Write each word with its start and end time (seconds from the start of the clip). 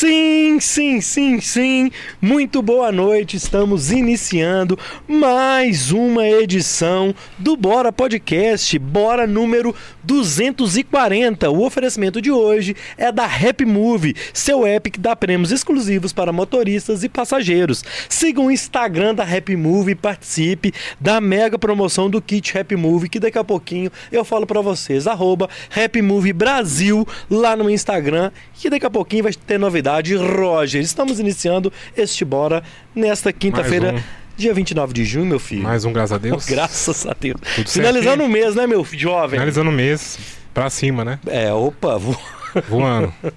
Sim, 0.00 0.58
sim, 0.60 0.98
sim, 1.02 1.40
sim. 1.42 1.90
Muito 2.22 2.62
boa 2.62 2.90
noite. 2.90 3.36
Estamos 3.36 3.90
iniciando 3.90 4.78
mais 5.06 5.92
uma 5.92 6.26
edição 6.26 7.14
do 7.36 7.54
Bora 7.54 7.92
Podcast, 7.92 8.78
Bora 8.78 9.26
número 9.26 9.74
240. 10.02 11.50
O 11.50 11.66
oferecimento 11.66 12.22
de 12.22 12.32
hoje 12.32 12.74
é 12.96 13.12
da 13.12 13.26
Happy 13.26 13.66
Movie, 13.66 14.16
seu 14.32 14.66
app 14.66 14.90
que 14.90 14.98
dá 14.98 15.14
prêmios 15.14 15.52
exclusivos 15.52 16.14
para 16.14 16.32
motoristas 16.32 17.04
e 17.04 17.08
passageiros. 17.10 17.84
Siga 18.08 18.40
o 18.40 18.50
Instagram 18.50 19.14
da 19.14 19.22
Happy 19.22 19.54
Movie 19.54 19.92
e 19.92 19.96
participe 19.96 20.72
da 20.98 21.20
mega 21.20 21.58
promoção 21.58 22.08
do 22.08 22.22
kit 22.22 22.56
Happy 22.56 22.74
Movie, 22.74 23.10
que 23.10 23.20
daqui 23.20 23.36
a 23.36 23.44
pouquinho 23.44 23.92
eu 24.10 24.24
falo 24.24 24.46
para 24.46 24.62
vocês. 24.62 25.06
Arroba 25.06 25.50
Happy 25.76 26.00
Movie 26.00 26.32
Brasil 26.32 27.06
lá 27.30 27.54
no 27.54 27.68
Instagram, 27.68 28.30
que 28.54 28.70
daqui 28.70 28.86
a 28.86 28.90
pouquinho 28.90 29.24
vai 29.24 29.34
ter 29.34 29.58
novidade 29.58 29.89
novidade, 29.90 30.14
Roger. 30.16 30.80
Estamos 30.80 31.18
iniciando 31.18 31.72
este 31.96 32.24
Bora 32.24 32.62
nesta 32.94 33.32
quinta-feira. 33.32 33.94
Um. 33.94 34.20
Dia 34.36 34.54
29 34.54 34.94
de 34.94 35.04
junho, 35.04 35.26
meu 35.26 35.38
filho. 35.38 35.64
Mais 35.64 35.84
um, 35.84 35.92
graças 35.92 36.12
a 36.12 36.18
Deus. 36.18 36.46
graças 36.46 37.06
a 37.06 37.14
Deus. 37.18 37.38
Tudo 37.56 37.68
Finalizando 37.68 38.24
o 38.24 38.28
mês, 38.28 38.54
né, 38.54 38.66
meu 38.66 38.82
jovem? 38.84 39.38
Finalizando 39.38 39.68
o 39.68 39.72
mês, 39.72 40.18
pra 40.54 40.70
cima, 40.70 41.04
né? 41.04 41.18
É, 41.26 41.52
opa, 41.52 41.98
vo... 41.98 42.18
voando. 42.68 43.12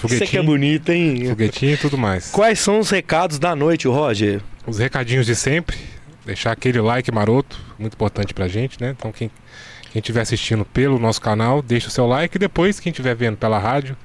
Foguetinho, 0.00 0.24
Isso 0.24 0.30
que 0.30 0.38
é 0.38 0.42
bonito, 0.42 0.90
hein? 0.90 1.26
Foguetinho 1.28 1.74
e 1.74 1.76
tudo 1.76 1.96
mais. 1.98 2.30
Quais 2.30 2.58
são 2.58 2.80
os 2.80 2.90
recados 2.90 3.38
da 3.38 3.54
noite, 3.54 3.86
Roger? 3.86 4.40
Os 4.66 4.78
recadinhos 4.78 5.26
de 5.26 5.36
sempre. 5.36 5.76
Deixar 6.24 6.50
aquele 6.52 6.80
like 6.80 7.12
maroto, 7.12 7.56
muito 7.78 7.94
importante 7.94 8.34
pra 8.34 8.48
gente, 8.48 8.80
né? 8.80 8.94
Então, 8.98 9.12
quem 9.12 9.30
quem 9.92 10.00
estiver 10.00 10.20
assistindo 10.20 10.62
pelo 10.62 10.98
nosso 10.98 11.22
canal, 11.22 11.62
deixa 11.62 11.88
o 11.88 11.90
seu 11.90 12.06
like. 12.06 12.36
E 12.36 12.38
depois, 12.38 12.78
quem 12.78 12.90
estiver 12.90 13.14
vendo 13.14 13.38
pela 13.38 13.58
rádio, 13.58 13.96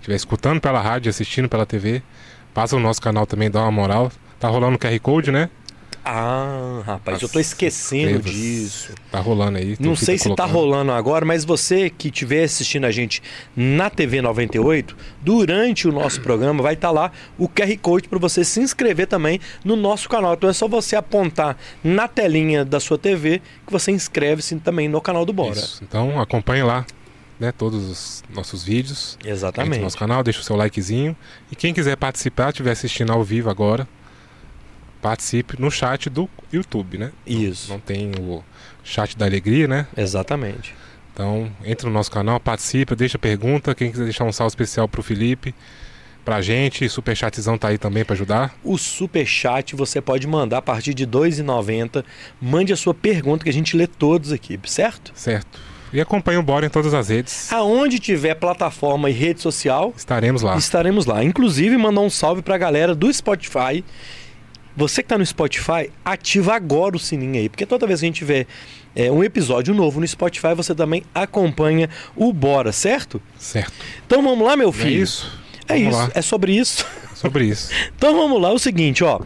estiver 0.00 0.16
escutando 0.16 0.60
pela 0.60 0.80
rádio, 0.80 1.10
assistindo 1.10 1.48
pela 1.48 1.64
TV, 1.64 2.02
passa 2.52 2.76
no 2.76 2.82
nosso 2.82 3.00
canal 3.00 3.26
também, 3.26 3.50
dá 3.50 3.60
uma 3.62 3.70
moral. 3.70 4.10
Tá 4.38 4.48
rolando 4.48 4.76
o 4.76 4.78
QR 4.78 4.98
Code, 5.00 5.30
né? 5.30 5.50
Ah, 6.02 6.82
rapaz, 6.86 7.16
As 7.16 7.22
eu 7.22 7.28
tô 7.28 7.38
esquecendo 7.38 8.20
disso. 8.20 8.94
Tá 9.12 9.20
rolando 9.20 9.58
aí. 9.58 9.76
Não 9.78 9.94
sei 9.94 10.16
se 10.16 10.24
tá 10.24 10.28
colocando. 10.30 10.48
tá 10.48 10.52
rolando 10.52 10.92
agora, 10.92 11.26
mas 11.26 11.44
você 11.44 11.90
que 11.90 12.08
estiver 12.08 12.44
assistindo 12.44 12.86
a 12.86 12.90
gente 12.90 13.22
na 13.54 13.90
TV 13.90 14.22
98, 14.22 14.96
durante 15.20 15.86
o 15.86 15.92
nosso 15.92 16.22
programa 16.22 16.62
vai 16.62 16.72
estar 16.72 16.88
tá 16.88 16.92
lá 16.92 17.12
o 17.36 17.46
QR 17.46 17.76
Code 17.82 18.08
para 18.08 18.18
você 18.18 18.44
se 18.44 18.60
inscrever 18.60 19.06
também 19.06 19.40
no 19.62 19.76
nosso 19.76 20.08
canal. 20.08 20.32
Então 20.34 20.48
é 20.48 20.54
só 20.54 20.66
você 20.66 20.96
apontar 20.96 21.56
na 21.84 22.08
telinha 22.08 22.64
da 22.64 22.80
sua 22.80 22.96
TV 22.96 23.42
que 23.66 23.72
você 23.72 23.92
inscreve-se 23.92 24.56
também 24.56 24.88
no 24.88 25.02
canal 25.02 25.26
do 25.26 25.34
Bora. 25.34 25.58
Isso. 25.58 25.84
Então 25.84 26.18
acompanhe 26.18 26.62
lá 26.62 26.86
né, 27.40 27.50
todos 27.50 27.88
os 27.88 28.24
nossos 28.28 28.62
vídeos. 28.62 29.18
Exatamente. 29.24 29.78
No 29.78 29.84
nosso 29.84 29.96
canal, 29.96 30.22
deixa 30.22 30.40
o 30.40 30.44
seu 30.44 30.54
likezinho. 30.54 31.16
E 31.50 31.56
quem 31.56 31.72
quiser 31.72 31.96
participar, 31.96 32.50
estiver 32.50 32.72
assistindo 32.72 33.10
ao 33.10 33.24
vivo 33.24 33.48
agora, 33.48 33.88
participe 35.00 35.58
no 35.58 35.70
chat 35.70 36.10
do 36.10 36.28
YouTube, 36.52 36.98
né? 36.98 37.10
Isso. 37.26 37.70
Não, 37.70 37.76
não 37.76 37.80
tem 37.80 38.12
o 38.20 38.44
chat 38.84 39.16
da 39.16 39.24
alegria, 39.24 39.66
né? 39.66 39.86
Exatamente. 39.96 40.74
Então, 41.14 41.50
entre 41.64 41.86
no 41.86 41.92
nosso 41.92 42.10
canal, 42.10 42.38
participe, 42.38 42.94
deixa 42.94 43.18
pergunta. 43.18 43.74
Quem 43.74 43.90
quiser 43.90 44.04
deixar 44.04 44.24
um 44.24 44.32
salve 44.32 44.50
especial 44.50 44.86
pro 44.86 45.02
Felipe, 45.02 45.54
pra 46.24 46.42
gente, 46.42 46.88
super 46.90 47.16
chatzão 47.16 47.56
tá 47.56 47.68
aí 47.68 47.78
também 47.78 48.04
para 48.04 48.14
ajudar. 48.14 48.54
O 48.62 48.76
super 48.76 49.26
chat 49.26 49.74
você 49.74 50.00
pode 50.00 50.26
mandar 50.26 50.58
a 50.58 50.62
partir 50.62 50.92
de 50.92 51.04
R$ 51.04 51.10
2,90. 51.10 52.04
Mande 52.40 52.72
a 52.72 52.76
sua 52.76 52.92
pergunta 52.92 53.44
que 53.44 53.50
a 53.50 53.52
gente 53.52 53.76
lê 53.76 53.86
todos 53.86 54.30
aqui, 54.30 54.60
certo? 54.66 55.10
Certo. 55.14 55.69
E 55.92 56.00
acompanhe 56.00 56.38
o 56.38 56.42
Bora 56.42 56.66
em 56.66 56.68
todas 56.68 56.94
as 56.94 57.08
redes. 57.08 57.52
Aonde 57.52 57.98
tiver 57.98 58.34
plataforma 58.34 59.10
e 59.10 59.12
rede 59.12 59.40
social, 59.40 59.92
estaremos 59.96 60.42
lá. 60.42 60.56
Estaremos 60.56 61.06
lá. 61.06 61.24
Inclusive, 61.24 61.76
mandar 61.76 62.00
um 62.00 62.10
salve 62.10 62.42
para 62.42 62.54
a 62.54 62.58
galera 62.58 62.94
do 62.94 63.12
Spotify. 63.12 63.84
Você 64.76 65.02
que 65.02 65.06
está 65.06 65.18
no 65.18 65.26
Spotify, 65.26 65.90
ativa 66.04 66.54
agora 66.54 66.96
o 66.96 66.98
sininho 66.98 67.34
aí, 67.34 67.48
porque 67.48 67.66
toda 67.66 67.86
vez 67.86 68.00
que 68.00 68.06
a 68.06 68.08
gente 68.08 68.24
vê 68.24 68.46
é, 68.94 69.10
um 69.10 69.22
episódio 69.22 69.74
novo 69.74 70.00
no 70.00 70.06
Spotify, 70.06 70.54
você 70.54 70.74
também 70.74 71.02
acompanha 71.14 71.88
o 72.16 72.32
Bora, 72.32 72.72
certo? 72.72 73.20
Certo. 73.38 73.72
Então 74.06 74.22
vamos 74.22 74.46
lá, 74.46 74.56
meu 74.56 74.70
é 74.70 74.72
filho. 74.72 75.00
É 75.00 75.02
isso. 75.02 75.40
É 75.68 75.74
vamos 75.74 75.88
isso. 75.88 75.98
Lá. 75.98 76.10
É 76.14 76.22
sobre 76.22 76.52
isso. 76.52 76.86
Sobre 77.14 77.44
isso. 77.44 77.70
então 77.96 78.14
vamos 78.16 78.40
lá, 78.40 78.50
é 78.50 78.52
o 78.52 78.58
seguinte, 78.58 79.02
ó. 79.02 79.20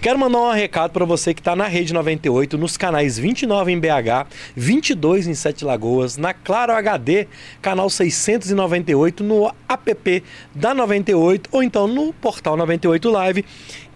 Quero 0.00 0.16
mandar 0.16 0.38
um 0.38 0.52
recado 0.52 0.92
para 0.92 1.04
você 1.04 1.34
que 1.34 1.40
está 1.40 1.56
na 1.56 1.66
Rede 1.66 1.92
98, 1.92 2.56
nos 2.56 2.76
canais 2.76 3.18
29 3.18 3.72
em 3.72 3.80
BH, 3.80 4.28
22 4.54 5.26
em 5.26 5.34
Sete 5.34 5.64
Lagoas, 5.64 6.16
na 6.16 6.32
Claro 6.32 6.72
HD, 6.72 7.26
canal 7.60 7.90
698, 7.90 9.24
no 9.24 9.52
app 9.68 10.22
da 10.54 10.72
98 10.72 11.50
ou 11.50 11.64
então 11.64 11.88
no 11.88 12.12
portal 12.12 12.56
98 12.56 13.10
Live, 13.10 13.44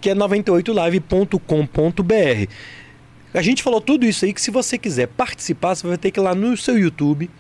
que 0.01 0.11
é 0.11 0.15
98live.com.br. 0.17 2.51
A 3.33 3.41
gente 3.41 3.63
falou 3.63 3.81
tudo 3.81 4.05
isso 4.05 4.25
aí 4.25 4.33
que 4.33 4.43
se 4.43 4.51
você 4.51 4.77
quiser 4.77 5.07
participar, 5.07 5.77
você 5.77 5.87
vai 5.87 5.97
ter 5.97 6.11
que 6.11 6.19
ir 6.19 6.23
lá 6.23 6.35
no 6.35 6.57
seu 6.57 6.77
YouTube 6.77 7.31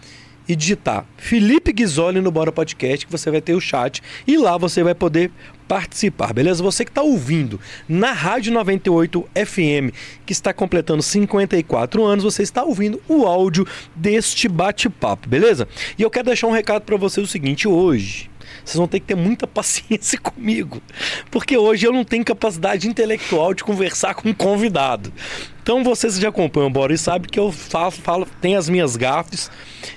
e 0.48 0.56
digitar 0.56 1.06
Felipe 1.16 1.72
Ghisoli 1.72 2.20
no 2.20 2.30
Bora 2.30 2.52
Podcast, 2.52 3.06
que 3.06 3.12
você 3.12 3.30
vai 3.30 3.40
ter 3.40 3.54
o 3.54 3.60
chat 3.60 4.02
e 4.26 4.36
lá 4.36 4.56
você 4.56 4.82
vai 4.82 4.94
poder 4.94 5.30
participar, 5.68 6.34
beleza? 6.34 6.62
Você 6.62 6.84
que 6.84 6.90
está 6.90 7.02
ouvindo 7.02 7.58
na 7.88 8.12
Rádio 8.12 8.52
98 8.52 9.26
FM, 9.34 9.94
que 10.26 10.32
está 10.32 10.52
completando 10.52 11.02
54 11.02 12.04
anos, 12.04 12.24
você 12.24 12.42
está 12.42 12.62
ouvindo 12.62 13.00
o 13.08 13.24
áudio 13.24 13.66
deste 13.94 14.48
bate-papo, 14.48 15.28
beleza? 15.28 15.66
E 15.98 16.02
eu 16.02 16.10
quero 16.10 16.26
deixar 16.26 16.46
um 16.46 16.52
recado 16.52 16.82
para 16.82 16.96
você 16.96 17.20
o 17.20 17.26
seguinte, 17.26 17.66
hoje 17.66 18.30
vocês 18.64 18.76
vão 18.76 18.86
ter 18.86 19.00
que 19.00 19.06
ter 19.06 19.14
muita 19.14 19.46
paciência 19.48 20.18
comigo, 20.18 20.82
porque 21.30 21.56
hoje 21.56 21.86
eu 21.86 21.92
não 21.92 22.04
tenho 22.04 22.24
capacidade 22.24 22.88
intelectual 22.88 23.54
de 23.54 23.64
conversar 23.64 24.14
com 24.14 24.28
um 24.28 24.34
convidado. 24.34 25.12
Então 25.62 25.84
vocês 25.84 26.16
já 26.16 26.28
acompanham 26.28 26.66
o 26.66 26.72
Bora 26.72 26.92
e 26.92 26.98
sabem 26.98 27.30
que 27.30 27.38
eu 27.38 27.52
falo, 27.52 27.92
falo, 27.92 28.26
as 28.58 28.68
minhas 28.68 28.96
gafes. 28.96 29.48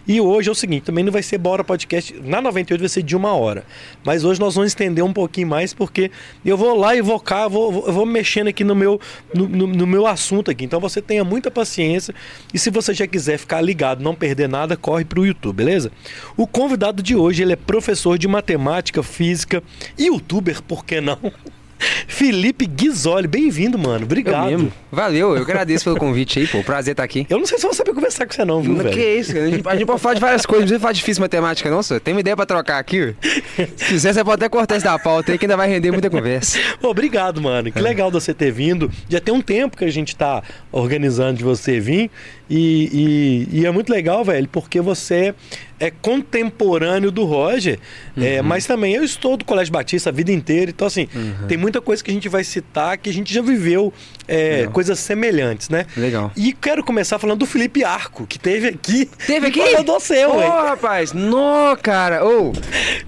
E 0.08 0.22
hoje 0.22 0.48
é 0.48 0.52
o 0.52 0.56
seguinte, 0.56 0.84
também 0.84 1.04
não 1.04 1.12
vai 1.12 1.24
ser 1.24 1.40
Bora 1.40 1.64
Podcast, 1.64 2.14
na 2.24 2.40
98 2.40 2.80
vai 2.80 2.90
ser 2.90 3.02
de 3.02 3.16
uma 3.16 3.34
hora. 3.34 3.66
Mas 4.04 4.24
hoje 4.24 4.40
nós 4.40 4.54
vamos 4.54 4.72
estender 4.72 5.04
um 5.04 5.12
pouquinho 5.12 5.48
mais, 5.48 5.74
porque 5.74 6.12
eu 6.46 6.56
vou 6.56 6.78
lá 6.78 6.96
evocar, 6.96 7.50
vou, 7.50 7.88
eu 7.88 7.92
vou 7.92 8.06
mexendo 8.06 8.48
aqui 8.48 8.64
no 8.64 8.76
meu, 8.76 9.02
no, 9.34 9.48
no, 9.48 9.68
no, 9.68 9.88
meu 9.88 10.06
assunto 10.06 10.52
aqui. 10.52 10.66
Então 10.66 10.80
você 10.80 11.02
tenha 11.02 11.24
muita 11.24 11.50
paciência. 11.50 12.14
E 12.54 12.60
se 12.60 12.70
você 12.70 12.94
já 12.94 13.08
quiser 13.08 13.40
ficar 13.40 13.60
ligado, 13.62 14.04
não 14.04 14.14
perder 14.14 14.48
nada, 14.48 14.78
corre 14.78 15.04
para 15.04 15.20
o 15.20 15.26
YouTube, 15.26 15.56
beleza? 15.56 15.92
O 16.38 16.46
convidado 16.46 17.02
de 17.02 17.16
hoje, 17.16 17.42
ele 17.42 17.54
é 17.54 17.58
professor 17.58 18.20
de 18.20 18.28
matemática, 18.28 19.02
física, 19.02 19.64
youtuber, 19.98 20.62
por 20.62 20.86
que 20.86 21.02
não? 21.02 21.18
Felipe 22.08 22.66
Ghisoli, 22.66 23.28
bem-vindo, 23.28 23.78
mano. 23.78 24.06
Obrigado. 24.06 24.52
Eu 24.52 24.72
Valeu, 24.96 25.36
eu 25.36 25.42
agradeço 25.42 25.84
pelo 25.84 25.98
convite 25.98 26.40
aí, 26.40 26.48
pô. 26.48 26.64
Prazer 26.64 26.94
estar 26.94 27.04
aqui. 27.04 27.28
Eu 27.30 27.38
não 27.38 27.46
sei 27.46 27.58
se 27.58 27.66
eu 27.66 27.70
vou 27.70 27.76
saber 27.76 27.94
conversar 27.94 28.26
com 28.26 28.34
você, 28.34 28.46
não, 28.46 28.62
viu, 28.62 28.72
não, 28.72 28.84
velho? 28.84 28.96
Que 28.96 29.02
isso, 29.02 29.38
a 29.38 29.46
gente, 29.50 29.68
a 29.68 29.76
gente 29.76 29.86
pode 29.86 30.02
falar 30.02 30.16
de 30.16 30.22
várias 30.22 30.46
coisas, 30.46 30.62
não 30.62 30.68
precisa 30.68 30.80
falar 30.80 30.94
difícil 30.94 31.22
matemática, 31.22 31.70
não, 31.70 31.84
senhor. 31.84 32.00
Tem 32.00 32.14
uma 32.14 32.22
ideia 32.22 32.34
pra 32.34 32.46
trocar 32.46 32.80
aqui? 32.80 33.14
Se 33.76 33.86
quiser, 33.88 34.14
você 34.14 34.24
pode 34.24 34.36
até 34.36 34.48
cortar 34.48 34.78
isso 34.78 34.86
da 34.86 34.98
pauta 34.98 35.34
aí, 35.34 35.38
que 35.38 35.46
ainda 35.46 35.58
vai 35.58 35.68
render 35.68 35.92
muita 35.92 36.10
conversa. 36.10 36.58
Pô, 36.80 36.92
obrigado, 36.92 37.42
mano. 37.42 37.70
Que 37.70 37.82
legal 37.82 38.10
você 38.10 38.34
ter 38.34 38.52
vindo. 38.52 38.90
Já 39.10 39.20
tem 39.20 39.34
um 39.34 39.42
tempo 39.42 39.76
que 39.76 39.84
a 39.84 39.92
gente 39.92 40.16
tá 40.16 40.42
organizando 40.72 41.38
de 41.38 41.44
você 41.44 41.78
vir. 41.78 42.10
E, 42.50 43.48
e, 43.52 43.60
e 43.62 43.66
é 43.66 43.72
muito 43.72 43.92
legal, 43.92 44.24
velho, 44.24 44.48
porque 44.52 44.80
você 44.80 45.34
é 45.80 45.92
contemporâneo 45.92 47.12
do 47.12 47.26
Roger, 47.26 47.78
é, 48.16 48.20
uhum. 48.20 48.26
é, 48.26 48.42
mas 48.42 48.66
também 48.66 48.96
eu 48.96 49.04
estou 49.04 49.36
do 49.36 49.44
Colégio 49.44 49.74
Batista 49.74 50.10
a 50.10 50.14
vida 50.14 50.32
inteira, 50.32 50.72
então 50.72 50.88
assim, 50.88 51.08
uhum. 51.14 51.48
tem 51.48 51.58
muita 51.58 51.82
coisa 51.82 52.02
que 52.02 52.10
a 52.10 52.14
gente 52.14 52.30
vai 52.30 52.44
citar 52.44 52.98
que 52.98 53.10
a 53.10 53.14
gente 53.14 53.34
já 53.34 53.42
viveu 53.42 53.94
é, 54.28 54.68
coisas 54.72 54.98
semelhantes, 55.00 55.70
né? 55.70 55.86
Legal. 55.98 56.32
E 56.36 56.54
quero 56.54 56.84
começar 56.84 57.20
falando 57.20 57.40
do 57.40 57.46
Felipe 57.46 57.84
Arco, 57.84 58.26
que 58.26 58.40
teve 58.40 58.70
aqui. 58.70 59.10
Teve 59.28 59.48
aqui? 59.48 59.84
Do 59.84 60.00
seu, 60.00 60.32
Ô, 60.32 60.38
oh, 60.38 60.66
rapaz, 60.66 61.12
no, 61.12 61.78
cara, 61.82 62.26
ô. 62.26 62.52
Oh. 62.52 62.52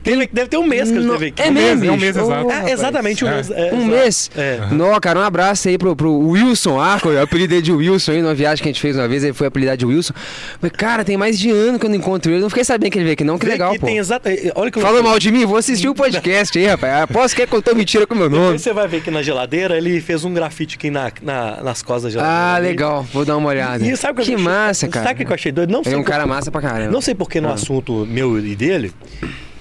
Teve, 0.04 0.28
deve 0.32 0.50
ter 0.50 0.58
um 0.58 0.68
mês 0.68 0.92
que 0.92 0.98
ele 0.98 1.10
teve 1.10 1.26
aqui. 1.28 1.42
É 1.42 1.50
mesmo? 1.50 1.86
É 1.86 1.92
um 1.92 1.98
mês, 1.98 2.16
exato. 2.16 2.52
É, 2.52 2.72
exatamente 2.72 3.24
um 3.24 3.28
é. 3.28 3.36
mês. 3.36 3.50
um 3.72 3.86
mês? 3.86 4.32
É. 4.36 4.60
No, 4.72 5.00
cara, 5.00 5.20
um 5.20 5.24
abraço 5.24 5.70
aí 5.70 5.78
pro, 5.78 5.96
pro 5.96 6.18
Wilson 6.20 6.80
Arco, 6.80 7.10
eu 7.10 7.22
apelidei 7.22 7.62
de 7.62 7.72
Wilson 7.72 8.12
aí 8.12 8.22
numa 8.22 8.36
viagem 8.36 8.62
que 8.62 8.70
a 8.70 8.72
gente 8.72 8.82
fez 8.82 8.96
uma 8.96 9.08
vez, 9.08 9.24
ele 9.28 9.34
foi 9.34 9.48
apelidado 9.48 9.78
de 9.78 9.86
Wilson. 9.86 10.14
Mas, 10.62 10.72
cara, 10.72 11.04
tem 11.04 11.18
mais 11.18 11.38
de 11.38 11.52
ano 11.52 11.78
que 11.80 11.86
eu 11.86 11.90
não 11.90 11.96
encontro 11.96 12.32
ele, 12.32 12.42
não 12.42 12.50
fiquei 12.50 12.64
sabendo 12.64 12.92
que 12.92 12.98
ele 12.98 13.06
veio 13.06 13.14
aqui 13.14 13.24
não, 13.24 13.38
que 13.38 13.46
Vê 13.46 13.52
legal, 13.54 13.74
que 13.74 13.80
pô. 13.80 13.86
Tem 13.86 13.98
exata... 13.98 14.30
Olha 14.56 14.72
que 14.72 14.80
Falou 14.80 15.04
mal 15.04 15.20
de 15.20 15.32
mim? 15.32 15.46
Vou 15.46 15.58
assistir 15.58 15.90
o 15.90 15.96
podcast 15.96 16.58
aí, 16.58 16.66
rapaz. 16.66 17.04
Aposto 17.04 17.36
que 17.36 17.42
é 17.42 17.48
contou 17.48 17.76
mentira 17.76 18.06
com 18.08 18.14
o 18.14 18.18
meu 18.18 18.30
nome. 18.30 18.44
Depois 18.44 18.62
você 18.62 18.74
vai 18.74 18.88
ver 18.88 19.02
que 19.02 19.12
na 19.12 19.22
geladeira 19.22 19.78
ele 19.78 20.00
fez 20.02 20.24
um 20.24 20.34
grafite 20.34 20.76
aqui 20.76 20.90
na, 20.90 21.12
na, 21.22 21.64
nas 21.64 21.82
costas 21.82 22.04
da 22.04 22.10
geladeira. 22.12 22.56
Ah, 22.56 22.58
legal. 22.58 23.04
Vou 23.14 23.26
dar 23.26 23.38
uma 23.38 23.50
olhada. 23.50 23.86
E 23.86 23.96
sabe 23.98 24.22
que, 24.22 24.36
que 24.36 24.38
massa, 24.38 24.88
cara. 24.88 25.08
Sabe 25.08 25.24
o 25.24 25.26
que 25.26 25.32
eu 25.32 25.36
achei 25.36 25.52
doido? 25.52 25.72
Não 25.72 25.82
ele 25.86 25.96
é 25.96 25.98
um 25.98 26.04
cara 26.04 26.26
massa 26.26 26.52
pra 26.52 26.62
caramba. 26.62 26.92
Não 26.92 27.02
sei 27.02 27.16
porque 27.16 27.42
no 27.42 27.50
ah. 27.50 27.54
assunto 27.54 28.06
meu 28.06 28.40
e 28.40 28.56
dele, 28.56 28.92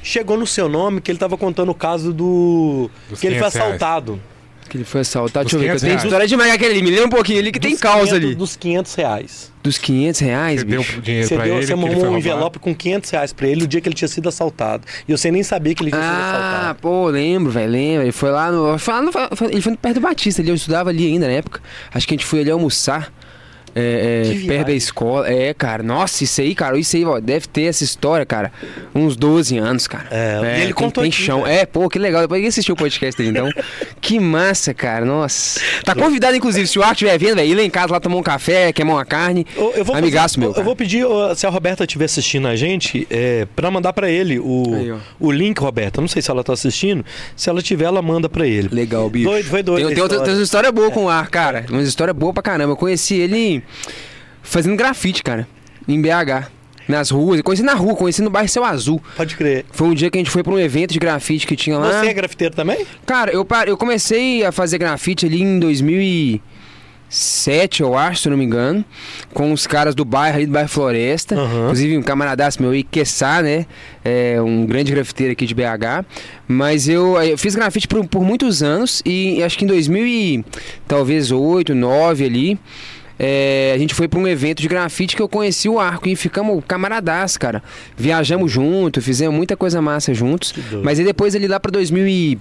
chegou 0.03 0.37
no 0.37 0.47
seu 0.47 0.69
nome 0.69 1.01
que 1.01 1.11
ele 1.11 1.19
tava 1.19 1.37
contando 1.37 1.71
o 1.71 1.75
caso 1.75 2.13
do... 2.13 2.91
Dos 3.09 3.21
que 3.21 3.27
ele 3.27 3.39
foi 3.39 3.49
assaltado. 3.49 4.21
Que 4.69 4.77
ele 4.79 4.85
foi 4.85 5.01
assaltado. 5.03 5.45
Dos 5.45 5.53
Deixa 5.53 5.57
eu 5.57 5.61
ver, 5.61 5.67
que 5.67 5.71
eu 5.71 5.81
500 5.81 5.81
tenho 5.83 5.93
reais. 5.93 6.05
história 6.05 6.27
demais 6.29 6.53
aquele 6.53 6.71
ali. 6.75 6.83
Me 6.83 6.91
lembra 6.91 7.07
um 7.07 7.11
pouquinho 7.11 7.39
ali 7.39 7.53
que 7.53 7.61
tem 7.61 7.73
Dos 7.73 7.81
causa 7.81 8.07
500 8.11 8.13
ali. 8.15 8.35
Dos 8.35 8.57
500 8.57 8.95
reais. 8.95 9.53
Dos 9.63 9.79
500 9.79 10.21
reais, 10.21 10.61
Você 10.61 10.67
deu 10.67 10.81
bicho. 10.81 11.01
dinheiro 11.01 11.27
Você, 11.29 11.35
pra 11.35 11.45
deu, 11.45 11.57
ele, 11.57 11.67
você 11.67 11.73
arrumou 11.73 12.07
um 12.11 12.19
envelope 12.19 12.59
com 12.61 12.75
500 12.75 13.11
reais 13.11 13.33
pra 13.33 13.49
ele 13.49 13.61
no 13.63 13.67
dia 13.67 13.81
que 13.81 13.89
ele 13.89 13.97
tinha 13.97 14.07
sido 14.09 14.29
assaltado. 14.29 14.85
E 15.09 15.13
você 15.17 15.31
nem 15.31 15.43
sabia 15.43 15.75
que 15.75 15.83
ele 15.83 15.91
tinha 15.91 16.03
sido 16.03 16.13
Ah, 16.13 16.31
assaltado. 16.61 16.79
pô, 16.81 17.09
lembro, 17.09 17.51
velho, 17.51 17.73
lembro. 17.73 18.03
Ele 18.05 18.13
foi 18.13 18.31
lá 18.31 18.51
no. 18.53 18.79
Foi 18.79 18.95
lá 18.95 19.03
no 19.03 19.11
foi- 19.13 19.49
ele 19.51 19.61
foi 19.61 19.77
perto 19.77 19.95
do 19.97 20.01
Batista 20.01 20.41
ali, 20.43 20.51
eu 20.51 20.55
estudava 20.55 20.91
ali 20.91 21.07
ainda 21.07 21.27
na 21.27 21.33
época. 21.33 21.61
Acho 21.93 22.07
que 22.07 22.15
a 22.15 22.17
gente 22.17 22.27
foi 22.27 22.41
ali 22.41 22.51
almoçar. 22.51 23.13
É, 23.79 24.23
é, 24.25 24.29
da 24.29 24.35
viagem. 24.35 24.77
escola. 24.77 25.29
É, 25.31 25.53
cara. 25.53 25.83
Nossa, 25.83 26.25
isso 26.25 26.41
aí, 26.41 26.55
cara. 26.55 26.79
Isso 26.79 26.97
aí, 26.97 27.05
ó, 27.05 27.21
deve 27.21 27.47
ter 27.47 27.65
essa 27.65 27.85
história, 27.85 28.25
cara. 28.25 28.51
Uns 28.95 29.17
12 29.17 29.59
anos, 29.59 29.87
cara. 29.87 30.07
É, 30.11 30.41
e 30.41 30.47
ele 30.57 30.65
tem- 30.65 30.73
contou 30.73 31.03
tem 31.03 31.11
aqui, 31.13 31.21
chão. 31.23 31.43
velho. 31.43 31.55
É, 31.61 31.67
pô, 31.67 31.89
que 31.89 31.99
legal. 31.99 32.23
Depois 32.23 32.47
assistiu 32.47 32.75
o 32.75 32.79
podcast 32.79 33.17
dele, 33.21 33.31
então. 33.39 33.51
que 34.01 34.19
massa, 34.19 34.73
cara. 34.73 35.05
Nossa. 35.05 35.61
Tá 35.85 35.95
convidado, 35.95 36.35
inclusive, 36.37 36.67
se 36.67 36.79
o 36.79 36.83
Arco 36.83 36.95
estiver 36.95 37.19
vendo, 37.19 37.37
velho, 37.37 37.51
ir 37.53 37.55
lá 37.55 37.63
em 37.63 37.69
casa 37.71 37.93
lá 37.93 38.01
tomar 38.01 38.17
um 38.17 38.23
café, 38.23 38.73
queimar 38.73 38.97
uma 38.97 39.05
carne. 39.05 39.47
Eu, 39.55 39.65
eu 39.77 39.85
vou 39.85 39.95
fazer- 39.95 39.99
Amigaço 39.99 40.41
meu. 40.41 40.51
Eu, 40.51 40.55
eu 40.57 40.65
vou 40.65 40.75
cara. 40.75 40.77
pedir, 40.77 41.05
se 41.37 41.47
a 41.47 41.51
Roberta 41.51 41.85
estiver 41.85 42.07
assistindo 42.07 42.49
a 42.49 42.57
gente, 42.57 43.07
é, 43.11 43.47
pra 43.55 43.71
mandar 43.71 43.93
pra 43.93 44.11
ele 44.11 44.39
o, 44.39 44.75
Aí, 44.75 44.95
o 45.21 45.31
link, 45.31 45.59
Roberta. 45.59 46.01
Não 46.01 46.09
sei 46.09 46.23
se 46.23 46.31
ela 46.31 46.43
tá 46.43 46.53
assistindo. 46.55 47.05
Se 47.37 47.51
ela 47.51 47.61
tiver, 47.61 47.85
ela 47.85 48.01
manda 48.01 48.29
pra 48.29 48.47
ele. 48.47 48.69
Legal, 48.73 49.09
bicho. 49.11 49.29
Doido, 49.29 49.47
foi 49.49 49.63
doido. 49.63 49.87
Tem, 49.89 49.93
a 49.93 49.95
tem, 49.97 50.05
história. 50.05 50.25
tem 50.25 50.35
uma 50.35 50.43
história 50.43 50.73
boa 50.73 50.91
com 50.91 51.05
o 51.05 51.09
ar, 51.11 51.29
cara. 51.29 51.67
Uma 51.69 51.83
história 51.83 52.15
boa 52.15 52.33
pra 52.33 52.43
caramba. 52.43 52.73
Eu 52.73 52.77
conheci 52.77 53.15
ele 53.17 53.63
fazendo 54.43 54.77
grafite, 54.77 55.23
cara. 55.23 55.47
Em 55.87 56.01
BH. 56.01 56.51
Nas 56.89 57.11
ruas. 57.11 57.43
Conheci 57.43 57.65
na 57.65 57.75
rua, 57.75 57.97
conheci 57.97 58.23
no 58.23 58.31
bairro 58.31 58.49
Céu 58.49 58.65
Azul. 58.65 59.03
Pode 59.17 59.35
crer. 59.35 59.65
Foi 59.73 59.89
um 59.89 59.95
dia 59.95 60.09
que 60.11 60.19
a 60.19 60.21
gente 60.21 60.31
foi 60.31 60.45
pra 60.45 60.53
um 60.53 60.59
evento 60.59 60.93
de 60.93 60.99
grafite 61.01 61.45
que 61.47 61.57
tinha 61.57 61.77
lá. 61.79 62.01
Você 62.01 62.07
é 62.07 62.15
grafiteiro 62.15 62.55
também? 62.55 62.87
Cara, 63.05 63.33
eu, 63.33 63.45
eu 63.67 63.77
comecei 63.77 64.45
a 64.45 64.53
fazer 64.53 64.79
grafite 64.79 65.27
ali 65.27 65.43
em 65.43 65.59
2007, 65.59 67.83
eu 67.83 67.99
acho, 67.99 68.23
se 68.23 68.31
não 68.31 68.37
me 68.37 68.45
engano. 68.45 68.85
Com 69.35 69.53
os 69.53 69.67
caras 69.67 69.97
do 69.97 70.05
bairro 70.05 70.37
ali, 70.37 70.47
do 70.47 70.53
bairro 70.53 70.69
Floresta. 70.69 71.35
Aham. 71.35 71.63
Inclusive 71.65 71.99
um 71.99 72.03
camaradaço 72.03 72.63
meu, 72.63 72.73
Iquessá, 72.73 73.43
né? 73.43 73.67
É 74.05 74.41
um 74.41 74.65
grande 74.65 74.93
grafiteiro 74.93 75.33
aqui 75.33 75.45
de 75.45 75.57
BH. 75.57 76.05
Mas 76.47 76.89
eu, 76.89 77.21
eu 77.21 77.37
fiz 77.37 77.57
grafite 77.57 77.89
por, 77.89 78.07
por 78.07 78.23
muitos 78.23 78.63
anos 78.63 79.03
e 79.05 79.43
acho 79.43 79.59
que 79.59 79.65
em 79.65 79.69
2000 79.69 80.07
e 80.07 80.45
talvez 80.87 81.33
8, 81.33 81.75
9 81.75 82.25
ali. 82.25 82.57
É, 83.19 83.73
a 83.75 83.79
gente 83.79 83.95
foi 83.95 84.09
pra 84.09 84.19
um 84.19 84.27
evento 84.27 84.61
de 84.61 84.69
grafite 84.69 85.17
que 85.17 85.23
eu 85.23 85.29
conheci 85.29 85.69
o 85.69 85.79
arco 85.79 86.09
e 86.09 86.17
ficamos 86.17 86.63
camaradaço, 86.67 87.39
cara. 87.39 87.63
Viajamos 87.97 88.51
junto, 88.51 89.01
fizemos 89.01 89.35
muita 89.35 89.57
coisa 89.57 89.81
massa 89.81 90.13
juntos. 90.13 90.53
Mas 90.83 90.99
aí 90.99 91.05
depois 91.05 91.35
ali 91.35 91.49
lá 91.49 91.59
pra 91.59 91.71
2000 91.71 92.07
e 92.07 92.39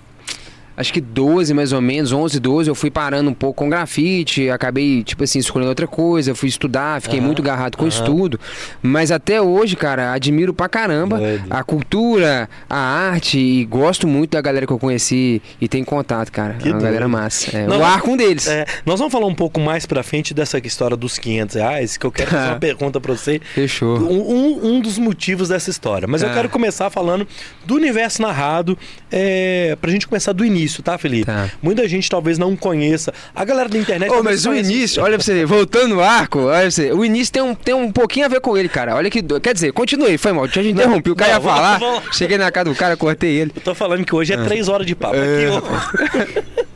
acho 0.77 0.91
que 0.93 0.99
12 1.01 1.53
mais 1.53 1.71
ou 1.73 1.81
menos, 1.81 2.11
11, 2.11 2.39
12, 2.39 2.69
eu 2.69 2.75
fui 2.75 2.89
parando 2.91 3.29
um 3.29 3.33
pouco 3.33 3.55
com 3.63 3.69
grafite, 3.69 4.49
acabei, 4.49 5.03
tipo 5.03 5.23
assim, 5.23 5.39
escolhendo 5.39 5.69
outra 5.69 5.87
coisa, 5.87 6.33
fui 6.35 6.49
estudar, 6.49 7.01
fiquei 7.01 7.19
Aham, 7.19 7.25
muito 7.27 7.41
agarrado 7.41 7.75
com 7.77 7.83
aham. 7.85 7.89
estudo, 7.89 8.39
mas 8.81 9.11
até 9.11 9.41
hoje, 9.41 9.75
cara, 9.75 10.11
admiro 10.13 10.53
pra 10.53 10.67
caramba 10.69 11.17
Doido. 11.17 11.45
a 11.49 11.63
cultura, 11.63 12.49
a 12.69 12.77
arte 12.77 13.37
e 13.39 13.65
gosto 13.65 14.07
muito 14.07 14.31
da 14.31 14.41
galera 14.41 14.65
que 14.65 14.73
eu 14.73 14.79
conheci 14.79 15.41
e 15.61 15.67
tenho 15.67 15.85
contato, 15.85 16.31
cara, 16.31 16.53
Que 16.55 16.67
é 16.69 16.71
uma 16.71 16.79
doido. 16.79 16.83
galera 16.85 17.07
massa. 17.07 17.55
É, 17.57 17.67
Não, 17.67 17.79
o 17.79 17.83
arco 17.83 18.11
um 18.11 18.17
deles. 18.17 18.47
É, 18.47 18.65
nós 18.85 18.99
vamos 18.99 19.11
falar 19.11 19.27
um 19.27 19.35
pouco 19.35 19.59
mais 19.59 19.85
pra 19.85 20.03
frente 20.03 20.33
dessa 20.33 20.57
história 20.59 20.97
dos 20.97 21.17
500 21.19 21.55
reais, 21.55 21.97
que 21.97 22.05
eu 22.05 22.11
quero 22.11 22.31
fazer 22.31 22.49
uma 22.49 22.59
pergunta 22.59 22.99
pra 22.99 23.13
você. 23.15 23.39
Fechou. 23.53 23.97
Um, 23.99 24.75
um- 24.75 24.81
dos 24.85 24.97
motivos 24.99 25.49
dessa 25.49 25.69
história. 25.69 26.07
Mas 26.07 26.21
eu 26.21 26.27
Tá. 26.29 26.35
quero 26.35 26.49
começar 26.49 26.89
falando 26.89 27.25
do 27.65 27.75
universo 27.75 28.21
narrado, 28.21 28.77
é, 29.11 29.77
pra 29.79 29.89
gente 29.89 30.07
começar 30.07 30.31
do 30.33 30.43
início, 30.45 30.64
tá, 30.81 30.97
Felipe? 30.97 31.25
Tá. 31.25 31.49
Muita 31.61 31.87
gente 31.87 32.09
talvez 32.09 32.37
não 32.37 32.55
conheça. 32.55 33.13
A 33.35 33.43
galera 33.45 33.69
da 33.69 33.77
internet. 33.77 34.11
Mas 34.23 34.45
o 34.45 34.53
início, 34.53 35.01
olha 35.03 35.17
pra 35.17 35.23
você 35.23 35.45
voltando 35.45 35.95
no 35.95 36.01
arco, 36.01 36.39
olha 36.39 36.61
pra 36.61 36.71
você, 36.71 36.91
o 36.91 37.03
início 37.05 37.33
tem 37.33 37.41
um, 37.43 37.53
tem 37.55 37.73
um 37.75 37.91
pouquinho 37.91 38.25
a 38.25 38.29
ver 38.29 38.39
com 38.41 38.57
ele, 38.57 38.69
cara. 38.69 38.95
Olha 38.95 39.09
que. 39.09 39.21
Quer 39.39 39.53
dizer, 39.53 39.71
continue, 39.73 40.17
foi 40.17 40.31
mal, 40.33 40.47
te 40.47 40.59
interrompi, 40.59 41.09
o 41.11 41.15
cara 41.15 41.33
não, 41.33 41.37
ia 41.39 41.43
falar, 41.43 41.79
vamos- 41.79 42.15
cheguei 42.17 42.37
na 42.37 42.51
casa 42.51 42.69
do 42.69 42.75
cara, 42.75 42.95
cortei 42.97 43.35
ele. 43.37 43.51
Eu 43.55 43.61
tô 43.61 43.75
falando 43.75 44.03
que 44.05 44.15
hoje 44.15 44.33
é 44.33 44.37
três 44.37 44.67
horas 44.67 44.85
de 44.85 44.95
papo. 44.95 45.15
É. 45.15 45.49
Ó. 45.51 45.61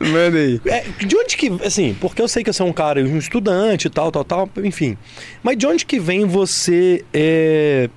Manda 0.00 0.38
aí. 0.38 0.60
É, 0.64 0.84
de 1.04 1.14
onde 1.16 1.36
que, 1.36 1.52
assim, 1.64 1.94
porque 2.00 2.22
eu 2.22 2.28
sei 2.28 2.42
que 2.42 2.52
você 2.52 2.62
é 2.62 2.64
um 2.64 2.72
cara, 2.72 3.00
um 3.00 3.18
estudante 3.18 3.86
e 3.86 3.90
tal, 3.90 4.10
tal, 4.10 4.24
tal, 4.24 4.48
enfim. 4.64 4.96
Mas 5.42 5.56
de 5.58 5.66
onde 5.66 5.84
que 5.84 5.98
vem 6.00 6.24
você 6.24 7.04
é, 7.12 7.90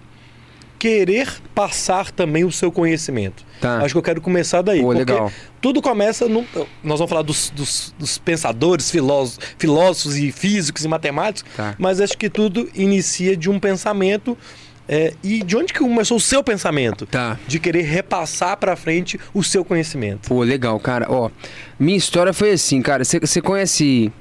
querer 0.84 1.30
passar 1.56 2.12
também 2.12 2.44
o 2.44 2.52
seu 2.52 2.70
conhecimento? 2.70 3.46
Tá. 3.62 3.78
Acho 3.78 3.94
que 3.94 3.98
eu 3.98 4.02
quero 4.04 4.20
começar 4.20 4.62
daí. 4.62 4.82
Pô, 4.82 4.88
porque 4.94 5.00
legal. 5.14 5.32
Tudo 5.62 5.82
começa 5.82 6.28
no. 6.28 6.46
Nós 6.84 7.00
vamos 7.00 7.10
falar 7.10 7.22
dos, 7.22 7.50
dos- 7.52 7.96
dos 7.98 8.18
pensadores, 8.18 8.92
filósofos, 8.92 9.40
filósofos 9.58 10.18
e 10.18 10.30
físicos 10.30 10.84
e 10.84 10.88
matemáticos, 10.90 11.50
Tá. 11.56 11.74
mas 11.80 12.02
acho 12.02 12.18
que 12.18 12.30
tudo 12.30 12.70
inicia 12.76 13.38
de 13.38 13.50
um 13.50 13.58
pensamento. 13.60 14.38
é, 14.86 15.14
e 15.24 15.42
de 15.42 15.56
onde 15.56 15.72
que 15.72 15.80
começou 15.80 16.18
o 16.18 16.20
seu 16.20 16.44
pensamento? 16.44 17.06
Tá. 17.06 17.40
De 17.48 17.58
querer 17.58 17.84
repassar 17.84 18.58
pra 18.58 18.76
frente 18.76 19.18
o 19.34 19.42
seu 19.42 19.64
conhecimento. 19.64 20.28
Pô, 20.28 20.44
legal, 20.44 20.78
cara. 20.82 21.06
Ó, 21.10 21.30
minha 21.80 21.98
história 21.98 22.34
foi 22.34 22.52
assim, 22.52 22.82
cara. 22.82 23.02
Você 23.06 23.42
conhece 23.42 24.12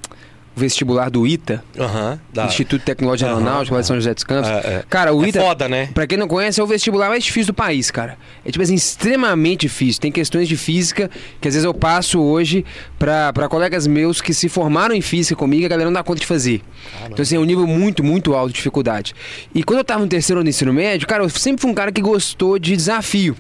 vestibular 0.54 1.10
do 1.10 1.26
ITA? 1.26 1.62
Aham. 1.78 2.19
dá. 2.32 2.44
Instituto 2.46 2.82
Tecnológico 2.84 3.28
Aham, 3.31 3.38
Aeronáutico, 3.38 3.75
lá 3.75 3.81
de 3.81 3.87
São 3.87 3.96
José 3.96 4.14
dos 4.14 4.25
Campos? 4.25 4.50
É, 4.50 4.54
é. 4.54 4.84
Cara, 4.88 5.12
o 5.14 5.25
É 5.25 5.28
ITA... 5.28 5.40
foda, 5.40 5.69
né? 5.69 5.88
Pra 5.94 6.06
quem 6.06 6.19
não 6.19 6.28
conhece, 6.28 6.60
é 6.60 6.64
o 6.64 6.66
vestibular 6.66 7.08
mais 7.08 7.25
difícil 7.25 7.52
do 7.52 7.54
país, 7.54 7.90
cara. 7.90 8.16
É 8.44 8.50
tipo 8.50 8.62
assim, 8.62 8.75
extremamente 8.75 9.62
difícil. 9.62 10.00
Tem 10.00 10.12
questões 10.12 10.49
de 10.49 10.56
física 10.56 11.10
que 11.40 11.49
às 11.49 11.54
vezes 11.54 11.64
eu 11.64 11.72
passo 11.75 12.20
hoje 12.20 12.64
pra, 12.99 13.32
pra 13.32 13.49
colegas 13.49 13.87
meus 13.87 14.20
que 14.20 14.32
se 14.34 14.49
formaram 14.49 14.94
em 14.94 15.00
física 15.00 15.37
comigo 15.37 15.62
e 15.62 15.66
a 15.66 15.69
galera 15.69 15.87
não 15.88 15.94
dá 15.94 16.02
conta 16.02 16.20
de 16.20 16.26
fazer. 16.26 16.62
Então, 17.06 17.22
assim, 17.22 17.37
é 17.37 17.38
um 17.38 17.44
nível 17.44 17.66
muito, 17.66 18.02
muito 18.04 18.34
alto 18.34 18.49
de 18.49 18.54
dificuldade. 18.54 19.14
E 19.54 19.62
quando 19.62 19.78
eu 19.78 19.84
tava 19.84 20.00
no 20.00 20.08
terceiro 20.08 20.40
ano 20.40 20.44
do 20.44 20.50
ensino 20.50 20.72
médio, 20.72 21.06
cara, 21.06 21.22
eu 21.22 21.28
sempre 21.28 21.60
fui 21.62 21.70
um 21.70 21.75
cara 21.75 21.90
que 21.93 22.00
gostou 22.00 22.58
de 22.58 22.76
desafio. 22.76 23.37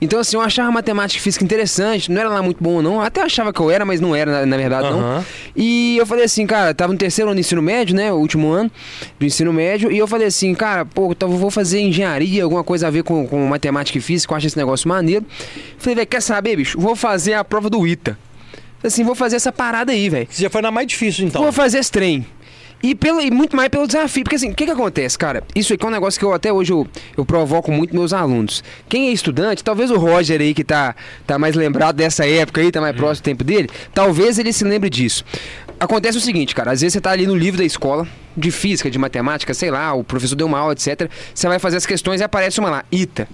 Então, 0.00 0.18
assim, 0.18 0.36
eu 0.36 0.40
achava 0.40 0.70
matemática 0.70 1.18
e 1.18 1.22
física 1.22 1.44
interessante. 1.44 2.10
Não 2.10 2.20
era 2.20 2.30
lá 2.30 2.42
muito 2.42 2.62
bom, 2.62 2.80
não. 2.82 3.00
Até 3.00 3.22
achava 3.22 3.52
que 3.52 3.60
eu 3.60 3.70
era, 3.70 3.84
mas 3.84 4.00
não 4.00 4.14
era, 4.16 4.30
na, 4.40 4.46
na 4.46 4.56
verdade, 4.56 4.88
não. 4.90 5.24
E 5.54 5.96
eu 5.98 6.06
falei 6.06 6.24
assim, 6.24 6.46
cara, 6.48 6.74
tava 6.74 6.92
no 6.92 6.98
terceiro 6.98 7.30
ano 7.30 7.36
do 7.36 7.40
ensino 7.40 7.62
médio, 7.62 7.94
né? 7.94 8.12
O 8.12 8.16
último 8.16 8.50
ano 8.50 8.70
do 9.18 9.24
ensino 9.24 9.52
médio. 9.52 9.92
E 9.92 9.98
eu 9.98 10.06
falei 10.08 10.26
assim, 10.26 10.54
cara, 10.54 10.84
pô, 10.84 11.14
eu 11.20 11.28
vou 11.28 11.50
fazer 11.50 11.80
engenharia, 11.80 12.42
alguma 12.42 12.64
coisa 12.64 12.88
a 12.88 12.90
ver 12.90 13.04
com, 13.04 13.26
com 13.26 13.46
matemática 13.46 13.98
e 13.98 14.00
física. 14.00 14.32
Eu 14.32 14.36
acho 14.36 14.46
esse 14.46 14.56
negócio 14.56 14.88
maneiro. 14.88 15.24
Falei, 15.78 15.94
velho, 15.94 16.06
quer 16.08 16.22
saber, 16.22 16.56
bicho? 16.56 16.80
Vou 16.80 16.96
fazer 16.96 17.34
a 17.34 17.44
prova 17.44 17.70
do 17.70 17.86
ITA. 17.86 18.18
Falei 18.78 18.88
assim, 18.88 19.04
vou 19.04 19.14
fazer 19.14 19.36
essa 19.36 19.52
parada 19.52 19.92
aí, 19.92 20.08
velho. 20.08 20.26
Você 20.30 20.42
já 20.42 20.50
foi 20.50 20.62
na 20.62 20.70
mais 20.70 20.86
difícil, 20.86 21.26
então. 21.26 21.42
Vou 21.42 21.52
fazer 21.52 21.78
esse 21.78 21.90
trem. 21.90 22.26
E, 22.82 22.94
pelo, 22.94 23.20
e 23.20 23.30
muito 23.30 23.56
mais 23.56 23.68
pelo 23.68 23.86
desafio. 23.86 24.22
Porque 24.22 24.36
assim, 24.36 24.50
o 24.50 24.54
que, 24.54 24.64
que 24.64 24.70
acontece, 24.70 25.18
cara? 25.18 25.42
Isso 25.54 25.74
aqui 25.74 25.84
é 25.84 25.88
um 25.88 25.90
negócio 25.90 26.18
que 26.18 26.24
eu 26.24 26.32
até 26.32 26.52
hoje 26.52 26.72
eu, 26.72 26.86
eu 27.16 27.24
provoco 27.24 27.72
muito 27.72 27.94
meus 27.94 28.12
alunos. 28.12 28.62
Quem 28.88 29.08
é 29.08 29.12
estudante, 29.12 29.64
talvez 29.64 29.90
o 29.90 29.98
Roger 29.98 30.40
aí 30.40 30.54
que 30.54 30.62
tá, 30.62 30.94
tá 31.26 31.38
mais 31.38 31.56
lembrado 31.56 31.96
dessa 31.96 32.26
época 32.26 32.60
aí, 32.60 32.70
tá 32.70 32.80
mais 32.80 32.94
próximo 32.94 33.22
do 33.22 33.24
tempo 33.24 33.44
dele, 33.44 33.68
talvez 33.92 34.38
ele 34.38 34.52
se 34.52 34.64
lembre 34.64 34.88
disso. 34.88 35.24
Acontece 35.80 36.18
o 36.18 36.20
seguinte, 36.20 36.54
cara, 36.54 36.72
às 36.72 36.80
vezes 36.80 36.94
você 36.94 37.00
tá 37.00 37.10
ali 37.10 37.26
no 37.26 37.34
livro 37.36 37.58
da 37.58 37.64
escola, 37.64 38.06
de 38.36 38.50
física, 38.50 38.90
de 38.90 38.98
matemática, 38.98 39.54
sei 39.54 39.70
lá, 39.70 39.94
o 39.94 40.02
professor 40.02 40.34
deu 40.34 40.46
uma 40.46 40.58
aula, 40.58 40.72
etc. 40.72 41.08
Você 41.32 41.46
vai 41.46 41.58
fazer 41.58 41.76
as 41.76 41.86
questões 41.86 42.20
e 42.20 42.24
aparece 42.24 42.58
uma 42.58 42.68
lá, 42.70 42.84
ITA. 42.90 43.28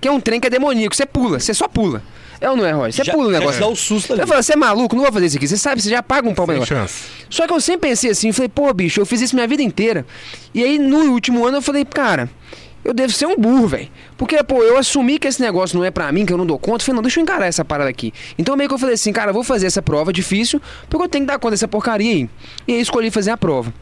Que 0.00 0.08
é 0.08 0.10
um 0.10 0.20
trem 0.20 0.40
que 0.40 0.46
é 0.46 0.50
demoníaco, 0.50 0.94
você 0.96 1.04
pula, 1.06 1.38
você 1.40 1.52
só 1.52 1.68
pula. 1.68 2.02
É 2.40 2.50
ou 2.50 2.56
não 2.56 2.64
é, 2.66 2.72
Roger? 2.72 2.92
Você 2.92 3.04
Já- 3.04 3.12
pula 3.12 3.28
o 3.28 3.32
já 3.32 3.38
negócio. 3.38 3.60
te 3.60 3.64
dá 3.64 3.68
o 3.70 3.76
susto 3.76 4.12
ali. 4.12 4.20
Você 4.22 4.26
fala, 4.26 4.42
você 4.42 4.52
é 4.52 4.56
maluco, 4.56 4.96
não 4.96 5.02
vou 5.04 5.12
fazer 5.12 5.26
isso 5.26 5.36
aqui. 5.36 5.46
Você 5.48 5.56
sabe, 5.56 5.80
você 5.80 5.88
já 5.88 6.02
paga 6.02 6.28
um 6.28 6.34
pau 6.34 6.46
pra 6.46 6.64
chance. 6.64 7.04
Só 7.30 7.46
que 7.46 7.52
eu 7.52 7.60
sempre 7.60 7.88
pensei 7.88 8.10
assim, 8.10 8.32
falei, 8.32 8.48
pô, 8.48 8.72
bicho, 8.74 9.00
eu 9.00 9.06
fiz 9.06 9.20
isso 9.20 9.34
minha 9.34 9.46
vida 9.48 9.62
inteira. 9.62 10.04
E 10.52 10.62
aí, 10.62 10.78
no 10.78 11.12
último 11.12 11.46
ano, 11.46 11.58
eu 11.58 11.62
falei, 11.62 11.84
cara, 11.84 12.28
eu 12.84 12.92
devo 12.92 13.12
ser 13.12 13.26
um 13.26 13.36
burro, 13.36 13.66
velho. 13.66 13.88
Porque, 14.16 14.42
pô, 14.44 14.62
eu 14.62 14.76
assumi 14.76 15.18
que 15.18 15.26
esse 15.26 15.40
negócio 15.40 15.78
não 15.78 15.84
é 15.84 15.90
pra 15.90 16.10
mim, 16.12 16.26
que 16.26 16.32
eu 16.32 16.38
não 16.38 16.46
dou 16.46 16.58
conta. 16.58 16.82
Eu 16.82 16.86
falei, 16.86 16.96
não, 16.96 17.02
deixa 17.02 17.18
eu 17.18 17.22
encarar 17.22 17.46
essa 17.46 17.64
parada 17.64 17.88
aqui. 17.88 18.12
Então, 18.38 18.56
meio 18.56 18.68
que 18.68 18.74
eu 18.74 18.78
falei 18.78 18.94
assim, 18.94 19.12
cara, 19.12 19.30
eu 19.30 19.34
vou 19.34 19.44
fazer 19.44 19.66
essa 19.66 19.82
prova 19.82 20.12
difícil, 20.12 20.60
porque 20.88 21.04
eu 21.04 21.08
tenho 21.08 21.24
que 21.24 21.32
dar 21.32 21.38
conta 21.38 21.52
dessa 21.52 21.68
porcaria 21.68 22.12
aí. 22.12 22.30
E 22.68 22.74
aí, 22.74 22.80
escolhi 22.80 23.10
fazer 23.10 23.30
a 23.30 23.36
prova. 23.36 23.72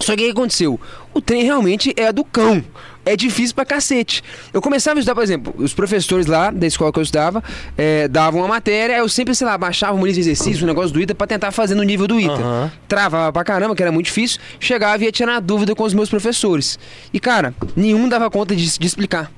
Só 0.00 0.16
que 0.16 0.22
o 0.22 0.24
que 0.26 0.30
aconteceu? 0.30 0.80
O 1.12 1.20
trem 1.20 1.42
realmente 1.44 1.92
é 1.96 2.12
do 2.12 2.24
cão. 2.24 2.64
É 3.04 3.16
difícil 3.16 3.54
pra 3.54 3.64
cacete. 3.64 4.22
Eu 4.52 4.60
começava 4.60 4.98
a 4.98 5.00
estudar, 5.00 5.14
por 5.14 5.24
exemplo, 5.24 5.54
os 5.56 5.72
professores 5.72 6.26
lá 6.26 6.50
da 6.50 6.66
escola 6.66 6.92
que 6.92 6.98
eu 6.98 7.02
estudava 7.02 7.42
eh, 7.76 8.06
davam 8.08 8.40
uma 8.40 8.48
matéria, 8.48 8.98
eu 8.98 9.08
sempre, 9.08 9.34
sei 9.34 9.46
lá, 9.46 9.56
baixava 9.56 9.96
um 9.96 10.02
de 10.04 10.20
exercício, 10.20 10.64
um 10.64 10.66
negócio 10.66 10.92
do 10.92 11.00
ITA 11.00 11.14
pra 11.14 11.26
tentar 11.26 11.50
fazer 11.50 11.74
no 11.74 11.82
nível 11.82 12.06
do 12.06 12.20
ITA. 12.20 12.32
Aham. 12.32 12.72
Travava 12.86 13.32
pra 13.32 13.42
caramba, 13.42 13.74
que 13.74 13.82
era 13.82 13.90
muito 13.90 14.06
difícil. 14.06 14.38
Chegava 14.58 15.02
e 15.02 15.06
ia 15.06 15.12
tirar 15.12 15.40
dúvida 15.40 15.74
com 15.74 15.82
os 15.84 15.94
meus 15.94 16.10
professores. 16.10 16.78
E, 17.12 17.18
cara, 17.18 17.54
nenhum 17.74 18.08
dava 18.08 18.30
conta 18.30 18.54
de, 18.54 18.78
de 18.78 18.86
explicar. 18.86 19.30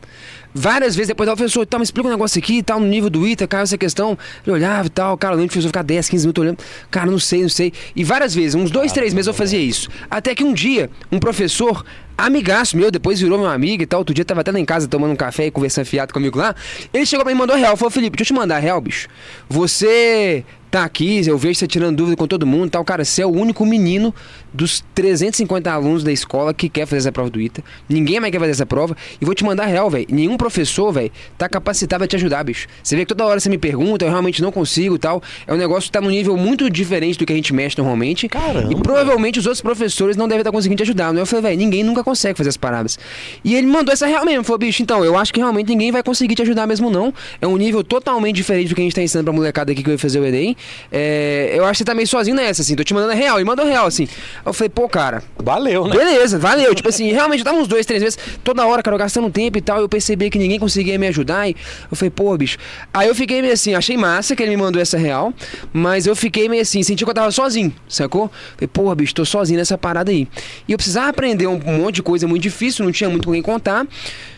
Várias 0.55 0.95
vezes 0.95 1.09
depois, 1.09 1.29
o 1.29 1.37
professor, 1.37 1.67
tá, 1.67 1.79
me 1.79 1.85
explica 1.85 2.09
um 2.09 2.13
negócio 2.13 2.39
aqui 2.39 2.63
tal, 2.63 2.79
no 2.79 2.87
nível 2.87 3.09
do 3.09 3.27
ITA, 3.27 3.47
caiu 3.47 3.63
essa 3.63 3.79
questão. 3.79 4.19
Eu 4.47 4.55
olhava 4.55 4.87
e 4.87 4.91
tal, 4.91 5.17
cara, 5.17 5.35
o 5.35 5.39
professor 5.39 5.69
ficar 5.69 5.83
10, 5.83 6.09
15 6.09 6.27
minutos 6.27 6.43
olhando. 6.43 6.59
Cara, 6.91 7.11
não 7.11 7.19
sei, 7.19 7.43
não 7.43 7.49
sei. 7.49 7.73
E 7.97 8.05
várias 8.05 8.35
vezes, 8.35 8.55
uns 8.55 8.71
dois, 8.71 8.93
três 8.93 9.15
meses 9.15 9.29
eu 9.29 9.35
fazia 9.35 9.59
isso. 9.59 9.89
Até 10.11 10.35
que 10.35 10.45
um 10.45 10.53
dia, 10.53 10.91
um 11.11 11.19
professor 11.19 11.85
amigaço 12.17 12.77
meu, 12.77 12.91
depois 12.91 13.21
virou 13.21 13.39
meu 13.39 13.49
amigo 13.49 13.83
e 13.83 13.87
tal. 13.87 14.01
Outro 14.01 14.15
dia 14.15 14.25
tava 14.25 14.41
até 14.41 14.53
lá 14.53 14.59
em 14.59 14.65
casa 14.65 14.89
tomando 14.89 15.13
um 15.13 15.17
café 15.17 15.47
e 15.47 15.51
conversando 15.51 15.87
fiado 15.87 16.13
comigo 16.13 16.39
lá. 16.39 16.55
Ele 16.93 17.07
chegou 17.07 17.25
pra 17.25 17.33
mim 17.33 17.39
e 17.39 17.41
mandou 17.41 17.57
real. 17.57 17.77
Falou, 17.77 17.91
Felipe, 17.91 18.17
deixa 18.17 18.33
eu 18.33 18.37
te 18.37 18.41
mandar 18.41 18.59
real, 18.59 18.81
bicho. 18.81 19.09
Você 19.49 20.45
tá 20.73 20.85
aqui, 20.85 21.21
eu 21.27 21.37
vejo 21.37 21.59
você 21.59 21.67
tirando 21.67 21.97
dúvida 21.99 22.17
com 22.17 22.27
todo 22.27 22.47
mundo 22.47 22.69
e 22.69 22.71
tal. 22.71 22.83
Cara, 22.83 23.05
você 23.05 23.21
é 23.21 23.27
o 23.27 23.31
único 23.31 23.67
menino 23.67 24.13
dos 24.55 24.83
350 24.95 25.71
alunos 25.71 26.03
da 26.03 26.11
escola 26.11 26.55
que 26.55 26.67
quer 26.67 26.87
fazer 26.87 27.01
essa 27.01 27.13
prova 27.13 27.29
do 27.29 27.39
ITA. 27.39 27.63
Ninguém 27.87 28.19
mais 28.19 28.33
quer 28.33 28.39
fazer 28.39 28.53
essa 28.53 28.65
prova. 28.65 28.97
E 29.21 29.25
vou 29.25 29.35
te 29.35 29.45
mandar 29.45 29.67
real, 29.67 29.91
velho. 29.91 30.07
Nenhum 30.11 30.39
professor, 30.39 30.91
velho, 30.91 31.13
tá 31.37 31.47
capacitado 31.47 32.05
a 32.05 32.07
te 32.07 32.17
ajudar, 32.17 32.43
bicho. 32.43 32.67
Você 32.83 32.97
vê 32.97 33.03
que 33.03 33.09
toda 33.09 33.27
hora 33.27 33.39
você 33.39 33.51
me 33.51 33.59
pergunta, 33.59 34.07
eu 34.07 34.09
realmente 34.09 34.41
não 34.41 34.51
consigo 34.51 34.95
e 34.95 34.99
tal. 34.99 35.23
É 35.47 35.53
um 35.53 35.59
negócio 35.59 35.89
que 35.89 35.93
tá 35.93 36.01
num 36.01 36.09
nível 36.09 36.39
muito 36.39 36.71
diferente 36.71 37.19
do 37.19 37.27
que 37.27 37.33
a 37.35 37.37
gente 37.37 37.53
mexe 37.53 37.77
normalmente. 37.77 38.27
Caramba. 38.27 38.73
E 38.73 38.77
provavelmente 38.77 39.39
os 39.39 39.45
outros 39.45 39.61
professores 39.61 40.17
não 40.17 40.27
devem 40.27 40.41
estar 40.41 40.53
conseguindo 40.53 40.79
te 40.79 40.85
ajudar. 40.85 41.13
Não 41.13 41.21
é? 41.21 41.23
Eu 41.23 41.27
falei, 41.27 41.43
velho, 41.43 41.59
ninguém 41.59 41.85
nunca 41.85 42.02
consegue 42.03 42.37
fazer 42.37 42.51
as 42.51 42.57
paradas. 42.57 42.99
E 43.45 43.55
ele 43.55 43.67
mandou 43.67 43.93
essa 43.93 44.07
real 44.07 44.25
mesmo. 44.25 44.45
Falou, 44.45 44.59
bicho, 44.59 44.83
então, 44.83 45.05
eu 45.05 45.17
acho 45.17 45.33
que 45.33 45.41
realmente 45.41 45.69
ninguém 45.69 45.93
vai 45.93 46.03
conseguir 46.03 46.35
te 46.35 46.43
ajudar 46.43 46.67
mesmo, 46.67 46.91
não. 46.91 47.13
É 47.41 47.47
um 47.47 47.57
nível 47.57 47.83
totalmente 47.85 48.37
diferente 48.37 48.69
do 48.69 48.75
que 48.75 48.81
a 48.81 48.85
gente 48.85 48.95
tá 48.95 49.03
ensinando 49.03 49.25
pra 49.25 49.33
molecada 49.33 49.73
aqui 49.73 49.83
que 49.83 49.89
vai 49.89 49.99
fazer 49.99 50.21
o 50.21 50.25
Enem. 50.25 50.57
É, 50.91 51.53
eu 51.55 51.65
acho 51.65 51.73
que 51.73 51.79
você 51.79 51.85
tá 51.85 51.95
meio 51.95 52.07
sozinho 52.07 52.37
nessa, 52.37 52.63
assim. 52.63 52.75
Tô 52.77 52.85
te 52.85 52.95
mandando 52.95 53.13
a 53.13 53.17
real. 53.17 53.41
E 53.41 53.45
mandou 53.45 53.67
real, 53.67 53.87
assim. 53.87 54.09
Eu 54.45 54.53
falei, 54.53 54.69
pô, 54.69 54.89
cara, 54.89 55.23
Valeu, 55.43 55.87
né? 55.87 55.97
Beleza, 55.97 56.39
valeu. 56.39 56.75
Tipo 56.75 56.89
assim, 56.89 57.11
realmente 57.11 57.41
eu 57.41 57.45
tava 57.45 57.59
uns 57.59 57.69
dois, 57.69 57.85
três 57.85 58.03
meses, 58.03 58.19
toda 58.45 58.65
hora, 58.65 58.83
cara, 58.83 58.95
eu 58.95 58.99
gastando 58.99 59.29
tempo 59.31 59.59
e 59.59 59.61
tal. 59.61 59.81
Eu 59.81 59.89
percebi 59.89 60.31
que 60.31 60.39
ninguém 60.39 60.59
conseguia 60.59 60.99
me 60.99 61.07
ajudar. 61.09 61.49
E 61.49 61.57
eu 61.91 61.97
falei, 61.97 62.11
pô, 62.11 62.37
bicho. 62.37 62.59
Aí 62.95 63.09
eu 63.09 63.15
fiquei 63.15 63.43
meio 63.43 63.53
assim, 63.53 63.75
achei 63.75 63.97
massa 63.97 64.37
que 64.37 64.43
ele 64.43 64.51
me 64.51 64.63
mandou 64.63 64.81
essa 64.81 64.97
real, 64.97 65.35
mas 65.73 66.07
eu 66.07 66.15
fiquei 66.15 66.49
meio 66.49 66.63
assim, 66.63 66.83
senti 66.83 67.05
que 67.05 67.11
eu 67.11 67.15
tava 67.15 67.31
sozinho, 67.31 67.73
sacou? 67.89 68.31
Falei, 68.55 68.69
pô, 68.73 68.95
bicho, 68.95 69.15
tô 69.15 69.25
sozinho 69.25 69.59
nessa 69.59 69.77
parada 69.77 70.11
aí. 70.11 70.29
E 70.69 70.73
eu 70.73 70.79
precisava 70.79 71.09
aprender 71.09 71.47
um 71.47 71.59
monte 71.59 71.92
de 71.93 72.03
coisa 72.03 72.27
muito 72.27 72.43
difícil, 72.43 72.85
não 72.85 72.93
tinha 72.93 73.09
muito 73.11 73.27
com 73.27 73.33
quem 73.33 73.43
contar. 73.43 73.87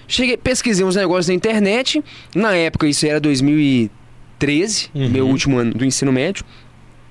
Cheguei, 0.07 0.37
pesquisei 0.37 0.85
uns 0.85 0.97
negócios 0.97 1.29
na 1.29 1.35
internet. 1.35 2.03
Na 2.35 2.55
época, 2.55 2.87
isso 2.87 3.07
era 3.07 3.19
2013, 3.21 4.91
Uhum. 4.95 5.09
meu 5.11 5.27
último 5.27 5.59
ano 5.59 5.73
do 5.73 5.85
ensino 5.85 6.13
médio. 6.13 6.45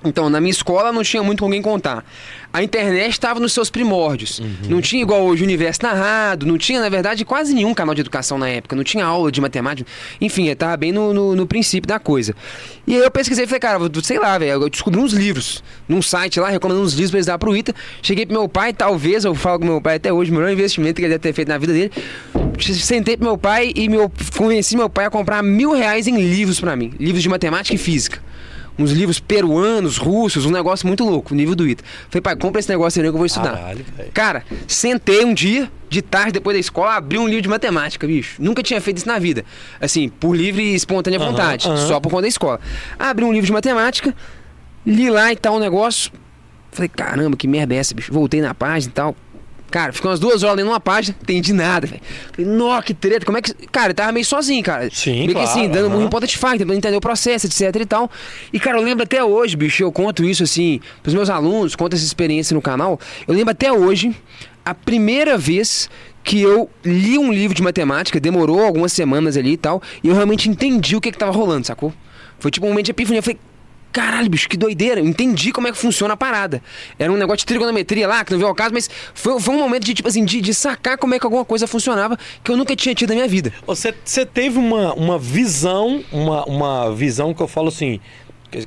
Então, 0.04 0.28
na 0.28 0.40
minha 0.40 0.50
escola 0.50 0.92
não 0.92 1.02
tinha 1.02 1.22
muito 1.22 1.42
com 1.42 1.50
quem 1.50 1.62
contar. 1.62 2.04
A 2.52 2.62
internet 2.62 3.10
estava 3.10 3.40
nos 3.40 3.52
seus 3.52 3.70
primórdios. 3.70 4.40
Não 4.68 4.80
tinha 4.80 5.02
igual 5.02 5.22
hoje 5.22 5.42
o 5.42 5.44
universo 5.44 5.82
narrado, 5.82 6.46
não 6.46 6.56
tinha, 6.56 6.80
na 6.80 6.88
verdade, 6.88 7.24
quase 7.24 7.54
nenhum 7.54 7.74
canal 7.74 7.94
de 7.94 8.00
educação 8.00 8.38
na 8.38 8.48
época, 8.48 8.76
não 8.76 8.84
tinha 8.84 9.04
aula 9.04 9.32
de 9.32 9.40
matemática. 9.40 9.90
Enfim, 10.20 10.48
estava 10.48 10.76
bem 10.76 10.92
no, 10.92 11.12
no, 11.12 11.34
no 11.34 11.46
princípio 11.46 11.88
da 11.88 11.98
coisa. 11.98 12.34
E 12.86 12.94
aí 12.94 13.00
eu 13.00 13.10
pesquisei 13.10 13.44
e 13.44 13.46
falei, 13.48 13.60
cara, 13.60 13.78
sei 14.02 14.18
lá, 14.18 14.38
velho, 14.38 14.62
eu 14.62 14.68
descobri 14.68 15.00
uns 15.00 15.12
livros 15.12 15.64
num 15.88 16.00
site 16.00 16.38
lá, 16.38 16.48
recomendando 16.48 16.84
uns 16.86 16.92
livros 16.92 17.10
pra 17.10 17.18
eles 17.18 17.26
dar 17.26 17.38
pro 17.38 17.56
Ita. 17.56 17.74
Cheguei 18.02 18.26
pro 18.26 18.38
meu 18.38 18.48
pai, 18.48 18.72
talvez, 18.72 19.24
eu 19.24 19.34
falo 19.34 19.58
com 19.58 19.64
meu 19.64 19.80
pai 19.80 19.96
até 19.96 20.12
hoje, 20.12 20.30
o 20.30 20.34
melhor 20.34 20.50
investimento 20.50 20.94
que 20.96 21.02
ele 21.02 21.08
deve 21.08 21.22
ter 21.22 21.32
feito 21.32 21.48
na 21.48 21.58
vida 21.58 21.72
dele. 21.72 21.90
Sentei 22.60 23.16
pro 23.16 23.26
meu 23.26 23.38
pai 23.38 23.72
e 23.74 23.88
meu, 23.88 24.12
convenci 24.36 24.76
meu 24.76 24.88
pai 24.88 25.06
a 25.06 25.10
comprar 25.10 25.42
mil 25.42 25.72
reais 25.72 26.06
em 26.06 26.16
livros 26.16 26.60
pra 26.60 26.76
mim, 26.76 26.92
livros 27.00 27.22
de 27.22 27.28
matemática 27.28 27.74
e 27.74 27.78
física 27.78 28.22
uns 28.78 28.90
livros 28.90 29.20
peruanos, 29.20 29.96
russos, 29.96 30.46
um 30.46 30.50
negócio 30.50 30.86
muito 30.86 31.04
louco, 31.04 31.32
o 31.32 31.36
nível 31.36 31.54
do 31.54 31.66
ITA. 31.66 31.84
Falei, 32.10 32.22
pai, 32.22 32.36
compra 32.36 32.60
esse 32.60 32.68
negócio 32.68 33.00
aí 33.00 33.08
que 33.08 33.14
eu 33.14 33.16
vou 33.16 33.26
estudar. 33.26 33.52
Caralho. 33.52 33.84
Cara, 34.12 34.44
sentei 34.66 35.24
um 35.24 35.32
dia, 35.32 35.70
de 35.88 36.02
tarde, 36.02 36.32
depois 36.32 36.56
da 36.56 36.60
escola, 36.60 36.94
abri 36.96 37.18
um 37.18 37.26
livro 37.26 37.42
de 37.42 37.48
matemática, 37.48 38.06
bicho. 38.06 38.42
Nunca 38.42 38.62
tinha 38.62 38.80
feito 38.80 38.98
isso 38.98 39.06
na 39.06 39.18
vida. 39.18 39.44
Assim, 39.80 40.08
por 40.08 40.36
livre 40.36 40.62
e 40.62 40.74
espontânea 40.74 41.20
Aham, 41.20 41.30
vontade, 41.30 41.68
aham. 41.68 41.76
só 41.86 42.00
por 42.00 42.10
conta 42.10 42.22
da 42.22 42.28
escola. 42.28 42.60
Abri 42.98 43.24
um 43.24 43.32
livro 43.32 43.46
de 43.46 43.52
matemática, 43.52 44.14
li 44.84 45.08
lá 45.08 45.32
e 45.32 45.36
tal 45.36 45.54
o 45.54 45.60
negócio. 45.60 46.10
Falei, 46.72 46.88
caramba, 46.88 47.36
que 47.36 47.46
merda 47.46 47.74
é 47.74 47.78
essa, 47.78 47.94
bicho? 47.94 48.12
Voltei 48.12 48.40
na 48.40 48.52
página 48.52 48.90
e 48.90 48.94
tal. 48.94 49.16
Cara, 49.74 49.92
fiquei 49.92 50.08
umas 50.08 50.20
duas 50.20 50.44
horas 50.44 50.58
lendo 50.58 50.68
uma 50.68 50.78
página, 50.78 51.16
entendi 51.20 51.52
nada, 51.52 51.84
velho. 51.84 52.00
Falei, 52.30 52.48
nó, 52.48 52.80
que 52.80 52.94
treta, 52.94 53.26
como 53.26 53.38
é 53.38 53.42
que. 53.42 53.52
Cara, 53.72 53.90
eu 53.90 53.94
tava 53.94 54.12
meio 54.12 54.24
sozinho, 54.24 54.62
cara. 54.62 54.88
Sim, 54.88 55.14
meio 55.14 55.26
que 55.26 55.34
claro, 55.34 55.50
assim, 55.50 55.68
dando 55.68 56.00
em 56.00 56.08
ponta 56.08 56.28
de 56.28 56.38
faca, 56.38 56.58
tentando 56.58 56.76
entender 56.76 56.96
o 56.96 57.00
processo, 57.00 57.48
etc 57.48 57.74
e 57.80 57.84
tal. 57.84 58.08
E, 58.52 58.60
cara, 58.60 58.78
eu 58.78 58.82
lembro 58.84 59.02
até 59.02 59.24
hoje, 59.24 59.56
bicho, 59.56 59.82
eu 59.82 59.90
conto 59.90 60.22
isso 60.22 60.44
assim, 60.44 60.80
pros 61.02 61.12
meus 61.12 61.28
alunos, 61.28 61.74
conto 61.74 61.96
essa 61.96 62.04
experiência 62.04 62.54
no 62.54 62.62
canal. 62.62 63.00
Eu 63.26 63.34
lembro 63.34 63.50
até 63.50 63.72
hoje, 63.72 64.14
a 64.64 64.72
primeira 64.76 65.36
vez 65.36 65.90
que 66.22 66.40
eu 66.40 66.70
li 66.84 67.18
um 67.18 67.32
livro 67.32 67.56
de 67.56 67.60
matemática, 67.60 68.20
demorou 68.20 68.62
algumas 68.62 68.92
semanas 68.92 69.36
ali 69.36 69.54
e 69.54 69.56
tal, 69.56 69.82
e 70.04 70.08
eu 70.08 70.14
realmente 70.14 70.48
entendi 70.48 70.94
o 70.94 71.00
que 71.00 71.10
que 71.10 71.18
tava 71.18 71.32
rolando, 71.32 71.66
sacou? 71.66 71.92
Foi 72.38 72.48
tipo 72.48 72.64
um 72.64 72.68
momento 72.68 72.84
de 72.84 72.90
epifania. 72.92 73.18
Eu 73.18 73.24
falei, 73.24 73.40
caralho, 73.94 74.28
bicho, 74.28 74.48
que 74.48 74.56
doideira. 74.56 75.00
Eu 75.00 75.06
entendi 75.06 75.52
como 75.52 75.68
é 75.68 75.72
que 75.72 75.78
funciona 75.78 76.14
a 76.14 76.16
parada. 76.16 76.60
Era 76.98 77.12
um 77.12 77.16
negócio 77.16 77.38
de 77.38 77.46
trigonometria 77.46 78.08
lá, 78.08 78.24
que 78.24 78.32
não 78.32 78.38
veio 78.38 78.48
ao 78.48 78.54
caso, 78.54 78.74
mas 78.74 78.90
foi, 79.14 79.40
foi 79.40 79.54
um 79.54 79.58
momento 79.58 79.84
de, 79.84 79.94
tipo 79.94 80.08
assim, 80.08 80.24
de, 80.24 80.40
de 80.40 80.52
sacar 80.52 80.98
como 80.98 81.14
é 81.14 81.18
que 81.18 81.24
alguma 81.24 81.44
coisa 81.44 81.66
funcionava 81.68 82.18
que 82.42 82.50
eu 82.50 82.56
nunca 82.56 82.74
tinha 82.74 82.92
tido 82.94 83.10
na 83.10 83.14
minha 83.14 83.28
vida. 83.28 83.52
Você, 83.64 83.94
você 84.04 84.26
teve 84.26 84.58
uma, 84.58 84.92
uma 84.94 85.16
visão, 85.16 86.04
uma, 86.10 86.44
uma 86.44 86.94
visão 86.94 87.32
que 87.32 87.40
eu 87.40 87.46
falo 87.46 87.68
assim, 87.68 88.00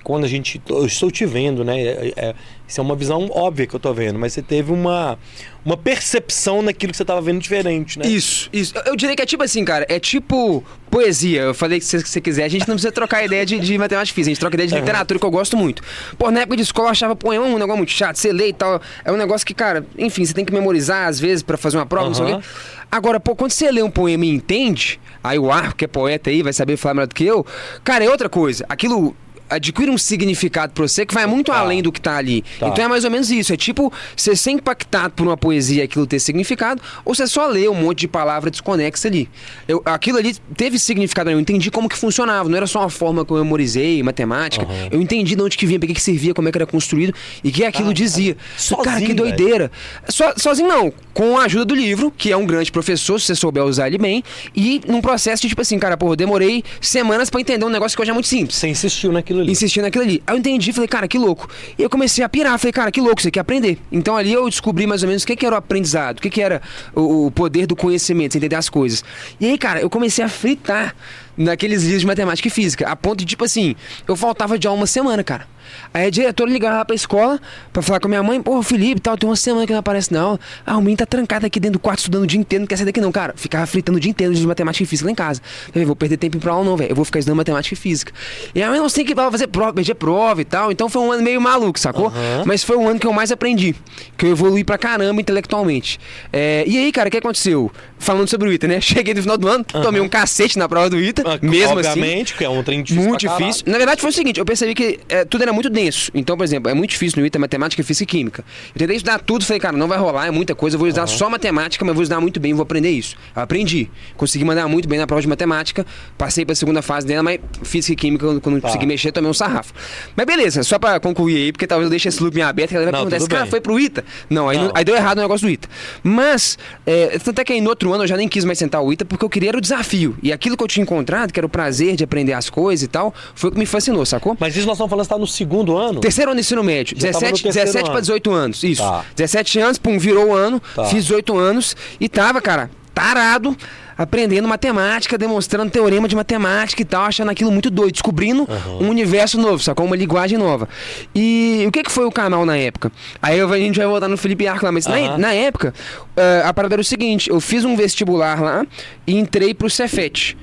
quando 0.03 0.25
a 0.25 0.27
gente. 0.27 0.61
Eu 0.69 0.85
estou 0.85 1.09
te 1.11 1.25
vendo, 1.25 1.63
né? 1.63 1.79
É, 1.81 2.13
é- 2.15 2.35
isso 2.67 2.81
é 2.81 2.83
uma 2.83 2.95
visão 2.97 3.29
óbvia 3.31 3.65
que 3.65 3.73
eu 3.73 3.79
tô 3.79 3.93
vendo, 3.93 4.19
mas 4.19 4.33
você 4.33 4.41
teve 4.41 4.73
uma, 4.73 5.17
uma 5.63 5.77
percepção 5.77 6.61
naquilo 6.61 6.91
que 6.91 6.97
você 6.97 7.03
estava 7.03 7.21
vendo 7.21 7.39
diferente, 7.39 7.97
né? 7.97 8.05
Isso, 8.05 8.49
isso. 8.51 8.73
Eu, 8.85 8.93
diria 8.97 9.15
que 9.15 9.21
é 9.21 9.25
tipo 9.25 9.41
assim, 9.41 9.63
cara, 9.63 9.85
é 9.87 9.97
tipo 10.01 10.61
poesia. 10.91 11.43
Eu 11.43 11.53
falei 11.53 11.79
que 11.79 11.85
se 11.85 11.97
você 12.03 12.19
quiser, 12.19 12.43
a 12.43 12.49
gente 12.49 12.67
não 12.67 12.75
precisa 12.75 12.91
trocar 12.91 13.23
ideia 13.23 13.45
de, 13.45 13.57
de 13.57 13.77
matemática 13.77 14.13
física, 14.13 14.31
a 14.31 14.33
gente 14.33 14.39
troca 14.41 14.55
ideia 14.57 14.67
de 14.67 14.75
literatura 14.75 15.17
que 15.17 15.25
eu 15.25 15.31
gosto 15.31 15.55
muito. 15.55 15.81
Pô, 16.17 16.29
na 16.29 16.41
época 16.41 16.57
de 16.57 16.63
escola 16.63 16.87
eu 16.89 16.91
achava 16.91 17.15
poema 17.15 17.45
um 17.45 17.57
negócio 17.57 17.77
muito 17.77 17.91
chato, 17.93 18.17
você 18.17 18.33
lê 18.33 18.49
e 18.49 18.53
tal. 18.53 18.81
É 19.05 19.11
um 19.13 19.17
negócio 19.17 19.47
que, 19.47 19.53
cara, 19.53 19.85
enfim, 19.97 20.25
você 20.25 20.33
tem 20.33 20.43
que 20.43 20.51
memorizar 20.51 21.07
às 21.07 21.21
vezes 21.21 21.41
pra 21.43 21.55
fazer 21.55 21.77
uma 21.77 21.85
prova, 21.85 22.07
não 22.07 22.13
sei 22.15 22.25
o 22.25 22.37
quê. 22.41 22.47
Agora, 22.91 23.17
pô, 23.19 23.33
quando 23.33 23.51
você 23.51 23.71
lê 23.71 23.81
um 23.81 23.89
poema 23.89 24.25
e 24.25 24.29
entende, 24.29 24.99
aí 25.23 25.39
o 25.39 25.51
Arco, 25.51 25.75
que 25.77 25.85
é 25.85 25.87
poeta 25.87 26.29
aí, 26.29 26.43
vai 26.43 26.51
saber 26.51 26.75
falar 26.75 26.95
melhor 26.95 27.07
do 27.07 27.15
que 27.15 27.25
eu, 27.25 27.45
cara, 27.83 28.03
é 28.03 28.09
outra 28.09 28.27
coisa. 28.27 28.65
Aquilo 28.67 29.15
adquire 29.49 29.89
um 29.89 29.97
significado 29.97 30.73
pra 30.73 30.87
você 30.87 31.05
que 31.05 31.13
vai 31.13 31.25
muito 31.25 31.51
Tá. 31.51 31.59
além 31.59 31.81
do 31.81 31.91
que 31.91 32.01
tá 32.01 32.17
ali. 32.17 32.43
Tá. 32.59 32.67
Então 32.67 32.83
é 32.85 32.87
mais 32.87 33.03
ou 33.05 33.11
menos 33.11 33.29
isso. 33.31 33.53
É 33.53 33.57
tipo 33.57 33.91
você 34.15 34.35
ser 34.35 34.51
impactado 34.51 35.13
por 35.13 35.25
uma 35.25 35.37
poesia 35.37 35.81
e 35.81 35.85
aquilo 35.85 36.05
ter 36.07 36.19
significado, 36.19 36.81
ou 37.05 37.13
você 37.15 37.25
só 37.27 37.47
lê 37.47 37.67
um 37.67 37.73
monte 37.75 37.99
de 37.99 38.07
palavra 38.07 38.49
desconexa 38.51 39.07
ali. 39.07 39.29
Eu, 39.67 39.81
aquilo 39.85 40.17
ali 40.17 40.35
teve 40.55 40.77
significado, 40.79 41.29
eu 41.29 41.39
entendi 41.39 41.69
como 41.71 41.87
que 41.87 41.97
funcionava. 41.97 42.49
Não 42.49 42.57
era 42.57 42.67
só 42.67 42.79
uma 42.81 42.89
forma 42.89 43.25
que 43.25 43.31
eu 43.31 43.37
memorizei, 43.37 44.01
matemática. 44.03 44.65
Aham. 44.65 44.89
Eu 44.91 45.01
entendi 45.01 45.35
de 45.35 45.41
onde 45.41 45.57
que 45.57 45.65
vinha, 45.65 45.79
pra 45.79 45.87
que 45.87 45.93
que 45.93 46.01
servia, 46.01 46.33
como 46.33 46.47
é 46.49 46.51
que 46.51 46.57
era 46.57 46.65
construído 46.65 47.13
e 47.43 47.51
que 47.51 47.63
aquilo 47.63 47.89
Ah, 47.89 47.93
dizia. 47.93 48.37
sozinho, 48.57 48.83
cara, 48.83 49.01
que 49.01 49.13
doideira. 49.13 49.71
So- 50.09 50.33
sozinho 50.37 50.67
não. 50.67 50.93
Com 51.13 51.37
a 51.37 51.43
ajuda 51.43 51.65
do 51.65 51.75
livro, 51.75 52.11
que 52.15 52.31
é 52.31 52.37
um 52.37 52.45
grande 52.45 52.71
professor, 52.71 53.19
se 53.19 53.27
você 53.27 53.35
souber 53.35 53.63
usar 53.63 53.87
ele 53.87 53.97
bem, 53.97 54.23
e 54.55 54.81
num 54.87 55.01
processo 55.01 55.41
de 55.41 55.49
tipo 55.49 55.61
assim, 55.61 55.79
cara, 55.79 55.97
pô, 55.97 56.11
eu 56.11 56.15
demorei 56.15 56.63
semanas 56.81 57.29
pra 57.29 57.41
entender 57.41 57.65
um 57.65 57.69
negócio 57.69 57.95
que 57.95 58.01
hoje 58.01 58.11
é 58.11 58.13
muito 58.13 58.27
simples 58.27 58.55
Você 58.57 58.67
insistiu 58.67 59.11
naquilo 59.11 59.36
ali. 59.41 59.51
insistindo 59.51 59.83
naquilo 59.83 60.03
ali. 60.03 60.23
Aí 60.25 60.35
eu 60.35 60.39
entendi, 60.39 60.71
falei, 60.73 60.87
cara, 60.87 61.07
que 61.07 61.17
louco. 61.17 61.49
E 61.77 61.83
eu 61.83 61.89
comecei 61.89 62.23
a 62.23 62.29
pirar, 62.29 62.57
falei, 62.57 62.71
cara, 62.71 62.91
que 62.91 63.01
louco, 63.01 63.21
você 63.21 63.31
quer 63.31 63.41
aprender. 63.41 63.77
Então 63.91 64.15
ali 64.15 64.33
eu 64.33 64.49
descobri 64.49 64.87
mais 64.87 65.03
ou 65.03 65.07
menos 65.07 65.23
o 65.23 65.27
que, 65.27 65.35
que 65.35 65.45
era 65.45 65.55
o 65.55 65.57
aprendizado, 65.57 66.19
o 66.19 66.21
que, 66.21 66.29
que 66.29 66.41
era 66.41 66.61
o, 66.95 67.27
o 67.27 67.31
poder 67.31 67.65
do 67.65 67.75
conhecimento, 67.75 68.37
entender 68.37 68.55
as 68.55 68.69
coisas. 68.69 69.03
E 69.39 69.45
aí, 69.45 69.57
cara, 69.57 69.81
eu 69.81 69.89
comecei 69.89 70.23
a 70.23 70.29
fritar 70.29 70.95
naqueles 71.35 71.83
livros 71.83 72.01
de 72.01 72.07
matemática 72.07 72.47
e 72.47 72.51
física, 72.51 72.87
a 72.87 72.95
ponto 72.95 73.19
de, 73.19 73.25
tipo 73.25 73.43
assim, 73.43 73.75
eu 74.07 74.15
faltava 74.15 74.57
de 74.57 74.67
aula 74.67 74.79
uma 74.79 74.87
semana, 74.87 75.23
cara. 75.23 75.47
Aí 75.93 76.07
a 76.07 76.09
diretora 76.09 76.49
ligava 76.49 76.77
lá 76.77 76.85
pra 76.85 76.95
escola 76.95 77.39
pra 77.71 77.81
falar 77.81 77.99
com 77.99 78.07
a 78.07 78.09
minha 78.09 78.23
mãe, 78.23 78.41
pô, 78.41 78.61
Felipe, 78.61 79.01
tal, 79.01 79.17
tem 79.17 79.29
uma 79.29 79.35
semana 79.35 79.65
que 79.65 79.71
não 79.73 79.79
aparece 79.79 80.11
na 80.13 80.21
aula. 80.21 80.39
Ah, 80.65 80.77
o 80.77 80.81
menino 80.81 80.97
tá 80.97 81.05
trancado 81.05 81.45
aqui 81.45 81.59
dentro 81.59 81.73
do 81.73 81.79
quarto 81.79 81.99
estudando 81.99 82.23
o 82.23 82.27
dia 82.27 82.39
inteiro, 82.39 82.61
não 82.61 82.67
quer 82.67 82.77
sair 82.77 82.85
daqui 82.85 83.01
não, 83.01 83.11
cara. 83.11 83.33
Ficava 83.35 83.65
fritando 83.65 83.97
o 83.97 84.01
dia 84.01 84.09
inteiro 84.11 84.33
de 84.33 84.45
matemática 84.45 84.83
e 84.83 84.85
física 84.87 85.07
lá 85.07 85.11
em 85.11 85.15
casa. 85.15 85.41
Falei, 85.71 85.85
vou 85.85 85.95
perder 85.95 86.17
tempo 86.17 86.37
pra 86.39 86.53
aula 86.53 86.65
não, 86.65 86.77
velho. 86.77 86.91
Eu 86.91 86.95
vou 86.95 87.05
ficar 87.05 87.19
estudando 87.19 87.37
matemática 87.37 87.73
e 87.73 87.77
física. 87.77 88.11
E 88.53 88.61
a 88.61 88.69
mãe 88.69 88.79
não 88.79 88.89
sei 88.89 89.03
que 89.03 89.13
vai 89.13 89.29
fazer 89.31 89.47
prova, 89.47 89.73
perder 89.73 89.95
prova 89.95 90.41
e 90.41 90.45
tal. 90.45 90.71
Então 90.71 90.89
foi 90.89 91.01
um 91.01 91.11
ano 91.11 91.23
meio 91.23 91.39
maluco, 91.41 91.79
sacou? 91.79 92.07
Aham. 92.07 92.43
Mas 92.45 92.63
foi 92.63 92.77
um 92.77 92.87
ano 92.87 92.99
que 92.99 93.07
eu 93.07 93.13
mais 93.13 93.31
aprendi. 93.31 93.75
Que 94.17 94.25
eu 94.25 94.31
evolui 94.31 94.63
pra 94.63 94.77
caramba 94.77 95.19
intelectualmente. 95.21 95.99
É, 96.31 96.63
e 96.67 96.77
aí, 96.77 96.91
cara, 96.91 97.07
o 97.07 97.11
que 97.11 97.17
aconteceu? 97.17 97.71
Falando 97.99 98.27
sobre 98.27 98.47
o 98.49 98.53
ITA, 98.53 98.67
né? 98.67 98.81
Cheguei 98.81 99.13
no 99.13 99.21
final 99.21 99.37
do 99.37 99.47
ano, 99.47 99.63
tomei 99.63 100.01
um 100.01 100.09
cacete 100.09 100.57
na 100.57 100.67
prova 100.69 100.89
do 100.89 100.99
ITA, 100.99 101.23
Ah, 101.25 101.39
mesmo 101.41 101.79
assim. 101.79 101.89
Obviamente, 101.89 102.35
que 102.35 102.43
é 102.43 102.49
um 102.49 102.61
trem 102.63 102.83
difícil. 102.83 103.07
Muito 103.09 103.19
difícil. 103.27 103.63
Na 103.67 103.77
verdade, 103.77 104.01
foi 104.01 104.09
o 104.09 104.13
seguinte: 104.13 104.39
eu 104.39 104.45
percebi 104.45 104.73
que 104.75 104.99
é, 105.09 105.25
tudo 105.25 105.41
era 105.41 105.53
muito 105.57 105.69
denso. 105.69 106.11
Então, 106.13 106.37
por 106.37 106.43
exemplo, 106.43 106.69
é 106.69 106.73
muito 106.73 106.91
difícil 106.91 107.19
no 107.19 107.25
ITA 107.25 107.39
matemática, 107.39 107.83
física 107.83 108.03
e 108.03 108.17
química. 108.17 108.45
Eu 108.75 108.79
tentei 108.79 108.95
estudar 108.95 109.19
tudo, 109.19 109.43
falei, 109.45 109.59
cara, 109.59 109.75
não 109.75 109.87
vai 109.87 109.97
rolar, 109.97 110.27
é 110.27 110.31
muita 110.31 110.53
coisa. 110.55 110.75
Eu 110.75 110.79
vou 110.79 110.87
estudar 110.87 111.07
só 111.07 111.29
matemática, 111.29 111.83
mas 111.83 111.93
vou 111.93 112.03
estudar 112.03 112.21
muito 112.21 112.39
bem, 112.39 112.53
vou 112.53 112.63
aprender 112.63 112.89
isso. 112.91 113.15
Eu 113.35 113.41
aprendi. 113.41 113.89
Consegui 114.15 114.45
mandar 114.45 114.67
muito 114.67 114.87
bem 114.87 114.99
na 114.99 115.07
prova 115.07 115.21
de 115.21 115.27
matemática, 115.27 115.85
passei 116.17 116.45
pra 116.45 116.53
segunda 116.55 116.81
fase 116.81 117.05
dela, 117.07 117.23
mas 117.23 117.39
física 117.63 117.93
e 117.93 117.95
química, 117.95 118.25
quando 118.39 118.55
não 118.55 118.61
Tá. 118.61 118.67
consegui 118.67 118.85
mexer, 118.85 119.11
tomei 119.11 119.29
um 119.29 119.33
sarrafo. 119.33 119.73
Mas 120.15 120.25
beleza, 120.25 120.63
só 120.63 120.77
pra 120.79 120.99
concluir 120.99 121.35
aí, 121.37 121.51
porque 121.51 121.65
talvez 121.67 121.85
eu 121.85 121.89
deixe 121.89 122.07
esse 122.09 122.21
loop 122.21 122.37
em 122.37 122.41
aberto, 122.41 122.69
que 122.69 122.75
ela 122.75 122.85
vai 122.85 122.91
Não, 122.91 122.99
perguntar: 122.99 123.17
esse 123.17 123.27
cara 123.29 123.45
foi 123.45 123.59
pro 123.61 123.79
ITA? 123.79 124.03
Não, 124.29 124.49
aí, 124.49 124.57
não- 124.57 124.71
aí 124.75 124.83
deu 124.83 124.95
errado 124.95 125.17
o 125.17 125.21
negócio 125.21 125.47
do 125.47 125.51
ITA. 125.51 125.67
Mas, 126.03 126.57
é, 126.85 127.17
tanto 127.19 127.39
é 127.39 127.43
que 127.43 127.53
aí 127.53 127.61
no 127.61 127.69
outro 127.69 127.93
ano 127.93 128.03
eu 128.03 128.07
já 128.07 128.17
nem 128.17 128.27
quis 128.27 128.43
mais 128.45 128.57
sentar 128.59 128.81
o 128.81 128.91
ITA, 128.91 129.05
porque 129.05 129.23
eu 129.23 129.29
queria 129.29 129.49
era 129.49 129.57
o 129.57 129.61
desafio. 129.61 130.17
E 130.21 130.31
aquilo 130.31 130.55
que 130.57 130.63
eu 130.63 130.67
tinha 130.67 130.83
encontrado, 130.83 131.31
que 131.31 131.39
era 131.39 131.45
o 131.45 131.49
prazer 131.49 131.95
de 131.95 132.03
aprender 132.03 132.33
as 132.33 132.49
coisas 132.49 132.83
e 132.83 132.87
tal, 132.87 133.13
foi 133.33 133.49
o 133.49 133.53
que 133.53 133.59
me 133.59 133.65
fascinou, 133.65 134.05
sacou? 134.05 134.35
Mas 134.39 134.55
isso 134.55 134.65
nós 134.67 134.75
estamos 134.75 134.89
falando 134.89 135.03
está 135.05 135.17
no 135.17 135.25
segundo 135.25 135.46
ano? 135.77 135.99
Terceiro 135.99 136.31
ano 136.31 136.37
do 136.37 136.41
ensino 136.41 136.63
médio. 136.63 136.95
Já 136.99 137.11
tava 137.11 137.25
no 137.25 137.31
17, 137.31 137.43
terceiro 137.43 137.65
17 137.67 137.83
ano. 137.85 137.91
para 137.91 138.01
18 138.01 138.31
anos. 138.31 138.63
Isso. 138.63 138.81
Tá. 138.81 139.05
17 139.15 139.59
anos, 139.59 139.77
pum, 139.77 139.97
virou 139.99 140.29
o 140.29 140.33
ano. 140.35 140.61
Tá. 140.75 140.85
Fiz 140.85 141.03
18 141.05 141.37
anos 141.37 141.75
e 141.99 142.07
tava, 142.09 142.41
cara, 142.41 142.69
tarado, 142.93 143.55
aprendendo 143.97 144.47
matemática, 144.47 145.17
demonstrando 145.17 145.71
teorema 145.71 146.07
de 146.07 146.15
matemática 146.15 146.81
e 146.81 146.85
tal, 146.85 147.03
achando 147.05 147.29
aquilo 147.31 147.51
muito 147.51 147.69
doido, 147.69 147.91
descobrindo 147.93 148.47
um 148.79 148.89
universo 148.89 149.39
novo, 149.39 149.61
sacou? 149.61 149.85
Uma 149.85 149.95
linguagem 149.95 150.37
nova. 150.37 150.67
E 151.15 151.63
o 151.67 151.71
que, 151.71 151.83
que 151.83 151.91
foi 151.91 152.05
o 152.05 152.11
canal 152.11 152.45
na 152.45 152.55
época? 152.57 152.91
Aí 153.21 153.37
eu- 153.39 153.51
a 153.51 153.57
gente 153.57 153.77
vai 153.77 153.87
voltar 153.87 154.07
no 154.07 154.17
Felipe 154.17 154.47
Arco 154.47 154.65
lá, 154.65 154.71
mas 154.71 154.85
na, 154.85 154.95
Aham. 154.97 155.17
na 155.17 155.33
época, 155.33 155.73
eh, 156.15 156.41
a 156.45 156.53
parada 156.53 156.75
era 156.75 156.81
o 156.81 156.85
seguinte: 156.85 157.29
eu 157.29 157.39
fiz 157.39 157.65
um 157.65 157.75
vestibular 157.75 158.39
lá 158.41 158.65
e 159.05 159.15
entrei 159.17 159.53
pro 159.53 159.69
Cefet. 159.69 160.37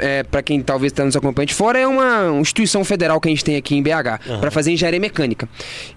É, 0.00 0.22
para 0.22 0.42
quem 0.42 0.62
talvez 0.62 0.92
está 0.92 1.04
nos 1.04 1.16
acompanhando 1.16 1.48
de 1.48 1.54
fora, 1.54 1.78
é 1.78 1.86
uma 1.86 2.38
instituição 2.40 2.84
federal 2.84 3.20
que 3.20 3.28
a 3.28 3.30
gente 3.30 3.44
tem 3.44 3.56
aqui 3.56 3.76
em 3.76 3.82
BH, 3.82 4.38
para 4.40 4.50
fazer 4.50 4.72
engenharia 4.72 5.00
mecânica. 5.00 5.48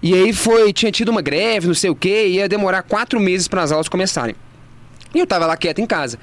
E 0.02 0.14
aí 0.14 0.32
foi, 0.32 0.72
tinha 0.72 0.92
tido 0.92 1.08
uma 1.08 1.22
greve, 1.22 1.66
não 1.66 1.74
sei 1.74 1.90
o 1.90 1.94
que, 1.94 2.26
ia 2.26 2.48
demorar 2.48 2.82
quatro 2.82 3.18
meses 3.18 3.48
para 3.48 3.62
as 3.62 3.72
aulas 3.72 3.88
começarem. 3.88 4.34
E 5.14 5.18
eu 5.18 5.26
tava 5.26 5.46
lá 5.46 5.56
quieto 5.56 5.80
em 5.80 5.86
casa. 5.86 6.18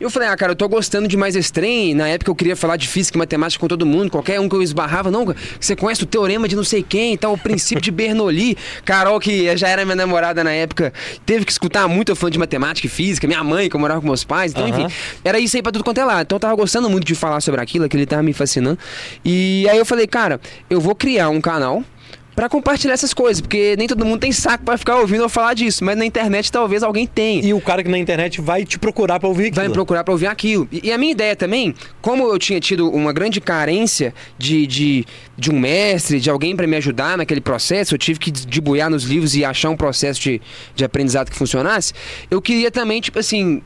Eu 0.00 0.10
falei, 0.10 0.28
ah, 0.28 0.36
cara, 0.36 0.52
eu 0.52 0.56
tô 0.56 0.68
gostando 0.68 1.06
de 1.06 1.16
mais 1.16 1.50
trem. 1.50 1.94
Na 1.94 2.08
época 2.08 2.30
eu 2.30 2.34
queria 2.34 2.56
falar 2.56 2.76
de 2.76 2.88
física 2.88 3.16
e 3.16 3.18
matemática 3.18 3.60
com 3.60 3.68
todo 3.68 3.86
mundo, 3.86 4.10
qualquer 4.10 4.40
um 4.40 4.48
que 4.48 4.54
eu 4.54 4.62
esbarrava. 4.62 5.10
Não, 5.10 5.34
você 5.60 5.76
conhece 5.76 6.02
o 6.02 6.06
teorema 6.06 6.48
de 6.48 6.56
não 6.56 6.64
sei 6.64 6.82
quem 6.82 7.14
e 7.14 7.16
tal, 7.16 7.32
o 7.32 7.38
princípio 7.38 7.82
de 7.82 7.90
Bernoulli. 7.90 8.56
Carol, 8.84 9.18
que 9.20 9.56
já 9.56 9.68
era 9.68 9.84
minha 9.84 9.96
namorada 9.96 10.42
na 10.42 10.52
época, 10.52 10.92
teve 11.24 11.44
que 11.44 11.52
escutar 11.52 11.88
muito 11.88 12.10
eu 12.10 12.16
falando 12.16 12.32
de 12.32 12.38
matemática 12.38 12.86
e 12.86 12.90
física. 12.90 13.26
Minha 13.26 13.44
mãe, 13.44 13.68
que 13.68 13.76
eu 13.76 13.80
morava 13.80 14.00
com 14.00 14.06
meus 14.06 14.24
pais. 14.24 14.52
Então, 14.52 14.66
Aham. 14.66 14.82
enfim, 14.82 14.94
era 15.24 15.38
isso 15.38 15.56
aí 15.56 15.62
pra 15.62 15.72
tudo 15.72 15.84
quanto 15.84 15.98
é 15.98 16.04
lado. 16.04 16.22
Então 16.22 16.36
eu 16.36 16.40
tava 16.40 16.54
gostando 16.54 16.90
muito 16.90 17.04
de 17.04 17.14
falar 17.14 17.40
sobre 17.40 17.60
aquilo, 17.60 17.84
aquilo 17.84 18.04
tava 18.06 18.22
me 18.22 18.32
fascinando. 18.32 18.78
E 19.24 19.66
aí 19.70 19.78
eu 19.78 19.86
falei, 19.86 20.06
cara, 20.06 20.40
eu 20.68 20.80
vou 20.80 20.94
criar 20.94 21.28
um 21.28 21.40
canal 21.40 21.84
pra 22.34 22.48
compartilhar 22.48 22.94
essas 22.94 23.14
coisas, 23.14 23.40
porque 23.40 23.76
nem 23.76 23.86
todo 23.86 24.04
mundo 24.04 24.20
tem 24.20 24.32
saco 24.32 24.64
pra 24.64 24.76
ficar 24.76 24.98
ouvindo 24.98 25.22
eu 25.22 25.28
falar 25.28 25.54
disso, 25.54 25.84
mas 25.84 25.96
na 25.96 26.04
internet 26.04 26.50
talvez 26.50 26.82
alguém 26.82 27.06
tenha 27.06 27.44
E 27.44 27.54
o 27.54 27.60
cara 27.60 27.82
que 27.82 27.88
na 27.88 27.98
internet 27.98 28.40
vai 28.40 28.64
te 28.64 28.78
procurar 28.78 29.20
pra 29.20 29.28
ouvir 29.28 29.44
aquilo. 29.44 29.56
vai 29.56 29.68
me 29.68 29.74
procurar 29.74 30.04
pra 30.04 30.12
ouvir 30.12 30.26
aquilo. 30.26 30.68
E, 30.70 30.88
e 30.88 30.92
a 30.92 30.98
minha 30.98 31.12
ideia 31.12 31.36
também, 31.36 31.74
como 32.00 32.24
eu 32.24 32.38
tinha 32.38 32.60
tido 32.60 32.90
uma 32.90 33.12
grande 33.12 33.40
carência 33.40 34.14
de, 34.36 34.66
de, 34.66 35.06
de 35.36 35.50
um 35.50 35.58
mestre, 35.58 36.20
de 36.20 36.30
alguém 36.30 36.56
pra 36.56 36.66
me 36.66 36.76
ajudar 36.76 37.16
naquele 37.16 37.40
processo, 37.40 37.94
eu 37.94 37.98
tive 37.98 38.18
que 38.18 38.30
debuiar 38.30 38.90
nos 38.90 39.04
livros 39.04 39.34
e 39.34 39.44
achar 39.44 39.70
um 39.70 39.76
processo 39.76 40.20
de, 40.20 40.40
de 40.74 40.84
aprendizado 40.84 41.30
que 41.30 41.36
funcionasse, 41.36 41.92
eu 42.30 42.40
queria 42.42 42.70
também, 42.70 43.00
tipo 43.00 43.18
assim, 43.18 43.62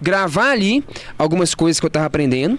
gravar 0.00 0.50
ali 0.50 0.82
algumas 1.18 1.54
coisas 1.54 1.78
que 1.78 1.86
eu 1.86 1.90
tava 1.90 2.06
aprendendo. 2.06 2.58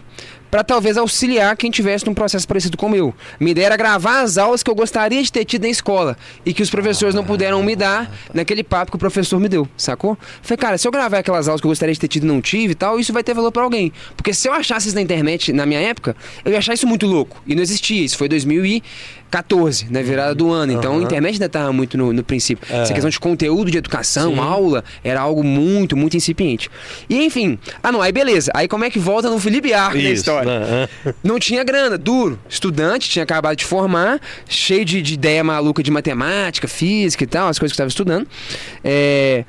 Pra 0.52 0.66
talvez 0.66 0.98
auxiliar 0.98 1.56
quem 1.56 1.72
tivesse 1.72 2.06
num 2.06 2.14
processo 2.14 2.46
parecido 2.46 2.76
com 2.76 2.88
o 2.88 2.90
meu. 2.90 3.16
Minha 3.40 3.52
ideia 3.52 3.68
era 3.68 3.78
gravar 3.78 4.20
as 4.20 4.38
aulas 4.38 4.62
que 4.62 4.70
eu 4.70 4.76
gostaria 4.76 5.24
de 5.24 5.32
ter 5.32 5.46
tido 5.46 5.64
na 5.64 5.70
escola 5.70 6.18
e 6.46 6.54
que 6.54 6.62
os 6.62 6.70
professores 6.70 7.16
não 7.16 7.24
puderam 7.24 7.64
me 7.64 7.74
dar 7.74 8.14
naquele 8.34 8.62
papo 8.62 8.92
que 8.92 8.98
o 8.98 9.00
professor 9.00 9.40
me 9.40 9.48
deu, 9.48 9.66
sacou? 9.78 10.18
Falei, 10.42 10.58
cara, 10.58 10.78
se 10.78 10.86
eu 10.86 10.92
gravar 10.92 11.20
aquelas 11.20 11.48
aulas 11.48 11.62
que 11.62 11.66
eu 11.66 11.72
gostaria 11.72 11.94
de 11.94 12.00
ter 12.00 12.10
tido 12.10 12.24
e 12.24 12.28
não 12.28 12.42
tive 12.42 12.74
e 12.74 12.76
tal, 12.76 13.00
isso 13.00 13.14
vai 13.14 13.24
ter 13.24 13.34
valor 13.34 13.52
pra 13.52 13.64
alguém. 13.64 13.94
Porque 14.18 14.34
se 14.34 14.50
eu 14.50 14.54
achasse 14.54 14.88
isso 14.88 14.96
na 14.96 15.02
internet 15.02 15.54
na 15.54 15.66
minha 15.66 15.80
época, 15.80 16.18
eu 16.44 16.52
ia 16.52 16.58
achar 16.58 16.74
isso 16.74 16.86
muito 16.86 17.08
louco. 17.08 17.42
E 17.48 17.56
não 17.56 17.64
existia. 17.64 18.04
Isso 18.04 18.18
foi 18.18 18.28
2014, 19.32 19.88
na 19.90 20.02
virada 20.02 20.36
do 20.36 20.52
ano. 20.52 20.74
Então 20.74 20.92
a 20.94 20.96
Aham. 20.96 21.04
internet 21.04 21.34
ainda 21.34 21.50
tava 21.50 21.72
muito 21.72 21.98
no, 21.98 22.12
no 22.12 22.24
princípio. 22.24 22.66
É. 22.70 22.82
Essa 22.82 22.94
questão 22.94 23.10
de 23.10 23.20
conteúdo 23.20 23.72
de 23.72 23.78
educação, 23.78 24.34
Sim. 24.34 24.40
aula, 24.40 24.84
era 25.04 25.22
algo 25.22 25.44
muito, 25.44 25.96
muito 25.96 26.18
incipiente. 26.18 26.70
E 27.10 27.24
enfim, 27.26 27.58
ah 27.82 27.92
não, 27.92 28.02
aí 28.02 28.12
beleza. 28.12 28.52
Aí 28.54 28.68
como 28.68 28.84
é 28.84 28.90
que 28.90 29.00
volta 29.00 29.30
no 29.30 29.40
Felipe 29.40 29.74
Arco 29.74 29.96
da 29.98 30.04
Isso, 30.04 30.14
história? 30.14 30.60
né? 30.60 31.14
Não 31.24 31.40
tinha 31.40 31.64
grana, 31.64 31.98
duro. 31.98 32.38
Estudante, 32.50 33.10
tinha 33.10 33.24
acabado 33.24 33.56
de 33.56 33.66
formar, 33.66 34.20
cheio 34.48 34.84
de, 34.84 35.02
de 35.02 35.14
ideia 35.14 35.44
maluca 35.44 35.82
de 35.82 35.90
matemática, 35.92 36.68
física 36.68 37.24
e 37.24 37.28
tal, 37.28 37.48
as 37.48 37.58
coisas 37.58 37.76
que 37.76 37.82
eu 37.82 37.88
estava 37.88 37.90
estudando. 37.90 38.28
É, 38.84 39.46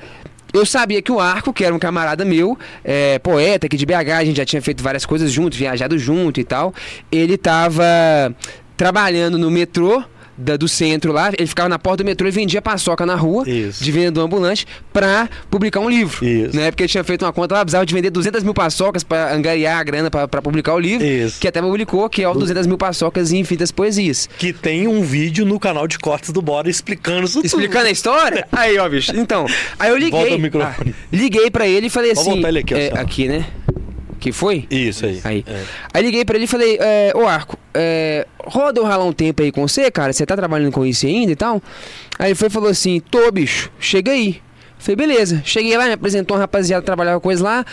Eu 0.55 0.67
sabia 0.67 1.01
que 1.01 1.11
o 1.11 1.19
Arco, 1.19 1.51
que 1.53 1.65
era 1.65 1.75
um 1.75 1.79
camarada 1.79 2.25
meu, 2.27 2.59
é, 2.85 3.19
poeta 3.19 3.67
aqui 3.67 3.77
de 3.77 3.87
BH, 3.87 4.11
a 4.19 4.25
gente 4.25 4.37
já 4.37 4.45
tinha 4.45 4.61
feito 4.61 4.83
várias 4.83 5.07
coisas 5.07 5.33
junto, 5.33 5.57
viajado 5.57 5.99
junto 5.99 6.39
e 6.41 6.45
tal. 6.45 6.75
Ele 7.11 7.39
tava 7.39 7.83
trabalhando 8.83 9.39
no 9.39 9.49
metrô 9.49 10.03
da- 10.37 10.57
do 10.57 10.67
centro 10.67 11.13
lá, 11.13 11.31
ele 11.39 11.47
ficava 11.47 11.69
na 11.69 11.79
porta 11.79 12.03
do 12.03 12.07
metrô 12.07 12.27
e 12.27 12.31
vendia 12.33 12.61
paçoca 12.61 13.07
na 13.07 13.15
rua, 13.15 13.49
Isso. 13.49 13.85
de 13.85 13.93
vendedor 13.93 14.25
ambulante, 14.25 14.67
pra 14.93 15.29
publicar 15.49 15.79
um 15.79 15.89
livro. 15.89 16.27
Isso. 16.27 16.57
Né? 16.57 16.71
Porque 16.71 16.83
ele 16.83 16.89
tinha 16.89 17.05
feito 17.05 17.25
uma 17.25 17.33
conta 17.33 17.55
lá, 17.55 17.61
precisava 17.61 17.87
de 17.87 17.95
vender 17.95 18.11
200 18.11 18.43
mil 18.43 18.53
paçocas 18.55 19.05
pra 19.05 19.33
angariar 19.33 19.79
a 19.79 19.85
grana 19.85 20.11
pra, 20.11 20.27
pra 20.27 20.43
publicar 20.43 20.75
o 20.75 20.81
livro. 20.81 21.07
Isso. 21.07 21.39
Que 21.39 21.47
até 21.47 21.61
publicou, 21.63 22.09
que 22.09 22.23
é 22.25 22.29
o 22.29 22.35
200 22.35 22.67
mil 22.67 22.77
paçocas 22.79 23.31
e 23.31 23.37
infinitas 23.37 23.71
poesias. 23.71 24.29
Que 24.39 24.53
tem 24.53 24.89
um 24.89 25.03
vídeo 25.03 25.45
no 25.45 25.61
canal 25.61 25.87
de 25.87 25.97
cortes 25.99 26.31
do 26.31 26.43
Bora 26.43 26.69
explicando 26.69 27.25
isso 27.27 27.35
tudo. 27.35 27.47
Explicando 27.47 27.87
a 27.87 27.91
história? 27.91 28.49
Aí, 28.51 28.77
ó, 28.79 28.89
bicho. 28.89 29.15
Então, 29.15 29.47
aí 29.79 29.91
eu 29.91 29.97
liguei. 29.97 30.19
Volta 30.19 30.35
o 30.35 30.39
microfone. 30.41 30.95
ah, 30.99 31.07
liguei 31.13 31.51
pra 31.53 31.69
ele 31.69 31.87
e 31.87 31.91
falei 31.91 32.15
Pode 32.15 32.29
assim. 32.31 32.45
ele 32.45 32.59
aqui, 32.61 32.75
ó, 32.75 32.79
é, 32.79 32.87
Celso. 32.89 33.01
aqui, 33.01 33.29
né? 33.29 33.47
Que 34.23 34.31
foi? 34.31 34.69
Isso 34.71 35.05
aí. 35.05 35.21
Aí. 35.25 35.45
É. 35.45 35.65
Aí 35.93 36.05
liguei 36.05 36.25
pra 36.25 36.37
ele 36.37 36.45
e 36.45 36.47
falei, 36.47 36.79
é, 36.81 37.11
ô 37.13 37.27
Arco, 37.27 37.59
é, 37.75 38.25
roda 38.39 38.79
eu 38.79 38.85
ralar 38.85 39.05
um 39.05 39.13
tempo 39.13 39.43
aí 39.43 39.51
com 39.51 39.67
você, 39.67 39.91
cara? 39.91 40.13
Você 40.13 40.25
tá 40.25 40.37
trabalhando 40.37 40.71
com 40.71 40.87
isso 40.87 41.05
ainda 41.07 41.33
e 41.33 41.35
tal? 41.35 41.61
Aí 42.21 42.29
ele 42.29 42.37
foi 42.37 42.47
e 42.47 42.51
falou 42.51 42.69
assim, 42.69 43.01
tô, 43.01 43.29
bicho, 43.33 43.69
chega 43.81 44.13
aí. 44.13 44.41
Falei, 44.79 44.95
beleza. 44.95 45.43
Cheguei 45.45 45.77
lá, 45.77 45.87
me 45.87 45.95
apresentou 45.95 46.37
uma 46.37 46.41
rapaziada 46.41 46.83
que 46.83 46.87
trabalhava 46.87 47.19
com 47.19 47.33
eles 47.33 47.41
lá. 47.41 47.67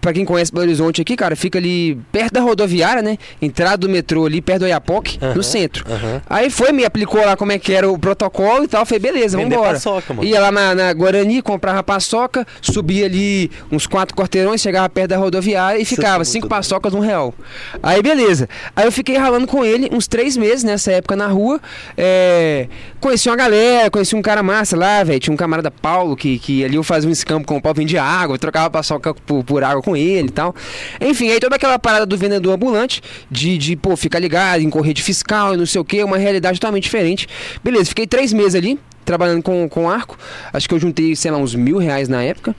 Pra 0.00 0.12
quem 0.12 0.24
conhece 0.24 0.50
Belo 0.52 0.64
Horizonte 0.64 1.02
aqui, 1.02 1.14
cara, 1.16 1.36
fica 1.36 1.58
ali 1.58 1.94
perto 2.10 2.32
da 2.34 2.40
rodoviária, 2.40 3.02
né? 3.02 3.18
Entrada 3.40 3.76
do 3.76 3.88
metrô 3.88 4.24
ali, 4.26 4.40
perto 4.40 4.60
do 4.60 4.64
Oiapoque, 4.64 5.18
Aham, 5.20 5.34
no 5.34 5.42
centro. 5.42 5.84
aham. 5.92 6.22
Aí 6.28 6.48
foi, 6.50 6.72
me 6.72 6.84
aplicou 6.84 7.24
lá 7.24 7.36
como 7.36 7.52
é 7.52 7.58
que 7.58 7.72
era 7.72 7.90
o 7.90 7.98
protocolo 7.98 8.64
e 8.64 8.68
tal. 8.68 8.86
Falei, 8.86 8.98
beleza, 9.00 9.36
Vender 9.36 9.54
vambora. 9.56 9.74
paçoca, 9.74 10.14
mano. 10.14 10.26
Ia 10.26 10.40
lá 10.40 10.50
na, 10.50 10.74
na 10.74 10.92
Guarani, 10.92 11.42
comprava 11.42 11.82
paçoca, 11.82 12.46
subia 12.62 13.04
ali 13.06 13.50
uns 13.70 13.86
quatro 13.86 14.16
quarteirões, 14.16 14.60
chegava 14.60 14.88
perto 14.88 15.10
da 15.10 15.16
rodoviária 15.18 15.78
e 15.78 15.82
Isso 15.82 15.94
é 15.94 15.96
ficava 15.96 16.24
cinco 16.24 16.48
doido. 16.48 16.50
paçocas, 16.58 16.94
um 16.94 17.00
real. 17.00 17.34
Aí 17.82 18.02
beleza. 18.02 18.48
Aí 18.74 18.86
eu 18.86 18.92
fiquei 18.92 19.16
ralando 19.18 19.46
com 19.46 19.64
ele 19.64 19.88
uns 19.92 20.06
três 20.08 20.36
meses 20.36 20.64
nessa 20.64 20.92
época 20.92 21.14
na 21.14 21.26
rua. 21.26 21.60
É, 21.96 22.68
Conheci 23.00 23.28
uma 23.28 23.36
galera, 23.36 23.90
conheci 23.90 24.14
um 24.14 24.22
cara 24.22 24.42
massa 24.42 24.76
lá, 24.76 25.02
velho. 25.04 25.18
Tinha 25.20 25.32
um 25.32 25.36
camarada 25.36 25.70
Paulo 25.70 26.16
que, 26.16 26.38
que 26.38 26.64
ali 26.64 26.76
eu 26.76 26.82
fazia 26.82 27.08
um 27.08 27.12
escampo 27.12 27.46
com 27.46 27.56
o 27.56 27.62
pau, 27.62 27.72
vendia 27.74 28.02
água, 28.02 28.38
trocava 28.38 28.68
paçoca 28.70 29.14
por, 29.14 29.42
por 29.44 29.62
água 29.64 29.82
com 29.90 29.96
ele 29.96 30.28
e 30.28 30.32
tal. 30.32 30.54
Enfim, 31.00 31.30
aí 31.30 31.40
toda 31.40 31.56
aquela 31.56 31.78
parada 31.78 32.06
do 32.06 32.16
vendedor 32.16 32.54
ambulante, 32.54 33.02
de, 33.30 33.58
de 33.58 33.76
pô, 33.76 33.96
ficar 33.96 34.20
ligado 34.20 34.62
em 34.62 34.70
corrente 34.70 35.02
fiscal 35.02 35.54
e 35.54 35.56
não 35.56 35.66
sei 35.66 35.80
o 35.80 35.84
que, 35.84 36.02
uma 36.04 36.16
realidade 36.16 36.60
totalmente 36.60 36.84
diferente. 36.84 37.28
Beleza, 37.62 37.86
fiquei 37.86 38.06
três 38.06 38.32
meses 38.32 38.54
ali 38.54 38.78
trabalhando 39.04 39.42
com, 39.42 39.68
com 39.68 39.90
arco. 39.90 40.16
Acho 40.52 40.68
que 40.68 40.74
eu 40.74 40.78
juntei, 40.78 41.16
sei 41.16 41.30
lá, 41.32 41.38
uns 41.38 41.54
mil 41.54 41.78
reais 41.78 42.08
na 42.08 42.22
época. 42.22 42.54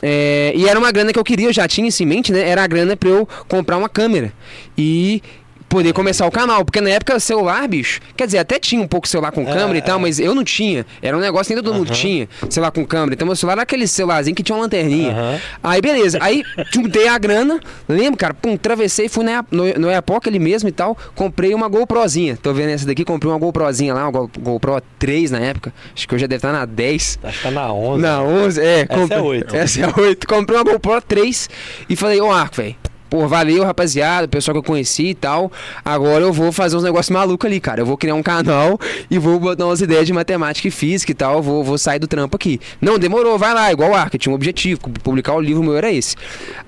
É, 0.00 0.52
e 0.54 0.68
era 0.68 0.78
uma 0.78 0.92
grana 0.92 1.12
que 1.12 1.18
eu 1.18 1.24
queria, 1.24 1.48
eu 1.48 1.52
já 1.52 1.66
tinha 1.66 1.88
isso 1.88 2.02
em 2.02 2.06
mente, 2.06 2.30
né? 2.30 2.48
Era 2.48 2.62
a 2.62 2.66
grana 2.66 2.96
pra 2.96 3.08
eu 3.08 3.28
comprar 3.48 3.76
uma 3.76 3.88
câmera. 3.88 4.32
E 4.78 5.20
poder 5.68 5.92
começar 5.92 6.26
o 6.26 6.30
canal. 6.30 6.64
Porque 6.64 6.80
na 6.80 6.90
época, 6.90 7.18
celular, 7.20 7.66
bicho, 7.68 8.00
quer 8.16 8.26
dizer, 8.26 8.38
até 8.38 8.58
tinha 8.58 8.80
um 8.80 8.86
pouco 8.88 9.06
celular 9.08 9.32
com 9.32 9.44
câmera 9.44 9.78
e 9.78 9.82
tal, 9.82 9.98
mas 9.98 10.18
eu 10.18 10.34
não 10.34 10.44
tinha. 10.44 10.86
Era 11.02 11.16
um 11.16 11.20
negócio 11.20 11.48
que 11.48 11.54
nem 11.54 11.62
todo 11.62 11.74
mundo 11.74 11.88
Aham. 11.90 11.94
tinha, 12.00 12.28
celular 12.50 12.70
com 12.70 12.84
câmera. 12.84 13.14
Então 13.14 13.26
meu 13.26 13.36
celular 13.36 13.54
era 13.54 13.62
aquele 13.62 13.86
celularzinho 13.86 14.34
que 14.34 14.42
tinha 14.42 14.56
uma 14.56 14.62
lanterninha. 14.62 15.12
Aham. 15.12 15.40
Aí 15.62 15.80
beleza, 15.80 16.18
aí 16.20 16.42
juntei 16.72 17.08
a 17.08 17.18
grana, 17.18 17.60
lembro, 17.88 18.16
cara, 18.18 18.34
pum, 18.34 18.56
travessei, 18.56 19.08
fui 19.08 19.24
na, 19.24 19.44
no, 19.50 19.64
no 19.74 19.90
Epoch 19.90 20.28
ali 20.28 20.38
mesmo 20.38 20.68
e 20.68 20.72
tal, 20.72 20.96
comprei 21.14 21.54
uma 21.54 21.68
GoProzinha. 21.68 22.38
Tô 22.40 22.52
vendo 22.52 22.70
essa 22.70 22.86
daqui, 22.86 23.04
comprei 23.04 23.30
uma 23.30 23.38
GoProzinha 23.38 23.94
lá, 23.94 24.02
uma 24.04 24.12
Go- 24.12 24.30
GoPro 24.38 24.80
3 24.98 25.30
na 25.30 25.38
época. 25.40 25.72
Acho 25.94 26.06
que 26.08 26.14
hoje 26.14 26.22
já 26.22 26.26
deve 26.26 26.38
estar 26.38 26.52
na 26.52 26.64
10. 26.64 27.18
Acho 27.22 27.36
que 27.38 27.42
tá 27.44 27.50
na 27.50 27.72
11. 27.72 28.02
Na 28.02 28.22
11, 28.22 28.60
é. 28.60 28.80
Essa 28.80 28.86
comprei- 28.86 29.18
é 29.18 29.22
oito. 29.22 29.56
Essa 29.56 29.80
é 29.80 30.00
8. 30.00 30.26
Comprei 30.26 30.58
uma 30.58 30.64
GoPro 30.64 31.00
3 31.02 31.50
e 31.88 31.96
falei, 31.96 32.20
ô 32.20 32.30
Arco, 32.30 32.56
velho. 32.56 32.76
Pô, 33.08 33.28
valeu, 33.28 33.64
rapaziada, 33.64 34.26
pessoal 34.26 34.54
que 34.54 34.58
eu 34.58 34.62
conheci 34.62 35.08
e 35.08 35.14
tal. 35.14 35.50
Agora 35.84 36.24
eu 36.24 36.32
vou 36.32 36.50
fazer 36.50 36.76
uns 36.76 36.82
negócios 36.82 37.10
malucos 37.10 37.46
ali, 37.46 37.60
cara. 37.60 37.80
Eu 37.80 37.86
vou 37.86 37.96
criar 37.96 38.14
um 38.14 38.22
canal 38.22 38.78
e 39.10 39.18
vou 39.18 39.38
botar 39.38 39.66
umas 39.66 39.80
ideias 39.80 40.06
de 40.06 40.12
matemática 40.12 40.68
e 40.68 40.70
física 40.70 41.12
e 41.12 41.14
tal. 41.14 41.42
Vou, 41.42 41.62
vou 41.62 41.78
sair 41.78 41.98
do 41.98 42.06
trampo 42.06 42.36
aqui. 42.36 42.60
Não, 42.80 42.98
demorou, 42.98 43.38
vai 43.38 43.54
lá, 43.54 43.70
igual 43.72 43.90
o 43.90 43.94
Arco. 43.94 44.18
Tinha 44.18 44.32
um 44.32 44.34
objetivo, 44.34 44.80
publicar 45.02 45.34
o 45.34 45.40
livro 45.40 45.62
meu 45.62 45.76
era 45.76 45.90
esse. 45.90 46.16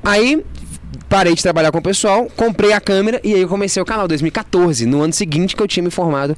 Aí 0.03 0.45
parei 1.09 1.35
de 1.35 1.43
trabalhar 1.43 1.73
com 1.73 1.79
o 1.79 1.83
pessoal, 1.83 2.29
comprei 2.37 2.73
a 2.73 2.81
câmera 2.81 3.21
e 3.25 3.35
aí 3.35 3.41
eu 3.41 3.49
comecei 3.49 3.83
o 3.83 3.85
canal 3.87 4.07
2014, 4.07 4.85
no 4.87 5.01
ano 5.01 5.13
seguinte 5.13 5.57
que 5.57 5.63
eu 5.63 5.67
tinha 5.69 5.83
me 5.83 5.91
formado 5.91 6.37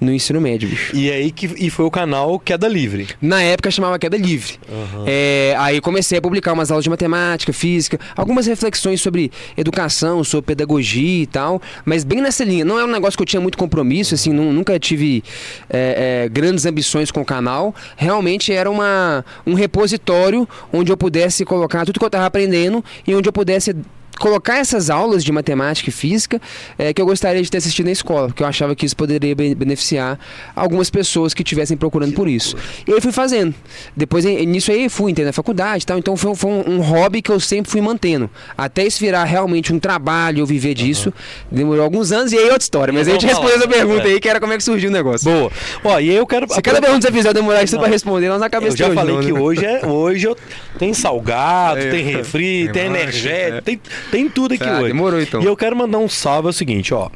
no 0.00 0.12
ensino 0.12 0.40
médio, 0.40 0.68
bicho. 0.68 0.94
E 0.96 1.10
aí 1.10 1.30
que 1.32 1.46
e 1.56 1.68
foi 1.70 1.84
o 1.84 1.90
canal 1.90 2.38
Queda 2.38 2.68
Livre. 2.68 3.08
Na 3.20 3.42
época 3.42 3.70
chamava 3.70 3.98
Queda 3.98 4.16
Livre. 4.16 4.58
Aham. 4.70 5.04
É, 5.06 5.54
aí 5.58 5.80
comecei 5.80 6.18
a 6.18 6.22
publicar 6.22 6.52
umas 6.52 6.70
aulas 6.70 6.84
de 6.84 6.90
matemática, 6.90 7.52
física, 7.52 7.98
algumas 8.16 8.46
reflexões 8.46 9.00
sobre 9.00 9.30
educação, 9.56 10.22
sobre 10.24 10.46
pedagogia 10.46 11.22
e 11.22 11.26
tal, 11.26 11.60
mas 11.84 12.04
bem 12.04 12.20
nessa 12.20 12.44
linha. 12.44 12.64
Não 12.64 12.78
é 12.78 12.84
um 12.84 12.88
negócio 12.90 13.16
que 13.16 13.22
eu 13.22 13.26
tinha 13.26 13.40
muito 13.40 13.58
compromisso, 13.58 14.14
assim, 14.14 14.32
nu- 14.32 14.52
nunca 14.52 14.78
tive 14.78 15.22
é, 15.68 16.24
é, 16.24 16.28
grandes 16.28 16.64
ambições 16.66 17.10
com 17.10 17.20
o 17.20 17.24
canal. 17.24 17.74
Realmente 17.96 18.52
era 18.52 18.70
uma, 18.70 19.24
um 19.46 19.54
repositório 19.54 20.48
onde 20.72 20.92
eu 20.92 20.96
pudesse 20.96 21.44
colocar 21.44 21.84
tudo 21.84 21.98
que 21.98 22.04
eu 22.04 22.08
estava 22.08 22.26
aprendendo 22.26 22.84
e 23.06 23.14
onde 23.14 23.28
eu 23.28 23.32
pudesse 23.32 23.74
colocar 24.18 24.58
essas 24.58 24.88
aulas 24.90 25.24
de 25.24 25.32
matemática 25.32 25.88
e 25.88 25.92
física 25.92 26.40
é, 26.78 26.92
que 26.92 27.00
eu 27.02 27.06
gostaria 27.06 27.42
de 27.42 27.50
ter 27.50 27.58
assistido 27.58 27.86
na 27.86 27.92
escola, 27.92 28.28
porque 28.28 28.42
eu 28.42 28.46
achava 28.46 28.74
que 28.76 28.86
isso 28.86 28.96
poderia 28.96 29.34
be- 29.34 29.54
beneficiar 29.54 30.18
algumas 30.54 30.90
pessoas 30.90 31.34
que 31.34 31.42
estivessem 31.42 31.76
procurando 31.76 32.12
por 32.12 32.28
isso. 32.28 32.56
E 32.86 32.92
aí 32.92 33.00
fui 33.00 33.10
fazendo. 33.12 33.54
Depois 33.96 34.24
nisso 34.24 34.70
aí 34.70 34.88
fui 34.88 35.10
entrei 35.10 35.26
na 35.26 35.32
faculdade 35.32 35.82
e 35.82 35.86
tal, 35.86 35.98
então 35.98 36.16
foi, 36.16 36.30
um- 36.30 36.34
foi 36.34 36.50
um, 36.50 36.70
um 36.76 36.80
hobby 36.80 37.20
que 37.22 37.30
eu 37.30 37.40
sempre 37.40 37.70
fui 37.70 37.80
mantendo. 37.80 38.30
Até 38.56 38.86
isso 38.86 39.00
virar 39.00 39.24
realmente 39.24 39.72
um 39.72 39.78
trabalho, 39.78 40.40
eu 40.40 40.46
viver 40.46 40.74
disso, 40.74 41.12
demorou 41.50 41.82
alguns 41.82 42.12
anos 42.12 42.32
e 42.32 42.36
aí 42.38 42.42
é 42.44 42.52
outra 42.52 42.62
história. 42.62 42.92
Mas 42.92 43.08
aí 43.08 43.14
a 43.16 43.18
gente 43.18 43.26
respondeu 43.28 43.56
essa 43.56 43.68
pergunta 43.68 44.08
É. 44.08 44.12
aí, 44.12 44.20
que 44.20 44.28
era 44.28 44.38
como 44.40 44.52
é 44.52 44.56
que 44.56 44.62
surgiu 44.62 44.88
o 44.90 44.92
negócio. 44.92 45.30
Boa. 45.30 45.50
Ó, 45.84 45.98
e 46.00 46.10
eu 46.14 46.26
quero. 46.26 46.46
Se 46.52 46.60
cada 46.62 46.80
pergunta 46.80 47.06
que 47.06 47.12
você 47.12 47.18
fizer 47.18 47.32
demorar 47.34 47.62
isso 47.62 47.78
pra 47.78 47.88
responder, 47.88 48.28
nós 48.28 48.40
na 48.40 48.48
cabeça 48.50 48.74
Eu 48.74 48.78
já 48.78 48.86
hoje, 48.86 48.94
falei 48.94 49.14
não, 49.14 49.22
que 49.22 49.32
né? 49.32 49.40
hoje 49.40 49.64
é 49.66 49.86
hoje 49.86 50.26
eu, 50.28 50.36
tem 50.78 50.94
salgado, 50.94 51.80
É. 51.80 51.90
tem 51.90 52.04
refri, 52.04 52.70
Tem 52.72 52.86
energético, 52.86 53.56
é. 53.58 53.60
tem, 53.60 53.80
tem 54.12 54.28
tudo 54.28 54.54
aqui 54.54 54.62
Tá, 54.62 54.78
hoje. 54.78 54.92
demorou, 54.92 55.20
então. 55.20 55.42
E 55.42 55.44
eu 55.46 55.56
quero 55.56 55.74
mandar 55.74 55.98
um 55.98 56.08
salve 56.08 56.46
é 56.46 56.50
o 56.50 56.52
seguinte, 56.52 56.94
ó. 56.94 57.10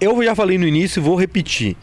Eu 0.00 0.22
já 0.22 0.34
falei 0.34 0.58
no 0.58 0.66
início 0.68 1.00
e 1.00 1.02
vou 1.02 1.16
repetir. 1.16 1.76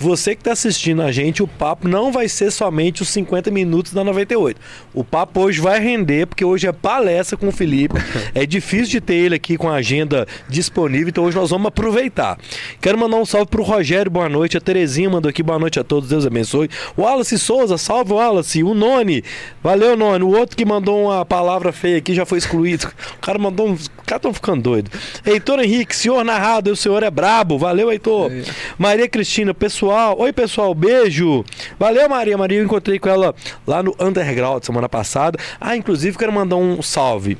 Você 0.00 0.34
que 0.34 0.40
está 0.40 0.52
assistindo 0.52 1.02
a 1.02 1.12
gente, 1.12 1.42
o 1.42 1.46
papo 1.46 1.86
não 1.86 2.10
vai 2.10 2.26
ser 2.26 2.50
somente 2.50 3.02
os 3.02 3.10
50 3.10 3.50
minutos 3.50 3.92
da 3.92 4.02
98. 4.02 4.58
O 4.94 5.04
papo 5.04 5.40
hoje 5.40 5.60
vai 5.60 5.78
render, 5.78 6.26
porque 6.26 6.42
hoje 6.42 6.66
é 6.66 6.72
palestra 6.72 7.36
com 7.36 7.48
o 7.48 7.52
Felipe. 7.52 7.96
É 8.32 8.46
difícil 8.46 8.86
de 8.86 9.00
ter 9.00 9.14
ele 9.14 9.34
aqui 9.34 9.56
com 9.56 9.68
a 9.68 9.74
agenda 9.74 10.26
disponível, 10.48 11.08
então 11.08 11.24
hoje 11.24 11.36
nós 11.36 11.50
vamos 11.50 11.66
aproveitar. 11.66 12.38
Quero 12.80 12.96
mandar 12.96 13.16
um 13.16 13.26
salve 13.26 13.48
pro 13.48 13.62
Rogério, 13.62 14.10
boa 14.10 14.28
noite. 14.28 14.56
A 14.56 14.60
Terezinha 14.60 15.10
mandou 15.10 15.28
aqui 15.28 15.42
boa 15.42 15.58
noite 15.58 15.80
a 15.80 15.84
todos, 15.84 16.08
Deus 16.08 16.24
abençoe. 16.24 16.70
O 16.96 17.02
Wallace 17.02 17.38
Souza, 17.38 17.76
salve 17.76 18.12
Wallace. 18.12 18.62
O 18.62 18.72
Noni, 18.72 19.22
valeu 19.62 19.96
Noni. 19.96 20.24
O 20.24 20.28
outro 20.28 20.56
que 20.56 20.64
mandou 20.64 21.06
uma 21.06 21.24
palavra 21.26 21.72
feia 21.72 21.98
aqui 21.98 22.14
já 22.14 22.24
foi 22.24 22.38
excluído. 22.38 22.86
O 23.16 23.20
cara 23.20 23.38
mandou 23.38 23.68
um. 23.68 23.72
Os 23.72 23.88
caras 24.06 24.20
estão 24.20 24.32
ficando 24.32 24.62
doidos. 24.62 24.92
Heitor 25.26 25.58
Henrique, 25.58 25.94
senhor 25.94 26.24
narrado, 26.24 26.70
o 26.70 26.76
senhor 26.76 27.02
é 27.02 27.10
brabo. 27.10 27.58
Valeu, 27.58 27.90
Heitor. 27.90 28.30
Maria 28.78 29.08
Cristina, 29.08 29.52
pessoal. 29.52 29.89
Oi, 29.90 30.32
pessoal, 30.32 30.74
beijo. 30.74 31.44
Valeu, 31.78 32.08
Maria. 32.08 32.38
Maria, 32.38 32.58
eu 32.58 32.64
encontrei 32.64 32.98
com 32.98 33.08
ela 33.08 33.34
lá 33.66 33.82
no 33.82 33.94
Underground 34.00 34.62
semana 34.62 34.88
passada. 34.88 35.38
Ah, 35.60 35.76
inclusive, 35.76 36.16
quero 36.16 36.32
mandar 36.32 36.56
um 36.56 36.80
salve 36.82 37.36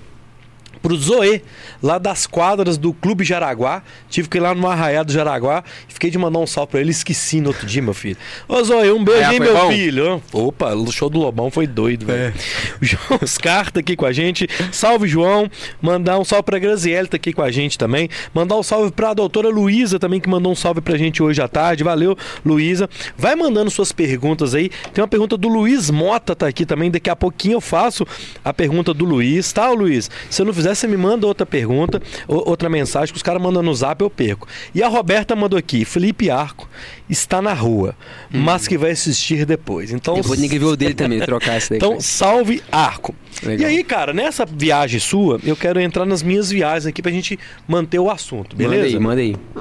pro 0.83 0.97
Zoe, 0.97 1.43
lá 1.83 1.99
das 1.99 2.27
quadras 2.27 2.77
do 2.79 2.93
Clube 2.93 3.25
Jaraguá. 3.25 3.83
Tive 4.09 4.29
que 4.29 4.39
ir 4.39 4.41
lá 4.41 4.55
no 4.55 4.67
Arraiá 4.67 5.03
do 5.03 5.13
Jaraguá 5.13 5.63
e 5.89 5.93
fiquei 5.93 6.11
de 6.11 6.19
mandar 6.19 6.39
um 6.39 6.47
salve 6.47 6.73
pra 6.73 6.81
ele. 6.81 6.91
Esqueci 6.91 7.41
no 7.41 7.49
outro 7.49 7.67
dia, 7.67 7.83
meu 7.83 7.95
filho. 7.95 8.17
Ô, 8.49 8.63
Zoe, 8.63 8.91
um 8.91 9.05
beijo, 9.05 9.33
hein, 9.33 9.41
meu 9.41 9.55
bom? 9.55 9.71
filho. 9.71 10.23
Opa, 10.33 10.75
o 10.75 10.91
show 10.91 11.09
do 11.11 11.19
Lobão 11.19 11.51
foi 11.51 11.67
doido, 11.67 12.07
velho. 12.07 12.33
O 12.81 12.85
João 12.85 13.21
Oscar 13.23 13.71
tá 13.71 13.81
aqui 13.81 13.95
com 13.95 14.07
a 14.07 14.13
gente. 14.13 14.49
Salve, 14.73 15.07
João. 15.07 15.51
Mandar 15.83 16.19
um 16.19 16.25
salve 16.25 16.45
pra 16.45 16.59
Graziele, 16.59 17.09
tá 17.09 17.17
aqui 17.17 17.33
com 17.33 17.43
a 17.43 17.51
gente 17.51 17.77
também. 17.79 18.09
Mandar 18.33 18.57
um 18.57 18.63
salve 18.63 18.91
pra 18.91 19.13
doutora 19.13 19.49
Luísa 19.49 19.99
também, 19.99 20.21
que 20.21 20.29
mandou 20.29 20.53
um 20.53 20.55
salve 20.55 20.81
pra 20.81 20.97
gente 20.97 21.23
hoje 21.23 21.41
à 21.43 21.49
tarde. 21.49 21.85
Valeu, 21.85 22.17
Luísa. 22.45 22.89
Vai 23.17 23.35
mandando 23.37 23.71
suas 23.71 23.93
perguntas 23.93 24.55
aí. 24.55 24.71
Tem 24.93 25.03
uma 25.03 25.09
pergunta 25.09 25.37
do 25.37 25.49
Luiz 25.49 25.91
Mota, 25.91 26.35
tá 26.35 26.47
aqui 26.47 26.65
também. 26.65 26.91
Daqui 26.91 27.11
a 27.11 27.17
pouquinho 27.17 27.55
eu 27.55 27.61
faço 27.61 28.07
a 28.45 28.53
pergunta 28.53 28.95
do 28.95 29.05
Luiz, 29.05 29.53
tá, 29.53 29.71
Luiz? 29.71 30.11
Se 30.29 30.43
eu 30.43 30.47
não 30.47 30.53
fizer, 30.53 30.70
você 30.75 30.87
me 30.87 30.97
manda 30.97 31.27
outra 31.27 31.45
pergunta, 31.47 32.01
ou- 32.29 32.49
outra 32.49 32.69
mensagem 32.69 33.13
que 33.13 33.17
os 33.17 33.23
caras 33.23 33.41
mandam 33.43 33.63
no 33.63 33.75
zap, 33.75 34.01
eu 34.03 34.11
perco. 34.11 34.47
E 34.75 34.83
a 34.83 34.89
Roberta 34.89 35.35
mandou 35.37 35.59
aqui: 35.59 35.85
Felipe 35.85 36.31
Arco 36.31 36.69
está 37.09 37.41
na 37.43 37.53
rua, 37.53 37.95
mas 38.31 38.67
que 38.69 38.77
vai 38.79 38.91
assistir 38.93 39.45
depois. 39.45 39.91
Então, 39.93 40.15
Depois 40.15 40.39
ninguém 40.41 40.59
viu 40.59 40.69
o 40.69 40.77
dele 40.77 40.95
também, 40.95 41.21
trocar 41.25 41.57
esse 41.59 41.71
daí. 41.71 41.77
então, 41.79 42.01
salve 42.01 42.63
Arco. 42.71 43.15
Legal. 43.43 43.71
E 43.71 43.77
aí, 43.77 43.85
cara, 43.85 44.13
nessa 44.13 44.45
viagem 44.45 45.01
sua, 45.01 45.41
eu 45.45 45.57
quero 45.57 45.81
entrar 45.81 46.05
nas 46.05 46.23
minhas 46.23 46.51
viagens 46.51 46.87
aqui 46.87 47.01
pra 47.03 47.11
gente 47.11 47.39
manter 47.67 47.99
o 47.99 48.11
assunto, 48.11 48.55
beleza? 48.57 48.99
Manda 49.01 49.21
aí, 49.23 49.35
manda 49.35 49.39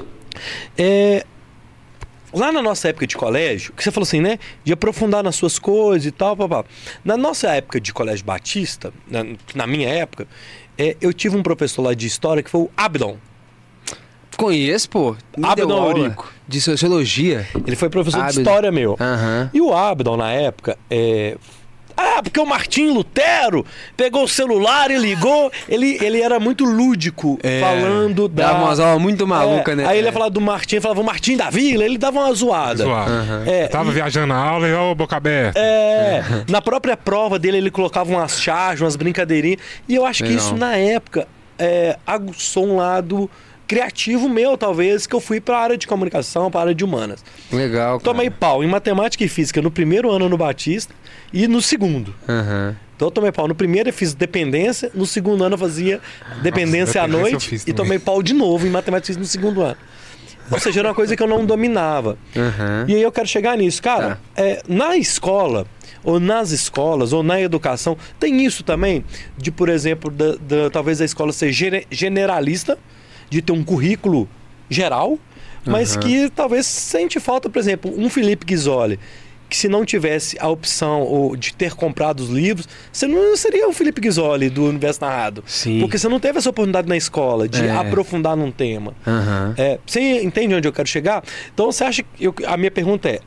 É, 0.76 1.24
Lá 2.32 2.52
na 2.52 2.62
nossa 2.62 2.86
época 2.88 3.08
de 3.08 3.16
colégio, 3.16 3.72
que 3.72 3.82
você 3.82 3.90
falou 3.90 4.04
assim, 4.04 4.20
né? 4.20 4.38
De 4.62 4.72
aprofundar 4.72 5.20
nas 5.20 5.34
suas 5.34 5.58
coisas 5.58 6.06
e 6.06 6.12
tal, 6.12 6.36
papá. 6.36 6.64
Na 7.04 7.16
nossa 7.16 7.48
época 7.48 7.80
de 7.80 7.92
colégio 7.92 8.24
batista, 8.24 8.92
na, 9.10 9.26
na 9.52 9.66
minha 9.66 9.88
época, 9.88 10.28
é, 10.80 10.96
eu 10.98 11.12
tive 11.12 11.36
um 11.36 11.42
professor 11.42 11.82
lá 11.82 11.92
de 11.92 12.06
história 12.06 12.42
que 12.42 12.48
foi 12.48 12.62
o 12.62 12.70
Abdon. 12.74 13.18
Conheço, 14.34 14.88
pô. 14.88 15.14
Me 15.36 15.46
Abdon 15.46 15.88
Eurico. 15.88 16.32
De 16.48 16.58
sociologia. 16.58 17.46
Ele 17.66 17.76
foi 17.76 17.90
professor 17.90 18.20
de 18.20 18.28
Abdon. 18.28 18.40
história 18.40 18.72
meu. 18.72 18.96
Aham. 18.98 19.50
E 19.52 19.60
o 19.60 19.74
Abdon, 19.74 20.16
na 20.16 20.32
época, 20.32 20.78
é... 20.90 21.36
Ah, 22.02 22.22
porque 22.22 22.40
o 22.40 22.46
Martim 22.46 22.88
Lutero 22.90 23.64
pegou 23.96 24.24
o 24.24 24.28
celular 24.28 24.90
e 24.90 24.96
ligou. 24.96 25.52
Ele, 25.68 25.98
ele 26.00 26.20
era 26.22 26.40
muito 26.40 26.64
lúdico 26.64 27.38
falando 27.60 28.28
da. 28.28 28.46
Dava 28.52 28.64
umas 28.64 28.80
aulas 28.80 29.02
muito 29.02 29.26
malucas, 29.26 29.74
É, 29.74 29.76
né? 29.76 29.86
Aí 29.86 29.98
ele 29.98 30.08
ia 30.08 30.12
falar 30.12 30.28
do 30.28 30.40
Martim, 30.40 30.80
falava 30.80 31.00
o 31.00 31.04
Martim 31.04 31.36
da 31.36 31.50
Vila, 31.50 31.84
ele 31.84 31.98
dava 31.98 32.20
uma 32.20 32.32
zoada. 32.32 32.84
Aham. 32.84 33.44
É, 33.46 33.64
Eu 33.64 33.68
tava 33.68 33.90
e- 33.90 33.94
viajando 33.94 34.28
na 34.28 34.36
aula 34.36 34.66
e 34.68 34.74
ó, 34.74 34.94
boca 34.94 35.16
aberta. 35.16 35.58
É, 35.60 36.22
na 36.48 36.62
própria 36.62 36.96
prova 36.96 37.38
dele 37.38 37.58
ele 37.58 37.70
colocava 37.70 38.10
umas 38.10 38.40
charges, 38.40 38.80
umas 38.80 38.96
brincadeirinhas. 38.96 39.60
E 39.88 39.94
eu 39.94 40.06
acho 40.06 40.22
que 40.24 40.30
Legal. 40.30 40.44
isso 40.46 40.56
na 40.56 40.76
época 40.76 41.26
é, 41.58 41.96
aguçou 42.06 42.66
um 42.66 42.76
lado 42.76 43.30
criativo 43.70 44.28
meu, 44.28 44.58
talvez, 44.58 45.06
que 45.06 45.14
eu 45.14 45.20
fui 45.20 45.40
para 45.40 45.56
a 45.56 45.60
área 45.60 45.78
de 45.78 45.86
comunicação, 45.86 46.50
para 46.50 46.58
a 46.58 46.62
área 46.64 46.74
de 46.74 46.84
humanas. 46.84 47.24
Legal, 47.52 48.00
cara. 48.00 48.02
Tomei 48.12 48.28
pau 48.28 48.64
em 48.64 48.66
matemática 48.66 49.22
e 49.22 49.28
física 49.28 49.62
no 49.62 49.70
primeiro 49.70 50.10
ano 50.10 50.28
no 50.28 50.36
Batista 50.36 50.92
e 51.32 51.46
no 51.46 51.62
segundo. 51.62 52.12
Aham. 52.28 52.74
Então 52.96 53.06
eu 53.06 53.12
tomei 53.12 53.30
pau 53.30 53.46
no 53.46 53.54
primeiro 53.54 53.88
eu 53.88 53.92
fiz 53.92 54.12
dependência, 54.12 54.90
no 54.92 55.06
segundo 55.06 55.44
ano 55.44 55.54
eu 55.54 55.58
fazia 55.58 56.00
dependência 56.42 57.00
à 57.00 57.06
dependência 57.06 57.28
eu 57.28 57.40
noite 57.54 57.70
e 57.70 57.72
tomei 57.72 58.00
pau 58.00 58.20
de 58.24 58.34
novo 58.34 58.66
em 58.66 58.70
matemática 58.70 59.12
e 59.12 59.14
física 59.14 59.20
no 59.20 59.26
segundo 59.48 59.62
ano. 59.62 59.76
Ou 60.50 60.58
seja, 60.58 60.80
era 60.80 60.88
uma 60.88 60.94
coisa 60.94 61.14
que 61.14 61.22
eu 61.22 61.28
não 61.28 61.46
dominava. 61.46 62.18
Aham. 62.36 62.86
E 62.88 62.96
aí 62.96 63.02
eu 63.02 63.12
quero 63.12 63.28
chegar 63.28 63.56
nisso. 63.56 63.80
Cara, 63.80 64.18
Tá. 64.34 64.42
é, 64.42 64.60
na 64.66 64.96
escola, 64.96 65.64
ou 66.02 66.18
nas 66.18 66.50
escolas, 66.50 67.12
ou 67.12 67.22
na 67.22 67.40
educação, 67.40 67.96
tem 68.18 68.44
isso 68.44 68.64
também, 68.64 69.04
de, 69.38 69.52
por 69.52 69.68
exemplo, 69.68 70.10
da, 70.10 70.32
da- 70.34 70.68
talvez 70.70 71.00
a 71.00 71.04
escola 71.04 71.32
ser 71.32 71.52
gene- 71.52 71.86
generalista, 71.88 72.76
de 73.30 73.40
ter 73.40 73.52
um 73.52 73.64
currículo 73.64 74.28
geral, 74.68 75.18
mas 75.64 75.92
Aham. 75.96 76.00
que 76.06 76.30
talvez 76.30 76.66
sente 76.66 77.18
falta, 77.20 77.48
por 77.48 77.58
exemplo, 77.58 77.92
um 77.96 78.10
Felipe 78.10 78.44
Ghisoli, 78.46 78.98
que 79.48 79.56
se 79.56 79.68
não 79.68 79.84
tivesse 79.84 80.36
a 80.38 80.48
opção 80.48 81.02
ou 81.02 81.34
de 81.34 81.52
ter 81.54 81.74
comprado 81.74 82.20
os 82.20 82.28
livros, 82.30 82.68
você 82.92 83.06
não 83.08 83.36
seria 83.36 83.68
o 83.68 83.72
Felipe 83.72 84.00
Ghisoli 84.00 84.48
do 84.48 84.64
Universo 84.66 85.00
Narrado. 85.00 85.42
Sim. 85.46 85.80
Porque 85.80 85.98
você 85.98 86.08
não 86.08 86.20
teve 86.20 86.38
essa 86.38 86.50
oportunidade 86.50 86.88
na 86.88 86.96
escola 86.96 87.48
de 87.48 87.64
É. 87.66 87.70
aprofundar 87.72 88.36
num 88.36 88.52
tema. 88.52 88.94
Aham. 89.06 89.54
É, 89.58 89.78
você 89.84 90.22
entende 90.22 90.54
onde 90.54 90.68
eu 90.68 90.72
quero 90.72 90.88
chegar? 90.88 91.24
Então 91.52 91.70
você 91.72 91.82
acha 91.82 92.02
que 92.04 92.08
eu- 92.24 92.34
a 92.46 92.56
minha 92.56 92.70
pergunta 92.70 93.08
é: 93.08 93.18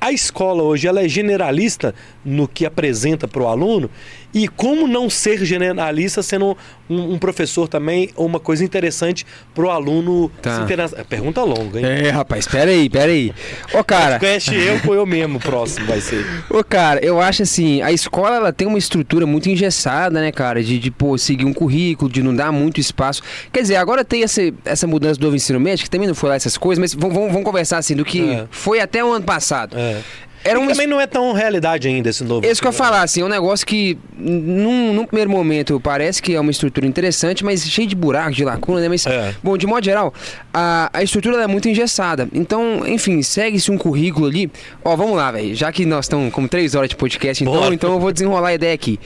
a 0.00 0.10
escola 0.10 0.64
hoje 0.64 0.88
ela 0.88 1.00
é 1.04 1.08
generalista 1.08 1.94
no 2.24 2.48
que 2.48 2.66
apresenta 2.66 3.28
para 3.28 3.42
o 3.42 3.46
aluno? 3.46 3.88
E 4.34 4.46
como 4.46 4.86
não 4.86 5.08
ser 5.08 5.42
generalista 5.44 6.22
sendo 6.22 6.56
um, 6.88 7.14
um 7.14 7.18
professor 7.18 7.66
também 7.66 8.10
ou 8.14 8.26
uma 8.26 8.38
coisa 8.38 8.62
interessante 8.62 9.24
para 9.54 9.64
o 9.64 9.70
aluno 9.70 10.30
Tá. 10.42 10.56
se 10.56 10.62
interessar? 10.62 11.04
Pergunta 11.06 11.42
longa, 11.42 11.78
hein? 11.80 11.84
É, 11.86 12.10
rapaz, 12.10 12.46
pera 12.46 12.70
aí, 12.70 12.90
pera 12.90 13.10
aí. 13.10 13.32
Ô, 13.72 13.82
cara, 13.82 14.18
Conhece 14.18 14.54
eu 14.54 14.78
com 14.80 14.94
eu 14.94 15.06
mesmo, 15.06 15.40
próximo 15.40 15.86
vai 15.86 16.00
ser. 16.00 16.26
ô, 16.50 16.62
cara, 16.62 17.02
eu 17.04 17.20
acho 17.20 17.42
assim, 17.42 17.80
a 17.80 17.90
escola, 17.90 18.36
ela 18.36 18.52
tem 18.52 18.68
uma 18.68 18.78
estrutura 18.78 19.26
muito 19.26 19.48
engessada, 19.48 20.20
né, 20.20 20.30
cara, 20.30 20.62
de, 20.62 20.78
de 20.78 20.90
pô, 20.90 21.16
seguir 21.16 21.46
um 21.46 21.52
currículo, 21.54 22.10
de 22.10 22.22
não 22.22 22.34
dar 22.34 22.52
muito 22.52 22.78
espaço. 22.80 23.22
Quer 23.50 23.62
dizer, 23.62 23.76
agora 23.76 24.04
tem 24.04 24.22
essa, 24.22 24.42
essa 24.64 24.86
mudança 24.86 25.18
do 25.18 25.24
novo 25.24 25.36
ensino 25.36 25.58
médio, 25.58 25.84
que 25.84 25.90
também 25.90 26.06
não 26.06 26.14
foi 26.14 26.28
lá 26.28 26.36
essas 26.36 26.56
coisas, 26.58 26.78
mas 26.78 26.92
vamos, 26.94 27.14
vamos, 27.14 27.30
vamos 27.32 27.44
conversar, 27.46 27.78
assim, 27.78 27.96
do 27.96 28.04
que 28.04 28.30
É. 28.30 28.44
foi 28.50 28.78
até 28.80 29.02
o 29.02 29.10
ano 29.10 29.24
passado. 29.24 29.76
É. 29.76 30.00
Era 30.44 30.58
E 30.58 30.62
um 30.62 30.66
também 30.68 30.86
não 30.86 31.00
é 31.00 31.06
tão 31.06 31.32
realidade 31.32 31.88
ainda 31.88 32.08
esse 32.08 32.22
novo. 32.24 32.46
Isso 32.46 32.60
que 32.60 32.66
eu 32.66 32.70
ia 32.72 32.76
falar, 32.76 33.02
assim, 33.02 33.20
é 33.20 33.24
um 33.24 33.28
negócio 33.28 33.66
que, 33.66 33.98
num, 34.16 34.92
num 34.94 35.04
primeiro 35.04 35.30
momento, 35.30 35.80
parece 35.80 36.22
que 36.22 36.34
é 36.34 36.40
uma 36.40 36.50
estrutura 36.50 36.86
interessante, 36.86 37.44
mas 37.44 37.62
cheio 37.68 37.86
de 37.88 37.94
buracos, 37.96 38.36
de 38.36 38.44
lacuna, 38.44 38.80
né? 38.80 38.88
Mas, 38.88 39.04
É. 39.06 39.34
bom, 39.42 39.56
de 39.56 39.66
modo 39.66 39.84
geral, 39.84 40.14
a, 40.54 40.90
a 40.92 41.02
estrutura 41.02 41.42
é 41.42 41.46
muito 41.46 41.68
engessada. 41.68 42.28
Então, 42.32 42.82
enfim, 42.86 43.20
segue-se 43.22 43.70
um 43.70 43.76
currículo 43.78 44.26
ali. 44.26 44.50
Ó, 44.84 44.94
vamos 44.96 45.16
lá, 45.16 45.32
velho. 45.32 45.54
Já 45.54 45.72
que 45.72 45.84
nós 45.84 46.04
estamos 46.04 46.32
com 46.32 46.46
três 46.46 46.74
horas 46.74 46.88
de 46.88 46.96
podcast, 46.96 47.42
então, 47.42 47.54
Bora. 47.54 47.74
então 47.74 47.92
eu 47.92 48.00
vou 48.00 48.12
desenrolar 48.12 48.48
a 48.48 48.54
ideia 48.54 48.74
aqui. 48.74 48.98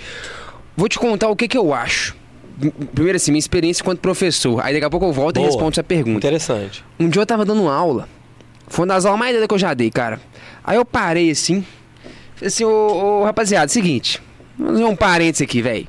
Vou 0.77 0.89
te 0.89 0.99
contar 0.99 1.29
o 1.29 1.37
que, 1.37 1.49
que 1.49 1.57
eu 1.59 1.73
acho. 1.75 2.15
Primeiro, 2.95 3.17
assim, 3.17 3.33
minha 3.33 3.39
experiência 3.41 3.83
enquanto 3.83 3.99
professor. 4.01 4.61
Aí 4.65 4.73
daqui 4.75 4.85
a 4.85 4.91
pouco 4.91 5.07
eu 5.07 5.13
volto 5.13 5.37
e 5.37 5.41
Boa. 5.41 5.47
respondo 5.47 5.71
essa 5.73 5.83
pergunta. 5.83 6.19
Interessante. 6.19 6.85
Um 7.01 7.09
dia 7.09 7.23
eu 7.23 7.27
tava 7.27 7.45
dando 7.45 7.69
aula. 7.69 8.09
Foi 8.69 8.85
uma 8.85 8.95
das 8.95 9.05
aulas 9.05 9.19
mais 9.19 9.33
doidas 9.33 9.49
que 9.49 9.55
eu 9.55 9.59
já 9.59 9.75
dei, 9.75 9.91
cara. 9.91 10.21
Aí 10.65 10.77
eu 10.77 10.85
parei 10.85 11.31
assim. 11.31 11.65
Falei 12.35 12.49
assim, 12.49 12.65
ô, 12.65 13.21
ô, 13.21 13.25
rapaziada, 13.25 13.69
seguinte. 13.69 14.23
Vamos 14.59 14.75
fazer 14.75 14.85
um 14.85 14.97
parênteses 14.97 15.43
aqui, 15.43 15.63
velho. 15.63 15.89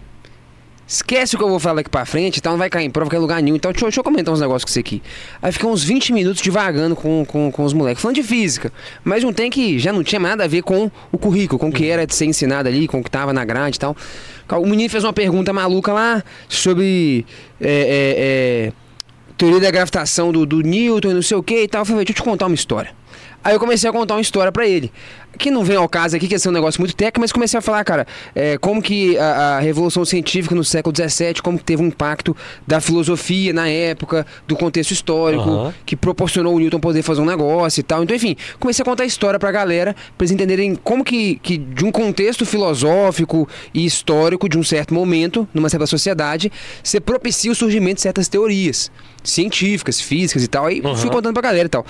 Esquece 0.86 1.36
o 1.36 1.38
que 1.38 1.44
eu 1.44 1.50
vou 1.50 1.60
falar 1.60 1.82
aqui 1.82 1.90
pra 1.90 2.06
frente, 2.06 2.40
então 2.40 2.52
não 2.52 2.60
vai 2.60 2.70
cair 2.70 2.86
em 2.86 2.90
prova, 2.90 3.06
não 3.06 3.12
vai 3.12 3.20
lugar 3.20 3.42
nenhum. 3.42 3.56
Então 3.56 3.72
deixa, 3.72 3.86
deixa 3.86 4.00
eu 4.00 4.04
comentar 4.04 4.34
uns 4.34 4.42
negócios 4.42 4.66
com 4.66 4.72
você 4.72 4.82
aqui. 4.82 5.02
Aí 5.42 5.52
fica 5.52 5.66
uns 5.66 5.84
20 5.84 6.12
minutos 6.12 6.42
devagando 6.42 6.96
com, 6.96 7.26
com, 7.26 7.52
com 7.52 7.64
os 7.64 7.74
moleques, 7.74 8.02
falando 8.02 8.16
de 8.16 8.24
física. 8.24 8.72
Mas 9.04 9.24
um 9.24 9.32
tem 9.32 9.50
que 9.50 9.80
já 9.80 9.94
não 9.94 10.04
tinha 10.04 10.20
nada 10.20 10.44
a 10.44 10.48
ver 10.48 10.62
com 10.62 10.92
o 11.12 11.18
currículo, 11.18 11.58
com 11.58 11.70
o 11.70 11.72
que 11.72 11.88
era 11.88 12.06
de 12.06 12.14
ser 12.14 12.26
ensinado 12.26 12.68
ali, 12.68 12.88
com 12.88 13.00
o 13.00 13.04
que 13.04 13.10
tava 13.10 13.32
na 13.32 13.46
grade 13.46 13.78
e 13.78 13.80
tal. 13.80 13.96
O 14.52 14.66
menino 14.68 14.90
fez 14.90 15.04
uma 15.04 15.14
pergunta 15.14 15.54
maluca 15.54 15.94
lá 15.94 16.24
sobre. 16.50 17.26
é, 17.62 17.72
é, 17.72 18.68
é, 18.68 18.74
teoria 19.38 19.62
da 19.62 19.72
gravitação 19.72 20.32
do, 20.32 20.46
do 20.46 20.62
Newton 20.62 21.12
e 21.12 21.14
não 21.14 21.22
sei 21.22 21.38
o 21.38 21.42
que 21.42 21.64
e 21.64 21.68
tal. 21.68 21.82
Eu 21.82 21.86
falei, 21.86 22.06
deixa 22.06 22.20
eu 22.20 22.24
te 22.24 22.30
contar 22.30 22.46
uma 22.46 22.56
história. 22.56 22.92
Aí 23.43 23.53
eu 23.53 23.60
comecei 23.60 23.89
a 23.89 23.93
contar 23.93 24.15
uma 24.15 24.21
história 24.21 24.51
pra 24.51 24.65
ele. 24.67 24.91
Que 25.38 25.49
não 25.49 25.63
vem 25.63 25.75
ao 25.75 25.89
caso 25.89 26.15
aqui, 26.15 26.27
que 26.27 26.36
esse 26.36 26.47
é 26.47 26.49
um 26.51 26.53
negócio 26.53 26.79
muito 26.79 26.95
técnico, 26.95 27.19
mas 27.19 27.32
comecei 27.32 27.58
a 27.58 27.62
falar, 27.62 27.84
cara, 27.84 28.06
é, 28.36 28.56
como 28.60 28.82
que 28.82 29.17
a, 29.17 29.58
a 29.58 29.60
revolução 29.60 30.06
científica 30.06 30.53
no 30.53 30.63
século 30.63 30.95
XVII, 30.95 31.41
como 31.41 31.58
que 31.58 31.63
teve 31.63 31.82
um 31.82 31.88
impacto 31.88 32.38
da 32.67 32.79
filosofia 32.79 33.51
na 33.51 33.67
época, 33.67 34.27
do 34.47 34.56
contexto 34.56 34.91
histórico, 34.91 35.49
Aham. 35.49 35.73
que 35.86 35.95
proporcionou 35.95 36.56
o 36.56 36.60
Newton 36.60 36.79
poder 36.79 37.01
fazer 37.01 37.21
um 37.21 37.25
negócio 37.25 37.79
e 37.79 37.84
tal. 37.84 38.03
Então, 38.03 38.15
enfim, 38.15 38.36
comecei 38.60 38.84
a 38.84 38.86
contar 38.86 39.03
a 39.03 39.06
história 39.08 39.39
pra 39.39 39.51
galera, 39.51 39.95
pra 40.17 40.23
eles 40.23 40.32
entenderem 40.32 40.75
como 40.75 41.03
que, 41.03 41.36
que 41.41 41.58
de 41.58 41.84
um 41.84 41.91
contexto 41.91 42.45
filosófico 42.45 43.49
e 43.73 43.84
histórico, 43.86 44.47
de 44.47 44.58
um 44.58 44.63
certo 44.63 44.93
momento, 44.93 45.47
numa 45.51 45.67
certa 45.67 45.88
sociedade, 45.88 46.51
você 46.84 46.99
propicia 46.99 47.51
o 47.51 47.56
surgimento 47.56 47.95
de 47.95 48.01
certas 48.01 48.27
teorias 48.27 48.91
científicas, 49.23 49.99
físicas 49.99 50.43
e 50.43 50.47
tal. 50.47 50.67
Aí 50.67 50.79
Aham. 50.86 50.95
fui 50.95 51.10
contando 51.10 51.34
pra 51.34 51.41
galera 51.41 51.65
e 51.65 51.69
tal. 51.69 51.84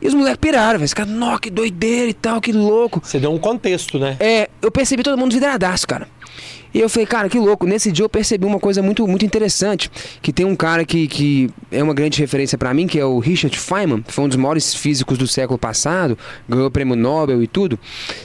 E 0.00 0.08
os 0.08 0.14
moleques 0.14 0.38
piraram, 0.40 0.78
velho. 0.78 0.84
Esse 0.84 0.94
cara, 0.94 1.08
nó, 1.10 1.38
que 1.38 1.50
doideira 1.50 2.10
e 2.10 2.14
tal, 2.14 2.40
que 2.40 2.52
louco. 2.52 3.00
Você 3.02 3.18
deu 3.18 3.32
um 3.32 3.38
contexto, 3.38 3.98
né? 3.98 4.16
É, 4.18 4.48
eu 4.62 4.70
percebi 4.70 5.02
todo 5.02 5.18
mundo 5.18 5.32
vidradaço, 5.32 5.86
cara. 5.86 6.08
E 6.72 6.78
eu 6.78 6.88
falei, 6.88 7.06
cara, 7.06 7.28
que 7.28 7.38
louco. 7.38 7.66
Nesse 7.66 7.90
dia 7.90 8.04
eu 8.04 8.08
percebi 8.08 8.46
uma 8.46 8.60
coisa 8.60 8.80
muito, 8.80 9.06
muito 9.06 9.24
interessante. 9.24 9.90
Que 10.22 10.32
tem 10.32 10.46
um 10.46 10.54
cara 10.54 10.84
que, 10.84 11.08
que 11.08 11.50
é 11.70 11.82
uma 11.82 11.92
grande 11.92 12.20
referência 12.20 12.56
pra 12.56 12.72
mim, 12.72 12.86
que 12.86 12.98
é 12.98 13.04
o 13.04 13.18
Richard 13.18 13.58
Feynman. 13.58 14.04
Foi 14.06 14.24
um 14.24 14.28
dos 14.28 14.36
maiores 14.36 14.74
físicos 14.74 15.18
do 15.18 15.26
século 15.26 15.58
passado. 15.58 16.16
Ganhou 16.48 16.66
o 16.66 16.70
prêmio 16.70 16.94
Nobel 16.94 17.42
e 17.42 17.46
tudo. 17.46 17.78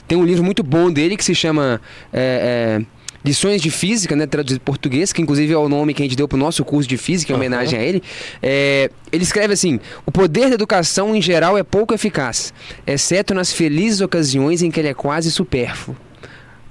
Tem 0.07 0.17
um 0.17 0.23
livro 0.23 0.43
muito 0.43 0.63
bom 0.63 0.91
dele 0.91 1.17
que 1.17 1.25
se 1.25 1.33
chama... 1.33 1.81
é, 2.13 2.79
é, 2.81 2.95
Lições 3.25 3.59
de 3.59 3.71
Física, 3.71 4.15
né, 4.15 4.27
traduzido 4.27 4.61
em 4.61 4.63
português, 4.63 5.11
que 5.11 5.19
inclusive 5.19 5.51
é 5.51 5.57
o 5.57 5.67
nome 5.67 5.95
que 5.95 6.03
a 6.03 6.05
gente 6.05 6.15
deu 6.15 6.27
pro 6.27 6.37
nosso 6.37 6.63
curso 6.63 6.87
de 6.87 6.95
Física, 6.95 7.33
em 7.33 7.35
homenagem 7.35 7.79
a 7.79 7.81
ele. 7.81 8.03
É, 8.41 8.91
ele 9.11 9.23
escreve 9.23 9.53
assim: 9.53 9.79
O 10.05 10.11
poder 10.11 10.49
da 10.49 10.53
educação 10.53 11.15
em 11.15 11.21
geral 11.21 11.57
é 11.57 11.63
pouco 11.63 11.93
eficaz, 11.93 12.53
exceto 12.85 13.33
nas 13.33 13.51
felizes 13.51 14.01
ocasiões 14.01 14.61
em 14.61 14.69
que 14.69 14.79
ele 14.79 14.89
é 14.89 14.93
quase 14.93 15.31
supérfluo. 15.31 15.97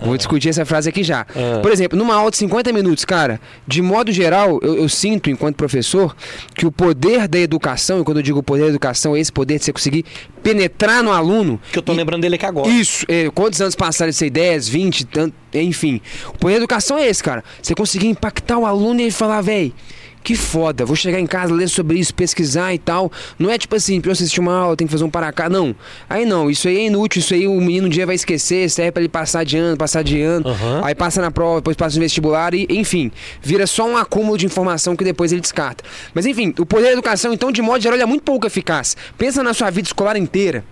Vou 0.04 0.16
discutir 0.16 0.48
essa 0.50 0.64
frase 0.64 0.88
aqui 0.88 1.02
já. 1.02 1.26
Por 1.62 1.72
exemplo, 1.72 1.98
numa 1.98 2.14
aula 2.14 2.30
de 2.30 2.36
50 2.36 2.72
minutos, 2.72 3.04
cara, 3.04 3.40
de 3.66 3.80
modo 3.80 4.12
geral, 4.12 4.58
eu, 4.62 4.76
eu 4.76 4.88
sinto, 4.88 5.30
enquanto 5.30 5.56
professor, 5.56 6.14
que 6.54 6.66
o 6.66 6.72
poder 6.72 7.26
da 7.26 7.38
educação, 7.38 8.00
e 8.00 8.04
quando 8.04 8.18
eu 8.18 8.22
digo 8.22 8.42
poder 8.42 8.62
da 8.64 8.68
educação, 8.68 9.16
é 9.16 9.20
esse 9.20 9.32
poder 9.32 9.58
de 9.58 9.64
você 9.64 9.72
conseguir 9.72 10.04
penetrar 10.42 11.02
no 11.02 11.10
aluno. 11.10 11.58
Que 11.72 11.78
eu 11.78 11.82
tô 11.82 11.92
e- 11.92 11.96
lembrando 11.96 12.22
dele 12.22 12.34
aqui 12.34 12.46
agora. 12.46 12.68
isso, 12.68 13.04
é, 13.08 13.30
quantos 13.30 13.60
anos 13.60 13.74
passaram 13.74 14.10
isso 14.10 14.22
aí? 14.24 14.30
10, 14.30 14.68
20, 14.68 15.04
tanto, 15.06 15.34
enfim. 15.54 16.00
O 16.28 16.38
poder 16.38 16.54
da 16.54 16.58
educação 16.58 16.98
é 16.98 17.06
esse, 17.08 17.22
cara. 17.22 17.42
Você 17.62 17.74
conseguir 17.74 18.08
impactar 18.08 18.58
o 18.58 18.66
aluno 18.66 19.00
e 19.00 19.04
ele 19.04 19.10
falar, 19.10 19.40
véi, 19.40 19.72
que 20.24 20.34
foda, 20.34 20.86
vou 20.86 20.96
chegar 20.96 21.20
em 21.20 21.26
casa, 21.26 21.52
ler 21.52 21.68
sobre 21.68 21.98
isso, 21.98 22.14
pesquisar 22.14 22.72
e 22.72 22.78
tal. 22.78 23.12
Não 23.38 23.50
é 23.50 23.58
tipo 23.58 23.76
assim, 23.76 24.00
pra 24.00 24.08
eu 24.08 24.12
assistir 24.12 24.40
uma 24.40 24.56
aula, 24.56 24.74
tem 24.74 24.86
que 24.86 24.90
fazer 24.90 25.04
um 25.04 25.10
para 25.10 25.30
cá. 25.30 25.50
Não. 25.50 25.76
Aí 26.08 26.24
não, 26.24 26.50
isso 26.50 26.66
aí 26.66 26.78
é 26.78 26.86
inútil, 26.86 27.20
isso 27.20 27.34
aí 27.34 27.46
o 27.46 27.60
menino 27.60 27.86
um 27.86 27.90
dia 27.90 28.06
vai 28.06 28.14
esquecer, 28.14 28.70
serve 28.70 28.90
pra 28.92 29.02
ele 29.02 29.08
passar 29.10 29.44
de 29.44 29.58
ano, 29.58 29.76
passar 29.76 30.02
de 30.02 30.22
ano. 30.22 30.48
Aham. 30.48 30.80
Aí 30.82 30.94
passa 30.94 31.20
na 31.20 31.30
prova, 31.30 31.56
depois 31.56 31.76
passa 31.76 31.96
no 31.96 32.00
vestibular 32.00 32.54
e, 32.54 32.66
enfim, 32.70 33.12
vira 33.42 33.66
só 33.66 33.86
um 33.86 33.98
acúmulo 33.98 34.38
de 34.38 34.46
informação 34.46 34.96
que 34.96 35.04
depois 35.04 35.30
ele 35.30 35.42
descarta. 35.42 35.84
Mas 36.14 36.24
enfim, 36.24 36.54
o 36.58 36.64
poder 36.64 36.84
da 36.86 36.92
educação, 36.92 37.34
então, 37.34 37.52
de 37.52 37.60
modo 37.60 37.82
geral, 37.82 37.96
ele 37.96 38.02
é 38.02 38.06
muito 38.06 38.22
pouco 38.22 38.46
eficaz. 38.46 38.96
Pensa 39.18 39.42
na 39.42 39.52
sua 39.52 39.68
vida 39.68 39.86
escolar 39.86 40.16
inteira. 40.16 40.64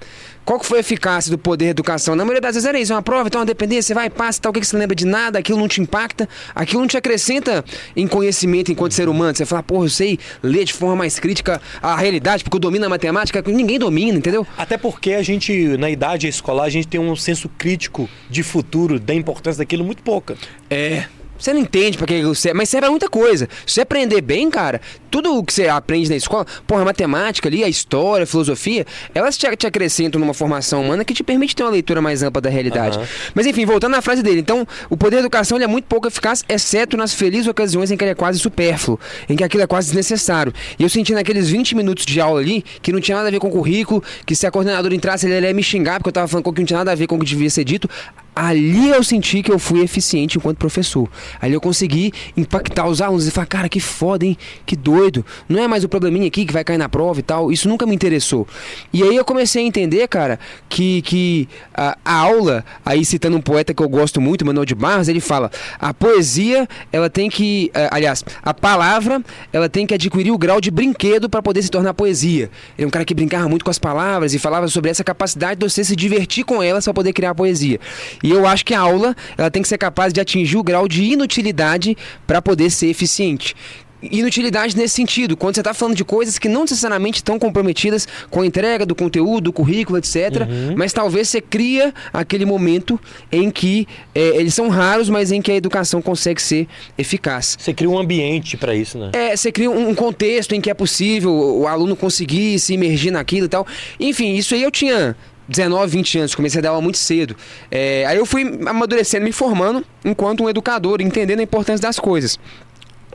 Qual 0.45 0.59
que 0.59 0.67
foi 0.67 0.79
a 0.79 0.81
eficácia 0.81 1.31
do 1.31 1.39
poder 1.39 1.67
da 1.67 1.71
educação? 1.71 2.17
Na 2.17 2.25
maioria 2.25 2.41
das 2.41 2.55
vezes 2.55 2.69
era 2.69 2.79
isso, 2.79 2.93
é 2.93 2.97
uma 2.97 3.03
prova, 3.03 3.29
então 3.29 3.41
uma 3.41 3.47
dependência, 3.47 3.83
você 3.83 3.95
vai, 3.95 4.11
passa, 4.11 4.41
tal, 4.41 4.51
o 4.51 4.53
que 4.53 4.61
que 4.61 4.67
você 4.67 4.77
lembra 4.77 4.95
de 4.95 5.07
nada, 5.07 5.39
aquilo 5.39 5.59
não 5.59 5.69
te 5.69 5.81
impacta, 5.81 6.29
aquilo 6.55 6.81
não 6.81 6.89
te 6.89 6.97
acrescenta 6.97 7.65
em 7.95 8.09
conhecimento 8.09 8.73
enquanto 8.73 8.93
ser 8.93 9.09
humano. 9.09 9.37
Você 9.37 9.47
fala, 9.47 9.63
porra, 9.63 9.87
eu 9.87 9.91
sei 9.91 10.19
ler 10.43 10.65
de 10.65 10.73
forma 10.73 10.97
mais 10.97 11.19
crítica 11.19 11.61
a 11.81 11.97
realidade, 11.97 12.43
porque 12.43 12.57
eu 12.57 12.61
domino 12.61 12.85
a 12.87 12.89
matemática, 12.89 13.43
que 13.43 13.53
ninguém 13.53 13.79
domina, 13.79 14.19
entendeu? 14.19 14.47
Até 14.59 14.77
porque 14.77 15.13
a 15.13 15.23
gente, 15.23 15.77
na 15.77 15.89
idade 15.89 16.27
escolar, 16.27 16.65
a 16.65 16.71
gente 16.71 16.89
tem 16.89 17.01
um 17.01 17.15
senso 17.15 17.49
crítico 17.49 18.09
de 18.29 18.43
futuro, 18.43 18.99
da 18.99 19.15
importância 19.15 19.59
daquilo 19.59 19.85
muito 19.85 20.03
pouca. 20.03 20.37
É. 20.69 21.05
Você 21.43 21.53
não 21.53 21.61
entende 21.61 21.99
pra 21.99 22.07
que 22.07 22.23
você. 22.23 22.55
Mas 22.55 22.69
serve 22.69 22.83
pra 22.83 22.91
muita 22.91 23.09
coisa. 23.09 23.49
Se 23.67 23.75
você 23.75 23.81
aprender 23.81 24.21
bem, 24.21 24.49
cara, 24.49 24.81
tudo 25.11 25.37
o 25.37 25.45
que 25.45 25.53
você 25.53 25.67
aprende 25.67 26.09
na 26.09 26.15
escola, 26.15 26.47
porra, 26.67 26.83
a 26.83 26.85
matemática 26.85 27.49
ali, 27.49 27.65
a 27.65 27.69
história, 27.69 28.23
a 28.23 28.27
filosofia, 28.27 28.87
elas 29.13 29.37
te, 29.37 29.57
te 29.57 29.67
acrescentam 29.67 30.21
numa 30.21 30.33
formação 30.33 30.83
humana 30.83 31.05
que 31.05 31.13
te 31.13 31.25
permite 31.25 31.57
ter 31.57 31.65
uma 31.65 31.71
leitura 31.71 32.01
mais 32.01 32.23
ampla 32.23 32.41
da 32.41 32.49
realidade. 32.49 32.97
Aham. 32.97 33.07
Mas 33.35 33.47
enfim, 33.47 33.67
voltando 33.67 33.91
na 33.91 34.01
frase 34.01 34.23
dele. 34.23 34.39
Então, 34.39 34.67
o 34.89 34.97
poder 34.97 35.17
da 35.17 35.23
educação 35.23 35.59
é 35.59 35.67
muito 35.67 35.87
pouco 35.87 36.07
eficaz, 36.07 36.45
exceto 36.49 36.97
nas 36.97 37.13
felizes 37.13 37.49
ocasiões 37.49 37.91
em 37.91 37.97
que 37.97 38.05
ele 38.05 38.13
é 38.13 38.15
quase 38.15 38.39
supérfluo, 38.39 39.01
em 39.29 39.35
que 39.35 39.43
aquilo 39.43 39.65
é 39.65 39.67
quase 39.67 39.89
desnecessário. 39.89 40.53
E 40.79 40.83
eu 40.85 40.89
senti 40.89 41.13
naqueles 41.13 41.51
20 41.51 41.75
minutos 41.75 42.07
de 42.07 42.21
aula 42.21 42.41
ali 42.41 42.65
que 42.81 42.93
não 42.93 43.01
tinha 43.01 43.17
nada 43.17 43.29
a 43.29 43.33
ver 43.33 43.41
com 43.41 43.49
o 43.49 43.51
currículo, 43.51 44.03
que 44.25 44.37
se 44.37 44.47
a 44.47 44.51
coordenadora 44.51 44.95
entrasse, 44.95 45.27
ele 45.27 45.45
ia 45.45 45.53
me 45.53 45.63
xingar 45.63 45.99
porque 45.99 46.11
eu 46.11 46.13
tava 46.13 46.29
falando 46.29 46.53
que 46.53 46.61
não 46.61 46.67
tinha 46.67 46.79
nada 46.79 46.93
a 46.93 46.95
ver 46.95 47.09
com 47.09 47.17
o 47.17 47.19
que 47.19 47.27
devia 47.27 47.51
ser 47.51 47.65
dito. 47.65 47.89
Ali 48.35 48.89
eu 48.89 49.05
senti 49.05 49.43
que 49.43 49.53
eu 49.53 49.59
fui 49.59 49.83
eficiente 49.83 50.39
enquanto 50.39 50.57
professor. 50.57 51.09
Ali 51.41 51.53
eu 51.53 51.61
consegui 51.61 52.13
impactar 52.37 52.89
os 52.89 53.03
alunos 53.03 53.27
e 53.27 53.31
falar, 53.31 53.47
cara, 53.47 53.69
que 53.69 53.79
foda, 53.79 54.25
hein? 54.25 54.39
Que 54.65 54.75
doido. 54.75 55.25
Não 55.49 55.63
é 55.63 55.69
mais 55.69 55.85
o 55.85 55.89
probleminha 55.89 56.27
aqui 56.27 56.47
que 56.47 56.53
vai 56.53 56.65
cair 56.65 56.79
na 56.79 56.89
prova 56.89 57.21
e 57.21 57.23
tal. 57.23 57.53
Isso 57.53 57.69
nunca 57.69 57.85
me 57.85 57.95
interessou. 57.95 58.47
E 58.93 59.03
aí 59.03 59.15
eu 59.15 59.25
comecei 59.25 59.63
a 59.63 59.67
entender, 59.67 60.09
cara, 60.09 60.39
que, 60.69 61.03
que 61.03 61.49
a, 61.75 61.99
a 62.05 62.15
aula, 62.15 62.65
aí 62.85 63.05
citando 63.05 63.37
um 63.37 63.41
poeta 63.41 63.75
que 63.75 63.83
eu 63.83 63.89
gosto 63.89 64.21
muito, 64.21 64.47
Manuel 64.47 64.65
de 64.65 64.75
Barros, 64.75 65.09
ele 65.09 65.21
fala: 65.21 65.51
a 65.79 65.93
poesia, 65.93 66.67
ela 66.91 67.11
tem 67.11 67.29
que. 67.29 67.71
eh, 67.75 67.89
aliás, 67.91 68.25
a 68.43 68.55
palavra, 68.55 69.23
ela 69.53 69.69
tem 69.69 69.87
que 69.87 69.93
adquirir 69.93 70.31
o 70.31 70.39
grau 70.39 70.61
de 70.61 70.71
brinquedo 70.71 71.29
para 71.29 71.43
poder 71.43 71.63
se 71.63 71.71
tornar 71.71 71.93
poesia. 71.93 72.51
Ele 72.79 72.85
é 72.85 72.87
um 72.87 72.91
cara 72.91 73.05
que 73.05 73.15
brincava 73.15 73.49
muito 73.49 73.65
com 73.65 73.71
as 73.71 73.79
palavras 73.79 74.33
e 74.33 74.39
falava 74.39 74.69
sobre 74.69 74.91
essa 74.91 75.05
capacidade 75.05 75.61
de 75.61 75.69
você 75.69 75.85
se 75.85 75.95
divertir 75.95 76.45
com 76.45 76.63
elas 76.63 76.85
para 76.85 76.95
poder 76.95 77.13
criar 77.13 77.35
poesia. 77.35 77.79
E 78.23 78.31
eu 78.31 78.47
acho 78.47 78.65
que 78.65 78.75
a 78.75 78.81
aula, 78.81 79.15
ela 79.37 79.51
tem 79.51 79.63
que 79.63 79.69
ser 79.69 79.79
capaz 79.79 80.13
de 80.13 80.21
atingir 80.21 80.57
o 80.57 80.63
grau 80.63 80.87
de 80.87 81.03
inutilidade 81.03 81.97
para 82.27 82.41
poder 82.41 82.71
ser 82.71 82.89
eficiente. 82.89 83.55
Inutilidade 84.03 84.77
nesse 84.77 84.97
sentido, 84.97 85.37
quando 85.37 85.55
você 85.55 85.61
está 85.61 85.73
falando 85.73 85.95
de 85.95 86.05
coisas 86.05 86.37
que 86.37 86.49
não 86.49 86.63
necessariamente 86.63 87.19
estão 87.19 87.39
comprometidas 87.39 88.09
com 88.31 88.41
a 88.41 88.47
entrega 88.47 88.85
do 88.85 88.97
conteúdo, 88.97 89.43
do 89.43 89.53
currículo, 89.53 89.97
etc. 89.97 90.45
Mas 90.77 90.93
talvez 90.93 91.29
você 91.29 91.41
cria 91.41 91.95
aquele 92.13 92.45
momento 92.45 92.99
em 93.31 93.49
que 93.49 93.87
eh, 94.13 94.33
eles 94.35 94.55
são 94.55 94.69
raros, 94.69 95.09
mas 95.09 95.31
em 95.31 95.41
que 95.41 95.53
a 95.53 95.55
educação 95.55 96.03
consegue 96.03 96.43
ser 96.43 96.67
eficaz. 96.99 97.57
Você 97.61 97.73
cria 97.73 97.89
um 97.89 97.97
ambiente 97.97 98.57
pra 98.57 98.75
isso, 98.75 98.99
né? 98.99 99.11
É, 99.13 99.37
você 99.37 99.53
cria 99.53 99.71
um 99.71 99.95
contexto 99.95 100.53
em 100.53 100.61
que 100.61 100.69
é 100.69 100.75
possível 100.75 101.33
o 101.33 101.69
aluno 101.69 101.95
conseguir 101.95 102.59
se 102.59 102.75
imergir 102.75 103.13
naquilo 103.13 103.47
e 103.47 103.49
tal. 103.49 103.65
Enfim, 104.01 104.35
isso 104.35 104.53
aí 104.55 104.65
eu 104.65 104.71
tinha 104.73 105.15
19, 105.53 105.93
20 105.93 106.19
anos, 106.19 106.35
comecei 106.35 106.59
a 106.59 106.63
dar 106.63 106.71
aula 106.71 106.83
muito 106.83 106.99
cedo. 106.99 107.37
É, 107.71 108.05
aí 108.07 108.17
eu 108.17 108.27
fui 108.27 108.43
amadurecendo, 108.67 109.25
me 109.25 109.33
formando 109.33 109.85
enquanto 110.05 110.43
um 110.43 110.49
educador, 110.49 111.01
entendendo 111.01 111.41
a 111.41 111.43
importância 111.43 111.83
das 111.83 111.99
coisas. 111.99 112.39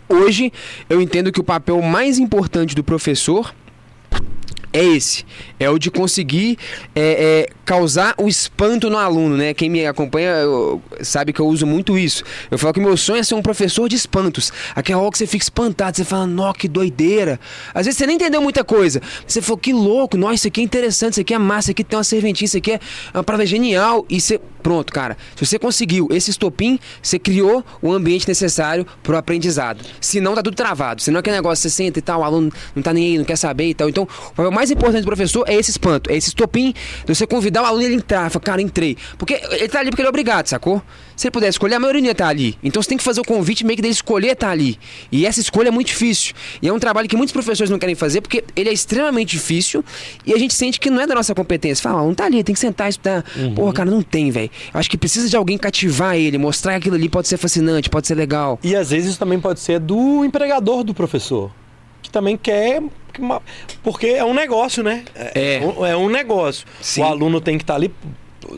Hoje 0.07 0.53
eu 0.89 1.01
entendo 1.01 1.31
que 1.31 1.39
o 1.39 1.43
papel 1.43 1.81
mais 1.81 2.17
importante 2.17 2.73
do 2.73 2.83
professor 2.83 3.53
é 4.73 4.83
esse. 4.83 5.25
É 5.59 5.69
o 5.69 5.77
de 5.79 5.89
conseguir 5.89 6.57
é, 6.95 7.45
é, 7.45 7.49
causar 7.65 8.13
o 8.17 8.27
espanto 8.27 8.89
no 8.89 8.97
aluno, 8.97 9.35
né? 9.37 9.53
Quem 9.53 9.69
me 9.69 9.85
acompanha 9.85 10.29
eu- 10.29 10.81
sabe 11.01 11.33
que 11.33 11.39
eu 11.39 11.47
uso 11.47 11.65
muito 11.65 11.97
isso. 11.97 12.23
Eu 12.51 12.57
falo 12.57 12.73
que 12.73 12.79
meu 12.79 12.95
sonho 12.97 13.19
é 13.19 13.23
ser 13.23 13.35
um 13.35 13.41
professor 13.41 13.87
de 13.89 13.95
espantos. 13.95 14.51
Aquela 14.75 15.01
hora 15.01 15.11
que 15.11 15.17
você 15.17 15.27
fica 15.27 15.43
espantado, 15.43 15.97
você 15.97 16.03
fala, 16.03 16.27
nó, 16.27 16.53
que 16.53 16.67
doideira. 16.67 17.39
Às 17.73 17.85
vezes 17.85 17.97
você 17.97 18.05
nem 18.05 18.15
entendeu 18.15 18.41
muita 18.41 18.63
coisa. 18.63 19.01
Você 19.25 19.41
falou, 19.41 19.57
que 19.57 19.73
louco, 19.73 20.17
nossa, 20.17 20.35
isso 20.35 20.47
aqui 20.47 20.61
é 20.61 20.63
interessante, 20.63 21.13
isso 21.13 21.21
aqui 21.21 21.33
é 21.33 21.39
massa, 21.39 21.65
isso 21.67 21.71
aqui 21.71 21.83
tem 21.83 21.97
uma 21.97 22.03
serventinha, 22.03 22.45
isso 22.45 22.57
aqui 22.57 22.73
é 22.73 22.79
uma 23.13 23.23
parada 23.23 23.45
genial. 23.45 24.05
E 24.09 24.19
você, 24.21 24.39
pronto, 24.61 24.93
cara. 24.93 25.17
Se 25.35 25.45
você 25.45 25.57
conseguiu 25.57 26.07
esse 26.11 26.29
estopim, 26.29 26.79
você 27.01 27.17
criou 27.17 27.63
o 27.81 27.91
ambiente 27.91 28.27
necessário 28.27 28.85
pro 29.01 29.17
aprendizado. 29.17 29.83
Senão 29.99 30.35
tá 30.35 30.43
tudo 30.43 30.55
travado. 30.55 31.01
Senão 31.01 31.19
aquele 31.19 31.35
negócio, 31.37 31.61
você 31.61 31.69
senta 31.69 31.99
e 31.99 32.01
tal, 32.01 32.21
o 32.21 32.23
aluno 32.23 32.51
não 32.75 32.83
tá 32.83 32.93
nem 32.93 33.11
aí, 33.11 33.17
não 33.17 33.25
quer 33.25 33.35
saber 33.37 33.69
e 33.69 33.73
tal. 33.73 33.89
Então, 33.89 34.07
o 34.37 34.41
mais 34.57 34.71
importante 34.71 35.03
do 35.03 35.07
professor 35.07 35.45
é 35.47 35.53
esse 35.53 35.69
espanto, 35.69 36.11
é 36.11 36.15
esse 36.17 36.29
estopim 36.29 36.73
de 37.05 37.15
você 37.15 37.27
convidar 37.27 37.61
o 37.61 37.65
aluno 37.65 37.83
e 37.83 37.85
ele 37.85 37.95
entrar. 37.95 38.29
Fala, 38.31 38.43
cara, 38.43 38.61
entrei. 38.61 38.97
Porque 39.17 39.39
ele 39.51 39.67
tá 39.67 39.79
ali 39.79 39.91
porque 39.91 40.01
ele 40.01 40.07
é 40.07 40.09
obrigado, 40.09 40.47
sacou? 40.47 40.81
Se 41.15 41.27
ele 41.27 41.31
puder 41.31 41.49
escolher, 41.49 41.75
a 41.75 41.79
maioria 41.79 42.11
estar 42.11 42.27
ali. 42.27 42.57
Então 42.63 42.81
você 42.81 42.89
tem 42.89 42.97
que 42.97 43.03
fazer 43.03 43.21
o 43.21 43.23
convite 43.23 43.63
meio 43.63 43.75
que 43.75 43.81
dele 43.81 43.93
escolher 43.93 44.31
estar 44.31 44.49
ali. 44.49 44.79
E 45.11 45.25
essa 45.27 45.39
escolha 45.39 45.67
é 45.67 45.71
muito 45.71 45.87
difícil. 45.87 46.33
E 46.61 46.67
é 46.67 46.73
um 46.73 46.79
trabalho 46.79 47.07
que 47.07 47.15
muitos 47.15 47.33
professores 47.33 47.69
não 47.69 47.77
querem 47.77 47.95
fazer 47.95 48.21
porque 48.21 48.43
ele 48.55 48.69
é 48.69 48.73
extremamente 48.73 49.31
difícil 49.31 49.83
e 50.25 50.33
a 50.33 50.37
gente 50.39 50.53
sente 50.53 50.79
que 50.79 50.89
não 50.89 51.01
é 51.01 51.05
da 51.07 51.13
nossa 51.13 51.35
competência. 51.35 51.83
Fala, 51.83 52.01
"Ah, 52.01 52.03
não 52.03 52.15
tá 52.15 52.25
ali, 52.25 52.43
tem 52.43 52.53
que 52.53 52.59
sentar 52.59 52.87
e 52.87 52.89
estudar. 52.89 53.23
Porra, 53.55 53.73
cara, 53.73 53.91
não 53.91 54.01
tem, 54.01 54.31
velho. 54.31 54.49
Eu 54.73 54.79
acho 54.79 54.89
que 54.89 54.97
precisa 54.97 55.29
de 55.29 55.35
alguém 55.35 55.57
cativar 55.57 56.15
ele, 56.15 56.37
mostrar 56.37 56.71
que 56.73 56.77
aquilo 56.77 56.95
ali 56.95 57.09
pode 57.09 57.27
ser 57.27 57.37
fascinante, 57.37 57.89
pode 57.89 58.07
ser 58.07 58.15
legal. 58.15 58.59
E 58.63 58.75
às 58.75 58.89
vezes 58.89 59.11
isso 59.11 59.19
também 59.19 59.39
pode 59.39 59.59
ser 59.59 59.79
do 59.79 60.23
empregador 60.25 60.83
do 60.83 60.93
professor. 60.93 61.51
Também 62.17 62.35
quer. 62.37 62.81
Porque 63.83 64.07
é 64.07 64.23
um 64.25 64.33
negócio, 64.33 64.81
né? 64.83 65.03
É. 65.35 65.59
um- 65.63 65.85
É 65.85 65.95
um 65.95 66.09
negócio. 66.09 66.65
Sim. 66.81 67.01
O 67.01 67.05
aluno 67.05 67.39
tem 67.39 67.57
que 67.57 67.63
estar 67.63 67.75
ali. 67.75 67.93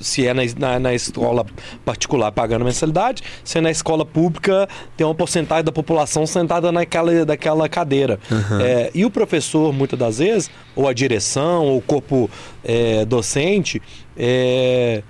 Se 0.02 0.26
é 0.28 0.34
na, 0.34 0.44
na, 0.58 0.80
na 0.80 0.94
escola 0.94 1.46
particular 1.84 2.32
pagando 2.32 2.64
mensalidade, 2.64 3.24
se 3.44 3.58
é 3.58 3.62
na 3.62 3.72
escola 3.72 4.06
pública, 4.06 4.68
tem 4.96 5.06
uma 5.06 5.16
porcentagem 5.16 5.64
da 5.64 5.72
população 5.72 6.28
sentada 6.28 6.72
naquela 6.72 7.26
daquela 7.26 7.68
cadeira. 7.68 8.20
É, 8.62 8.92
e 8.94 9.04
o 9.04 9.10
professor, 9.10 9.74
muitas 9.74 9.98
das 9.98 10.20
vezes, 10.20 10.52
ou 10.76 10.88
a 10.88 10.94
direção, 10.94 11.66
ou 11.66 11.78
o 11.78 11.82
corpo 11.82 12.30
é, 12.64 13.04
docente, 13.06 13.82
é, 14.16 15.02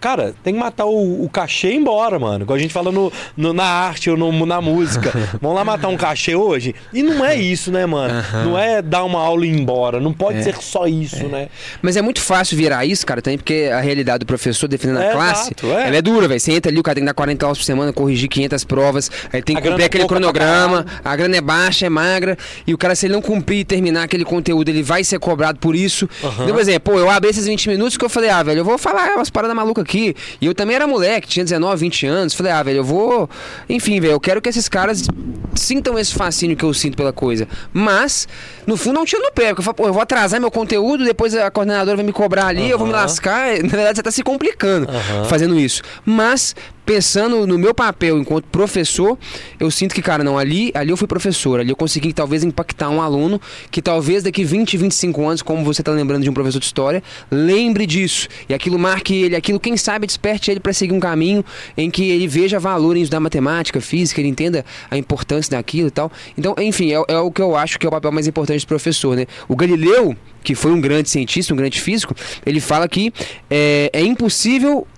Cara, 0.00 0.34
tem 0.42 0.54
que 0.54 0.60
matar 0.60 0.86
o, 0.86 1.24
o 1.24 1.28
cachê 1.28 1.68
e 1.68 1.74
ir 1.74 1.76
embora, 1.76 2.18
mano. 2.18 2.44
Igual 2.44 2.56
a 2.56 2.60
gente 2.60 2.72
fala 2.72 2.90
no, 2.90 3.12
no- 3.36 3.52
na 3.52 3.64
arte 3.64 4.08
ou 4.10 4.16
no- 4.16 4.46
na 4.46 4.60
música. 4.60 5.12
Vamos 5.40 5.56
lá 5.56 5.64
matar 5.64 5.88
um 5.88 5.96
cachê 5.96 6.34
hoje? 6.34 6.74
E 6.92 7.02
não 7.02 7.24
é 7.24 7.36
isso, 7.36 7.70
né, 7.70 7.84
mano? 7.86 8.14
Não 8.44 8.58
é 8.58 8.80
dar 8.80 9.04
uma 9.04 9.20
aula 9.20 9.44
e 9.44 9.50
ir 9.50 9.60
embora. 9.60 10.00
Não 10.00 10.12
pode 10.12 10.42
ser 10.42 10.56
só 10.60 10.86
isso, 10.86 11.26
né? 11.28 11.48
Mas 11.82 11.96
é 11.96 12.02
muito 12.02 12.20
fácil 12.20 12.56
virar 12.56 12.84
isso, 12.86 13.04
cara, 13.06 13.20
também, 13.20 13.36
porque 13.38 13.70
a 13.72 13.80
realidade 13.80 14.20
do 14.20 14.26
professor 14.26 14.66
defendendo 14.68 14.98
a 15.00 15.04
É, 15.04 15.12
classe, 15.12 15.52
exato, 15.56 15.66
é. 15.78 15.88
ela 15.88 15.96
é 15.96 16.02
dura, 16.02 16.26
velho. 16.26 16.40
Você 16.40 16.52
entra 16.52 16.70
ali, 16.72 16.80
o 16.80 16.82
cara 16.82 16.94
tem 16.94 17.02
que 17.02 17.06
dar 17.06 17.14
40 17.14 17.44
aulas 17.44 17.58
por 17.58 17.64
semana, 17.64 17.92
corrigir 17.92 18.28
500 18.28 18.64
provas, 18.64 19.10
aí 19.32 19.42
tem 19.42 19.56
A 19.56 19.60
que 19.60 19.64
grana 19.64 19.74
cumprir 19.76 19.82
é 19.82 19.86
aquele 19.86 20.06
cronograma, 20.06 20.86
a 21.04 21.16
grana 21.16 21.36
é 21.36 21.40
baixa, 21.40 21.84
é 21.86 21.88
magra, 21.90 22.38
e 22.66 22.72
o 22.72 22.78
cara, 22.78 22.94
se 22.94 23.06
ele 23.06 23.12
não 23.12 23.20
cumprir 23.22 23.58
e 23.60 23.64
terminar 23.64 24.04
aquele 24.04 24.24
conteúdo, 24.24 24.68
ele 24.70 24.82
vai 24.82 25.04
ser 25.04 25.18
cobrado 25.18 25.58
por 25.58 25.74
isso. 25.76 26.08
Aham. 26.24 26.44
Então, 26.44 26.54
por 26.54 26.60
exemplo, 26.60 26.92
pô, 26.94 26.98
eu 26.98 27.10
abri 27.10 27.28
esses 27.30 27.46
20 27.46 27.68
minutos 27.68 27.96
que 27.98 28.04
eu 28.04 28.08
falei, 28.08 28.30
ah, 28.30 28.42
velho, 28.42 28.60
eu 28.60 28.64
vou 28.64 28.78
falar 28.78 29.14
umas 29.16 29.28
paradas 29.28 29.54
malucas 29.54 29.82
aqui. 29.84 29.89
E 29.98 30.46
eu 30.46 30.54
também 30.54 30.76
era 30.76 30.86
moleque, 30.86 31.26
tinha 31.28 31.44
19, 31.44 31.80
20 31.80 32.06
anos. 32.06 32.34
Falei, 32.34 32.52
ah, 32.52 32.62
velho, 32.62 32.78
eu 32.78 32.84
vou. 32.84 33.28
Enfim, 33.68 34.00
velho, 34.00 34.12
eu 34.12 34.20
quero 34.20 34.40
que 34.40 34.48
esses 34.48 34.68
caras 34.68 35.06
sintam 35.54 35.98
esse 35.98 36.14
fascínio 36.14 36.56
que 36.56 36.64
eu 36.64 36.72
sinto 36.74 36.96
pela 36.96 37.12
coisa. 37.12 37.48
Mas, 37.72 38.26
no 38.66 38.76
fundo, 38.76 38.98
é 38.98 39.02
um 39.02 39.04
tiro 39.04 39.22
no 39.22 39.32
pé. 39.32 39.48
Porque 39.48 39.60
eu 39.60 39.64
falo, 39.64 39.74
pô, 39.74 39.86
eu 39.86 39.92
vou 39.92 40.02
atrasar 40.02 40.40
meu 40.40 40.50
conteúdo, 40.50 41.04
depois 41.04 41.34
a 41.34 41.50
coordenadora 41.50 41.96
vai 41.96 42.04
me 42.06 42.12
cobrar 42.12 42.46
ali, 42.46 42.70
eu 42.70 42.78
vou 42.78 42.86
me 42.86 42.92
lascar. 42.92 43.48
Na 43.62 43.68
verdade, 43.68 43.96
você 43.96 44.02
tá 44.02 44.10
se 44.10 44.22
complicando 44.22 44.88
Aham. 44.88 45.24
fazendo 45.24 45.58
isso. 45.58 45.82
Mas, 46.04 46.54
pensando 46.90 47.46
no 47.46 47.56
meu 47.56 47.72
papel 47.72 48.18
enquanto 48.18 48.46
professor, 48.46 49.16
eu 49.60 49.70
sinto 49.70 49.94
que, 49.94 50.02
cara, 50.02 50.24
não, 50.24 50.36
ali, 50.36 50.72
ali 50.74 50.90
eu 50.90 50.96
fui 50.96 51.06
professor, 51.06 51.60
ali 51.60 51.70
eu 51.70 51.76
consegui 51.76 52.12
talvez 52.12 52.42
impactar 52.42 52.90
um 52.90 53.00
aluno 53.00 53.40
que 53.70 53.80
talvez 53.80 54.24
daqui 54.24 54.42
20, 54.42 54.76
25 54.76 55.24
anos, 55.24 55.40
como 55.40 55.62
você 55.62 55.84
tá 55.84 55.92
lembrando 55.92 56.24
de 56.24 56.28
um 56.28 56.34
professor 56.34 56.58
de 56.58 56.64
história, 56.64 57.00
lembre 57.30 57.86
disso. 57.86 58.26
E 58.48 58.54
aquilo 58.54 58.76
marque 58.76 59.14
ele, 59.14 59.36
aquilo, 59.36 59.60
quem 59.60 59.76
sabe, 59.76 60.04
desperte 60.04 60.50
ele 60.50 60.58
para 60.58 60.72
seguir 60.72 60.92
um 60.92 60.98
caminho 60.98 61.44
em 61.76 61.88
que 61.88 62.10
ele 62.10 62.26
veja 62.26 62.58
valor 62.58 62.96
em 62.96 63.02
estudar 63.02 63.20
matemática, 63.20 63.80
física, 63.80 64.20
ele 64.20 64.28
entenda 64.28 64.64
a 64.90 64.98
importância 64.98 65.56
daquilo 65.56 65.86
e 65.86 65.92
tal. 65.92 66.10
Então, 66.36 66.56
enfim, 66.58 66.92
é, 66.92 67.00
é 67.06 67.18
o 67.20 67.30
que 67.30 67.40
eu 67.40 67.54
acho 67.54 67.78
que 67.78 67.86
é 67.86 67.88
o 67.88 67.92
papel 67.92 68.10
mais 68.10 68.26
importante 68.26 68.64
do 68.64 68.66
professor, 68.66 69.14
né? 69.14 69.26
O 69.46 69.54
Galileu, 69.54 70.16
que 70.42 70.56
foi 70.56 70.72
um 70.72 70.80
grande 70.80 71.08
cientista, 71.08 71.54
um 71.54 71.56
grande 71.56 71.80
físico, 71.80 72.16
ele 72.44 72.58
fala 72.58 72.88
que 72.88 73.12
é, 73.48 73.90
é 73.92 74.02
impossível 74.02 74.88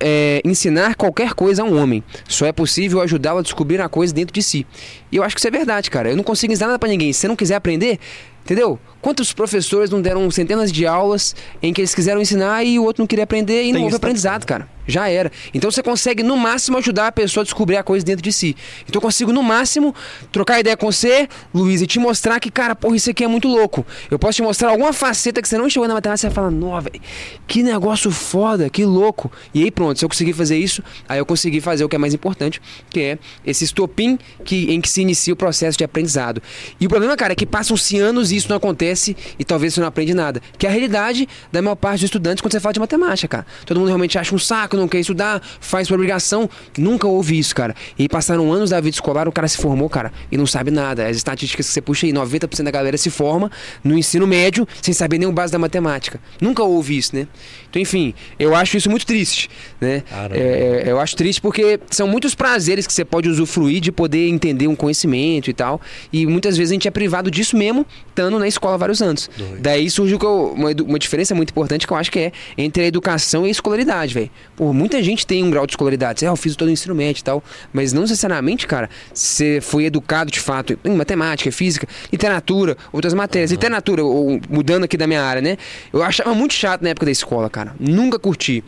é, 0.00 0.40
ensinar 0.44 0.94
qualquer 0.94 1.34
coisa 1.34 1.62
a 1.62 1.64
um 1.64 1.80
homem. 1.80 2.02
Só 2.26 2.46
é 2.46 2.52
possível 2.52 3.00
ajudá-lo 3.00 3.38
a 3.38 3.42
descobrir 3.42 3.80
a 3.80 3.88
coisa 3.88 4.12
dentro 4.12 4.32
de 4.32 4.42
si. 4.42 4.66
E 5.12 5.16
eu 5.16 5.22
acho 5.22 5.36
que 5.36 5.40
isso 5.40 5.48
é 5.48 5.50
verdade, 5.50 5.90
cara. 5.90 6.10
Eu 6.10 6.16
não 6.16 6.24
consigo 6.24 6.52
ensinar 6.52 6.68
nada 6.68 6.78
pra 6.78 6.88
ninguém. 6.88 7.12
Se 7.12 7.20
você 7.20 7.28
não 7.28 7.36
quiser 7.36 7.54
aprender, 7.54 7.98
entendeu? 8.44 8.78
Quantos 9.00 9.32
professores 9.32 9.90
não 9.90 10.00
deram 10.00 10.30
centenas 10.30 10.70
de 10.70 10.86
aulas 10.86 11.34
em 11.62 11.72
que 11.72 11.80
eles 11.80 11.94
quiseram 11.94 12.20
ensinar 12.20 12.64
e 12.64 12.78
o 12.78 12.84
outro 12.84 13.02
não 13.02 13.06
queria 13.06 13.24
aprender 13.24 13.64
e 13.64 13.72
não 13.72 13.84
houve 13.84 13.96
aprendizado, 13.96 14.44
cara. 14.44 14.68
Já 14.86 15.08
era. 15.08 15.30
Então 15.54 15.70
você 15.70 15.82
consegue, 15.82 16.22
no 16.22 16.36
máximo, 16.36 16.76
ajudar 16.78 17.06
a 17.06 17.12
pessoa 17.12 17.42
a 17.42 17.44
descobrir 17.44 17.76
a 17.76 17.82
coisa 17.82 18.04
dentro 18.04 18.22
de 18.22 18.32
si. 18.32 18.56
Então 18.82 18.98
eu 18.98 19.00
consigo, 19.00 19.32
no 19.32 19.42
máximo, 19.42 19.94
trocar 20.32 20.58
ideia 20.58 20.76
com 20.76 20.90
você, 20.90 21.28
Luiz, 21.54 21.80
e 21.80 21.86
te 21.86 22.00
mostrar 22.00 22.40
que, 22.40 22.50
cara, 22.50 22.74
porra, 22.74 22.96
isso 22.96 23.08
aqui 23.08 23.22
é 23.22 23.28
muito 23.28 23.46
louco. 23.46 23.86
Eu 24.10 24.18
posso 24.18 24.36
te 24.36 24.42
mostrar 24.42 24.70
alguma 24.70 24.92
faceta 24.92 25.40
que 25.40 25.48
você 25.48 25.56
não 25.56 25.66
enxergou 25.68 25.86
na 25.86 25.94
matemática 25.94 26.26
e 26.26 26.30
você 26.30 26.34
fala, 26.34 26.80
velho, 26.80 27.00
que 27.46 27.62
negócio 27.62 28.10
foda, 28.10 28.68
que 28.68 28.84
louco. 28.84 29.30
E 29.54 29.62
aí 29.62 29.70
pronto, 29.70 29.96
se 29.96 30.04
eu 30.04 30.08
conseguir 30.08 30.32
fazer 30.32 30.58
isso, 30.58 30.82
aí 31.08 31.18
eu 31.18 31.26
consegui 31.26 31.60
fazer 31.60 31.84
o 31.84 31.88
que 31.88 31.94
é 31.94 31.98
mais 31.98 32.12
importante, 32.12 32.60
que 32.88 33.00
é 33.00 33.18
esse 33.46 33.62
estopim 33.64 34.18
que, 34.44 34.72
em 34.72 34.80
que 34.80 34.88
se 34.88 35.02
inicia 35.02 35.32
o 35.32 35.36
processo 35.36 35.78
de 35.78 35.84
aprendizado. 35.84 36.42
E 36.80 36.86
o 36.86 36.88
problema, 36.88 37.16
cara, 37.16 37.32
é 37.32 37.36
que 37.36 37.46
passam-se 37.46 37.98
anos 37.98 38.32
e 38.32 38.36
isso 38.36 38.48
não 38.48 38.56
acontece 38.56 38.89
e 39.38 39.44
talvez 39.44 39.74
você 39.74 39.80
não 39.80 39.88
aprende 39.88 40.14
nada. 40.14 40.40
Que 40.58 40.66
é 40.66 40.68
a 40.68 40.72
realidade 40.72 41.28
da 41.50 41.60
maior 41.60 41.76
parte 41.76 42.00
dos 42.00 42.04
estudantes 42.04 42.40
quando 42.40 42.52
você 42.52 42.60
fala 42.60 42.72
de 42.72 42.80
matemática, 42.80 43.28
cara. 43.28 43.46
Todo 43.64 43.78
mundo 43.78 43.88
realmente 43.88 44.18
acha 44.18 44.34
um 44.34 44.38
saco, 44.38 44.76
não 44.76 44.88
quer 44.88 45.00
estudar, 45.00 45.42
faz 45.60 45.88
por 45.88 45.94
obrigação. 45.94 46.48
Nunca 46.76 47.06
houve 47.06 47.38
isso, 47.38 47.54
cara. 47.54 47.74
E 47.98 48.08
passaram 48.08 48.52
anos 48.52 48.70
da 48.70 48.80
vida 48.80 48.94
escolar, 48.94 49.28
o 49.28 49.32
cara 49.32 49.48
se 49.48 49.58
formou, 49.58 49.88
cara, 49.88 50.12
e 50.30 50.36
não 50.36 50.46
sabe 50.46 50.70
nada. 50.70 51.06
As 51.06 51.16
estatísticas 51.16 51.66
que 51.66 51.72
você 51.72 51.80
puxa 51.80 52.06
aí, 52.06 52.12
90% 52.12 52.62
da 52.62 52.70
galera 52.70 52.96
se 52.96 53.10
forma 53.10 53.50
no 53.82 53.96
ensino 53.96 54.26
médio 54.26 54.66
sem 54.80 54.94
saber 54.94 55.18
nem 55.18 55.28
o 55.28 55.32
base 55.32 55.52
da 55.52 55.58
matemática. 55.58 56.20
Nunca 56.40 56.62
houve 56.62 56.96
isso, 56.96 57.14
né? 57.14 57.26
Então, 57.68 57.80
enfim, 57.80 58.14
eu 58.38 58.54
acho 58.54 58.76
isso 58.76 58.90
muito 58.90 59.06
triste, 59.06 59.48
né? 59.80 60.02
É, 60.32 60.82
é, 60.86 60.90
eu 60.90 60.98
acho 60.98 61.14
triste 61.16 61.40
porque 61.40 61.78
são 61.90 62.08
muitos 62.08 62.34
prazeres 62.34 62.86
que 62.86 62.92
você 62.92 63.04
pode 63.04 63.28
usufruir 63.28 63.80
de 63.80 63.92
poder 63.92 64.28
entender 64.28 64.66
um 64.66 64.74
conhecimento 64.74 65.50
e 65.50 65.52
tal. 65.52 65.80
E 66.12 66.26
muitas 66.26 66.56
vezes 66.56 66.72
a 66.72 66.74
gente 66.74 66.88
é 66.88 66.90
privado 66.90 67.30
disso 67.30 67.56
mesmo, 67.56 67.86
estando 68.08 68.38
na 68.38 68.48
escola 68.48 68.76
vários 68.80 69.00
anos. 69.00 69.30
Daí 69.60 69.88
surge 69.88 70.16
uma, 70.16 70.70
uma 70.70 70.98
diferença 70.98 71.34
muito 71.34 71.50
importante 71.50 71.86
que 71.86 71.92
eu 71.92 71.96
acho 71.96 72.10
que 72.10 72.18
é 72.18 72.32
entre 72.58 72.82
a 72.82 72.86
educação 72.86 73.44
e 73.44 73.48
a 73.48 73.50
escolaridade, 73.50 74.14
velho. 74.14 74.30
Pô, 74.56 74.72
muita 74.72 75.02
gente 75.02 75.26
tem 75.26 75.44
um 75.44 75.50
grau 75.50 75.66
de 75.66 75.72
escolaridade. 75.72 76.26
Ah, 76.26 76.30
eu 76.30 76.36
fiz 76.36 76.56
todo 76.56 76.68
o 76.68 76.70
ensino 76.70 76.94
médio 76.94 77.20
e 77.20 77.24
tal. 77.24 77.44
Mas 77.72 77.92
não 77.92 78.02
necessariamente, 78.02 78.66
cara, 78.66 78.90
você 79.12 79.60
foi 79.60 79.84
educado 79.84 80.30
de 80.30 80.40
fato 80.40 80.78
em 80.84 80.94
matemática, 80.94 81.52
física, 81.52 81.86
literatura, 82.10 82.76
outras 82.92 83.14
matérias. 83.14 83.50
Literatura, 83.50 84.04
ou, 84.04 84.40
mudando 84.48 84.84
aqui 84.84 84.96
da 84.96 85.06
minha 85.06 85.22
área, 85.22 85.42
né? 85.42 85.56
Eu 85.92 86.02
achava 86.02 86.34
muito 86.34 86.54
chato 86.54 86.82
na 86.82 86.90
época 86.90 87.06
da 87.06 87.12
escola, 87.12 87.48
cara. 87.48 87.74
Nunca 87.78 88.18
curti. 88.18 88.64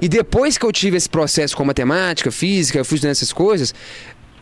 E 0.00 0.08
depois 0.08 0.58
que 0.58 0.66
eu 0.66 0.72
tive 0.72 0.96
esse 0.96 1.08
processo 1.08 1.56
com 1.56 1.64
matemática, 1.64 2.30
física, 2.30 2.78
eu 2.78 2.84
fui 2.84 2.96
estudando 2.96 3.12
essas 3.12 3.32
coisas, 3.32 3.74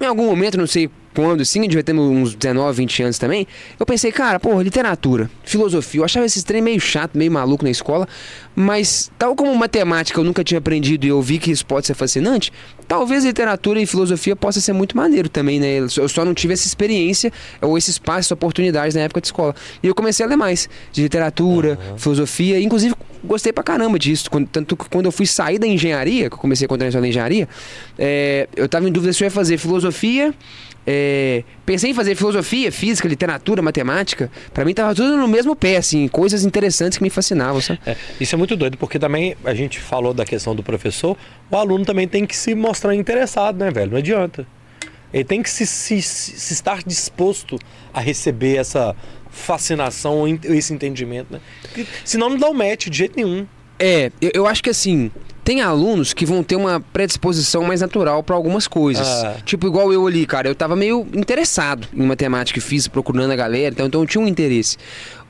em 0.00 0.06
algum 0.06 0.24
momento, 0.24 0.56
não 0.56 0.66
sei 0.66 0.90
quando, 1.14 1.44
sim, 1.44 1.60
devia 1.62 1.82
ter 1.82 1.94
uns 1.94 2.34
19, 2.34 2.76
20 2.78 3.02
anos 3.02 3.18
também, 3.18 3.46
eu 3.78 3.84
pensei, 3.84 4.12
cara, 4.12 4.38
pô, 4.38 4.60
literatura, 4.62 5.28
filosofia, 5.44 6.00
eu 6.00 6.04
achava 6.04 6.24
esses 6.24 6.42
trem 6.44 6.62
meio 6.62 6.80
chato, 6.80 7.16
meio 7.18 7.32
maluco 7.32 7.64
na 7.64 7.70
escola, 7.70 8.06
mas 8.54 9.10
tal 9.18 9.34
como 9.34 9.54
matemática 9.56 10.20
eu 10.20 10.24
nunca 10.24 10.44
tinha 10.44 10.58
aprendido 10.58 11.04
e 11.04 11.08
eu 11.08 11.20
vi 11.20 11.38
que 11.38 11.50
isso 11.50 11.66
pode 11.66 11.86
ser 11.86 11.94
fascinante, 11.94 12.52
talvez 12.86 13.24
literatura 13.24 13.80
e 13.80 13.86
filosofia 13.86 14.36
possa 14.36 14.60
ser 14.60 14.72
muito 14.72 14.96
maneiro 14.96 15.28
também, 15.28 15.58
né? 15.58 15.78
Eu 15.96 16.08
só- 16.08 16.24
não 16.24 16.34
tive 16.34 16.52
essa 16.52 16.66
experiência 16.66 17.32
ou 17.60 17.76
esse 17.76 17.90
espaço, 17.90 18.20
essa 18.20 18.34
oportunidade 18.34 18.94
na 18.94 19.00
época 19.02 19.20
de 19.20 19.26
escola. 19.28 19.54
E 19.82 19.86
eu 19.86 19.94
comecei 19.94 20.24
a 20.24 20.28
ler 20.28 20.36
mais 20.36 20.68
de 20.92 21.02
literatura, 21.02 21.78
filosofia, 21.96 22.60
inclusive 22.60 22.94
gostei 23.24 23.52
pra 23.52 23.62
caramba 23.64 23.98
disso. 23.98 24.30
Quando- 24.30 24.48
tanto 24.48 24.76
que 24.76 24.88
quando 24.88 25.06
eu 25.06 25.12
fui 25.12 25.26
sair 25.26 25.58
da 25.58 25.66
engenharia, 25.66 26.28
que 26.28 26.34
eu 26.34 26.38
comecei 26.38 26.66
a 26.66 26.68
continuar 26.68 27.00
na 27.00 27.08
engenharia, 27.08 27.48
é, 27.98 28.48
eu 28.56 28.68
tava 28.68 28.88
em 28.88 28.92
dúvida 28.92 29.12
se 29.12 29.22
eu 29.22 29.26
ia 29.26 29.30
fazer 29.30 29.58
filosofia. 29.58 30.32
É, 30.86 31.44
pensei 31.66 31.90
em 31.90 31.94
fazer 31.94 32.14
filosofia, 32.14 32.72
física, 32.72 33.06
literatura, 33.06 33.60
matemática. 33.62 34.30
Pra 34.52 34.64
mim 34.64 34.72
tava 34.74 34.94
tudo 34.94 35.16
no 35.16 35.28
mesmo 35.28 35.54
pé, 35.54 35.76
assim, 35.76 36.08
coisas 36.08 36.44
interessantes 36.44 36.98
que 36.98 37.04
me 37.04 37.10
fascinavam, 37.10 37.60
sabe? 37.60 37.80
É, 37.86 37.96
isso 38.20 38.34
é 38.34 38.38
muito 38.38 38.56
doido, 38.56 38.76
porque 38.78 38.98
também 38.98 39.36
a 39.44 39.54
gente 39.54 39.78
falou 39.78 40.12
da 40.14 40.24
questão 40.24 40.54
do 40.54 40.62
professor, 40.62 41.16
o 41.50 41.56
aluno 41.56 41.84
também 41.84 42.08
tem 42.08 42.26
que 42.26 42.36
se 42.36 42.54
mostrar 42.54 42.94
interessado, 42.94 43.58
né, 43.58 43.70
velho? 43.70 43.90
Não 43.92 43.98
adianta. 43.98 44.46
Ele 45.12 45.24
tem 45.24 45.42
que 45.42 45.50
se, 45.50 45.66
se- 45.66 46.00
se 46.02 46.52
estar 46.54 46.82
disposto 46.84 47.58
a 47.92 48.00
receber 48.00 48.56
essa 48.56 48.94
fascinação, 49.30 50.24
esse 50.44 50.72
entendimento, 50.72 51.32
né? 51.32 51.40
Porque 51.62 51.86
senão 52.04 52.30
não 52.30 52.38
dá 52.38 52.48
o 52.48 52.54
match 52.54 52.86
de 52.88 52.98
jeito 52.98 53.16
nenhum. 53.16 53.46
É, 53.80 54.12
eu, 54.20 54.30
eu 54.34 54.46
acho 54.46 54.62
que 54.62 54.70
assim, 54.70 55.10
tem 55.42 55.62
alunos 55.62 56.12
que 56.12 56.26
vão 56.26 56.42
ter 56.42 56.54
uma 56.54 56.80
predisposição 56.80 57.64
mais 57.64 57.80
natural 57.80 58.22
pra 58.22 58.36
algumas 58.36 58.68
coisas. 58.68 59.08
Ah. 59.08 59.36
Tipo, 59.44 59.66
igual 59.66 59.92
eu 59.92 60.06
ali, 60.06 60.26
cara, 60.26 60.48
eu 60.48 60.54
tava 60.54 60.76
meio 60.76 61.06
interessado 61.14 61.88
em 61.92 62.02
matemática 62.06 62.58
e 62.58 62.62
física, 62.62 62.92
procurando 62.92 63.32
a 63.32 63.36
galera, 63.36 63.72
então, 63.72 63.86
então 63.86 64.02
eu 64.02 64.06
tinha 64.06 64.22
um 64.22 64.28
interesse. 64.28 64.76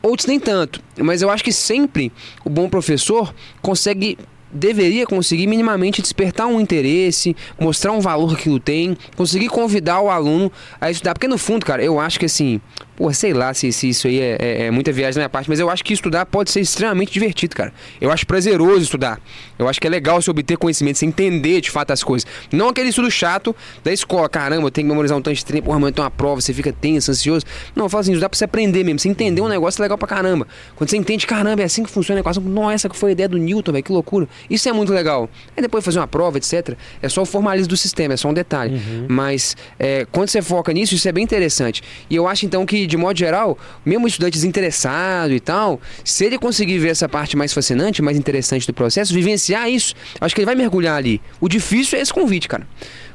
Outros 0.02 0.26
nem 0.26 0.40
tanto, 0.40 0.82
mas 0.98 1.22
eu 1.22 1.30
acho 1.30 1.44
que 1.44 1.52
sempre 1.52 2.10
o 2.44 2.50
bom 2.50 2.68
professor 2.68 3.34
consegue. 3.62 4.18
Deveria 4.52 5.06
conseguir 5.06 5.46
minimamente 5.46 6.02
despertar 6.02 6.46
um 6.46 6.60
interesse, 6.60 7.36
mostrar 7.58 7.92
um 7.92 8.00
valor 8.00 8.30
que 8.30 8.40
aquilo 8.40 8.58
tem, 8.60 8.96
conseguir 9.16 9.48
convidar 9.48 10.00
o 10.00 10.10
aluno 10.10 10.50
a 10.80 10.90
estudar. 10.90 11.14
Porque 11.14 11.28
no 11.28 11.38
fundo, 11.38 11.64
cara, 11.64 11.82
eu 11.84 12.00
acho 12.00 12.18
que 12.18 12.26
assim, 12.26 12.60
pô, 12.96 13.12
sei 13.12 13.32
lá 13.32 13.54
se, 13.54 13.70
se 13.72 13.88
isso 13.90 14.08
aí 14.08 14.18
é, 14.20 14.36
é- 14.40 14.62
é 14.66 14.70
muita 14.70 14.90
viagem 14.92 15.14
da 15.14 15.20
minha 15.20 15.28
parte, 15.28 15.48
mas 15.48 15.60
eu 15.60 15.70
acho 15.70 15.84
que 15.84 15.92
estudar 15.92 16.26
pode 16.26 16.50
ser 16.50 16.60
extremamente 16.60 17.12
divertido, 17.12 17.54
cara. 17.54 17.72
Eu 18.00 18.10
acho 18.10 18.26
prazeroso 18.26 18.82
estudar. 18.82 19.20
Eu 19.58 19.68
acho 19.68 19.80
que 19.80 19.86
é 19.86 19.90
legal 19.90 20.20
você 20.20 20.30
obter 20.30 20.56
conhecimento, 20.56 20.98
você 20.98 21.06
entender 21.06 21.60
de 21.60 21.70
fato 21.70 21.92
as 21.92 22.02
coisas. 22.02 22.26
Não 22.52 22.68
aquele 22.68 22.88
estudo 22.88 23.10
chato 23.10 23.54
da 23.84 23.92
escola, 23.92 24.28
caramba, 24.28 24.66
eu 24.66 24.70
tenho 24.70 24.86
que 24.86 24.90
memorizar 24.90 25.16
um 25.16 25.22
tanto 25.22 25.36
de 25.36 25.44
trem, 25.44 25.62
porra, 25.62 25.76
amanhã 25.76 25.92
tem 25.92 26.02
uma 26.04 26.10
prova, 26.10 26.40
você 26.40 26.52
fica 26.52 26.72
tenso, 26.72 27.10
ansioso. 27.10 27.46
Não, 27.76 27.84
eu 27.84 27.88
falo 27.88 28.00
assim, 28.00 28.12
estudar 28.12 28.28
pra 28.28 28.36
você 28.36 28.44
aprender 28.44 28.82
mesmo, 28.84 28.98
você 28.98 29.08
entender 29.08 29.40
um 29.40 29.48
negócio 29.48 29.80
é 29.80 29.82
legal 29.84 29.96
pra 29.96 30.08
caramba. 30.08 30.46
Quando 30.74 30.90
você 30.90 30.96
entende, 30.96 31.26
caramba, 31.26 31.62
é 31.62 31.64
assim 31.66 31.82
que 31.84 31.90
funciona 31.90 32.16
o 32.16 32.20
negócio, 32.20 32.42
nossa, 32.42 32.88
que 32.88 32.96
foi 32.96 33.10
a 33.10 33.12
ideia 33.12 33.28
do 33.28 33.38
Newton, 33.38 33.72
velho, 33.72 33.84
que 33.84 33.92
loucura. 33.92 34.28
Isso 34.48 34.68
é 34.68 34.72
muito 34.72 34.92
legal. 34.92 35.28
Aí 35.56 35.62
depois 35.62 35.84
fazer 35.84 35.98
uma 35.98 36.06
prova, 36.08 36.38
etc. 36.38 36.76
É 37.02 37.08
só 37.08 37.22
o 37.22 37.26
formalismo 37.26 37.68
do 37.68 37.76
sistema, 37.76 38.14
é 38.14 38.16
só 38.16 38.28
um 38.28 38.34
detalhe. 38.34 38.74
Uhum. 38.74 39.06
Mas 39.08 39.56
é, 39.78 40.06
quando 40.10 40.28
você 40.28 40.40
foca 40.40 40.72
nisso, 40.72 40.94
isso 40.94 41.08
é 41.08 41.12
bem 41.12 41.24
interessante. 41.24 41.82
E 42.08 42.16
eu 42.16 42.26
acho 42.28 42.46
então 42.46 42.64
que, 42.64 42.86
de 42.86 42.96
modo 42.96 43.18
geral, 43.18 43.58
mesmo 43.84 44.06
estudante 44.06 44.32
desinteressado 44.34 45.32
e 45.34 45.40
tal, 45.40 45.80
se 46.04 46.24
ele 46.24 46.38
conseguir 46.38 46.78
ver 46.78 46.88
essa 46.90 47.08
parte 47.08 47.36
mais 47.36 47.52
fascinante, 47.52 48.00
mais 48.02 48.16
interessante 48.16 48.66
do 48.66 48.72
processo, 48.74 49.12
vivenciar 49.12 49.68
isso, 49.68 49.94
acho 50.20 50.34
que 50.34 50.40
ele 50.40 50.46
vai 50.46 50.54
mergulhar 50.54 50.96
ali. 50.96 51.20
O 51.40 51.48
difícil 51.48 51.98
é 51.98 52.02
esse 52.02 52.12
convite, 52.12 52.48
cara. 52.48 52.66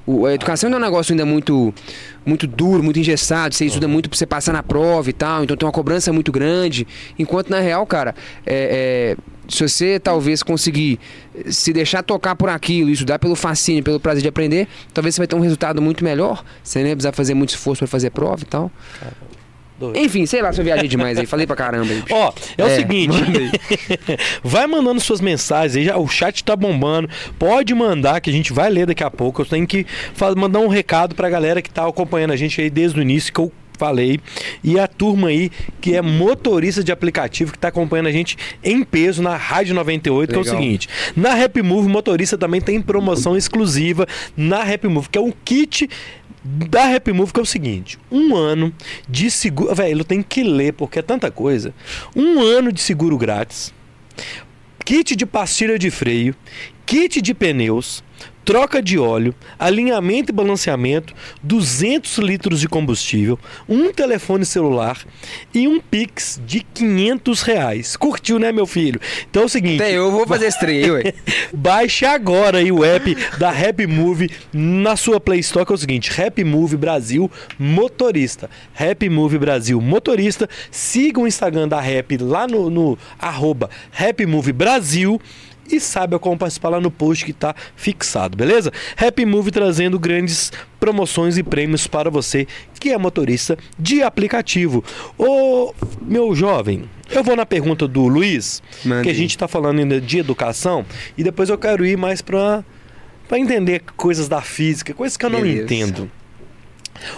O- 0.08 0.26
a 0.28 0.34
educação 0.36 0.68
ainda 0.68 0.78
é 0.78 0.80
um 0.80 0.84
negócio 0.84 1.14
ainda 1.14 1.26
muito 1.26 1.74
muito 2.26 2.48
duro, 2.48 2.82
muito 2.82 3.00
engessado, 3.00 3.54
você 3.54 3.66
estuda 3.66 3.88
muito 3.88 4.10
pra 4.10 4.18
você 4.18 4.26
passar 4.26 4.52
na 4.52 4.64
prova 4.64 5.08
e 5.10 5.14
tal, 5.14 5.44
então 5.44 5.56
tem 5.56 5.64
uma 5.66 5.72
cobrança 5.72 6.12
muito 6.12 6.32
grande. 6.32 6.88
Enquanto 7.20 7.50
na 7.52 7.60
real, 7.60 7.86
cara, 7.86 8.16
é, 8.48 9.16
é, 9.16 9.18
se 9.48 9.62
você 9.62 10.00
talvez 10.00 10.42
conseguir 10.42 11.00
se 11.50 11.74
deixar 11.74 12.04
tocar 12.04 12.36
por 12.36 12.50
aquilo, 12.50 12.90
estudar 12.90 13.20
pelo 13.20 13.36
fascínio, 13.36 13.84
pelo 13.84 14.00
prazer 14.00 14.22
de 14.22 14.28
aprender, 14.28 14.68
talvez 14.94 15.16
você 15.16 15.22
vai 15.22 15.28
ter 15.28 15.36
um 15.36 15.40
resultado 15.42 15.82
muito 15.82 16.04
melhor. 16.04 16.44
Você 16.64 16.80
nem 16.80 16.88
vai 16.88 16.96
precisar 16.96 17.12
fazer 17.14 17.34
muito 17.34 17.50
esforço 17.50 17.80
pra 17.80 17.88
fazer 17.88 18.10
prova 18.12 18.42
e 18.42 18.46
tal. 18.46 18.72
Doido. 19.78 19.98
Enfim, 20.00 20.26
sei 20.26 20.42
lá 20.42 20.54
se 20.54 20.62
eu 20.62 20.64
viajei 20.64 20.88
demais 20.88 21.18
aí, 21.18 21.26
falei 21.26 21.46
pra 21.46 21.56
caramba 21.56 21.92
aí. 21.92 22.02
Ó, 22.10 22.32
é, 22.58 22.64
o 22.64 22.68
É, 22.68 22.76
seguinte, 22.78 23.10
manda 23.10 23.40
aí. 23.40 23.52
vai 24.42 24.66
mandando 24.68 25.02
suas 25.02 25.20
mensagens 25.20 25.76
aí, 25.76 25.84
já, 25.84 25.98
o 25.98 26.08
chat 26.08 26.46
tá 26.46 26.56
bombando. 26.56 27.10
Pode 27.38 27.74
mandar 27.76 28.22
que 28.22 28.30
a 28.30 28.34
gente 28.34 28.54
vai 28.54 28.70
ler 28.70 28.88
daqui 28.88 29.04
a 29.04 29.12
pouco. 29.12 29.42
Eu 29.42 29.46
tenho 29.46 29.68
que 29.68 29.86
mandar 30.38 30.60
um 30.60 30.70
recado 30.70 31.14
pra 31.14 31.30
galera 31.30 31.62
que 31.62 31.70
tá 31.70 31.86
acompanhando 31.86 32.32
a 32.32 32.38
gente 32.38 32.62
aí 32.62 32.70
desde 32.70 32.98
o 32.98 33.02
início 33.02 33.34
que 33.34 33.40
eu 33.42 33.52
falei. 33.76 34.20
E 34.64 34.80
a 34.80 34.88
turma 34.88 35.30
aí 35.30 35.52
que 35.82 35.96
é 35.96 36.02
motorista 36.02 36.84
de 36.84 36.92
aplicativo 36.92 37.52
que 37.52 37.60
tá 37.60 37.68
acompanhando 37.68 38.08
a 38.08 38.12
gente 38.12 38.38
em 38.64 38.84
peso 38.84 39.22
na 39.22 39.36
Rádio 39.36 39.76
98, 39.76 40.30
que 40.30 40.36
é 40.36 40.40
o 40.40 40.44
Legal. 40.44 40.58
seguinte, 40.58 40.90
na 41.16 41.34
Rap 41.34 41.62
Move 41.62 41.88
motorista 41.88 42.38
também 42.38 42.62
tem 42.62 42.82
promoção 42.82 43.36
exclusiva 43.38 44.08
na 44.36 44.64
Rap 44.64 44.88
Move, 44.88 45.10
que 45.10 45.18
é 45.18 45.22
um 45.22 45.32
kit 45.44 45.90
da 46.44 46.86
Rap 46.86 47.12
Move 47.12 47.34
que 47.34 47.40
é 47.40 47.44
o 47.44 47.46
seguinte: 47.46 47.98
um 48.12 48.36
ano 48.36 48.74
de 49.10 49.32
seguro. 49.32 49.74
Velho, 49.74 50.02
eu 50.02 50.06
tenho 50.06 50.24
que 50.24 50.44
ler 50.44 50.74
porque 50.74 51.00
é 51.00 51.02
tanta 51.02 51.32
coisa. 51.32 51.74
Um 52.16 52.40
ano 52.40 52.72
de 52.72 52.82
seguro 52.82 53.18
grátis, 53.18 53.74
kit 54.84 55.16
de 55.16 55.26
pastilha 55.26 55.80
de 55.80 55.90
freio, 55.90 56.36
kit 56.86 57.22
de 57.22 57.34
pneus, 57.34 58.04
troca 58.46 58.82
de 58.82 59.00
óleo, 59.00 59.34
alinhamento 59.58 60.32
e 60.32 60.34
balanceamento, 60.34 61.14
200 61.42 62.20
litros 62.20 62.62
de 62.62 62.70
combustível, 62.70 63.40
um 63.68 63.92
telefone 63.92 64.46
celular 64.46 65.04
e 65.54 65.68
um 65.68 65.82
Pix 65.82 66.40
de 66.46 66.62
500 66.62 67.42
reais. 67.42 67.98
Curtiu, 67.98 68.38
né, 68.38 68.52
meu 68.52 68.68
filho? 68.68 69.02
Então 69.30 69.44
é 69.44 69.46
o 69.46 69.50
seguinte. 69.50 69.82
Até 69.82 69.94
eu 69.94 70.12
vou 70.12 70.28
fazer 70.28 70.46
esse 70.46 70.60
trem 70.60 70.84
aí, 70.84 70.92
ué. 70.92 71.14
Baixe 71.52 72.06
agora 72.06 72.60
aí 72.60 72.72
o 72.72 72.86
app 72.86 73.16
da 73.40 73.50
Rap 73.50 73.86
Move 73.88 74.30
na 74.54 74.96
sua 74.96 75.20
Play 75.20 75.40
Store, 75.40 75.66
que 75.66 75.72
é 75.72 75.76
o 75.76 75.78
seguinte, 75.78 76.12
Rap 76.12 76.44
Move 76.44 76.78
Brasil 76.78 77.32
Motorista. 77.58 78.50
Rap 78.74 79.10
Move 79.10 79.40
Brasil 79.40 79.82
Motorista. 79.82 80.48
Siga 80.70 81.20
o 81.20 81.28
Instagram 81.28 81.68
da 81.68 81.82
Rap 81.82 82.18
lá 82.18 82.48
no, 82.48 82.70
no 82.70 82.98
arroba 83.18 83.70
Rap 83.92 84.24
Move 84.26 84.54
Brasil. 84.54 85.20
E 85.70 85.80
saiba 85.80 86.20
como 86.20 86.38
participar 86.38 86.70
lá 86.70 86.80
no 86.80 86.92
post 86.92 87.26
que 87.26 87.32
está 87.32 87.56
fixado, 87.76 88.38
beleza? 88.38 88.72
Rap 88.96 89.26
Move 89.26 89.50
trazendo 89.52 89.98
grandes 89.98 90.52
promoções 90.80 91.38
e 91.38 91.44
prêmios 91.44 91.88
para 91.88 92.10
você 92.10 92.48
que 92.80 92.92
é 92.92 92.98
motorista 92.98 93.58
de 93.80 94.04
aplicativo. 94.04 94.84
Ô, 95.18 95.74
meu 96.02 96.36
jovem, 96.36 96.88
eu 97.10 97.24
vou 97.24 97.36
na 97.36 97.46
pergunta 97.46 97.88
do 97.88 98.08
Luiz, 98.08 98.62
Mande 98.84 99.04
que 99.04 99.10
a 99.10 99.14
gente 99.14 99.32
está 99.32 99.48
falando 99.48 99.80
ainda 99.80 100.00
de 100.00 100.20
educação, 100.20 100.86
e 101.18 101.24
depois 101.24 101.50
eu 101.50 101.58
quero 101.58 101.86
ir 101.86 101.98
mais 101.98 102.22
para 102.22 102.64
para 103.28 103.40
entender 103.40 103.82
coisas 103.98 104.28
da 104.28 104.40
física, 104.40 104.94
coisas 104.94 105.18
que 105.18 105.26
eu 105.26 105.32
não 105.32 105.42
Beleza. 105.42 105.64
entendo. 105.64 106.12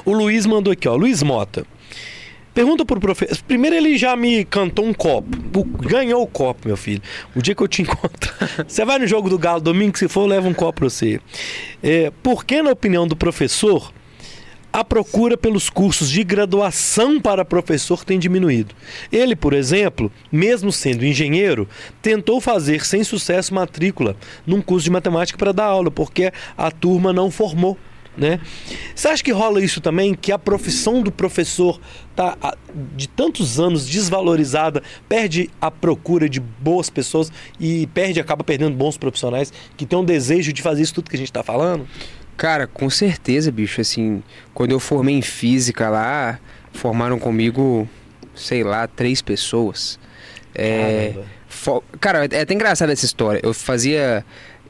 O 0.06 0.14
Luiz 0.14 0.46
mandou 0.46 0.72
aqui, 0.72 0.88
ó, 0.88 0.96
Luiz 0.96 1.22
Mota. 1.22 1.66
Pergunta 2.58 2.84
pro 2.84 3.00
professor. 3.00 3.38
Primeiro 3.48 3.76
ele 3.76 3.96
já 4.00 4.16
me 4.16 4.44
cantou 4.44 4.84
um 4.84 4.92
copo. 4.92 5.30
O- 5.60 5.64
ganhou 5.64 6.24
o 6.24 6.26
copo, 6.26 6.68
meu 6.68 6.76
filho. 6.76 7.04
O 7.36 7.40
dia 7.40 7.54
que 7.54 7.62
eu 7.62 7.68
te 7.68 7.84
encontro. 7.84 8.34
Você 8.68 8.84
vai 8.84 8.98
no 8.98 9.06
jogo 9.06 9.30
do 9.30 9.38
Galo 9.38 9.62
domingo, 9.62 9.96
se 9.96 10.08
for, 10.08 10.26
leva 10.26 10.48
um 10.48 10.56
copo 10.56 10.80
pra 10.80 10.90
você. 10.90 11.22
É, 11.84 12.12
por 12.24 12.44
que, 12.44 12.60
na 12.64 12.72
opinião 12.72 13.08
do 13.08 13.16
professor, 13.16 13.94
a 14.74 14.84
procura 14.84 15.38
pelos 15.38 15.70
cursos 15.70 16.10
de 16.10 16.24
graduação 16.24 17.22
para 17.22 17.46
professor 17.46 18.04
tem 18.04 18.18
diminuído. 18.18 18.74
Ele, 19.12 19.36
por 19.36 19.54
exemplo, 19.54 20.12
mesmo 20.32 20.72
sendo 20.72 21.06
engenheiro, 21.06 21.70
tentou 22.02 22.42
fazer 22.42 22.84
sem 22.84 23.04
sucesso 23.04 23.54
matrícula 23.54 24.16
num 24.48 24.64
curso 24.64 24.86
de 24.86 24.90
matemática 24.90 25.38
para 25.38 25.52
dar 25.52 25.66
aula, 25.66 25.92
porque 25.92 26.34
a 26.58 26.72
turma 26.72 27.14
não 27.14 27.30
formou. 27.30 27.78
Né? 28.18 28.40
Você 28.96 29.08
acha 29.08 29.24
que 29.24 29.32
rola 29.32 29.64
isso 29.64 29.80
também? 29.80 30.16
Que 30.16 30.32
a 30.32 30.40
profissão 30.40 31.04
do 31.04 31.12
professor 31.12 31.80
tá 32.16 32.36
ah, 32.42 32.58
de 32.96 33.08
tantos 33.08 33.60
anos 33.60 33.86
desvalorizada, 33.86 34.82
perde 35.08 35.52
a 35.62 35.70
procura 35.70 36.28
de 36.28 36.40
boas 36.40 36.90
pessoas 36.90 37.32
e 37.60 37.86
perde, 37.88 38.20
acaba 38.20 38.44
perdendo 38.44 38.76
bons 38.76 38.98
profissionais 38.98 39.54
que 39.78 39.86
têm 39.86 40.00
um 40.00 40.04
desejo 40.04 40.52
de 40.52 40.64
fazer 40.64 40.82
isso 40.82 40.96
tudo 40.96 41.12
que 41.12 41.16
a 41.16 41.20
gente 41.20 41.30
está 41.30 41.44
falando? 41.44 41.88
Cara, 42.36 42.66
com 42.66 42.90
certeza, 42.90 43.52
bicho. 43.52 43.82
Assim, 43.82 44.24
quando 44.54 44.72
eu 44.72 44.80
formei 44.80 45.16
em 45.16 45.22
física 45.22 45.90
lá, 45.90 46.40
formaram 46.74 47.20
comigo, 47.20 47.88
sei 48.34 48.64
lá, 48.64 48.88
três 48.88 49.22
pessoas. 49.22 50.00
É, 50.56 51.14
Caramba. 51.14 51.38
Cara, 52.00 52.26
é 52.32 52.42
até 52.42 52.54
engraçada 52.54 52.94
essa 52.94 53.06
história. 53.06 53.40
Eu 53.44 53.54
fazia 53.54 54.24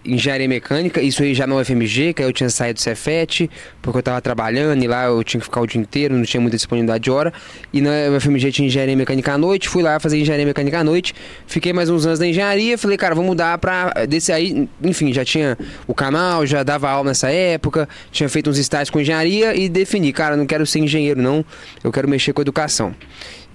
engenharia 0.08 0.48
mecânica, 0.48 1.02
isso 1.02 1.22
aí 1.22 1.34
já 1.34 1.46
na 1.46 1.56
UFMG, 1.56 2.14
que 2.14 2.22
aí 2.22 2.28
eu 2.28 2.34
tinha 2.34 2.50
saído 2.50 2.76
do 2.76 2.82
Cefet, 2.82 3.50
porque 3.82 4.00
eu 4.00 4.04
tava 4.04 4.22
trabalhando 4.22 4.84
e 4.84 4.88
lá 4.88 5.06
eu 5.06 5.24
tinha 5.24 5.40
que 5.40 5.46
ficar 5.46 5.62
o 5.62 5.68
dia 5.68 5.80
inteiro, 5.80 6.16
não 6.16 6.24
tinha 6.24 6.40
muita 6.40 6.56
disponibilidade 6.56 7.04
de 7.04 7.12
hora. 7.12 7.34
E 7.74 7.82
na 7.82 7.92
UFMG 8.16 8.52
tinha 8.52 8.68
engenharia 8.68 8.96
mecânica 8.96 9.34
à 9.34 9.38
noite, 9.38 9.68
fui 9.68 9.84
lá 9.84 10.00
fazer 10.00 10.18
engenharia 10.18 10.46
mecânica 10.46 10.80
à 10.80 10.84
noite, 10.84 11.14
fiquei 11.46 11.74
mais 11.74 11.90
uns 11.90 12.06
anos 12.06 12.20
na 12.20 12.28
engenharia, 12.28 12.78
falei, 12.78 12.98
cara, 12.98 13.14
vou 13.14 13.24
mudar 13.24 13.58
pra. 13.58 13.94
Desse 14.08 14.32
aí, 14.32 14.68
enfim, 14.82 15.12
já 15.12 15.26
tinha 15.26 15.58
o 15.86 15.94
canal, 15.94 16.46
já 16.46 16.64
dava 16.64 16.90
aula 16.90 17.10
nessa 17.10 17.30
época, 17.30 17.88
tinha 18.12 18.30
feito 18.30 18.50
uns 18.50 18.58
estágios 18.58 18.90
com 18.90 19.00
engenharia 19.00 19.56
e 19.56 19.68
defini, 19.68 20.14
cara, 20.14 20.38
não 20.38 20.46
quero 20.46 20.66
ser 20.66 20.80
engenheiro, 20.80 21.22
não, 21.22 21.44
eu 21.84 21.92
quero 21.92 22.08
mexer 22.08 22.34
com 22.34 22.42
educação. 22.42 22.96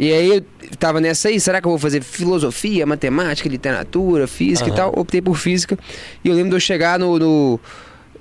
E 0.03 0.13
aí 0.13 0.31
eu 0.31 0.45
tava 0.81 1.01
nessa 1.01 1.29
aí, 1.29 1.39
será 1.39 1.61
que 1.61 1.67
eu 1.69 1.71
vou 1.71 1.79
fazer 1.79 2.03
filosofia, 2.03 2.85
matemática, 2.85 3.49
literatura, 3.49 4.27
física 4.27 4.69
e 4.69 4.73
Aham. 4.73 4.77
tal? 4.91 4.93
Optei 4.97 5.23
por 5.23 5.37
física. 5.37 5.79
E 6.25 6.29
eu 6.29 6.35
lembro 6.35 6.51
de 6.51 6.57
eu 6.57 6.61
chegar 6.61 6.99
no, 6.99 7.21
no, 7.21 7.61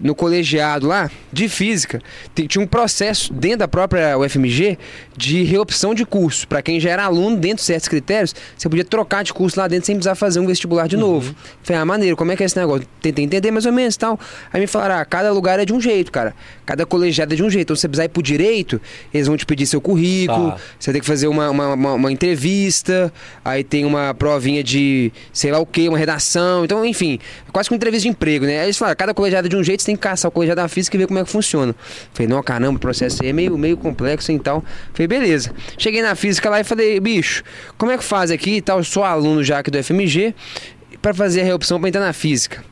no 0.01 0.15
colegiado 0.15 0.87
lá, 0.87 1.09
de 1.31 1.47
física, 1.47 2.01
tinha 2.47 2.61
um 2.63 2.67
processo 2.67 3.31
dentro 3.33 3.59
da 3.59 3.67
própria 3.67 4.17
UFMG 4.17 4.77
de 5.15 5.43
reopção 5.43 5.93
de 5.93 6.05
curso. 6.05 6.47
Pra 6.47 6.61
quem 6.61 6.79
já 6.79 6.89
era 6.89 7.03
aluno, 7.05 7.37
dentro 7.37 7.57
de 7.57 7.63
certos 7.63 7.87
critérios, 7.87 8.33
você 8.57 8.67
podia 8.67 8.83
trocar 8.83 9.23
de 9.23 9.31
curso 9.33 9.59
lá 9.59 9.67
dentro 9.67 9.85
sem 9.85 9.95
precisar 9.95 10.15
fazer 10.15 10.39
um 10.39 10.47
vestibular 10.47 10.87
de 10.87 10.97
novo. 10.97 11.35
Falei, 11.63 11.81
ah, 11.81 11.85
maneiro, 11.85 12.17
como 12.17 12.31
é 12.31 12.35
que 12.35 12.43
é 12.43 12.45
esse 12.45 12.57
negócio? 12.57 12.87
Tentei 13.01 13.23
entender 13.23 13.51
mais 13.51 13.65
ou 13.65 13.71
menos 13.71 13.95
e 13.95 13.99
tal. 13.99 14.19
Aí 14.51 14.59
me 14.59 14.67
falaram, 14.67 14.95
ah, 14.95 15.05
cada 15.05 15.31
lugar 15.31 15.59
é 15.59 15.65
de 15.65 15.73
um 15.73 15.79
jeito, 15.79 16.11
cara. 16.11 16.33
Cada 16.65 16.85
colegiado 16.85 17.33
é 17.33 17.37
de 17.37 17.43
um 17.43 17.49
jeito. 17.49 17.67
Então, 17.67 17.75
se 17.75 17.81
você 17.81 17.87
precisar 17.87 18.05
ir 18.05 18.09
pro 18.09 18.23
direito, 18.23 18.81
eles 19.13 19.27
vão 19.27 19.37
te 19.37 19.45
pedir 19.45 19.65
seu 19.67 19.79
currículo, 19.79 20.51
Tá. 20.51 20.57
você 20.79 20.91
tem 20.91 20.99
que 21.01 21.07
fazer 21.07 21.27
uma, 21.27 21.49
uma, 21.49 21.73
uma- 21.73 21.93
uma 21.93 22.11
entrevista, 22.11 23.11
aí 23.45 23.63
tem 23.63 23.85
uma 23.85 24.13
provinha 24.13 24.63
de 24.63 25.11
sei 25.31 25.51
lá 25.51 25.59
o 25.59 25.65
que, 25.65 25.87
uma 25.87 25.97
redação. 25.97 26.65
Então, 26.65 26.83
enfim, 26.85 27.19
é 27.47 27.51
quase 27.51 27.69
que 27.69 27.73
uma 27.73 27.77
entrevista 27.77 28.03
de 28.03 28.09
emprego, 28.09 28.45
né? 28.45 28.59
Aí 28.59 28.65
eles 28.65 28.77
falaram, 28.77 28.95
cada 28.97 29.13
colegiado 29.13 29.47
é 29.47 29.49
de 29.49 29.55
um 29.55 29.63
jeito, 29.63 29.81
você 29.81 29.90
tem 29.91 29.95
que 29.95 30.01
caçar 30.01 30.29
o 30.29 30.31
colegiado 30.31 30.61
da 30.61 30.67
física 30.67 30.95
e 30.95 30.99
ver 30.99 31.07
como 31.07 31.19
é 31.19 31.23
que 31.23 31.29
funciona. 31.29 31.75
Falei, 32.13 32.27
não, 32.27 32.41
caramba, 32.41 32.77
o 32.77 32.79
processo 32.79 33.21
aí 33.21 33.29
é 33.29 33.33
meio, 33.33 33.57
meio 33.57 33.77
complexo 33.77 34.31
e 34.31 34.39
tal. 34.39 34.63
Falei, 34.93 35.07
beleza. 35.07 35.51
Cheguei 35.77 36.01
na 36.01 36.15
física 36.15 36.49
lá 36.49 36.59
e 36.59 36.63
falei, 36.63 36.99
bicho, 36.99 37.43
como 37.77 37.91
é 37.91 37.97
que 37.97 38.03
faz 38.03 38.31
aqui 38.31 38.57
e 38.57 38.61
tal? 38.61 38.83
Sou 38.83 39.03
aluno 39.03 39.43
já 39.43 39.59
aqui 39.59 39.69
do 39.69 39.83
FMG 39.83 40.33
pra 41.01 41.13
fazer 41.13 41.41
a 41.41 41.43
reopção 41.43 41.79
pra 41.79 41.89
entrar 41.89 42.01
na 42.01 42.13
física. 42.13 42.63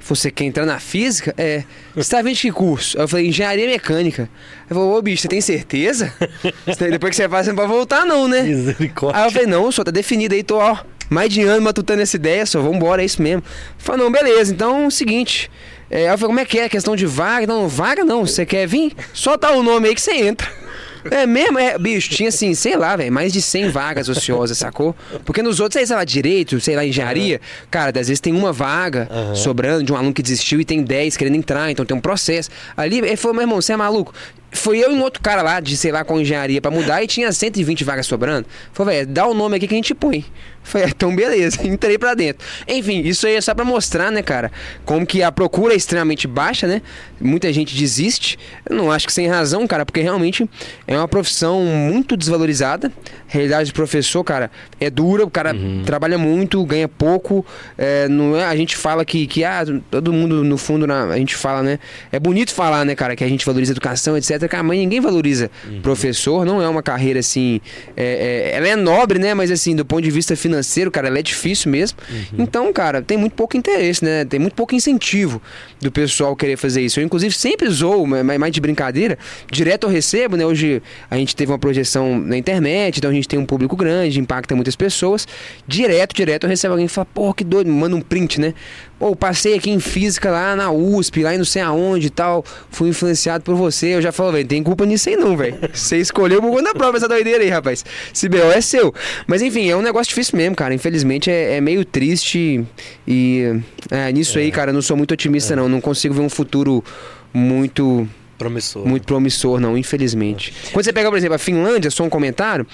Você 0.00 0.30
quer 0.30 0.44
entrar 0.44 0.66
na 0.66 0.80
física? 0.80 1.32
É. 1.38 1.62
Você 1.94 2.10
tá 2.10 2.20
vendo 2.20 2.34
de 2.34 2.40
que 2.40 2.52
curso? 2.52 2.98
Aí 2.98 3.04
eu 3.04 3.08
falei, 3.08 3.28
engenharia 3.28 3.66
mecânica. 3.66 4.28
Aí 4.68 4.74
falou, 4.74 4.96
ô 4.96 5.02
bicho, 5.02 5.22
você 5.22 5.28
tem 5.28 5.40
certeza? 5.40 6.12
Depois 6.90 7.10
que 7.10 7.16
você 7.16 7.28
faz, 7.28 7.46
você 7.46 7.52
não 7.52 7.56
pode 7.56 7.68
voltar, 7.68 8.04
não, 8.04 8.26
né? 8.26 8.42
Misericórdia. 8.42 9.20
Aí 9.20 9.28
eu 9.28 9.30
falei, 9.30 9.46
não, 9.46 9.70
só 9.70 9.84
tá 9.84 9.90
definido 9.90 10.34
aí, 10.34 10.42
tô, 10.42 10.58
ó, 10.58 10.78
mais 11.08 11.32
de 11.32 11.42
ano 11.42 11.62
matutando 11.62 12.02
essa 12.02 12.16
ideia, 12.16 12.44
só 12.44 12.60
vambora, 12.60 13.02
é 13.02 13.04
isso 13.04 13.22
mesmo. 13.22 13.42
Falei, 13.78 14.02
não, 14.02 14.10
beleza, 14.10 14.52
então 14.52 14.84
é 14.84 14.86
o 14.86 14.90
seguinte. 14.90 15.50
É, 15.90 16.04
eu 16.04 16.16
falei, 16.16 16.26
como 16.28 16.40
é 16.40 16.44
que 16.44 16.58
é? 16.58 16.68
Questão 16.68 16.94
de 16.94 17.04
vaga? 17.04 17.46
Não, 17.46 17.68
vaga 17.68 18.04
não, 18.04 18.24
você 18.24 18.46
quer 18.46 18.66
vir? 18.66 18.92
Só 19.12 19.36
tá 19.36 19.50
o 19.52 19.62
nome 19.62 19.88
aí 19.88 19.94
que 19.94 20.00
você 20.00 20.12
entra. 20.12 20.48
É 21.10 21.24
mesmo? 21.24 21.58
É, 21.58 21.78
bicho, 21.78 22.10
tinha 22.10 22.28
assim, 22.28 22.52
sei 22.52 22.76
lá, 22.76 22.94
velho, 22.94 23.10
mais 23.10 23.32
de 23.32 23.40
100 23.40 23.70
vagas 23.70 24.10
ociosas, 24.10 24.58
sacou? 24.58 24.94
Porque 25.24 25.42
nos 25.42 25.58
outros, 25.58 25.78
aí, 25.80 25.86
sei 25.86 25.96
lá, 25.96 26.04
direito, 26.04 26.60
sei 26.60 26.76
lá, 26.76 26.84
engenharia, 26.84 27.40
cara, 27.70 27.88
às 27.98 28.08
vezes 28.08 28.20
tem 28.20 28.34
uma 28.34 28.52
vaga 28.52 29.08
Aham. 29.10 29.34
sobrando 29.34 29.82
de 29.82 29.90
um 29.92 29.96
aluno 29.96 30.12
que 30.12 30.22
desistiu 30.22 30.60
e 30.60 30.64
tem 30.64 30.82
10 30.82 31.16
querendo 31.16 31.36
entrar, 31.36 31.70
então 31.70 31.86
tem 31.86 31.96
um 31.96 32.00
processo. 32.02 32.50
Ali, 32.76 32.98
ele 32.98 33.16
falou, 33.16 33.34
meu 33.34 33.42
irmão, 33.44 33.62
você 33.62 33.72
é 33.72 33.76
maluco? 33.78 34.12
Foi 34.52 34.78
eu 34.78 34.90
e 34.90 34.94
um 34.94 35.02
outro 35.02 35.22
cara 35.22 35.42
lá, 35.42 35.60
de 35.60 35.76
sei 35.76 35.92
lá, 35.92 36.04
com 36.04 36.20
engenharia 36.20 36.60
pra 36.60 36.70
mudar, 36.70 37.02
e 37.02 37.06
tinha 37.06 37.30
120 37.30 37.84
vagas 37.84 38.06
sobrando. 38.06 38.46
Falei, 38.72 38.98
velho, 38.98 39.08
dá 39.08 39.26
o 39.26 39.34
nome 39.34 39.56
aqui 39.56 39.68
que 39.68 39.74
a 39.74 39.76
gente 39.76 39.94
põe. 39.94 40.24
Falei, 40.62 40.88
é, 40.88 40.90
então 40.90 41.14
beleza, 41.14 41.58
entrei 41.66 41.98
pra 41.98 42.14
dentro. 42.14 42.46
Enfim, 42.68 43.00
isso 43.00 43.26
aí 43.26 43.34
é 43.34 43.40
só 43.40 43.54
pra 43.54 43.64
mostrar, 43.64 44.10
né, 44.12 44.22
cara, 44.22 44.52
como 44.84 45.06
que 45.06 45.22
a 45.22 45.32
procura 45.32 45.72
é 45.72 45.76
extremamente 45.76 46.26
baixa, 46.26 46.66
né? 46.66 46.82
Muita 47.20 47.52
gente 47.52 47.74
desiste. 47.74 48.38
Eu 48.68 48.76
não 48.76 48.90
acho 48.90 49.06
que 49.06 49.12
sem 49.12 49.26
razão, 49.26 49.66
cara, 49.66 49.84
porque 49.84 50.00
realmente 50.00 50.48
é 50.86 50.96
uma 50.96 51.08
profissão 51.08 51.62
muito 51.64 52.16
desvalorizada. 52.16 52.92
A 53.28 53.32
realidade 53.32 53.66
de 53.66 53.72
professor, 53.72 54.22
cara, 54.22 54.50
é 54.78 54.90
dura, 54.90 55.24
o 55.24 55.30
cara 55.30 55.54
uhum. 55.54 55.82
trabalha 55.84 56.18
muito, 56.18 56.64
ganha 56.64 56.88
pouco. 56.88 57.44
É, 57.76 58.08
não 58.08 58.36
é, 58.36 58.44
a 58.44 58.56
gente 58.56 58.76
fala 58.76 59.04
que, 59.04 59.26
que 59.26 59.44
ah, 59.44 59.64
todo 59.90 60.12
mundo, 60.12 60.44
no 60.44 60.58
fundo, 60.58 60.86
na, 60.86 61.04
a 61.04 61.16
gente 61.16 61.34
fala, 61.34 61.62
né? 61.62 61.78
É 62.12 62.18
bonito 62.18 62.52
falar, 62.52 62.84
né, 62.84 62.94
cara, 62.94 63.16
que 63.16 63.24
a 63.24 63.28
gente 63.28 63.44
valoriza 63.44 63.72
a 63.72 63.74
educação, 63.74 64.16
etc. 64.16 64.39
Cara, 64.48 64.62
mas 64.62 64.78
ninguém 64.78 65.00
valoriza 65.00 65.50
uhum. 65.68 65.80
professor, 65.80 66.44
não 66.44 66.60
é 66.62 66.68
uma 66.68 66.82
carreira 66.82 67.20
assim. 67.20 67.60
É, 67.96 68.52
é, 68.52 68.56
ela 68.56 68.68
é 68.68 68.76
nobre, 68.76 69.18
né? 69.18 69.34
Mas 69.34 69.50
assim, 69.50 69.74
do 69.74 69.84
ponto 69.84 70.02
de 70.02 70.10
vista 70.10 70.36
financeiro 70.36 70.90
cara, 70.90 71.08
ela 71.08 71.18
é 71.18 71.22
difícil 71.22 71.70
mesmo. 71.70 71.98
Uhum. 72.10 72.24
Então, 72.38 72.72
cara, 72.72 73.02
tem 73.02 73.16
muito 73.16 73.34
pouco 73.34 73.56
interesse, 73.56 74.04
né? 74.04 74.24
Tem 74.24 74.38
muito 74.38 74.54
pouco 74.54 74.74
incentivo 74.74 75.40
do 75.80 75.90
pessoal 75.90 76.34
querer 76.36 76.56
fazer 76.56 76.82
isso. 76.82 77.00
Eu, 77.00 77.04
inclusive, 77.04 77.34
sempre 77.34 77.68
zoo, 77.68 78.06
mais 78.06 78.52
de 78.52 78.60
brincadeira, 78.60 79.18
direto 79.50 79.86
eu 79.86 79.90
recebo, 79.90 80.36
né? 80.36 80.44
Hoje 80.44 80.82
a 81.10 81.16
gente 81.16 81.34
teve 81.34 81.50
uma 81.50 81.58
projeção 81.58 82.18
na 82.18 82.36
internet, 82.36 82.98
então 82.98 83.10
a 83.10 83.14
gente 83.14 83.28
tem 83.28 83.38
um 83.38 83.46
público 83.46 83.76
grande, 83.76 84.20
impacta 84.20 84.54
muitas 84.54 84.76
pessoas. 84.76 85.26
Direto, 85.66 86.14
direto 86.14 86.44
eu 86.44 86.50
recebo 86.50 86.74
alguém 86.74 86.86
que 86.86 86.92
fala, 86.92 87.06
pô, 87.12 87.32
que 87.32 87.44
doido, 87.44 87.70
manda 87.70 87.96
um 87.96 88.00
print, 88.00 88.40
né? 88.40 88.54
Pô, 89.00 89.16
passei 89.16 89.54
aqui 89.54 89.70
em 89.70 89.80
física 89.80 90.30
lá 90.30 90.54
na 90.54 90.70
USP, 90.70 91.22
lá 91.22 91.34
em 91.34 91.38
não 91.38 91.44
sei 91.46 91.62
aonde 91.62 92.08
e 92.08 92.10
tal, 92.10 92.44
fui 92.70 92.90
influenciado 92.90 93.42
por 93.42 93.54
você. 93.54 93.94
Eu 93.94 94.02
já 94.02 94.12
falo, 94.12 94.32
velho, 94.32 94.46
tem 94.46 94.62
culpa 94.62 94.84
nisso 94.84 95.08
aí 95.08 95.16
não, 95.16 95.34
velho. 95.34 95.56
Você 95.72 95.96
escolheu 95.96 96.42
por 96.42 96.50
conta 96.50 96.74
própria 96.74 96.98
essa 96.98 97.08
doideira 97.08 97.42
aí, 97.42 97.48
rapaz. 97.48 97.82
Se 98.12 98.28
BO 98.28 98.36
é 98.36 98.60
seu. 98.60 98.92
Mas 99.26 99.40
enfim, 99.40 99.70
é 99.70 99.74
um 99.74 99.80
negócio 99.80 100.10
difícil 100.10 100.36
mesmo, 100.36 100.54
cara. 100.54 100.74
Infelizmente 100.74 101.30
é, 101.30 101.56
é 101.56 101.60
meio 101.62 101.82
triste 101.82 102.62
e 103.08 103.58
é, 103.90 104.12
nisso 104.12 104.38
é. 104.38 104.42
aí, 104.42 104.50
cara, 104.50 104.68
eu 104.70 104.74
não 104.74 104.82
sou 104.82 104.98
muito 104.98 105.12
otimista 105.12 105.54
é. 105.54 105.56
não. 105.56 105.66
Não 105.66 105.80
consigo 105.80 106.12
ver 106.12 106.20
um 106.20 106.28
futuro 106.28 106.84
muito 107.32 108.06
promissor. 108.36 108.86
Muito 108.86 109.06
promissor, 109.06 109.58
não, 109.60 109.78
infelizmente. 109.78 110.52
Quando 110.74 110.84
você 110.84 110.92
pega, 110.92 111.08
por 111.08 111.16
exemplo, 111.16 111.36
a 111.36 111.38
Finlândia, 111.38 111.90
só 111.90 112.04
um 112.04 112.10
comentário, 112.10 112.66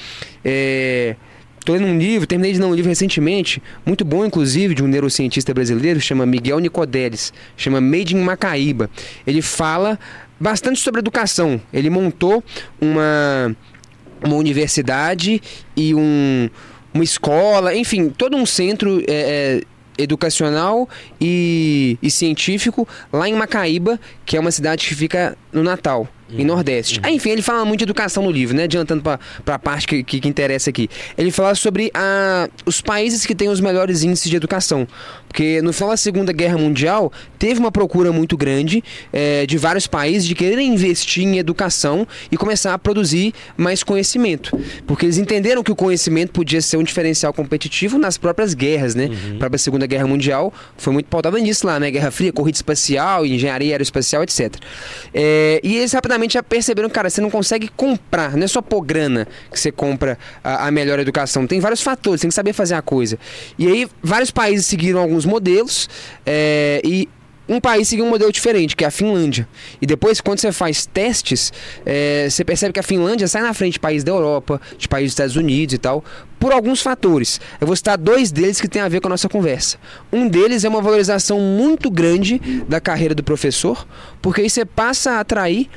é 0.45 1.15
Estou 1.67 1.75
lendo 1.75 1.89
um 1.89 1.99
livro, 1.99 2.29
terminei 2.29 2.53
de 2.53 2.61
ler 2.61 2.67
um 2.67 2.75
livro 2.77 2.89
recentemente, 2.89 3.61
muito 3.85 4.05
bom, 4.05 4.25
inclusive, 4.25 4.73
de 4.73 4.85
um 4.85 4.87
neurocientista 4.87 5.53
brasileiro, 5.53 6.01
chama 6.01 6.25
Miguel 6.25 6.61
Nicodelis, 6.61 7.33
chama 7.57 7.81
Made 7.81 8.15
in 8.15 8.21
Macaíba. 8.21 8.89
Ele 9.27 9.43
fala 9.43 9.99
bastante 10.39 10.79
sobre 10.79 11.01
educação. 11.01 11.61
Ele 11.73 11.91
montou 11.91 12.41
uma, 12.81 13.57
uma 14.25 14.37
universidade 14.37 15.43
e 15.77 15.93
um, 15.93 16.49
uma 16.95 17.03
escola, 17.03 17.75
enfim, 17.75 18.11
todo 18.11 18.37
um 18.37 18.47
centro. 18.47 19.01
É, 19.09 19.59
é, 19.59 19.63
educacional 19.99 20.87
e, 21.19 21.99
e 22.03 22.11
científico 22.11 22.87
lá 23.11 23.27
em 23.27 23.33
Macaíba, 23.33 23.99
que 24.27 24.37
é 24.37 24.41
uma 24.41 24.51
cidade 24.51 24.87
que 24.87 24.95
fica 24.95 25.35
no 25.51 25.63
Natal 25.63 26.07
em. 26.31 26.45
Nordeste. 26.45 27.01
Ah, 27.03 27.11
enfim, 27.11 27.31
ele 27.31 27.43
fala 27.43 27.65
muito 27.65 27.79
de 27.79 27.85
educação 27.85 28.23
no 28.23 28.31
livro, 28.31 28.57
né? 28.57 28.65
Adiantando 28.65 29.03
para 29.03 29.19
a 29.55 29.59
parte 29.59 29.87
que, 29.87 30.03
que, 30.03 30.21
que, 30.21 30.29
interessa 30.29 30.71
aqui. 30.71 30.89
Ele 31.17 31.31
fala 31.31 31.55
sobre 31.55 31.91
a, 31.95 32.49
os 32.65 32.81
países 32.81 33.25
que 33.27 33.35
têm 33.35 33.49
os 33.49 33.61
melhores 33.61 34.03
índices 34.03 34.29
de 34.31 34.37
educação. 34.37 34.87
Porque 35.29 35.61
no 35.61 35.73
final 35.73 35.91
da 35.91 35.97
Segunda 35.97 36.33
Guerra 36.33 36.57
Mundial, 36.57 37.13
teve 37.39 37.61
uma 37.61 37.71
procura 37.71 38.13
muito 38.13 38.37
grande 38.37 38.83
é, 39.13 39.45
de 39.45 39.59
vários 39.59 39.87
países 39.87 40.27
de 40.27 40.35
quererem 40.35 40.73
investir 40.73 41.25
em 41.25 41.39
educação 41.39 42.07
e 42.31 42.37
começar 42.37 42.73
a 42.73 42.79
produzir 42.79 43.35
mais 43.57 43.83
conhecimento. 43.83 44.59
Porque 44.87 45.05
eles 45.05 45.19
entenderam 45.19 45.63
que 45.63 45.71
o 45.71 45.77
conhecimento 45.77 46.33
podia 46.33 46.61
ser 46.61 46.77
um 46.77 46.83
diferencial 46.83 47.33
competitivo 47.33 47.99
nas 47.99 48.17
próprias 48.17 48.55
guerras, 48.55 48.95
né? 48.95 49.07
Uhum. 49.07 49.39
A 49.53 49.59
Segunda 49.59 49.87
Guerra 49.87 50.07
Mundial, 50.07 50.53
foi 50.77 50.93
muito 50.93 51.07
pautada 51.07 51.39
nisso 51.39 51.67
lá, 51.67 51.79
né? 51.81 51.91
Guerra 51.91 52.11
Fria, 52.11 52.33
corrida 52.33 52.57
espacial, 52.57 53.25
engenharia 53.25 53.73
aeroespacial, 53.73 54.23
etc. 54.23 54.55
É, 55.15 55.61
e 55.63 55.77
eles 55.77 55.93
rapidamente 55.93 56.16
rapidamente 56.17 56.35
já 56.35 56.43
perceberam, 56.43 56.89
cara, 56.89 57.09
você 57.09 57.21
não 57.21 57.31
consegue 57.31 57.69
comprar, 57.69 58.37
não 58.37 58.45
é 58.45 58.49
só 58.49 58.61
por 58.61 58.83
grana 58.83 59.29
que 59.51 59.61
você 59.61 59.71
compra 59.71 60.19
a, 60.43 60.67
a 60.67 60.71
melhor 60.71 60.99
educação. 60.99 61.47
Tem 61.47 61.61
vários 61.61 61.83
fatores, 61.83 62.21
tem 62.21 62.29
que 62.29 62.35
saber 62.35 62.53
fazer 62.53 62.75
a 62.75 62.83
coisa. 62.83 63.19
E 63.59 63.67
aí, 63.67 63.89
vários 64.03 64.31
países 64.31 64.67
seguiram 64.67 65.01
alguns 65.01 65.25
modelos 65.25 65.89
é, 66.25 66.81
e 66.85 67.09
um 67.49 67.61
país 67.61 67.89
seguiu 67.89 68.05
um 68.05 68.11
modelo 68.11 68.33
diferente, 68.33 68.75
que 68.75 68.83
é 68.83 68.89
a 68.89 68.91
Finlândia. 68.91 69.47
E 69.81 69.87
depois, 69.87 70.21
quando 70.21 70.41
você 70.41 70.51
faz 70.51 70.85
testes, 70.85 71.53
é, 71.85 72.29
você 72.29 72.45
percebe 72.45 72.73
que 72.73 72.81
a 72.81 72.83
Finlândia 72.83 73.29
sai 73.29 73.43
na 73.43 73.55
frente 73.55 73.75
de 73.75 73.81
países 73.81 74.03
da 74.03 74.11
Europa, 74.11 74.61
de 74.77 74.89
países 74.89 75.11
dos 75.11 75.15
Estados 75.15 75.37
Unidos 75.37 75.75
e 75.75 75.79
tal, 75.79 76.05
por 76.41 76.53
alguns 76.53 76.83
fatores. 76.83 77.41
Eu 77.61 77.67
vou 77.67 77.77
citar 77.77 77.97
dois 77.97 78.33
deles 78.33 78.61
que 78.61 78.67
têm 78.67 78.83
a 78.83 78.89
ver 78.89 79.01
com 79.01 79.07
a 79.07 79.11
nossa 79.11 79.29
conversa. 79.29 79.79
Um 80.13 80.27
deles 80.27 80.65
é 80.65 80.69
uma 80.69 80.83
valorização 80.83 81.39
muito 81.39 81.89
grande 81.89 82.41
da 82.69 82.81
carreira 82.81 83.15
do 83.15 83.23
professor, 83.23 83.87
porque 84.21 84.41
aí 84.41 84.51
você 84.51 84.65
passa 84.65 85.13
a 85.13 85.21
atrair 85.21 85.69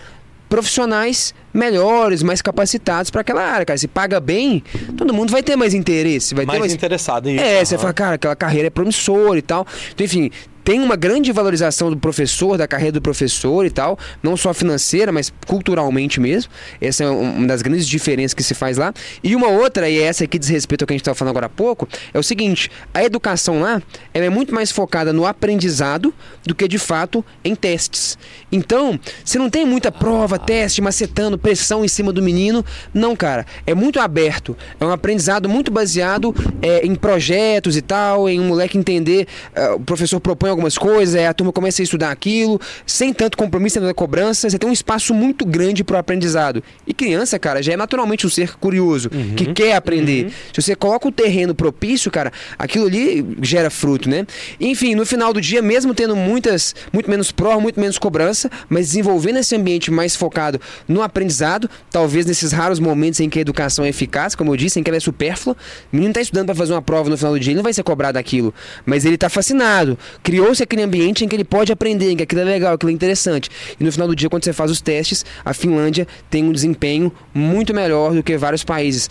profissionais 0.49 1.33
melhores, 1.53 2.23
mais 2.23 2.41
capacitados 2.41 3.09
para 3.11 3.21
aquela 3.21 3.43
área, 3.43 3.65
cara. 3.65 3.77
Se 3.77 3.87
paga 3.87 4.19
bem, 4.19 4.63
todo 4.97 5.13
mundo 5.13 5.31
vai 5.31 5.43
ter 5.43 5.55
mais 5.55 5.73
interesse, 5.73 6.33
vai 6.35 6.45
mais 6.45 6.57
ter 6.57 6.59
mais 6.59 6.73
interessado 6.73 7.29
em 7.29 7.35
isso. 7.35 7.43
É, 7.43 7.59
uhum. 7.59 7.65
você 7.65 7.77
fala, 7.77 7.93
cara, 7.93 8.15
aquela 8.15 8.35
carreira 8.35 8.67
é 8.67 8.69
promissora 8.69 9.37
e 9.37 9.41
tal. 9.41 9.65
Então, 9.93 10.05
enfim, 10.05 10.31
tem 10.69 10.79
uma 10.79 10.95
grande 10.95 11.31
valorização 11.31 11.89
do 11.89 11.97
professor, 11.97 12.55
da 12.55 12.67
carreira 12.67 12.91
do 12.91 13.01
professor 13.01 13.65
e 13.65 13.71
tal, 13.71 13.97
não 14.21 14.37
só 14.37 14.53
financeira, 14.53 15.11
mas 15.11 15.33
culturalmente 15.47 16.19
mesmo. 16.19 16.51
Essa 16.79 17.05
é 17.05 17.09
uma 17.09 17.47
das 17.47 17.63
grandes 17.63 17.87
diferenças 17.87 18.35
que 18.35 18.43
se 18.43 18.53
faz 18.53 18.77
lá. 18.77 18.93
E 19.23 19.35
uma 19.35 19.47
outra, 19.47 19.89
e 19.89 19.97
é 19.97 20.03
essa 20.03 20.25
aqui 20.25 20.37
diz 20.37 20.47
respeito 20.47 20.83
ao 20.83 20.85
que 20.85 20.93
a 20.93 20.95
gente 20.95 21.01
estava 21.01 21.15
falando 21.15 21.31
agora 21.31 21.47
há 21.47 21.49
pouco, 21.49 21.87
é 22.13 22.19
o 22.19 22.21
seguinte: 22.21 22.69
a 22.93 23.03
educação 23.03 23.59
lá 23.59 23.81
ela 24.13 24.25
é 24.27 24.29
muito 24.29 24.53
mais 24.53 24.71
focada 24.71 25.11
no 25.11 25.25
aprendizado 25.25 26.13
do 26.45 26.53
que 26.53 26.67
de 26.67 26.77
fato 26.77 27.25
em 27.43 27.55
testes. 27.55 28.15
Então, 28.51 28.99
você 29.25 29.39
não 29.39 29.49
tem 29.49 29.65
muita 29.65 29.91
prova, 29.91 30.37
teste, 30.37 30.83
macetando, 30.83 31.35
pressão 31.35 31.83
em 31.83 31.87
cima 31.87 32.13
do 32.13 32.21
menino. 32.21 32.63
Não, 32.93 33.15
cara. 33.15 33.43
É 33.65 33.73
muito 33.73 33.99
aberto. 33.99 34.55
É 34.79 34.85
um 34.85 34.91
aprendizado 34.91 35.49
muito 35.49 35.71
baseado 35.71 36.31
é, 36.61 36.85
em 36.85 36.93
projetos 36.93 37.75
e 37.75 37.81
tal, 37.81 38.29
em 38.29 38.39
um 38.39 38.49
moleque 38.49 38.77
entender. 38.77 39.27
Uh, 39.55 39.77
o 39.77 39.79
professor 39.79 40.19
propõe 40.19 40.58
algumas 40.59 40.77
coisas, 40.77 41.15
é, 41.15 41.27
a 41.27 41.33
turma 41.33 41.51
começa 41.51 41.81
a 41.81 41.83
estudar 41.83 42.11
aquilo, 42.11 42.59
sem 42.85 43.13
tanto 43.13 43.37
compromisso, 43.37 43.75
sem 43.75 43.81
tanta 43.81 43.93
cobrança, 43.93 44.49
você 44.49 44.59
tem 44.59 44.69
um 44.69 44.73
espaço 44.73 45.13
muito 45.13 45.45
grande 45.45 45.83
para 45.83 45.95
o 45.95 45.99
aprendizado. 45.99 46.61
E 46.85 46.93
criança, 46.93 47.39
cara, 47.39 47.63
já 47.63 47.73
é 47.73 47.77
naturalmente 47.77 48.27
um 48.27 48.29
ser 48.29 48.57
curioso, 48.57 49.09
uhum. 49.13 49.35
que 49.35 49.53
quer 49.53 49.75
aprender. 49.75 50.25
Uhum. 50.25 50.31
Se 50.53 50.61
você 50.61 50.75
coloca 50.75 51.07
o 51.07 51.11
terreno 51.11 51.55
propício, 51.55 52.11
cara, 52.11 52.31
aquilo 52.57 52.87
ali 52.87 53.25
gera 53.41 53.69
fruto, 53.69 54.09
né? 54.09 54.27
Enfim, 54.59 54.95
no 54.95 55.05
final 55.05 55.31
do 55.31 55.39
dia, 55.39 55.61
mesmo 55.61 55.93
tendo 55.93 56.15
muitas, 56.15 56.75
muito 56.91 57.09
menos 57.09 57.31
prova, 57.31 57.59
muito 57.59 57.79
menos 57.79 57.97
cobrança, 57.97 58.51
mas 58.67 58.87
desenvolvendo 58.87 59.37
esse 59.37 59.55
ambiente 59.55 59.89
mais 59.89 60.15
focado 60.15 60.59
no 60.87 61.01
aprendizado, 61.01 61.69
talvez 61.89 62.25
nesses 62.25 62.51
raros 62.51 62.79
momentos 62.79 63.19
em 63.19 63.29
que 63.29 63.39
a 63.39 63.41
educação 63.41 63.85
é 63.85 63.89
eficaz, 63.89 64.35
como 64.35 64.51
eu 64.51 64.57
disse, 64.57 64.79
em 64.79 64.83
que 64.83 64.89
ela 64.89 64.97
é 64.97 64.99
supérflua, 64.99 65.55
o 65.91 65.95
menino 65.95 66.11
está 66.11 66.21
estudando 66.21 66.47
para 66.47 66.55
fazer 66.55 66.73
uma 66.73 66.81
prova 66.81 67.09
no 67.09 67.17
final 67.17 67.33
do 67.33 67.39
dia, 67.39 67.51
ele 67.51 67.57
não 67.57 67.63
vai 67.63 67.73
ser 67.73 67.83
cobrado 67.83 68.17
aquilo, 68.17 68.53
mas 68.85 69.05
ele 69.05 69.15
está 69.15 69.29
fascinado, 69.29 69.97
criou 70.21 70.48
criou-se 70.49 70.63
aquele 70.63 70.81
ambiente 70.81 71.23
em 71.23 71.27
que 71.27 71.35
ele 71.35 71.43
pode 71.43 71.71
aprender, 71.71 72.11
em 72.11 72.17
que 72.17 72.23
aquilo 72.23 72.41
é 72.41 72.43
legal, 72.43 72.73
aquilo 72.73 72.89
é 72.89 72.93
interessante. 72.93 73.49
E 73.79 73.83
no 73.83 73.91
final 73.91 74.07
do 74.07 74.15
dia, 74.15 74.29
quando 74.29 74.43
você 74.43 74.53
faz 74.53 74.71
os 74.71 74.81
testes, 74.81 75.23
a 75.45 75.53
Finlândia 75.53 76.07
tem 76.29 76.43
um 76.43 76.51
desempenho 76.51 77.11
muito 77.33 77.73
melhor 77.73 78.13
do 78.13 78.23
que 78.23 78.35
vários 78.37 78.63
países 78.63 79.09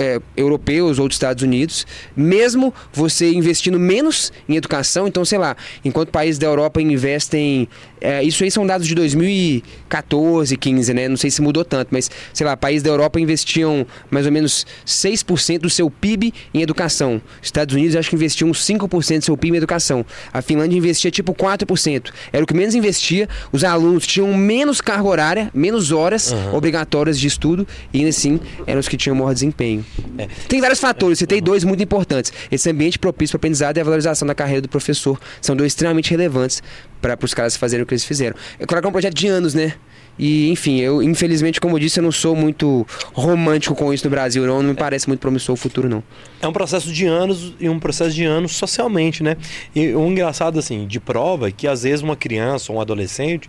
é, 0.00 0.18
europeus 0.36 0.98
ou 0.98 1.06
dos 1.06 1.16
Estados 1.16 1.42
Unidos, 1.42 1.86
mesmo 2.16 2.72
você 2.92 3.30
investindo 3.30 3.78
menos 3.78 4.32
em 4.48 4.56
educação, 4.56 5.06
então 5.06 5.24
sei 5.24 5.38
lá, 5.38 5.54
enquanto 5.84 6.10
países 6.10 6.38
da 6.38 6.46
Europa 6.46 6.80
investem 6.80 7.68
é, 8.00 8.22
isso 8.22 8.42
aí 8.42 8.50
são 8.50 8.66
dados 8.66 8.86
de 8.86 8.94
2014, 8.94 10.56
15, 10.56 10.94
né? 10.94 11.08
Não 11.08 11.16
sei 11.16 11.30
se 11.30 11.42
mudou 11.42 11.64
tanto, 11.64 11.88
mas, 11.90 12.10
sei 12.32 12.46
lá, 12.46 12.56
países 12.56 12.82
da 12.82 12.90
Europa 12.90 13.20
investiam 13.20 13.86
mais 14.10 14.24
ou 14.24 14.32
menos 14.32 14.66
6% 14.86 15.58
do 15.58 15.70
seu 15.70 15.90
PIB 15.90 16.32
em 16.54 16.62
educação. 16.62 17.20
Estados 17.42 17.74
Unidos 17.74 17.96
acho 17.96 18.08
que 18.08 18.16
investiam 18.16 18.50
5% 18.50 19.18
do 19.18 19.24
seu 19.24 19.36
PIB 19.36 19.56
em 19.56 19.58
educação. 19.58 20.04
A 20.32 20.40
Finlândia 20.40 20.78
investia 20.78 21.10
tipo 21.10 21.34
4%. 21.34 22.10
Era 22.32 22.42
o 22.42 22.46
que 22.46 22.54
menos 22.54 22.74
investia. 22.74 23.28
Os 23.52 23.64
alunos 23.64 24.06
tinham 24.06 24.32
menos 24.32 24.80
carga 24.80 25.06
horária, 25.06 25.50
menos 25.52 25.92
horas 25.92 26.32
uhum. 26.32 26.54
obrigatórias 26.54 27.20
de 27.20 27.26
estudo 27.26 27.66
e 27.92 27.98
ainda 27.98 28.10
assim 28.10 28.40
eram 28.66 28.80
os 28.80 28.88
que 28.88 28.96
tinham 28.96 29.14
maior 29.14 29.34
desempenho. 29.34 29.84
É. 30.18 30.28
Tem 30.48 30.60
vários 30.60 30.80
fatores, 30.80 31.18
citei 31.18 31.40
dois 31.40 31.64
muito 31.64 31.82
importantes. 31.82 32.32
Esse 32.50 32.70
ambiente 32.70 32.98
propício 32.98 33.32
para 33.32 33.48
aprendizado 33.48 33.76
e 33.76 33.80
a 33.80 33.84
valorização 33.84 34.26
da 34.26 34.34
carreira 34.34 34.62
do 34.62 34.68
professor 34.68 35.20
são 35.40 35.56
dois 35.56 35.72
extremamente 35.72 36.10
relevantes 36.10 36.62
para 37.00 37.18
os 37.22 37.34
caras 37.34 37.56
fazerem 37.56 37.82
o 37.82 37.86
que 37.86 37.94
eles 37.94 38.04
fizeram. 38.04 38.36
É 38.58 38.66
claro 38.66 38.82
que 38.82 38.86
é 38.86 38.88
um 38.88 38.92
projeto 38.92 39.14
de 39.14 39.26
anos, 39.26 39.54
né? 39.54 39.74
E, 40.18 40.50
enfim, 40.50 40.80
eu, 40.80 41.02
infelizmente, 41.02 41.58
como 41.58 41.76
eu 41.76 41.80
disse, 41.80 41.98
eu 41.98 42.02
não 42.02 42.12
sou 42.12 42.36
muito 42.36 42.86
romântico 43.14 43.74
com 43.74 43.92
isso 43.92 44.04
no 44.04 44.10
Brasil, 44.10 44.46
não. 44.46 44.62
Não 44.62 44.70
me 44.70 44.76
parece 44.76 45.08
muito 45.08 45.20
promissor 45.20 45.54
o 45.54 45.56
futuro, 45.56 45.88
não. 45.88 46.02
É 46.42 46.46
um 46.46 46.52
processo 46.52 46.92
de 46.92 47.06
anos 47.06 47.54
e 47.58 47.70
um 47.70 47.78
processo 47.78 48.14
de 48.14 48.24
anos 48.24 48.52
socialmente, 48.54 49.22
né? 49.22 49.38
E 49.74 49.94
o 49.94 50.00
um 50.00 50.10
engraçado, 50.10 50.58
assim, 50.58 50.86
de 50.86 51.00
prova 51.00 51.48
é 51.48 51.52
que 51.52 51.66
às 51.66 51.84
vezes 51.84 52.02
uma 52.02 52.16
criança 52.16 52.70
ou 52.70 52.78
um 52.78 52.80
adolescente 52.82 53.48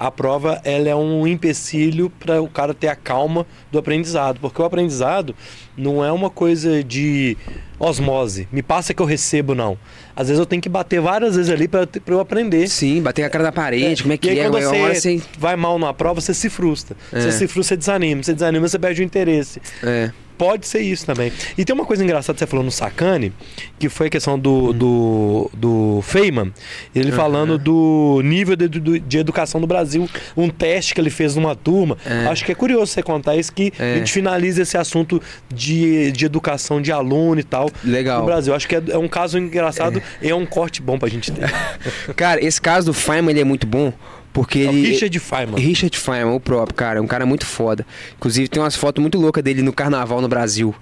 a 0.00 0.10
prova 0.10 0.58
ela 0.64 0.88
é 0.88 0.96
um 0.96 1.26
empecilho 1.26 2.08
para 2.08 2.40
o 2.40 2.48
cara 2.48 2.72
ter 2.72 2.88
a 2.88 2.96
calma 2.96 3.46
do 3.70 3.78
aprendizado, 3.78 4.40
porque 4.40 4.60
o 4.60 4.64
aprendizado 4.64 5.36
não 5.76 6.02
é 6.02 6.10
uma 6.10 6.30
coisa 6.30 6.82
de 6.82 7.36
osmose, 7.78 8.48
me 8.50 8.62
passa 8.62 8.94
que 8.94 9.02
eu 9.02 9.06
recebo, 9.06 9.54
não. 9.54 9.76
Às 10.16 10.28
vezes 10.28 10.38
eu 10.40 10.46
tenho 10.46 10.60
que 10.62 10.68
bater 10.70 11.00
várias 11.02 11.36
vezes 11.36 11.50
ali 11.52 11.68
para 11.68 11.86
eu 12.06 12.18
aprender. 12.20 12.66
Sim, 12.68 13.02
bater 13.02 13.24
a 13.24 13.30
cara 13.30 13.44
na 13.44 13.52
parede, 13.52 14.02
como 14.02 14.14
é 14.14 14.16
que 14.16 14.28
e 14.28 14.30
aí, 14.30 14.38
é? 14.38 14.42
quando 14.44 14.54
Uma 14.54 14.60
você 14.70 14.80
hora 14.80 14.94
você- 14.94 15.22
vai 15.38 15.54
mal 15.56 15.78
numa 15.78 15.92
prova, 15.94 16.20
você 16.20 16.32
se 16.32 16.48
frustra. 16.48 16.96
É. 17.12 17.20
Você 17.20 17.32
se 17.32 17.46
frustra, 17.46 17.74
você 17.74 17.76
desanima. 17.76 18.22
Você 18.22 18.32
desanima, 18.32 18.66
você 18.68 18.78
perde 18.78 19.02
o 19.02 19.04
interesse. 19.04 19.60
É. 19.82 20.10
Pode 20.40 20.66
ser 20.66 20.80
isso 20.80 21.04
também. 21.04 21.30
E 21.58 21.66
tem 21.66 21.74
uma 21.74 21.84
coisa 21.84 22.02
engraçada 22.02 22.32
que 22.34 22.38
você 22.38 22.46
falou 22.46 22.64
no 22.64 22.70
Sacane, 22.70 23.30
que 23.78 23.90
foi 23.90 24.06
a 24.06 24.10
questão 24.10 24.38
do, 24.38 24.72
do, 24.72 25.50
do 25.52 26.00
Feynman, 26.02 26.50
ele 26.94 27.12
falando 27.12 27.58
do 27.58 28.22
nível 28.24 28.56
de, 28.56 28.66
de- 28.66 29.00
de 29.00 29.18
educação 29.18 29.60
do 29.60 29.66
Brasil, 29.66 30.08
um 30.34 30.48
teste 30.48 30.94
que 30.94 31.00
ele 31.00 31.10
fez 31.10 31.36
numa 31.36 31.54
turma. 31.54 31.98
É. 32.06 32.24
Acho 32.28 32.42
que 32.42 32.52
é 32.52 32.54
curioso 32.54 32.86
você 32.92 33.02
contar 33.02 33.36
isso, 33.36 33.52
que 33.52 33.70
É. 33.78 33.96
a 33.96 33.98
gente 33.98 34.10
finaliza 34.12 34.62
esse 34.62 34.78
assunto 34.78 35.20
de, 35.54 36.10
de 36.12 36.24
educação 36.24 36.80
de 36.80 36.90
aluno 36.90 37.38
e 37.38 37.44
tal 37.44 37.70
Legal. 37.84 38.20
no 38.20 38.24
Brasil. 38.24 38.54
Acho 38.54 38.66
que 38.66 38.76
é, 38.76 38.82
é 38.92 38.96
um 38.98 39.08
caso 39.08 39.38
engraçado 39.38 40.02
e 40.22 40.30
é 40.30 40.34
um 40.34 40.46
corte 40.46 40.80
bom 40.80 40.98
pra 40.98 41.08
gente 41.10 41.30
ter. 41.30 41.50
Cara, 42.16 42.42
esse 42.42 42.58
caso 42.62 42.86
do 42.86 42.94
Feynman 42.94 43.32
ele 43.32 43.40
é 43.40 43.44
muito 43.44 43.66
bom, 43.66 43.92
porque 44.32 44.60
É 44.60 44.68
o 44.68 44.72
ele. 44.72 44.88
Richard 44.88 45.18
Feynman. 45.18 45.60
Richard 45.60 45.98
Feynman, 45.98 46.34
o 46.34 46.40
próprio, 46.40 46.74
cara, 46.74 46.98
é 46.98 47.02
um 47.02 47.06
cara 47.06 47.26
muito 47.26 47.44
foda. 47.46 47.86
Inclusive 48.16 48.48
tem 48.48 48.62
umas 48.62 48.76
fotos 48.76 49.00
muito 49.00 49.18
loucas 49.18 49.42
dele 49.42 49.62
no 49.62 49.72
carnaval 49.72 50.20
no 50.20 50.28
Brasil. 50.28 50.74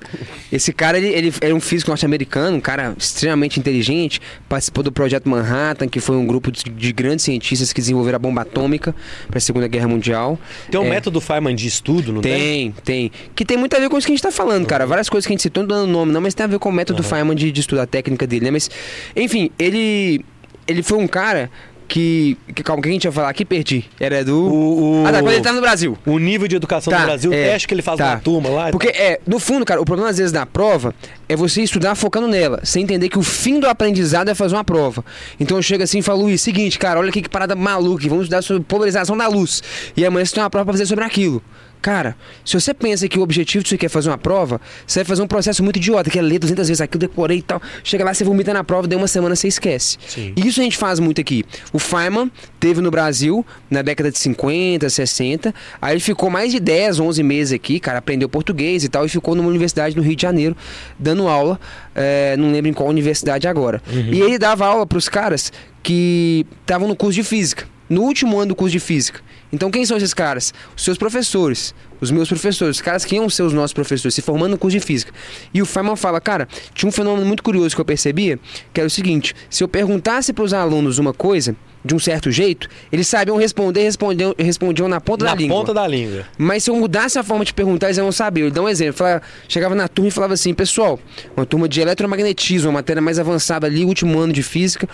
Esse 0.53 0.73
cara, 0.73 0.99
ele, 0.99 1.09
ele 1.09 1.33
é 1.41 1.55
um 1.55 1.61
físico 1.61 1.91
norte-americano, 1.91 2.57
um 2.57 2.61
cara 2.61 2.95
extremamente 2.99 3.59
inteligente, 3.59 4.21
participou 4.49 4.83
do 4.85 4.93
projeto 4.93 5.29
Manhattan, 5.29 5.89
que 5.89 6.01
foi 6.01 6.17
um 6.17 6.27
grupo 6.27 6.51
de, 6.53 6.63
de 6.65 6.93
grandes 6.93 7.25
cientistas 7.25 7.73
que 7.73 7.81
desenvolveram 7.81 8.17
a 8.17 8.19
bomba 8.19 8.43
atômica 8.43 8.95
para 9.29 9.39
a 9.39 9.41
Segunda 9.41 9.67
Guerra 9.69 9.89
Mundial. 9.89 10.39
Tem 10.71 10.81
um 10.81 10.85
É. 10.85 10.91
método 10.91 11.21
Feynman 11.21 11.55
de 11.55 11.67
estudo, 11.67 12.13
não 12.13 12.21
tem? 12.21 12.73
Tem, 12.73 12.75
tem. 12.85 13.13
Que 13.35 13.45
tem 13.45 13.57
muito 13.57 13.75
a 13.77 13.81
ver 13.81 13.89
com 13.89 13.97
isso 13.99 14.07
que 14.07 14.13
a 14.13 14.17
gente 14.17 14.23
tá 14.23 14.31
falando, 14.33 14.67
cara. 14.67 14.87
Várias 14.87 15.09
coisas 15.09 15.27
que 15.27 15.33
a 15.33 15.35
gente 15.35 15.43
citou, 15.43 15.63
não 15.63 15.69
dando 15.69 15.87
nome, 15.91 16.13
não, 16.13 16.21
mas 16.21 16.35
tem 16.35 16.45
a 16.45 16.47
ver 16.47 16.59
com 16.59 16.69
o 16.69 16.73
método 16.73 17.03
Feynman 17.03 17.35
de, 17.37 17.51
de 17.51 17.61
estudar 17.61 17.83
a 17.83 17.87
técnica 17.87 18.27
dele, 18.27 18.45
né? 18.47 18.51
Mas, 18.51 18.71
enfim, 19.17 19.51
ele. 19.59 20.25
Ele 20.67 20.83
foi 20.83 20.99
um 20.99 21.07
cara 21.09 21.51
que. 21.89 22.36
que 22.55 22.62
calma, 22.62 22.78
o 22.80 22.82
que 22.82 22.89
a 22.89 22.93
gente 22.93 23.05
ia 23.05 23.12
falar 23.12 23.28
aqui? 23.30 23.45
Perdi. 23.45 23.84
Era 23.99 24.24
do. 24.24 24.36
O, 24.45 25.03
o- 25.03 25.07
Ah, 25.07 25.12
tá, 25.12 25.20
quando 25.22 25.32
ele 25.32 25.41
tá 25.43 25.53
no 25.53 25.61
Brasil. 25.61 25.97
o 26.07 26.18
nível 26.18 26.47
de 26.47 26.55
educação 26.57 26.93
Tá, 26.93 27.01
do 27.01 27.07
Brasil, 27.07 27.32
é, 27.32 27.36
o 27.36 27.51
teste 27.53 27.66
que 27.66 27.74
ele 27.74 27.82
faz 27.82 27.99
tá. 27.99 28.14
na 28.14 28.20
turma 28.20 28.49
lá. 28.51 28.70
Porque, 28.70 28.89
é, 28.89 29.20
no 29.26 29.39
fundo, 29.39 29.64
cara, 29.64 29.80
o 29.80 29.84
problema 29.84 30.11
às 30.11 30.18
vezes 30.18 30.30
da 30.30 30.45
prova 30.47 30.95
é 31.28 31.34
você 31.34 31.62
estudar 31.62 31.95
focando 31.95 32.28
nela, 32.28 32.61
sem 32.62 32.82
entender 32.82 33.09
que 33.09 33.18
o 33.18 33.22
fim 33.22 33.59
do 33.59 33.66
aprendizado 33.68 34.28
é 34.28 34.34
fazer 34.34 34.55
uma 34.55 34.64
prova. 34.64 35.05
Então 35.41 35.57
eu 35.57 35.62
chego 35.62 35.82
assim 35.82 35.99
e 35.99 36.03
falo, 36.03 36.22
Luiz, 36.22 36.41
seguinte, 36.43 36.78
cara, 36.78 37.01
olha 37.01 37.09
aqui 37.09 37.22
que 37.22 37.28
parada 37.28 37.57
maluca, 37.57 38.07
vamos 38.09 38.24
estudar 38.24 38.43
sobre 38.43 38.62
polarização 38.64 39.16
da 39.16 39.26
luz. 39.26 39.62
E 39.97 40.05
amanhã 40.05 40.24
você 40.24 40.34
tem 40.34 40.43
uma 40.43 40.51
prova 40.51 40.64
pra 40.66 40.74
fazer 40.74 40.86
sobre 40.86 41.05
aquilo. 41.05 41.43
Cara, 41.81 42.16
se 42.45 42.59
você 42.59 42.74
pensa 42.74 43.09
que 43.09 43.18
o 43.18 43.22
objetivo 43.22 43.62
de 43.62 43.70
você 43.70 43.79
quer 43.79 43.89
fazer 43.89 44.11
uma 44.11 44.18
prova, 44.18 44.61
você 44.87 45.01
vai 45.01 45.05
fazer 45.05 45.22
um 45.22 45.26
processo 45.26 45.62
muito 45.62 45.76
idiota, 45.76 46.11
que 46.11 46.18
é 46.18 46.22
ler 46.22 46.39
200 46.39 46.68
vezes 46.68 46.81
aquilo, 46.81 47.01
decorei 47.01 47.39
e 47.39 47.43
tal. 47.43 47.62
Chega 47.85 48.05
lá, 48.05 48.12
você 48.12 48.24
vomita 48.24 48.53
na 48.53 48.64
prova, 48.64 48.87
deu 48.89 48.99
uma 48.99 49.07
semana, 49.09 49.37
você 49.37 49.49
esquece. 49.49 49.97
Sim. 50.07 50.33
Isso 50.37 50.61
a 50.61 50.64
gente 50.64 50.76
faz 50.76 50.99
muito 50.99 51.20
aqui. 51.20 51.45
O 51.72 51.79
Feynman 51.79 52.31
teve 52.59 52.81
no 52.81 52.91
Brasil 52.91 53.47
na 53.70 53.81
década 53.83 54.11
de 54.11 54.18
50, 54.18 54.89
60. 54.91 55.55
Aí 55.81 55.95
ele 55.95 56.01
ficou 56.01 56.29
mais 56.31 56.51
de 56.53 56.59
10, 56.61 56.99
11 57.01 57.22
meses 57.22 57.53
aqui, 57.53 57.79
cara, 57.79 57.99
aprendeu 57.99 58.29
português 58.29 58.83
e 58.85 58.89
tal, 58.89 59.07
e 59.07 59.09
ficou 59.09 59.35
numa 59.35 59.49
universidade 59.49 59.97
no 59.97 60.03
Rio 60.03 60.16
de 60.16 60.22
Janeiro, 60.22 60.57
dando 60.99 61.29
aula. 61.29 61.59
eh, 61.95 62.37
não 62.39 62.53
lembro 62.53 62.70
em 62.70 62.72
qual 62.74 62.89
universidade 62.89 63.47
agora. 63.49 63.81
E 63.93 64.20
ele 64.20 64.39
dava 64.39 64.66
aula 64.66 64.87
para 64.87 64.99
os 64.99 65.09
caras 65.09 65.53
que 65.83 66.47
estavam 66.61 66.87
no 66.89 66.95
curso 66.97 67.14
de 67.14 67.22
física, 67.22 67.66
no 67.89 68.03
último 68.03 68.39
ano 68.39 68.49
do 68.49 68.55
curso 68.57 68.72
de 68.72 68.81
física. 68.81 69.20
Então 69.53 69.71
quem 69.71 69.85
são 69.87 69.97
esses 69.97 70.13
caras? 70.13 70.53
Os 70.77 70.85
seus 70.85 70.99
professores, 70.99 71.75
os 72.01 72.11
meus 72.11 72.29
professores, 72.29 72.77
os 72.77 72.83
caras 72.83 73.05
que 73.05 73.15
iam 73.17 73.29
ser 73.31 73.43
os 73.43 73.53
nossos 73.53 73.73
professores, 73.73 74.15
se 74.15 74.21
formando 74.23 74.51
no 74.53 74.59
curso 74.59 74.79
de 74.79 74.85
física. 74.85 75.13
E 75.55 75.63
o 75.63 75.67
Feynman 75.67 75.97
fala, 75.97 76.21
cara, 76.21 76.47
tinha 76.75 76.89
um 76.89 76.93
fenômeno 76.93 77.27
muito 77.27 77.43
curioso 77.43 77.75
que 77.75 77.81
eu 77.81 77.85
percebia, 77.85 78.39
que 78.73 78.81
era 78.81 78.87
o 78.87 78.91
seguinte, 78.91 79.35
se 79.49 79.65
eu 79.65 79.69
perguntasse 79.69 80.33
para 80.33 80.45
os 80.45 80.53
alunos 80.53 80.99
uma 80.99 81.15
coisa, 81.15 81.57
de 81.85 81.95
um 81.95 81.99
certo 81.99 82.31
jeito, 82.31 82.69
eles 82.93 83.07
sabiam 83.07 83.37
responder, 83.39 83.83
respondiam, 83.85 84.35
respondiam 84.37 84.89
na 84.89 85.01
ponta 85.01 85.25
na 85.25 85.31
da 85.31 85.37
língua. 85.37 85.57
ponta 85.59 85.73
da 85.73 85.87
língua. 85.87 86.27
Mas 86.37 86.65
se 86.65 86.71
eu 86.71 86.77
mudasse 86.77 87.19
a 87.19 87.23
forma 87.23 87.45
de 87.45 87.55
perguntar, 87.55 87.87
eles 87.87 87.97
iam 87.97 88.11
saber. 88.13 88.43
Eu 88.43 88.51
dou 88.51 88.65
um 88.65 88.69
exemplo. 88.69 88.95
Falava- 88.95 89.23
chegava 89.49 89.75
na 89.75 89.87
turma 89.89 90.09
e 90.09 90.11
falava 90.11 90.35
assim, 90.35 90.53
pessoal, 90.53 90.99
uma 91.37 91.47
turma 91.47 91.69
de 91.69 91.81
eletromagnetismo, 91.81 92.69
uma 92.69 92.75
matéria 92.81 93.01
mais 93.01 93.19
avançada 93.19 93.67
ali, 93.67 93.85
último 93.85 94.19
ano 94.19 94.33
de 94.33 94.43
física. 94.43 94.87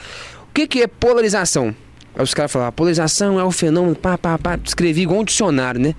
O 0.51 0.55
que, 0.55 0.67
que 0.69 0.83
é 0.83 0.87
polarização? 0.87 1.75
Aí 2.15 2.23
os 2.23 2.35
caras 2.35 2.53
falavam, 2.53 2.73
polarização 2.73 3.39
é 3.41 3.45
o 3.45 3.51
fenômeno, 3.51 3.95
pá, 3.95 4.17
pá, 4.17 4.39
pá, 4.39 4.59
escrevi 4.65 5.03
igual 5.03 5.21
um 5.21 5.25
dicionário, 5.25 5.81
né? 5.81 5.95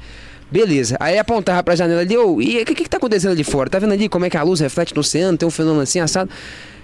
Beleza. 0.49 0.95
Aí 0.99 1.18
apontava 1.18 1.61
pra 1.63 1.76
janela 1.76 2.01
ali, 2.01 2.18
ô, 2.18 2.41
e 2.41 2.61
o 2.61 2.66
que, 2.66 2.76
que 2.76 2.89
tá 2.89 2.97
acontecendo 2.97 3.32
ali 3.32 3.43
fora? 3.43 3.70
Tá 3.70 3.80
vendo 3.80 3.93
ali 3.93 4.07
como 4.07 4.26
é 4.26 4.30
que 4.30 4.38
a 4.38 4.43
luz 4.43 4.59
reflete 4.59 4.93
no 4.93 5.01
oceano, 5.01 5.38
tem 5.38 5.47
um 5.47 5.51
fenômeno 5.51 5.82
assim, 5.82 5.99
assado? 5.99 6.30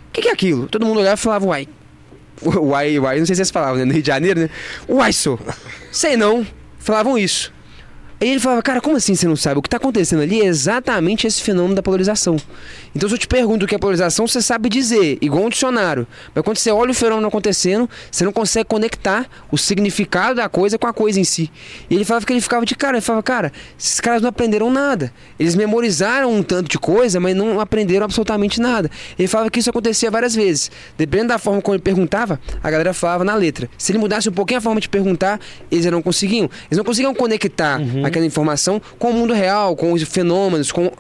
O 0.10 0.12
que, 0.12 0.22
que 0.22 0.28
é 0.28 0.32
aquilo? 0.32 0.68
Todo 0.68 0.86
mundo 0.86 1.00
olhava 1.00 1.16
e 1.16 1.18
falava, 1.18 1.46
uai, 1.46 1.68
Uai, 2.44 2.98
uai, 2.98 3.20
não 3.20 3.26
sei 3.26 3.36
se 3.36 3.40
vocês 3.40 3.52
falavam, 3.52 3.78
né? 3.78 3.86
No 3.86 3.94
Rio 3.94 4.02
de 4.02 4.08
Janeiro, 4.08 4.40
né? 4.40 4.50
Uai, 4.90 5.14
sou. 5.14 5.40
Sei 5.92 6.18
não. 6.18 6.46
Falavam 6.80 7.18
isso. 7.18 7.54
Aí 8.22 8.30
ele 8.30 8.40
falava, 8.40 8.62
cara, 8.62 8.80
como 8.80 8.96
assim 8.96 9.16
você 9.16 9.28
não 9.28 9.36
sabe? 9.36 9.58
O 9.58 9.64
que 9.64 9.68
está 9.68 9.78
acontecendo 9.78 10.22
ali 10.22 10.42
é 10.42 10.46
exatamente 10.46 11.26
esse 11.26 11.42
fenômeno 11.42 11.74
da 11.74 11.82
polarização. 11.82 12.38
Então, 12.96 13.10
se 13.10 13.16
eu 13.16 13.18
te 13.18 13.28
pergunto 13.28 13.66
o 13.66 13.68
que 13.68 13.74
é 13.74 13.80
polarização, 13.80 14.28
você 14.28 14.44
sabe 14.44 14.70
dizer, 14.70 15.18
igual 15.22 15.46
um 15.46 15.50
dicionário. 15.50 16.06
Mas 16.36 16.44
quando 16.44 16.58
você 16.58 16.70
olha 16.70 16.92
o 16.92 16.94
fenômeno 16.94 17.28
acontecendo, 17.28 17.90
você 18.12 18.24
não 18.24 18.32
consegue 18.32 18.66
conectar 18.66 19.28
o 19.52 19.58
significado 19.58 20.36
da 20.36 20.48
coisa 20.48 20.78
com 20.78 20.86
a 20.86 20.94
coisa 20.94 21.20
em 21.20 21.24
si. 21.24 21.50
E 21.90 21.96
ele 21.96 22.06
falava 22.06 22.24
que 22.24 22.32
ele 22.32 22.42
ficava 22.42 22.64
de 22.64 22.76
cara, 22.76 22.98
ele 22.98 23.02
falava, 23.02 23.24
cara, 23.24 23.52
esses 23.80 24.00
caras 24.00 24.22
não 24.22 24.30
aprenderam 24.30 24.70
nada. 24.70 25.12
Eles 25.40 25.56
memorizaram 25.56 26.32
um 26.32 26.44
tanto 26.44 26.70
de 26.70 26.78
coisa, 26.78 27.20
mas 27.20 27.36
não 27.36 27.60
aprenderam 27.60 28.06
absolutamente 28.06 28.62
nada. 28.62 28.92
Ele 29.18 29.28
falava 29.28 29.50
que 29.50 29.60
isso 29.60 29.70
acontecia 29.72 30.12
várias 30.12 30.36
vezes. 30.36 30.70
Dependendo 30.96 31.30
da 31.30 31.40
forma 31.40 31.60
como 31.60 31.74
ele 31.74 31.82
perguntava, 31.82 32.40
a 32.62 32.70
galera 32.70 32.94
falava 32.94 33.24
na 33.24 33.34
letra. 33.34 33.68
Se 33.80 33.92
ele 33.92 33.98
mudasse 33.98 34.30
um 34.30 34.32
pouquinho 34.32 34.60
a 34.60 34.62
forma 34.62 34.80
de 34.80 34.90
perguntar, 34.90 35.40
eles 35.72 35.88
não 35.88 36.04
conseguiam. 36.04 36.48
Eles 36.70 36.78
não 36.78 36.84
conseguiam 36.84 37.16
conectar 37.16 37.80
aquela 38.12 38.26
informação 38.26 38.82
com 39.00 39.10
o 39.10 39.14
mundo 39.14 39.34
real, 39.34 39.76
com 39.76 39.92
os 39.94 40.04
fenômenos, 40.04 40.72
com 40.72 40.92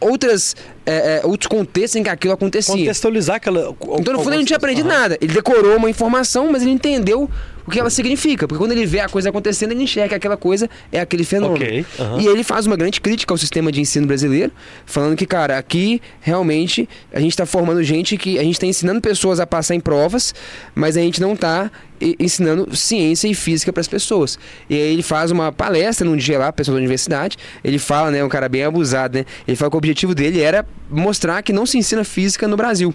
outras, 0.00 0.54
é, 0.86 1.20
é, 1.22 1.26
outros 1.26 1.48
contextos 1.48 1.96
em 1.96 2.02
que 2.02 2.08
aquilo 2.08 2.32
acontecia. 2.32 2.74
Contextualizar 2.74 3.36
aquela. 3.36 3.74
Então, 3.98 4.14
no 4.14 4.20
fundo, 4.20 4.30
ele 4.30 4.38
não 4.38 4.44
tinha 4.44 4.56
aprendido 4.56 4.88
nada. 4.88 5.18
Ele 5.20 5.32
decorou 5.32 5.76
uma 5.76 5.90
informação, 5.90 6.50
mas 6.50 6.62
ele 6.62 6.70
entendeu 6.70 7.28
o 7.68 7.70
que 7.70 7.78
ela 7.78 7.90
significa. 7.90 8.48
Porque 8.48 8.58
quando 8.58 8.72
ele 8.72 8.86
vê 8.86 9.00
a 9.00 9.08
coisa 9.08 9.28
acontecendo, 9.28 9.72
ele 9.72 9.82
enxerga 9.82 10.08
que 10.08 10.14
aquela 10.14 10.38
coisa 10.38 10.68
é 10.90 11.00
aquele 11.00 11.22
fenômeno. 11.22 11.62
Ok, 11.62 11.84
aham. 12.00 12.20
E 12.20 12.26
ele 12.26 12.42
faz 12.42 12.66
uma 12.66 12.76
grande 12.76 12.98
crítica 12.98 13.32
ao 13.32 13.36
sistema 13.36 13.70
de 13.70 13.80
ensino 13.80 14.06
brasileiro, 14.06 14.50
falando 14.86 15.14
que, 15.14 15.26
cara, 15.26 15.58
aqui 15.58 16.00
realmente 16.20 16.88
a 17.12 17.20
gente 17.20 17.32
está 17.32 17.44
formando 17.44 17.82
gente 17.82 18.16
que. 18.16 18.38
A 18.38 18.42
gente 18.42 18.54
está 18.54 18.66
ensinando 18.66 19.00
pessoas 19.02 19.38
a 19.38 19.46
passar 19.46 19.74
em 19.74 19.80
provas, 19.80 20.34
mas 20.74 20.96
a 20.96 21.00
gente 21.00 21.20
não 21.20 21.34
está 21.34 21.70
ensinando 22.18 22.74
ciência 22.74 23.28
e 23.28 23.34
física 23.34 23.72
para 23.72 23.80
as 23.80 23.88
pessoas. 23.88 24.38
E 24.70 24.74
aí 24.74 24.92
ele 24.92 25.02
faz 25.02 25.30
uma 25.30 25.52
palestra 25.52 26.08
num 26.08 26.16
dia 26.16 26.38
lá, 26.38 26.50
pessoal 26.50 26.74
da 26.74 26.78
universidade. 26.78 27.36
Ele 27.62 27.78
fala, 27.78 28.10
né, 28.10 28.24
um 28.24 28.28
cara 28.28 28.48
bem 28.48 28.64
abusado, 28.64 29.18
né? 29.18 29.26
Ele 29.46 29.56
fala 29.56 29.70
que 29.70 29.76
o 29.76 29.78
objetivo 29.78 30.14
dele 30.14 30.40
era 30.40 30.64
mostrar 30.88 31.42
que 31.42 31.52
não 31.52 31.66
se 31.66 31.76
ensina 31.76 32.02
física 32.02 32.48
no 32.48 32.56
Brasil. 32.56 32.94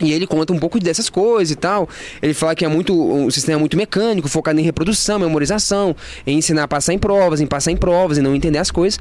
E 0.00 0.12
ele 0.12 0.26
conta 0.26 0.52
um 0.52 0.58
pouco 0.58 0.80
dessas 0.80 1.10
coisas 1.10 1.52
e 1.52 1.56
tal. 1.56 1.88
Ele 2.20 2.34
fala 2.34 2.54
que 2.54 2.64
é 2.64 2.68
muito 2.68 2.92
um 2.92 3.30
sistema 3.30 3.58
muito 3.58 3.76
mecânico, 3.76 4.28
focado 4.28 4.58
em 4.58 4.62
reprodução, 4.62 5.18
memorização, 5.18 5.94
em 6.26 6.38
ensinar 6.38 6.64
a 6.64 6.68
passar 6.68 6.92
em 6.92 6.98
provas, 6.98 7.40
em 7.40 7.46
passar 7.46 7.70
em 7.70 7.76
provas 7.76 8.18
e 8.18 8.22
não 8.22 8.34
entender 8.34 8.58
as 8.58 8.70
coisas. 8.70 8.98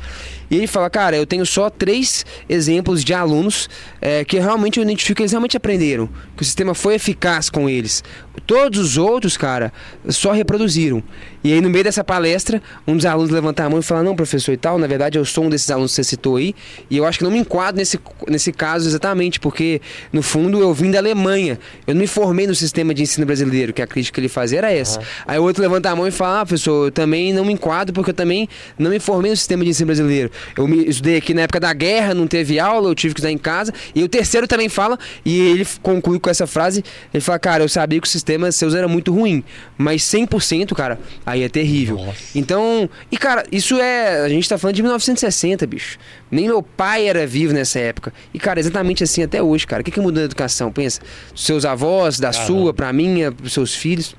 E 0.49 0.57
ele 0.57 0.67
fala, 0.67 0.89
cara, 0.89 1.15
eu 1.15 1.25
tenho 1.25 1.45
só 1.45 1.69
três 1.69 2.25
exemplos 2.47 3.03
de 3.03 3.13
alunos 3.13 3.69
é, 4.01 4.25
que 4.25 4.37
realmente 4.37 4.79
eu 4.79 4.83
identifico 4.83 5.17
que 5.17 5.23
eles 5.23 5.31
realmente 5.31 5.55
aprenderam, 5.55 6.09
que 6.35 6.43
o 6.43 6.45
sistema 6.45 6.75
foi 6.75 6.95
eficaz 6.95 7.49
com 7.49 7.69
eles. 7.69 8.03
Todos 8.47 8.79
os 8.79 8.97
outros, 8.97 9.35
cara, 9.35 9.73
só 10.09 10.31
reproduziram. 10.31 11.03
E 11.43 11.51
aí 11.53 11.61
no 11.61 11.69
meio 11.69 11.83
dessa 11.83 12.03
palestra, 12.03 12.61
um 12.87 12.95
dos 12.95 13.05
alunos 13.05 13.31
levanta 13.31 13.63
a 13.63 13.69
mão 13.69 13.79
e 13.79 13.83
fala, 13.83 14.03
não, 14.03 14.15
professor 14.15 14.51
e 14.51 14.57
tal, 14.57 14.77
na 14.77 14.87
verdade 14.87 15.17
eu 15.17 15.25
sou 15.25 15.45
um 15.45 15.49
desses 15.49 15.69
alunos 15.71 15.91
que 15.91 15.95
você 15.95 16.03
citou 16.03 16.35
aí, 16.35 16.53
e 16.89 16.97
eu 16.97 17.05
acho 17.05 17.17
que 17.17 17.23
não 17.23 17.31
me 17.31 17.39
enquadro 17.39 17.77
nesse, 17.77 17.99
nesse 18.27 18.51
caso 18.51 18.87
exatamente, 18.87 19.39
porque 19.39 19.81
no 20.13 20.21
fundo 20.21 20.59
eu 20.59 20.73
vim 20.73 20.91
da 20.91 20.99
Alemanha. 20.99 21.59
Eu 21.87 21.93
não 21.93 22.01
me 22.01 22.07
formei 22.07 22.47
no 22.47 22.55
sistema 22.55 22.93
de 22.93 23.01
ensino 23.01 23.25
brasileiro, 23.25 23.73
que 23.73 23.81
a 23.81 23.87
crítica 23.87 24.15
que 24.15 24.21
ele 24.21 24.29
fazia 24.29 24.59
era 24.59 24.71
essa. 24.71 24.99
Uhum. 24.99 25.05
Aí 25.27 25.39
o 25.39 25.43
outro 25.43 25.61
levanta 25.61 25.89
a 25.89 25.95
mão 25.95 26.07
e 26.07 26.11
fala: 26.11 26.41
Ah, 26.41 26.45
professor, 26.45 26.87
eu 26.87 26.91
também 26.91 27.33
não 27.33 27.43
me 27.45 27.53
enquadro 27.53 27.93
porque 27.93 28.11
eu 28.11 28.13
também 28.13 28.47
não 28.77 28.91
me 28.91 28.99
formei 28.99 29.31
no 29.31 29.37
sistema 29.37 29.63
de 29.63 29.69
ensino 29.71 29.87
brasileiro. 29.87 30.31
Eu 30.57 30.67
me 30.67 30.85
estudei 30.87 31.17
aqui 31.17 31.33
na 31.33 31.41
época 31.41 31.59
da 31.59 31.73
guerra, 31.73 32.13
não 32.13 32.27
teve 32.27 32.59
aula, 32.59 32.89
eu 32.89 32.95
tive 32.95 33.13
que 33.13 33.19
estudar 33.19 33.31
em 33.31 33.37
casa. 33.37 33.73
E 33.95 34.03
o 34.03 34.09
terceiro 34.09 34.47
também 34.47 34.69
fala, 34.69 34.97
e 35.25 35.39
ele 35.39 35.67
conclui 35.81 36.19
com 36.19 36.29
essa 36.29 36.45
frase: 36.45 36.83
ele 37.13 37.21
fala, 37.21 37.39
cara, 37.39 37.63
eu 37.63 37.69
sabia 37.69 37.99
que 37.99 38.07
o 38.07 38.09
sistema 38.21 38.51
seus 38.51 38.73
era 38.73 38.87
muito 38.87 39.11
ruim, 39.13 39.43
mas 39.77 40.03
100%, 40.03 40.73
cara, 40.73 40.99
aí 41.25 41.43
é 41.43 41.49
terrível. 41.49 41.97
Nossa. 41.97 42.37
Então, 42.37 42.89
e 43.11 43.17
cara, 43.17 43.43
isso 43.51 43.79
é. 43.79 44.21
A 44.21 44.29
gente 44.29 44.47
tá 44.47 44.57
falando 44.57 44.75
de 44.75 44.81
1960, 44.81 45.67
bicho. 45.67 45.97
Nem 46.29 46.45
meu 46.45 46.61
pai 46.63 47.07
era 47.07 47.27
vivo 47.27 47.53
nessa 47.53 47.79
época. 47.79 48.13
E, 48.33 48.39
cara, 48.39 48.59
exatamente 48.59 49.03
assim 49.03 49.23
até 49.23 49.41
hoje, 49.43 49.67
cara. 49.67 49.81
O 49.81 49.83
que, 49.83 49.91
que 49.91 49.99
mudou 49.99 50.21
na 50.21 50.25
educação? 50.25 50.71
Pensa, 50.71 51.01
seus 51.35 51.65
avós, 51.65 52.19
da 52.19 52.31
Caramba. 52.31 52.47
sua, 52.47 52.73
pra 52.73 52.93
minha, 52.93 53.31
pros 53.31 53.51
seus 53.53 53.75
filhos. 53.75 54.15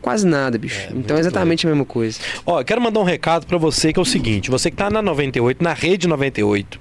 quase 0.00 0.26
nada, 0.26 0.56
bicho. 0.56 0.80
É, 0.80 0.92
então 0.94 1.16
é 1.16 1.20
exatamente 1.20 1.66
a 1.66 1.70
mesma 1.70 1.84
coisa. 1.84 2.18
Ó, 2.46 2.60
eu 2.60 2.64
quero 2.64 2.80
mandar 2.80 3.00
um 3.00 3.04
recado 3.04 3.46
pra 3.46 3.58
você 3.58 3.92
que 3.92 3.98
é 3.98 4.02
o 4.02 4.04
seguinte: 4.04 4.50
você 4.50 4.70
que 4.70 4.76
tá 4.76 4.88
na 4.90 5.02
98, 5.02 5.62
na 5.62 5.74
rede 5.74 6.08
98. 6.08 6.80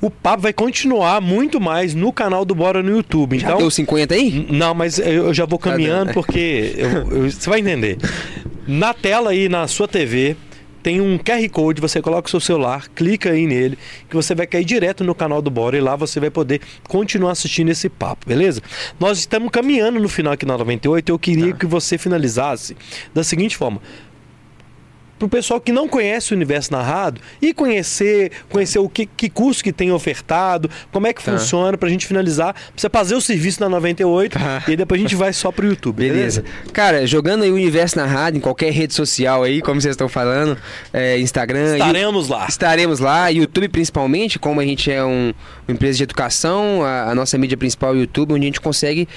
O 0.00 0.10
papo 0.10 0.42
vai 0.42 0.52
continuar 0.52 1.20
muito 1.20 1.60
mais 1.60 1.92
no 1.94 2.12
canal 2.12 2.44
do 2.44 2.54
Bora 2.54 2.82
no 2.82 2.90
YouTube. 2.90 3.38
Já 3.38 3.48
Então, 3.48 3.58
deu 3.58 3.70
50 3.70 4.14
aí? 4.14 4.46
Não, 4.50 4.72
mas 4.72 4.98
eu 4.98 5.34
já 5.34 5.44
vou 5.44 5.58
caminhando 5.58 6.12
porque 6.12 6.74
eu- 6.76 6.88
eu- 7.24 7.30
você 7.30 7.50
vai 7.50 7.58
entender. 7.60 7.98
Na 8.66 8.94
tela 8.94 9.30
aí, 9.30 9.48
na 9.48 9.66
sua 9.66 9.88
TV, 9.88 10.36
tem 10.84 11.00
um 11.00 11.18
QR 11.18 11.48
Code, 11.50 11.80
você 11.80 12.00
coloca 12.00 12.28
o 12.28 12.30
seu 12.30 12.38
celular, 12.38 12.86
clica 12.94 13.30
aí 13.30 13.44
nele, 13.46 13.76
que 14.08 14.14
você 14.14 14.34
vai 14.36 14.46
cair 14.46 14.64
direto 14.64 15.02
no 15.02 15.14
canal 15.16 15.42
do 15.42 15.50
Bora 15.50 15.76
e 15.76 15.80
lá 15.80 15.96
você 15.96 16.20
vai 16.20 16.30
poder 16.30 16.60
continuar 16.86 17.32
assistindo 17.32 17.68
esse 17.70 17.88
papo, 17.88 18.24
beleza? 18.28 18.62
Nós 19.00 19.18
estamos 19.18 19.50
caminhando 19.50 19.98
no 19.98 20.08
final 20.08 20.32
aqui 20.32 20.46
na 20.46 20.56
98, 20.56 21.08
eu 21.10 21.18
queria 21.18 21.52
que 21.52 21.66
você 21.66 21.98
finalizasse 21.98 22.76
da 23.12 23.24
seguinte 23.24 23.56
forma 23.56 23.80
para 25.18 25.26
o 25.26 25.28
pessoal 25.28 25.60
que 25.60 25.72
não 25.72 25.88
conhece 25.88 26.32
o 26.32 26.36
universo 26.36 26.72
narrado 26.72 27.20
e 27.42 27.52
conhecer 27.52 28.30
conhecer 28.48 28.78
o 28.78 28.88
que, 28.88 29.06
que 29.06 29.28
curso 29.28 29.62
que 29.62 29.72
tem 29.72 29.90
ofertado, 29.92 30.70
como 30.92 31.06
é 31.06 31.12
que 31.12 31.22
Tá. 31.22 31.32
funciona, 31.32 31.76
para 31.76 31.88
a 31.88 31.90
gente 31.90 32.06
finalizar, 32.06 32.54
pra 32.54 32.62
você 32.76 32.88
fazer 32.88 33.14
o 33.14 33.20
serviço 33.20 33.60
na 33.60 33.68
98 33.68 34.38
Tá. 34.38 34.62
e 34.66 34.70
aí 34.72 34.76
depois 34.76 35.00
a 35.00 35.02
gente 35.02 35.14
vai 35.16 35.32
só 35.32 35.50
pro 35.50 35.66
YouTube, 35.66 35.96
beleza? 35.96 36.42
Beleza. 36.42 36.44
Cara, 36.72 37.06
jogando 37.06 37.42
aí 37.42 37.50
o 37.50 37.54
universo 37.54 37.96
na 37.96 38.06
rádio, 38.06 38.38
em 38.38 38.40
qualquer 38.40 38.72
rede 38.72 38.94
social 38.94 39.42
aí, 39.42 39.60
como 39.60 39.80
vocês 39.80 39.92
estão 39.92 40.08
falando, 40.08 40.56
é, 40.92 41.18
Instagram. 41.18 41.72
Estaremos 41.78 42.28
lá. 42.28 42.46
Estaremos 42.48 43.00
lá, 43.00 43.28
YouTube 43.28 43.68
principalmente, 43.68 44.38
como 44.38 44.60
a 44.60 44.64
gente 44.64 44.90
é 44.90 45.04
um- 45.04 45.32
uma 45.66 45.74
empresa 45.74 45.96
de 45.98 46.02
educação, 46.04 46.82
a, 46.84 47.10
a 47.10 47.14
nossa 47.14 47.36
mídia 47.36 47.56
principal 47.56 47.90
é 47.94 47.96
o 47.96 48.00
YouTube, 48.00 48.32
onde 48.34 48.42
a 48.44 48.46
gente 48.48 48.60
consegue, 48.60 49.08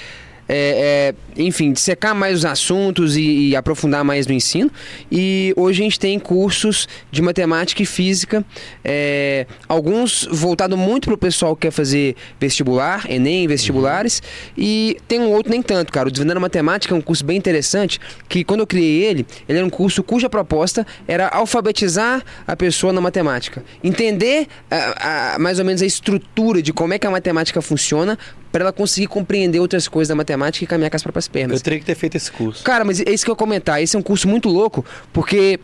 é, 0.48 1.14
é, 1.36 1.42
enfim, 1.42 1.72
dissecar 1.72 2.14
mais 2.14 2.38
os 2.38 2.44
assuntos 2.44 3.16
e, 3.16 3.48
e 3.48 3.56
aprofundar 3.56 4.04
mais 4.04 4.26
no 4.26 4.32
ensino. 4.34 4.70
E 5.10 5.52
hoje 5.56 5.80
a 5.80 5.84
gente 5.84 5.98
tem 5.98 6.18
cursos 6.18 6.88
de 7.10 7.22
matemática 7.22 7.82
e 7.82 7.86
física, 7.86 8.44
é, 8.84 9.46
alguns 9.68 10.28
voltados 10.30 10.78
muito 10.78 11.04
para 11.06 11.14
o 11.14 11.18
pessoal 11.18 11.54
que 11.56 11.62
quer 11.62 11.70
fazer 11.70 12.16
vestibular, 12.40 13.10
Enem, 13.10 13.46
vestibulares, 13.46 14.22
e 14.56 14.96
tem 15.08 15.20
um 15.20 15.30
outro 15.30 15.50
nem 15.50 15.62
tanto, 15.62 15.92
cara. 15.92 16.08
O 16.08 16.10
Desvendando 16.10 16.40
Matemática 16.40 16.94
é 16.94 16.98
um 16.98 17.00
curso 17.00 17.24
bem 17.24 17.36
interessante, 17.36 17.98
que 18.28 18.44
quando 18.44 18.60
eu 18.60 18.66
criei 18.66 19.04
ele, 19.04 19.26
ele 19.48 19.58
era 19.58 19.66
um 19.66 19.70
curso 19.70 20.02
cuja 20.02 20.28
proposta 20.28 20.86
era 21.06 21.28
alfabetizar 21.28 22.22
a 22.46 22.56
pessoa 22.56 22.92
na 22.92 23.00
matemática. 23.00 23.64
Entender 23.82 24.46
a- 24.70 25.34
a- 25.34 25.38
mais 25.38 25.58
ou 25.58 25.64
menos 25.64 25.82
a 25.82 25.86
estrutura 25.86 26.60
de 26.60 26.72
como 26.72 26.92
é 26.94 26.98
que 26.98 27.06
a 27.06 27.10
matemática 27.10 27.62
funciona 27.62 28.18
para 28.52 28.64
ela 28.64 28.72
conseguir 28.72 29.06
compreender 29.06 29.58
outras 29.58 29.88
coisas 29.88 30.10
da 30.10 30.14
matemática 30.14 30.64
e 30.64 30.68
caminhar 30.68 30.90
com 30.90 30.96
as 30.96 31.02
próprias 31.02 31.26
pernas. 31.26 31.58
Eu 31.58 31.64
teria 31.64 31.80
que 31.80 31.86
ter 31.86 31.94
feito 31.94 32.16
esse 32.16 32.30
curso. 32.30 32.62
Cara, 32.62 32.84
mas 32.84 33.00
é 33.00 33.10
isso 33.10 33.24
que 33.24 33.30
eu 33.30 33.32
ia 33.32 33.36
comentar. 33.36 33.82
Esse 33.82 33.96
é 33.96 33.98
um 33.98 34.02
curso 34.02 34.28
muito 34.28 34.48
louco, 34.50 34.84
porque 35.12 35.58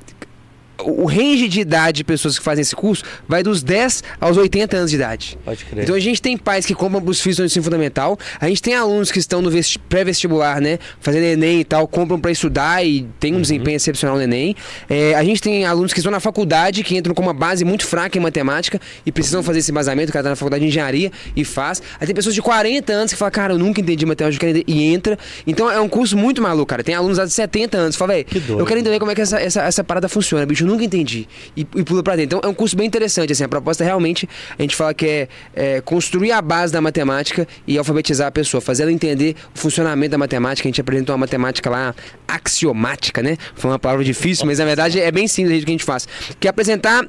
o 0.82 1.06
range 1.06 1.48
de 1.48 1.60
idade 1.60 1.96
de 1.98 2.04
pessoas 2.04 2.38
que 2.38 2.44
fazem 2.44 2.62
esse 2.62 2.74
curso 2.76 3.02
vai 3.28 3.42
dos 3.42 3.62
10 3.62 4.02
aos 4.20 4.36
80 4.36 4.76
anos 4.76 4.90
de 4.90 4.96
idade. 4.96 5.38
Pode 5.44 5.64
crer. 5.64 5.82
Então 5.84 5.94
a 5.94 6.00
gente 6.00 6.22
tem 6.22 6.36
pais 6.36 6.64
que 6.64 6.74
compram 6.74 7.00
para 7.00 7.10
os 7.10 7.20
filhos 7.20 7.38
no 7.38 7.44
ensino 7.44 7.64
fundamental, 7.64 8.18
a 8.40 8.48
gente 8.48 8.62
tem 8.62 8.74
alunos 8.74 9.10
que 9.10 9.18
estão 9.18 9.42
no 9.42 9.50
vesti- 9.50 9.78
pré-vestibular, 9.78 10.60
né, 10.60 10.78
fazendo 11.00 11.24
Enem 11.24 11.60
e 11.60 11.64
tal, 11.64 11.86
compram 11.88 12.20
para 12.20 12.30
estudar 12.30 12.84
e 12.86 13.06
tem 13.18 13.34
um 13.34 13.40
desempenho 13.40 13.76
excepcional 13.76 14.16
no 14.16 14.22
Enem. 14.22 14.54
É, 14.88 15.14
a 15.14 15.24
gente 15.24 15.40
tem 15.42 15.64
alunos 15.64 15.92
que 15.92 15.98
estão 15.98 16.12
na 16.12 16.20
faculdade, 16.20 16.82
que 16.84 16.96
entram 16.96 17.14
com 17.14 17.22
uma 17.22 17.34
base 17.34 17.64
muito 17.64 17.84
fraca 17.84 18.16
em 18.16 18.20
matemática 18.20 18.80
e 19.04 19.10
precisam 19.12 19.42
fazer 19.42 19.58
esse 19.60 19.70
embasamento, 19.70 20.10
o 20.10 20.12
cara 20.12 20.22
tá 20.24 20.30
na 20.30 20.36
faculdade 20.36 20.62
de 20.62 20.68
engenharia 20.68 21.10
e 21.34 21.44
faz. 21.44 21.82
Aí 22.00 22.06
tem 22.06 22.14
pessoas 22.14 22.34
de 22.34 22.42
40 22.42 22.92
anos 22.92 23.12
que 23.12 23.18
falam, 23.18 23.32
cara, 23.32 23.52
eu 23.54 23.58
nunca 23.58 23.80
entendi 23.80 24.06
matemática, 24.06 24.46
e 24.66 24.82
entra. 24.84 25.18
Então 25.46 25.70
é 25.70 25.80
um 25.80 25.88
curso 25.88 26.16
muito 26.16 26.40
maluco, 26.40 26.66
cara. 26.66 26.82
Tem 26.84 26.94
alunos 26.94 27.18
de 27.18 27.30
70 27.30 27.76
anos 27.76 27.94
que 27.96 27.98
falam, 27.98 28.14
velho, 28.14 28.26
eu 28.60 28.64
quero 28.66 28.80
entender 28.80 28.98
como 28.98 29.10
é 29.10 29.14
que 29.14 29.20
essa, 29.20 29.40
essa, 29.40 29.62
essa 29.62 29.82
parada 29.84 30.08
funciona, 30.08 30.46
bicho, 30.46 30.64
nunca 30.68 30.84
entendi. 30.84 31.28
E, 31.56 31.60
e 31.60 31.82
pula 31.82 32.02
pra 32.02 32.16
dentro. 32.16 32.38
Então 32.38 32.48
é 32.48 32.52
um 32.52 32.54
curso 32.54 32.76
bem 32.76 32.86
interessante, 32.86 33.32
assim, 33.32 33.44
a 33.44 33.48
proposta 33.48 33.82
realmente, 33.82 34.28
a 34.58 34.62
gente 34.62 34.76
fala 34.76 34.94
que 34.94 35.06
é, 35.06 35.28
é 35.54 35.80
construir 35.80 36.32
a 36.32 36.42
base 36.42 36.72
da 36.72 36.80
matemática 36.80 37.46
e 37.66 37.78
alfabetizar 37.78 38.28
a 38.28 38.30
pessoa, 38.30 38.60
fazer 38.60 38.82
ela 38.82 38.92
entender 38.92 39.34
o 39.54 39.58
funcionamento 39.58 40.12
da 40.12 40.18
matemática. 40.18 40.68
A 40.68 40.70
gente 40.70 40.80
apresentou 40.80 41.14
uma 41.14 41.20
matemática 41.20 41.68
lá 41.70 41.94
axiomática, 42.26 43.22
né? 43.22 43.36
Foi 43.54 43.70
uma 43.70 43.78
palavra 43.78 44.04
difícil, 44.04 44.46
mas 44.46 44.58
na 44.58 44.64
verdade 44.64 45.00
é 45.00 45.10
bem 45.10 45.26
simples 45.26 45.62
o 45.62 45.64
que 45.64 45.70
a 45.70 45.74
gente 45.74 45.84
faz. 45.84 46.06
Que 46.38 46.46
é 46.46 46.50
apresentar 46.50 47.06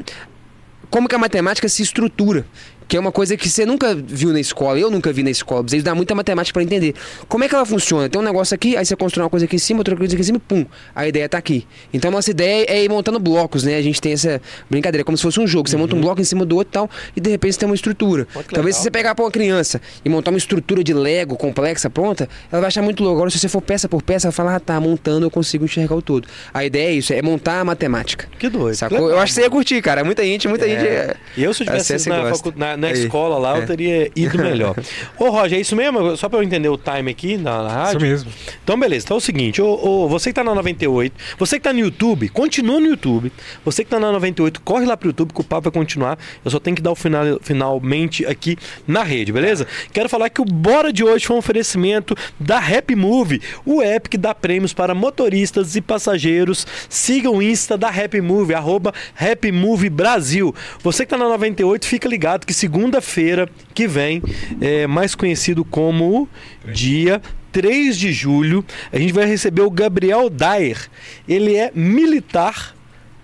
como 0.89 1.07
que 1.07 1.15
a 1.15 1.19
matemática 1.19 1.67
se 1.69 1.83
estrutura. 1.83 2.45
Que 2.89 2.97
é 2.97 2.99
uma 2.99 3.11
coisa 3.11 3.37
que 3.37 3.47
você 3.47 3.65
nunca 3.65 3.95
viu 3.95 4.33
na 4.33 4.39
escola, 4.39 4.77
eu 4.79 4.89
nunca 4.91 5.13
vi 5.13 5.21
na 5.23 5.29
escola. 5.29 5.61
Precisa 5.63 5.85
dar 5.85 5.93
muita 5.95 6.13
matemática 6.15 6.53
para 6.53 6.63
entender. 6.63 6.93
Como 7.27 7.43
é 7.43 7.47
que 7.47 7.53
ela 7.53 7.65
funciona? 7.65 8.09
Tem 8.09 8.19
um 8.19 8.23
negócio 8.25 8.55
aqui, 8.55 8.75
aí 8.75 8.83
você 8.83 8.95
constrói 8.95 9.23
uma 9.25 9.29
coisa 9.29 9.45
aqui 9.45 9.55
em 9.55 9.59
cima, 9.59 9.79
outra 9.81 9.95
coisa 9.95 10.13
aqui 10.15 10.21
em 10.21 10.25
cima 10.25 10.37
e 10.37 10.41
pum, 10.41 10.65
a 10.95 11.07
ideia 11.07 11.29
tá 11.29 11.37
aqui. 11.37 11.67
Então 11.93 12.09
a 12.09 12.11
nossa 12.11 12.31
ideia 12.31 12.65
é 12.67 12.83
ir 12.83 12.89
montando 12.89 13.19
blocos, 13.19 13.63
né? 13.63 13.75
A 13.77 13.81
gente 13.83 14.01
tem 14.01 14.11
essa 14.13 14.41
brincadeira, 14.69 15.05
como 15.05 15.15
se 15.15 15.21
fosse 15.21 15.39
um 15.39 15.45
jogo. 15.45 15.69
Você 15.69 15.77
monta 15.77 15.95
um 15.95 16.01
bloco 16.01 16.19
em 16.19 16.23
cima 16.23 16.43
do 16.43 16.55
outro 16.57 16.71
e 16.71 16.73
tal, 16.73 16.89
e 17.15 17.21
de 17.21 17.29
repente 17.29 17.53
você 17.53 17.59
tem 17.59 17.69
uma 17.69 17.75
estrutura. 17.75 18.25
Que 18.25 18.55
Talvez 18.55 18.75
se 18.75 18.81
você 18.81 18.89
pegar 18.91 19.13
pra 19.13 19.23
uma 19.23 19.31
criança 19.31 19.79
e 20.03 20.09
montar 20.09 20.31
uma 20.31 20.37
estrutura 20.39 20.83
de 20.83 20.91
Lego 20.93 21.37
complexa, 21.37 21.91
pronta, 21.91 22.27
ela 22.51 22.59
vai 22.59 22.69
achar 22.69 22.81
muito 22.81 23.03
louco. 23.03 23.17
Agora, 23.17 23.29
se 23.29 23.37
você 23.37 23.47
for 23.47 23.61
peça 23.61 23.87
por 23.87 24.01
peça, 24.01 24.27
ela 24.27 24.31
fala, 24.31 24.55
ah, 24.55 24.59
tá, 24.59 24.79
montando 24.79 25.27
eu 25.27 25.29
consigo 25.29 25.63
enxergar 25.63 25.95
o 25.95 26.01
todo. 26.01 26.27
A 26.51 26.65
ideia 26.65 26.89
é 26.89 26.93
isso, 26.93 27.13
é 27.13 27.21
montar 27.21 27.59
a 27.59 27.63
matemática. 27.63 28.27
Que 28.39 28.49
doido. 28.49 28.73
Sacou? 28.75 28.97
Legal. 28.97 29.11
Eu 29.11 29.19
acho 29.19 29.31
que 29.33 29.35
você 29.35 29.41
ia 29.45 29.49
curtir, 29.51 29.79
cara. 29.83 30.03
Muita 30.03 30.23
gente, 30.23 30.47
muita 30.47 30.67
gente. 30.67 30.87
É. 30.87 31.15
E 31.37 31.43
eu, 31.43 31.53
se 31.53 31.61
eu 31.61 31.67
tivesse 31.67 32.09
na, 32.09 32.29
facu- 32.33 32.53
na- 32.57 32.78
na 32.79 32.87
Aí. 32.87 32.93
escola 32.93 33.37
lá, 33.37 33.57
eu 33.57 33.63
É. 33.63 33.65
teria 33.65 34.11
ido 34.15 34.37
melhor. 34.37 34.75
Ô, 35.19 35.29
Roger, 35.29 35.57
é 35.57 35.61
isso 35.61 35.75
mesmo? 35.75 36.15
Só 36.17 36.27
pra 36.29 36.39
eu 36.39 36.43
entender 36.43 36.69
o 36.69 36.77
time 36.77 37.11
aqui 37.11 37.37
na, 37.37 37.61
na 37.63 37.67
Isso 37.69 37.75
rádio? 37.77 38.01
mesmo. 38.01 38.31
Então, 38.63 38.79
beleza. 38.79 39.05
Então 39.05 39.15
é 39.15 39.19
o 39.19 39.21
seguinte, 39.21 39.61
ô, 39.61 39.67
ô, 40.03 40.07
você 40.07 40.29
que 40.29 40.33
tá 40.35 40.43
na 40.43 40.55
98, 40.55 41.13
você 41.37 41.57
que 41.57 41.63
tá 41.63 41.73
no 41.73 41.79
YouTube, 41.79 42.29
continua 42.29 42.79
no 42.79 42.87
YouTube. 42.87 43.31
Você 43.65 43.83
que 43.83 43.89
tá 43.89 43.99
na 43.99 44.11
98, 44.11 44.61
corre 44.61 44.85
lá 44.85 44.95
pro 44.97 45.09
YouTube 45.09 45.33
que 45.33 45.41
o 45.41 45.43
papo 45.43 45.63
vai 45.63 45.71
continuar. 45.71 46.17
Eu 46.43 46.51
só 46.51 46.59
tenho 46.59 46.75
que 46.75 46.81
dar 46.81 46.91
o 46.91 46.95
final, 46.95 47.39
finalmente 47.41 48.25
aqui 48.25 48.57
na 48.87 49.03
rede, 49.03 49.31
beleza? 49.31 49.67
Quero 49.91 50.09
falar 50.09 50.29
que 50.29 50.41
o 50.41 50.45
Bora 50.45 50.91
de 50.93 51.03
hoje 51.03 51.25
foi 51.25 51.35
um 51.35 51.39
oferecimento 51.39 52.15
da 52.39 52.57
Happy 52.57 52.95
Move, 52.95 53.41
o 53.65 53.81
app 53.81 54.09
que 54.09 54.17
dá 54.17 54.33
prêmios 54.33 54.73
para 54.73 54.93
motoristas 54.95 55.75
e 55.75 55.81
passageiros. 55.81 56.65
Siga 56.89 57.29
o 57.29 57.41
Insta 57.41 57.77
da 57.77 57.89
Happy 57.89 58.21
Move, 58.21 58.53
arroba 58.53 58.93
Happy 59.19 59.51
Move 59.51 59.89
Brasil. 59.89 60.53
Você 60.83 61.05
que 61.05 61.09
tá 61.09 61.17
na 61.17 61.27
98, 61.29 61.85
fica 61.85 62.07
ligado 62.07 62.45
que 62.45 62.53
segunda-feira 62.73 63.49
que 63.73 63.87
vem, 63.87 64.21
é 64.61 64.85
mais 64.85 65.15
conhecido 65.15 65.65
como 65.65 66.29
dia 66.71 67.19
3 67.51 67.97
de 67.97 68.13
julho, 68.13 68.63
a 68.93 68.99
gente 68.99 69.11
vai 69.11 69.25
receber 69.25 69.63
o 69.63 69.71
Gabriel 69.71 70.29
Dair. 70.29 70.87
Ele 71.27 71.55
é 71.55 71.71
militar 71.73 72.75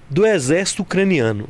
do 0.09 0.25
exército 0.25 0.81
ucraniano. 0.81 1.47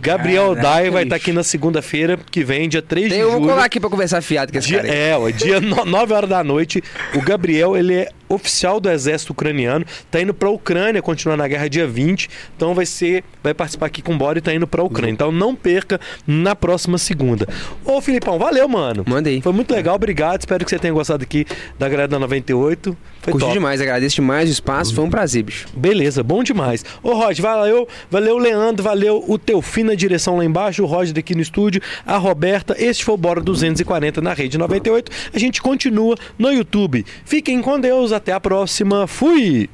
Gabriel 0.00 0.54
Caraca, 0.54 0.62
Dair 0.62 0.90
vai 0.92 1.02
estar 1.02 1.16
bicho. 1.16 1.24
aqui 1.28 1.32
na 1.34 1.42
segunda-feira, 1.44 2.18
que 2.30 2.42
vem, 2.42 2.66
dia 2.70 2.80
3 2.80 3.10
de 3.10 3.18
Eu 3.18 3.26
vou 3.32 3.40
julho. 3.40 3.50
colar 3.50 3.64
aqui 3.66 3.78
pra 3.78 3.90
conversar 3.90 4.22
fiado 4.22 4.50
com 4.50 4.56
esse 4.58 4.68
Dia, 4.68 4.78
cara. 4.80 4.90
aí. 4.90 4.98
é, 4.98 5.16
ó, 5.18 5.28
dia 5.28 5.60
9 5.84 6.14
horas 6.14 6.30
da 6.30 6.42
noite. 6.42 6.82
O 7.14 7.20
Gabriel, 7.20 7.76
ele 7.76 7.94
é 7.94 8.08
oficial 8.30 8.80
do 8.80 8.88
exército 8.88 9.32
ucraniano, 9.32 9.84
tá 10.10 10.20
indo 10.20 10.32
pra 10.32 10.48
Ucrânia, 10.48 11.02
continuar 11.02 11.36
na 11.36 11.46
guerra 11.46 11.68
dia 11.68 11.86
20. 11.86 12.30
Então 12.56 12.74
vai 12.74 12.86
ser, 12.86 13.24
vai 13.42 13.52
participar 13.52 13.86
aqui 13.86 14.00
com 14.00 14.14
o 14.14 14.16
Bora 14.16 14.38
e 14.38 14.40
tá 14.40 14.54
indo 14.54 14.66
pra 14.66 14.82
Ucrânia. 14.82 15.12
Então 15.12 15.32
não 15.32 15.54
perca 15.54 16.00
na 16.26 16.54
próxima 16.54 16.96
segunda. 16.96 17.46
Ô, 17.84 18.00
Filipão, 18.00 18.38
valeu, 18.38 18.68
mano. 18.68 19.04
Manda 19.06 19.28
aí. 19.28 19.40
Foi 19.42 19.52
muito 19.52 19.72
legal, 19.74 19.96
obrigado. 19.96 20.40
Espero 20.40 20.64
que 20.64 20.70
você 20.70 20.78
tenha 20.78 20.92
gostado 20.92 21.22
aqui 21.22 21.44
da 21.78 21.88
galera 21.88 22.08
da 22.08 22.18
98. 22.18 22.96
Foi 23.20 23.32
Curti 23.32 23.44
top. 23.44 23.52
demais, 23.52 23.80
agradeço 23.80 24.16
demais 24.16 24.48
o 24.48 24.52
espaço, 24.52 24.94
foi 24.94 25.04
um 25.04 25.10
prazer, 25.10 25.42
bicho. 25.42 25.68
Beleza, 25.74 26.22
bom 26.22 26.42
demais. 26.42 26.84
Ô, 27.02 27.12
Roger, 27.12 27.42
valeu, 27.42 27.86
valeu, 28.10 28.38
Leandro, 28.38 28.82
valeu 28.82 29.22
o 29.28 29.38
teu 29.38 29.60
fim 29.60 29.82
na 29.82 29.94
direção 29.94 30.38
lá 30.38 30.44
embaixo, 30.44 30.82
o 30.82 30.86
Roger 30.86 31.14
daqui 31.14 31.34
no 31.34 31.42
estúdio, 31.42 31.82
a 32.06 32.16
Roberta. 32.16 32.74
Este 32.78 33.04
foi 33.04 33.14
o 33.14 33.18
Bora 33.18 33.40
240 33.42 34.22
na 34.22 34.32
Rede 34.32 34.56
98. 34.56 35.12
A 35.34 35.38
gente 35.38 35.60
continua 35.60 36.16
no 36.38 36.50
YouTube. 36.50 37.04
Fiquem 37.24 37.60
com 37.60 37.78
Deus, 37.78 38.12
até 38.12 38.19
a 38.32 38.40
próxima. 38.40 39.06
Fui! 39.06 39.68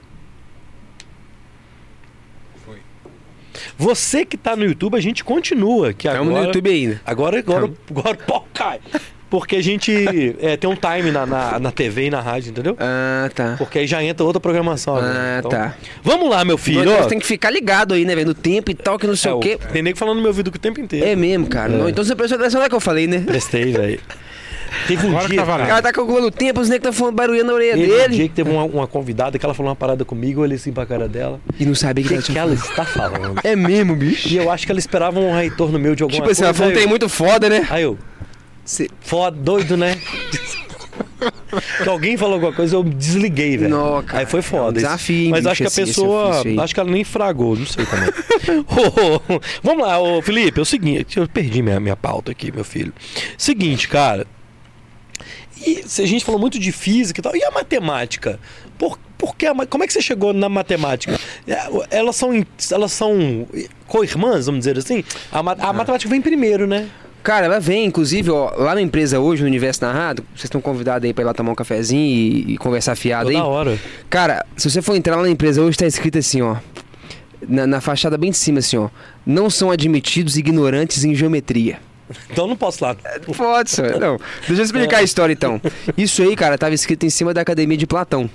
Foi. 2.64 2.76
Você 3.76 4.24
que 4.24 4.36
tá 4.36 4.54
no 4.56 4.64
YouTube, 4.64 4.96
a 4.96 5.00
gente 5.00 5.24
continua. 5.24 5.92
Que 5.92 6.06
Estamos 6.08 6.28
agora, 6.28 6.42
no 6.42 6.46
YouTube 6.48 6.70
ainda. 6.70 7.00
Agora, 7.04 7.38
agora, 7.38 7.70
agora 7.90 8.10
o 8.14 8.26
pau 8.26 8.48
cai. 8.54 8.80
Porque 9.28 9.56
a 9.56 9.62
gente 9.62 9.92
é, 10.40 10.56
tem 10.56 10.70
um 10.70 10.76
time 10.76 11.10
na, 11.10 11.26
na, 11.26 11.58
na 11.58 11.72
TV 11.72 12.06
e 12.06 12.10
na 12.10 12.20
rádio, 12.20 12.50
entendeu? 12.50 12.76
Ah, 12.78 13.28
tá. 13.34 13.56
Porque 13.58 13.80
aí 13.80 13.86
já 13.86 14.00
entra 14.02 14.24
outra 14.24 14.38
programação. 14.38 14.94
agora. 14.96 15.12
Ah, 15.18 15.38
Então, 15.40 15.50
tá. 15.50 15.74
Vamos 16.00 16.30
lá, 16.30 16.44
meu 16.44 16.56
filho. 16.56 16.88
Ó. 16.92 17.06
tem 17.06 17.18
que 17.18 17.26
ficar 17.26 17.50
ligado 17.50 17.92
aí, 17.92 18.04
né, 18.04 18.14
velho? 18.14 18.28
No 18.28 18.34
tempo 18.34 18.70
e 18.70 18.74
tal, 18.74 18.96
que 18.96 19.04
não 19.06 19.16
sei 19.16 19.32
É, 19.32 19.34
o 19.34 19.40
quê. 19.40 19.58
Tem 19.72 19.82
nego 19.82 19.98
falando 19.98 20.16
no 20.18 20.22
meu 20.22 20.30
ouvido 20.30 20.46
o 20.46 20.58
tempo 20.58 20.80
inteiro. 20.80 21.04
É 21.04 21.16
mesmo, 21.16 21.48
cara. 21.48 21.72
É. 21.72 21.76
Não, 21.76 21.88
então 21.88 22.04
você 22.04 22.14
prestou 22.14 22.38
atenção 22.38 22.60
na 22.60 22.68
que 22.68 22.74
eu 22.76 22.80
falei, 22.80 23.08
né? 23.08 23.18
Prestei, 23.26 23.72
velho. 23.72 24.00
Teve 24.86 25.06
um 25.06 25.10
Agora 25.10 25.24
que 25.28 25.32
dia. 25.34 25.44
tá. 25.44 25.54
O 25.54 25.66
cara 25.66 25.82
tá 25.82 25.92
calculando 25.92 26.26
o 26.26 26.30
tempo, 26.30 26.60
os 26.60 26.68
negros 26.68 26.90
tá 26.94 26.98
falando 26.98 27.14
barulhando 27.14 27.46
na 27.48 27.54
orelha 27.54 27.74
Teve 27.74 27.92
um 27.92 27.96
dele. 27.96 28.14
dia 28.16 28.28
que 28.28 28.34
teve 28.34 28.50
uma, 28.50 28.64
uma 28.64 28.86
convidada 28.86 29.38
que 29.38 29.44
ela 29.44 29.54
falou 29.54 29.70
uma 29.70 29.76
parada 29.76 30.04
comigo, 30.04 30.40
eu 30.40 30.44
olhei 30.44 30.56
assim 30.56 30.72
pra 30.72 30.84
cara 30.86 31.08
dela. 31.08 31.40
E 31.58 31.64
não 31.66 31.74
sabia 31.74 32.02
que, 32.04 32.08
que, 32.08 32.14
ela 32.14 32.22
que 32.22 32.32
tinha 32.32 32.42
ela 32.42 32.54
está 32.54 32.84
falando? 32.84 33.40
É 33.44 33.54
mesmo, 33.56 33.94
bicho. 33.96 34.28
E 34.28 34.36
eu 34.36 34.50
acho 34.50 34.64
que 34.66 34.72
ela 34.72 34.78
esperava 34.78 35.18
um 35.20 35.34
retorno 35.34 35.78
meu 35.78 35.94
de 35.94 36.02
alguma 36.02 36.20
Tipo 36.20 36.30
assim, 36.30 36.42
coisa. 36.42 36.44
ela 36.46 36.54
falou 36.54 36.66
um 36.68 36.70
aí 36.70 36.74
trem 36.74 36.84
eu- 36.84 36.90
muito 36.90 37.08
foda, 37.08 37.48
né? 37.48 37.66
Aí 37.70 37.82
eu, 37.82 37.98
Cê- 38.64 38.88
foda, 39.00 39.36
doido, 39.36 39.76
né? 39.76 39.96
que 41.82 41.88
alguém 41.88 42.16
falou 42.16 42.34
alguma 42.34 42.52
coisa, 42.52 42.76
eu 42.76 42.82
desliguei, 42.82 43.56
velho. 43.56 43.74
Aí 44.08 44.26
foi 44.26 44.38
é 44.38 44.40
um 44.40 44.42
foda. 44.42 44.72
desafio, 44.72 45.30
Mas 45.30 45.40
bicho, 45.40 45.50
acho 45.50 45.58
que 45.58 45.64
a 45.64 45.66
esse- 45.68 45.80
esse 45.82 45.90
pessoa. 45.92 46.42
acho 46.62 46.74
que 46.74 46.80
ela 46.80 46.90
nem 46.90 47.04
fragou, 47.04 47.56
não 47.56 47.66
sei 47.66 47.84
também. 47.86 48.08
Ô, 48.68 49.34
ô, 49.34 49.40
vamos 49.62 49.86
lá, 49.86 49.98
ô, 50.00 50.20
Felipe, 50.22 50.58
é 50.58 50.62
o 50.62 50.66
seguinte, 50.66 51.18
eu 51.18 51.28
perdi 51.28 51.62
minha, 51.62 51.78
minha 51.80 51.96
pauta 51.96 52.32
aqui, 52.32 52.52
meu 52.52 52.64
filho. 52.64 52.92
Seguinte, 53.38 53.88
cara. 53.88 54.26
E 55.66 55.82
se 55.86 56.00
a 56.00 56.06
gente 56.06 56.24
falou 56.24 56.40
muito 56.40 56.58
de 56.58 56.70
física 56.70 57.20
e 57.20 57.22
tal, 57.22 57.34
e 57.34 57.42
a 57.42 57.50
matemática? 57.50 58.38
Por, 58.78 58.96
por 59.18 59.34
que 59.34 59.46
como 59.68 59.82
é 59.82 59.86
que 59.86 59.92
você 59.92 60.00
chegou 60.00 60.32
na 60.32 60.48
matemática? 60.48 61.18
É, 61.46 61.58
Elas 61.90 62.14
são, 62.14 62.46
elas 62.70 62.92
são 62.92 63.46
co-irmãs, 63.88 64.46
vamos 64.46 64.60
dizer 64.60 64.78
assim? 64.78 65.02
A, 65.32 65.40
a 65.40 65.72
matemática 65.72 66.08
vem 66.08 66.20
primeiro, 66.22 66.66
né? 66.66 66.88
Cara, 67.22 67.46
ela 67.46 67.58
vem, 67.58 67.86
inclusive, 67.86 68.30
ó, 68.30 68.52
lá 68.56 68.72
na 68.76 68.80
empresa 68.80 69.18
hoje, 69.18 69.42
no 69.42 69.48
Universo 69.48 69.84
Narrado, 69.84 70.22
vocês 70.32 70.44
estão 70.44 70.60
convidados 70.60 71.04
aí 71.04 71.12
pra 71.12 71.22
ir 71.22 71.26
lá 71.26 71.34
tomar 71.34 71.50
um 71.50 71.54
cafezinho 71.56 72.00
e, 72.00 72.52
e 72.52 72.56
conversar 72.56 72.94
fiado 72.94 73.30
aí. 73.30 73.34
Toda 73.34 73.48
hora. 73.48 73.78
Cara, 74.08 74.46
se 74.56 74.70
você 74.70 74.80
for 74.80 74.94
entrar 74.94 75.16
lá 75.16 75.22
na 75.22 75.30
empresa 75.30 75.60
hoje, 75.60 75.76
tá 75.76 75.86
escrito 75.86 76.18
assim, 76.18 76.40
ó. 76.40 76.54
Na, 77.48 77.66
na 77.66 77.80
fachada 77.80 78.16
bem 78.16 78.30
de 78.30 78.36
cima, 78.36 78.60
assim, 78.60 78.76
ó. 78.76 78.88
Não 79.26 79.50
são 79.50 79.72
admitidos 79.72 80.36
ignorantes 80.36 81.02
em 81.02 81.16
geometria. 81.16 81.80
Então 82.30 82.46
não 82.46 82.56
posso 82.56 82.84
lá. 82.84 82.96
Pode, 83.36 83.70
senhor. 83.70 83.98
Não. 83.98 84.18
Deixa 84.46 84.62
eu 84.62 84.64
explicar 84.64 84.98
a 84.98 85.02
história, 85.02 85.32
então. 85.32 85.60
Isso 85.96 86.22
aí, 86.22 86.36
cara, 86.36 86.56
tava 86.56 86.74
escrito 86.74 87.04
em 87.04 87.10
cima 87.10 87.34
da 87.34 87.40
academia 87.40 87.76
de 87.76 87.86
Platão. 87.86 88.30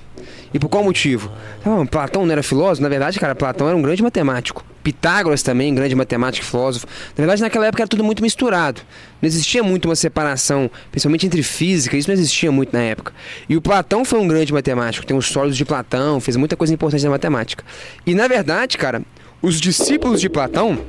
E 0.53 0.59
por 0.59 0.67
qual 0.67 0.83
motivo? 0.83 1.31
Não, 1.65 1.85
Platão 1.85 2.25
não 2.25 2.31
era 2.31 2.43
filósofo? 2.43 2.81
Na 2.81 2.89
verdade, 2.89 3.19
cara, 3.19 3.33
Platão 3.33 3.67
era 3.67 3.75
um 3.75 3.81
grande 3.81 4.03
matemático. 4.03 4.65
Pitágoras 4.83 5.43
também, 5.43 5.73
grande 5.73 5.95
matemático 5.95 6.45
e 6.45 6.49
filósofo. 6.49 6.87
Na 7.09 7.21
verdade, 7.21 7.41
naquela 7.41 7.67
época 7.67 7.83
era 7.83 7.87
tudo 7.87 8.03
muito 8.03 8.21
misturado. 8.21 8.81
Não 9.21 9.27
existia 9.27 9.63
muito 9.63 9.85
uma 9.85 9.95
separação, 9.95 10.69
principalmente 10.89 11.25
entre 11.25 11.41
física, 11.43 11.95
isso 11.95 12.09
não 12.09 12.13
existia 12.13 12.51
muito 12.51 12.73
na 12.73 12.81
época. 12.81 13.13
E 13.47 13.55
o 13.55 13.61
Platão 13.61 14.03
foi 14.03 14.19
um 14.19 14.27
grande 14.27 14.51
matemático, 14.51 15.05
tem 15.05 15.15
os 15.15 15.27
sólidos 15.27 15.55
de 15.55 15.63
Platão, 15.63 16.19
fez 16.19 16.35
muita 16.35 16.57
coisa 16.57 16.73
importante 16.73 17.03
na 17.03 17.11
matemática. 17.11 17.63
E 18.05 18.13
na 18.13 18.27
verdade, 18.27 18.77
cara, 18.77 19.03
os 19.41 19.61
discípulos 19.61 20.19
de 20.19 20.29
Platão, 20.29 20.79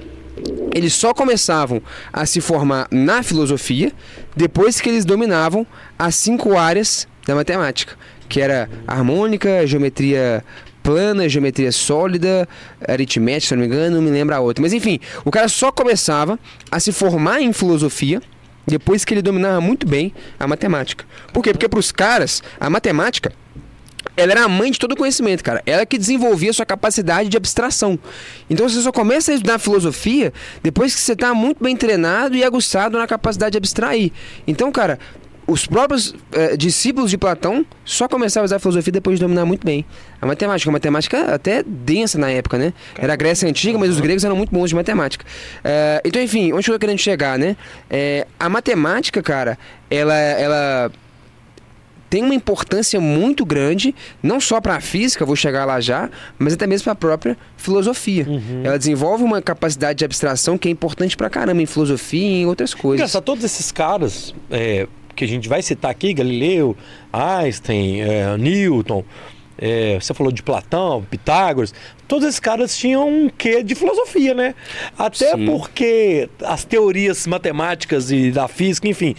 eles 0.75 0.95
só 0.95 1.13
começavam 1.13 1.83
a 2.13 2.25
se 2.27 2.41
formar 2.41 2.89
na 2.91 3.23
filosofia 3.23 3.93
depois 4.35 4.81
que 4.81 4.89
eles 4.89 5.05
dominavam 5.05 5.67
as 5.99 6.15
cinco 6.15 6.57
áreas 6.57 7.07
da 7.27 7.35
matemática, 7.35 7.95
que 8.29 8.41
era 8.41 8.69
harmônica, 8.87 9.67
geometria 9.67 10.45
plana, 10.83 11.29
geometria 11.29 11.71
sólida, 11.71 12.49
aritmética, 12.87 13.49
se 13.49 13.55
não 13.55 13.61
me 13.61 13.67
engano, 13.67 13.97
não 13.97 14.03
me 14.03 14.11
lembro 14.11 14.35
a 14.35 14.41
outra. 14.41 14.63
Mas 14.63 14.73
enfim, 14.73 14.99
o 15.25 15.31
cara 15.31 15.49
só 15.49 15.71
começava 15.71 16.39
a 16.71 16.81
se 16.81 16.91
formar 16.91 17.41
em 17.41 17.53
filosofia 17.53 18.21
depois 18.67 19.05
que 19.05 19.15
ele 19.15 19.23
dominava 19.23 19.61
muito 19.61 19.87
bem 19.87 20.13
a 20.39 20.47
matemática. 20.47 21.05
Por 21.33 21.43
quê? 21.43 21.53
Porque 21.53 21.69
para 21.69 21.79
os 21.79 21.93
caras, 21.93 22.43
a 22.59 22.69
matemática 22.69 23.33
ela 24.17 24.33
era 24.33 24.45
a 24.45 24.49
mãe 24.49 24.71
de 24.71 24.79
todo 24.79 24.97
conhecimento, 24.97 25.43
cara. 25.43 25.63
Ela 25.65 25.87
que 25.87 25.99
desenvolvia 25.99 26.53
sua 26.53 26.67
capacidade 26.67 27.29
de 27.29 27.37
abstração. 27.37 27.99
Então 28.49 28.69
você 28.69 28.81
só 28.81 28.93
começa 28.93 29.33
a 29.33 29.35
estudar 29.35 29.59
filosofia 29.59 30.33
depois 30.63 30.95
que 30.95 31.01
você 31.01 31.13
está 31.13 31.35
muito 31.35 31.63
bem 31.63 31.77
treinado 31.77 32.37
e 32.37 32.45
aguçado 32.45 32.99
na 32.99 33.07
capacidade 33.07 33.53
de 33.53 33.59
abstrair. 33.59 34.13
Então, 34.47 34.71
cara, 34.71 34.99
os 35.47 35.67
próprios 35.67 36.15
eh, 36.33 36.57
discípulos 36.57 37.11
de 37.11 37.19
Platão 37.19 37.67
só 37.85 38.07
começaram 38.07 38.45
a 38.45 38.47
usar 38.47 38.57
a 38.57 38.59
filosofia 38.59 38.93
depois 38.93 39.19
de 39.19 39.25
dominar 39.25 39.45
muito 39.45 39.65
bem 39.65 39.85
a 40.21 40.27
matemática. 40.27 40.71
A 40.71 40.73
matemática 40.73 41.35
até 41.35 41.63
densa 41.65 42.17
na 42.17 42.31
época, 42.31 42.59
né? 42.59 42.73
Era 42.97 43.13
a 43.13 43.17
Grécia 43.17 43.49
Antiga, 43.49 43.77
mas 43.79 43.91
os 43.91 44.01
gregos 44.01 44.25
eram 44.25 44.37
muito 44.37 44.51
bons 44.51 44.69
de 44.69 44.75
matemática. 44.75 45.25
Eh, 45.65 46.03
então, 46.05 46.23
enfim, 46.23 46.53
onde 46.53 46.69
eu 46.69 46.75
tô 46.75 46.79
querendo 46.79 46.99
chegar, 46.99 47.39
né? 47.39 47.57
Eh, 47.91 48.27
a 48.39 48.49
matemática, 48.49 49.21
cara, 49.23 49.59
ela, 49.91 50.15
ela 50.15 50.93
tem 52.13 52.23
uma 52.23 52.35
importância 52.35 53.01
muito 53.01 53.43
grande, 53.43 53.95
não 54.23 54.39
só 54.39 54.61
para 54.61 54.77
a 54.77 54.81
física, 54.83 55.25
vou 55.25 55.35
chegar 55.35 55.65
lá 55.65 55.81
já, 55.81 56.11
mas 56.39 56.53
até 56.53 56.67
mesmo 56.67 56.85
para 56.85 56.93
a 56.93 56.97
própria 56.97 57.39
filosofia. 57.57 58.27
Ela 58.63 58.77
desenvolve 58.77 59.25
uma 59.25 59.41
capacidade 59.41 60.01
de 60.01 60.05
abstração 60.05 60.59
que 60.59 60.69
é 60.69 60.71
importante 60.71 61.17
pra 61.17 61.31
caramba 61.31 61.63
em 61.63 61.65
filosofia 61.65 62.21
e 62.21 62.43
em 62.43 62.47
outras 62.47 62.75
coisas. 62.75 63.01
Engraçado, 63.01 63.25
todos 63.25 63.43
esses 63.43 63.73
caras 63.73 64.35
é, 64.51 64.87
que 65.17 65.25
a 65.25 65.27
gente 65.27 65.49
vai 65.49 65.63
citar 65.63 65.91
aqui, 65.91 66.13
Galileu, 66.13 66.77
Einstein, 67.11 68.03
é, 68.03 68.37
Newton, 68.37 69.03
é, 69.57 69.99
você 69.99 70.13
falou 70.13 70.31
de 70.31 70.43
Platão, 70.43 71.07
Pitágoras, 71.11 71.73
todos 72.07 72.29
esses 72.29 72.41
caras 72.41 72.77
tinham 72.77 73.09
um 73.09 73.31
quê 73.31 73.63
de 73.63 73.75
filosofia, 73.75 74.35
né? 74.35 74.55
Até 74.99 75.33
Sim. 75.33 75.47
porque 75.47 76.29
as 76.45 76.63
teorias 76.63 77.27
matemáticas 77.27 78.11
e 78.11 78.31
da 78.31 78.49
física, 78.49 78.87
enfim, 78.87 79.15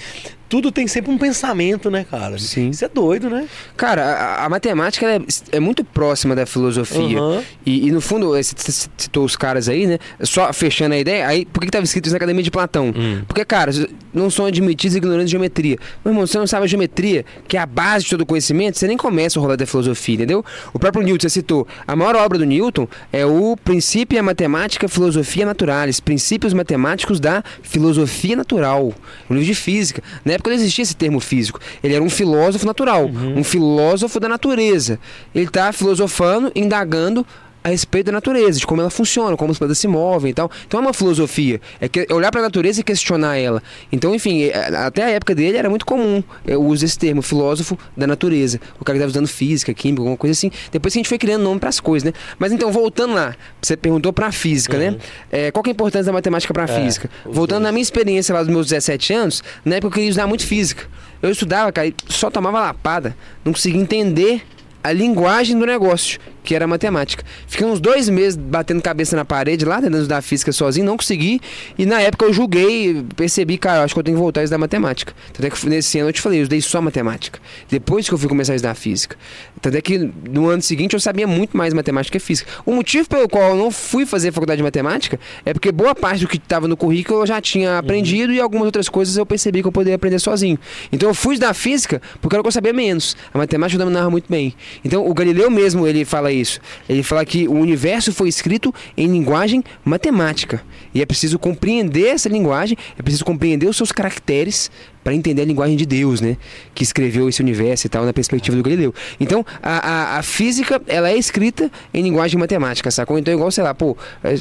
tudo 0.53 0.71
tem 0.71 0.87
sempre 0.87 1.11
um 1.11 1.17
pensamento, 1.17 1.89
né, 1.89 2.05
cara? 2.09 2.37
Sim. 2.37 2.69
Isso 2.69 2.85
é 2.85 2.87
doido, 2.87 3.27
né? 3.27 3.47
Cara, 3.75 4.03
a, 4.03 4.45
a 4.45 4.49
matemática 4.49 5.03
é, 5.07 5.19
é 5.51 5.59
muito 5.59 5.83
próxima 5.83 6.35
da 6.35 6.45
filosofia. 6.45 7.17
Aham. 7.19 7.41
E, 7.65 7.87
e, 7.87 7.91
no 7.91 7.99
fundo, 7.99 8.35
eh, 8.35 8.43
você 8.43 8.53
c- 8.55 8.87
citou 8.95 9.25
os 9.25 9.35
caras 9.35 9.67
aí, 9.67 9.87
né? 9.87 9.97
Só 10.21 10.53
fechando 10.53 10.93
a 10.93 10.99
ideia, 10.99 11.27
aí 11.27 11.43
por 11.43 11.59
que, 11.59 11.65
que 11.65 11.71
tava 11.71 11.83
escrito 11.85 12.05
isso 12.05 12.13
na 12.13 12.17
Academia 12.17 12.43
de 12.43 12.51
Platão? 12.51 12.93
Hum. 12.95 13.23
Porque, 13.27 13.43
cara, 13.43 13.71
não 14.13 14.29
são 14.29 14.45
admitidos 14.45 14.95
ignorantes 14.95 15.29
de 15.29 15.31
geometria. 15.31 15.79
Meu 16.05 16.11
irmão, 16.13 16.27
você 16.27 16.37
não 16.37 16.45
sabe 16.45 16.65
a 16.65 16.67
geometria, 16.67 17.25
que 17.47 17.57
é 17.57 17.59
a 17.59 17.65
base 17.65 18.03
de 18.03 18.11
todo 18.11 18.23
conhecimento, 18.23 18.77
você 18.77 18.85
nem 18.85 18.95
começa 18.95 19.39
a 19.39 19.41
rolar 19.41 19.55
da 19.55 19.65
filosofia, 19.65 20.13
entendeu? 20.13 20.45
O 20.71 20.77
próprio 20.77 21.03
Newton, 21.03 21.23
você 21.23 21.29
citou, 21.31 21.67
a 21.87 21.95
maior 21.95 22.15
obra 22.17 22.37
do 22.37 22.45
Newton 22.45 22.87
é 23.11 23.25
o 23.25 23.57
Princípio 23.57 24.23
Matemática 24.23 24.87
Filosofia 24.87 25.47
Naturalis, 25.47 25.99
Princípios 25.99 26.53
Matemáticos 26.53 27.19
da 27.19 27.43
Filosofia 27.63 28.35
Natural, 28.35 28.93
um 29.27 29.33
livro 29.33 29.47
de 29.47 29.55
física. 29.55 30.03
Na 30.23 30.33
época 30.43 30.49
não 30.49 30.57
existia 30.57 30.83
esse 30.83 30.95
termo 30.95 31.19
físico. 31.19 31.59
Ele 31.81 31.93
era 31.93 32.03
um 32.03 32.09
filósofo 32.09 32.65
natural, 32.65 33.09
um 33.35 33.43
filósofo 33.43 34.19
da 34.19 34.27
natureza. 34.27 34.99
Ele 35.33 35.45
está 35.45 35.71
filosofando, 35.71 36.51
indagando 36.53 37.25
a 37.63 37.69
respeito 37.69 38.07
da 38.07 38.11
natureza, 38.11 38.59
de 38.59 38.67
como 38.67 38.81
ela 38.81 38.89
funciona, 38.89 39.37
como 39.37 39.51
as 39.51 39.57
plantas 39.57 39.77
se 39.77 39.87
movem 39.87 40.31
e 40.31 40.33
tal. 40.33 40.51
Então 40.67 40.79
é 40.79 40.83
uma 40.83 40.93
filosofia, 40.93 41.61
é, 41.79 41.87
que- 41.87 42.05
é 42.09 42.13
olhar 42.13 42.29
para 42.31 42.41
a 42.41 42.43
natureza 42.43 42.81
e 42.81 42.83
questionar 42.83 43.37
ela. 43.37 43.63
Então, 43.91 44.13
enfim, 44.13 44.43
é, 44.43 44.75
até 44.75 45.03
a 45.03 45.09
época 45.09 45.33
dele 45.33 45.57
era 45.57 45.69
muito 45.69 45.85
comum 45.85 46.21
é, 46.45 46.57
o 46.57 46.61
uso 46.63 46.81
desse 46.83 46.99
termo, 46.99 47.21
filósofo 47.21 47.77
da 47.95 48.05
natureza. 48.05 48.59
O 48.79 48.83
cara 48.83 48.97
que 48.97 49.03
estava 49.03 49.09
estudando 49.09 49.27
física, 49.27 49.73
química, 49.73 50.01
alguma 50.01 50.17
coisa 50.17 50.31
assim. 50.33 50.51
Depois 50.71 50.93
que 50.93 50.99
a 50.99 51.01
gente 51.01 51.09
foi 51.09 51.17
criando 51.17 51.43
nome 51.43 51.59
para 51.59 51.69
as 51.69 51.79
coisas, 51.79 52.03
né? 52.05 52.13
Mas 52.37 52.51
então, 52.51 52.71
voltando 52.71 53.13
lá, 53.13 53.35
você 53.61 53.77
perguntou 53.77 54.11
para 54.11 54.27
a 54.27 54.31
física, 54.31 54.77
né? 54.77 54.97
É, 55.31 55.51
qual 55.51 55.63
que 55.63 55.69
é 55.69 55.71
a 55.71 55.73
importância 55.73 56.05
da 56.07 56.11
matemática 56.13 56.53
para 56.53 56.65
a 56.65 56.69
É, 56.77 56.83
física? 56.83 57.09
os 57.25 57.33
Voltando 57.35 57.59
dois. 57.59 57.63
na 57.63 57.71
minha 57.71 57.81
experiência 57.83 58.33
lá 58.35 58.41
dos 58.43 58.51
meus 58.51 58.67
17 58.67 59.13
anos, 59.13 59.41
na 59.63 59.75
época 59.75 59.87
eu 59.87 59.91
queria 59.93 60.09
estudar 60.09 60.27
muito 60.27 60.45
física. 60.45 60.85
Eu 61.21 61.31
estudava, 61.31 61.71
cara, 61.71 61.87
e 61.87 61.95
só 62.09 62.29
tomava 62.29 62.59
lapada, 62.59 63.15
não 63.45 63.53
conseguia 63.53 63.79
entender 63.79 64.41
a 64.83 64.91
linguagem 64.91 65.57
do 65.57 65.65
negócio, 65.65 66.19
que 66.43 66.53
era 66.53 66.67
matemática. 66.67 67.23
Fiquei 67.47 67.65
uns 67.65 67.79
dois 67.79 68.09
meses 68.09 68.35
batendo 68.35 68.81
cabeça 68.81 69.15
na 69.15 69.25
parede 69.25 69.65
lá, 69.65 69.75
tentando 69.77 69.97
estudar 69.97 70.21
física 70.21 70.51
sozinho, 70.51 70.85
não 70.85 70.97
consegui. 70.97 71.39
E 71.77 71.85
na 71.85 72.01
época 72.01 72.25
eu 72.25 72.33
julguei, 72.33 73.03
percebi, 73.15 73.57
cara, 73.57 73.83
acho 73.83 73.93
que 73.93 73.99
eu 73.99 74.03
tenho 74.03 74.17
que 74.17 74.21
voltar 74.21 74.41
a 74.41 74.43
estudar 74.43 74.57
matemática. 74.57 75.13
Tanto 75.31 75.45
é 75.45 75.49
que 75.49 75.69
nesse 75.69 75.99
ano 75.99 76.09
eu 76.09 76.13
te 76.13 76.21
falei, 76.21 76.39
eu 76.39 76.43
estudei 76.43 76.61
só 76.61 76.81
matemática. 76.81 77.39
Depois 77.69 78.07
que 78.07 78.13
eu 78.13 78.17
fui 78.17 78.27
começar 78.27 78.53
a 78.53 78.55
estudar 78.55 78.75
física. 78.75 79.15
Tanto 79.61 79.77
é 79.77 79.81
que 79.81 79.97
no 80.29 80.49
ano 80.49 80.61
seguinte 80.61 80.93
eu 80.93 80.99
sabia 80.99 81.25
muito 81.25 81.55
mais 81.55 81.73
matemática 81.73 82.19
que 82.19 82.23
física. 82.23 82.51
O 82.65 82.73
motivo 82.73 83.07
pelo 83.07 83.27
qual 83.29 83.51
eu 83.51 83.55
não 83.55 83.71
fui 83.71 84.05
fazer 84.05 84.31
faculdade 84.31 84.57
de 84.57 84.63
matemática 84.63 85.19
é 85.45 85.53
porque 85.53 85.71
boa 85.71 85.95
parte 85.95 86.21
do 86.21 86.27
que 86.27 86.37
estava 86.37 86.67
no 86.67 86.75
currículo 86.75 87.21
eu 87.21 87.27
já 87.27 87.41
tinha 87.41 87.77
aprendido 87.77 88.33
e 88.33 88.39
algumas 88.39 88.65
outras 88.65 88.89
coisas 88.89 89.15
eu 89.15 89.25
percebi 89.25 89.61
que 89.61 89.67
eu 89.67 89.71
poderia 89.71 89.95
aprender 89.95 90.19
sozinho. 90.19 90.59
Então 90.91 91.09
eu 91.09 91.13
fui 91.13 91.35
estudar 91.35 91.53
física 91.53 92.01
porque 92.21 92.35
era 92.35 92.41
o 92.41 92.43
que 92.43 92.47
eu 92.47 92.51
sabia 92.51 92.73
menos. 92.73 93.15
A 93.33 93.37
matemática 93.37 93.75
eu 93.75 93.85
dominava 93.85 94.09
muito 94.09 94.25
bem. 94.29 94.53
Então 94.83 95.07
o 95.07 95.13
Galileu 95.13 95.49
mesmo 95.49 95.87
ele 95.87 96.05
fala 96.05 96.32
isso. 96.33 96.59
Ele 96.87 97.03
fala 97.03 97.25
que 97.25 97.47
o 97.47 97.53
universo 97.53 98.11
foi 98.11 98.29
escrito 98.29 98.73
em 98.97 99.07
linguagem 99.07 99.63
matemática. 99.83 100.61
E 100.93 101.01
é 101.01 101.05
preciso 101.05 101.39
compreender 101.39 102.07
essa 102.07 102.29
linguagem, 102.29 102.77
é 102.97 103.01
preciso 103.01 103.25
compreender 103.25 103.67
os 103.67 103.75
seus 103.75 103.91
caracteres 103.91 104.69
para 105.03 105.13
entender 105.13 105.41
a 105.41 105.45
linguagem 105.45 105.75
de 105.75 105.85
Deus, 105.85 106.21
né? 106.21 106.37
Que 106.73 106.83
escreveu 106.83 107.27
esse 107.27 107.41
universo 107.41 107.87
e 107.87 107.89
tal, 107.89 108.05
na 108.05 108.13
perspectiva 108.13 108.55
do 108.55 108.63
Galileu. 108.63 108.93
Então, 109.19 109.45
a, 109.61 110.15
a, 110.15 110.19
a 110.19 110.23
física, 110.23 110.81
ela 110.87 111.09
é 111.09 111.17
escrita 111.17 111.71
em 111.93 112.01
linguagem 112.03 112.39
matemática, 112.39 112.89
sacou? 112.91 113.17
Então, 113.17 113.33
igual, 113.33 113.51
sei 113.51 113.63
lá, 113.63 113.73
pô... 113.73 113.97
é, 114.23 114.35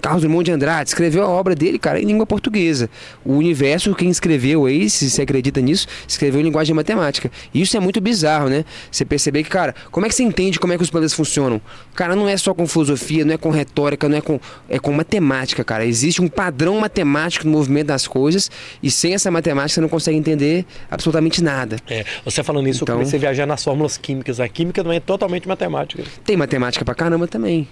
Carlos 0.00 0.22
Drummond 0.22 0.44
de 0.44 0.52
Andrade 0.52 0.90
escreveu 0.90 1.22
a 1.22 1.28
obra 1.28 1.54
dele, 1.54 1.78
cara, 1.78 2.00
em 2.00 2.04
língua 2.04 2.24
portuguesa. 2.26 2.88
O 3.24 3.34
universo, 3.34 3.94
quem 3.94 4.08
escreveu 4.08 4.66
aí, 4.66 4.88
se 4.88 5.08
você 5.10 5.22
acredita 5.22 5.60
nisso, 5.60 5.86
escreveu 6.06 6.40
em 6.40 6.44
linguagem 6.44 6.74
matemática. 6.74 7.30
E 7.52 7.60
isso 7.60 7.76
é 7.76 7.80
muito 7.80 8.00
bizarro, 8.00 8.48
né? 8.48 8.64
Você 8.90 9.04
perceber 9.04 9.42
que, 9.42 9.50
cara, 9.50 9.74
como 9.90 10.06
é 10.06 10.08
que 10.08 10.14
você 10.14 10.22
entende 10.22 10.58
como 10.58 10.72
é 10.72 10.76
que 10.76 10.82
os 10.82 10.90
planetas 10.90 11.14
funcionam? 11.14 11.60
Cara, 11.94 12.14
não 12.14 12.28
é 12.28 12.36
só 12.36 12.54
com 12.54 12.66
filosofia, 12.66 13.24
não 13.24 13.34
é 13.34 13.36
com 13.36 13.50
retórica, 13.50 14.08
não 14.08 14.16
é 14.16 14.20
com. 14.20 14.38
É 14.68 14.78
com 14.78 14.92
matemática, 14.92 15.64
cara. 15.64 15.84
Existe 15.84 16.22
um 16.22 16.28
padrão 16.28 16.78
matemático 16.80 17.44
no 17.46 17.52
movimento 17.52 17.88
das 17.88 18.06
coisas, 18.06 18.50
e 18.82 18.90
sem 18.90 19.14
essa 19.14 19.30
matemática 19.30 19.74
você 19.74 19.80
não 19.80 19.88
consegue 19.88 20.16
entender 20.16 20.64
absolutamente 20.90 21.42
nada. 21.42 21.76
É, 21.88 22.04
você 22.24 22.42
falando 22.42 22.68
isso, 22.68 22.84
Então- 22.84 22.94
eu 22.94 22.98
comecei 23.00 23.18
a 23.18 23.20
viajar 23.20 23.46
nas 23.46 23.62
fórmulas 23.64 23.96
químicas. 23.96 24.38
A 24.40 24.48
química 24.48 24.82
não 24.82 24.92
é 24.92 25.00
totalmente 25.00 25.46
matemática. 25.48 26.04
Tem 26.24 26.36
matemática 26.36 26.84
pra 26.84 26.94
caramba 26.94 27.26
também. 27.26 27.68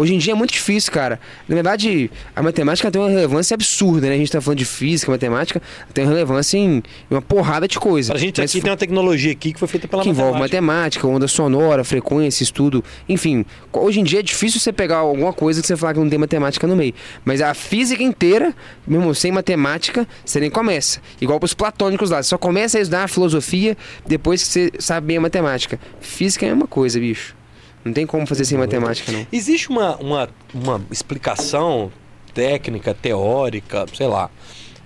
Hoje 0.00 0.14
em 0.14 0.18
dia 0.18 0.32
é 0.32 0.34
muito 0.34 0.54
difícil, 0.54 0.90
cara. 0.90 1.20
Na 1.46 1.54
verdade, 1.54 2.10
a 2.34 2.42
matemática 2.42 2.90
tem 2.90 2.98
uma 2.98 3.10
relevância 3.10 3.54
absurda, 3.54 4.06
né? 4.08 4.14
A 4.14 4.16
gente 4.16 4.32
tá 4.32 4.40
falando 4.40 4.56
de 4.56 4.64
física, 4.64 5.12
matemática, 5.12 5.60
tem 5.92 6.04
uma 6.04 6.10
relevância 6.10 6.56
em 6.56 6.82
uma 7.10 7.20
porrada 7.20 7.68
de 7.68 7.78
coisa. 7.78 8.14
Pra 8.14 8.18
gente 8.18 8.40
Mas 8.40 8.50
aqui 8.50 8.62
tem 8.62 8.70
uma 8.70 8.78
tecnologia 8.78 9.30
aqui 9.30 9.52
que 9.52 9.58
foi 9.58 9.68
feita 9.68 9.86
pela 9.86 10.02
que 10.02 10.08
envolve 10.08 10.40
matemática. 10.40 10.62
matemática, 10.62 11.06
onda 11.06 11.28
sonora, 11.28 11.84
frequência, 11.84 12.42
estudo, 12.42 12.82
enfim. 13.06 13.44
Hoje 13.70 14.00
em 14.00 14.02
dia 14.02 14.20
é 14.20 14.22
difícil 14.22 14.58
você 14.58 14.72
pegar 14.72 14.96
alguma 14.96 15.34
coisa 15.34 15.60
que 15.60 15.66
você 15.66 15.76
falar 15.76 15.92
que 15.92 16.00
não 16.00 16.08
tem 16.08 16.18
matemática 16.18 16.66
no 16.66 16.74
meio. 16.74 16.94
Mas 17.22 17.42
a 17.42 17.52
física 17.52 18.02
inteira, 18.02 18.54
mesmo 18.86 19.14
sem 19.14 19.30
matemática, 19.30 20.08
você 20.24 20.40
nem 20.40 20.48
começa. 20.48 21.02
Igual 21.20 21.38
pros 21.38 21.52
platônicos 21.52 22.08
lá, 22.08 22.22
você 22.22 22.30
só 22.30 22.38
começa 22.38 22.78
a 22.78 22.80
estudar 22.80 23.04
a 23.04 23.08
filosofia 23.08 23.76
depois 24.06 24.42
que 24.42 24.48
você 24.48 24.72
sabe 24.78 25.08
bem 25.08 25.18
a 25.18 25.20
matemática. 25.20 25.78
Física 26.00 26.46
é 26.46 26.54
uma 26.54 26.66
coisa, 26.66 26.98
bicho. 26.98 27.38
Não 27.84 27.92
tem 27.92 28.06
como 28.06 28.26
fazer 28.26 28.44
sem 28.44 28.58
matemática, 28.58 29.10
não. 29.10 29.26
Existe 29.32 29.70
uma, 29.70 29.96
uma, 29.96 30.28
uma 30.52 30.80
explicação 30.90 31.90
técnica, 32.34 32.94
teórica, 32.94 33.86
sei 33.94 34.06
lá, 34.06 34.30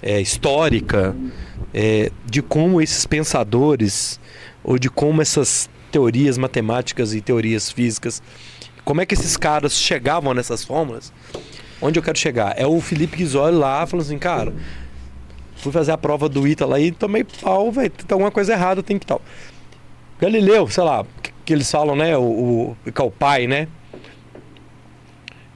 é, 0.03 0.21
histórica, 0.21 1.15
é, 1.73 2.11
de 2.25 2.41
como 2.41 2.81
esses 2.81 3.07
pensadores, 3.07 4.21
ou 4.63 4.79
de 4.79 4.89
como 4.89 5.21
essas 5.21 5.69
teorias 5.91 6.39
matemáticas 6.39 7.15
e 7.15 7.21
teorias 7.21 7.71
físicas, 7.71 8.23
como 8.85 9.01
é 9.01 9.07
que 9.07 9.15
esses 9.15 9.37
caras 9.37 9.73
chegavam 9.75 10.35
nessas 10.35 10.65
fórmulas? 10.65 11.13
Onde 11.81 11.99
eu 11.99 12.03
quero 12.03 12.19
chegar? 12.19 12.55
É 12.59 12.67
o 12.67 12.81
Felipe 12.81 13.17
Guizoli 13.17 13.57
lá 13.57 13.87
falando 13.87 14.05
assim, 14.05 14.19
cara, 14.19 14.53
fui 15.57 15.73
fazer 15.73 15.93
a 15.93 15.99
prova 15.99 16.29
do 16.29 16.47
ITA 16.47 16.67
lá 16.67 16.79
e 16.79 16.93
tomei 16.93 17.25
pau, 17.25 17.73
velho, 17.73 17.91
tem 17.91 18.07
alguma 18.11 18.31
coisa 18.31 18.53
errada, 18.53 18.83
tem 18.83 18.99
que 18.99 19.07
tal. 19.07 19.21
Galileu, 20.21 20.69
sei 20.69 20.85
lá, 20.85 21.05
que, 21.45 21.47
que 21.47 21.53
eles 21.53 21.71
falam, 21.71 21.95
né? 21.95 22.17
O, 22.17 22.23
o, 22.23 22.93
que 22.93 23.01
é 23.01 23.05
o 23.05 23.11
pai, 23.11 23.47
né? 23.47 23.69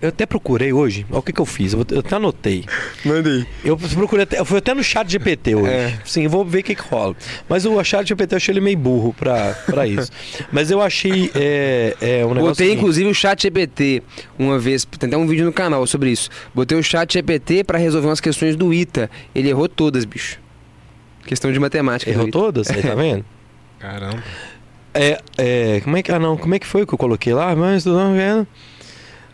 Eu 0.00 0.10
até 0.10 0.24
procurei 0.26 0.72
hoje. 0.72 1.04
Olha 1.10 1.18
o 1.18 1.22
que, 1.22 1.32
que 1.32 1.40
eu 1.40 1.46
fiz. 1.46 1.72
Eu, 1.72 1.84
eu 1.90 1.98
até 1.98 2.14
anotei. 2.14 2.64
Mandei. 3.04 3.44
Eu 3.64 3.76
procurei 3.76 4.22
até, 4.22 4.38
eu 4.38 4.44
fui 4.44 4.58
até 4.58 4.72
no 4.72 4.84
chat 4.84 5.10
GPT 5.10 5.56
hoje. 5.56 5.72
É. 5.72 5.98
Sim, 6.04 6.28
vou 6.28 6.44
ver 6.44 6.60
o 6.60 6.62
que, 6.62 6.76
que 6.76 6.82
rola. 6.82 7.16
Mas 7.48 7.66
o 7.66 7.82
chat 7.82 8.06
GPT 8.06 8.34
eu 8.34 8.36
achei 8.36 8.52
ele 8.52 8.60
meio 8.60 8.78
burro 8.78 9.12
pra, 9.12 9.54
pra 9.66 9.88
isso. 9.88 10.12
Mas 10.52 10.70
eu 10.70 10.80
achei 10.80 11.32
é, 11.34 11.96
é, 12.00 12.24
um 12.24 12.28
negócio. 12.28 12.50
Botei 12.50 12.66
seguinte. 12.66 12.78
inclusive 12.78 13.10
o 13.10 13.14
chat 13.14 13.42
GPT 13.42 14.04
uma 14.38 14.56
vez, 14.56 14.84
tem 14.84 15.08
até 15.08 15.16
um 15.16 15.26
vídeo 15.26 15.44
no 15.44 15.52
canal 15.52 15.84
sobre 15.84 16.12
isso. 16.12 16.30
Botei 16.54 16.78
o 16.78 16.82
chat 16.82 17.12
GPT 17.12 17.64
pra 17.64 17.76
resolver 17.76 18.06
umas 18.06 18.20
questões 18.20 18.54
do 18.54 18.72
ITA. 18.72 19.10
Ele 19.34 19.48
errou 19.48 19.68
todas, 19.68 20.04
bicho. 20.04 20.38
Questão 21.26 21.50
de 21.50 21.58
matemática. 21.58 22.08
Errou 22.08 22.30
todas, 22.30 22.70
aí 22.70 22.82
tá 22.82 22.94
vendo? 22.94 23.24
Caramba. 23.80 24.22
É, 25.00 25.20
é, 25.38 25.80
como 25.82 25.96
é 25.96 26.02
que 26.02 26.10
ah 26.10 26.18
não, 26.18 26.36
como 26.36 26.54
é 26.54 26.58
que 26.58 26.66
foi 26.66 26.84
que 26.86 26.92
eu 26.92 26.98
coloquei 26.98 27.32
lá? 27.32 27.54
Mas 27.54 27.84
não 27.84 28.14
vendo. 28.14 28.46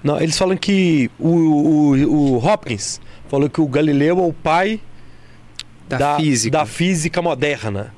Não, 0.03 0.21
eles 0.21 0.37
falam 0.37 0.57
que 0.57 1.11
o, 1.19 1.29
o, 1.29 2.35
o 2.35 2.47
Hopkins 2.47 3.01
falou 3.29 3.49
que 3.49 3.61
o 3.61 3.67
Galileu 3.67 4.19
é 4.19 4.23
o 4.23 4.33
pai 4.33 4.79
Da, 5.89 6.17
física. 6.17 6.59
da 6.59 6.67
física 6.67 7.23
moderna. 7.23 7.95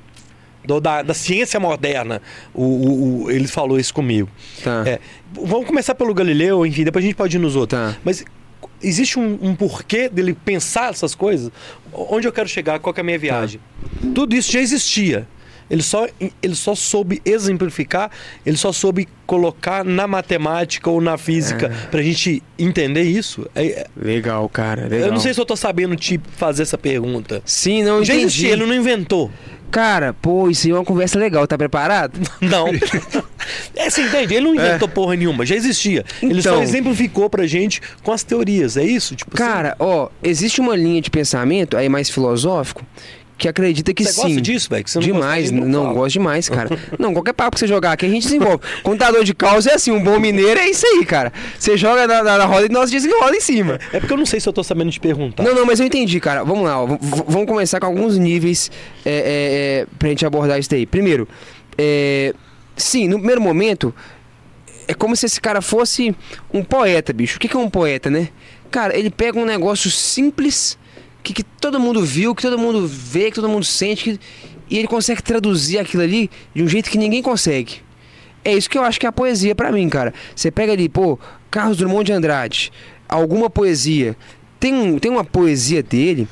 Do- 0.64 0.80
da, 0.80 1.02
da 1.02 1.14
ciência 1.14 1.58
moderna. 1.58 2.22
O, 2.54 2.62
o- 2.62 3.24
o- 3.24 3.30
ele 3.30 3.48
falou 3.48 3.78
isso 3.78 3.92
comigo. 3.92 4.28
Tá. 4.62 4.84
É, 4.86 5.00
vamos 5.32 5.66
começar 5.66 5.94
pelo 5.96 6.14
Galileu, 6.14 6.64
enfim, 6.64 6.84
depois 6.84 7.04
a 7.04 7.06
gente 7.08 7.16
pode 7.16 7.36
ir 7.36 7.40
nos 7.40 7.56
outros. 7.56 7.80
Tá. 7.80 7.96
Mas 8.04 8.24
existe 8.82 9.18
um, 9.18 9.38
um 9.42 9.54
porquê 9.56 10.08
dele 10.08 10.32
pensar 10.32 10.90
essas 10.90 11.14
coisas? 11.14 11.50
Onde 11.92 12.26
eu 12.28 12.32
quero 12.32 12.48
chegar? 12.48 12.78
Qual 12.78 12.92
que 12.94 13.00
é 13.00 13.02
a 13.02 13.04
minha 13.04 13.18
viagem? 13.18 13.60
Tudo 14.14 14.34
isso 14.36 14.50
já 14.52 14.60
existia. 14.60 15.26
Ele 15.68 15.82
só, 15.82 16.06
ele 16.42 16.54
só 16.54 16.74
soube 16.74 17.20
exemplificar, 17.24 18.10
ele 18.44 18.56
só 18.56 18.70
soube 18.72 19.08
colocar 19.26 19.84
na 19.84 20.06
matemática 20.06 20.88
ou 20.88 21.00
na 21.00 21.18
física 21.18 21.72
pra 21.90 22.00
gente 22.02 22.42
entender 22.58 23.02
isso. 23.02 23.46
É- 23.54 23.66
é- 23.66 23.86
Legal, 23.96 24.48
cara. 24.48 24.82
Legal. 24.86 25.08
eu 25.08 25.12
não 25.12 25.20
sei 25.20 25.34
se 25.34 25.40
eu 25.40 25.44
tô 25.46 25.56
sabendo 25.56 25.96
te 25.96 26.20
fazer 26.36 26.62
essa 26.62 26.78
pergunta. 26.78 27.42
Sim, 27.44 27.82
não 27.82 28.04
já 28.04 28.12
entendi. 28.14 28.26
existia, 28.26 28.52
ele 28.52 28.64
não 28.66 28.74
inventou. 28.74 29.30
Cara, 29.68 30.12
pô, 30.14 30.48
isso 30.48 30.68
aí 30.68 30.70
é 30.72 30.76
uma 30.76 30.84
conversa 30.84 31.18
legal. 31.18 31.44
Tá 31.46 31.58
preparado? 31.58 32.18
Não. 32.40 32.68
é, 33.74 33.90
você 33.90 34.02
entende? 34.02 34.32
Ele 34.34 34.44
não 34.46 34.54
inventou 34.54 34.88
porra 34.88 35.16
nenhuma, 35.16 35.44
já 35.44 35.56
existia. 35.56 36.04
Ele 36.22 36.40
só 36.40 36.50
Então. 36.50 36.62
exemplificou 36.62 37.28
pra 37.28 37.46
gente 37.48 37.82
com 38.04 38.12
as 38.12 38.22
teorias, 38.22 38.76
é 38.76 38.84
isso? 38.84 39.16
Tipo 39.16 39.32
assim, 39.34 39.44
Cara, 39.52 39.74
ó, 39.80 40.08
existe 40.22 40.60
uma 40.60 40.76
linha 40.76 41.02
de 41.02 41.10
pensamento 41.10 41.76
aí 41.76 41.88
mais 41.88 42.08
filosófico 42.08 42.86
que 43.38 43.48
acredita 43.48 43.92
que 43.92 44.02
Você 44.02 44.12
sim. 44.12 44.22
gosta 44.22 44.40
disso, 44.40 44.70
velho? 44.70 44.84
Que 44.84 44.90
você 44.90 44.98
não 44.98 45.06
demais, 45.06 45.50
gosta, 45.50 45.66
não, 45.66 45.82
fala. 45.82 45.94
gosto 45.94 46.12
demais, 46.12 46.48
cara. 46.48 46.78
não, 46.98 47.12
qualquer 47.12 47.34
papo 47.34 47.56
que 47.56 47.60
você 47.60 47.66
jogar 47.66 47.92
aqui, 47.92 48.06
a 48.06 48.08
gente 48.08 48.22
desenvolve. 48.22 48.60
Contador 48.82 49.24
de 49.24 49.34
causa 49.34 49.70
é 49.70 49.74
assim, 49.74 49.90
um 49.90 50.02
bom 50.02 50.18
mineiro 50.18 50.58
é 50.58 50.68
isso 50.68 50.86
aí, 50.86 51.04
cara. 51.04 51.32
Você 51.58 51.76
joga 51.76 52.06
na, 52.06 52.22
na, 52.22 52.38
na 52.38 52.44
roda 52.46 52.66
e 52.66 52.68
nós 52.70 52.90
desenrola 52.90 53.36
em 53.36 53.40
cima. 53.40 53.78
É 53.92 54.00
porque 54.00 54.12
eu 54.12 54.16
não 54.16 54.26
sei 54.26 54.40
se 54.40 54.48
eu 54.48 54.52
tô 54.52 54.64
sabendo 54.64 54.90
te 54.90 55.00
perguntar. 55.00 55.42
Não, 55.42 55.54
não, 55.54 55.66
mas 55.66 55.80
eu 55.80 55.86
entendi, 55.86 56.18
cara. 56.18 56.44
Vamos 56.44 56.64
lá, 56.64 56.82
ó. 56.82 56.86
Vamos 56.86 57.46
começar 57.46 57.78
com 57.78 57.86
alguns 57.86 58.16
níveis 58.16 58.70
é, 59.04 59.10
é, 59.10 59.82
é, 59.82 59.86
pra 59.98 60.08
gente 60.08 60.24
abordar 60.24 60.58
isso 60.58 60.70
daí. 60.70 60.86
Primeiro, 60.86 61.28
é, 61.76 62.34
sim, 62.74 63.06
no 63.06 63.18
primeiro 63.18 63.40
momento, 63.40 63.94
é 64.88 64.94
como 64.94 65.14
se 65.14 65.26
esse 65.26 65.40
cara 65.40 65.60
fosse 65.60 66.14
um 66.52 66.64
poeta, 66.64 67.12
bicho. 67.12 67.36
O 67.36 67.40
que 67.40 67.48
que 67.48 67.56
é 67.56 67.60
um 67.60 67.68
poeta, 67.68 68.08
né? 68.08 68.28
Cara, 68.70 68.96
ele 68.96 69.10
pega 69.10 69.38
um 69.38 69.44
negócio 69.44 69.90
simples, 69.90 70.78
que, 71.26 71.32
que 71.32 71.42
todo 71.42 71.80
mundo 71.80 72.04
viu, 72.04 72.34
que 72.34 72.42
todo 72.42 72.56
mundo 72.58 72.86
vê, 72.86 73.30
que 73.30 73.34
todo 73.34 73.48
mundo 73.48 73.64
sente, 73.64 74.04
que- 74.04 74.20
e 74.70 74.78
ele 74.78 74.86
consegue 74.86 75.22
traduzir 75.22 75.78
aquilo 75.78 76.02
ali 76.02 76.30
de 76.54 76.62
um 76.62 76.68
jeito 76.68 76.88
que 76.90 76.96
ninguém 76.98 77.22
consegue. 77.22 77.80
É 78.44 78.52
isso 78.54 78.70
que 78.70 78.78
eu 78.78 78.84
acho 78.84 78.98
que 79.00 79.06
é 79.06 79.08
a 79.08 79.12
poesia 79.12 79.54
pra 79.54 79.72
mim, 79.72 79.88
cara. 79.88 80.14
Você 80.34 80.50
pega 80.50 80.72
ali, 80.72 80.88
pô, 80.88 81.18
Carlos 81.50 81.76
Drummond 81.78 82.04
de 82.04 82.12
Andrade, 82.12 82.72
alguma 83.08 83.50
poesia. 83.50 84.16
Tem, 84.60 84.72
um, 84.72 84.98
tem 84.98 85.10
uma 85.10 85.24
poesia 85.24 85.82
dele 85.82 86.28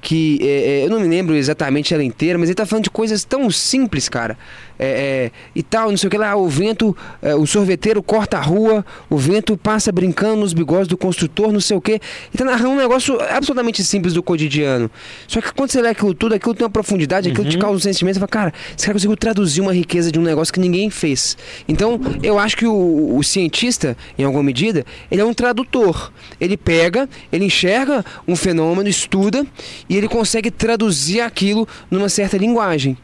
que 0.00 0.38
é, 0.42 0.46
é, 0.46 0.84
eu 0.86 0.90
não 0.90 1.00
me 1.00 1.08
lembro 1.08 1.34
exatamente 1.34 1.92
ela 1.92 2.04
inteira, 2.04 2.38
mas 2.38 2.48
ele 2.48 2.54
tá 2.54 2.64
falando 2.64 2.84
de 2.84 2.90
coisas 2.90 3.24
tão 3.24 3.50
simples, 3.50 4.08
cara. 4.08 4.38
É, 4.78 4.86
é, 4.86 5.30
e 5.54 5.62
tal, 5.62 5.90
não 5.90 5.96
sei 5.96 6.06
o 6.06 6.10
que 6.10 6.16
lá, 6.16 6.36
o 6.36 6.48
vento, 6.48 6.96
é, 7.20 7.34
o 7.34 7.44
sorveteiro 7.46 8.02
corta 8.02 8.38
a 8.38 8.40
rua, 8.40 8.86
o 9.10 9.16
vento 9.16 9.56
passa 9.56 9.90
brincando 9.90 10.36
nos 10.36 10.52
bigodes 10.52 10.86
do 10.86 10.96
construtor, 10.96 11.52
não 11.52 11.60
sei 11.60 11.76
o 11.76 11.80
que. 11.80 11.92
Ele 11.92 12.00
tá 12.36 12.44
narrando 12.44 12.70
um 12.70 12.76
negócio 12.76 13.18
absolutamente 13.20 13.82
simples 13.82 14.14
do 14.14 14.22
cotidiano. 14.22 14.90
Só 15.26 15.40
que 15.40 15.52
quando 15.52 15.70
você 15.70 15.82
lê 15.82 15.88
aquilo 15.88 16.14
tudo, 16.14 16.34
aquilo 16.34 16.54
tem 16.54 16.64
uma 16.64 16.70
profundidade, 16.70 17.28
aquilo 17.28 17.48
te 17.48 17.58
causa 17.58 17.76
um 17.76 17.80
sentimento, 17.80 18.14
você 18.14 18.20
fala, 18.20 18.28
cara, 18.28 18.54
esse 18.76 18.86
cara 18.86 18.94
conseguiu 18.94 19.16
traduzir 19.16 19.60
uma 19.60 19.74
riqueza 19.74 20.12
de 20.12 20.18
um 20.18 20.22
negócio 20.22 20.54
que 20.54 20.60
ninguém 20.60 20.90
fez. 20.90 21.36
Então, 21.66 22.00
eu 22.22 22.38
acho 22.38 22.56
que 22.56 22.66
o, 22.66 23.16
o 23.16 23.22
cientista, 23.24 23.96
em 24.16 24.22
alguma 24.22 24.44
medida, 24.44 24.84
ele 25.10 25.20
é 25.20 25.24
um 25.24 25.34
tradutor. 25.34 26.12
Ele 26.40 26.56
pega, 26.56 27.08
ele 27.32 27.46
enxerga 27.46 28.04
um 28.26 28.36
fenômeno, 28.36 28.88
estuda, 28.88 29.44
e 29.88 29.96
ele 29.96 30.08
consegue 30.08 30.50
traduzir 30.50 31.20
aquilo 31.20 31.66
numa 31.90 32.08
certa 32.08 32.36
linguagem. 32.36 32.96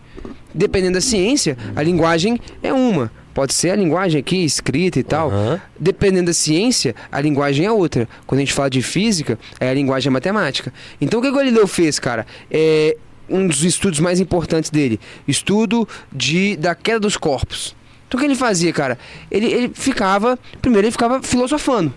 Dependendo 0.55 0.95
da 0.95 1.01
ciência, 1.01 1.57
a 1.75 1.83
linguagem 1.83 2.39
é 2.63 2.73
uma. 2.73 3.11
Pode 3.35 3.53
ser 3.53 3.71
a 3.71 3.77
linguagem 3.77 4.21
aqui, 4.21 4.45
escrita 4.45 5.01
e 5.01 5.03
tal. 5.03 5.29
Aham. 5.29 5.61
Dependendo 5.79 6.27
da 6.27 6.33
ciência, 6.33 6.95
a 7.11 7.21
linguagem 7.21 7.67
é 7.67 7.73
outra. 7.73 8.09
Quando 8.27 8.39
a 8.39 8.43
gente 8.43 8.53
fala 8.53 8.71
de 8.71 8.81
física, 8.81 9.37
é 9.59 9.69
a 9.69 9.75
linguagem 9.75 10.13
matemática. 10.13 10.73
Então 11.01 11.19
o 11.19 11.23
que 11.23 11.29
o 11.29 11.35
Galileu 11.35 11.67
fez, 11.67 11.99
cara? 11.99 12.25
É 12.51 12.97
um 13.29 13.49
dos 13.49 13.65
estudos 13.65 13.99
mais 13.99 14.21
importantes 14.21 14.71
dele. 14.71 15.01
Estudo 15.27 15.89
de, 16.13 16.57
da 16.57 16.75
queda 16.77 17.01
dos 17.01 17.17
corpos. 17.17 17.75
Então 18.07 18.19
o 18.19 18.21
que 18.21 18.27
ele 18.27 18.37
fazia, 18.37 18.73
cara? 18.73 18.97
Ele, 19.29 19.47
ele 19.47 19.73
ficava. 19.75 20.39
Primeiro 20.63 20.87
ele 20.87 20.93
ficava 20.93 21.21
filosofando 21.21 21.93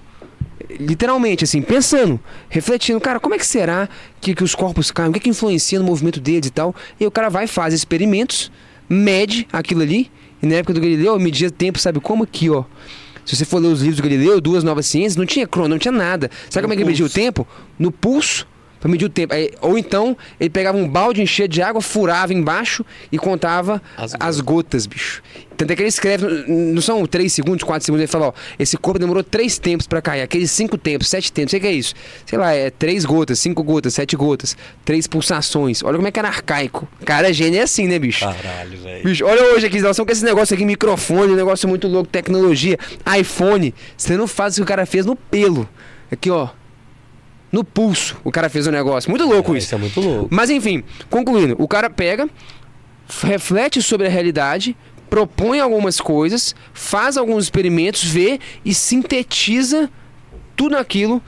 literalmente, 0.70 1.43
assim, 1.43 1.61
pensando, 1.61 2.20
refletindo, 2.49 2.99
cara, 2.99 3.20
como 3.20 3.36
é 3.36 3.38
que 3.38 3.45
será 3.45 3.88
que, 4.20 4.36
que 4.36 4.43
os 4.43 4.53
corpos 4.55 4.91
caem? 4.91 5.09
O 5.09 5.13
que, 5.13 5.20
que 5.20 5.30
influencia 5.30 5.80
no 5.80 5.86
movimento 5.86 6.20
deles 6.20 6.47
e 6.47 6.51
tal? 6.51 6.76
E 6.99 7.05
o 7.05 7.11
cara 7.11 7.30
vai 7.30 7.47
faz 7.47 7.74
experimentos, 7.74 8.51
mede 8.89 9.47
aquilo 9.51 9.82
ali, 9.82 10.11
e 10.41 10.45
na 10.45 10.55
época 10.55 10.74
do 10.74 10.82
Galileu, 10.82 11.18
media 11.20 11.49
tempo, 11.49 11.80
sabe 11.80 11.99
como? 11.99 12.24
Aqui, 12.24 12.49
ó. 12.49 12.63
Se 13.26 13.36
você 13.36 13.43
for 13.43 13.59
ler 13.59 13.68
os 13.68 13.82
livros 13.82 13.97
do 13.97 14.03
Galileu, 14.03 14.39
Duas 14.39 14.63
Novas 14.63 14.86
Ciências, 14.86 15.15
não 15.18 15.26
tinha 15.26 15.45
crono, 15.45 15.70
não 15.70 15.80
tinha 15.80 15.91
nada. 15.91 16.32
Sabe 16.49 16.63
como 16.63 16.74
é 16.74 16.78
que 16.78 16.84
ele 16.84 16.89
media 16.89 17.05
o 17.05 17.09
tempo? 17.09 17.45
No 17.78 17.91
pulso, 17.91 18.47
pra 18.80 18.89
medir 18.89 19.05
o 19.05 19.09
tempo. 19.09 19.34
Aí, 19.34 19.51
ou 19.61 19.78
então, 19.78 20.17
ele 20.39 20.49
pegava 20.49 20.78
um 20.78 20.88
balde, 20.88 21.21
enchia 21.21 21.47
de 21.47 21.61
água, 21.61 21.82
furava 21.82 22.34
embaixo 22.34 22.86
e 23.11 23.17
contava 23.17 23.82
As 23.95 24.15
as, 24.19 24.39
gotas, 24.41 24.86
bicho. 24.86 25.21
Tanto 25.55 25.71
é 25.71 25.75
que 25.75 25.82
ele 25.82 25.89
escreve, 25.89 26.25
não 26.47 26.82
são 26.82 27.03
3 27.05 27.34
segundos, 27.34 27.63
4 27.63 27.84
segundos, 27.84 28.01
ele 28.01 28.11
fala, 28.11 28.28
ó, 28.28 28.34
esse 28.59 28.78
corpo 28.78 28.99
demorou 28.99 29.23
3 29.23 29.57
tempos 29.57 29.88
pra 29.88 30.01
cair, 30.01 30.21
aqueles 30.21 30.51
5 30.51 30.78
tempos, 30.78 31.07
7 31.07 31.32
tempos, 31.32 31.51
sei 31.51 31.59
que 31.59 31.65
é 31.65 31.71
isso. 31.71 31.95
Sei 32.28 32.38
lá, 32.38 32.53
é 32.53 32.69
3 32.69 33.05
gotas, 33.05 33.39
5 33.39 33.63
gotas, 33.63 33.95
7 33.95 34.15
gotas, 34.15 34.55
3 34.86 35.07
pulsações. 35.07 35.82
Olha 35.84 35.95
como 35.95 36.07
é 36.07 36.11
que 36.11 36.19
era 36.19 36.28
arcaico. 36.28 36.88
Cara, 37.03 37.34
gênio 37.34 37.59
é 37.59 37.63
assim, 37.63 37.88
né, 37.88 37.97
bicho? 37.97 38.19
Caralho, 38.19 38.78
velho. 38.78 39.03
Bicho, 39.03 39.25
olha 39.25 39.55
hoje 39.55 39.65
aqui, 39.65 39.82
nós 39.82 39.91
estamos 39.91 40.07
com 40.07 40.11
esse 40.11 40.23
negócio 40.23 40.53
aqui, 40.53 40.63
microfone, 40.63 41.34
um 41.34 41.36
negócio 41.36 41.67
muito 41.67 41.88
louco, 41.88 42.07
tecnologia, 42.07 42.78
iPhone. 43.19 43.73
Você 43.97 44.15
não 44.15 44.28
faz 44.28 44.53
o 44.53 44.57
que 44.57 44.61
o 44.61 44.65
cara 44.65 44.86
fez 44.86 45.07
no 45.07 45.15
pelo. 45.15 45.67
Aqui, 46.11 46.30
ó. 46.30 46.49
No 47.51 47.63
pulso, 47.63 48.17
o 48.23 48.31
cara 48.31 48.49
fez 48.49 48.67
o 48.67 48.71
negócio. 48.71 49.09
Muito 49.09 49.25
louco 49.25 49.55
isso. 49.55 49.67
Isso 49.67 49.75
é 49.75 49.77
muito 49.77 49.99
louco. 50.01 50.27
Mas 50.29 50.49
enfim, 50.49 50.83
concluindo, 51.09 51.55
o 51.57 51.67
cara 51.67 51.89
pega, 51.89 52.29
reflete 53.23 53.81
sobre 53.81 54.07
a 54.07 54.09
realidade, 54.09 54.75
propõe 55.09 55.59
algumas 55.59 56.01
coisas, 56.01 56.55
faz 56.73 57.17
alguns 57.17 57.45
experimentos, 57.45 58.03
vê 58.03 58.39
e 58.65 58.73
sintetiza 58.73 59.89
tudo 60.55 60.75
aquilo 60.75 61.21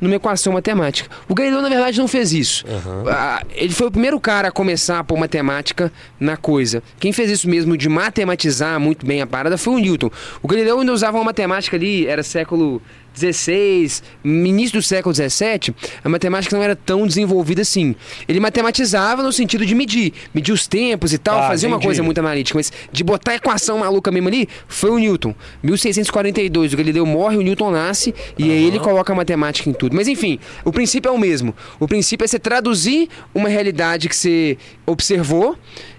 numa 0.00 0.14
equação 0.16 0.52
matemática. 0.52 1.08
O 1.28 1.34
Galileu, 1.34 1.62
na 1.62 1.68
verdade, 1.68 1.98
não 1.98 2.06
fez 2.06 2.32
isso. 2.32 2.64
Ah, 3.08 3.42
ele 3.54 3.72
foi 3.72 3.86
o 3.86 3.90
primeiro 3.90 4.20
cara 4.20 4.48
a 4.48 4.50
começar 4.50 4.98
a 4.98 5.04
pôr 5.04 5.18
matemática 5.18 5.90
na 6.20 6.36
coisa. 6.36 6.82
Quem 7.00 7.12
fez 7.12 7.30
isso 7.30 7.48
mesmo 7.48 7.76
de 7.76 7.88
matematizar 7.88 8.78
muito 8.78 9.06
bem 9.06 9.22
a 9.22 9.26
parada 9.26 9.56
foi 9.56 9.74
o 9.74 9.78
Newton. 9.78 10.10
O 10.42 10.48
Galileu 10.48 10.80
ainda 10.80 10.92
usava 10.92 11.16
uma 11.16 11.24
matemática 11.24 11.76
ali, 11.76 12.06
era 12.06 12.22
século 12.22 12.82
XVI, 13.16 14.02
início 14.24 14.78
do 14.78 14.82
século 14.82 15.14
XVII, 15.14 15.74
a 16.04 16.08
matemática 16.08 16.56
não 16.56 16.62
era 16.62 16.76
tão 16.76 17.06
desenvolvida 17.06 17.62
assim. 17.62 17.94
Ele 18.28 18.40
matematizava 18.40 19.22
no 19.22 19.32
sentido 19.32 19.64
de 19.64 19.74
medir, 19.74 20.12
medir 20.34 20.52
os 20.52 20.66
tempos 20.66 21.12
e 21.12 21.18
tal, 21.18 21.40
Ah, 21.40 21.48
fazia 21.48 21.68
uma 21.68 21.76
entendi. 21.76 21.86
coisa 21.88 22.02
muito 22.02 22.18
analítica, 22.18 22.58
mas 22.58 22.72
de 22.92 23.02
botar 23.04 23.32
a 23.32 23.34
equação 23.36 23.78
maluca 23.78 24.10
mesmo 24.10 24.28
ali, 24.28 24.48
foi 24.68 24.90
o 24.90 24.98
Newton. 24.98 25.34
1642, 25.62 26.72
o 26.72 26.76
Galileu 26.76 27.06
morre, 27.06 27.36
o 27.36 27.42
Newton 27.42 27.70
nasce, 27.70 28.14
e 28.38 28.44
aí 28.50 28.64
ele 28.66 28.78
coloca 28.78 29.12
a 29.12 29.16
matemática 29.16 29.68
em 29.68 29.72
tudo. 29.72 29.94
Mas 29.94 30.08
enfim, 30.08 30.38
o 30.64 30.72
princípio 30.72 31.08
é 31.08 31.12
o 31.12 31.18
mesmo. 31.18 31.54
O 31.80 31.86
princípio 31.86 32.24
é 32.24 32.28
você 32.28 32.38
traduzir 32.38 33.08
uma 33.34 33.48
realidade 33.48 34.08
que 34.08 34.16
você 34.16 34.58
observou 34.84 35.56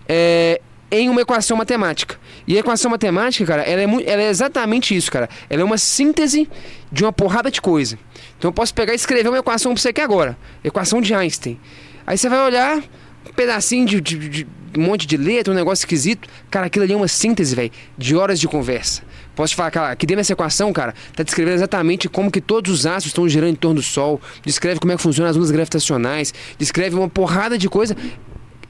é, 0.07 0.61
em 0.89 1.09
uma 1.09 1.21
equação 1.21 1.57
matemática. 1.57 2.17
E 2.47 2.55
a 2.55 2.59
equação 2.59 2.89
matemática, 2.91 3.45
cara, 3.45 3.61
ela 3.63 3.81
é, 3.81 3.85
ela 4.09 4.21
é 4.21 4.29
exatamente 4.29 4.95
isso, 4.95 5.11
cara. 5.11 5.27
Ela 5.49 5.61
é 5.61 5.65
uma 5.65 5.77
síntese 5.77 6.49
de 6.91 7.03
uma 7.03 7.11
porrada 7.11 7.51
de 7.51 7.61
coisa. 7.61 7.97
Então 8.37 8.49
eu 8.49 8.53
posso 8.53 8.73
pegar 8.73 8.93
e 8.93 8.95
escrever 8.95 9.27
uma 9.29 9.37
equação 9.39 9.73
pra 9.73 9.81
você 9.81 9.89
aqui 9.89 10.01
agora. 10.01 10.37
Equação 10.63 11.01
de 11.01 11.13
Einstein. 11.13 11.59
Aí 12.05 12.17
você 12.17 12.29
vai 12.29 12.39
olhar 12.39 12.77
um 12.77 13.33
pedacinho 13.35 13.85
de, 13.85 13.99
de- 14.01 14.29
de 14.29 14.47
um 14.77 14.81
monte 14.83 15.05
de 15.07 15.17
letra, 15.17 15.51
um 15.51 15.55
negócio 15.55 15.81
esquisito. 15.83 16.29
Cara, 16.49 16.67
aquilo 16.67 16.83
ali 16.85 16.93
é 16.93 16.95
uma 16.95 17.07
síntese, 17.07 17.53
velho, 17.55 17.71
de 17.97 18.15
horas 18.15 18.39
de 18.39 18.47
conversa. 18.47 19.01
Posso 19.35 19.51
te 19.51 19.55
falar, 19.55 19.71
cara, 19.71 19.91
aqui 19.91 20.05
dentro 20.05 20.19
dessa 20.21 20.33
equação, 20.33 20.71
cara, 20.73 20.93
tá 21.15 21.21
descrevendo 21.21 21.55
exatamente 21.55 22.07
como 22.09 22.31
que 22.31 22.41
todos 22.41 22.71
os 22.71 22.85
astros 22.85 23.07
estão 23.07 23.27
girando 23.29 23.51
em 23.51 23.55
torno 23.55 23.75
do 23.75 23.83
Sol, 23.83 24.19
descreve 24.43 24.79
como 24.79 24.91
é 24.93 24.95
que 24.95 25.01
funcionam 25.01 25.29
as 25.29 25.37
ondas 25.37 25.51
gravitacionais, 25.51 26.33
descreve 26.57 26.95
uma 26.95 27.07
porrada 27.09 27.55
de 27.57 27.69
coisa 27.69 27.95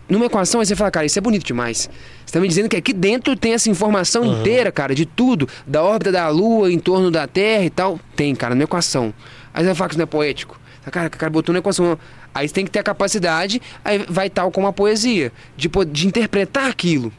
numa 0.09 0.25
equação, 0.25 0.59
aí 0.59 0.65
você 0.65 0.75
fala, 0.75 0.89
cara, 0.91 1.05
isso 1.05 1.17
é 1.19 1.21
bonito 1.21 1.45
demais. 1.45 1.89
Você 2.25 2.33
tá 2.33 2.39
me 2.39 2.47
dizendo 2.47 2.69
que 2.69 2.75
aqui 2.75 2.93
dentro 2.93 3.35
tem 3.35 3.53
essa 3.53 3.69
informação 3.69 4.23
inteira, 4.25 4.71
cara, 4.71 4.95
de 4.95 5.05
tudo, 5.05 5.47
da 5.65 5.83
órbita 5.83 6.11
da 6.11 6.29
Lua, 6.29 6.71
em 6.71 6.79
torno 6.79 7.11
da 7.11 7.27
Terra 7.27 7.65
e 7.65 7.69
tal. 7.69 7.99
Tem, 8.15 8.33
cara, 8.35 8.55
numa 8.55 8.63
equação. 8.63 9.13
Aí 9.53 9.63
você 9.63 9.67
vai 9.67 9.75
falar 9.75 9.87
que 9.89 9.93
isso 9.93 9.99
não 9.99 10.03
é 10.03 10.07
poético. 10.07 10.59
Cara, 10.91 11.07
o 11.07 11.11
cara 11.11 11.29
botou 11.29 11.51
na 11.51 11.59
equação. 11.59 11.97
Aí 12.33 12.47
você 12.47 12.53
tem 12.53 12.65
que 12.65 12.71
ter 12.71 12.79
a 12.79 12.83
capacidade, 12.83 13.61
aí 13.83 14.05
vai 14.07 14.29
tal 14.29 14.51
como 14.51 14.67
a 14.67 14.73
poesia, 14.73 15.31
de, 15.57 15.69
de 15.91 16.07
interpretar 16.07 16.69
aquilo. 16.69 17.11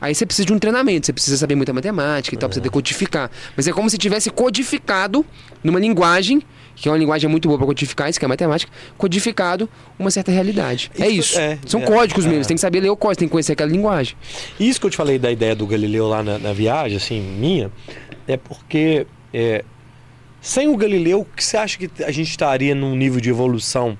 Aí 0.00 0.14
você 0.14 0.26
precisa 0.26 0.46
de 0.46 0.52
um 0.52 0.58
treinamento, 0.58 1.06
você 1.06 1.12
precisa 1.12 1.36
saber 1.36 1.54
muita 1.54 1.72
matemática 1.72 2.34
e 2.34 2.38
tal, 2.38 2.48
precisa 2.48 2.62
decodificar. 2.62 3.30
Mas 3.56 3.68
é 3.68 3.72
como 3.72 3.88
se 3.88 3.96
tivesse 3.96 4.30
codificado 4.30 5.24
numa 5.62 5.78
linguagem, 5.78 6.42
que 6.74 6.88
é 6.88 6.92
uma 6.92 6.98
linguagem 6.98 7.28
muito 7.28 7.46
boa 7.48 7.58
para 7.58 7.66
codificar, 7.66 8.08
isso 8.08 8.18
que 8.18 8.24
é 8.24 8.28
matemática, 8.28 8.72
codificado 8.98 9.68
uma 9.98 10.10
certa 10.10 10.32
realidade. 10.32 10.90
é 10.98 11.08
Isso, 11.08 11.30
isso. 11.32 11.40
é, 11.40 11.58
São 11.66 11.82
é, 11.82 11.86
códigos 11.86 12.24
é. 12.26 12.28
mesmo, 12.28 12.44
tem 12.46 12.54
que 12.56 12.60
saber 12.60 12.80
ler 12.80 12.90
o 12.90 12.96
código, 12.96 13.18
tem 13.20 13.28
que 13.28 13.32
conhecer 13.32 13.52
aquela 13.52 13.70
linguagem. 13.70 14.16
Isso 14.58 14.80
que 14.80 14.86
eu 14.86 14.90
te 14.90 14.96
falei 14.96 15.18
da 15.18 15.30
ideia 15.30 15.54
do 15.54 15.66
Galileu 15.66 16.08
lá 16.08 16.22
na, 16.22 16.38
na 16.38 16.52
viagem, 16.52 16.96
assim, 16.96 17.20
minha, 17.20 17.70
é 18.26 18.36
porque 18.36 19.06
é, 19.32 19.64
sem 20.40 20.68
o 20.68 20.76
Galileu, 20.76 21.20
o 21.20 21.24
que 21.24 21.44
você 21.44 21.56
acha 21.56 21.78
que 21.78 21.88
a 22.04 22.10
gente 22.10 22.30
estaria 22.30 22.74
num 22.74 22.96
nível 22.96 23.20
de 23.20 23.30
evolução 23.30 23.96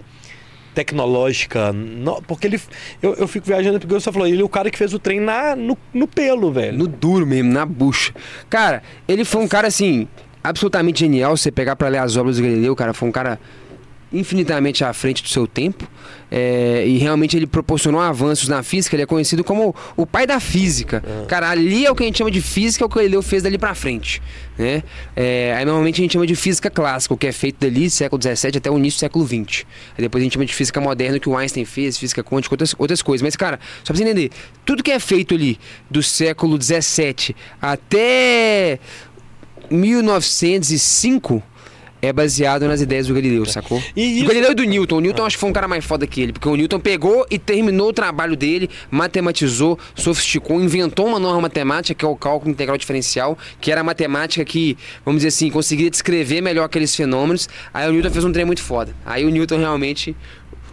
tecnológica? 0.75 1.73
No- 1.73 2.23
porque 2.23 2.47
ele. 2.47 2.61
Eu, 3.03 3.15
eu 3.15 3.29
fico 3.29 3.47
viajando 3.47 3.79
porque 3.79 3.95
você 3.95 4.11
falou, 4.11 4.27
ele 4.27 4.41
é 4.41 4.45
o 4.45 4.49
cara 4.49 4.71
que 4.71 4.79
fez 4.79 4.93
o 4.95 4.99
trem 4.99 5.21
na, 5.21 5.55
no, 5.55 5.77
no 5.93 6.07
pelo, 6.09 6.51
velho. 6.53 6.77
No 6.77 6.87
duro 6.89 7.27
mesmo, 7.27 7.53
na 7.53 7.65
bucha. 7.67 8.13
Cara, 8.49 8.83
ele 9.07 9.25
foi 9.25 9.43
um 9.43 9.49
cara 9.49 9.69
assim, 9.69 10.09
absolutamente 10.43 11.01
genial. 11.01 11.37
Você 11.37 11.51
pegar 11.51 11.77
pra 11.77 11.89
ler 11.89 11.99
as 11.99 12.17
obras 12.17 12.37
do 12.37 12.43
Galileu, 12.43 12.75
cara, 12.75 12.93
foi 12.93 13.09
um 13.09 13.13
cara 13.13 13.39
infinitamente 14.13 14.85
à 14.85 14.93
frente 14.93 15.23
do 15.23 15.29
seu 15.29 15.47
tempo. 15.47 15.89
É, 16.31 16.85
e 16.87 16.99
realmente 16.99 17.37
ele 17.37 17.47
proporcionou 17.47 18.01
avanços 18.01 18.49
na 18.49 18.63
física. 18.63 18.95
Ele 18.97 19.03
é 19.03 19.07
conhecido 19.07 19.43
como 19.43 19.75
o 19.97 20.07
pai 20.07 20.27
da 20.27 20.39
física. 20.41 21.03
Cara, 21.29 21.51
ali 21.51 21.85
é 21.85 21.91
o 21.91 21.95
que 21.95 22.03
a 22.03 22.07
gente 22.07 22.19
chama 22.19 22.31
de 22.31 22.41
física, 22.41 22.85
é 22.85 22.87
o 22.87 22.89
que 22.89 22.97
o 22.97 22.99
Galileu 22.99 23.23
fez 23.23 23.43
dali 23.43 23.59
pra 23.59 23.75
frente. 23.75 24.23
Né? 24.57 24.83
É, 25.17 25.55
aí 25.57 25.65
normalmente 25.65 26.01
a 26.01 26.03
gente 26.03 26.13
chama 26.13 26.27
de 26.27 26.37
física 26.37 26.71
clássica, 26.71 27.15
o 27.15 27.17
que 27.17 27.27
é 27.27 27.33
feito 27.33 27.59
dali 27.59 27.89
século 27.89 28.21
XVII 28.23 28.59
até 28.59 28.71
o 28.71 28.79
início 28.79 28.99
do 28.99 29.01
século 29.01 29.27
XX. 29.27 29.65
Aí 29.97 30.03
depois 30.03 30.23
a 30.23 30.25
gente 30.25 30.35
chama 30.35 30.47
de 30.47 30.55
física 30.55 30.81
moderna, 30.81 31.19
que 31.19 31.29
o 31.29 31.37
Einstein 31.37 31.65
fez, 31.65 31.97
física 31.97 32.23
quântica, 32.23 32.55
outras, 32.55 32.75
outras 32.79 33.03
coisas. 33.03 33.23
Mas, 33.23 33.37
cara, 33.37 33.59
só 33.83 33.93
pra 33.93 33.97
você 33.97 34.03
entender, 34.03 34.31
tudo 34.65 34.83
que 34.83 34.91
é 34.91 34.99
feito 34.99 35.35
ali 35.35 35.59
do 35.91 36.03
século 36.03 36.61
XVII 36.61 37.35
até 37.61 38.79
1905 39.73 41.43
é 42.05 42.13
baseado 42.13 42.67
nas 42.67 42.81
ideias 42.81 43.07
do 43.07 43.15
Galileu, 43.15 43.47
sacou? 43.47 43.79
Do 43.79 44.01
isso- 44.01 44.27
Galileu 44.27 44.51
e 44.51 44.55
do 44.57 44.65
Newton. 44.65 44.97
O 44.97 45.01
Newton 45.01 45.25
acho 45.25 45.37
que 45.37 45.41
foi 45.41 45.51
um 45.51 45.53
cara 45.53 45.69
mais 45.69 45.85
foda 45.85 46.05
que 46.05 46.21
ele, 46.21 46.33
porque 46.33 46.49
o 46.49 46.57
Newton 46.57 46.81
pegou 46.81 47.25
e 47.31 47.39
terminou 47.39 47.91
o 47.91 47.93
trabalho 47.93 48.35
dele, 48.37 48.69
matematizou, 48.91 49.79
sofisticou, 49.95 50.61
inventou 50.61 51.07
uma 51.07 51.21
norma 51.21 51.43
matemática, 51.43 51.95
que 51.95 52.05
é 52.05 52.09
o 52.09 52.17
cálculo 52.17 52.51
integral 52.51 52.77
diferencial, 52.77 53.39
que 53.61 53.71
era 53.71 53.83
a 53.83 53.85
matemática 53.85 54.45
que, 54.45 54.77
vamos 55.05 55.21
dizer 55.21 55.29
assim, 55.29 55.49
conseguiria 55.49 55.91
descrever 55.93 56.41
melhor 56.41 56.65
aqueles 56.65 56.93
fenômenos. 56.95 57.49
Aí 57.73 57.89
o 57.89 57.93
Newton 57.93 58.11
fez 58.11 58.25
um 58.25 58.33
trem 58.33 58.45
muito 58.45 58.63
foda. 58.63 58.93
Aí 59.07 59.25
o 59.25 59.31
Newton 59.31 59.59
realmente. 59.59 60.17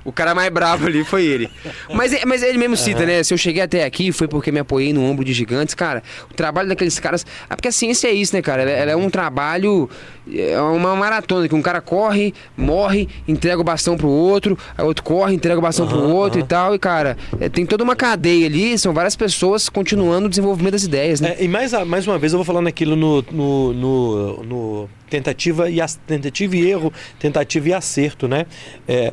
O 0.10 0.12
cara 0.14 0.34
mais 0.36 0.50
bravo 0.52 0.86
ali 0.88 1.04
foi 1.04 1.24
ele. 1.26 1.50
Mas, 1.94 2.12
é- 2.14 2.26
mas 2.26 2.44
ele 2.44 2.58
mesmo 2.58 2.76
cita, 2.76 3.06
né? 3.06 3.24
Se 3.24 3.34
eu 3.34 3.38
cheguei 3.38 3.62
até 3.62 3.84
aqui 3.86 4.12
foi 4.12 4.28
porque 4.28 4.52
me 4.52 4.60
apoiei 4.60 4.92
no 4.92 5.04
ombro 5.04 5.24
de 5.24 5.32
gigantes. 5.34 5.74
Cara, 5.76 6.04
o 6.30 6.34
trabalho 6.34 6.68
daqueles 6.68 7.00
caras. 7.00 7.26
Ah, 7.50 7.56
porque 7.56 7.68
a 7.68 7.72
ciência 7.72 8.08
é 8.08 8.12
isso, 8.12 8.36
né, 8.36 8.42
cara? 8.42 8.62
Ela, 8.64 8.72
ela 8.72 8.92
é 8.92 8.96
um 8.96 9.10
trabalho. 9.10 9.90
É 10.32 10.60
uma 10.62 10.96
maratona 10.96 11.48
que 11.48 11.56
um 11.56 11.62
cara 11.62 11.82
corre, 11.82 12.34
morre, 12.56 13.08
entrega 13.28 13.60
o 13.60 13.64
bastão 13.64 13.98
pro 13.98 14.08
outro, 14.08 14.56
aí 14.78 14.86
outro 14.86 15.04
corre, 15.04 15.34
entrega 15.34 15.58
o 15.58 15.62
bastão 15.62 15.88
pro 15.88 15.98
Aham, 15.98 16.08
outro 16.14 16.40
aham. 16.40 16.46
e 16.46 16.48
tal. 16.48 16.76
E, 16.76 16.80
cara, 16.80 17.18
é, 17.40 17.50
tem 17.50 17.66
toda 17.66 17.84
uma 17.84 17.96
cadeia 17.96 18.46
ali, 18.46 18.78
são 18.78 18.94
várias 18.94 19.16
pessoas 19.16 19.70
continuando 19.70 20.28
o 20.28 20.30
desenvolvimento 20.30 20.74
das 20.74 20.84
ideias, 20.84 21.20
né? 21.20 21.36
É, 21.40 21.44
e 21.44 21.48
mais, 21.48 21.72
mais 21.86 22.06
uma 22.06 22.20
vez 22.20 22.32
eu 22.34 22.38
vou 22.38 22.46
falando 22.46 22.68
aquilo 22.68 22.96
no, 22.96 23.24
no, 23.32 23.74
no- 23.74 24.44
no 24.44 24.90
tentativa, 25.10 25.68
e, 25.72 25.80
tentativa 26.06 26.56
e 26.56 26.70
erro, 26.70 26.94
tentativa 27.18 27.70
e 27.70 27.74
acerto, 27.74 28.28
né? 28.28 28.46
É, 28.88 29.12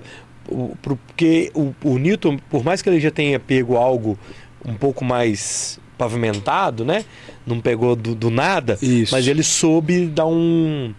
o- 0.49 0.77
porque 0.83 1.51
o, 1.55 1.73
o 1.85 1.99
Newton, 1.99 2.39
por 2.51 2.65
mais 2.65 2.83
que 2.83 2.89
ele 2.89 3.01
já 3.01 3.11
tenha 3.11 3.39
pego 3.41 3.77
algo 3.77 4.19
um 4.65 4.75
pouco 4.75 5.05
mais 5.05 5.79
pavimentado, 5.99 6.85
né? 6.85 7.05
Não 7.47 7.61
pegou 7.61 7.95
do, 7.97 8.15
do 8.15 8.31
nada, 8.31 8.79
Isso. 8.83 9.15
mas 9.15 9.27
ele 9.27 9.43
soube 9.43 10.07
dar 10.07 10.27
um. 10.27 10.93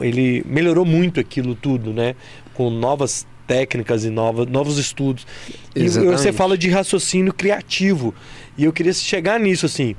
Ele 0.00 0.42
melhorou 0.46 0.84
muito 0.84 1.20
aquilo 1.20 1.54
tudo, 1.54 1.92
né? 1.92 2.14
Com 2.54 2.68
novas 2.70 3.26
técnicas 3.46 4.04
e 4.04 4.10
nova, 4.10 4.44
novos 4.44 4.76
estudos. 4.78 5.26
E 5.74 5.84
Exatamente. 5.84 6.18
você 6.18 6.32
fala 6.32 6.58
de 6.58 6.68
raciocínio 6.68 7.32
criativo. 7.32 8.14
E 8.56 8.64
eu 8.64 8.72
queria 8.72 8.92
chegar 8.92 9.38
nisso, 9.38 9.66
assim. 9.66 9.94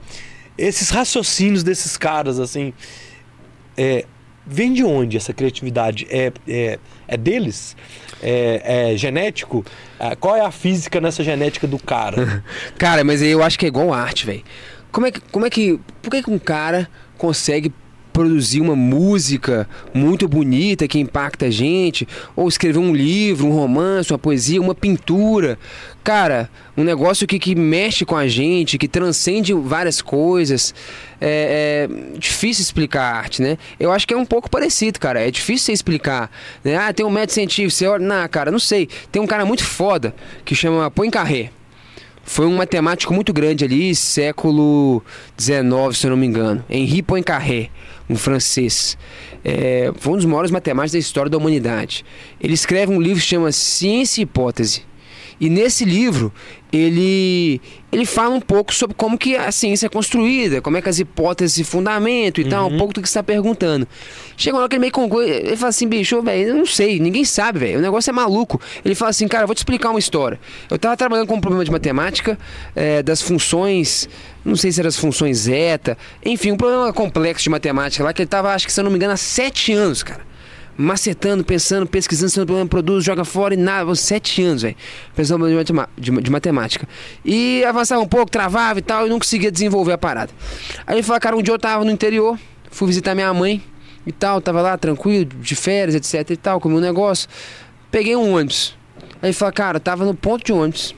Esses 0.58 0.90
raciocínios 0.90 1.64
desses 1.64 1.96
caras, 1.96 2.40
assim. 2.40 2.74
É, 3.78 4.06
vem 4.50 4.74
de 4.74 4.84
onde 4.84 5.16
essa 5.16 5.32
criatividade? 5.34 6.08
É, 6.10 6.32
é, 6.48 6.80
é 7.08 7.18
deles? 7.18 7.78
É, 8.22 8.92
é 8.92 8.98
genético? 8.98 9.64
Ah, 10.00 10.16
qual 10.16 10.36
é 10.36 10.42
a 10.42 10.52
física 10.52 11.00
nessa 11.00 11.24
genética 11.24 11.68
do 11.68 11.78
cara? 11.78 12.44
Cara, 12.78 13.04
mas 13.04 13.22
eu 13.22 13.44
acho 13.44 13.58
que 13.58 13.66
é 13.66 13.68
igual 13.68 13.94
arte, 13.94 14.26
velho. 14.26 14.44
Como 14.92 15.06
é 15.06 15.12
que. 15.12 15.20
Como 15.20 15.46
é 15.46 15.50
que. 15.50 15.80
Por 16.02 16.10
que, 16.10 16.24
que 16.24 16.30
um 16.32 16.40
cara 16.40 16.90
consegue 17.18 17.72
produzir 18.20 18.60
uma 18.60 18.76
música 18.76 19.66
muito 19.94 20.28
bonita 20.28 20.90
que 20.90 21.00
impacta 21.00 21.46
a 21.46 21.50
gente? 21.50 22.06
Ou 22.36 22.50
escrever 22.50 22.78
um 22.78 22.94
livro, 22.94 23.48
um 23.48 23.52
romance, 23.54 24.12
uma 24.12 24.20
poesia, 24.20 24.60
uma 24.60 24.76
pintura? 24.76 25.58
Cara, 26.04 26.50
um 26.76 26.84
negócio 26.84 27.26
que, 27.26 27.40
que 27.40 27.56
mexe 27.56 28.04
com 28.04 28.18
a 28.18 28.28
gente, 28.28 28.78
que 28.78 28.90
transcende 28.90 29.54
várias 29.54 30.02
coisas. 30.02 30.76
É, 31.22 31.88
é 31.88 32.18
difícil 32.18 32.62
explicar 32.62 33.04
a 33.04 33.18
arte, 33.18 33.42
né? 33.42 33.58
Eu 33.80 33.90
acho 33.90 34.06
que 34.06 34.14
é 34.14 34.18
um 34.18 34.26
pouco 34.26 34.50
parecido, 34.50 35.00
cara. 35.00 35.26
É 35.26 35.32
difícil 35.32 35.68
você 35.68 35.72
explicar. 35.72 36.30
Né? 36.62 36.76
Ah, 36.76 36.92
tem 36.92 37.06
um 37.06 37.10
método 37.10 37.32
científico. 37.32 37.72
Você 37.72 37.88
olha. 37.88 38.06
Não, 38.06 38.28
cara, 38.28 38.52
não 38.52 38.60
sei. 38.60 38.90
Tem 39.10 39.22
um 39.22 39.28
cara 39.28 39.46
muito 39.46 39.64
foda 39.64 40.14
que 40.44 40.54
chama 40.54 40.92
Poincaré. 40.92 41.52
Foi 42.30 42.46
um 42.46 42.58
matemático 42.58 43.12
muito 43.12 43.34
grande 43.34 43.66
ali, 43.66 43.96
século 43.96 45.02
XIX, 45.36 45.98
se 45.98 46.06
eu 46.06 46.12
não 46.12 46.18
me 46.18 46.28
engano. 46.28 46.64
Henri 46.70 47.02
Poincaré, 47.02 47.72
um 48.10 48.16
francês. 48.16 48.98
É, 49.44 49.92
foi 49.98 50.14
um 50.14 50.16
dos 50.18 50.26
maiores 50.26 50.52
matemáticos 50.52 50.94
da 50.94 51.00
história 51.00 51.30
da 51.30 51.38
humanidade. 51.38 52.04
Ele 52.42 52.54
escreve 52.54 52.92
um 52.92 53.00
livro 53.00 53.22
que 53.22 53.28
chama 53.28 53.52
Ciência 53.52 54.22
e 54.22 54.24
Hipótese. 54.24 54.90
E 55.40 55.50
nesse 55.50 55.86
livro, 55.86 56.34
ele, 56.72 57.62
ele 57.92 58.06
fala 58.06 58.36
um 58.36 58.42
pouco 58.42 58.74
sobre 58.74 58.94
como 58.94 59.18
que 59.18 59.38
a 59.38 59.52
ciência 59.52 59.86
é 59.86 59.90
construída, 59.90 60.62
como 60.62 60.76
é 60.76 60.82
que 60.82 60.90
as 60.90 61.00
hipóteses 61.00 61.54
se 61.54 61.64
fundamentam 61.64 62.44
e 62.44 62.50
tal, 62.50 62.68
um 62.68 62.78
pouco 62.78 62.94
do 62.94 63.02
que 63.02 63.08
você 63.08 63.14
está 63.14 63.24
perguntando. 63.24 63.88
Chega 64.36 64.56
uma 64.56 64.62
hora 64.62 64.70
que 64.70 64.76
ele 64.76 64.82
meio 64.82 64.92
conclui, 64.92 65.30
ele 65.30 65.56
fala 65.56 65.70
assim, 65.70 65.88
bicho, 65.88 66.22
velho, 66.22 66.50
eu 66.50 66.56
não 66.56 66.66
sei, 66.66 67.00
ninguém 67.00 67.24
sabe, 67.24 67.60
velho, 67.60 67.80
o 67.80 67.82
negócio 67.82 68.10
é 68.10 68.14
maluco. 68.14 68.60
Ele 68.84 68.94
fala 68.94 69.12
assim, 69.12 69.28
cara, 69.30 69.44
eu 69.44 69.48
vou 69.48 69.56
te 69.56 69.60
explicar 69.60 69.92
uma 69.92 70.00
história. 70.00 70.38
Eu 70.70 70.78
tava 70.78 70.98
trabalhando 70.98 71.28
com 71.28 71.36
um 71.36 71.42
problema 71.42 71.64
de 71.64 71.72
matemática, 71.72 72.38
eh, 72.76 73.02
das 73.02 73.22
funções, 73.22 74.10
não 74.44 74.56
sei 74.56 74.72
se 74.72 74.80
eram 74.80 74.88
as 74.88 74.98
funções 74.98 75.40
zeta, 75.40 75.98
enfim, 76.26 76.52
um 76.52 76.58
problema 76.58 76.92
complexo 76.94 77.44
de 77.44 77.50
matemática 77.50 78.04
lá, 78.04 78.14
que 78.14 78.22
ele 78.22 78.30
tava, 78.30 78.54
acho 78.54 78.66
que 78.66 78.74
se 78.74 78.80
eu 78.80 78.84
não 78.84 78.92
me 78.92 78.98
engano, 78.98 79.14
há 79.14 79.18
sete 79.18 79.74
anos, 79.74 80.04
cara 80.04 80.30
macetando, 80.80 81.44
pensando, 81.44 81.86
pesquisando, 81.86 82.32
sendo 82.32 82.46
problema 82.46 82.70
produz, 82.70 83.04
joga 83.04 83.26
fora 83.26 83.54
e 83.54 83.58
nada. 83.58 83.94
Sete 83.96 84.42
anos, 84.42 84.62
velho. 84.62 84.78
Pensando 85.14 85.46
de, 85.98 86.32
matemática. 86.32 86.88
E 87.26 87.66
avançava 87.66 88.02
um 88.02 88.08
pouco, 88.08 88.32
travava 88.32 88.80
e 88.80 88.82
tal, 88.82 89.06
e 89.06 89.10
não 89.10 89.20
conseguia 89.20 89.52
desenvolver 89.52 89.92
a 89.92 89.98
parada. 89.98 90.32
Aí 90.88 90.96
ele 90.96 91.04
falou, 91.04 91.20
cara, 91.20 91.36
um 91.36 91.42
dia 91.42 91.54
eu 91.54 91.60
tava 91.60 91.84
no 91.84 91.92
interior, 91.92 92.40
fui 92.72 92.88
visitar 92.88 93.14
minha 93.14 93.34
mãe 93.34 93.62
e 94.08 94.12
tal, 94.14 94.40
tava 94.40 94.62
lá 94.62 94.78
tranquilo, 94.78 95.26
de 95.26 95.54
férias, 95.54 95.96
etc 95.96 96.30
e 96.30 96.38
tal, 96.38 96.62
comi 96.62 96.76
um 96.76 96.80
negócio. 96.80 97.28
Peguei 97.92 98.16
um 98.16 98.36
ônibus. 98.36 98.78
Aí 99.22 99.28
ele 99.28 99.34
falou, 99.34 99.54
cara, 99.54 99.82
tava 99.82 100.06
no 100.06 100.16
ponto 100.16 100.46
de 100.46 100.54
ônibus. 100.54 100.96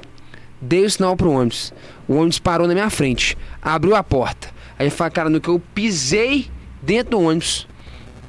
Dei 0.61 0.85
o 0.85 0.91
sinal 0.91 1.17
pro 1.17 1.31
ônibus. 1.31 1.73
O 2.07 2.15
ônibus 2.15 2.39
parou 2.39 2.67
na 2.67 2.73
minha 2.73 2.89
frente. 2.89 3.37
Abriu 3.61 3.95
a 3.95 4.03
porta. 4.03 4.49
Aí 4.77 4.85
ele 4.85 4.89
falou, 4.91 5.11
cara, 5.11 5.29
no 5.29 5.39
que 5.39 5.47
eu 5.49 5.61
pisei 5.73 6.49
dentro 6.81 7.11
do 7.11 7.21
ônibus, 7.21 7.67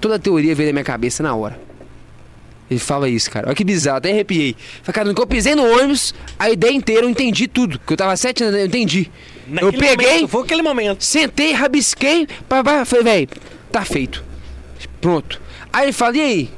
toda 0.00 0.16
a 0.16 0.18
teoria 0.18 0.54
veio 0.54 0.68
na 0.68 0.72
minha 0.74 0.84
cabeça 0.84 1.22
na 1.22 1.34
hora. 1.34 1.58
Ele 2.70 2.80
fala 2.80 3.08
isso, 3.08 3.30
cara. 3.30 3.46
Olha 3.48 3.54
que 3.54 3.64
bizarro, 3.64 3.98
até 3.98 4.10
arrepiei. 4.10 4.56
Falei, 4.82 4.94
cara, 4.94 5.08
no 5.08 5.14
que 5.14 5.20
eu 5.20 5.26
pisei 5.26 5.54
no 5.54 5.64
ônibus, 5.64 6.14
a 6.38 6.50
ideia 6.50 6.72
inteira 6.72 7.04
eu 7.04 7.10
entendi 7.10 7.46
tudo. 7.46 7.78
Que 7.78 7.92
eu 7.92 7.96
tava 7.96 8.16
sete 8.16 8.42
anos, 8.44 8.58
eu 8.58 8.66
entendi. 8.66 9.10
eu 9.46 9.54
Naquele 9.66 9.78
peguei, 9.78 10.12
momento, 10.14 10.28
foi 10.28 10.42
aquele 10.42 10.62
momento. 10.62 11.04
sentei, 11.04 11.52
rabisquei, 11.52 12.26
pá, 12.48 12.62
falei, 12.84 13.04
velho, 13.04 13.28
tá 13.70 13.84
feito. 13.84 14.24
Pronto. 15.00 15.40
Aí 15.72 15.86
ele 15.86 15.92
fala, 15.92 16.16
e 16.16 16.20
aí? 16.20 16.50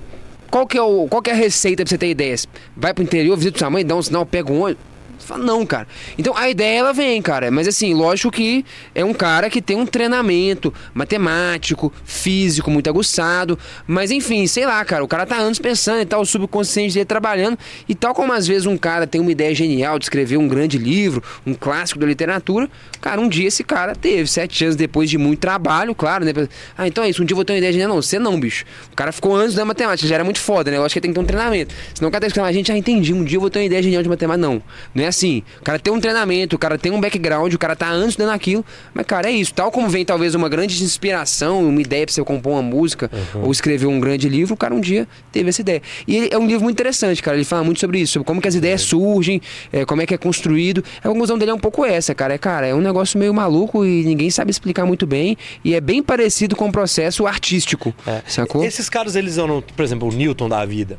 Qual 0.50 0.66
que, 0.68 0.78
é 0.78 0.82
o, 0.82 1.08
qual 1.08 1.20
que 1.20 1.30
é 1.30 1.32
a 1.32 1.36
receita 1.36 1.82
pra 1.82 1.88
você 1.90 1.98
ter 1.98 2.10
ideias? 2.10 2.46
Vai 2.76 2.94
pro 2.94 3.02
interior, 3.02 3.36
visita 3.36 3.58
sua 3.58 3.70
mãe, 3.70 3.84
dá 3.84 3.96
um 3.96 4.02
sinal, 4.02 4.24
pega 4.24 4.52
um 4.52 4.62
ônibus. 4.62 4.82
Fala, 5.18 5.44
não, 5.44 5.64
cara. 5.64 5.86
Então 6.18 6.36
a 6.36 6.48
ideia 6.48 6.78
ela 6.78 6.92
vem, 6.92 7.20
cara. 7.22 7.50
Mas 7.50 7.68
assim, 7.68 7.94
lógico 7.94 8.30
que 8.30 8.64
é 8.94 9.04
um 9.04 9.14
cara 9.14 9.48
que 9.48 9.62
tem 9.62 9.76
um 9.76 9.86
treinamento 9.86 10.72
matemático, 10.92 11.92
físico 12.04 12.70
muito 12.70 12.88
aguçado. 12.88 13.58
Mas 13.86 14.10
enfim, 14.10 14.46
sei 14.46 14.66
lá, 14.66 14.84
cara. 14.84 15.04
O 15.04 15.08
cara 15.08 15.26
tá 15.26 15.36
anos 15.36 15.58
pensando 15.58 16.00
e 16.00 16.06
tal, 16.06 16.20
o 16.20 16.26
subconsciente 16.26 16.94
dele 16.94 17.04
trabalhando. 17.04 17.58
E 17.88 17.94
tal 17.94 18.14
como 18.14 18.32
às 18.32 18.46
vezes 18.46 18.66
um 18.66 18.76
cara 18.76 19.06
tem 19.06 19.20
uma 19.20 19.32
ideia 19.32 19.54
genial 19.54 19.98
de 19.98 20.06
escrever 20.06 20.36
um 20.36 20.48
grande 20.48 20.78
livro, 20.78 21.22
um 21.46 21.54
clássico 21.54 21.98
da 21.98 22.06
literatura, 22.06 22.68
cara, 23.00 23.20
um 23.20 23.28
dia 23.28 23.48
esse 23.48 23.62
cara 23.62 23.94
teve, 23.94 24.26
sete 24.28 24.64
anos 24.64 24.76
depois 24.76 25.10
de 25.10 25.18
muito 25.18 25.40
trabalho, 25.40 25.94
claro, 25.94 26.24
né? 26.24 26.32
Ah, 26.76 26.86
então 26.86 27.04
é 27.04 27.10
isso, 27.10 27.22
um 27.22 27.26
dia 27.26 27.32
eu 27.32 27.36
vou 27.36 27.44
ter 27.44 27.52
uma 27.52 27.58
ideia 27.58 27.72
genial. 27.72 27.88
Não, 27.88 28.02
você 28.02 28.18
não, 28.18 28.38
bicho. 28.38 28.64
O 28.92 28.96
cara 28.96 29.12
ficou 29.12 29.34
anos 29.34 29.54
da 29.54 29.64
matemática, 29.64 30.08
já 30.08 30.14
era 30.14 30.24
muito 30.24 30.40
foda, 30.40 30.70
né? 30.70 30.76
Eu 30.76 30.84
acho 30.84 30.92
que 30.92 31.00
tem 31.00 31.10
que 31.10 31.14
ter 31.14 31.20
um 31.20 31.26
treinamento. 31.26 31.74
Senão 31.94 32.08
o 32.08 32.12
cara 32.12 32.22
tá 32.22 32.26
escrevendo, 32.26 32.50
a 32.50 32.52
gente 32.52 32.68
já 32.68 32.76
entendi, 32.76 33.12
um 33.12 33.24
dia 33.24 33.36
eu 33.36 33.40
vou 33.40 33.50
ter 33.50 33.60
uma 33.60 33.64
ideia 33.64 33.82
genial 33.82 34.02
de 34.02 34.08
matemática. 34.08 34.46
Não, 34.46 34.62
não 34.94 35.03
é 35.03 35.03
assim. 35.06 35.42
O 35.60 35.64
cara 35.64 35.78
tem 35.78 35.92
um 35.92 36.00
treinamento, 36.00 36.56
o 36.56 36.58
cara 36.58 36.78
tem 36.78 36.92
um 36.92 37.00
background, 37.00 37.52
o 37.54 37.58
cara 37.58 37.74
tá 37.76 37.88
anos 37.88 38.16
dando 38.16 38.30
aquilo. 38.30 38.64
Mas, 38.92 39.06
cara, 39.06 39.28
é 39.28 39.32
isso. 39.32 39.52
Tal 39.54 39.70
como 39.70 39.88
vem 39.88 40.04
talvez 40.04 40.34
uma 40.34 40.48
grande 40.48 40.82
inspiração, 40.82 41.68
uma 41.68 41.80
ideia 41.80 42.06
pra 42.06 42.14
você 42.14 42.22
compor 42.22 42.52
uma 42.52 42.62
música 42.62 43.10
ou 43.34 43.50
escrever 43.50 43.86
um 43.86 44.00
grande 44.00 44.28
livro, 44.28 44.54
o 44.54 44.56
cara 44.56 44.74
um 44.74 44.80
dia 44.80 45.06
teve 45.32 45.48
essa 45.48 45.60
ideia. 45.60 45.82
E 46.06 46.28
é 46.30 46.38
um 46.38 46.46
livro 46.46 46.64
muito 46.64 46.76
interessante, 46.76 47.22
cara. 47.22 47.36
Ele 47.36 47.44
fala 47.44 47.64
muito 47.64 47.80
sobre 47.80 48.00
isso, 48.00 48.14
sobre 48.14 48.26
como 48.26 48.40
que 48.40 48.48
as 48.48 48.54
ideias 48.54 48.82
surgem, 48.82 49.40
é, 49.72 49.84
como 49.84 50.02
é 50.02 50.06
que 50.06 50.14
é 50.14 50.18
construído. 50.18 50.84
A 51.02 51.08
conclusão 51.08 51.38
dele 51.38 51.50
é 51.50 51.54
um 51.54 51.58
pouco 51.58 51.84
essa, 51.84 52.14
cara. 52.14 52.34
É, 52.34 52.38
cara, 52.38 52.66
é 52.66 52.74
um 52.74 52.80
negócio 52.80 53.18
meio 53.18 53.32
maluco 53.32 53.84
e 53.84 54.04
ninguém 54.04 54.30
sabe 54.30 54.50
explicar 54.50 54.86
muito 54.86 55.06
bem. 55.06 55.36
E 55.64 55.74
é 55.74 55.80
bem 55.80 56.02
parecido 56.02 56.56
com 56.56 56.68
o 56.68 56.72
processo 56.72 57.26
artístico. 57.26 57.94
Sacou? 58.26 58.64
Esses 58.64 58.88
caras, 58.88 59.16
eles 59.16 59.38
eram, 59.38 59.62
por 59.62 59.84
exemplo, 59.84 60.08
o 60.08 60.12
Newton 60.12 60.48
da 60.48 60.64
vida. 60.64 60.98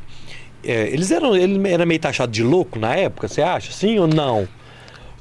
É, 0.66 0.88
eles 0.88 1.10
eram, 1.10 1.36
ele 1.36 1.68
era 1.68 1.86
meio 1.86 2.00
taxado 2.00 2.32
de 2.32 2.42
louco 2.42 2.78
na 2.78 2.94
época, 2.94 3.28
você 3.28 3.42
acha? 3.42 3.72
Sim 3.72 3.98
ou 3.98 4.06
não? 4.06 4.48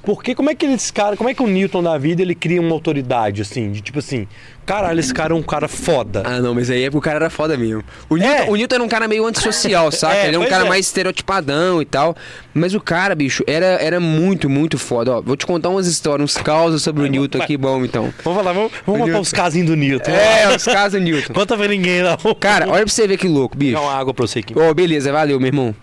Porque 0.06 0.36
como 0.36 0.50
é 0.50 0.56
que 0.56 0.66
esse 0.66 0.94
cara, 0.94 1.18
como 1.18 1.30
é 1.30 1.34
que 1.34 1.42
o 1.42 1.48
Newton 1.48 1.82
da 1.84 1.98
vida 1.98 2.22
ele 2.22 2.36
cria 2.36 2.62
uma 2.62 2.72
autoridade 2.74 3.42
assim, 3.42 3.72
de 3.72 3.82
tipo 3.82 4.00
assim, 4.00 4.28
caralho, 4.66 5.00
esse 5.00 5.14
cara 5.14 5.34
é 5.34 5.36
um 5.36 5.42
cara 5.42 5.68
foda. 5.68 6.22
Ah, 6.26 6.40
não, 6.40 6.54
mas 6.54 6.70
aí 6.70 6.84
é 6.84 6.86
porque 6.90 6.98
o 6.98 7.02
cara 7.02 7.18
era 7.18 7.30
foda 7.30 7.58
mesmo. 7.58 7.84
O 8.10 8.18
É. 8.18 8.20
Newton, 8.22 8.52
o 8.52 8.56
Newton 8.56 8.76
era 8.76 8.84
um 8.84 8.88
cara 8.88 9.08
meio 9.08 9.26
antissocial, 9.26 9.90
saca? 9.94 10.16
É, 10.16 10.28
Ele 10.28 10.36
é 10.36 10.40
um 10.40 10.46
cara 10.46 10.66
é. 10.66 10.70
mais 10.70 10.86
estereotipadão 10.86 11.82
e 11.82 11.86
tal. 11.86 12.16
Mas 12.54 12.74
o 12.74 12.80
cara, 12.80 13.16
bicho, 13.16 13.44
era, 13.48 13.66
era 13.66 14.00
muito, 14.00 14.50
muito 14.50 14.78
foda. 14.78 15.18
Ó, 15.18 15.22
vou 15.22 15.36
te 15.36 15.46
contar 15.46 15.70
umas 15.70 15.88
histórias, 15.88 16.24
uns 16.24 16.42
causos 16.42 16.84
sobre 16.84 17.04
o 17.04 17.08
Newton 17.08 17.42
aqui, 17.42 17.58
bom, 17.58 17.84
então. 17.84 18.14
Vamos 18.24 18.38
falar, 18.40 18.54
vamos, 18.54 18.72
vamos 18.86 19.02
contar 19.02 19.20
os 19.20 19.32
casinhos 19.32 19.68
do 19.68 19.76
Newton. 19.76 20.12
É, 20.12 20.56
os 20.56 20.64
casos 20.64 21.00
do 21.00 21.04
Newton. 21.04 21.34
Conta 21.34 21.58
pra 21.58 21.68
ninguém, 21.68 22.02
não. 22.04 22.16
Cara, 22.36 22.68
olha 22.70 22.84
pra 22.84 22.88
você 22.94 23.08
ver 23.08 23.18
que 23.18 23.28
louco, 23.28 23.58
bicho. 23.58 23.74
Dá 23.74 23.82
uma 23.82 23.94
água 23.94 24.14
pra 24.14 24.26
você 24.28 24.40
aqui. 24.40 24.58
Ô, 24.58 24.74
beleza, 24.74 25.12
valeu, 25.12 25.40
meu 25.40 25.48
irmão. 25.48 25.76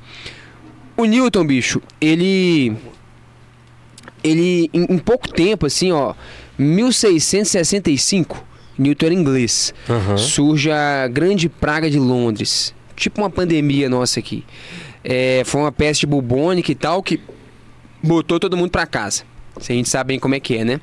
O 0.96 1.04
Newton, 1.04 1.44
bicho, 1.44 1.80
ele. 2.00 2.76
Ele, 4.22 4.70
em, 4.72 4.94
em 4.94 4.98
pouco 4.98 5.28
tempo, 5.28 5.66
assim, 5.66 5.92
ó, 5.92 6.14
1665, 6.58 8.44
Newton 8.78 9.06
era 9.06 9.14
inglês. 9.14 9.74
Aham. 9.88 10.16
Surge 10.16 10.70
a 10.70 11.08
grande 11.08 11.48
praga 11.48 11.90
de 11.90 11.98
Londres. 11.98 12.74
Tipo 12.96 13.20
uma 13.20 13.30
pandemia 13.30 13.88
nossa 13.88 14.20
aqui. 14.20 14.44
É, 15.04 15.42
foi 15.44 15.60
uma 15.60 15.72
peste 15.72 16.06
bubônica 16.06 16.70
e 16.70 16.74
tal 16.74 17.02
que 17.02 17.20
botou 18.02 18.38
todo 18.38 18.56
mundo 18.56 18.70
pra 18.70 18.86
casa. 18.86 19.24
Se 19.60 19.72
a 19.72 19.74
gente 19.74 19.88
sabe 19.88 20.08
bem 20.08 20.18
como 20.18 20.34
é 20.34 20.40
que 20.40 20.56
é, 20.56 20.64
né? 20.64 20.80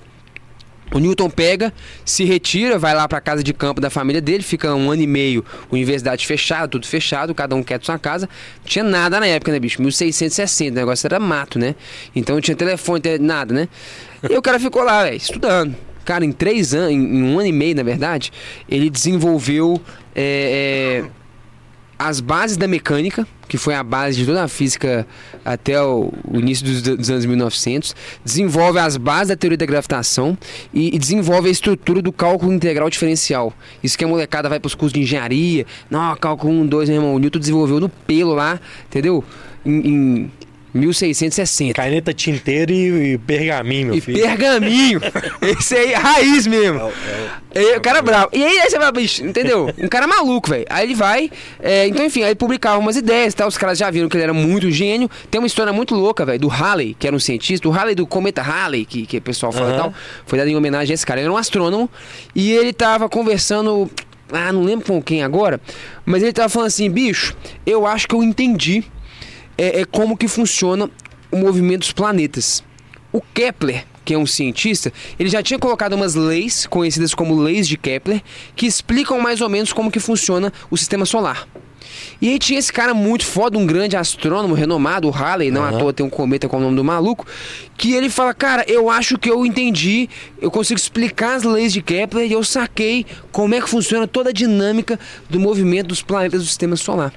O 0.91 0.97
Newton 0.99 1.29
pega, 1.29 1.71
se 2.03 2.23
retira, 2.23 2.79
vai 2.79 2.95
lá 2.95 3.07
pra 3.07 3.21
casa 3.21 3.43
de 3.43 3.53
campo 3.53 3.79
da 3.79 3.89
família 3.89 4.19
dele, 4.21 4.41
fica 4.41 4.73
um 4.73 4.89
ano 4.89 5.01
e 5.03 5.07
meio, 5.07 5.45
universidade 5.71 6.25
fechada, 6.25 6.67
tudo 6.67 6.87
fechado, 6.87 7.33
cada 7.35 7.55
um 7.55 7.61
quieto 7.61 7.85
sua 7.85 7.99
casa. 7.99 8.27
Não 8.57 8.65
tinha 8.65 8.83
nada 8.83 9.19
na 9.19 9.27
época, 9.27 9.51
né, 9.51 9.59
bicho? 9.59 9.79
1660, 9.81 10.71
o 10.71 10.75
negócio 10.75 11.05
era 11.05 11.19
mato, 11.19 11.59
né? 11.59 11.75
Então 12.15 12.35
não 12.35 12.41
tinha 12.41 12.55
telefone, 12.55 13.01
tele- 13.01 13.23
nada, 13.23 13.53
né? 13.53 13.67
E 14.27 14.35
o 14.35 14.41
cara 14.41 14.59
ficou 14.59 14.83
lá, 14.83 15.03
velho, 15.03 15.15
estudando. 15.17 15.75
Cara, 16.05 16.25
em 16.25 16.31
três 16.31 16.73
anos, 16.73 16.91
em 16.91 17.21
um 17.23 17.37
ano 17.37 17.47
e 17.47 17.51
meio, 17.51 17.75
na 17.75 17.83
verdade, 17.83 18.31
ele 18.67 18.89
desenvolveu 18.89 19.79
é, 20.15 21.03
é, 21.05 21.09
as 21.99 22.21
bases 22.21 22.55
da 22.55 22.65
mecânica, 22.65 23.27
que 23.49 23.57
foi 23.57 23.75
a 23.75 23.83
base 23.83 24.17
de 24.17 24.25
toda 24.25 24.41
a 24.41 24.47
física 24.47 25.05
até 25.43 25.81
o, 25.83 26.13
início 26.33 26.65
dos, 26.65 26.81
dos 26.81 27.09
anos 27.09 27.25
1900, 27.25 27.93
desenvolve 28.23 28.79
as 28.79 28.95
bases 28.95 29.27
da 29.27 29.35
teoria 29.35 29.57
da 29.57 29.65
gravitação 29.65 30.37
e, 30.73 30.95
e 30.95 30.97
desenvolve 30.97 31.49
a 31.49 31.51
estrutura 31.51 32.01
do 32.01 32.13
cálculo 32.13 32.53
integral 32.53 32.89
diferencial. 32.89 33.53
Isso 33.83 33.97
que 33.97 34.05
a 34.05 34.07
molecada 34.07 34.47
vai 34.47 34.61
para 34.61 34.67
os 34.67 34.75
cursos 34.75 34.93
de 34.93 35.01
engenharia, 35.01 35.65
não, 35.89 36.15
cálculo 36.15 36.53
1, 36.53 36.67
2, 36.67 36.89
meu 36.89 36.97
irmão, 36.99 37.15
o 37.15 37.19
Newton 37.19 37.39
desenvolveu 37.39 37.81
no 37.81 37.89
pelo 37.89 38.33
lá, 38.33 38.61
entendeu? 38.87 39.21
Em, 39.65 39.87
em 39.87 40.31
1660. 40.73 41.73
Caneta 41.73 42.13
tinteira 42.13 42.71
e, 42.71 43.13
e 43.13 43.17
pergaminho, 43.17 43.87
meu 43.87 43.95
E 43.95 44.01
filho. 44.01 44.21
pergaminho. 44.21 45.01
Esse 45.41 45.75
aí, 45.75 45.93
raiz 45.93 46.45
mesmo. 46.47 46.91
É, 47.53 47.77
o 47.77 47.81
cara 47.81 47.99
é 47.99 48.01
bravo. 48.01 48.29
E 48.33 48.43
aí, 48.43 48.59
aí 48.59 48.69
você 48.69 48.77
vai, 48.77 48.91
bicho, 48.91 49.25
entendeu? 49.25 49.73
Um 49.77 49.87
cara 49.87 50.05
maluco, 50.07 50.49
velho. 50.51 50.65
Aí 50.69 50.85
ele 50.85 50.95
vai. 50.95 51.31
é, 51.59 51.87
então, 51.87 52.05
enfim, 52.05 52.21
aí 52.21 52.29
ele 52.29 52.35
publicava 52.35 52.77
umas 52.77 52.95
ideias 52.95 53.33
e 53.33 53.35
tal. 53.35 53.47
Os 53.47 53.57
caras 53.57 53.77
já 53.77 53.89
viram 53.89 54.07
que 54.07 54.15
ele 54.15 54.23
era 54.23 54.33
muito 54.33 54.69
gênio. 54.69 55.09
Tem 55.31 55.39
uma 55.39 55.47
história 55.47 55.73
muito 55.73 55.95
louca, 55.95 56.25
velho, 56.25 56.39
do 56.39 56.47
Halley, 56.47 56.95
que 56.97 57.07
era 57.07 57.15
um 57.15 57.19
cientista. 57.19 57.67
O 57.67 57.71
Halley 57.71 57.95
do 57.95 58.05
cometa 58.05 58.41
Halley, 58.41 58.85
que, 58.85 59.05
que 59.05 59.17
o 59.17 59.21
pessoal 59.21 59.51
fala 59.51 59.69
e 59.69 59.73
Aham. 59.73 59.81
tal. 59.83 59.93
Foi 60.25 60.37
dado 60.37 60.47
em 60.49 60.55
homenagem 60.55 60.93
a 60.93 60.95
esse 60.95 61.05
cara. 61.05 61.19
Ele 61.19 61.25
era 61.25 61.33
um 61.33 61.37
astrônomo. 61.37 61.89
E 62.35 62.51
ele 62.51 62.71
tava 62.73 63.09
conversando. 63.09 63.89
Ah, 64.31 64.53
não 64.53 64.63
lembro 64.63 64.85
com 64.85 65.01
quem 65.01 65.23
agora. 65.23 65.59
Mas 66.05 66.21
ele 66.21 66.31
tava 66.31 66.49
falando 66.49 66.67
assim, 66.67 66.87
bicho, 66.89 67.35
eu 67.65 67.87
acho 67.87 68.07
que 68.07 68.13
eu 68.13 68.21
entendi 68.21 68.83
é, 69.59 69.81
é 69.81 69.85
como 69.85 70.15
que 70.15 70.29
funciona 70.29 70.89
o 71.29 71.35
movimento 71.35 71.81
dos 71.81 71.91
planetas. 71.91 72.63
O 73.11 73.21
Kepler, 73.21 73.85
que 74.05 74.13
é 74.13 74.17
um 74.17 74.25
cientista, 74.25 74.93
ele 75.19 75.27
já 75.27 75.43
tinha 75.43 75.59
colocado 75.59 75.93
umas 75.93 76.15
leis, 76.15 76.65
conhecidas 76.65 77.13
como 77.13 77.35
leis 77.35 77.67
de 77.67 77.77
Kepler, 77.77 78.21
que 78.55 78.65
explicam 78.65 79.19
mais 79.19 79.41
ou 79.41 79.49
menos 79.49 79.73
como 79.73 79.91
que 79.91 79.99
funciona 79.99 80.53
o 80.71 80.77
sistema 80.77 81.05
solar. 81.05 81.45
E 82.21 82.29
aí 82.29 82.39
tinha 82.39 82.57
esse 82.57 82.71
cara 82.71 82.93
muito 82.93 83.25
foda, 83.25 83.57
um 83.57 83.65
grande 83.65 83.97
astrônomo 83.97 84.53
renomado, 84.53 85.07
o 85.07 85.11
Halley, 85.11 85.51
não 85.51 85.65
à 85.65 85.71
toa 85.71 85.91
tem 85.91 86.05
um 86.05 86.09
cometa 86.09 86.47
com 86.47 86.57
o 86.57 86.59
nome 86.61 86.77
do 86.77 86.83
maluco, 86.83 87.25
que 87.77 87.93
ele 87.93 88.09
fala, 88.09 88.33
cara, 88.33 88.63
eu 88.67 88.89
acho 88.89 89.17
que 89.17 89.29
eu 89.29 89.45
entendi, 89.45 90.09
eu 90.41 90.49
consigo 90.49 90.79
explicar 90.79 91.35
as 91.35 91.43
leis 91.43 91.73
de 91.73 91.81
Kepler 91.81 92.29
e 92.29 92.31
eu 92.31 92.43
saquei 92.43 93.05
como 93.31 93.55
é 93.55 93.61
que 93.61 93.69
funciona 93.69 94.07
toda 94.07 94.29
a 94.29 94.33
dinâmica 94.33 94.97
do 95.29 95.39
movimento 95.39 95.87
dos 95.87 96.01
planetas 96.01 96.41
do 96.41 96.47
sistema 96.47 96.75
solar. 96.77 97.13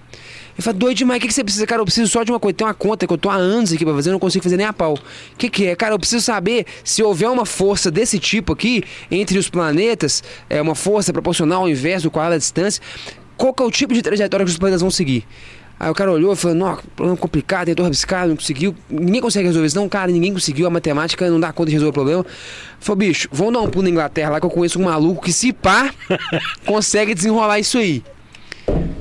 Ele 0.62 0.64
fala, 0.64 0.74
doido 0.74 0.98
demais, 0.98 1.18
o 1.18 1.20
que, 1.20 1.26
que 1.26 1.34
você 1.34 1.42
precisa? 1.42 1.66
Cara, 1.66 1.80
eu 1.80 1.84
preciso 1.84 2.10
só 2.10 2.22
de 2.22 2.30
uma 2.30 2.38
coisa. 2.38 2.56
Tem 2.56 2.66
uma 2.66 2.74
conta 2.74 3.06
que 3.06 3.12
eu 3.12 3.18
tô 3.18 3.28
há 3.28 3.34
anos 3.34 3.72
aqui 3.72 3.84
pra 3.84 3.94
fazer, 3.94 4.10
eu 4.10 4.12
não 4.12 4.20
consigo 4.20 4.42
fazer 4.42 4.56
nem 4.56 4.66
a 4.66 4.72
pau. 4.72 4.94
O 4.94 5.36
que, 5.36 5.50
que 5.50 5.66
é? 5.66 5.74
Cara, 5.74 5.94
eu 5.94 5.98
preciso 5.98 6.24
saber 6.24 6.66
se 6.84 7.02
houver 7.02 7.28
uma 7.28 7.44
força 7.44 7.90
desse 7.90 8.18
tipo 8.18 8.52
aqui 8.52 8.84
entre 9.10 9.38
os 9.38 9.50
planetas, 9.50 10.22
é 10.48 10.62
uma 10.62 10.76
força 10.76 11.12
proporcional 11.12 11.62
ao 11.62 11.68
inverso 11.68 12.06
do 12.06 12.10
quadrado 12.10 12.34
da 12.34 12.38
distância, 12.38 12.80
qual 13.36 13.52
que 13.52 13.62
é 13.62 13.66
o 13.66 13.70
tipo 13.70 13.92
de 13.92 14.02
trajetória 14.02 14.46
que 14.46 14.52
os 14.52 14.56
planetas 14.56 14.82
vão 14.82 14.90
seguir? 14.90 15.26
Aí 15.80 15.90
o 15.90 15.94
cara 15.94 16.12
olhou 16.12 16.32
e 16.32 16.36
falou, 16.36 16.56
não, 16.56 16.78
problema 16.94 17.16
complicado, 17.16 17.66
tentou 17.66 17.82
rabiscar, 17.82 18.28
não 18.28 18.36
conseguiu. 18.36 18.72
Ninguém 18.88 19.20
consegue 19.20 19.48
resolver 19.48 19.66
isso. 19.66 19.74
Não, 19.74 19.88
cara, 19.88 20.12
ninguém 20.12 20.32
conseguiu. 20.32 20.64
A 20.68 20.70
matemática 20.70 21.28
não 21.28 21.40
dá 21.40 21.52
conta 21.52 21.70
de 21.70 21.72
resolver 21.72 21.90
o 21.90 21.92
problema. 21.92 22.26
Falou, 22.78 22.98
bicho, 22.98 23.28
vamos 23.32 23.54
dar 23.54 23.60
um 23.62 23.68
pulo 23.68 23.82
na 23.82 23.90
Inglaterra 23.90 24.30
lá 24.30 24.38
que 24.38 24.46
eu 24.46 24.50
conheço 24.50 24.78
um 24.78 24.84
maluco 24.84 25.24
que, 25.24 25.32
se 25.32 25.52
pá, 25.52 25.92
consegue 26.64 27.14
desenrolar 27.14 27.58
isso 27.58 27.78
aí. 27.78 28.04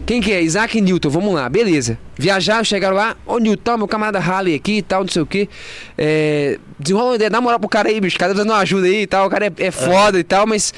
Quem 0.06 0.20
que 0.20 0.32
é? 0.32 0.42
Isaac 0.42 0.82
Newton, 0.82 1.10
vamos 1.10 1.34
lá, 1.34 1.48
beleza. 1.48 1.98
Viajaram, 2.18 2.64
chegaram 2.64 2.96
lá, 2.96 3.16
ô 3.26 3.38
Newton, 3.38 3.78
meu 3.78 3.88
camarada 3.88 4.20
Halley 4.20 4.56
aqui 4.56 4.78
e 4.78 4.82
tal, 4.82 5.02
não 5.02 5.10
sei 5.10 5.22
o 5.22 5.26
que. 5.26 5.48
É, 5.98 6.60
desenrola 6.78 7.12
uma 7.12 7.16
ideia, 7.16 7.30
dá 7.30 7.40
moral 7.40 7.60
pro 7.60 7.70
cara 7.70 7.88
aí, 7.88 8.02
bicho, 8.02 8.18
o 8.18 8.20
cara 8.20 8.34
tá 8.34 8.40
dando 8.40 8.50
uma 8.50 8.60
ajuda 8.60 8.88
aí 8.88 9.04
e 9.04 9.08
tal, 9.08 9.28
o 9.28 9.30
cara 9.30 9.46
é, 9.46 9.52
é 9.58 9.72
foda 9.72 10.20
e 10.20 10.24
tal, 10.24 10.46
mas 10.46 10.74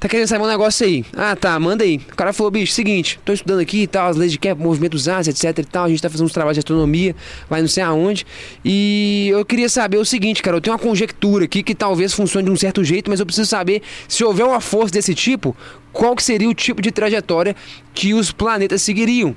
tá 0.00 0.08
querendo 0.08 0.28
saber 0.28 0.44
um 0.44 0.48
negócio 0.48 0.86
aí. 0.86 1.04
Ah, 1.16 1.34
tá, 1.34 1.58
manda 1.58 1.82
aí. 1.84 2.00
O 2.12 2.16
cara 2.16 2.32
falou, 2.32 2.50
bicho, 2.50 2.72
seguinte, 2.72 3.18
tô 3.24 3.32
estudando 3.32 3.60
aqui 3.60 3.82
e 3.82 3.86
tal, 3.86 4.08
as 4.08 4.16
leis 4.16 4.30
de 4.30 4.38
Kepler, 4.38 4.66
movimento 4.66 4.92
dos 4.92 5.08
ases, 5.08 5.44
etc 5.44 5.58
e 5.58 5.64
tal. 5.64 5.84
A 5.84 5.88
gente 5.88 6.00
tá 6.00 6.08
fazendo 6.08 6.26
uns 6.26 6.32
trabalhos 6.32 6.56
de 6.56 6.60
astronomia, 6.60 7.14
vai 7.48 7.60
não 7.60 7.68
sei 7.68 7.82
aonde. 7.82 8.26
E 8.64 9.28
eu 9.30 9.44
queria 9.44 9.68
saber 9.68 9.98
o 9.98 10.04
seguinte, 10.04 10.42
cara, 10.42 10.56
eu 10.56 10.60
tenho 10.60 10.74
uma 10.74 10.78
conjectura 10.78 11.44
aqui 11.44 11.62
que 11.62 11.74
talvez 11.74 12.12
funcione 12.12 12.46
de 12.46 12.52
um 12.52 12.56
certo 12.56 12.84
jeito, 12.84 13.10
mas 13.10 13.20
eu 13.20 13.26
preciso 13.26 13.48
saber 13.48 13.82
se 14.06 14.22
houver 14.22 14.46
uma 14.46 14.60
força 14.60 14.92
desse 14.92 15.14
tipo, 15.14 15.56
qual 15.92 16.14
que 16.14 16.22
seria 16.22 16.48
o 16.48 16.54
tipo 16.54 16.80
de 16.80 16.90
trajetória 16.90 17.56
que 17.92 18.14
os 18.14 18.30
planetas 18.30 18.82
seguiriam. 18.82 19.34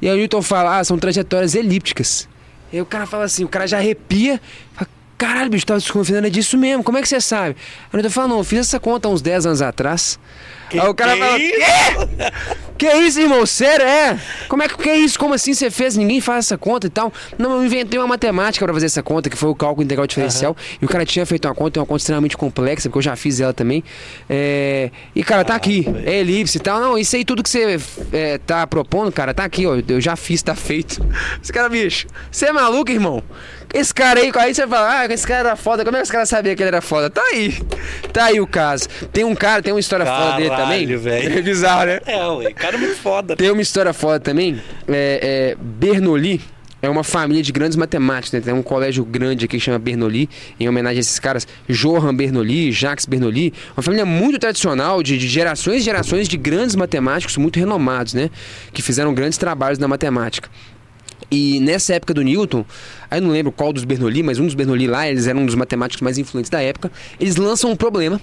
E 0.00 0.08
aí 0.08 0.14
o 0.14 0.18
Newton 0.18 0.42
fala, 0.42 0.78
ah, 0.78 0.84
são 0.84 0.98
trajetórias 0.98 1.54
elípticas. 1.54 2.28
E 2.72 2.76
aí 2.76 2.82
o 2.82 2.86
cara 2.86 3.06
fala 3.06 3.24
assim, 3.24 3.44
o 3.44 3.48
cara 3.48 3.66
já 3.66 3.78
arrepia, 3.78 4.40
fala, 4.74 4.88
caralho, 5.18 5.50
bicho, 5.50 5.66
tava 5.66 5.80
desconfiando 5.80 6.28
disso 6.30 6.56
mesmo, 6.58 6.82
como 6.84 6.98
é 6.98 7.02
que 7.02 7.08
você 7.08 7.20
sabe? 7.20 7.56
Aí 7.84 7.88
o 7.92 7.96
Newton 7.96 8.10
fala, 8.10 8.28
não, 8.28 8.38
eu 8.38 8.44
fiz 8.44 8.60
essa 8.60 8.78
conta 8.80 9.08
há 9.08 9.10
uns 9.10 9.22
10 9.22 9.46
anos 9.46 9.62
atrás. 9.62 10.18
Que 10.68 10.80
aí 10.80 10.88
o 10.88 10.94
cara 10.94 11.12
que 11.14 11.18
fala, 11.20 11.38
isso? 11.38 11.54
quê? 11.56 12.76
Que 12.76 12.92
isso, 12.92 13.20
irmão? 13.20 13.46
Sério, 13.46 13.86
é? 13.86 14.18
Como 14.48 14.62
é 14.62 14.68
que, 14.68 14.76
que 14.76 14.88
é 14.90 14.96
isso? 14.96 15.18
Como 15.18 15.32
assim 15.32 15.54
você 15.54 15.70
fez? 15.70 15.96
Ninguém 15.96 16.20
faz 16.20 16.46
essa 16.46 16.58
conta 16.58 16.88
e 16.88 16.90
tal. 16.90 17.10
Não, 17.38 17.52
eu 17.52 17.64
inventei 17.64 17.98
uma 17.98 18.06
matemática 18.06 18.66
pra 18.66 18.74
fazer 18.74 18.86
essa 18.86 19.02
conta, 19.02 19.30
que 19.30 19.36
foi 19.36 19.48
o 19.48 19.54
cálculo 19.54 19.84
integral 19.84 20.06
diferencial. 20.06 20.54
E 20.82 20.84
o 20.84 20.88
cara 20.88 21.06
tinha 21.06 21.24
feito 21.24 21.46
uma 21.48 21.54
conta, 21.54 21.80
uma 21.80 21.86
conta 21.86 21.98
extremamente 21.98 22.36
complexa, 22.36 22.88
porque 22.90 22.98
eu 22.98 23.02
já 23.02 23.16
fiz 23.16 23.40
ela 23.40 23.54
também. 23.54 23.82
É, 24.28 24.90
E, 25.14 25.22
cara, 25.22 25.44
tá 25.44 25.54
aqui. 25.54 25.82
velho. 25.82 26.06
É 26.06 26.18
elipse 26.18 26.58
e 26.58 26.60
tal. 26.60 26.80
Não, 26.80 26.98
isso 26.98 27.14
aí 27.16 27.24
tudo 27.24 27.42
que 27.42 27.48
você 27.48 27.78
é, 28.12 28.36
tá 28.38 28.66
propondo, 28.66 29.10
cara, 29.12 29.32
tá 29.32 29.44
aqui, 29.44 29.66
ó. 29.66 29.76
Eu 29.88 30.00
já 30.00 30.16
fiz, 30.16 30.42
tá 30.42 30.54
feito. 30.54 31.00
Esse 31.42 31.52
cara, 31.52 31.68
bicho, 31.68 32.06
você 32.30 32.46
é 32.46 32.52
maluco, 32.52 32.90
irmão? 32.90 33.22
Esse 33.76 33.92
cara 33.92 34.20
aí, 34.20 34.32
aí 34.34 34.54
você 34.54 34.66
fala, 34.66 35.00
ah, 35.00 35.06
esse 35.06 35.26
cara 35.26 35.50
era 35.50 35.56
foda. 35.56 35.84
Como 35.84 35.94
é 35.98 36.00
que 36.00 36.04
esse 36.04 36.12
cara 36.12 36.24
sabia 36.24 36.56
que 36.56 36.62
ele 36.62 36.68
era 36.68 36.80
foda? 36.80 37.10
Tá 37.10 37.22
aí. 37.30 37.52
Tá 38.10 38.24
aí 38.24 38.40
o 38.40 38.46
caso. 38.46 38.88
Tem 39.12 39.22
um 39.22 39.34
cara, 39.34 39.62
tem 39.62 39.70
uma 39.70 39.78
história 39.80 40.06
foda 40.06 40.36
dele 40.36 40.48
também. 40.48 40.86
Caralho, 40.86 40.98
velho. 40.98 41.38
É 41.38 41.42
bizarro, 41.42 41.84
né? 41.84 42.00
É, 42.06 42.26
ué, 42.26 42.52
cara 42.54 42.78
muito 42.78 42.96
foda. 42.96 43.36
Tem 43.36 43.50
uma 43.50 43.60
história 43.60 43.92
foda 43.92 44.18
também. 44.18 44.58
É, 44.88 45.52
é, 45.52 45.56
Bernoulli 45.60 46.40
é 46.80 46.88
uma 46.88 47.04
família 47.04 47.42
de 47.42 47.52
grandes 47.52 47.76
matemáticos. 47.76 48.32
Né? 48.32 48.40
Tem 48.40 48.54
um 48.54 48.62
colégio 48.62 49.04
grande 49.04 49.44
aqui 49.44 49.58
que 49.58 49.62
chama 49.62 49.78
Bernoulli, 49.78 50.30
em 50.58 50.66
homenagem 50.66 50.96
a 50.96 51.00
esses 51.00 51.18
caras. 51.18 51.46
Johann 51.68 52.16
Bernoulli, 52.16 52.72
Jacques 52.72 53.04
Bernoulli. 53.04 53.52
Uma 53.76 53.82
família 53.82 54.06
muito 54.06 54.38
tradicional, 54.38 55.02
de, 55.02 55.18
de 55.18 55.28
gerações 55.28 55.82
e 55.82 55.84
gerações 55.84 56.28
de 56.28 56.38
grandes 56.38 56.74
matemáticos 56.74 57.36
muito 57.36 57.58
renomados, 57.58 58.14
né? 58.14 58.30
Que 58.72 58.80
fizeram 58.80 59.12
grandes 59.12 59.36
trabalhos 59.36 59.78
na 59.78 59.86
matemática. 59.86 60.48
E 61.30 61.58
nessa 61.60 61.94
época 61.94 62.14
do 62.14 62.22
Newton, 62.22 62.64
aí 63.10 63.18
eu 63.18 63.22
não 63.22 63.30
lembro 63.30 63.50
qual 63.50 63.72
dos 63.72 63.84
Bernoulli, 63.84 64.22
mas 64.22 64.38
um 64.38 64.46
dos 64.46 64.54
Bernoulli 64.54 64.86
lá, 64.86 65.08
eles 65.08 65.26
eram 65.26 65.40
um 65.40 65.46
dos 65.46 65.54
matemáticos 65.54 66.00
mais 66.00 66.18
influentes 66.18 66.50
da 66.50 66.62
época. 66.62 66.90
Eles 67.18 67.36
lançam 67.36 67.70
um 67.70 67.76
problema 67.76 68.20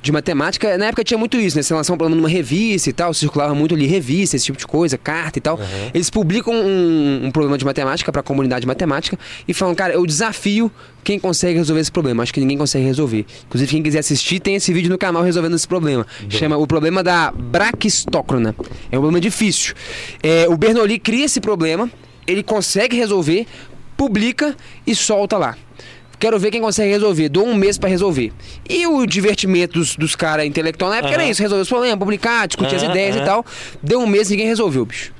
de 0.00 0.12
matemática. 0.12 0.78
Na 0.78 0.86
época 0.86 1.02
tinha 1.02 1.18
muito 1.18 1.36
isso, 1.36 1.56
né? 1.56 1.62
Você 1.62 1.74
lançava 1.74 1.94
um 1.94 1.98
problema 1.98 2.20
numa 2.20 2.28
revista 2.28 2.88
e 2.90 2.92
tal, 2.92 3.12
circulava 3.12 3.54
muito 3.54 3.74
ali 3.74 3.86
revista, 3.86 4.36
esse 4.36 4.44
tipo 4.44 4.58
de 4.58 4.66
coisa, 4.66 4.96
carta 4.96 5.38
e 5.38 5.42
tal. 5.42 5.58
Eles 5.92 6.10
publicam 6.10 6.54
um, 6.54 7.26
um 7.26 7.30
problema 7.30 7.58
de 7.58 7.64
matemática 7.64 8.12
para 8.12 8.20
a 8.20 8.24
comunidade 8.24 8.66
matemática 8.66 9.18
e 9.48 9.54
falam, 9.54 9.74
cara, 9.74 9.94
eu 9.94 10.06
desafio 10.06 10.70
quem 11.02 11.18
consegue 11.18 11.58
resolver 11.58 11.80
esse 11.80 11.92
problema. 11.92 12.22
Acho 12.22 12.32
que 12.32 12.40
ninguém 12.40 12.56
consegue 12.56 12.84
resolver. 12.84 13.26
Inclusive, 13.46 13.70
quem 13.70 13.82
quiser 13.82 13.98
assistir, 13.98 14.40
tem 14.40 14.54
esse 14.54 14.72
vídeo 14.72 14.90
no 14.90 14.96
canal 14.96 15.22
resolvendo 15.22 15.54
esse 15.54 15.66
problema. 15.66 16.06
Chama 16.28 16.56
o 16.56 16.66
problema 16.66 17.02
da 17.02 17.30
braquistócrona. 17.30 18.54
É 18.90 18.96
um 18.96 19.00
problema 19.00 19.20
difícil. 19.20 19.74
É, 20.22 20.48
o 20.48 20.56
Bernoulli 20.56 20.98
cria 20.98 21.24
esse 21.26 21.40
problema, 21.40 21.90
ele 22.26 22.42
consegue 22.42 22.96
resolver, 22.96 23.46
publica 23.96 24.56
e 24.86 24.94
solta 24.94 25.36
lá. 25.38 25.56
Quero 26.18 26.38
ver 26.38 26.50
quem 26.50 26.60
consegue 26.60 26.90
resolver. 26.90 27.28
Dou 27.28 27.46
um 27.46 27.54
mês 27.54 27.76
pra 27.76 27.88
resolver. 27.88 28.32
E 28.68 28.86
o 28.86 29.04
divertimento 29.04 29.78
dos, 29.78 29.96
dos 29.96 30.16
caras 30.16 30.46
intelectuais 30.46 30.92
na 30.92 30.98
época 30.98 31.12
era 31.12 31.22
Aham. 31.22 31.30
isso: 31.30 31.42
resolver 31.42 31.62
os 31.62 31.68
problemas, 31.68 31.98
publicar, 31.98 32.46
discutir 32.46 32.76
as 32.76 32.82
Aham, 32.82 32.92
ideias 32.92 33.16
e 33.16 33.18
aham. 33.18 33.26
tal. 33.26 33.46
Deu 33.82 34.00
um 34.00 34.06
mês 34.06 34.30
ninguém 34.30 34.46
resolveu, 34.46 34.86
bicho. 34.86 35.12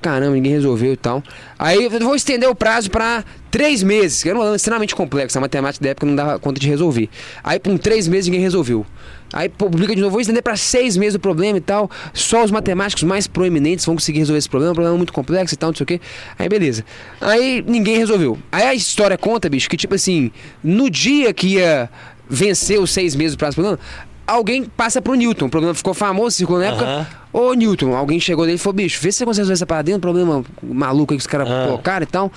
Caramba, 0.00 0.32
ninguém 0.32 0.52
resolveu 0.52 0.92
e 0.92 0.96
tal. 0.96 1.22
Aí 1.58 1.84
eu 1.84 1.90
vou 1.90 2.14
estender 2.14 2.48
o 2.48 2.54
prazo 2.54 2.90
pra 2.90 3.24
três 3.50 3.82
meses, 3.82 4.22
que 4.22 4.28
era 4.28 4.36
um 4.36 4.40
problema 4.40 4.56
extremamente 4.56 4.94
complexo. 4.94 5.38
A 5.38 5.40
matemática 5.40 5.84
da 5.84 5.90
época 5.90 6.06
não 6.06 6.16
dava 6.16 6.38
conta 6.38 6.60
de 6.60 6.68
resolver. 6.68 7.08
Aí, 7.42 7.58
por 7.58 7.78
três 7.78 8.08
meses, 8.08 8.26
ninguém 8.26 8.40
resolveu. 8.40 8.84
Aí 9.32 9.48
publica 9.48 9.94
de 9.94 10.00
novo, 10.00 10.12
vou 10.12 10.20
estender 10.20 10.42
pra 10.42 10.56
seis 10.56 10.96
meses 10.96 11.14
o 11.14 11.18
problema 11.18 11.58
e 11.58 11.60
tal. 11.60 11.90
Só 12.12 12.44
os 12.44 12.50
matemáticos 12.50 13.02
mais 13.02 13.26
proeminentes 13.26 13.84
vão 13.84 13.94
conseguir 13.94 14.20
resolver 14.20 14.38
esse 14.38 14.48
problema. 14.48 14.72
Um 14.72 14.74
problema 14.74 14.96
muito 14.96 15.12
complexo 15.12 15.54
e 15.54 15.56
tal, 15.56 15.70
não 15.70 15.76
sei 15.76 15.84
o 15.84 15.86
quê. 15.86 16.00
Aí, 16.38 16.48
beleza. 16.48 16.84
Aí, 17.20 17.64
ninguém 17.66 17.96
resolveu. 17.96 18.38
Aí 18.50 18.64
a 18.64 18.74
história 18.74 19.18
conta, 19.18 19.48
bicho, 19.48 19.68
que 19.68 19.76
tipo 19.76 19.94
assim, 19.94 20.30
no 20.62 20.90
dia 20.90 21.32
que 21.32 21.54
ia 21.54 21.88
vencer 22.28 22.80
os 22.80 22.90
seis 22.90 23.14
meses 23.14 23.34
do 23.34 23.38
prazo 23.38 23.56
do 23.56 23.62
problema, 23.62 23.78
alguém 24.26 24.64
passa 24.64 25.00
pro 25.02 25.14
Newton. 25.14 25.46
O 25.46 25.50
problema 25.50 25.74
ficou 25.74 25.94
famoso, 25.94 26.36
circulou 26.36 26.60
na 26.60 26.68
época. 26.68 27.08
Ô, 27.32 27.52
Newton, 27.54 27.94
alguém 27.96 28.20
chegou 28.20 28.44
dele 28.44 28.56
e 28.56 28.58
falou, 28.58 28.74
bicho, 28.74 29.00
vê 29.02 29.10
se 29.10 29.18
você 29.18 29.24
consegue 29.24 29.40
resolver 29.42 29.54
essa 29.54 29.66
parada 29.66 29.90
aí, 29.90 29.94
um 29.96 30.00
problema 30.00 30.44
maluco 30.62 31.12
aí 31.12 31.18
que 31.18 31.22
os 31.22 31.26
caras 31.26 31.48
Ah. 31.50 31.64
colocaram 31.66 32.04
e 32.04 32.06
tal. 32.06 32.32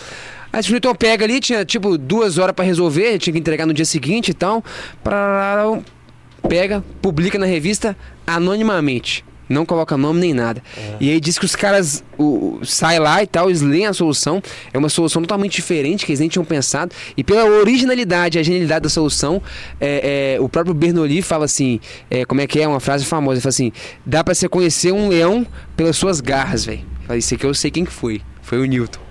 Aí 0.52 0.62
o 0.68 0.72
Newton 0.72 0.96
pega 0.96 1.26
ali, 1.26 1.40
tinha 1.40 1.64
tipo 1.66 1.98
duas 1.98 2.38
horas 2.38 2.56
pra 2.56 2.66
resolver, 2.66 3.20
tinha 3.20 3.32
que 3.34 3.40
entregar 3.40 3.66
no 3.66 3.74
dia 3.74 3.86
seguinte 3.86 4.30
e 4.30 4.34
tal. 4.34 4.64
Pra... 5.04 5.78
Pega, 6.48 6.84
publica 7.02 7.38
na 7.38 7.46
revista 7.46 7.96
anonimamente. 8.26 9.24
Não 9.50 9.66
coloca 9.66 9.96
nome 9.98 10.20
nem 10.20 10.34
nada. 10.34 10.62
E 11.00 11.12
aí 11.12 11.20
diz 11.20 11.38
que 11.38 11.46
os 11.46 11.56
caras 11.56 12.04
o, 12.18 12.60
saem 12.64 13.00
lá 13.00 13.24
e 13.24 13.28
tal, 13.28 13.50
eles 13.50 13.62
leem 13.62 13.86
a 13.86 13.94
solução. 13.94 14.42
É 14.74 14.78
uma 14.78 14.90
solução 14.90 15.22
totalmente 15.22 15.56
diferente 15.56 16.06
que 16.06 16.12
eles 16.12 16.20
nem 16.20 16.30
tinham 16.30 16.46
pensado. 16.46 16.94
E 17.16 17.24
pela 17.24 17.46
originalidade 17.46 18.38
a 18.38 18.44
genialidade 18.44 18.84
da 18.84 18.90
solução, 18.90 19.42
é, 19.80 20.36
é, 20.36 20.42
o 20.42 20.50
próprio 20.50 20.74
Bernoulli 20.74 21.22
fala 21.22 21.46
assim: 21.46 21.80
é, 22.10 22.26
como 22.26 22.42
é 22.42 22.48
que 22.48 22.60
é? 22.60 22.68
Uma 22.68 22.80
frase 22.80 23.06
famosa. 23.06 23.36
Ele 23.36 23.42
fala 23.42 23.50
assim: 23.50 23.72
dá 24.06 24.24
pra 24.24 24.34
você 24.34 24.50
conhecer 24.50 24.92
um 24.92 25.10
leão 25.10 25.46
pelas 25.76 25.96
suas 25.96 26.22
garras, 26.22 26.66
velho. 26.66 26.82
Isso 27.16 27.36
aqui 27.36 27.46
eu 27.46 27.54
sei 27.54 27.72
quem 27.72 27.86
que 27.86 27.92
foi. 27.92 28.22
Foi 28.42 28.60
o 28.60 28.66
Newton. 28.66 29.07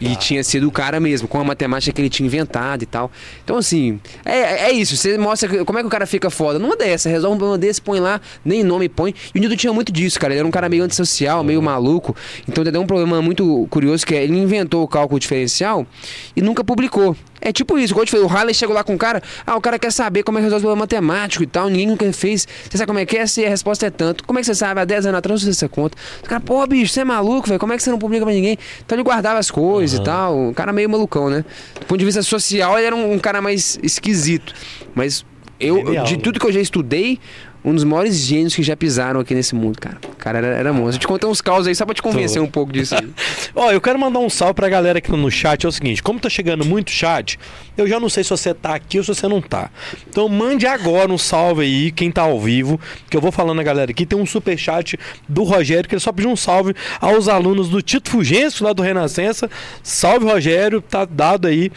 E 0.00 0.16
tinha 0.16 0.42
sido 0.42 0.66
o 0.66 0.72
cara 0.72 0.98
mesmo, 0.98 1.28
com 1.28 1.38
a 1.38 1.44
matemática 1.44 1.92
que 1.92 2.00
ele 2.00 2.08
tinha 2.08 2.26
inventado 2.26 2.82
e 2.82 2.86
tal. 2.86 3.10
Então, 3.44 3.56
assim, 3.56 4.00
é, 4.24 4.68
é 4.68 4.72
isso. 4.72 4.96
Você 4.96 5.18
mostra 5.18 5.64
como 5.64 5.78
é 5.78 5.82
que 5.82 5.86
o 5.86 5.90
cara 5.90 6.06
fica 6.06 6.30
foda. 6.30 6.58
Numa 6.58 6.76
dessa, 6.76 7.08
resolve 7.08 7.36
um 7.36 7.38
problema 7.38 7.58
desse, 7.58 7.82
põe 7.82 8.00
lá, 8.00 8.20
nem 8.44 8.64
nome 8.64 8.88
põe. 8.88 9.14
E 9.34 9.38
o 9.38 9.40
Newton 9.40 9.56
tinha 9.56 9.72
muito 9.72 9.92
disso, 9.92 10.18
cara. 10.18 10.32
Ele 10.32 10.40
era 10.40 10.48
um 10.48 10.50
cara 10.50 10.68
meio 10.68 10.84
antissocial, 10.84 11.44
meio 11.44 11.60
maluco. 11.60 12.16
Então, 12.48 12.64
ele 12.64 12.70
deu 12.70 12.80
um 12.80 12.86
problema 12.86 13.20
muito 13.20 13.66
curioso, 13.68 14.06
que 14.06 14.14
é 14.14 14.24
ele 14.24 14.38
inventou 14.38 14.82
o 14.82 14.88
cálculo 14.88 15.20
diferencial 15.20 15.86
e 16.34 16.40
nunca 16.40 16.64
publicou. 16.64 17.14
É 17.40 17.52
tipo 17.52 17.78
isso, 17.78 17.92
igual 17.92 18.02
eu 18.02 18.06
te 18.06 18.10
falei, 18.10 18.26
o 18.26 18.28
Halley 18.28 18.54
chegou 18.54 18.74
lá 18.74 18.84
com 18.84 18.94
o 18.94 18.98
cara, 18.98 19.22
ah, 19.46 19.56
o 19.56 19.60
cara 19.60 19.78
quer 19.78 19.90
saber 19.90 20.22
como 20.22 20.38
é 20.38 20.40
que 20.40 20.44
resolve 20.44 20.64
o 20.64 20.68
problema 20.68 20.82
matemático 20.84 21.42
e 21.42 21.46
tal, 21.46 21.68
ninguém 21.68 21.86
nunca 21.86 22.10
fez. 22.12 22.46
Você 22.68 22.76
sabe 22.76 22.86
como 22.86 22.98
é 22.98 23.06
que 23.06 23.16
é? 23.16 23.26
Se 23.26 23.44
a 23.44 23.48
resposta 23.48 23.86
é 23.86 23.90
tanto. 23.90 24.24
Como 24.24 24.38
é 24.38 24.42
que 24.42 24.46
você 24.46 24.54
sabe? 24.54 24.80
Há 24.80 24.84
10 24.84 25.06
anos 25.06 25.18
atrás 25.18 25.46
essa 25.46 25.68
conta. 25.68 25.96
O 26.22 26.28
cara, 26.28 26.40
pô, 26.40 26.66
bicho, 26.66 26.92
você 26.92 27.00
é 27.00 27.04
maluco, 27.04 27.48
velho, 27.48 27.58
como 27.58 27.72
é 27.72 27.76
que 27.76 27.82
você 27.82 27.90
não 27.90 27.98
publica 27.98 28.24
pra 28.24 28.34
ninguém? 28.34 28.58
Então 28.84 28.96
ele 28.96 29.02
guardava 29.02 29.38
as 29.38 29.50
coisas 29.50 29.98
e 29.98 30.02
tal, 30.02 30.38
um 30.38 30.52
cara 30.52 30.72
meio 30.72 30.88
malucão, 30.88 31.30
né? 31.30 31.44
Do 31.78 31.86
ponto 31.86 31.98
de 31.98 32.04
vista 32.04 32.22
social, 32.22 32.76
ele 32.76 32.86
era 32.86 32.96
um, 32.96 33.12
um 33.14 33.18
cara 33.18 33.40
mais 33.40 33.78
esquisito. 33.82 34.52
Mas 34.94 35.24
eu, 35.58 35.76
Genial, 35.76 36.04
de 36.04 36.16
tudo 36.16 36.40
que 36.40 36.46
eu 36.46 36.52
já 36.52 36.60
estudei, 36.60 37.18
um 37.64 37.74
dos 37.74 37.84
maiores 37.84 38.16
gênios 38.16 38.54
que 38.54 38.62
já 38.62 38.76
pisaram 38.76 39.20
aqui 39.20 39.34
nesse 39.34 39.54
mundo, 39.54 39.78
cara. 39.78 39.98
O 40.12 40.16
cara 40.16 40.38
era, 40.38 40.46
era 40.48 40.72
monstro. 40.72 41.00
Te 41.00 41.06
contei 41.06 41.28
uns 41.28 41.40
causos 41.40 41.66
aí 41.66 41.74
só 41.74 41.84
pra 41.84 41.94
te 41.94 42.02
convencer 42.02 42.38
Tô. 42.40 42.46
um 42.46 42.50
pouco 42.50 42.72
disso 42.72 42.94
aí. 42.94 43.08
Ó, 43.54 43.70
eu 43.70 43.80
quero 43.80 43.98
mandar 43.98 44.18
um 44.18 44.30
salve 44.30 44.54
pra 44.54 44.68
galera 44.68 45.00
que 45.00 45.10
tá 45.10 45.16
no 45.16 45.30
chat. 45.30 45.64
É 45.64 45.68
o 45.68 45.72
seguinte, 45.72 46.02
como 46.02 46.18
tá 46.18 46.30
chegando 46.30 46.64
muito 46.64 46.90
chat, 46.90 47.38
eu 47.76 47.86
já 47.86 48.00
não 48.00 48.08
sei 48.08 48.24
se 48.24 48.30
você 48.30 48.54
tá 48.54 48.74
aqui 48.74 48.98
ou 48.98 49.04
se 49.04 49.14
você 49.14 49.28
não 49.28 49.40
tá. 49.42 49.70
Então 50.08 50.28
mande 50.28 50.66
agora 50.66 51.12
um 51.12 51.18
salve 51.18 51.62
aí, 51.62 51.90
quem 51.92 52.10
tá 52.10 52.22
ao 52.22 52.40
vivo, 52.40 52.80
que 53.10 53.16
eu 53.16 53.20
vou 53.20 53.30
falando 53.30 53.60
a 53.60 53.64
galera 53.64 53.90
aqui. 53.90 54.06
Tem 54.06 54.18
um 54.18 54.26
super 54.26 54.56
chat 54.56 54.98
do 55.28 55.42
Rogério, 55.42 55.88
que 55.88 55.94
ele 55.94 56.00
só 56.00 56.12
pediu 56.12 56.30
um 56.30 56.36
salve 56.36 56.74
aos 57.00 57.28
alunos 57.28 57.68
do 57.68 57.82
Tito 57.82 58.10
Fugêncio, 58.10 58.64
lá 58.64 58.72
do 58.72 58.82
Renascença. 58.82 59.50
Salve, 59.82 60.24
Rogério, 60.24 60.80
tá 60.80 61.04
dado 61.04 61.46
aí 61.46 61.70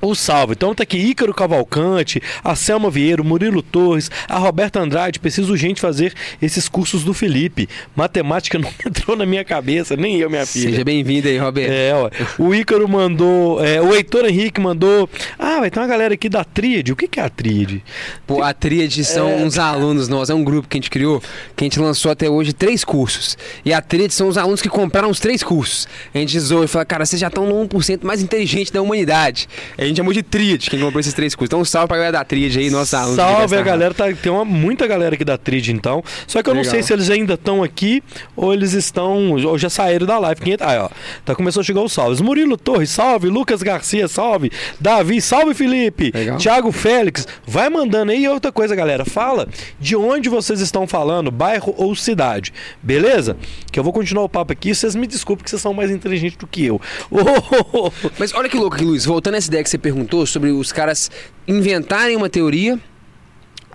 o 0.00 0.14
salve. 0.14 0.52
Então 0.52 0.74
tá 0.74 0.82
aqui 0.82 0.96
Ícaro 0.98 1.32
Cavalcante, 1.34 2.20
a 2.44 2.54
Selma 2.54 2.90
Vieira, 2.90 3.22
o 3.22 3.24
Murilo 3.24 3.62
Torres, 3.62 4.10
a 4.28 4.38
Roberta 4.38 4.80
Andrade. 4.80 5.18
Preciso 5.18 5.52
urgente 5.52 5.80
fazer 5.80 6.12
esses 6.40 6.68
cursos 6.68 7.02
do 7.04 7.14
Felipe. 7.14 7.68
Matemática 7.94 8.58
não 8.60 8.70
entrou 8.84 9.16
na 9.16 9.24
minha 9.26 9.44
cabeça, 9.44 9.96
nem 9.96 10.16
eu, 10.16 10.28
minha 10.30 10.46
filha. 10.46 10.70
Seja 10.70 10.84
bem-vindo 10.84 11.28
aí, 11.28 11.38
Roberto. 11.38 11.70
É, 11.72 11.92
ó. 11.94 12.10
O 12.42 12.54
Ícaro 12.54 12.88
mandou. 12.88 13.64
é, 13.64 13.80
o 13.80 13.94
Heitor 13.94 14.24
Henrique 14.26 14.60
mandou. 14.60 15.08
Ah, 15.38 15.60
vai 15.60 15.70
ter 15.70 15.78
uma 15.80 15.86
galera 15.86 16.14
aqui 16.14 16.28
da 16.28 16.44
Tríade. 16.44 16.92
O 16.92 16.96
que, 16.96 17.08
que 17.08 17.20
é 17.20 17.22
a 17.24 17.28
Tríade? 17.28 17.82
Pô, 18.26 18.42
a 18.42 18.52
Tríade 18.52 19.04
são 19.04 19.28
É. 19.28 19.36
uns 19.36 19.58
alunos 19.58 20.08
nossos, 20.08 20.30
é 20.30 20.34
um 20.34 20.44
grupo 20.44 20.68
que 20.68 20.76
a 20.76 20.78
gente 20.78 20.90
criou, 20.90 21.20
que 21.54 21.64
a 21.64 21.66
gente 21.66 21.78
lançou 21.80 22.10
até 22.10 22.28
hoje 22.28 22.52
três 22.52 22.84
cursos. 22.84 23.36
E 23.64 23.72
a 23.72 23.80
Tríade 23.80 24.14
são 24.14 24.28
os 24.28 24.36
alunos 24.38 24.60
que 24.62 24.68
compraram 24.68 25.08
os 25.10 25.20
três 25.20 25.42
cursos. 25.42 25.88
A 26.14 26.18
gente 26.18 26.38
zoou 26.38 26.64
e 26.64 26.68
falou, 26.68 26.86
cara, 26.86 27.04
vocês 27.04 27.20
já 27.20 27.28
estão 27.28 27.46
no 27.46 27.68
1% 27.68 28.04
mais 28.04 28.22
inteligente 28.22 28.72
da 28.72 28.82
humanidade. 28.82 29.48
A 29.78 29.84
gente 29.86 29.96
chamou 29.96 30.12
de 30.12 30.22
tríade, 30.22 30.70
quem 30.70 30.80
comprou 30.80 31.00
esses 31.00 31.14
três 31.14 31.34
cursos. 31.34 31.48
Então, 31.48 31.64
salve 31.64 31.88
pra 31.88 31.96
galera 31.96 32.12
da 32.18 32.24
tríade 32.24 32.58
aí, 32.58 32.70
nossa 32.70 32.98
alunos. 32.98 33.16
Salve 33.16 33.56
a 33.56 33.62
galera, 33.62 33.94
tá, 33.94 34.12
tem 34.12 34.30
uma, 34.30 34.44
muita 34.44 34.86
galera 34.86 35.14
aqui 35.14 35.24
da 35.24 35.36
Trid 35.36 35.68
então. 35.68 36.02
Só 36.26 36.42
que 36.42 36.48
eu 36.48 36.54
não 36.54 36.62
Legal. 36.62 36.74
sei 36.74 36.82
se 36.82 36.92
eles 36.92 37.10
ainda 37.10 37.34
estão 37.34 37.62
aqui 37.62 38.02
ou 38.34 38.52
eles 38.52 38.72
estão. 38.72 39.32
ou 39.32 39.58
já 39.58 39.70
saíram 39.70 40.06
da 40.06 40.18
live. 40.18 40.40
Quem, 40.40 40.56
aí, 40.60 40.78
ó. 40.78 40.88
Tá, 41.24 41.34
começou 41.34 41.60
a 41.60 41.64
chegar 41.64 41.82
os 41.82 41.92
salves. 41.92 42.20
Murilo 42.20 42.56
Torres, 42.56 42.90
salve. 42.90 43.28
Lucas 43.28 43.62
Garcia, 43.62 44.08
salve. 44.08 44.50
Davi, 44.80 45.20
salve 45.20 45.54
Felipe. 45.54 46.10
Legal. 46.14 46.38
Thiago 46.38 46.72
Félix, 46.72 47.26
vai 47.46 47.68
mandando 47.68 48.12
aí. 48.12 48.24
E 48.24 48.28
outra 48.28 48.50
coisa, 48.50 48.74
galera, 48.74 49.04
fala 49.04 49.48
de 49.78 49.94
onde 49.94 50.28
vocês 50.28 50.60
estão 50.60 50.86
falando, 50.86 51.30
bairro 51.30 51.74
ou 51.76 51.94
cidade. 51.94 52.52
Beleza? 52.82 53.36
Que 53.70 53.78
eu 53.78 53.84
vou 53.84 53.92
continuar 53.92 54.24
o 54.24 54.28
papo 54.28 54.52
aqui. 54.52 54.74
Vocês 54.74 54.94
me 54.94 55.06
desculpem 55.06 55.44
que 55.44 55.50
vocês 55.50 55.62
são 55.62 55.74
mais 55.74 55.90
inteligentes 55.90 56.36
do 56.38 56.46
que 56.46 56.64
eu. 56.64 56.80
Ô, 57.10 57.90
Mas 58.18 58.34
olha 58.34 58.48
que 58.48 58.56
louco 58.56 58.76
aqui, 58.76 58.84
Luiz. 58.84 59.04
Voltando 59.04 59.34
a 59.34 59.38
essa 59.38 59.48
ideia 59.48 59.62
que 59.62 59.70
você 59.70 59.75
perguntou 59.78 60.24
sobre 60.26 60.50
os 60.50 60.72
caras 60.72 61.10
inventarem 61.46 62.16
uma 62.16 62.28
teoria 62.28 62.78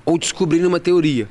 ou 0.06 0.18
descobrirem 0.18 0.66
uma 0.66 0.80
teoria. 0.80 1.28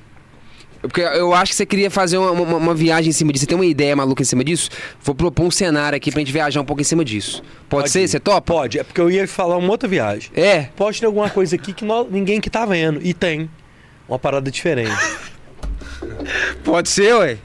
Porque 0.83 1.03
eu 1.03 1.35
acho 1.35 1.51
que 1.53 1.57
você 1.57 1.67
queria 1.67 1.91
fazer 1.91 2.17
uma, 2.17 2.31
uma- 2.31 2.57
uma 2.57 2.75
viagem 2.75 3.11
em 3.11 3.13
cima 3.13 3.33
disso. 3.33 3.43
Você 3.43 3.47
tem 3.49 3.55
uma 3.59 3.67
ideia 3.67 3.95
maluca 3.95 4.23
em 4.23 4.25
cima 4.25 4.43
disso? 4.43 4.71
Vou 5.03 5.15
propor 5.15 5.45
um 5.45 5.51
cenário 5.51 5.95
aqui 5.95 6.11
pra 6.11 6.21
gente 6.21 6.33
viajar 6.33 6.59
um 6.61 6.65
pouco 6.65 6.81
em 6.81 6.85
cima 6.85 7.05
disso. 7.05 7.43
Pode, 7.69 7.91
ser? 7.91 8.01
ir. 8.03 8.09
Você 8.09 8.19
topa? 8.19 8.41
Pode, 8.41 8.79
é 8.79 8.83
porque 8.85 8.99
eu 8.99 9.11
ia 9.11 9.29
falar 9.29 9.59
uma 9.59 9.69
outra 9.71 9.87
viagem. 9.87 10.31
É. 10.35 10.63
Pode 10.77 10.99
ter 10.99 11.05
alguma 11.05 11.29
coisa 11.29 11.55
aqui 11.55 11.75
que 11.75 11.85
nó- 11.85 12.07
ninguém 12.11 12.41
que 12.41 12.49
tá 12.49 12.65
vendo. 12.65 12.99
E 13.03 13.13
tem. 13.13 13.51
Uma 14.09 14.19
parada 14.19 14.51
diferente. 14.51 14.91
Pode 16.65 16.89
ser, 16.89 17.15
ué. 17.15 17.39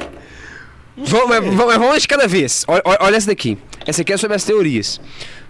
Vamos, 0.97 1.53
vamos, 1.55 1.75
vamos 1.77 2.01
de 2.01 2.07
cada 2.07 2.27
vez. 2.27 2.63
Olha- 2.69 2.81
olha 3.01 3.15
essa 3.17 3.27
daqui. 3.27 3.57
Essa 3.85 4.01
aqui 4.01 4.13
é 4.13 4.17
sobre 4.17 4.35
as 4.37 4.43
teorias. 4.45 5.01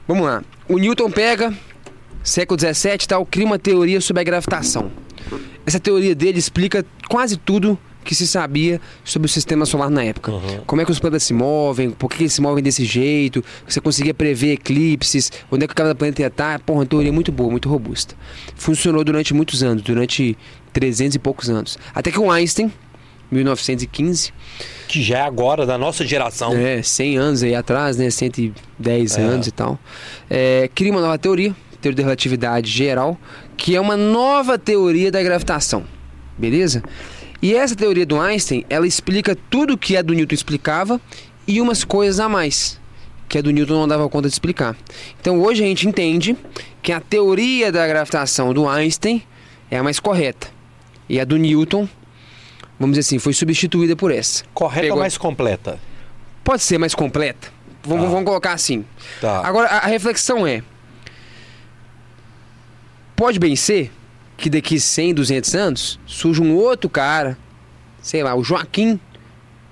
Vamos 0.07 0.25
lá. 0.25 0.43
O 0.67 0.79
Newton 0.79 1.11
pega, 1.11 1.53
século 2.23 2.59
XVII 2.59 2.93
e 2.93 3.07
tal, 3.07 3.25
cria 3.25 3.45
uma 3.45 3.59
teoria 3.59 4.01
sobre 4.01 4.21
a 4.21 4.23
gravitação. 4.23 4.91
Essa 5.65 5.79
teoria 5.79 6.15
dele 6.15 6.39
explica 6.39 6.83
quase 7.07 7.37
tudo 7.37 7.77
que 8.03 8.15
se 8.15 8.27
sabia 8.27 8.79
sobre 9.03 9.25
o 9.25 9.29
sistema 9.29 9.65
solar 9.65 9.89
na 9.89 10.03
época. 10.03 10.31
Uhum. 10.31 10.61
Como 10.65 10.81
é 10.81 10.85
que 10.85 10.91
os 10.91 10.99
planetas 10.99 11.23
se 11.23 11.33
movem, 11.33 11.89
por 11.89 12.09
que 12.09 12.23
eles 12.23 12.33
se 12.33 12.41
movem 12.41 12.63
desse 12.63 12.85
jeito, 12.85 13.43
você 13.67 13.81
conseguia 13.81 14.13
prever 14.13 14.53
eclipses, 14.53 15.31
onde 15.51 15.65
é 15.65 15.67
que 15.67 15.73
cada 15.73 15.93
planeta 15.93 16.21
ia 16.21 16.27
estar. 16.27 16.59
Porra, 16.59 16.79
uma 16.79 16.85
teoria 16.85 17.11
muito 17.11 17.31
boa, 17.31 17.49
muito 17.49 17.67
robusta. 17.67 18.15
Funcionou 18.55 19.03
durante 19.03 19.33
muitos 19.33 19.63
anos, 19.63 19.83
durante 19.83 20.37
300 20.71 21.15
e 21.15 21.19
poucos 21.19 21.49
anos. 21.49 21.77
Até 21.93 22.11
que 22.11 22.19
o 22.19 22.31
Einstein, 22.31 22.71
1915, 23.31 24.31
que 24.87 25.01
já 25.01 25.19
é 25.19 25.21
agora, 25.21 25.65
da 25.65 25.77
nossa 25.77 26.05
geração. 26.05 26.53
é, 26.55 26.81
100 26.81 27.17
anos 27.17 27.43
aí 27.43 27.55
atrás, 27.55 27.97
né, 27.97 28.09
110 28.09 29.17
É. 29.17 29.21
anos 29.21 29.47
e 29.47 29.51
tal, 29.51 29.79
é, 30.29 30.69
cria 30.73 30.91
uma 30.91 31.01
nova 31.01 31.17
teoria, 31.17 31.55
teoria 31.81 31.97
da 31.97 32.03
relatividade 32.03 32.69
geral, 32.71 33.17
que 33.57 33.75
é 33.75 33.81
uma 33.81 33.97
nova 33.97 34.57
teoria 34.57 35.11
da 35.11 35.21
gravitação, 35.23 35.83
beleza? 36.37 36.83
E 37.41 37.53
essa 37.53 37.75
teoria 37.75 38.05
do 38.05 38.19
Einstein, 38.19 38.65
ela 38.69 38.87
explica 38.87 39.37
tudo 39.49 39.77
que 39.77 39.95
a 39.97 40.01
do 40.01 40.13
Newton 40.13 40.33
explicava 40.35 40.99
e 41.47 41.61
umas 41.61 41.83
coisas 41.83 42.19
a 42.19 42.27
mais 42.29 42.79
que 43.27 43.39
a 43.39 43.41
do 43.41 43.49
Newton 43.49 43.73
não 43.73 43.87
dava 43.87 44.07
conta 44.07 44.27
de 44.27 44.33
explicar. 44.35 44.77
Então 45.19 45.41
hoje 45.41 45.63
a 45.63 45.65
gente 45.65 45.87
entende 45.87 46.37
que 46.81 46.91
a 46.91 46.99
teoria 46.99 47.71
da 47.71 47.85
gravitação 47.87 48.53
do 48.53 48.69
Einstein 48.69 49.23
é 49.69 49.77
a 49.79 49.83
mais 49.83 49.99
correta 49.99 50.47
e 51.09 51.19
a 51.19 51.25
do 51.25 51.35
Newton, 51.35 51.89
vamos 52.79 52.97
dizer 52.97 53.07
assim, 53.07 53.19
foi 53.19 53.33
substituída 53.33 53.95
por 53.95 54.11
essa. 54.11 54.43
Correta 54.53 54.81
Pegou. 54.81 54.97
ou 54.97 55.01
mais 55.01 55.17
completa? 55.17 55.79
Pode 56.43 56.61
ser 56.63 56.77
mais 56.77 56.93
completa. 56.95 57.47
Vamos, 57.83 58.05
Tá. 58.05 58.09
vamos 58.11 58.25
colocar 58.25 58.53
assim. 58.53 58.83
Tá. 59.21 59.45
Agora, 59.45 59.67
a, 59.67 59.87
reflexão 59.87 60.45
é: 60.45 60.63
pode 63.15 63.39
bem 63.39 63.55
ser 63.55 63.91
que 64.37 64.49
daqui 64.49 64.79
100, 64.79 65.13
200 65.13 65.55
anos 65.55 65.99
surja 66.05 66.41
um 66.41 66.53
outro 66.55 66.89
cara, 66.89 67.37
sei 68.01 68.23
lá, 68.23 68.35
o 68.35 68.43
Joaquim, 68.43 68.99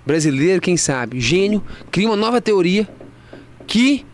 brasileiro, 0.05 0.61
quem 0.61 0.77
sabe, 0.77 1.19
gênio, 1.19 1.63
cria 1.91 2.07
uma 2.07 2.15
nova 2.15 2.39
teoria 2.41 2.87
que 3.67 4.05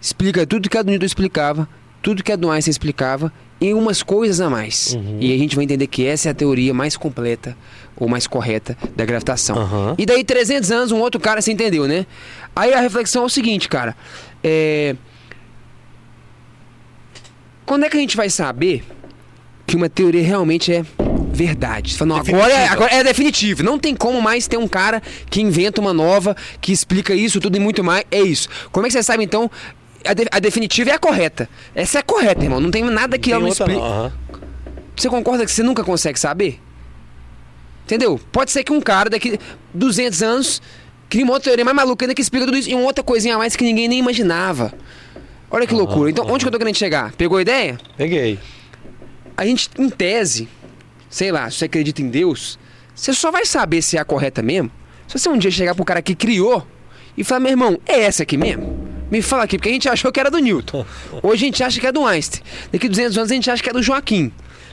explica 0.00 0.46
tudo 0.46 0.68
que 0.68 0.76
a 0.78 0.82
Newton 0.82 1.06
explicava, 1.06 1.68
tudo 2.02 2.22
que 2.22 2.32
a 2.32 2.36
do 2.36 2.50
Einstein 2.50 2.70
explicava 2.70 3.32
e 3.60 3.72
umas 3.72 4.02
coisas 4.02 4.40
a 4.40 4.50
mais. 4.50 4.94
Uhum. 4.94 5.18
E 5.20 5.32
a 5.32 5.38
gente 5.38 5.56
vai 5.56 5.64
entender 5.64 5.86
que 5.86 6.04
essa 6.04 6.28
é 6.28 6.30
a 6.32 6.34
teoria 6.34 6.74
mais 6.74 6.96
completa 6.96 7.56
ou 7.96 8.08
mais 8.08 8.26
correta 8.26 8.76
da 8.94 9.04
gravitação. 9.04 9.56
Aham. 9.56 9.94
E 9.96 10.04
daí 10.04 10.22
300 10.22 10.70
anos 10.70 10.92
um 10.92 11.00
outro 11.00 11.20
cara 11.20 11.40
se 11.40 11.50
entendeu, 11.50 11.88
né? 11.88 12.06
Aí 12.54 12.74
a 12.74 12.80
reflexão 12.80 13.22
é 13.22 13.26
o 13.26 13.30
seguinte, 13.30 13.68
cara. 13.68 13.96
É... 14.44 14.94
Quando 17.64 17.84
é 17.84 17.88
que 17.88 17.96
a 17.96 18.00
gente 18.00 18.16
vai 18.16 18.30
saber 18.30 18.84
que 19.66 19.74
uma 19.74 19.88
teoria 19.88 20.22
realmente 20.22 20.72
é 20.72 20.84
verdade? 21.32 21.92
Você 21.92 21.98
fala, 21.98 22.08
não, 22.08 22.16
agora, 22.16 22.52
é, 22.52 22.68
agora 22.68 22.94
é 22.94 23.04
definitivo. 23.04 23.62
Não 23.62 23.78
tem 23.78 23.94
como 23.94 24.22
mais 24.22 24.46
ter 24.46 24.56
um 24.56 24.68
cara 24.68 25.02
que 25.28 25.40
inventa 25.42 25.80
uma 25.80 25.92
nova, 25.92 26.36
que 26.60 26.72
explica 26.72 27.14
isso 27.14 27.40
tudo 27.40 27.56
e 27.56 27.60
muito 27.60 27.82
mais. 27.82 28.04
É 28.10 28.20
isso. 28.20 28.48
Como 28.70 28.86
é 28.86 28.88
que 28.88 28.92
você 28.92 29.02
sabe, 29.02 29.24
então, 29.24 29.50
a, 30.06 30.14
de- 30.14 30.26
a 30.30 30.38
definitiva 30.38 30.90
é 30.90 30.94
a 30.94 30.98
correta? 30.98 31.48
Essa 31.74 31.98
é 31.98 32.00
a 32.00 32.02
correta, 32.02 32.42
irmão. 32.44 32.60
Não 32.60 32.70
tem 32.70 32.82
nada 32.84 33.18
que 33.18 33.32
ela 33.32 33.40
não 33.42 33.48
explique. 33.48 33.80
aham. 33.80 34.12
Você 34.96 35.08
concorda 35.10 35.44
que 35.44 35.50
você 35.52 35.62
nunca 35.62 35.84
consegue 35.84 36.18
saber? 36.18 36.58
Entendeu? 37.84 38.18
Pode 38.32 38.50
ser 38.50 38.64
que 38.64 38.72
um 38.72 38.80
cara 38.80 39.08
daqui 39.10 39.38
200 39.72 40.22
anos 40.22 40.62
crie 41.08 41.22
uma 41.22 41.34
outra 41.34 41.50
teoria 41.50 41.64
mais 41.64 41.76
maluca 41.76 42.04
ainda 42.04 42.14
que 42.14 42.22
explica 42.22 42.46
tudo 42.46 42.56
isso 42.58 42.68
e 42.68 42.74
uma 42.74 42.84
outra 42.84 43.04
coisinha 43.04 43.34
a 43.36 43.38
mais 43.38 43.54
que 43.54 43.62
ninguém 43.62 43.86
nem 43.88 43.98
imaginava. 43.98 44.72
Olha 45.50 45.66
que 45.66 45.74
loucura. 45.74 46.10
Então, 46.10 46.26
onde 46.26 46.44
que 46.44 46.48
eu 46.48 46.52
tô 46.52 46.58
querendo 46.58 46.74
chegar? 46.76 47.12
Pegou 47.12 47.38
a 47.38 47.42
ideia? 47.42 47.78
Peguei. 47.96 48.38
A 49.36 49.46
gente, 49.46 49.70
em 49.78 49.88
tese, 49.88 50.48
sei 51.08 51.30
lá, 51.30 51.48
se 51.50 51.58
você 51.58 51.64
acredita 51.66 52.02
em 52.02 52.08
Deus, 52.08 52.58
você 52.94 53.12
só 53.12 53.30
vai 53.30 53.44
saber 53.46 53.82
se 53.82 53.96
é 53.96 54.00
a 54.00 54.04
correta 54.04 54.42
mesmo 54.42 54.70
se 55.06 55.16
você 55.20 55.28
um 55.28 55.38
dia 55.38 55.52
chegar 55.52 55.72
pro 55.76 55.84
cara 55.84 56.02
que 56.02 56.16
criou 56.16 56.66
e 57.16 57.22
falar, 57.22 57.38
meu 57.38 57.50
irmão, 57.52 57.78
é 57.86 58.00
essa 58.00 58.24
aqui 58.24 58.36
mesmo? 58.36 58.85
Me 59.10 59.22
fala 59.22 59.44
aqui, 59.44 59.56
porque 59.56 59.68
a 59.68 59.72
gente 59.72 59.88
achou 59.88 60.10
que 60.10 60.18
era 60.18 60.30
do 60.30 60.38
Newton. 60.38 60.84
Hoje 61.22 61.44
a 61.44 61.46
gente 61.46 61.62
acha 61.62 61.80
que 61.80 61.86
é 61.86 61.92
do 61.92 62.04
Einstein. 62.04 62.42
Daqui 62.72 62.88
200 62.88 63.18
anos 63.18 63.30
a 63.30 63.34
gente 63.34 63.50
acha 63.50 63.62
que 63.62 63.70
é 63.70 63.72
do 63.72 63.82
Joaquim. 63.82 64.32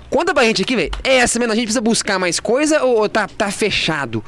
Conta 0.10 0.32
pra 0.32 0.44
gente 0.44 0.62
aqui, 0.62 0.76
velho. 0.76 0.92
É 1.04 1.16
essa 1.16 1.40
mesmo? 1.40 1.54
A 1.54 1.56
gente 1.56 1.66
precisa 1.66 1.82
buscar 1.82 2.20
mais 2.20 2.40
coisa 2.40 2.84
ou 2.84 3.10
tá, 3.10 3.28
tá 3.28 3.50
fechado? 3.50 4.24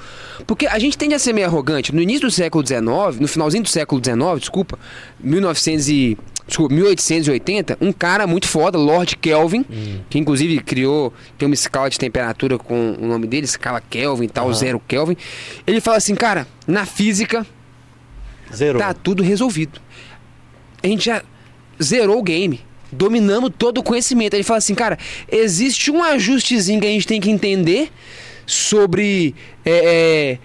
Porque 0.47 0.65
a 0.65 0.79
gente 0.79 0.97
tende 0.97 1.13
a 1.13 1.19
ser 1.19 1.31
meio 1.31 1.45
arrogante. 1.45 1.93
No 1.93 2.01
início 2.01 2.21
do 2.27 2.31
século 2.31 2.65
XIX, 2.65 2.81
no 3.19 3.27
finalzinho 3.27 3.61
do 3.61 3.69
século 3.69 4.01
XIX, 4.03 4.39
desculpa, 4.39 4.79
1900 5.19 5.89
e... 5.89 6.17
Desculpa, 6.47 6.75
1880, 6.75 7.77
um 7.81 7.91
cara 7.91 8.27
muito 8.27 8.47
foda, 8.47 8.77
Lord 8.77 9.17
Kelvin, 9.17 9.65
que 10.07 10.19
inclusive 10.19 10.59
criou, 10.59 11.11
tem 11.39 11.47
uma 11.47 11.55
escala 11.55 11.89
de 11.89 11.97
temperatura 11.97 12.59
com 12.59 12.95
o 13.01 13.07
nome 13.07 13.25
dele, 13.25 13.45
escala 13.45 13.81
Kelvin 13.81 14.25
e 14.25 14.29
tal, 14.29 14.45
Aham. 14.45 14.53
zero 14.53 14.81
Kelvin. 14.87 15.17
Ele 15.65 15.81
fala 15.81 15.97
assim, 15.97 16.13
cara, 16.13 16.47
na 16.67 16.85
física 16.85 17.43
Zerou. 18.53 18.79
tá 18.79 18.93
tudo 18.93 19.23
resolvido. 19.23 19.79
A 20.83 20.87
gente 20.87 21.05
já 21.05 21.23
zerou 21.81 22.19
o 22.19 22.23
game. 22.23 22.61
Dominamos 22.91 23.51
todo 23.57 23.79
o 23.79 23.83
conhecimento. 23.83 24.33
Ele 24.33 24.43
fala 24.43 24.59
assim, 24.59 24.75
cara, 24.75 24.97
existe 25.29 25.91
um 25.91 26.03
ajustezinho 26.03 26.79
que 26.79 26.87
a 26.87 26.91
gente 26.91 27.07
tem 27.07 27.19
que 27.19 27.29
entender 27.29 27.91
sobre. 28.45 29.33
é, 29.65 30.37
é, 30.37 30.39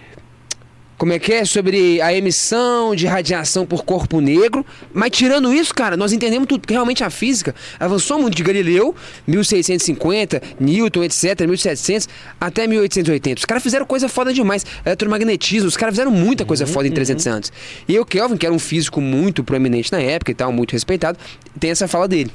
como 1.01 1.13
é 1.13 1.17
que 1.17 1.33
é? 1.33 1.43
Sobre 1.45 1.99
a 1.99 2.13
emissão 2.13 2.93
de 2.93 3.07
radiação 3.07 3.65
por 3.65 3.83
corpo 3.83 4.21
negro. 4.21 4.63
Mas 4.93 5.09
tirando 5.09 5.51
isso, 5.51 5.73
cara, 5.73 5.97
nós 5.97 6.13
entendemos 6.13 6.47
tudo. 6.47 6.61
Porque 6.61 6.75
realmente 6.75 7.03
a 7.03 7.09
física 7.09 7.55
avançou 7.79 8.19
muito 8.19 8.35
de 8.35 8.43
Galileu, 8.43 8.95
1650, 9.25 10.39
Newton, 10.59 11.03
etc., 11.03 11.39
1700, 11.39 12.07
até 12.39 12.67
1880. 12.67 13.39
Os 13.39 13.45
caras 13.45 13.63
fizeram 13.63 13.83
coisa 13.83 14.07
foda 14.07 14.31
demais. 14.31 14.63
Eletromagnetismo, 14.85 15.67
os 15.67 15.75
caras 15.75 15.95
fizeram 15.95 16.11
muita 16.11 16.45
coisa 16.45 16.67
foda 16.67 16.87
em 16.87 16.91
300 16.91 17.25
anos. 17.25 17.53
E 17.87 17.97
o 17.97 18.05
Kelvin, 18.05 18.37
que 18.37 18.45
era 18.45 18.53
um 18.53 18.59
físico 18.59 19.01
muito 19.01 19.43
proeminente 19.43 19.91
na 19.91 19.99
época 19.99 20.29
e 20.29 20.35
tal, 20.35 20.51
muito 20.51 20.73
respeitado, 20.73 21.17
tem 21.59 21.71
essa 21.71 21.87
fala 21.87 22.07
dele. 22.07 22.29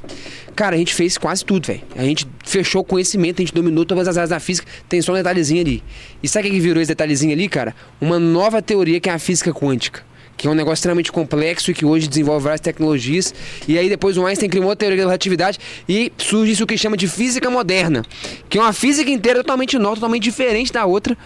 Cara, 0.57 0.75
a 0.75 0.79
gente 0.79 0.93
fez 0.93 1.17
quase 1.17 1.45
tudo, 1.45 1.67
velho. 1.67 1.83
A 1.95 2.03
gente 2.03 2.27
fechou 2.43 2.81
o 2.81 2.83
conhecimento, 2.83 3.41
a 3.41 3.45
gente 3.45 3.53
dominou 3.53 3.85
todas 3.85 4.09
as 4.09 4.17
áreas 4.17 4.31
da 4.31 4.39
física. 4.41 4.67
Tem 4.89 5.01
só 5.01 5.13
um 5.13 5.15
detalhezinho 5.15 5.61
ali. 5.61 5.83
E 6.21 6.27
sabe 6.27 6.49
o 6.49 6.51
que 6.51 6.59
virou 6.59 6.81
esse 6.81 6.89
detalhezinho 6.89 7.31
ali, 7.31 7.47
cara? 7.47 7.73
Uma 8.01 8.19
nova 8.19 8.56
teoria 8.61 8.99
que 8.99 9.09
é 9.09 9.13
a 9.13 9.19
física 9.19 9.53
quântica. 9.53 10.05
Que 10.35 10.47
é 10.47 10.51
um 10.51 10.53
negócio 10.53 10.75
extremamente 10.75 11.11
complexo 11.11 11.71
e 11.71 11.73
que 11.73 11.83
hoje 11.83 12.07
desenvolve 12.07 12.43
várias 12.43 12.61
tecnologias. 12.61 13.33
E 13.67 13.77
aí 13.77 13.89
depois 13.89 14.17
o 14.17 14.25
Einstein 14.25 14.49
criou 14.49 14.69
a 14.69 14.75
teoria 14.75 14.97
da 14.97 15.03
relatividade 15.03 15.57
e 15.89 16.11
surge 16.17 16.51
isso 16.51 16.67
que 16.67 16.77
chama 16.77 16.95
de 16.95 17.07
física 17.07 17.49
moderna. 17.49 18.03
Que 18.47 18.59
é 18.59 18.61
uma 18.61 18.73
física 18.73 19.09
inteira 19.09 19.39
totalmente 19.39 19.79
nova, 19.79 19.95
totalmente 19.95 20.23
diferente 20.23 20.71
da 20.71 20.85
outra. 20.85 21.17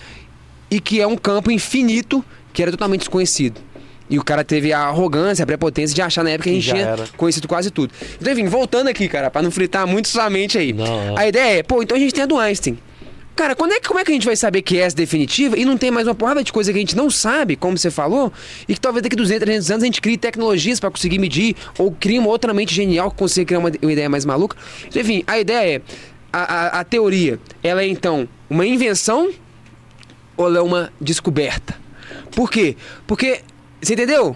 E 0.69 0.79
que 0.79 1.01
é 1.01 1.07
um 1.07 1.17
campo 1.17 1.51
infinito 1.51 2.23
que 2.53 2.61
era 2.61 2.71
totalmente 2.71 3.01
desconhecido. 3.01 3.59
E 4.09 4.19
o 4.19 4.23
cara 4.23 4.43
teve 4.43 4.73
a 4.73 4.79
arrogância, 4.79 5.43
a 5.43 5.45
prepotência 5.45 5.95
de 5.95 6.01
achar 6.01 6.21
na 6.21 6.31
época 6.31 6.43
que 6.43 6.49
a 6.49 6.53
gente 6.53 6.69
tinha 6.69 6.85
era. 6.85 7.07
conhecido 7.15 7.47
quase 7.47 7.71
tudo. 7.71 7.93
Então, 8.19 8.33
enfim, 8.33 8.45
voltando 8.45 8.89
aqui, 8.89 9.07
cara, 9.07 9.29
pra 9.29 9.41
não 9.41 9.49
fritar 9.49 9.87
muito 9.87 10.09
sua 10.09 10.29
mente 10.29 10.57
aí. 10.57 10.73
Não, 10.73 10.85
não. 10.85 11.17
A 11.17 11.27
ideia 11.27 11.59
é, 11.59 11.63
pô, 11.63 11.81
então 11.81 11.95
a 11.95 11.99
gente 11.99 12.13
tem 12.13 12.23
a 12.23 12.27
do 12.27 12.37
Einstein. 12.37 12.77
Cara, 13.35 13.55
quando 13.55 13.71
é, 13.71 13.79
que- 13.79 13.87
como 13.87 13.99
é 13.99 14.03
que 14.03 14.11
a 14.11 14.13
gente 14.13 14.25
vai 14.25 14.35
saber 14.35 14.61
que 14.61 14.77
é 14.77 14.81
essa 14.81 14.95
definitiva 14.95 15.57
e 15.57 15.65
não 15.65 15.77
tem 15.77 15.89
mais 15.89 16.05
uma 16.07 16.13
porrada 16.13 16.43
de 16.43 16.51
coisa 16.51 16.71
que 16.71 16.77
a 16.77 16.81
gente 16.81 16.95
não 16.95 17.09
sabe, 17.09 17.55
como 17.55 17.77
você 17.77 17.89
falou, 17.89 18.31
e 18.67 18.73
que 18.73 18.79
talvez 18.79 19.01
daqui 19.01 19.15
200, 19.15 19.39
300 19.43 19.71
anos 19.71 19.83
a 19.83 19.85
gente 19.85 20.01
crie 20.01 20.17
tecnologias 20.17 20.79
para 20.79 20.91
conseguir 20.91 21.17
medir, 21.17 21.55
ou 21.77 21.91
crie 21.91 22.19
uma 22.19 22.27
outra 22.29 22.53
mente 22.53 22.73
genial 22.75 23.09
que 23.09 23.17
consiga 23.17 23.45
criar 23.47 23.59
uma, 23.59 23.71
uma 23.81 23.91
ideia 23.91 24.09
mais 24.09 24.25
maluca. 24.25 24.55
Enfim, 24.93 25.23
a 25.25 25.39
ideia 25.39 25.77
é, 25.77 25.81
a, 26.31 26.39
a, 26.77 26.79
a 26.81 26.83
teoria, 26.83 27.39
ela 27.63 27.81
é 27.81 27.87
então 27.87 28.27
uma 28.49 28.65
invenção 28.65 29.31
ou 30.37 30.45
ela 30.47 30.59
é 30.59 30.61
uma 30.61 30.93
descoberta? 30.99 31.75
Por 32.35 32.49
quê? 32.51 32.75
Porque, 33.07 33.41
você 33.81 33.93
entendeu? 33.93 34.35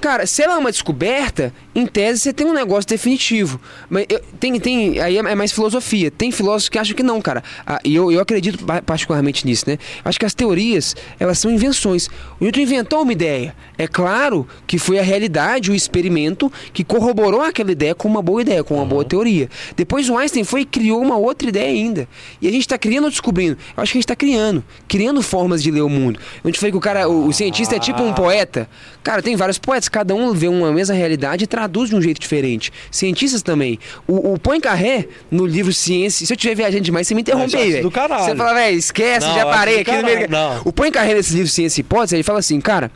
Cara, 0.00 0.26
se 0.26 0.42
ela 0.42 0.54
é 0.54 0.56
uma 0.58 0.70
descoberta, 0.70 1.52
em 1.78 1.86
tese 1.86 2.20
você 2.20 2.32
tem 2.32 2.46
um 2.46 2.52
negócio 2.52 2.88
definitivo. 2.88 3.60
Mas 3.88 4.06
eu- 4.08 4.20
tem, 4.40 4.58
tem, 4.60 5.00
aí 5.00 5.16
é 5.18 5.34
mais 5.34 5.52
filosofia. 5.52 6.10
Tem 6.10 6.30
filósofos 6.30 6.68
que 6.68 6.78
acham 6.78 6.94
que 6.96 7.02
não, 7.02 7.20
cara. 7.20 7.42
Ah, 7.66 7.80
e 7.84 7.94
eu, 7.94 8.10
eu 8.12 8.20
acredito 8.20 8.64
pa- 8.64 8.82
particularmente 8.82 9.46
nisso, 9.46 9.64
né? 9.66 9.78
Acho 10.04 10.18
que 10.18 10.26
as 10.26 10.34
teorias, 10.34 10.94
elas 11.18 11.38
são 11.38 11.50
invenções. 11.50 12.08
O 12.40 12.44
Newton 12.44 12.60
inventou 12.60 13.02
uma 13.02 13.12
ideia. 13.12 13.54
É 13.76 13.86
claro 13.86 14.46
que 14.66 14.78
foi 14.78 14.98
a 14.98 15.02
realidade, 15.02 15.70
o 15.70 15.74
experimento, 15.74 16.52
que 16.72 16.82
corroborou 16.84 17.40
aquela 17.42 17.70
ideia 17.72 17.94
com 17.94 18.08
uma 18.08 18.20
boa 18.22 18.42
ideia, 18.42 18.64
com 18.64 18.74
uma 18.74 18.84
boa 18.86 19.04
teoria. 19.04 19.48
Depois 19.76 20.08
o 20.08 20.16
Einstein 20.16 20.44
foi 20.44 20.62
e 20.62 20.64
criou 20.64 21.00
uma 21.00 21.16
outra 21.16 21.48
ideia 21.48 21.68
ainda. 21.68 22.08
E 22.42 22.48
a 22.48 22.50
gente 22.50 22.62
está 22.62 22.76
criando 22.76 23.04
ou 23.04 23.10
descobrindo? 23.10 23.56
Eu 23.76 23.82
acho 23.82 23.92
que 23.92 23.98
a 23.98 24.00
gente 24.00 24.04
está 24.04 24.16
criando. 24.16 24.64
Criando 24.88 25.22
formas 25.22 25.62
de 25.62 25.70
ler 25.70 25.82
o 25.82 25.88
mundo. 25.88 26.18
A 26.42 26.48
gente 26.48 26.58
foi 26.58 26.70
que 26.70 26.76
o 26.76 26.80
cara, 26.80 27.08
o, 27.08 27.28
o 27.28 27.32
cientista 27.32 27.76
é 27.76 27.78
tipo 27.78 28.02
um 28.02 28.12
poeta. 28.12 28.68
Cara, 29.02 29.22
tem 29.22 29.36
vários 29.36 29.58
poetas, 29.58 29.88
cada 29.88 30.14
um 30.14 30.32
vê 30.32 30.48
uma 30.48 30.72
mesma 30.72 30.94
realidade 30.94 31.44
e 31.44 31.46
traduz 31.68 31.90
de 31.90 31.96
um 31.96 32.00
jeito 32.02 32.18
diferente. 32.20 32.72
Cientistas 32.90 33.42
também. 33.42 33.78
O, 34.06 34.32
o 34.32 34.38
Poincaré, 34.38 35.06
no 35.30 35.46
livro 35.46 35.72
Ciência, 35.72 36.26
se 36.26 36.32
eu 36.32 36.34
estiver 36.34 36.54
viajando 36.54 36.82
demais, 36.82 37.06
você 37.06 37.14
me 37.14 37.20
interrompe 37.20 37.54
aí, 37.56 37.72
velho. 37.72 37.90
Você 37.90 38.34
fala, 38.34 38.54
velho, 38.54 38.76
esquece, 38.78 39.26
Não, 39.26 39.34
já 39.34 39.44
parei 39.46 39.80
aqui 39.80 39.92
no 39.92 40.02
meio. 40.02 40.30
não. 40.30 40.62
O 40.64 40.72
Poincaré 40.72 41.14
nesse 41.14 41.34
livro 41.34 41.48
Ciência 41.48 41.80
e 41.80 41.82
Hipótese, 41.82 42.16
ele 42.16 42.22
fala 42.22 42.38
assim, 42.38 42.60
cara, 42.60 42.90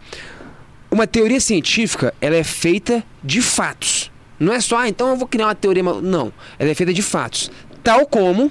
uma 0.90 1.06
teoria 1.06 1.40
científica, 1.40 2.12
ela 2.20 2.34
é 2.36 2.42
feita 2.44 3.04
de 3.22 3.40
fatos. 3.42 4.10
Não 4.40 4.52
é 4.52 4.60
só, 4.60 4.78
ah, 4.78 4.88
então 4.88 5.10
eu 5.10 5.16
vou 5.16 5.28
criar 5.28 5.46
uma 5.46 5.54
teoria. 5.54 5.84
mal-". 5.84 6.00
Não, 6.02 6.32
ela 6.58 6.70
é 6.70 6.74
feita 6.74 6.92
de 6.92 7.02
fatos. 7.02 7.50
Tal 7.84 8.06
como 8.06 8.50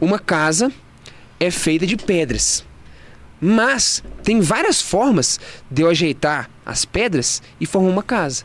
uma 0.00 0.18
casa 0.18 0.70
é 1.38 1.50
feita 1.50 1.86
de 1.86 1.96
pedras. 1.96 2.64
Mas 3.40 4.02
tem 4.22 4.40
várias 4.40 4.82
formas 4.82 5.40
de 5.70 5.80
eu 5.82 5.88
ajeitar 5.88 6.50
as 6.64 6.84
pedras 6.84 7.42
e 7.58 7.64
formar 7.64 7.88
uma 7.88 8.02
casa. 8.02 8.44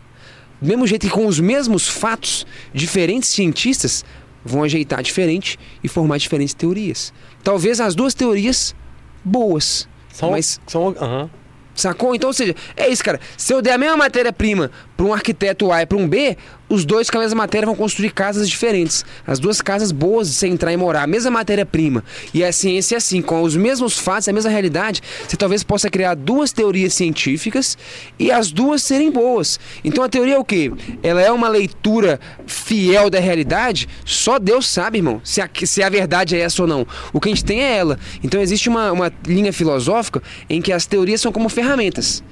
Do 0.61 0.68
mesmo 0.68 0.88
jeito 0.88 1.07
que 1.07 1.14
com 1.14 1.27
os 1.27 1.40
mesmos 1.40 1.88
fatos, 1.88 2.45
diferentes 2.73 3.30
cientistas 3.30 4.06
vão 4.44 4.64
ajeitar 4.64 5.02
diferente 5.02 5.57
e 5.84 5.88
formar 5.88 6.18
diferentes 6.18 6.53
teorias. 6.53 7.11
Talvez 7.44 7.80
as 7.80 7.95
duas 7.95 8.14
teorias 8.14 8.76
boas. 9.23 9.88
São, 10.11 10.32
Mas 10.32 10.61
são, 10.68 10.95
aham. 10.99 11.30
Sacou? 11.73 12.15
Então, 12.15 12.30
ou 12.30 12.34
seja, 12.34 12.56
é 12.77 12.88
isso, 12.88 13.03
cara. 13.03 13.19
Se 13.36 13.53
eu 13.53 13.61
der 13.61 13.73
a 13.73 13.77
mesma 13.77 13.98
matéria-prima 13.98 14.72
para 14.96 15.06
um 15.06 15.14
arquiteto 15.14 15.72
A 15.72 15.82
e 15.82 15.86
para 15.86 15.98
um 15.98 16.08
B, 16.08 16.38
os 16.68 16.84
dois 16.84 17.10
com 17.10 17.18
a 17.18 17.22
mesma 17.22 17.38
matéria 17.38 17.66
vão 17.66 17.76
construir 17.76 18.12
casas 18.12 18.50
diferentes. 18.50 19.06
As 19.26 19.40
duas 19.40 19.62
casas 19.62 19.92
boas 19.92 20.30
de 20.30 20.36
você 20.36 20.48
entrar 20.48 20.74
e 20.74 20.78
morar, 20.78 21.04
a 21.04 21.08
mesma 21.08 21.30
matéria-prima. 21.30 22.04
E 22.34 22.44
a 22.44 22.52
ciência 22.52 22.96
é 22.96 22.98
assim, 22.98 23.22
com 23.22 23.42
os 23.42 23.56
mesmos 23.56 24.00
fatos, 24.00 24.28
a 24.28 24.34
mesma 24.34 24.50
realidade, 24.50 25.02
você 25.28 25.38
talvez 25.38 25.64
possa 25.64 25.90
criar 25.90 26.16
duas 26.16 26.52
teorias 26.52 26.94
científicas 26.94 27.78
e 28.18 28.32
as 28.32 28.52
duas 28.52 28.82
serem 28.82 29.12
boas. 29.12 29.60
Então 29.84 30.04
a 30.04 30.10
teoria 30.10 30.36
é 30.36 30.40
o 30.40 30.46
quê? 30.46 30.72
Ela 31.04 31.22
é 31.22 31.32
uma 31.32 31.48
leitura 31.48 32.20
fiel 32.48 33.10
da 33.10 33.20
realidade? 33.20 33.88
Só 34.04 34.40
Deus 34.40 34.68
sabe, 34.68 35.00
irmão, 35.00 35.22
se 35.24 35.42
a, 35.42 35.50
se 35.66 35.84
a 35.84 35.90
verdade 35.90 36.36
é 36.36 36.40
essa 36.40 36.62
ou 36.62 36.68
não. 36.68 36.88
O 37.14 37.20
que 37.20 37.30
a 37.30 37.32
gente 37.32 37.46
tem 37.46 37.64
é 37.64 37.78
ela. 37.78 38.00
Então 38.24 38.42
existe 38.42 38.70
uma, 38.70 38.92
uma 38.92 39.14
linha 39.28 39.54
filosófica 39.54 40.22
em 40.50 40.62
que 40.62 40.72
as 40.72 40.86
teorias 40.86 41.22
são 41.22 41.32
como 41.32 41.50
ferramentas. 41.50 42.24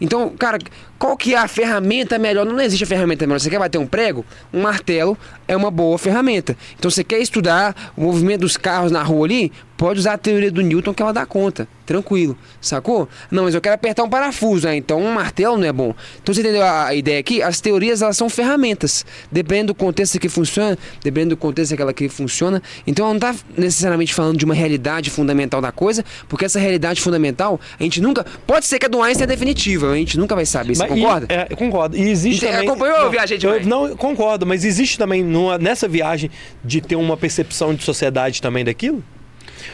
Então, 0.00 0.30
cara, 0.30 0.58
qual 1.00 1.16
que 1.16 1.34
é 1.34 1.38
a 1.38 1.48
ferramenta 1.48 2.18
melhor? 2.18 2.44
Não 2.44 2.60
existe 2.60 2.84
a 2.84 2.86
ferramenta 2.86 3.26
melhor. 3.26 3.40
Você 3.40 3.48
quer 3.48 3.58
bater 3.58 3.78
um 3.78 3.86
prego? 3.86 4.22
Um 4.52 4.60
martelo 4.60 5.16
é 5.48 5.56
uma 5.56 5.70
boa 5.70 5.96
ferramenta. 5.96 6.54
Então, 6.78 6.90
você 6.90 7.02
quer 7.02 7.20
estudar 7.20 7.92
o 7.96 8.02
movimento 8.02 8.42
dos 8.42 8.58
carros 8.58 8.92
na 8.92 9.02
rua 9.02 9.26
ali? 9.26 9.50
Pode 9.78 9.98
usar 9.98 10.12
a 10.12 10.18
teoria 10.18 10.50
do 10.50 10.60
Newton 10.60 10.92
que 10.92 11.02
ela 11.02 11.10
dá 11.10 11.24
conta. 11.24 11.66
Tranquilo. 11.86 12.36
Sacou? 12.60 13.08
Não, 13.30 13.44
mas 13.44 13.54
eu 13.54 13.62
quero 13.62 13.74
apertar 13.74 14.04
um 14.04 14.10
parafuso. 14.10 14.68
Ah, 14.68 14.76
então 14.76 15.02
um 15.02 15.10
martelo 15.10 15.56
não 15.56 15.66
é 15.66 15.72
bom. 15.72 15.94
Então, 16.22 16.34
você 16.34 16.42
entendeu 16.42 16.62
a 16.62 16.94
ideia 16.94 17.18
aqui? 17.18 17.42
As 17.42 17.62
teorias, 17.62 18.02
elas 18.02 18.14
são 18.14 18.28
ferramentas. 18.28 19.06
Dependendo 19.32 19.68
do 19.68 19.74
contexto 19.74 20.18
que 20.18 20.28
funciona, 20.28 20.78
dependendo 21.02 21.34
do 21.34 21.38
contexto 21.38 21.74
que 21.74 21.80
ela 21.80 21.94
que 21.94 22.10
funciona. 22.10 22.62
Então, 22.86 23.06
ela 23.06 23.18
não 23.18 23.30
está 23.30 23.34
necessariamente 23.56 24.12
falando 24.12 24.36
de 24.36 24.44
uma 24.44 24.52
realidade 24.52 25.08
fundamental 25.08 25.62
da 25.62 25.72
coisa, 25.72 26.04
porque 26.28 26.44
essa 26.44 26.60
realidade 26.60 27.00
fundamental, 27.00 27.58
a 27.78 27.82
gente 27.82 28.02
nunca... 28.02 28.26
Pode 28.46 28.66
ser 28.66 28.78
que 28.78 28.84
a 28.84 28.88
do 28.88 29.02
Einstein 29.02 29.24
é 29.24 29.26
definitiva, 29.28 29.90
a 29.90 29.96
gente 29.96 30.18
nunca 30.18 30.34
vai 30.34 30.44
saber. 30.44 30.74
Você 30.74 30.86
Mas 30.90 30.98
e- 30.98 31.02
concorda? 31.02 31.26
é, 31.34 31.54
concordo. 31.54 31.96
E 31.96 32.08
existe 32.08 32.44
Ente- 32.44 32.52
também. 32.52 32.68
acompanhou 32.68 32.94
ou 32.96 33.00
não, 33.04 33.06
eu 33.06 33.38
demais? 33.38 33.66
Não, 33.66 33.86
eu 33.88 33.96
concordo, 33.96 34.46
mas 34.46 34.64
existe 34.64 34.98
também 34.98 35.22
numa- 35.24 35.58
nessa 35.58 35.88
viagem 35.88 36.30
de 36.64 36.80
ter 36.80 36.96
uma 36.96 37.16
percepção 37.16 37.74
de 37.74 37.82
sociedade 37.84 38.40
também 38.42 38.64
daquilo? 38.64 39.02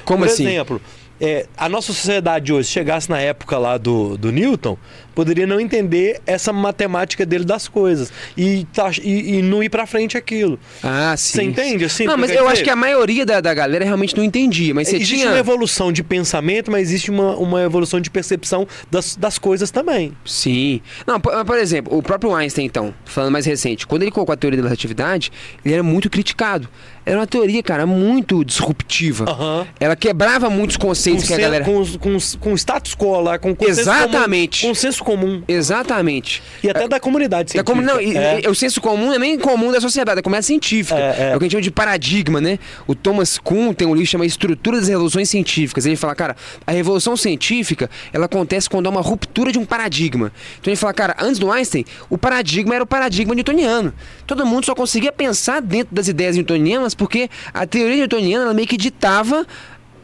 Como 0.05 0.21
Por 0.25 0.29
assim? 0.33 0.47
exemplo, 0.47 0.81
é, 1.21 1.47
a 1.57 1.69
nossa 1.69 1.93
sociedade 1.93 2.53
hoje, 2.53 2.69
se 2.69 2.73
chegasse 2.75 3.09
na 3.11 3.21
época 3.21 3.57
lá 3.59 3.77
do, 3.79 4.17
do 4.19 4.31
Newton, 4.31 4.77
poderia 5.17 5.47
não 5.47 5.59
entender 5.59 6.21
essa 6.27 6.53
matemática 6.53 7.27
dele 7.27 7.45
das 7.45 7.67
coisas 7.67 8.13
e, 8.37 8.65
tá- 8.73 8.91
e- 9.03 9.39
e 9.39 9.43
não 9.43 9.63
ir 9.63 9.69
pra 9.71 9.87
frente 9.87 10.17
aquilo. 10.17 10.61
Ah, 10.83 11.15
sim. 11.17 11.33
Você 11.39 11.43
entende, 11.43 11.85
assim, 11.87 12.05
Não, 12.05 12.17
mas 12.17 12.31
eu 12.31 12.37
quero 12.37 12.47
acho 12.47 12.55
dizer? 12.57 12.65
que 12.65 12.71
a 12.71 12.77
maioria 12.77 13.25
da, 13.27 13.41
da 13.41 13.55
galera 13.55 13.85
realmente 13.85 14.15
não 14.17 14.23
entendia. 14.23 14.75
Mas 14.75 14.89
você 14.89 14.97
existe 14.97 15.17
tinha. 15.17 15.29
uma 15.31 15.39
evolução 15.39 15.91
de 15.91 16.05
pensamento, 16.05 16.71
mas 16.71 16.83
existe 16.83 17.11
uma, 17.11 17.35
uma 17.37 17.63
evolução 17.63 17.99
de 18.01 18.11
percepção 18.11 18.69
das, 18.91 19.17
das 19.17 19.39
coisas 19.39 19.71
também. 19.71 20.13
Sim. 20.25 20.81
Não, 21.07 21.19
por, 21.19 21.45
por 21.47 21.57
exemplo, 21.59 21.97
o 21.97 22.03
próprio 22.03 22.35
Einstein, 22.35 22.67
então, 22.67 22.95
falando 23.07 23.33
mais 23.33 23.47
recente, 23.47 23.87
quando 23.87 24.03
ele 24.03 24.11
colocou 24.11 24.35
a 24.35 24.37
teoria 24.37 24.59
da 24.61 24.69
relatividade, 24.69 25.33
ele 25.65 25.73
era 25.75 25.83
muito 25.83 26.11
criticado. 26.11 26.69
Era 27.07 27.19
uma 27.21 27.27
teoria, 27.27 27.63
cara, 27.63 27.87
muito 27.87 28.45
disruptiva. 28.45 29.25
Aham. 29.31 29.67
Ela 29.79 29.95
quebrava 29.95 30.51
muitos 30.51 30.77
conceitos 30.77 31.23
Com, 31.23 31.29
que 31.29 31.35
a 31.35 31.39
galera. 31.39 31.65
com, 31.65 31.85
com, 31.99 32.17
com 32.41 32.55
status 32.57 32.95
quo 32.97 33.21
lá, 33.21 33.39
com 33.39 33.55
Exatamente. 33.61 34.63
comum. 34.63 34.73
Consenso 34.73 35.05
comum. 35.07 35.43
Exatamente. 35.47 36.43
E 36.63 36.69
até 36.69 36.89
da 36.89 36.99
comunidade 37.01 37.51
É 37.51 37.53
científica. 37.53 37.65
como, 37.65 37.81
não, 37.81 38.01
e- 38.01 38.17
É. 38.17 38.41
e- 38.45 38.49
o 38.49 38.55
senso 38.55 38.81
comum 38.81 39.07
não 39.07 39.15
é 39.15 39.19
nem 39.19 39.39
comum 39.39 39.71
da 39.71 39.81
sociedade, 39.81 40.19
é 40.19 40.23
comunidade 40.23 40.47
científica. 40.47 40.99
É, 40.99 41.31
é. 41.33 41.37
o 41.37 41.39
que 41.39 41.45
a 41.45 41.47
gente 41.47 41.53
chama 41.53 41.63
de 41.63 41.71
paradigma, 41.71 42.41
né? 42.41 42.59
O 42.87 42.95
Thomas 42.95 43.39
Kuhn 43.39 43.73
tem 43.73 43.87
um 43.87 43.93
livro 43.93 44.05
que 44.07 44.11
chama 44.11 44.27
Estrutura 44.27 44.79
das 44.79 44.89
Revoluções 44.89 45.31
Científicas. 45.31 45.87
Ele 45.87 45.97
fala, 45.97 46.15
cara, 46.15 46.37
a 46.67 46.73
revolução 46.73 47.17
científica, 47.17 47.89
ela 48.13 48.27
acontece 48.27 48.69
quando 48.69 48.87
há 48.87 48.91
uma 48.91 49.01
ruptura 49.01 49.53
de 49.53 49.59
um 49.59 49.65
paradigma. 49.65 50.33
Então 50.61 50.71
ele 50.73 50.77
fala, 50.77 50.93
cara, 50.93 51.17
antes 51.21 51.39
do 51.39 51.51
Einstein, 51.51 51.85
o 52.11 52.19
paradigma 52.19 52.75
era 52.75 52.83
o 52.83 52.87
paradigma 52.87 53.35
newtoniano. 53.35 53.95
Todo 54.27 54.45
mundo 54.45 54.67
só 54.67 54.75
conseguia 54.75 55.13
pensar 55.13 55.61
dentro 55.63 55.95
das 55.95 56.09
ideias 56.09 56.35
newtonianas 56.37 56.95
porque 56.95 57.31
a 57.55 57.67
teoria 57.67 57.97
newtoniana 57.97 58.45
ela 58.47 58.55
meio 58.55 58.67
que 58.67 58.77
ditava 58.77 59.47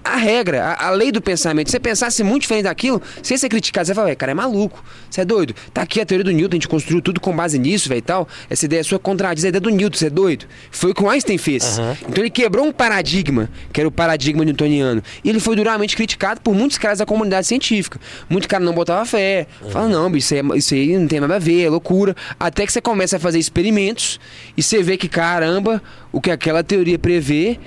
a 0.04 0.16
regra, 0.16 0.64
a, 0.64 0.88
a 0.88 0.90
lei 0.90 1.12
do 1.12 1.20
pensamento. 1.20 1.68
Se 1.68 1.72
você 1.72 1.80
pensasse 1.80 2.22
muito 2.22 2.42
diferente 2.42 2.64
daquilo, 2.64 3.00
se 3.22 3.36
você 3.36 3.48
criticar, 3.48 3.84
você 3.84 3.94
fala, 3.94 4.08
"Ué, 4.08 4.14
cara, 4.14 4.32
é 4.32 4.34
maluco. 4.34 4.82
Você 5.10 5.20
é 5.20 5.24
doido. 5.24 5.54
Tá 5.72 5.82
aqui 5.82 6.00
a 6.00 6.06
teoria 6.06 6.24
do 6.24 6.30
Newton, 6.30 6.54
a 6.54 6.56
gente 6.56 6.68
construiu 6.68 7.00
tudo 7.02 7.20
com 7.20 7.34
base 7.34 7.58
nisso, 7.58 7.88
velho, 7.88 7.98
e 7.98 8.02
tal. 8.02 8.28
Essa 8.48 8.64
ideia 8.64 8.82
sua 8.82 8.98
contradiz 8.98 9.44
a 9.44 9.48
ideia 9.48 9.60
do 9.60 9.70
Newton, 9.70 9.96
você 9.96 10.06
é 10.06 10.10
doido. 10.10 10.46
Foi 10.70 10.90
o 10.90 10.94
que 10.94 11.02
o 11.02 11.08
Einstein 11.08 11.38
fez. 11.38 11.78
Aham. 11.78 11.96
Então 12.08 12.22
ele 12.22 12.30
quebrou 12.30 12.66
um 12.66 12.72
paradigma, 12.72 13.48
que 13.72 13.80
era 13.80 13.88
o 13.88 13.92
paradigma 13.92 14.44
newtoniano. 14.44 15.02
E 15.22 15.28
ele 15.28 15.40
foi 15.40 15.56
duramente 15.56 15.96
criticado 15.96 16.40
por 16.40 16.54
muitos 16.54 16.78
caras 16.78 16.98
da 16.98 17.06
comunidade 17.06 17.46
científica. 17.46 18.00
Muito 18.28 18.48
cara 18.48 18.64
não 18.64 18.72
botava 18.72 19.04
fé. 19.04 19.46
Fala, 19.70 19.88
não, 19.88 20.10
bicho, 20.10 20.34
isso 20.34 20.52
aí, 20.52 20.58
isso 20.58 20.74
aí 20.74 20.98
não 20.98 21.06
tem 21.06 21.20
nada 21.20 21.36
a 21.36 21.38
ver, 21.38 21.64
é 21.64 21.70
loucura. 21.70 22.16
Até 22.38 22.66
que 22.66 22.72
você 22.72 22.80
começa 22.80 23.16
a 23.16 23.20
fazer 23.20 23.38
experimentos 23.38 24.18
e 24.56 24.62
você 24.62 24.82
vê 24.82 24.96
que, 24.96 25.08
caramba, 25.08 25.82
o 26.10 26.20
que 26.20 26.30
aquela 26.30 26.62
teoria 26.62 26.98
prevê 26.98 27.58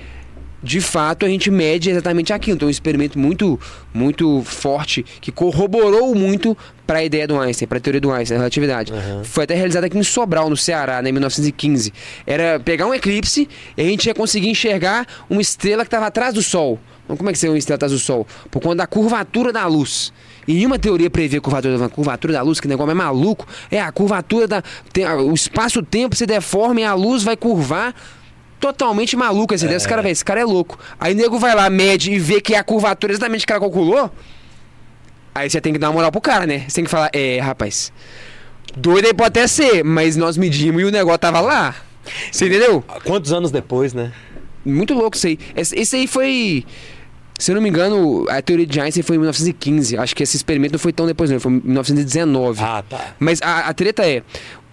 de 0.62 0.80
fato 0.80 1.24
a 1.24 1.28
gente 1.28 1.50
mede 1.50 1.90
exatamente 1.90 2.32
aquilo. 2.32 2.56
Então, 2.56 2.66
um 2.68 2.70
experimento 2.70 3.18
muito, 3.18 3.58
muito 3.94 4.42
forte 4.44 5.04
que 5.20 5.30
corroborou 5.30 6.14
muito 6.14 6.56
para 6.86 6.98
a 7.00 7.04
ideia 7.04 7.26
do 7.26 7.38
Einstein, 7.38 7.66
para 7.68 7.78
a 7.78 7.80
teoria 7.80 8.00
do 8.00 8.10
Einstein, 8.12 8.36
da 8.36 8.42
relatividade. 8.42 8.92
Foi 9.24 9.44
até 9.44 9.54
realizado 9.54 9.84
aqui 9.84 9.98
em 9.98 10.02
Sobral, 10.02 10.48
no 10.48 10.56
Ceará, 10.56 11.02
né, 11.02 11.10
em 11.10 11.12
1915. 11.12 11.92
Era 12.26 12.58
pegar 12.60 12.86
um 12.86 12.94
eclipse 12.94 13.48
e 13.76 13.80
a 13.80 13.84
gente 13.84 14.06
ia 14.06 14.14
conseguir 14.14 14.48
enxergar 14.48 15.06
uma 15.28 15.40
estrela 15.40 15.82
que 15.84 15.88
estava 15.88 16.06
atrás 16.06 16.34
do 16.34 16.42
Sol. 16.42 16.78
Então, 17.04 17.16
como 17.16 17.28
é 17.30 17.32
que 17.32 17.38
seria 17.38 17.52
uma 17.52 17.58
estrela 17.58 17.76
atrás 17.76 17.92
do 17.92 17.98
Sol? 17.98 18.26
Por 18.50 18.60
conta 18.60 18.76
da 18.76 18.86
curvatura 18.86 19.52
da 19.52 19.66
luz. 19.66 20.12
E 20.48 20.54
nenhuma 20.54 20.78
teoria 20.78 21.10
prevê 21.10 21.36
a 21.38 21.40
curvatura, 21.40 21.84
a 21.84 21.88
curvatura 21.88 22.32
da 22.32 22.42
luz, 22.42 22.60
que 22.60 22.68
negócio 22.68 22.90
é 22.90 22.94
maluco. 22.94 23.46
É 23.70 23.80
a 23.80 23.90
curvatura 23.92 24.46
da. 24.48 24.62
tem- 24.92 25.06
o 25.06 25.34
espaço-tempo 25.34 26.14
se 26.16 26.24
deforma 26.26 26.80
e 26.80 26.84
a 26.84 26.94
luz 26.94 27.22
vai 27.24 27.36
curvar 27.36 27.94
totalmente 28.60 29.16
maluco 29.16 29.54
essa 29.54 29.64
ideia. 29.64 29.76
Esse 29.76 29.88
cara, 29.88 30.02
velho, 30.02 30.12
esse 30.12 30.24
cara 30.24 30.40
é 30.40 30.44
louco. 30.44 30.78
Aí 30.98 31.14
o 31.14 31.16
nego 31.16 31.38
vai 31.38 31.54
lá, 31.54 31.68
mede 31.70 32.12
e 32.12 32.18
vê 32.18 32.40
que 32.40 32.54
é 32.54 32.58
a 32.58 32.64
curvatura 32.64 33.12
exatamente 33.12 33.46
que 33.46 33.52
ela 33.52 33.60
calculou. 33.60 34.10
Aí 35.34 35.50
você 35.50 35.60
tem 35.60 35.72
que 35.72 35.78
dar 35.78 35.88
uma 35.88 35.94
moral 35.94 36.10
pro 36.10 36.20
cara, 36.20 36.46
né? 36.46 36.64
Você 36.66 36.76
tem 36.76 36.84
que 36.84 36.90
falar, 36.90 37.10
é, 37.12 37.38
rapaz. 37.40 37.92
Doido 38.76 39.06
aí 39.06 39.14
pode 39.14 39.28
até 39.28 39.46
ser, 39.46 39.84
mas 39.84 40.16
nós 40.16 40.36
medimos 40.36 40.80
e 40.82 40.84
o 40.84 40.90
negócio 40.90 41.18
tava 41.18 41.40
lá. 41.40 41.74
Você 42.30 42.46
entendeu? 42.46 42.82
Quantos 43.04 43.32
anos 43.32 43.50
depois, 43.50 43.92
né? 43.92 44.12
Muito 44.64 44.94
louco 44.94 45.16
isso 45.16 45.26
aí. 45.26 45.38
Esse, 45.54 45.78
esse 45.78 45.96
aí 45.96 46.06
foi. 46.06 46.64
Se 47.38 47.50
eu 47.50 47.54
não 47.54 47.62
me 47.62 47.68
engano, 47.68 48.26
a 48.30 48.40
teoria 48.40 48.66
de 48.66 48.80
Einstein 48.80 49.02
foi 49.02 49.16
em 49.16 49.18
1915. 49.18 49.98
Acho 49.98 50.16
que 50.16 50.22
esse 50.22 50.36
experimento 50.36 50.72
não 50.72 50.78
foi 50.78 50.92
tão 50.92 51.06
depois, 51.06 51.30
não. 51.30 51.38
Foi 51.38 51.52
em 51.52 51.60
1919. 51.62 52.62
Ah, 52.62 52.82
tá. 52.88 53.14
Mas 53.18 53.40
a, 53.42 53.68
a 53.68 53.74
treta 53.74 54.06
é: 54.06 54.22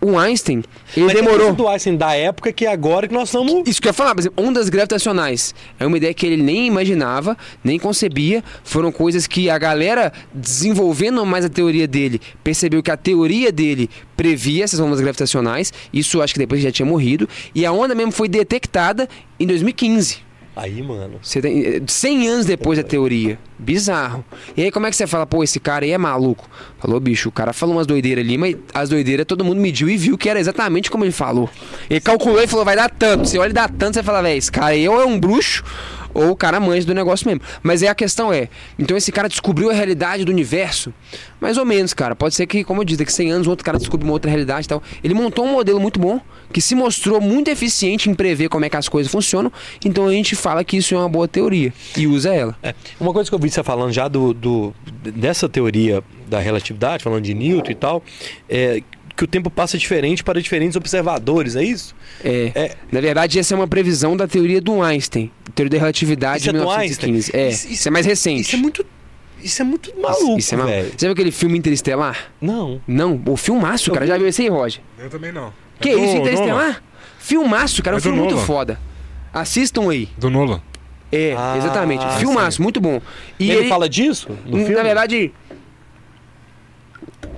o 0.04 0.18
Einstein, 0.18 0.64
ele 0.96 1.06
Mas 1.06 1.14
tem 1.14 1.24
demorou. 1.24 1.40
coisa 1.48 1.54
do 1.54 1.68
Einstein 1.68 1.96
da 1.96 2.14
época 2.16 2.52
que 2.52 2.66
agora 2.66 3.08
que 3.08 3.14
nós 3.14 3.30
estamos. 3.30 3.64
Isso 3.68 3.82
que 3.82 3.88
eu 3.88 3.90
ia 3.90 3.94
falar, 3.94 4.14
por 4.14 4.22
exemplo, 4.22 4.44
ondas 4.46 4.70
gravitacionais. 4.70 5.56
É 5.80 5.86
uma 5.86 5.98
ideia 5.98 6.14
que 6.14 6.26
ele 6.26 6.42
nem 6.42 6.68
imaginava, 6.68 7.38
nem 7.64 7.80
concebia. 7.80 8.44
Foram 8.64 8.92
coisas 8.92 9.26
que 9.28 9.50
a 9.50 9.58
galera, 9.58 10.12
desenvolvendo 10.34 11.26
mais 11.26 11.46
a 11.46 11.50
teoria 11.50 11.88
dele, 11.88 12.22
percebeu 12.44 12.84
que 12.84 12.92
a 12.92 12.98
teoria 12.98 13.52
dele 13.52 13.90
previa 14.16 14.64
essas 14.64 14.80
ondas 14.80 15.00
gravitacionais. 15.02 15.72
Isso 15.92 16.22
acho 16.22 16.34
que 16.34 16.40
depois 16.40 16.62
já 16.62 16.72
tinha 16.72 16.86
morrido. 16.86 17.28
E 17.56 17.66
a 17.66 17.72
onda 17.72 17.96
mesmo 17.96 18.12
foi 18.12 18.28
detectada 18.28 19.08
em 19.40 19.48
2015. 19.48 20.18
Aí, 20.56 20.84
mano. 20.84 21.20
Você 21.22 21.42
tem, 21.42 21.66
eh, 21.66 21.82
100 21.86 22.28
anos 22.28 22.46
depois 22.46 22.78
da 22.78 22.84
teoria. 22.84 23.40
Bizarro. 23.58 24.24
E 24.56 24.62
aí, 24.62 24.72
como 24.72 24.86
é 24.86 24.90
que 24.92 24.96
você 24.96 25.08
fala, 25.08 25.26
pô, 25.26 25.44
esse 25.44 25.60
cara 25.60 25.84
aí 25.84 25.92
é 25.92 25.98
maluco? 25.98 26.48
Falou, 26.80 27.00
bicho, 27.00 27.30
o 27.30 27.32
cara 27.32 27.54
falou 27.54 27.76
umas 27.76 27.88
doideiras 27.88 28.24
ali, 28.24 28.38
mas 28.38 28.56
as 28.74 28.90
doideiras 28.90 29.26
todo 29.26 29.44
mundo 29.44 29.60
mediu 29.60 29.90
e 29.90 29.98
viu 29.98 30.18
que 30.18 30.30
era 30.30 30.40
exatamente 30.40 30.92
como 30.92 31.04
ele 31.04 31.12
falou. 31.12 31.50
Ele 31.90 32.00
calculou 32.00 32.42
e 32.42 32.48
falou, 32.48 32.64
vai 32.64 32.76
dar 32.76 32.90
tanto. 32.90 33.28
Você 33.28 33.40
olha 33.40 33.50
e 33.50 33.54
dá 33.54 33.68
tanto, 33.68 33.96
você 33.96 34.04
fala, 34.04 34.22
velho, 34.22 34.38
esse 34.38 34.52
cara 34.52 34.68
aí 34.68 34.88
ou 34.88 35.02
é 35.02 35.06
um 35.06 35.20
bruxo 35.20 35.64
ou 36.14 36.32
o 36.32 36.36
cara 36.36 36.60
manja 36.60 36.86
do 36.86 36.94
negócio 36.94 37.28
mesmo. 37.28 37.42
Mas 37.62 37.82
aí 37.84 37.90
a 37.90 37.96
questão 37.96 38.32
é, 38.32 38.50
então 38.78 38.96
esse 38.96 39.12
cara 39.12 39.28
descobriu 39.28 39.70
a 39.70 39.74
realidade 39.74 40.24
do 40.26 40.32
universo? 40.32 40.94
Mais 41.40 41.58
ou 41.58 41.66
menos, 41.66 41.94
cara. 41.94 42.16
Pode 42.16 42.36
ser 42.36 42.46
que, 42.48 42.64
como 42.64 42.82
eu 42.82 42.86
disse, 42.86 43.00
daqui 43.00 43.12
a 43.12 43.16
100 43.16 43.32
anos 43.32 43.48
outro 43.48 43.66
cara 43.66 43.78
descobre 43.78 44.06
uma 44.06 44.14
outra 44.14 44.30
realidade 44.32 44.66
e 44.66 44.70
tal. 44.70 44.82
Ele 45.04 45.14
montou 45.14 45.46
um 45.46 45.52
modelo 45.52 45.80
muito 45.80 46.00
bom, 46.00 46.20
que 46.54 46.62
se 46.62 46.74
mostrou 46.76 47.20
muito 47.20 47.50
eficiente 47.50 48.10
em 48.10 48.14
prever 48.14 48.48
como 48.50 48.64
é 48.64 48.70
que 48.70 48.78
as 48.78 48.88
coisas 48.88 49.12
funcionam. 49.12 49.52
Então 49.84 50.08
a 50.08 50.12
gente 50.12 50.36
fala 50.36 50.64
que 50.64 50.78
isso 50.78 50.96
é 50.96 50.98
uma 50.98 51.10
boa 51.10 51.28
teoria 51.28 51.74
e 51.98 52.08
usa 52.08 52.34
ela. 52.34 52.56
É, 52.64 52.74
uma 53.00 53.12
coisa 53.12 53.30
que 53.30 53.36
eu 53.36 53.40
vi 53.40 53.50
você 53.50 53.62
falando 53.64 53.92
já 53.92 54.08
do, 54.08 54.34
do- 54.34 54.74
dessa 55.14 55.50
teoria 55.50 56.02
da 56.30 56.40
relatividade, 56.40 57.04
falando 57.04 57.24
de 57.24 57.34
Newton 57.34 57.72
e 57.72 57.76
tal, 57.76 58.04
é 58.50 58.82
que 59.16 59.24
o 59.24 59.28
tempo 59.28 59.50
passa 59.50 59.78
diferente 59.78 60.24
para 60.24 60.42
diferentes 60.42 60.76
observadores, 60.76 61.56
é 61.56 61.64
isso? 61.64 61.96
É, 62.24 62.52
É. 62.56 62.76
Na 62.92 63.00
verdade, 63.02 63.38
essa 63.40 63.54
é 63.54 63.58
uma 63.58 63.68
previsão 63.68 64.18
da 64.18 64.28
teoria 64.28 64.60
do 64.60 64.82
Einstein, 64.82 65.30
teoria 65.54 65.72
da 65.72 65.78
relatividade 65.78 66.40
Isso 66.42 66.50
é 66.50 66.54
de 66.54 66.58
do 66.60 66.64
1915. 66.66 67.16
Einstein? 67.32 67.42
É, 67.42 67.50
Isso- 67.50 67.68
isso, 67.72 67.88
é 67.88 67.92
mais 67.92 68.06
recente. 68.06 68.42
Isso 68.42 68.56
é 68.56 68.60
muito. 68.60 68.86
Isso 69.44 69.62
é 69.62 69.66
muito 69.66 69.94
maluco, 70.00 70.40
Isso 70.40 70.54
é 70.54 70.58
maluco. 70.58 70.76
velho. 70.76 70.92
Você 70.98 71.06
viu 71.06 71.12
aquele 71.14 71.32
filme 71.32 71.58
Interestelar? 71.58 72.32
Não. 72.40 72.82
Não, 72.88 73.22
o 73.28 73.36
filmaço, 73.36 73.90
Eu 73.90 73.94
cara. 73.94 74.06
vi. 74.06 74.12
Já 74.12 74.18
viu 74.18 74.28
esse 74.28 74.42
aí, 74.42 74.48
Roger? 74.50 74.82
Eu 74.98 75.10
também 75.10 75.32
não. 75.34 75.54
Que 75.82 75.90
É 75.90 75.96
isso. 75.96 76.16
Interestelar? 76.18 76.82
Filmaço, 77.20 77.84
cara. 77.84 77.96
É 77.96 77.98
um 77.98 78.00
É 78.00 78.02
filme 78.02 78.18
muito 78.20 78.38
foda. 78.38 78.80
Assistam 79.34 79.90
aí. 79.90 80.08
Do 80.18 80.30
Nolan. 80.30 80.62
É, 81.12 81.36
Ah, 81.38 81.56
exatamente. 81.58 82.04
Filmaço, 82.20 82.62
muito 82.62 82.80
bom. 82.82 83.00
E 83.40 83.52
ele, 83.52 83.68
fala 83.70 83.88
disso? 83.88 84.30
No 84.46 84.58
Na 84.60 84.66
filme? 84.66 84.82
verdade, 84.84 85.32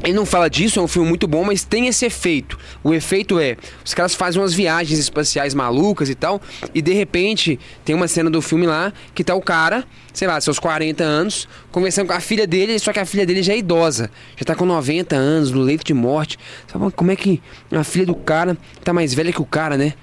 ele 0.03 0.13
não 0.13 0.25
fala 0.25 0.49
disso, 0.49 0.79
é 0.79 0.81
um 0.81 0.87
filme 0.87 1.07
muito 1.07 1.27
bom, 1.27 1.43
mas 1.43 1.63
tem 1.63 1.87
esse 1.87 2.05
efeito. 2.05 2.57
O 2.83 2.93
efeito 2.93 3.39
é, 3.39 3.57
os 3.83 3.93
caras 3.93 4.13
fazem 4.13 4.41
umas 4.41 4.53
viagens 4.53 4.99
espaciais 4.99 5.53
malucas 5.53 6.09
e 6.09 6.15
tal, 6.15 6.41
e 6.73 6.81
de 6.81 6.93
repente 6.93 7.59
tem 7.83 7.95
uma 7.95 8.07
cena 8.07 8.29
do 8.29 8.41
filme 8.41 8.65
lá 8.65 8.93
que 9.13 9.23
tá 9.23 9.33
o 9.33 9.41
cara, 9.41 9.83
sei 10.13 10.27
lá, 10.27 10.39
seus 10.39 10.59
40 10.59 11.03
anos, 11.03 11.47
conversando 11.71 12.07
com 12.07 12.13
a 12.13 12.19
filha 12.19 12.45
dele, 12.45 12.77
só 12.79 12.91
que 12.93 12.99
a 12.99 13.05
filha 13.05 13.25
dele 13.25 13.41
já 13.41 13.53
é 13.53 13.57
idosa, 13.57 14.11
já 14.35 14.45
tá 14.45 14.55
com 14.55 14.65
90 14.65 15.15
anos, 15.15 15.51
no 15.51 15.61
leito 15.61 15.83
de 15.83 15.93
morte. 15.93 16.37
Sabe 16.67 16.91
como 16.91 17.11
é 17.11 17.15
que 17.15 17.41
a 17.71 17.83
filha 17.83 18.05
do 18.05 18.15
cara 18.15 18.57
tá 18.83 18.93
mais 18.93 19.13
velha 19.13 19.31
que 19.31 19.41
o 19.41 19.45
cara, 19.45 19.77
né? 19.77 19.93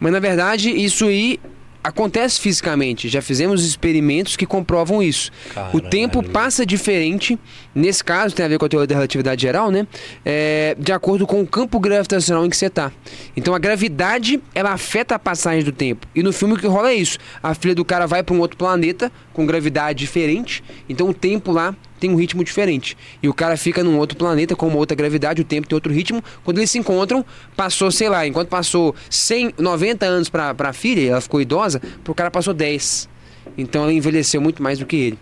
Mas 0.00 0.12
na 0.12 0.20
verdade, 0.20 0.70
isso 0.70 1.06
aí 1.06 1.38
acontece 1.82 2.40
fisicamente. 2.40 3.08
Já 3.08 3.20
fizemos 3.20 3.64
experimentos 3.64 4.36
que 4.36 4.46
comprovam 4.46 5.02
isso. 5.02 5.30
O 5.50 5.54
Caralho. 5.54 5.80
tempo 5.90 6.22
passa 6.22 6.64
diferente. 6.64 7.38
Nesse 7.74 8.04
caso, 8.04 8.34
tem 8.34 8.44
a 8.44 8.48
ver 8.48 8.58
com 8.58 8.64
a 8.64 8.68
teoria 8.68 8.86
da 8.86 8.94
relatividade 8.94 9.42
geral, 9.42 9.70
né? 9.70 9.86
É, 10.24 10.76
de 10.78 10.92
acordo 10.92 11.26
com 11.26 11.40
o 11.40 11.46
campo 11.46 11.80
gravitacional 11.80 12.44
em 12.46 12.50
que 12.50 12.56
você 12.56 12.66
está. 12.66 12.92
Então 13.36 13.54
a 13.54 13.58
gravidade, 13.58 14.40
ela 14.54 14.72
afeta 14.72 15.14
a 15.14 15.18
passagem 15.18 15.64
do 15.64 15.72
tempo. 15.72 16.06
E 16.14 16.22
no 16.22 16.32
filme 16.32 16.54
o 16.54 16.56
que 16.56 16.66
rola 16.66 16.90
é 16.90 16.94
isso. 16.94 17.18
A 17.42 17.54
filha 17.54 17.74
do 17.74 17.84
cara 17.84 18.06
vai 18.06 18.22
para 18.22 18.34
um 18.34 18.40
outro 18.40 18.56
planeta 18.56 19.10
com 19.32 19.46
gravidade 19.46 19.98
diferente. 19.98 20.62
Então 20.88 21.08
o 21.08 21.14
tempo 21.14 21.50
lá 21.50 21.74
tem 22.02 22.10
um 22.10 22.16
ritmo 22.16 22.42
diferente. 22.42 22.96
E 23.22 23.28
o 23.28 23.34
cara 23.34 23.56
fica 23.56 23.84
num 23.84 23.96
outro 23.96 24.18
planeta 24.18 24.56
com 24.56 24.66
uma 24.66 24.76
outra 24.76 24.96
gravidade, 24.96 25.40
o 25.40 25.44
tempo 25.44 25.68
tem 25.68 25.76
outro 25.76 25.92
ritmo. 25.92 26.22
Quando 26.42 26.58
eles 26.58 26.68
se 26.68 26.78
encontram, 26.78 27.24
passou, 27.56 27.92
sei 27.92 28.08
lá, 28.08 28.26
enquanto 28.26 28.48
passou 28.48 28.92
100, 29.08 29.54
90 29.56 30.04
anos 30.04 30.28
pra, 30.28 30.52
pra 30.52 30.72
filha, 30.72 31.10
ela 31.12 31.20
ficou 31.20 31.40
idosa, 31.40 31.80
pro 32.02 32.12
cara 32.12 32.28
passou 32.28 32.52
10. 32.52 33.08
Então 33.56 33.84
ela 33.84 33.92
envelheceu 33.92 34.40
muito 34.40 34.60
mais 34.60 34.80
do 34.80 34.86
que 34.86 34.96
ele. 34.96 35.18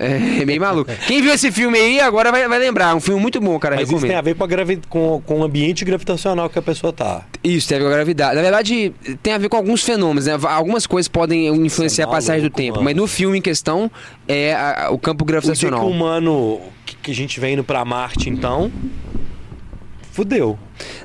É, 0.00 0.40
é 0.42 0.44
meio 0.46 0.60
maluco. 0.60 0.90
Quem 1.06 1.20
viu 1.20 1.30
esse 1.32 1.52
filme 1.52 1.78
aí 1.78 2.00
agora 2.00 2.30
vai, 2.32 2.48
vai 2.48 2.58
lembrar. 2.58 2.92
É 2.92 2.94
um 2.94 3.00
filme 3.00 3.20
muito 3.20 3.38
bom, 3.40 3.58
cara. 3.58 3.76
Mas 3.76 3.82
isso 3.84 3.92
recomendo. 3.96 4.10
tem 4.10 4.18
a 4.18 4.22
ver 4.22 4.34
com, 4.34 4.44
a 4.44 4.46
gravi... 4.46 4.80
com, 4.88 5.22
com 5.26 5.40
o 5.40 5.44
ambiente 5.44 5.84
gravitacional 5.84 6.48
que 6.48 6.58
a 6.58 6.62
pessoa 6.62 6.92
tá. 6.92 7.26
Isso, 7.44 7.68
tem 7.68 7.76
a 7.76 7.78
ver 7.80 7.84
com 7.84 7.90
a 7.90 7.94
gravidade. 7.94 8.34
Na 8.36 8.42
verdade, 8.42 8.92
tem 9.22 9.34
a 9.34 9.38
ver 9.38 9.48
com 9.50 9.56
alguns 9.58 9.82
fenômenos, 9.82 10.24
né? 10.26 10.38
Algumas 10.42 10.86
coisas 10.86 11.06
podem 11.08 11.48
influenciar 11.48 11.88
Você 11.88 12.00
é 12.02 12.04
a 12.04 12.08
passagem 12.08 12.40
do 12.40 12.44
maluco, 12.44 12.56
tempo. 12.56 12.72
mano. 12.76 12.84
Mas 12.84 12.96
no 12.96 13.06
filme 13.06 13.38
em 13.38 13.42
questão 13.42 13.90
é 14.26 14.54
a- 14.54 14.86
a- 14.86 14.90
o 14.90 14.98
campo 14.98 15.22
O 15.22 15.26
dia 15.26 15.38
que 15.38 15.46
gravitacional. 15.46 15.84
o 15.86 15.90
humano 15.90 16.60
que, 16.86 16.96
que 16.96 17.10
a 17.10 17.14
gente 17.14 17.38
vem 17.38 17.52
indo 17.52 17.62
pra 17.64 17.84
Marte, 17.84 18.30
então. 18.30 18.72
Fudeu. 20.20 20.58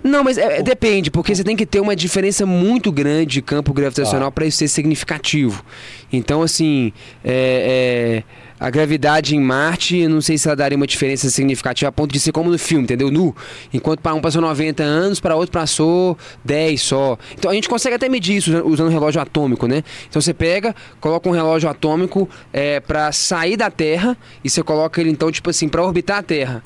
Não, 0.04 0.26
mas 0.26 0.38
é- 0.38 0.60
é- 0.60 0.62
depende, 0.62 1.10
porque 1.10 1.34
você 1.34 1.42
tem 1.42 1.56
que 1.56 1.66
ter 1.66 1.80
uma 1.80 1.96
diferença 1.96 2.46
muito 2.46 2.92
grande 2.92 3.36
de 3.36 3.42
campo 3.42 3.72
gravitacional 3.74 4.30
para 4.30 4.46
isso 4.46 4.58
ser 4.58 4.68
significativo. 4.68 5.64
Então, 6.12 6.42
assim, 6.42 6.92
é- 7.24 8.22
é, 8.22 8.24
a 8.60 8.70
gravidade 8.70 9.34
em 9.34 9.40
Marte, 9.40 10.06
não 10.10 10.20
sei 10.20 10.38
se 10.38 10.50
ela 10.50 10.56
daria 10.58 10.76
uma 10.76 10.86
diferença 10.86 11.30
significativa 11.30 11.88
a 11.88 11.92
ponto 11.94 12.12
de 12.12 12.20
ser 12.20 12.34
como 12.34 12.52
no 12.52 12.60
filme, 12.60 12.84
entendeu? 12.84 13.10
Nu. 13.10 13.34
Enquanto 13.74 14.02
para 14.02 14.14
um 14.14 14.20
passou 14.20 14.42
90 14.42 14.84
anos, 14.84 15.22
para 15.22 15.34
outro 15.38 15.52
passou 15.54 16.18
10 16.44 16.82
só. 16.82 17.18
Então 17.38 17.50
a 17.50 17.54
gente 17.54 17.70
consegue 17.70 17.96
até 17.96 18.10
medir 18.10 18.36
isso 18.36 18.50
usando- 18.52 18.68
usando 18.68 18.88
um 18.88 18.92
relógio 18.92 19.22
atômico, 19.22 19.66
né? 19.66 19.82
Então 20.10 20.22
você 20.22 20.34
pega, 20.34 20.76
coloca 21.00 21.30
um 21.30 21.32
relógio 21.32 21.70
atômico 21.70 22.28
é, 22.52 22.82
para 22.82 23.14
sair 23.14 23.56
da 23.56 23.72
Terra 23.72 24.18
e 24.44 24.50
você 24.50 24.62
coloca 24.62 25.00
ele, 25.00 25.10
então, 25.10 25.32
tipo 25.32 25.50
assim, 25.50 25.70
para 25.70 25.82
orbitar 25.82 26.18
a 26.18 26.24
Terra 26.24 26.62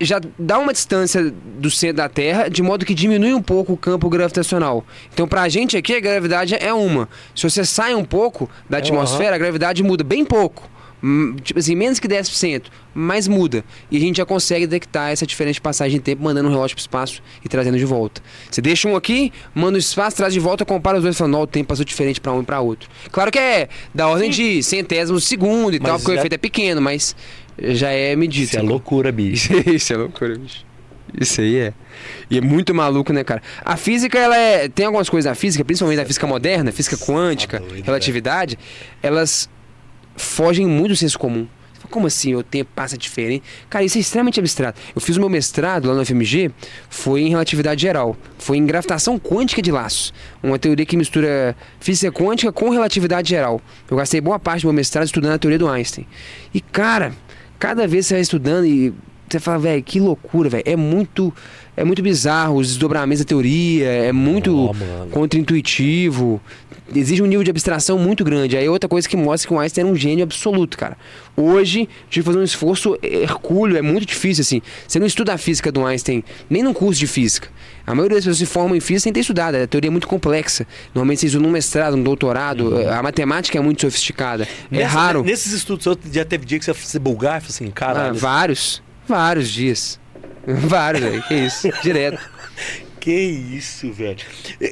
já 0.00 0.20
dá 0.38 0.58
uma 0.58 0.72
distância 0.72 1.32
do 1.58 1.70
centro 1.70 1.98
da 1.98 2.08
Terra, 2.08 2.48
de 2.48 2.62
modo 2.62 2.84
que 2.86 2.94
diminui 2.94 3.34
um 3.34 3.42
pouco 3.42 3.74
o 3.74 3.76
campo 3.76 4.08
gravitacional. 4.08 4.84
Então, 5.12 5.28
pra 5.28 5.48
gente 5.48 5.76
aqui, 5.76 5.94
a 5.94 6.00
gravidade 6.00 6.54
é 6.54 6.72
uma. 6.72 7.08
Se 7.34 7.42
você 7.42 7.64
sai 7.64 7.94
um 7.94 8.04
pouco 8.04 8.48
da 8.68 8.78
atmosfera, 8.78 9.36
a 9.36 9.38
gravidade 9.38 9.82
muda 9.82 10.02
bem 10.02 10.24
pouco. 10.24 10.70
Tipo 11.42 11.58
assim, 11.58 11.74
menos 11.74 11.98
que 11.98 12.06
10%, 12.06 12.64
mas 12.92 13.26
muda. 13.26 13.64
E 13.90 13.96
a 13.96 14.00
gente 14.00 14.18
já 14.18 14.26
consegue 14.26 14.66
detectar 14.66 15.10
essa 15.10 15.26
diferença 15.26 15.54
de 15.54 15.60
passagem 15.62 15.98
de 15.98 16.04
tempo, 16.04 16.22
mandando 16.22 16.48
um 16.48 16.52
relógio 16.52 16.76
pro 16.76 16.82
espaço 16.82 17.22
e 17.42 17.48
trazendo 17.48 17.78
de 17.78 17.84
volta. 17.86 18.20
Você 18.50 18.60
deixa 18.60 18.86
um 18.86 18.94
aqui, 18.94 19.32
manda 19.54 19.76
o 19.76 19.78
espaço, 19.78 20.18
traz 20.18 20.34
de 20.34 20.40
volta, 20.40 20.62
compara 20.64 20.98
os 20.98 21.02
dois 21.02 21.16
e 21.16 21.18
fala, 21.18 21.30
não, 21.30 21.40
o 21.40 21.46
tempo 21.46 21.68
passou 21.68 21.86
diferente 21.86 22.20
pra 22.20 22.32
um 22.34 22.42
e 22.42 22.44
pra 22.44 22.60
outro. 22.60 22.90
Claro 23.10 23.30
que 23.30 23.38
é 23.38 23.68
da 23.94 24.08
ordem 24.08 24.28
de 24.30 24.62
centésimos 24.62 25.22
de 25.22 25.28
segundo 25.28 25.74
e 25.74 25.80
Mas 25.80 25.88
tal, 25.88 25.98
porque 25.98 26.12
o 26.12 26.14
efeito 26.14 26.34
é 26.34 26.38
pequeno, 26.38 26.82
mas 26.82 27.16
já 27.60 27.90
é 27.90 28.14
medido. 28.16 28.44
Isso 28.44 28.58
é 28.58 28.62
loucura, 28.62 29.12
bicho. 29.12 29.52
Isso, 29.68 29.92
é 29.92 29.96
loucura, 29.96 30.36
bicho. 30.36 30.64
Isso 31.18 31.40
aí 31.40 31.56
é. 31.56 31.74
E 32.30 32.38
é 32.38 32.40
muito 32.40 32.74
maluco, 32.74 33.12
né, 33.12 33.24
cara? 33.24 33.42
A 33.64 33.76
física, 33.76 34.18
ela 34.18 34.36
é. 34.36 34.68
Tem 34.68 34.86
algumas 34.86 35.08
coisas 35.08 35.28
da 35.28 35.34
física, 35.34 35.64
principalmente 35.64 35.98
da 35.98 36.06
física 36.06 36.26
moderna, 36.26 36.70
física 36.72 36.96
quântica, 36.96 37.60
Tá 37.60 37.66
doido, 37.66 37.84
relatividade, 37.84 38.58
elas 39.02 39.48
fogem 40.16 40.66
muito 40.66 40.90
do 40.90 40.96
senso 40.96 41.18
comum. 41.18 41.46
Como 41.90 42.06
assim? 42.06 42.36
O 42.36 42.42
tempo 42.42 42.70
passa 42.72 42.96
diferente? 42.96 43.42
Cara, 43.68 43.84
isso 43.84 43.98
é 43.98 44.00
extremamente 44.00 44.38
abstrato. 44.38 44.80
Eu 44.94 45.00
fiz 45.00 45.16
o 45.16 45.20
meu 45.20 45.28
mestrado 45.28 45.88
lá 45.88 45.94
no 45.94 46.06
FMG, 46.06 46.52
foi 46.88 47.22
em 47.22 47.30
relatividade 47.30 47.82
geral. 47.82 48.16
Foi 48.38 48.56
em 48.56 48.64
gravitação 48.64 49.18
quântica 49.18 49.60
de 49.60 49.72
laços. 49.72 50.14
Uma 50.40 50.56
teoria 50.56 50.86
que 50.86 50.96
mistura 50.96 51.56
física 51.80 52.12
quântica 52.12 52.52
com 52.52 52.70
relatividade 52.70 53.28
geral. 53.30 53.60
Eu 53.90 53.96
gastei 53.96 54.20
boa 54.20 54.38
parte 54.38 54.62
do 54.62 54.66
meu 54.66 54.74
mestrado 54.74 55.06
estudando 55.06 55.32
a 55.32 55.38
teoria 55.38 55.58
do 55.58 55.68
Einstein. 55.68 56.06
E, 56.54 56.60
cara, 56.60 57.12
cada 57.60 57.86
vez 57.86 58.06
você 58.06 58.14
vai 58.14 58.22
estudando 58.22 58.66
e 58.66 58.92
você 59.28 59.38
fala, 59.38 59.58
velho, 59.58 59.82
que 59.82 60.00
loucura, 60.00 60.48
velho. 60.48 60.64
É 60.66 60.74
muito, 60.74 61.32
é 61.76 61.84
muito 61.84 62.02
bizarro 62.02 62.56
os 62.56 62.66
desdobramentos 62.66 63.24
da 63.24 63.28
teoria, 63.28 63.86
é 63.88 64.10
muito 64.10 64.56
mano. 64.74 65.10
contra-intuitivo. 65.12 66.40
Exige 66.94 67.22
um 67.22 67.26
nível 67.26 67.44
de 67.44 67.50
abstração 67.50 67.98
muito 67.98 68.24
grande. 68.24 68.56
Aí 68.56 68.66
é 68.66 68.70
outra 68.70 68.88
coisa 68.88 69.08
que 69.08 69.16
mostra 69.16 69.46
que 69.48 69.54
o 69.54 69.58
Einstein 69.58 69.84
era 69.84 69.92
um 69.92 69.96
gênio 69.96 70.24
absoluto, 70.24 70.76
cara. 70.76 70.96
Hoje, 71.36 71.88
tive 72.08 72.22
que 72.24 72.26
fazer 72.26 72.38
um 72.38 72.42
esforço 72.42 72.98
hercúleo, 73.02 73.76
é 73.76 73.82
muito 73.82 74.04
difícil, 74.06 74.42
assim. 74.42 74.60
Você 74.88 74.98
não 74.98 75.06
estuda 75.06 75.32
a 75.34 75.38
física 75.38 75.70
do 75.70 75.84
Einstein, 75.86 76.24
nem 76.48 76.62
num 76.62 76.72
curso 76.72 76.98
de 76.98 77.06
física. 77.06 77.48
A 77.86 77.94
maioria 77.94 78.16
das 78.16 78.24
pessoas 78.24 78.38
se 78.38 78.46
formam 78.46 78.76
em 78.76 78.80
física 78.80 79.00
sem 79.04 79.12
ter 79.12 79.20
estudado, 79.20 79.54
a 79.56 79.66
teoria 79.66 79.88
é 79.88 79.90
muito 79.90 80.08
complexa. 80.08 80.66
Normalmente 80.94 81.20
você 81.20 81.26
estuda 81.26 81.44
num 81.44 81.50
mestrado, 81.50 81.96
num 81.96 82.02
doutorado, 82.02 82.76
a 82.88 83.02
matemática 83.02 83.56
é 83.58 83.60
muito 83.60 83.80
sofisticada. 83.82 84.44
é 84.44 84.76
Nessa- 84.78 84.88
raro. 84.98 85.22
Nesses 85.24 85.52
estudos, 85.52 85.86
já 86.12 86.24
teve 86.24 86.44
dia 86.44 86.58
que 86.58 86.64
você 86.64 86.74
se 86.74 86.98
bulgar 86.98 87.38
e 87.38 87.40
falou 87.40 87.50
assim, 87.50 87.66
Ah, 87.68 87.72
caralho. 87.72 88.14
vários, 88.16 88.82
vários 89.06 89.48
dias. 89.50 89.98
Vários, 90.46 91.02
velho. 91.04 91.22
Que 91.24 91.34
isso, 91.34 91.68
direto. 91.82 92.18
Que 93.00 93.10
isso, 93.10 93.90
velho. 93.90 94.18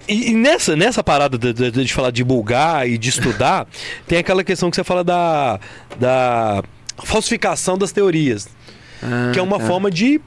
E, 0.06 0.30
e 0.30 0.34
nessa, 0.34 0.76
nessa 0.76 1.02
parada 1.02 1.38
de, 1.38 1.52
de, 1.52 1.70
de 1.70 1.92
falar 1.94 2.10
de 2.10 2.16
divulgar 2.16 2.86
e 2.86 2.98
de 2.98 3.08
estudar, 3.08 3.66
tem 4.06 4.18
aquela 4.18 4.44
questão 4.44 4.68
que 4.70 4.76
você 4.76 4.84
fala 4.84 5.02
da, 5.02 5.58
da 5.98 6.62
falsificação 7.04 7.78
das 7.78 7.90
teorias. 7.90 8.46
Ah, 9.02 9.30
que 9.32 9.38
é 9.38 9.42
uma 9.42 9.58
tá. 9.58 9.66
forma 9.66 9.90
de. 9.90 10.20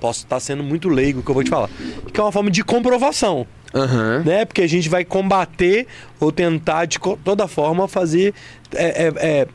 Posso 0.00 0.24
estar 0.24 0.40
sendo 0.40 0.64
muito 0.64 0.88
leigo 0.88 1.22
que 1.22 1.30
eu 1.30 1.34
vou 1.34 1.44
te 1.44 1.50
falar. 1.50 1.70
Que 2.12 2.18
é 2.18 2.22
uma 2.22 2.32
forma 2.32 2.50
de 2.50 2.64
comprovação. 2.64 3.46
Aham. 3.72 4.22
Né? 4.24 4.44
Porque 4.44 4.62
a 4.62 4.66
gente 4.66 4.88
vai 4.88 5.04
combater 5.04 5.86
ou 6.18 6.32
tentar 6.32 6.84
de 6.86 6.98
toda 6.98 7.46
forma 7.46 7.86
fazer. 7.86 8.34
é, 8.74 9.06
é, 9.06 9.12
é, 9.16 9.48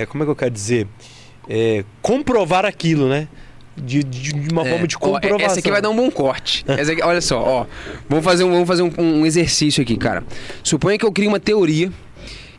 é, 0.00 0.06
como 0.06 0.22
é 0.22 0.26
que 0.26 0.30
eu 0.30 0.36
quero 0.36 0.50
dizer? 0.50 0.88
É, 1.48 1.84
comprovar 2.02 2.64
aquilo, 2.64 3.08
né? 3.08 3.28
De, 3.76 4.02
de- 4.02 4.32
de 4.32 4.48
uma 4.52 4.66
É. 4.66 4.70
forma 4.70 4.86
de 4.86 4.96
Ó, 4.96 4.98
comprovação. 4.98 5.46
Essa 5.46 5.58
aqui 5.60 5.70
vai 5.70 5.82
dar 5.82 5.90
um 5.90 5.96
bom 5.96 6.10
corte. 6.10 6.64
Essa 6.66 6.92
aqui- 6.92 7.02
olha 7.02 7.20
só, 7.20 7.38
ó. 7.42 7.66
Vamos 8.08 8.24
fazer, 8.24 8.42
um, 8.44 8.50
vamos 8.50 8.66
fazer 8.66 8.82
um, 8.82 8.90
um 8.98 9.26
exercício 9.26 9.82
aqui, 9.82 9.96
cara. 9.96 10.24
Suponha 10.62 10.96
que 10.98 11.04
eu 11.04 11.12
crie 11.12 11.28
uma 11.28 11.38
teoria 11.40 11.92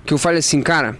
que 0.05 0.13
eu 0.13 0.17
fale 0.17 0.37
assim, 0.37 0.61
cara, 0.61 0.95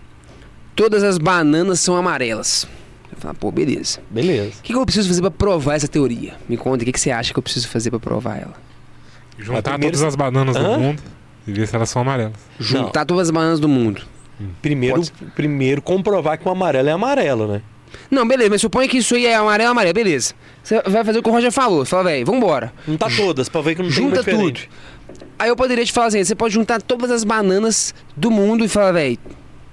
todas 0.76 1.04
as 1.04 1.18
bananas 1.18 1.80
são 1.80 1.96
amarelas. 1.96 2.68
Eu 3.12 3.18
falo, 3.20 3.36
pô, 3.36 3.52
beleza. 3.52 4.00
Beleza. 4.10 4.50
O 4.60 4.62
que, 4.64 4.74
que 4.74 4.76
eu 4.80 4.84
preciso 4.86 5.08
fazer 5.08 5.22
pra 5.22 5.32
provar 5.32 5.76
essa 5.76 5.88
teoria? 5.88 6.34
Me 6.50 6.58
conta, 6.58 6.82
o 6.84 6.86
que, 6.86 6.92
que 6.92 7.00
você 7.00 7.12
acha 7.12 7.32
que 7.32 7.38
eu 7.40 7.44
preciso 7.44 7.68
fazer 7.70 7.90
pra 7.92 8.00
provar 8.00 8.38
ela? 8.38 8.54
Juntar 9.38 9.62
primeiro 9.74 9.96
todas 9.96 10.04
as 10.08 10.16
bananas 10.16 10.56
Hã? 10.56 10.64
do 10.64 10.80
mundo 10.80 11.02
e 11.46 11.54
ver 11.54 11.68
se 11.68 11.76
elas 11.76 11.90
são 11.90 12.02
amarelas. 12.02 12.34
Juntar 12.60 13.06
todas 13.06 13.28
as 13.28 13.32
bananas 13.32 13.60
do 13.60 13.68
mundo. 13.70 14.02
Primeiro, 14.62 14.96
Pode 14.96 15.12
primeiro 15.36 15.82
comprovar 15.82 16.38
que 16.40 16.48
o 16.48 16.52
amarelo 16.52 16.90
é 16.90 16.92
amarelo, 16.92 17.48
né? 17.48 17.62
Não, 18.10 18.28
beleza, 18.28 18.50
mas 18.50 18.62
suponha 18.62 18.88
que 18.88 18.98
isso 18.98 19.16
aí 19.16 19.26
é 19.26 19.36
amarelo, 19.36 19.72
amarelo, 19.72 19.94
beleza. 19.94 20.34
Você 20.64 20.82
vai 20.82 21.04
fazer 21.04 21.20
o 21.20 21.24
que 21.24 21.30
o 21.30 21.32
Roger 21.32 21.52
falou. 21.52 21.86
Você 21.86 21.90
fala, 21.92 22.06
velho, 22.06 22.26
vambora. 22.26 22.74
Não 22.88 22.98
tá 22.98 23.08
todas, 23.10 23.50
pra 23.50 23.62
ver 23.62 23.76
que 23.76 23.82
não 23.82 23.90
tem 23.90 23.98
Junta 23.98 24.24
tudo. 24.24 24.32
diferente. 24.32 24.70
Aí 25.40 25.50
eu 25.50 25.56
poderia 25.56 25.86
te 25.86 25.92
falar 25.94 26.08
assim, 26.08 26.24
você 26.24 26.36
pode 26.36 26.54
juntar 26.54 26.82
todas 26.82 27.12
as 27.12 27.24
bananas 27.24 27.94
do 28.16 28.32
mundo 28.32 28.66
e 28.66 28.68
falar, 28.68 28.92
velho, 28.92 29.18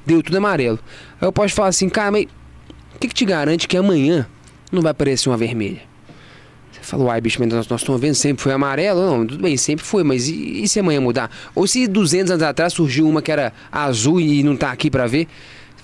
deu 0.05 0.23
tudo 0.23 0.37
amarelo. 0.37 0.79
Aí 1.21 1.27
eu 1.27 1.33
posso 1.33 1.55
falar 1.55 1.69
assim, 1.69 1.89
cara, 1.89 2.11
mas 2.11 2.25
o 2.95 2.99
que, 2.99 3.09
que 3.09 3.15
te 3.15 3.25
garante 3.25 3.67
que 3.67 3.77
amanhã 3.77 4.27
não 4.71 4.83
vai 4.83 4.91
aparecer 4.93 5.29
uma 5.29 5.37
vermelha? 5.37 5.81
Você 6.71 6.81
fala, 6.83 7.05
uai, 7.05 7.21
bicho, 7.21 7.39
mas 7.41 7.49
nós, 7.49 7.67
nós 7.67 7.81
estamos 7.81 8.01
vendo 8.01 8.15
sempre 8.15 8.43
foi 8.43 8.53
amarelo. 8.53 9.01
Não, 9.01 9.27
tudo 9.27 9.43
bem, 9.43 9.57
sempre 9.57 9.85
foi, 9.85 10.05
mas 10.05 10.29
e, 10.29 10.63
e 10.63 10.69
se 10.69 10.79
amanhã 10.81 11.01
mudar? 11.01 11.31
Ou 11.55 11.67
se 11.67 11.87
200 11.87 12.33
anos 12.33 12.43
atrás 12.43 12.73
surgiu 12.73 13.09
uma 13.09 13.23
que 13.23 13.33
era 13.33 13.53
azul 13.73 14.21
e 14.21 14.43
não 14.43 14.57
tá 14.57 14.71
aqui 14.71 14.91
pra 14.91 15.07
ver? 15.07 15.27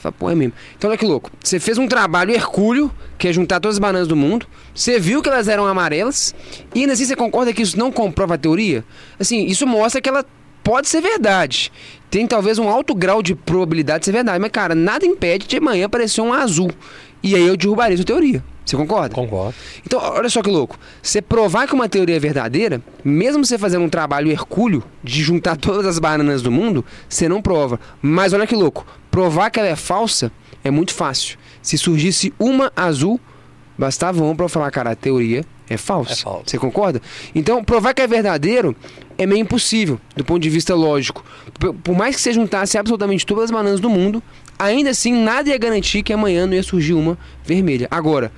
Fala, 0.00 0.12
pô, 0.12 0.30
é 0.30 0.34
mesmo. 0.34 0.54
Então 0.76 0.88
olha 0.88 0.98
que 0.98 1.04
louco. 1.04 1.30
Você 1.42 1.60
fez 1.60 1.76
um 1.76 1.86
trabalho 1.86 2.32
hercúleo, 2.32 2.90
que 3.18 3.28
é 3.28 3.32
juntar 3.32 3.60
todas 3.60 3.76
as 3.76 3.78
bananas 3.78 4.08
do 4.08 4.16
mundo. 4.16 4.46
Você 4.74 4.98
viu 4.98 5.20
que 5.20 5.28
elas 5.28 5.46
eram 5.46 5.66
amarelas. 5.66 6.34
E 6.74 6.80
ainda 6.80 6.94
assim 6.94 7.04
você 7.04 7.14
concorda 7.14 7.52
que 7.52 7.60
isso 7.60 7.78
não 7.78 7.92
comprova 7.92 8.34
a 8.34 8.38
teoria? 8.38 8.82
Assim, 9.18 9.44
isso 9.44 9.66
mostra 9.66 10.00
que 10.00 10.08
ela 10.08 10.24
pode 10.64 10.88
ser 10.88 11.02
verdade. 11.02 11.70
Tem 12.10 12.26
talvez 12.26 12.58
um 12.58 12.68
alto 12.68 12.94
grau 12.94 13.22
de 13.22 13.34
probabilidade 13.34 14.00
de 14.00 14.04
ser 14.06 14.12
verdade. 14.12 14.38
Mas, 14.40 14.50
cara, 14.50 14.74
nada 14.74 15.04
impede 15.04 15.46
de 15.46 15.58
amanhã 15.58 15.84
aparecer 15.84 16.22
um 16.22 16.32
azul. 16.32 16.70
E 17.22 17.34
aí 17.34 17.46
eu 17.46 17.56
derrubaria 17.56 17.96
sua 17.96 18.06
teoria. 18.06 18.42
Você 18.70 18.76
concorda? 18.76 19.12
Concordo. 19.12 19.52
Então, 19.84 19.98
olha 20.00 20.28
só 20.30 20.42
que 20.42 20.48
louco. 20.48 20.78
Você 21.02 21.20
provar 21.20 21.66
que 21.66 21.74
uma 21.74 21.88
teoria 21.88 22.14
é 22.14 22.20
verdadeira, 22.20 22.80
mesmo 23.04 23.44
você 23.44 23.58
fazendo 23.58 23.84
um 23.84 23.88
trabalho 23.88 24.30
hercúleo 24.30 24.84
de 25.02 25.24
juntar 25.24 25.56
todas 25.56 25.84
as 25.86 25.98
bananas 25.98 26.40
do 26.40 26.52
mundo, 26.52 26.84
você 27.08 27.28
não 27.28 27.42
prova. 27.42 27.80
Mas 28.00 28.32
olha 28.32 28.46
que 28.46 28.54
louco. 28.54 28.86
Provar 29.10 29.50
que 29.50 29.58
ela 29.58 29.68
é 29.68 29.74
falsa 29.74 30.30
é 30.62 30.70
muito 30.70 30.94
fácil. 30.94 31.36
Se 31.60 31.76
surgisse 31.76 32.32
uma 32.38 32.72
azul, 32.76 33.18
bastava 33.76 34.22
uma 34.22 34.36
pra 34.36 34.44
eu 34.44 34.48
falar, 34.48 34.70
cara, 34.70 34.92
a 34.92 34.94
teoria 34.94 35.44
é 35.68 35.76
falsa. 35.76 36.12
É 36.12 36.16
falsa. 36.16 36.44
Você 36.46 36.58
concorda? 36.58 37.02
Então, 37.34 37.64
provar 37.64 37.92
que 37.92 38.02
é 38.02 38.06
verdadeiro 38.06 38.76
é 39.18 39.26
meio 39.26 39.40
impossível, 39.40 40.00
do 40.14 40.24
ponto 40.24 40.40
de 40.40 40.48
vista 40.48 40.76
lógico. 40.76 41.24
Por, 41.58 41.74
por 41.74 41.96
mais 41.96 42.14
que 42.14 42.22
você 42.22 42.32
juntasse 42.32 42.78
absolutamente 42.78 43.26
todas 43.26 43.44
as 43.44 43.50
bananas 43.50 43.80
do 43.80 43.90
mundo, 43.90 44.22
ainda 44.56 44.90
assim 44.90 45.12
nada 45.12 45.48
ia 45.48 45.58
garantir 45.58 46.02
que 46.04 46.12
amanhã 46.12 46.46
não 46.46 46.54
ia 46.54 46.62
surgir 46.62 46.94
uma 46.94 47.18
vermelha. 47.44 47.88
Agora, 47.90 48.30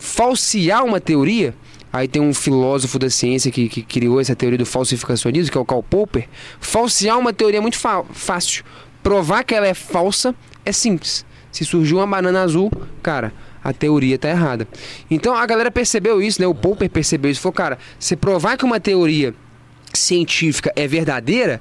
falsear 0.00 0.84
uma 0.84 0.98
teoria, 0.98 1.54
aí 1.92 2.08
tem 2.08 2.20
um 2.20 2.32
filósofo 2.32 2.98
da 2.98 3.10
ciência 3.10 3.52
que, 3.52 3.68
que 3.68 3.82
criou 3.82 4.18
essa 4.18 4.34
teoria 4.34 4.58
do 4.58 4.66
falsificacionismo, 4.66 5.52
que 5.52 5.58
é 5.58 5.60
o 5.60 5.64
Karl 5.64 5.82
Popper. 5.82 6.26
Falsear 6.58 7.18
uma 7.18 7.32
teoria 7.32 7.58
é 7.58 7.60
muito 7.60 7.78
fácil. 7.78 8.64
Provar 9.02 9.44
que 9.44 9.54
ela 9.54 9.68
é 9.68 9.74
falsa 9.74 10.34
é 10.64 10.72
simples. 10.72 11.24
Se 11.52 11.64
surgiu 11.64 11.98
uma 11.98 12.06
banana 12.06 12.42
azul, 12.42 12.72
cara, 13.02 13.32
a 13.62 13.72
teoria 13.72 14.18
tá 14.18 14.28
errada. 14.30 14.66
Então 15.10 15.34
a 15.34 15.44
galera 15.44 15.70
percebeu 15.70 16.22
isso, 16.22 16.40
né? 16.40 16.46
O 16.46 16.54
Popper 16.54 16.88
percebeu 16.88 17.30
isso. 17.30 17.40
Falou, 17.40 17.52
cara, 17.52 17.78
se 17.98 18.16
provar 18.16 18.56
que 18.56 18.64
uma 18.64 18.80
teoria 18.80 19.34
científica 19.92 20.72
é 20.74 20.86
verdadeira, 20.88 21.60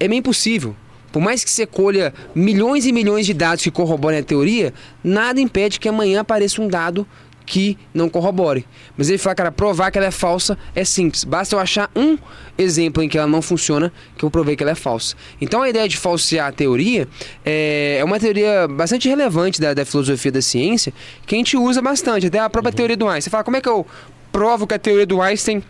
é 0.00 0.08
meio 0.08 0.20
impossível. 0.20 0.74
Por 1.12 1.20
mais 1.20 1.44
que 1.44 1.50
você 1.50 1.66
colha 1.66 2.12
milhões 2.34 2.86
e 2.86 2.92
milhões 2.92 3.26
de 3.26 3.34
dados 3.34 3.64
que 3.64 3.70
corroborem 3.70 4.20
a 4.20 4.22
teoria, 4.22 4.72
nada 5.02 5.40
impede 5.40 5.80
que 5.80 5.88
amanhã 5.88 6.20
apareça 6.20 6.60
um 6.60 6.68
dado 6.68 7.06
que 7.46 7.78
não 7.94 8.08
corrobore. 8.08 8.66
Mas 8.96 9.08
ele 9.08 9.18
fala, 9.18 9.34
cara, 9.36 9.52
provar 9.52 9.90
que 9.90 9.98
ela 9.98 10.08
é 10.08 10.10
falsa 10.10 10.58
é 10.74 10.84
simples. 10.84 11.24
Basta 11.24 11.54
eu 11.54 11.60
achar 11.60 11.88
um 11.94 12.18
exemplo 12.58 13.02
em 13.02 13.08
que 13.08 13.16
ela 13.16 13.26
não 13.26 13.40
funciona, 13.40 13.92
que 14.18 14.24
eu 14.24 14.30
provei 14.30 14.56
que 14.56 14.62
ela 14.62 14.72
é 14.72 14.74
falsa. 14.74 15.14
Então 15.40 15.62
a 15.62 15.68
ideia 15.68 15.88
de 15.88 15.96
falsear 15.96 16.48
a 16.48 16.52
teoria 16.52 17.08
é, 17.44 17.98
é 18.00 18.04
uma 18.04 18.18
teoria 18.18 18.66
bastante 18.68 19.08
relevante 19.08 19.60
da, 19.60 19.72
da 19.72 19.84
filosofia 19.84 20.32
da 20.32 20.42
ciência, 20.42 20.92
que 21.24 21.34
a 21.34 21.38
gente 21.38 21.56
usa 21.56 21.80
bastante, 21.80 22.26
até 22.26 22.40
a 22.40 22.50
própria 22.50 22.72
teoria 22.72 22.96
do 22.96 23.06
Einstein. 23.06 23.20
Você 23.20 23.30
fala, 23.30 23.44
como 23.44 23.56
é 23.56 23.60
que 23.60 23.68
eu 23.68 23.86
provo 24.32 24.66
que 24.66 24.74
a 24.74 24.78
teoria 24.78 25.06
do 25.06 25.22
Einstein 25.22 25.62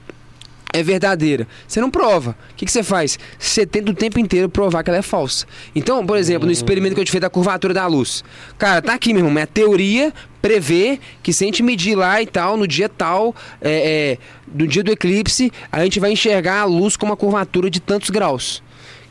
é 0.73 0.83
verdadeira. 0.83 1.47
Você 1.67 1.81
não 1.81 1.91
prova. 1.91 2.37
O 2.53 2.55
que, 2.55 2.67
que 2.67 2.73
você 2.73 2.83
faz? 2.83 3.19
Você 3.39 3.65
tenta 3.65 3.91
o 3.91 3.95
tempo 3.95 4.19
inteiro 4.19 4.49
provar 4.49 4.83
que 4.83 4.91
ela 4.91 4.99
é 4.99 5.03
falsa. 5.03 5.47
Então, 5.75 6.05
por 6.05 6.17
exemplo, 6.17 6.47
no 6.47 6.53
experimento 6.53 6.95
que 6.95 7.01
eu 7.01 7.05
te 7.05 7.11
fiz 7.11 7.21
da 7.21 7.31
curvatura 7.31 7.73
da 7.73 7.87
luz. 7.87 8.23
Cara, 8.59 8.83
tá 8.83 8.95
aqui, 8.95 9.13
meu 9.13 9.21
irmão. 9.21 9.33
Minha 9.33 9.47
teoria 9.47 10.13
prevê 10.43 11.01
que 11.23 11.33
se 11.33 11.45
a 11.45 11.47
gente 11.47 11.63
medir 11.63 11.97
lá 11.97 12.21
e 12.21 12.27
tal, 12.27 12.57
no 12.57 12.67
dia 12.67 12.89
tal, 12.89 13.35
é, 13.61 14.13
é, 14.13 14.19
no 14.53 14.67
dia 14.67 14.83
do 14.83 14.93
eclipse, 14.93 15.53
a 15.73 15.83
gente 15.83 15.99
vai 15.99 16.13
enxergar 16.13 16.61
a 16.61 16.65
luz 16.65 16.97
com 16.97 17.07
uma 17.07 17.17
curvatura 17.17 17.71
de 17.71 17.81
tantos 17.81 18.11
graus. 18.11 18.63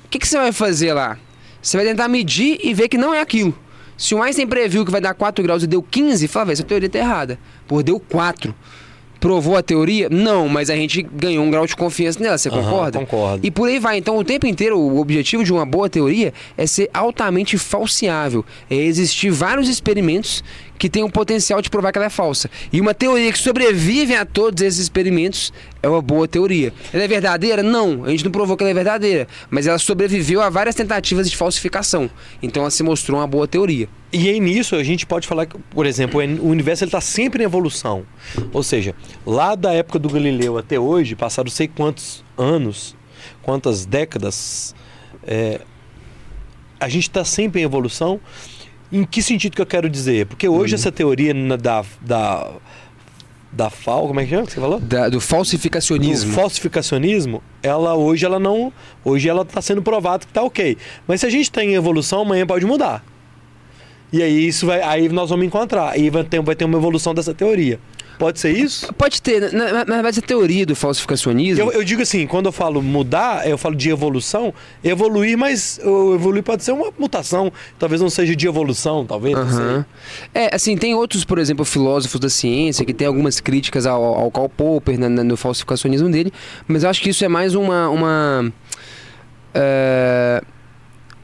O 0.05 0.09
que, 0.09 0.19
que 0.19 0.27
você 0.27 0.37
vai 0.37 0.51
fazer 0.51 0.93
lá? 0.93 1.17
Você 1.61 1.77
vai 1.77 1.85
tentar 1.85 2.07
medir 2.07 2.59
e 2.63 2.73
ver 2.73 2.87
que 2.87 2.97
não 2.97 3.13
é 3.13 3.21
aquilo. 3.21 3.57
Se 3.97 4.13
o 4.13 4.21
Einstein 4.21 4.45
previu 4.45 4.85
que 4.85 4.91
vai 4.91 4.99
dar 4.99 5.13
4 5.13 5.43
graus 5.43 5.63
e 5.63 5.67
deu 5.67 5.81
15, 5.81 6.27
fala, 6.27 6.45
velho, 6.45 6.53
essa 6.53 6.63
teoria 6.63 6.89
tá 6.89 6.99
errada. 6.99 7.39
Pô, 7.67 7.81
deu 7.81 7.99
4. 7.99 8.53
Provou 9.25 9.57
a 9.57 9.63
teoria? 9.63 10.07
Não, 10.07 10.47
mas 10.47 10.69
a 10.69 10.75
gente 10.75 11.01
ganhou 11.01 11.43
um 11.43 11.49
grau 11.49 11.65
de 11.65 11.75
confiança 11.75 12.19
nela, 12.19 12.37
você 12.37 12.47
concorda? 12.47 12.99
concordo. 12.99 13.39
E 13.43 13.49
por 13.49 13.67
aí 13.67 13.79
vai. 13.79 13.97
Então, 13.97 14.15
o 14.19 14.23
tempo 14.23 14.45
inteiro, 14.45 14.77
o 14.77 14.99
objetivo 14.99 15.43
de 15.43 15.51
uma 15.51 15.65
boa 15.65 15.89
teoria 15.89 16.31
é 16.55 16.67
ser 16.67 16.91
altamente 16.93 17.57
falseável. 17.57 18.45
É 18.69 18.75
existir 18.75 19.31
vários 19.31 19.67
experimentos 19.67 20.43
que 20.77 20.89
têm 20.89 21.03
o 21.03 21.09
potencial 21.09 21.61
de 21.61 21.69
provar 21.69 21.91
que 21.91 21.97
ela 21.97 22.07
é 22.07 22.09
falsa. 22.09 22.49
E 22.71 22.81
uma 22.81 22.93
teoria 22.93 23.31
que 23.31 23.39
sobrevive 23.39 24.15
a 24.15 24.25
todos 24.25 24.61
esses 24.61 24.79
experimentos 24.79 25.53
é 25.81 25.87
uma 25.87 26.01
boa 26.01 26.27
teoria. 26.27 26.73
Ela 26.93 27.03
é 27.03 27.07
verdadeira? 27.07 27.63
Não. 27.63 28.03
A 28.05 28.09
gente 28.09 28.25
não 28.25 28.31
provou 28.31 28.57
que 28.57 28.63
ela 28.63 28.71
é 28.71 28.73
verdadeira. 28.73 29.27
Mas 29.49 29.67
ela 29.67 29.77
sobreviveu 29.77 30.41
a 30.41 30.49
várias 30.49 30.75
tentativas 30.75 31.29
de 31.29 31.37
falsificação. 31.37 32.09
Então, 32.41 32.63
ela 32.63 32.71
se 32.71 32.83
mostrou 32.83 33.19
uma 33.19 33.27
boa 33.27 33.47
teoria. 33.47 33.87
E 34.11 34.29
aí 34.29 34.39
nisso 34.39 34.75
a 34.75 34.83
gente 34.83 35.05
pode 35.05 35.27
falar 35.27 35.45
que, 35.45 35.57
por 35.71 35.85
exemplo, 35.85 36.21
o 36.21 36.47
universo 36.47 36.85
está 36.85 37.01
sempre 37.01 37.43
em 37.43 37.45
evolução. 37.45 38.05
Ou 38.53 38.63
seja, 38.63 38.95
lá 39.25 39.55
da 39.55 39.73
época 39.73 39.99
do 39.99 40.09
Galileu 40.09 40.57
até 40.57 40.79
hoje, 40.79 41.15
passaram 41.15 41.49
sei 41.49 41.67
quantos 41.67 42.23
anos, 42.37 42.95
quantas 43.41 43.85
décadas, 43.85 44.73
é, 45.27 45.59
a 46.79 46.87
gente 46.87 47.09
está 47.09 47.25
sempre 47.25 47.61
em 47.61 47.63
evolução. 47.63 48.19
Em 48.91 49.03
que 49.03 49.21
sentido 49.21 49.55
que 49.55 49.61
eu 49.61 49.65
quero 49.65 49.89
dizer? 49.89 50.25
Porque 50.27 50.47
hoje 50.47 50.75
essa 50.75 50.91
teoria 50.91 51.33
da, 51.57 51.83
da, 52.01 52.51
da 53.51 53.69
FAO, 53.69 54.07
como 54.07 54.19
é 54.19 54.23
que 54.23 54.29
chama 54.29 54.45
que 54.45 54.53
você 54.53 54.59
falou? 54.59 54.79
Da- 54.79 55.05
do 55.09 55.13
do 55.13 55.21
falsificacionismo. 55.21 56.33
falsificacionismo, 56.33 57.43
ela 57.63 57.95
hoje 57.95 58.25
ela 58.25 58.39
não, 58.39 58.71
hoje 59.03 59.27
ela 59.27 59.41
está 59.41 59.61
sendo 59.61 59.81
provado 59.81 60.25
que 60.25 60.31
está 60.31 60.43
ok. 60.43 60.77
Mas 61.07 61.21
se 61.21 61.25
a 61.25 61.29
gente 61.29 61.43
está 61.43 61.63
em 61.63 61.73
evolução, 61.73 62.21
amanhã 62.21 62.45
pode 62.45 62.65
mudar. 62.65 63.03
E 64.13 64.21
aí 64.23 64.47
isso 64.47 64.65
vai, 64.65 64.81
aí 64.81 65.09
nós 65.09 65.29
vamos 65.29 65.45
encontrar, 65.45 65.89
aí 65.91 66.09
vai 66.09 66.23
ter, 66.23 66.41
vai 66.41 66.55
ter 66.55 66.65
uma 66.65 66.77
evolução 66.77 67.13
dessa 67.13 67.33
teoria. 67.33 67.79
Pode 68.17 68.39
ser 68.39 68.51
isso? 68.51 68.93
Pode 68.93 69.21
ter. 69.21 69.41
Verdade, 69.51 70.07
essa 70.07 70.21
teoria 70.21 70.65
do 70.65 70.73
falsificacionismo. 70.73 71.61
Eu, 71.65 71.71
eu 71.73 71.83
digo 71.83 72.01
assim, 72.01 72.25
quando 72.25 72.45
eu 72.45 72.51
falo 72.53 72.81
mudar, 72.81 73.45
eu 73.45 73.57
falo 73.57 73.75
de 73.75 73.89
evolução, 73.89 74.53
evoluir, 74.81 75.37
mas 75.37 75.79
evoluir 75.83 76.41
pode 76.41 76.63
ser 76.63 76.71
uma 76.71 76.93
mutação, 76.97 77.51
talvez 77.77 77.99
não 77.99 78.09
seja 78.09 78.33
de 78.33 78.47
evolução, 78.47 79.05
talvez. 79.05 79.35
É, 80.33 80.55
assim, 80.55 80.77
tem 80.77 80.95
outros, 80.95 81.25
por 81.25 81.37
exemplo, 81.39 81.65
filósofos 81.65 82.17
da 82.21 82.29
ciência 82.29 82.85
que 82.85 82.93
tem 82.93 83.05
algumas 83.05 83.41
críticas 83.41 83.85
ao, 83.85 84.01
ao 84.01 84.31
Karl 84.31 84.47
Popper 84.47 84.97
na- 84.97 85.09
na- 85.09 85.23
no 85.25 85.35
falsificacionismo 85.35 86.07
dele, 86.09 86.31
mas 86.69 86.83
eu 86.83 86.89
acho 86.89 87.01
que 87.01 87.09
isso 87.09 87.25
é 87.25 87.27
mais 87.27 87.53
uma. 87.53 87.89
uma 87.89 88.49
é, 89.53 90.41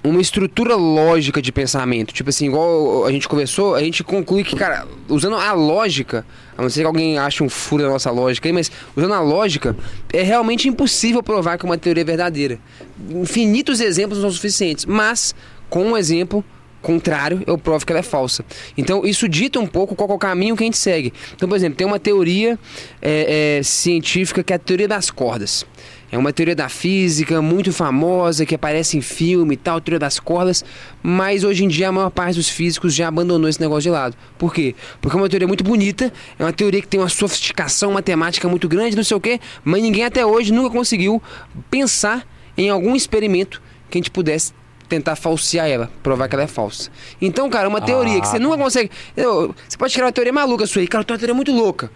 uma 0.03 0.21
estrutura 0.21 0.75
lógica 0.75 1.41
de 1.41 1.51
pensamento. 1.51 2.13
Tipo 2.13 2.29
assim, 2.29 2.47
igual 2.47 3.05
a 3.05 3.11
gente 3.11 3.27
conversou, 3.27 3.75
a 3.75 3.81
gente 3.81 4.03
conclui 4.03 4.43
que, 4.43 4.55
cara, 4.55 4.87
usando 5.07 5.35
a 5.35 5.53
lógica, 5.53 6.25
a 6.57 6.61
não 6.61 6.69
ser 6.69 6.81
que 6.81 6.87
alguém 6.87 7.17
ache 7.17 7.43
um 7.43 7.49
furo 7.49 7.83
na 7.83 7.89
nossa 7.89 8.09
lógica 8.09 8.47
aí, 8.47 8.53
mas 8.53 8.71
usando 8.95 9.13
a 9.13 9.19
lógica, 9.19 9.75
é 10.11 10.21
realmente 10.21 10.67
impossível 10.67 11.21
provar 11.21 11.57
que 11.57 11.65
uma 11.65 11.77
teoria 11.77 12.01
é 12.01 12.05
verdadeira. 12.05 12.59
Infinitos 13.09 13.79
exemplos 13.79 14.17
não 14.17 14.29
são 14.29 14.35
suficientes, 14.35 14.85
mas 14.85 15.35
com 15.69 15.85
um 15.85 15.97
exemplo 15.97 16.43
contrário, 16.81 17.43
eu 17.45 17.57
provo 17.57 17.85
que 17.85 17.91
ela 17.91 17.99
é 17.99 18.03
falsa. 18.03 18.43
Então, 18.77 19.05
isso 19.05 19.29
dita 19.29 19.59
um 19.59 19.67
pouco 19.67 19.95
qual 19.95 20.09
é 20.09 20.13
o 20.13 20.17
caminho 20.17 20.55
que 20.55 20.63
a 20.63 20.65
gente 20.65 20.77
segue. 20.77 21.13
Então, 21.35 21.47
por 21.47 21.55
exemplo, 21.55 21.77
tem 21.77 21.85
uma 21.85 21.99
teoria 21.99 22.57
é, 23.01 23.59
é, 23.59 23.63
científica 23.63 24.43
que 24.43 24.51
é 24.51 24.55
a 24.55 24.59
teoria 24.59 24.87
das 24.87 25.11
cordas. 25.11 25.65
É 26.11 26.17
uma 26.17 26.33
teoria 26.33 26.55
da 26.55 26.67
física 26.67 27.41
muito 27.41 27.71
famosa 27.71 28.45
que 28.45 28.53
aparece 28.53 28.97
em 28.97 29.01
filme 29.01 29.53
e 29.53 29.57
tal, 29.57 29.79
teoria 29.79 29.97
das 29.99 30.19
cordas, 30.19 30.63
mas 31.01 31.43
hoje 31.45 31.63
em 31.63 31.67
dia 31.69 31.87
a 31.87 31.91
maior 31.91 32.09
parte 32.09 32.35
dos 32.35 32.49
físicos 32.49 32.93
já 32.93 33.07
abandonou 33.07 33.47
esse 33.49 33.61
negócio 33.61 33.83
de 33.83 33.89
lado. 33.91 34.17
Por 34.37 34.53
quê? 34.53 34.75
Porque 34.99 35.15
é 35.15 35.19
uma 35.21 35.29
teoria 35.29 35.47
muito 35.47 35.63
bonita, 35.63 36.11
é 36.37 36.43
uma 36.43 36.51
teoria 36.51 36.81
que 36.81 36.87
tem 36.87 36.99
uma 36.99 37.07
sofisticação 37.07 37.93
matemática 37.93 38.49
muito 38.49 38.67
grande, 38.67 38.95
não 38.95 39.03
sei 39.05 39.15
o 39.15 39.21
quê, 39.21 39.39
mas 39.63 39.81
ninguém 39.81 40.03
até 40.03 40.25
hoje 40.25 40.51
nunca 40.51 40.69
conseguiu 40.69 41.21
pensar 41.69 42.27
em 42.57 42.69
algum 42.69 42.95
experimento 42.95 43.61
que 43.89 43.97
a 43.97 43.99
gente 43.99 44.11
pudesse 44.11 44.53
tentar 44.89 45.15
falsear 45.15 45.69
ela, 45.69 45.89
provar 46.03 46.27
que 46.27 46.35
ela 46.35 46.43
é 46.43 46.47
falsa. 46.47 46.89
Então, 47.21 47.49
cara, 47.49 47.69
uma 47.69 47.79
teoria 47.79 48.19
que 48.19 48.27
você 48.27 48.37
nunca 48.39 48.57
consegue. 48.57 48.91
Eu- 49.15 49.55
Você 49.65 49.77
pode 49.77 49.93
criar 49.93 50.07
uma 50.07 50.11
teoria 50.11 50.33
maluca 50.33 50.65
sua 50.67 50.81
aí, 50.81 50.87
cara, 50.89 51.05
tua 51.05 51.17
teoria 51.17 51.31
é 51.31 51.35
muito 51.35 51.53
louca. 51.53 51.89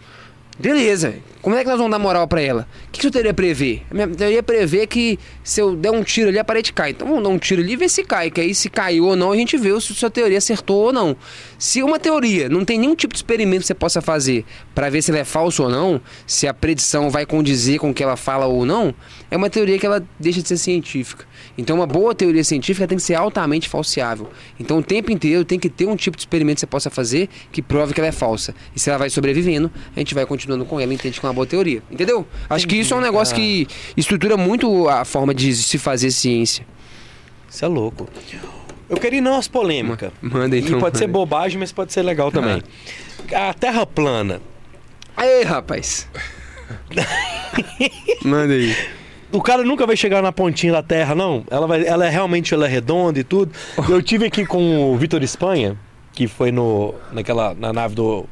Beleza, 0.58 1.16
como 1.42 1.56
é 1.56 1.64
que 1.64 1.70
nós 1.70 1.78
vamos 1.78 1.92
dar 1.92 2.00
moral 2.00 2.28
pra 2.28 2.42
ela? 2.42 2.68
O 2.88 2.92
que, 2.92 3.02
que 3.02 3.12
teoria 3.12 3.34
prevê? 3.34 3.82
A 3.92 3.94
minha 3.94 4.08
teoria 4.08 4.42
prevê 4.42 4.88
que 4.88 5.20
se 5.44 5.62
eu 5.62 5.76
der 5.76 5.92
um 5.92 6.02
tiro 6.02 6.30
ali, 6.30 6.40
a 6.40 6.44
parede 6.46 6.72
cai. 6.72 6.92
Então 6.92 7.08
vamos 7.08 7.24
dar 7.24 7.30
um 7.30 7.38
tiro 7.38 7.62
ali 7.62 7.74
e 7.74 7.76
ver 7.76 7.90
se 7.90 8.04
cai. 8.04 8.32
Que 8.32 8.40
aí 8.40 8.56
se 8.56 8.70
caiu 8.70 9.06
ou 9.06 9.16
não, 9.16 9.32
a 9.34 9.36
gente 9.36 9.58
vê 9.58 9.70
se 9.82 9.94
sua 9.94 10.10
teoria 10.10 10.38
acertou 10.38 10.86
ou 10.86 10.94
não. 10.94 11.16
Se 11.58 11.82
uma 11.82 12.00
teoria 12.00 12.50
não 12.50 12.66
tem 12.66 12.80
nenhum 12.80 12.96
tipo 12.96 13.14
de 13.14 13.20
experimento 13.20 13.62
que 13.62 13.68
você 13.68 13.74
possa 13.74 14.02
fazer 14.02 14.46
pra 14.74 14.90
ver 14.90 15.02
se 15.02 15.12
ela 15.12 15.20
é 15.20 15.24
falsa 15.24 15.64
ou 15.64 15.70
não, 15.70 16.02
se 16.28 16.48
a 16.48 16.54
predição 16.54 17.10
vai 17.10 17.26
condizer 17.26 17.80
com 17.80 17.90
o 17.90 17.94
que 17.94 18.04
ela 18.04 18.18
fala 18.18 18.46
ou 18.46 18.66
não, 18.66 18.94
é 19.32 19.38
uma 19.38 19.50
teoria 19.50 19.80
que 19.80 19.86
ela 19.86 20.06
deixa 20.20 20.42
de 20.42 20.48
ser 20.48 20.58
científica. 20.58 21.26
Então 21.58 21.78
uma 21.78 21.88
boa 21.88 22.14
teoria 22.14 22.44
científica 22.44 22.88
tem 22.88 22.98
que 22.98 23.04
ser 23.04 23.16
altamente 23.16 23.70
falseável. 23.70 24.30
Então 24.60 24.80
o 24.80 24.84
tempo 24.84 25.12
inteiro 25.12 25.46
tem 25.46 25.60
que 25.60 25.70
ter 25.70 25.86
um 25.86 25.96
tipo 25.96 26.18
de 26.18 26.22
experimento 26.22 26.56
que 26.56 26.62
você 26.62 26.68
possa 26.68 26.90
fazer 26.90 27.30
que 27.52 27.62
prove 27.62 27.94
que 27.94 28.00
ela 28.00 28.10
é 28.10 28.12
falsa. 28.12 28.54
E 28.76 28.80
se 28.80 28.90
ela 28.90 29.00
vai 29.00 29.10
sobrevivendo, 29.10 29.72
a 29.96 30.00
gente 30.00 30.14
vai 30.14 30.26
continuando 30.26 30.66
com 30.66 30.80
ela 30.80 30.92
e 30.92 30.96
entende 30.96 31.20
que 31.20 31.26
é 31.26 31.30
uma 31.30 31.34
boa 31.34 31.48
teoria. 31.48 31.82
Entendeu? 31.90 32.26
Acho 32.50 32.68
que 32.68 32.76
isso 32.76 32.94
é 32.94 32.98
um 32.98 33.02
negócio 33.02 33.36
que 33.36 33.68
estrutura 33.96 34.36
muito 34.38 34.88
a 34.90 35.06
forma 35.06 35.34
de 35.34 35.56
se 35.56 35.78
fazer 35.78 36.12
ciência. 36.12 36.66
Isso 37.50 37.64
é 37.64 37.68
louco. 37.68 38.08
Eu 38.90 38.98
queria 38.98 39.18
ir 39.18 39.22
nas 39.22 39.48
polêmicas. 39.48 40.12
Manda 40.22 40.58
então. 40.58 40.78
e 40.78 40.80
pode 40.80 40.98
ser 40.98 41.08
bobagem, 41.08 41.60
mas 41.60 41.72
pode 41.72 41.92
ser 41.92 42.02
legal 42.02 42.32
também. 42.32 42.62
A 43.34 43.54
Terra 43.54 43.86
plana. 43.86 44.42
Aí, 45.18 45.44
rapaz. 45.44 46.08
Manda 48.24 48.54
aí. 48.54 48.76
O 49.32 49.42
cara 49.42 49.64
nunca 49.64 49.86
vai 49.86 49.98
chegar 49.98 50.22
na 50.22 50.32
pontinha 50.32 50.74
da 50.74 50.84
Terra, 50.84 51.16
não. 51.16 51.44
Ela, 51.50 51.68
vai, 51.68 51.86
ela 51.86 52.06
é 52.06 52.10
realmente 52.10 52.54
ela 52.54 52.66
é 52.66 52.70
redonda 52.70 53.20
e 53.20 53.24
tudo. 53.24 53.52
Eu 53.90 54.02
tive 54.02 54.26
aqui 54.26 54.46
com 54.46 54.94
o 54.94 54.98
Vitor 54.98 55.24
Espanha, 55.24 55.78
que 56.14 56.28
foi 56.28 56.52
no, 56.52 56.94
naquela, 57.12 57.54
na 57.54 57.74
nave 57.74 57.96
do... 57.96 58.26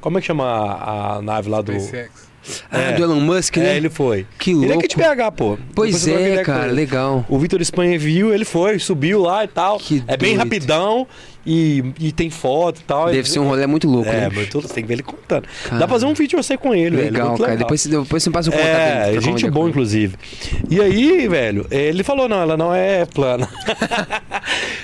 Como 0.00 0.18
é 0.18 0.20
que 0.20 0.26
chama 0.26 0.44
a, 0.44 1.16
a 1.16 1.22
nave 1.22 1.48
lá 1.48 1.62
do... 1.62 1.72
SpaceX. 1.72 2.33
Ah, 2.70 2.78
É. 2.80 2.92
do 2.92 3.02
Elon 3.02 3.20
Musk, 3.20 3.56
né? 3.56 3.74
É, 3.74 3.76
ele 3.76 3.88
foi. 3.90 4.26
Que 4.38 4.50
Ele 4.50 4.64
é 4.64 4.68
louco. 4.68 4.80
aqui 4.80 4.88
de 4.88 4.96
BH, 4.96 5.32
pô. 5.36 5.58
Pois 5.74 6.04
Depois 6.04 6.22
é, 6.38 6.42
cara, 6.44 6.66
legal. 6.72 7.24
O 7.28 7.38
Vitor 7.38 7.60
Espanha 7.60 7.98
viu, 7.98 8.32
ele 8.34 8.44
foi, 8.44 8.78
subiu 8.78 9.20
lá 9.22 9.44
e 9.44 9.48
tal. 9.48 9.78
Que 9.78 10.02
é 10.06 10.16
bem 10.16 10.30
doido. 10.36 10.38
rapidão 10.44 11.06
e, 11.46 11.84
e 12.00 12.12
tem 12.12 12.30
foto 12.30 12.80
e 12.80 12.84
tal. 12.84 13.10
Deve 13.10 13.28
ser 13.28 13.38
um 13.38 13.48
rolê 13.48 13.66
muito 13.66 13.88
louco, 13.88 14.08
É, 14.08 14.22
né? 14.22 14.30
muito, 14.30 14.60
você 14.60 14.72
tem 14.74 14.82
que 14.84 14.88
ver 14.88 14.94
ele 14.94 15.02
contando. 15.02 15.42
Dá 15.42 15.68
Cara. 15.70 15.78
pra 15.78 15.88
fazer 15.88 16.06
um 16.06 16.14
vídeo 16.14 16.42
você 16.42 16.56
com 16.56 16.74
ele, 16.74 16.96
velho. 16.96 17.12
Legal, 17.12 17.28
muito 17.28 17.40
cara. 17.40 17.52
legal. 17.52 17.64
Depois, 17.66 17.86
depois 17.86 18.22
você 18.22 18.30
me 18.30 18.34
passa 18.34 18.50
o 18.50 18.52
contato 18.52 18.68
É, 18.68 19.04
dele. 19.10 19.20
gente 19.20 19.50
boa, 19.50 19.68
inclusive. 19.68 20.16
E 20.70 20.80
aí, 20.80 21.28
velho, 21.28 21.66
ele 21.70 22.02
falou, 22.02 22.28
não, 22.28 22.40
ela 22.40 22.56
não 22.56 22.74
é 22.74 23.04
plana. 23.06 23.48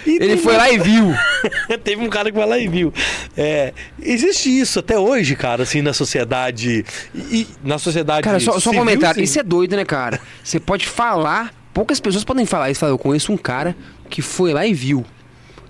Ele 0.07 0.37
foi 0.37 0.57
lá 0.57 0.70
e 0.70 0.78
viu. 0.78 1.15
Teve 1.85 2.03
um 2.05 2.09
cara 2.09 2.31
que 2.31 2.37
foi 2.37 2.47
lá 2.47 2.59
e 2.59 2.66
viu. 2.69 2.93
É, 3.37 3.73
existe 4.03 4.49
isso 4.51 4.78
até 4.78 4.99
hoje, 4.99 5.37
cara, 5.37 5.62
assim, 5.62 5.82
na 5.82 5.93
sociedade. 5.93 6.85
E, 7.15 7.47
na 7.62 7.78
sociedade. 7.78 8.23
Cara, 8.23 8.41
só, 8.41 8.59
só 8.59 8.70
um 8.70 8.74
comentário. 8.74 9.16
sim. 9.16 9.23
Isso 9.24 9.39
é 9.39 9.43
doido, 9.43 9.77
né, 9.77 9.85
cara? 9.85 10.20
Você 10.43 10.59
pode 10.59 10.87
falar, 10.87 11.53
poucas 11.73 12.01
pessoas 12.01 12.24
podem 12.24 12.45
falar 12.47 12.70
isso. 12.70 12.85
Eu 12.85 12.99
conheço 12.99 13.32
um 13.32 13.37
cara 13.37 13.77
que 14.09 14.20
foi 14.23 14.53
lá 14.53 14.66
e 14.66 14.74
viu. 14.74 15.05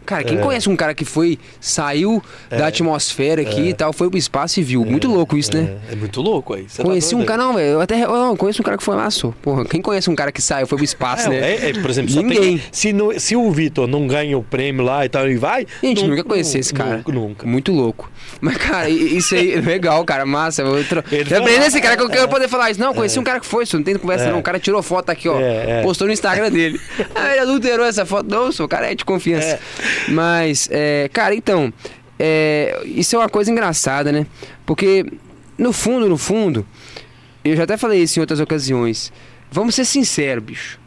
Cara, 0.06 0.24
quem 0.24 0.38
É. 0.38 0.40
conhece 0.40 0.68
um 0.68 0.74
cara 0.76 0.94
que 0.94 1.04
foi, 1.04 1.38
saiu 1.60 2.22
da 2.50 2.66
atmosfera 2.66 3.42
aqui 3.42 3.68
e 3.68 3.74
tal, 3.74 3.92
foi 3.92 4.08
pro 4.08 4.18
espaço 4.18 4.58
e 4.60 4.62
viu? 4.62 4.84
Muito 4.84 5.08
louco 5.08 5.36
isso, 5.36 5.54
né? 5.56 5.76
É, 5.88 5.92
é 5.92 5.96
muito 5.96 6.20
louco 6.20 6.54
aí. 6.54 6.64
Você 6.68 6.78
tá 6.78 6.84
Conheci 6.84 7.14
um 7.14 7.18
doido 7.18 7.30
aí. 7.30 7.36
cara, 7.36 7.48
não, 7.48 7.54
velho. 7.54 7.66
Eu 7.74 7.80
até. 7.80 8.02
eu 8.04 8.10
Não, 8.10 8.36
conheço 8.36 8.60
um 8.60 8.64
cara 8.64 8.76
que 8.76 8.82
foi 8.82 8.96
lá, 8.96 9.08
só. 9.10 9.32
Porra, 9.42 9.64
quem 9.64 9.80
conhece 9.80 10.10
um 10.10 10.14
cara 10.14 10.32
que 10.32 10.42
saiu, 10.42 10.66
foi 10.66 10.76
pro 10.76 10.84
espaço, 10.84 11.26
É, 11.28 11.30
né? 11.30 11.50
é, 11.52 11.70
é, 11.70 11.72
por 11.74 11.90
exemplo, 11.90 12.10
só 12.12 12.22
Ninguém. 12.22 12.58
tem- 12.58 12.62
se, 12.72 12.92
se 13.18 13.36
o 13.36 13.50
Vitor 13.52 13.86
não 13.86 14.06
ganha 14.06 14.36
o 14.36 14.42
prêmio 14.42 14.84
lá 14.84 15.04
e 15.04 15.08
tal 15.08 15.28
e 15.30 15.36
vai. 15.36 15.66
Gente, 15.82 16.02
nu- 16.02 16.10
nunca 16.10 16.24
conheci 16.24 16.58
esse 16.58 16.72
cara. 16.74 16.96
Nunca. 16.98 17.12
nunca. 17.12 17.46
Muito 17.46 17.72
louco. 17.72 18.10
Mas, 18.40 18.56
cara, 18.56 18.88
isso 18.88 19.34
aí 19.34 19.52
é 19.52 19.60
legal, 19.60 20.04
cara. 20.04 20.24
Massa. 20.26 20.62
Eu, 20.62 20.84
tro... 20.84 21.02
Eu 21.10 21.38
aprendi 21.38 21.66
esse 21.66 21.80
cara 21.80 21.96
que 21.96 22.02
eu 22.02 22.08
quero 22.10 22.28
poder 22.28 22.48
falar 22.48 22.70
isso. 22.70 22.80
Não, 22.80 22.92
conheci 22.94 23.18
um 23.18 23.24
cara 23.24 23.38
que 23.40 23.46
foi, 23.46 23.64
isso 23.64 23.76
não 23.76 23.84
tem 23.84 23.94
conversa, 23.96 24.24
É. 24.26 24.30
não. 24.32 24.38
O 24.38 24.42
cara 24.42 24.58
tirou 24.58 24.82
foto 24.82 25.10
aqui, 25.10 25.28
ó. 25.28 25.38
É, 25.38 25.80
é. 25.80 25.82
Postou 25.82 26.06
no 26.06 26.12
Instagram 26.12 26.50
dele. 26.50 26.80
ah, 27.14 27.30
ele 27.32 27.40
adulterou 27.40 27.86
essa 27.86 28.04
foto. 28.06 28.28
Não, 28.28 28.50
sou 28.52 28.66
o 28.66 28.68
cara 28.68 28.90
é 28.90 28.94
de 28.94 29.04
confiança. 29.04 29.58
Mas, 30.08 30.68
é, 30.70 31.08
cara, 31.12 31.34
então, 31.34 31.72
é, 32.18 32.80
isso 32.84 33.16
é 33.16 33.18
uma 33.18 33.28
coisa 33.28 33.50
engraçada, 33.50 34.10
né? 34.12 34.26
Porque, 34.66 35.04
no 35.56 35.72
fundo, 35.72 36.08
no 36.08 36.18
fundo, 36.18 36.66
eu 37.44 37.56
já 37.56 37.64
até 37.64 37.76
falei 37.76 38.02
isso 38.02 38.18
em 38.18 38.20
outras 38.20 38.40
ocasiões. 38.40 39.12
Vamos 39.50 39.74
ser 39.74 39.84
sinceros, 39.84 40.44
bicho. 40.44 40.78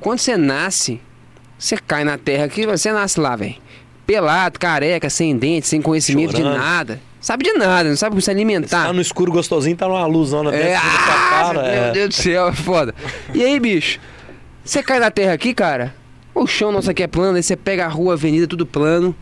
Quando 0.00 0.18
você 0.18 0.36
nasce, 0.36 1.00
você 1.58 1.76
cai 1.76 2.04
na 2.04 2.16
terra 2.16 2.44
aqui, 2.44 2.66
você 2.66 2.92
nasce 2.92 3.20
lá, 3.20 3.36
velho. 3.36 3.56
Pelado, 4.06 4.58
careca, 4.58 5.08
sem 5.10 5.36
dente, 5.36 5.66
sem 5.66 5.80
conhecimento 5.82 6.30
de 6.34 6.42
Chorando. 6.42 6.58
nada. 6.58 7.00
Sabe 7.20 7.44
de 7.44 7.52
nada, 7.52 7.88
não 7.88 7.96
sabe 7.96 8.10
como 8.12 8.22
se 8.22 8.30
alimentar. 8.30 8.86
Tá 8.86 8.92
no 8.94 9.00
escuro 9.02 9.30
gostosinho, 9.30 9.76
tá 9.76 9.86
numa 9.86 10.06
luzona 10.06 10.50
É, 10.56 10.72
na 10.72 10.80
sua 10.80 10.88
ah, 10.88 11.28
cara. 11.30 11.62
meu 11.62 11.70
é. 11.70 11.92
Deus 11.92 12.08
do 12.08 12.14
céu, 12.14 12.48
é 12.48 12.52
foda. 12.52 12.94
E 13.34 13.44
aí, 13.44 13.60
bicho? 13.60 14.00
Você 14.64 14.82
cai 14.82 14.98
na 14.98 15.10
terra 15.10 15.34
aqui, 15.34 15.52
cara? 15.52 15.94
O 16.34 16.46
chão 16.46 16.70
nosso 16.72 16.90
aqui 16.90 17.02
é 17.02 17.06
plano, 17.06 17.36
aí 17.36 17.42
você 17.42 17.56
pega 17.56 17.84
a 17.84 17.88
rua, 17.88 18.12
a 18.12 18.16
avenida, 18.16 18.46
tudo 18.46 18.64
plano. 18.64 19.14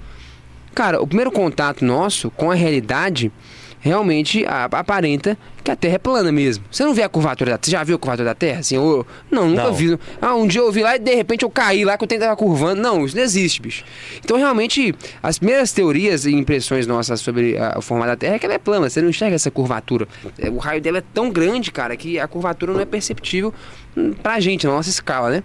Cara, 0.74 1.00
o 1.02 1.06
primeiro 1.06 1.30
contato 1.32 1.84
nosso 1.84 2.30
com 2.30 2.50
a 2.50 2.54
realidade 2.54 3.32
realmente 3.80 4.44
aparenta 4.72 5.38
que 5.62 5.70
a 5.70 5.76
Terra 5.76 5.94
é 5.94 5.98
plana 5.98 6.32
mesmo. 6.32 6.64
Você 6.70 6.84
não 6.84 6.92
vê 6.92 7.02
a 7.02 7.08
curvatura 7.08 7.52
da 7.52 7.58
Terra? 7.58 7.64
Você 7.64 7.70
já 7.70 7.84
viu 7.84 7.96
a 7.96 7.98
curvatura 7.98 8.28
da 8.28 8.34
Terra? 8.34 8.60
Assim, 8.60 8.76
ou... 8.76 9.06
Não, 9.30 9.48
nunca 9.48 9.64
Não. 9.64 9.72
vi. 9.74 9.98
Ah, 10.20 10.34
um 10.34 10.46
dia 10.46 10.60
eu 10.60 10.70
vi 10.72 10.82
lá 10.82 10.96
e 10.96 10.98
de 10.98 11.14
repente 11.14 11.44
eu 11.44 11.50
caí 11.50 11.84
lá 11.84 11.96
que 11.96 12.04
o 12.04 12.06
tempo 12.06 12.22
tava 12.22 12.36
curvando. 12.36 12.80
Não, 12.82 13.04
isso 13.04 13.16
não 13.16 13.22
existe, 13.22 13.62
bicho. 13.62 13.84
Então, 14.22 14.36
realmente, 14.36 14.94
as 15.22 15.38
primeiras 15.38 15.72
teorias 15.72 16.24
e 16.26 16.32
impressões 16.34 16.86
nossas 16.86 17.20
sobre 17.20 17.56
a- 17.56 17.74
o 17.78 17.82
formato 17.82 18.10
da 18.10 18.16
Terra 18.16 18.34
é 18.34 18.38
que 18.38 18.46
ela 18.46 18.54
é 18.54 18.58
plana. 18.58 18.90
Você 18.90 19.00
não 19.00 19.10
enxerga 19.10 19.36
essa 19.36 19.50
curvatura. 19.50 20.08
É, 20.38 20.48
O 20.50 20.56
raio 20.58 20.80
dela 20.80 20.98
é 20.98 21.04
tão 21.14 21.30
grande, 21.30 21.70
cara, 21.70 21.96
que 21.96 22.18
a 22.18 22.26
curvatura 22.26 22.72
não 22.72 22.80
é 22.80 22.84
perceptível 22.86 23.54
hum, 23.96 24.12
pra 24.22 24.40
gente, 24.40 24.66
na 24.66 24.72
nossa 24.72 24.90
escala, 24.90 25.30
né? 25.30 25.42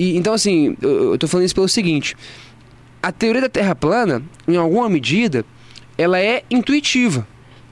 E, 0.00 0.16
então, 0.16 0.32
assim, 0.32 0.74
eu, 0.80 1.12
eu 1.12 1.18
tô 1.18 1.28
falando 1.28 1.44
isso 1.44 1.54
pelo 1.54 1.68
seguinte. 1.68 2.16
A 3.02 3.12
teoria 3.12 3.42
da 3.42 3.50
Terra 3.50 3.74
plana, 3.74 4.22
em 4.48 4.56
alguma 4.56 4.88
medida, 4.88 5.44
ela 5.98 6.18
é 6.18 6.42
intuitiva. 6.50 7.26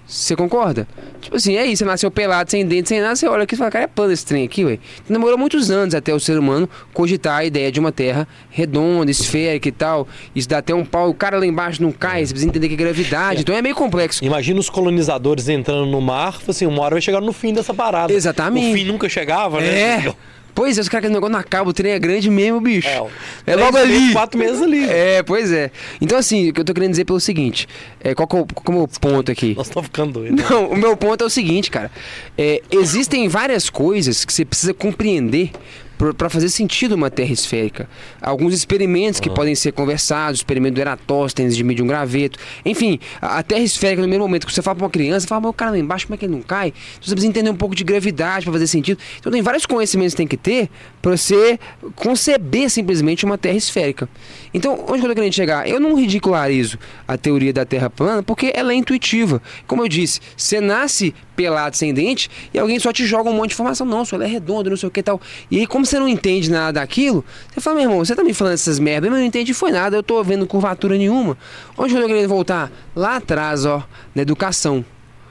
Você 0.06 0.36
concorda? 0.36 0.86
Tipo 1.22 1.36
assim, 1.36 1.56
é 1.56 1.64
isso, 1.64 1.78
você 1.78 1.84
nasceu 1.86 2.10
pelado, 2.10 2.50
sem 2.50 2.66
dente, 2.66 2.90
sem 2.90 3.00
nada, 3.00 3.16
você 3.16 3.26
olha 3.26 3.44
aqui 3.44 3.54
e 3.54 3.58
fala, 3.58 3.70
cara, 3.70 3.84
é 3.84 3.86
plano 3.86 4.12
esse 4.12 4.26
trem 4.26 4.44
aqui, 4.44 4.62
ué. 4.62 4.78
Demorou 5.08 5.38
muitos 5.38 5.70
anos 5.70 5.94
até 5.94 6.14
o 6.14 6.20
ser 6.20 6.38
humano 6.38 6.68
cogitar 6.92 7.38
a 7.38 7.44
ideia 7.46 7.72
de 7.72 7.80
uma 7.80 7.92
terra 7.92 8.28
redonda, 8.50 9.10
esférica 9.10 9.68
e 9.68 9.72
tal. 9.72 10.06
Isso 10.34 10.48
dá 10.48 10.58
até 10.58 10.74
um 10.74 10.84
pau, 10.84 11.10
o 11.10 11.14
cara 11.14 11.38
lá 11.38 11.46
embaixo 11.46 11.82
não 11.82 11.92
cai, 11.92 12.24
você 12.24 12.32
precisa 12.32 12.48
entender 12.48 12.68
que 12.68 12.74
é 12.74 12.76
gravidade, 12.76 13.40
então 13.40 13.54
é 13.54 13.60
meio 13.60 13.74
complexo. 13.74 14.22
Imagina 14.24 14.60
os 14.60 14.70
colonizadores 14.70 15.48
entrando 15.48 15.86
no 15.86 16.00
mar, 16.00 16.38
assim, 16.46 16.66
uma 16.66 16.82
hora 16.82 16.94
vai 16.94 17.02
chegar 17.02 17.20
no 17.20 17.32
fim 17.32 17.52
dessa 17.54 17.72
parada. 17.72 18.12
Exatamente. 18.12 18.70
O 18.70 18.74
fim 18.74 18.84
nunca 18.84 19.08
chegava, 19.08 19.60
né? 19.60 19.78
É. 19.78 20.14
Pois 20.54 20.76
é, 20.76 20.80
os 20.80 20.88
caras 20.88 21.08
que 21.08 21.14
negócio 21.14 21.32
não 21.32 21.38
acaba, 21.38 21.70
o 21.70 21.72
trem 21.72 21.92
é 21.92 21.98
grande 21.98 22.30
mesmo, 22.30 22.60
bicho. 22.60 22.88
É, 22.88 23.06
É, 23.46 23.56
logo 23.56 23.76
ali. 23.76 24.12
Quatro 24.12 24.38
meses 24.38 24.60
ali. 24.60 24.84
É, 24.88 25.22
pois 25.22 25.52
é. 25.52 25.70
Então, 26.00 26.18
assim, 26.18 26.50
o 26.50 26.52
que 26.52 26.60
eu 26.60 26.64
tô 26.64 26.74
querendo 26.74 26.90
dizer 26.90 27.04
pelo 27.04 27.20
seguinte: 27.20 27.68
é, 28.00 28.14
qual 28.14 28.24
é 28.24 28.28
qual 28.28 28.46
que 28.46 28.70
é 28.70 28.70
o 28.70 28.72
meu 28.72 28.88
ponto 29.00 29.30
aqui? 29.30 29.54
Nós 29.56 29.68
estamos 29.68 29.86
ficando 29.86 30.12
doidos. 30.14 30.44
Não, 30.50 30.70
o 30.70 30.76
meu 30.76 30.96
ponto 30.96 31.22
é 31.22 31.26
o 31.26 31.30
seguinte, 31.30 31.70
cara. 31.70 31.90
É, 32.36 32.60
existem 32.70 33.28
várias 33.28 33.70
coisas 33.70 34.24
que 34.24 34.32
você 34.32 34.44
precisa 34.44 34.74
compreender 34.74 35.50
para 35.98 36.30
fazer 36.30 36.48
sentido 36.48 36.94
uma 36.94 37.10
Terra 37.10 37.32
esférica. 37.32 37.88
Alguns 38.22 38.54
experimentos 38.54 39.18
que 39.18 39.28
podem 39.28 39.54
ser 39.54 39.72
conversados, 39.72 40.38
experimento 40.38 40.76
do 40.76 40.80
Eratóstenes 40.80 41.56
de 41.56 41.64
medir 41.64 41.82
um 41.82 41.86
graveto. 41.88 42.38
Enfim, 42.64 43.00
a, 43.20 43.38
a 43.38 43.42
Terra 43.42 43.62
esférica, 43.62 44.00
no 44.00 44.04
primeiro 44.04 44.22
momento 44.22 44.46
que 44.46 44.52
você 44.52 44.62
fala 44.62 44.76
para 44.76 44.84
uma 44.84 44.90
criança, 44.90 45.20
você 45.20 45.26
fala, 45.26 45.40
mas 45.40 45.50
o 45.50 45.52
cara 45.52 45.72
lá 45.72 45.78
embaixo, 45.78 46.06
como 46.06 46.14
é 46.14 46.18
que 46.18 46.24
ele 46.24 46.34
não 46.34 46.42
cai? 46.42 46.68
Então, 46.68 47.02
você 47.02 47.10
precisa 47.10 47.28
entender 47.28 47.50
um 47.50 47.56
pouco 47.56 47.74
de 47.74 47.82
gravidade 47.82 48.44
para 48.44 48.52
fazer 48.52 48.68
sentido. 48.68 48.98
Então 49.18 49.32
tem 49.32 49.42
vários 49.42 49.66
conhecimentos 49.66 50.14
que 50.14 50.18
tem 50.18 50.26
que 50.26 50.36
ter 50.36 50.70
para 51.02 51.16
você 51.16 51.58
conceber 51.96 52.70
simplesmente 52.70 53.24
uma 53.24 53.36
Terra 53.36 53.56
esférica. 53.56 54.08
Então, 54.54 54.84
onde 54.88 55.02
eu 55.02 55.08
tô 55.08 55.14
querendo 55.14 55.32
chegar? 55.32 55.68
Eu 55.68 55.80
não 55.80 55.94
ridicularizo 55.94 56.78
a 57.06 57.16
teoria 57.18 57.52
da 57.52 57.64
Terra 57.64 57.90
plana 57.90 58.22
porque 58.22 58.52
ela 58.54 58.72
é 58.72 58.76
intuitiva. 58.76 59.42
Como 59.66 59.82
eu 59.82 59.88
disse, 59.88 60.20
você 60.36 60.60
nasce 60.60 61.14
pelado 61.34 61.76
sem 61.76 61.94
dente 61.94 62.28
e 62.52 62.58
alguém 62.58 62.80
só 62.80 62.92
te 62.92 63.06
joga 63.06 63.30
um 63.30 63.32
monte 63.32 63.50
de 63.50 63.54
informação. 63.54 63.86
Não, 63.86 64.02
ela 64.12 64.24
é 64.24 64.26
redonda, 64.26 64.70
não 64.70 64.76
sei 64.76 64.88
o 64.88 64.90
que 64.90 65.02
tal. 65.02 65.20
E 65.50 65.58
aí, 65.58 65.66
como 65.66 65.86
você 65.88 65.98
não 65.98 66.08
entende 66.08 66.50
nada 66.50 66.80
daquilo, 66.80 67.24
você 67.52 67.60
fala, 67.60 67.76
meu 67.76 67.84
irmão, 67.84 67.98
você 68.04 68.14
tá 68.14 68.22
me 68.22 68.32
falando 68.34 68.54
essas 68.54 68.78
merdas, 68.78 69.10
mas 69.10 69.18
eu 69.18 69.22
não 69.22 69.26
entendi 69.28 69.52
foi 69.54 69.70
nada, 69.72 69.96
eu 69.96 70.02
tô 70.02 70.22
vendo 70.22 70.46
curvatura 70.46 70.96
nenhuma. 70.96 71.36
Onde 71.76 71.94
eu 71.94 72.00
tô 72.02 72.06
querendo 72.06 72.28
voltar? 72.28 72.70
Lá 72.94 73.16
atrás, 73.16 73.64
ó, 73.64 73.82
na 74.14 74.22
educação. 74.22 74.84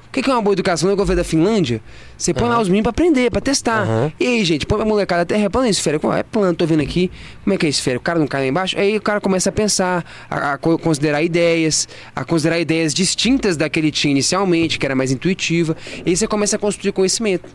O 0.08 0.12
que 0.18 0.24
que 0.24 0.32
é 0.32 0.34
uma 0.34 0.42
boa 0.42 0.54
educação? 0.54 0.88
Lembra 0.90 0.98
que 0.98 1.02
eu 1.04 1.06
falei 1.16 1.24
da 1.24 1.30
Finlândia? 1.30 1.80
Você 2.18 2.34
põe 2.34 2.48
lá 2.50 2.60
os 2.60 2.68
meninos 2.70 2.84
pra 2.86 2.90
aprender, 2.90 3.30
pra 3.30 3.40
testar. 3.42 3.84
Aham. 3.84 4.12
E 4.20 4.26
aí, 4.26 4.44
gente, 4.46 4.66
põe 4.66 4.78
pra 4.78 4.86
molecada, 4.88 5.22
a 5.22 5.26
terra 5.26 5.44
é 5.44 5.50
plana, 5.50 5.68
é 5.68 5.70
esférica? 5.70 6.08
Ué, 6.08 6.20
É 6.22 6.24
plano, 6.24 6.56
tô 6.56 6.66
vendo 6.66 6.82
aqui. 6.82 7.12
Como 7.44 7.54
é 7.54 7.58
que 7.58 7.68
é 7.68 7.70
esférico? 7.70 8.02
O 8.02 8.06
cara 8.06 8.18
não 8.18 8.26
cai 8.26 8.42
lá 8.42 8.48
embaixo? 8.48 8.80
Aí 8.80 8.98
o 8.98 9.02
cara 9.02 9.22
começa 9.22 9.50
a 9.50 9.52
pensar, 9.52 10.04
a, 10.28 10.54
a 10.54 10.58
co- 10.58 10.80
considerar 10.80 11.22
ideias, 11.22 11.88
a 12.16 12.24
considerar 12.24 12.58
ideias 12.60 12.96
distintas 12.96 13.56
da 13.58 13.70
que 13.70 13.80
ele 13.80 13.92
tinha 13.92 14.10
inicialmente, 14.12 14.80
que 14.80 14.86
era 14.88 14.96
mais 14.96 15.12
intuitiva. 15.12 15.78
E 16.04 16.10
aí 16.10 16.18
você 16.18 16.26
começa 16.26 16.56
a 16.56 16.60
construir 16.60 16.94
conhecimento. 16.94 17.48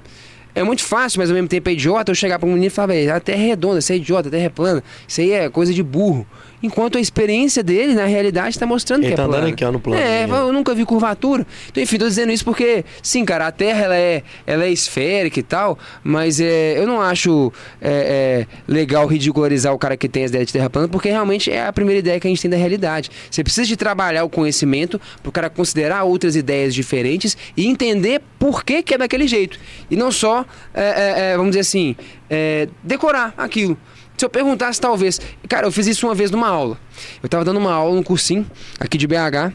É 0.54 0.62
muito 0.62 0.84
fácil, 0.84 1.18
mas 1.18 1.30
ao 1.30 1.34
mesmo 1.34 1.48
tempo 1.48 1.68
é 1.68 1.72
idiota 1.72 2.10
eu 2.10 2.14
chegar 2.14 2.38
pra 2.38 2.46
um 2.46 2.52
menino 2.52 2.66
e 2.66 2.70
falar, 2.70 2.88
velho, 2.88 3.14
a 3.14 3.20
terra 3.20 3.42
é 3.42 3.46
redonda, 3.46 3.78
isso 3.78 3.92
é 3.92 3.96
idiota, 3.96 4.28
a 4.28 4.30
terra 4.30 4.44
é 4.44 4.48
plana. 4.50 4.84
Isso 5.08 5.20
aí 5.20 5.32
é 5.32 5.48
coisa 5.48 5.72
de 5.72 5.82
burro. 5.82 6.26
Enquanto 6.62 6.96
a 6.96 7.00
experiência 7.00 7.62
dele, 7.62 7.94
na 7.94 8.04
realidade, 8.04 8.58
tá 8.58 8.64
mostrando 8.64 9.02
Ele 9.02 9.10
que 9.10 9.16
tá 9.16 9.22
é 9.22 9.26
andando 9.26 9.40
plana. 9.40 9.52
aqui, 9.52 9.64
ó, 9.64 9.72
no 9.72 9.80
plano. 9.80 10.00
É, 10.00 10.24
eu 10.24 10.52
nunca 10.52 10.74
vi 10.74 10.84
curvatura. 10.84 11.46
Então, 11.68 11.82
enfim, 11.82 11.98
tô 11.98 12.06
dizendo 12.06 12.32
isso 12.32 12.44
porque, 12.44 12.84
sim, 13.02 13.24
cara, 13.24 13.46
a 13.46 13.52
Terra 13.52 13.84
ela 13.84 13.96
é, 13.96 14.22
ela 14.46 14.64
é 14.64 14.70
esférica 14.70 15.40
e 15.40 15.42
tal, 15.42 15.78
mas 16.04 16.40
é, 16.40 16.78
eu 16.78 16.86
não 16.86 17.00
acho 17.00 17.52
é, 17.80 18.46
é, 18.46 18.72
legal 18.72 19.06
ridicularizar 19.06 19.72
o 19.72 19.78
cara 19.78 19.96
que 19.96 20.08
tem 20.08 20.24
as 20.24 20.30
ideias 20.30 20.46
de 20.46 20.52
Terra 20.52 20.70
plana, 20.70 20.88
porque 20.88 21.08
realmente 21.08 21.50
é 21.50 21.66
a 21.66 21.72
primeira 21.72 21.98
ideia 21.98 22.20
que 22.20 22.26
a 22.26 22.30
gente 22.30 22.40
tem 22.40 22.50
da 22.50 22.56
realidade. 22.56 23.10
Você 23.30 23.42
precisa 23.42 23.66
de 23.66 23.76
trabalhar 23.76 24.24
o 24.24 24.28
conhecimento 24.30 25.00
pro 25.22 25.32
cara 25.32 25.50
considerar 25.50 26.04
outras 26.04 26.36
ideias 26.36 26.74
diferentes 26.74 27.36
e 27.56 27.66
entender 27.66 28.20
por 28.38 28.64
que, 28.64 28.82
que 28.82 28.94
é 28.94 28.98
daquele 28.98 29.26
jeito. 29.26 29.58
E 29.90 29.96
não 29.96 30.12
só, 30.12 30.44
é, 30.74 30.82
é, 30.82 31.32
é, 31.32 31.36
vamos 31.36 31.50
dizer 31.50 31.60
assim, 31.60 31.96
é, 32.30 32.68
decorar 32.82 33.34
aquilo. 33.36 33.76
Se 34.22 34.26
eu 34.26 34.30
perguntasse, 34.30 34.80
talvez. 34.80 35.20
Cara, 35.48 35.66
eu 35.66 35.72
fiz 35.72 35.84
isso 35.88 36.06
uma 36.06 36.14
vez 36.14 36.30
numa 36.30 36.46
aula. 36.46 36.78
Eu 37.20 37.28
tava 37.28 37.44
dando 37.44 37.56
uma 37.56 37.72
aula 37.72 37.96
num 37.96 38.04
cursinho 38.04 38.48
aqui 38.78 38.96
de 38.96 39.04
BH. 39.08 39.52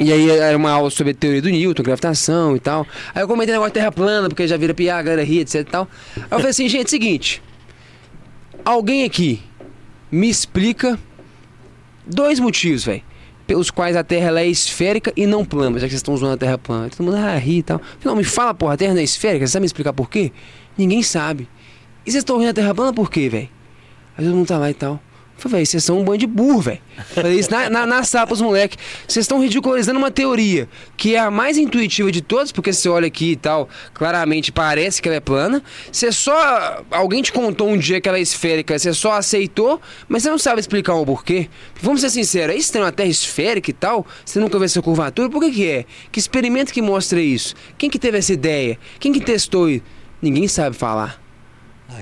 E 0.00 0.12
aí 0.12 0.30
era 0.30 0.56
uma 0.56 0.72
aula 0.72 0.90
sobre 0.90 1.12
a 1.12 1.14
teoria 1.14 1.40
do 1.40 1.48
Newton, 1.48 1.84
gravitação 1.84 2.56
e 2.56 2.58
tal. 2.58 2.84
Aí 3.14 3.22
eu 3.22 3.28
comentei 3.28 3.52
negócio 3.52 3.70
de 3.70 3.74
terra 3.74 3.92
plana, 3.92 4.28
porque 4.28 4.48
já 4.48 4.56
vira 4.56 4.74
piada, 4.74 5.04
galera 5.04 5.22
ria, 5.22 5.42
etc 5.42 5.60
e 5.60 5.64
tal. 5.64 5.88
Aí 6.16 6.22
eu 6.22 6.38
falei 6.38 6.50
assim, 6.50 6.68
gente, 6.68 6.90
seguinte. 6.90 7.40
Alguém 8.64 9.04
aqui 9.04 9.40
me 10.10 10.28
explica 10.28 10.98
dois 12.04 12.40
motivos, 12.40 12.84
velho. 12.84 13.02
Pelos 13.46 13.70
quais 13.70 13.94
a 13.94 14.02
Terra 14.02 14.40
é 14.40 14.48
esférica 14.48 15.12
e 15.16 15.24
não 15.24 15.44
plana, 15.44 15.78
já 15.78 15.86
que 15.86 15.90
vocês 15.90 16.00
estão 16.00 16.14
usando 16.14 16.32
a 16.32 16.36
Terra 16.36 16.58
plana. 16.58 16.90
Todo 16.90 17.06
mundo 17.06 17.16
ah, 17.16 17.36
ri 17.36 17.58
e 17.58 17.62
tal. 17.62 17.80
Não, 18.04 18.16
me 18.16 18.24
fala, 18.24 18.52
porra, 18.54 18.74
a 18.74 18.76
Terra 18.76 18.94
não 18.94 19.00
é 19.00 19.04
esférica, 19.04 19.46
você 19.46 19.52
sabe 19.52 19.60
me 19.62 19.66
explicar 19.66 19.92
por 19.92 20.10
quê? 20.10 20.32
Ninguém 20.76 21.00
sabe. 21.00 21.48
E 22.04 22.10
vocês 22.10 22.22
estão 22.22 22.40
vendo 22.40 22.48
a 22.48 22.54
Terra 22.54 22.74
plana 22.74 22.92
por 22.92 23.08
quê, 23.08 23.28
velho? 23.28 23.53
Aí 24.16 24.24
todo 24.24 24.34
mundo 24.34 24.46
tá 24.46 24.58
lá 24.58 24.70
e 24.70 24.74
tal. 24.74 25.00
Eu 25.36 25.42
Falei, 25.42 25.56
velho, 25.58 25.66
vocês 25.66 25.84
são 25.84 25.98
um 25.98 26.04
bando 26.04 26.18
de 26.18 26.26
burro, 26.26 26.60
velho. 26.60 26.80
Falei 27.12 27.38
isso 27.38 27.50
na, 27.50 27.68
na, 27.68 27.84
na 27.86 28.02
moleques. 28.40 28.78
Vocês 29.06 29.24
estão 29.24 29.42
ridicularizando 29.42 29.98
uma 29.98 30.10
teoria 30.10 30.68
que 30.96 31.16
é 31.16 31.18
a 31.18 31.30
mais 31.30 31.58
intuitiva 31.58 32.10
de 32.10 32.22
todas, 32.22 32.52
porque 32.52 32.72
você 32.72 32.88
olha 32.88 33.08
aqui 33.08 33.32
e 33.32 33.36
tal, 33.36 33.68
claramente 33.92 34.52
parece 34.52 35.02
que 35.02 35.08
ela 35.08 35.16
é 35.16 35.20
plana. 35.20 35.62
Você 35.90 36.12
só. 36.12 36.82
Alguém 36.90 37.20
te 37.20 37.32
contou 37.32 37.68
um 37.68 37.76
dia 37.76 38.00
que 38.00 38.08
ela 38.08 38.16
é 38.16 38.20
esférica, 38.20 38.78
você 38.78 38.94
só 38.94 39.12
aceitou, 39.12 39.80
mas 40.08 40.22
você 40.22 40.30
não 40.30 40.38
sabe 40.38 40.60
explicar 40.60 40.94
o 40.94 41.04
porquê. 41.04 41.48
Vamos 41.82 42.00
ser 42.00 42.10
sinceros, 42.10 42.54
é 42.54 42.58
estranho 42.58 42.86
a 42.86 42.92
Terra 42.92 43.08
esférica 43.08 43.70
e 43.70 43.74
tal, 43.74 44.06
você 44.24 44.38
nunca 44.38 44.58
vê 44.58 44.66
essa 44.66 44.80
curvatura, 44.80 45.28
por 45.28 45.42
que, 45.42 45.50
que 45.50 45.68
é? 45.68 45.84
Que 46.12 46.20
experimento 46.20 46.72
que 46.72 46.80
mostra 46.80 47.20
isso? 47.20 47.54
Quem 47.76 47.90
que 47.90 47.98
teve 47.98 48.18
essa 48.18 48.32
ideia? 48.32 48.78
Quem 49.00 49.12
que 49.12 49.20
testou 49.20 49.68
isso? 49.68 49.84
Ninguém 50.22 50.46
sabe 50.46 50.76
falar. 50.76 51.20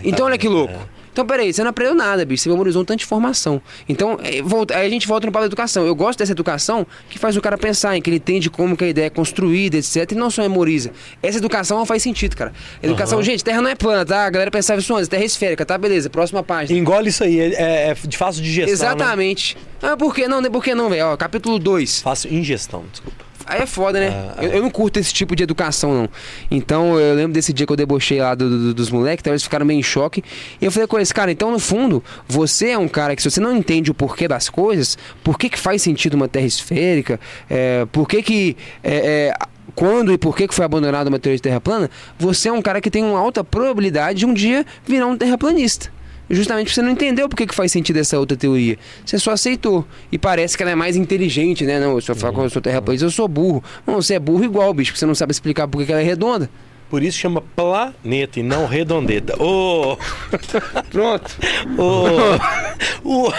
Então 0.05 0.27
olha 0.27 0.39
que 0.39 0.49
louco. 0.49 0.89
Então, 1.13 1.27
peraí, 1.27 1.53
você 1.53 1.63
não 1.63 1.71
aprendeu 1.71 1.95
nada, 1.95 2.25
bicho. 2.25 2.43
Você 2.45 2.49
memorizou 2.49 2.83
um 2.83 2.85
tanto 2.85 2.99
de 3.01 3.05
informação. 3.05 3.61
Então, 3.89 4.19
é, 4.23 4.41
volta- 4.43 4.77
aí 4.77 4.87
a 4.87 4.91
gente 4.91 5.07
volta 5.07 5.27
no 5.27 5.33
papo 5.33 5.43
da 5.43 5.47
educação. 5.47 5.87
Eu 5.87 5.95
gosto 5.95 6.19
dessa 6.19 6.33
educação 6.33 6.87
que 7.11 7.19
faz 7.19 7.37
o 7.37 7.41
cara 7.41 7.59
pensar, 7.59 7.97
em 7.97 8.01
que 8.03 8.09
ele 8.09 8.17
entende 8.17 8.49
como 8.49 8.77
que 8.77 8.85
a 8.85 8.89
ideia 8.89 9.07
é 9.07 9.11
construída, 9.11 9.77
etc. 9.77 10.11
E 10.11 10.15
não 10.15 10.31
só 10.31 10.43
memoriza. 10.43 10.91
Essa 11.23 11.39
educação 11.39 11.79
não 11.79 11.85
faz 11.87 12.03
sentido, 12.03 12.35
cara. 12.37 12.53
Educação, 12.83 13.23
gente, 13.23 13.45
terra 13.45 13.61
não 13.61 13.69
é 13.71 13.75
plana, 13.75 14.05
tá? 14.07 14.25
A 14.27 14.31
galera 14.31 14.51
pensava 14.51 14.81
isso 14.81 14.95
antes, 14.95 15.09
terra 15.09 15.23
é 15.23 15.27
esférica, 15.27 15.67
tá? 15.67 15.77
Beleza, 15.77 16.09
próxima 16.09 16.43
página. 16.43 16.79
Engole 16.79 17.11
isso 17.11 17.23
aí, 17.25 17.39
é, 17.41 17.91
é 17.91 17.95
de 17.95 18.17
fácil 18.17 18.43
digestão. 18.43 18.67
Né? 18.69 18.73
Exatamente. 18.73 19.57
Ah, 19.83 19.97
por 19.97 20.15
que 20.15 20.27
não? 20.27 20.43
Por 20.45 20.65
que 20.65 20.75
não, 20.75 20.89
velho? 20.89 21.17
Capítulo 21.19 21.59
2. 21.59 22.01
Fácil 22.03 22.33
ingestão, 22.33 22.85
desculpa. 22.91 23.23
Aí 23.47 23.61
é 23.63 23.67
foda, 23.67 23.99
né? 24.01 24.09
Ah, 24.37 24.45
eu, 24.45 24.51
eu 24.53 24.63
não 24.63 24.71
curto 24.71 24.99
esse 24.99 25.13
tipo 25.13 25.35
de 25.37 25.43
educação, 25.43 25.93
não. 25.93 26.09
Então 26.51 26.99
eu 26.99 27.15
lembro 27.15 27.33
desse 27.33 27.53
dia 27.53 27.67
que 27.67 27.73
eu 27.73 27.77
debochei 27.77 28.21
lá 28.21 28.35
do- 28.35 28.49
do- 28.49 28.75
dos 28.75 28.91
moleques, 28.91 29.23
então 29.23 29.33
eles 29.33 29.43
ficaram 29.43 29.65
meio 29.67 29.79
em 29.81 29.83
choque. 29.83 30.23
E 30.61 30.65
eu 30.65 30.71
falei 30.73 30.87
com 30.87 30.97
eles, 30.97 31.13
cara, 31.13 31.31
então 31.33 31.51
no 31.51 31.59
fundo, 31.59 32.03
você 32.29 32.71
é 32.71 32.79
um 32.79 32.89
cara 32.89 33.15
que 33.17 33.23
se 33.23 33.31
você 33.31 33.41
não 33.41 33.57
entende 33.57 33.91
o 33.91 33.95
porquê 33.95 34.27
das 34.29 34.49
coisas, 34.49 34.97
por 35.25 35.39
que, 35.39 35.49
que 35.49 35.59
faz 35.59 35.83
sentido 35.83 36.15
uma 36.15 36.29
terra 36.29 36.47
esférica, 36.47 37.19
é, 37.51 37.87
por 37.93 38.09
que 38.09 38.23
que. 38.23 38.57
é, 38.83 39.31
é, 39.31 39.35
quando 39.75 40.13
e 40.13 40.19
por 40.19 40.37
que 40.37 40.47
que 40.47 40.55
foi 40.55 40.65
abandonada 40.67 41.09
uma 41.09 41.19
teoria 41.19 41.37
de 41.37 41.43
terra 41.43 41.61
plana, 41.61 41.89
você 42.19 42.49
é 42.49 42.53
um 42.53 42.61
cara 42.61 42.79
que 42.81 42.91
tem 42.91 43.03
uma 43.03 43.19
alta 43.19 43.43
probabilidade 43.43 44.19
de 44.19 44.27
um 44.27 44.35
dia 44.35 44.67
virar 44.87 45.07
um 45.07 45.17
terraplanista. 45.17 45.91
Justamente 46.35 46.65
porque 46.67 46.75
você 46.75 46.83
não 46.83 46.91
entendeu 46.91 47.29
por 47.29 47.37
que 47.37 47.47
faz 47.55 47.71
sentido 47.71 47.99
essa 47.99 48.19
outra 48.19 48.37
teoria. 48.37 48.79
Você 49.05 49.19
só 49.19 49.33
aceitou. 49.33 49.87
E 50.11 50.19
parece 50.19 50.57
que 50.57 50.63
ela 50.63 50.73
é 50.73 50.75
mais 50.75 50.97
inteligente, 50.97 51.65
né? 51.65 51.79
Não, 51.79 52.01
se 52.01 52.11
eu 52.11 52.17
falar 52.17 52.33
que 52.33 52.41
eu 52.41 52.49
sou 52.51 52.63
terraplanista, 52.63 53.05
eu 53.07 53.11
sou 53.11 53.29
burro. 53.29 53.63
Não, 53.87 53.97
você 53.97 54.15
é 54.15 54.19
burro 54.19 54.43
igual, 54.43 54.73
bicho, 54.73 54.91
porque 54.93 54.99
você 55.01 55.07
não 55.07 55.15
sabe 55.15 55.31
explicar 55.33 55.69
por 55.69 55.85
que 55.85 55.93
ela 55.93 56.01
é 56.01 56.05
redonda. 56.05 56.49
Por 56.89 57.03
isso 57.03 57.19
chama 57.19 57.43
planeta 57.55 58.41
e 58.41 58.43
não 58.43 58.67
redondeta. 58.67 59.35
Ô, 59.43 59.97
Pronto. 60.91 61.37
ô, 61.79 63.05
o, 63.05 63.33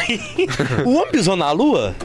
o 0.86 0.94
homem 0.96 1.12
pisou 1.12 1.36
na 1.36 1.52
lua? 1.52 1.96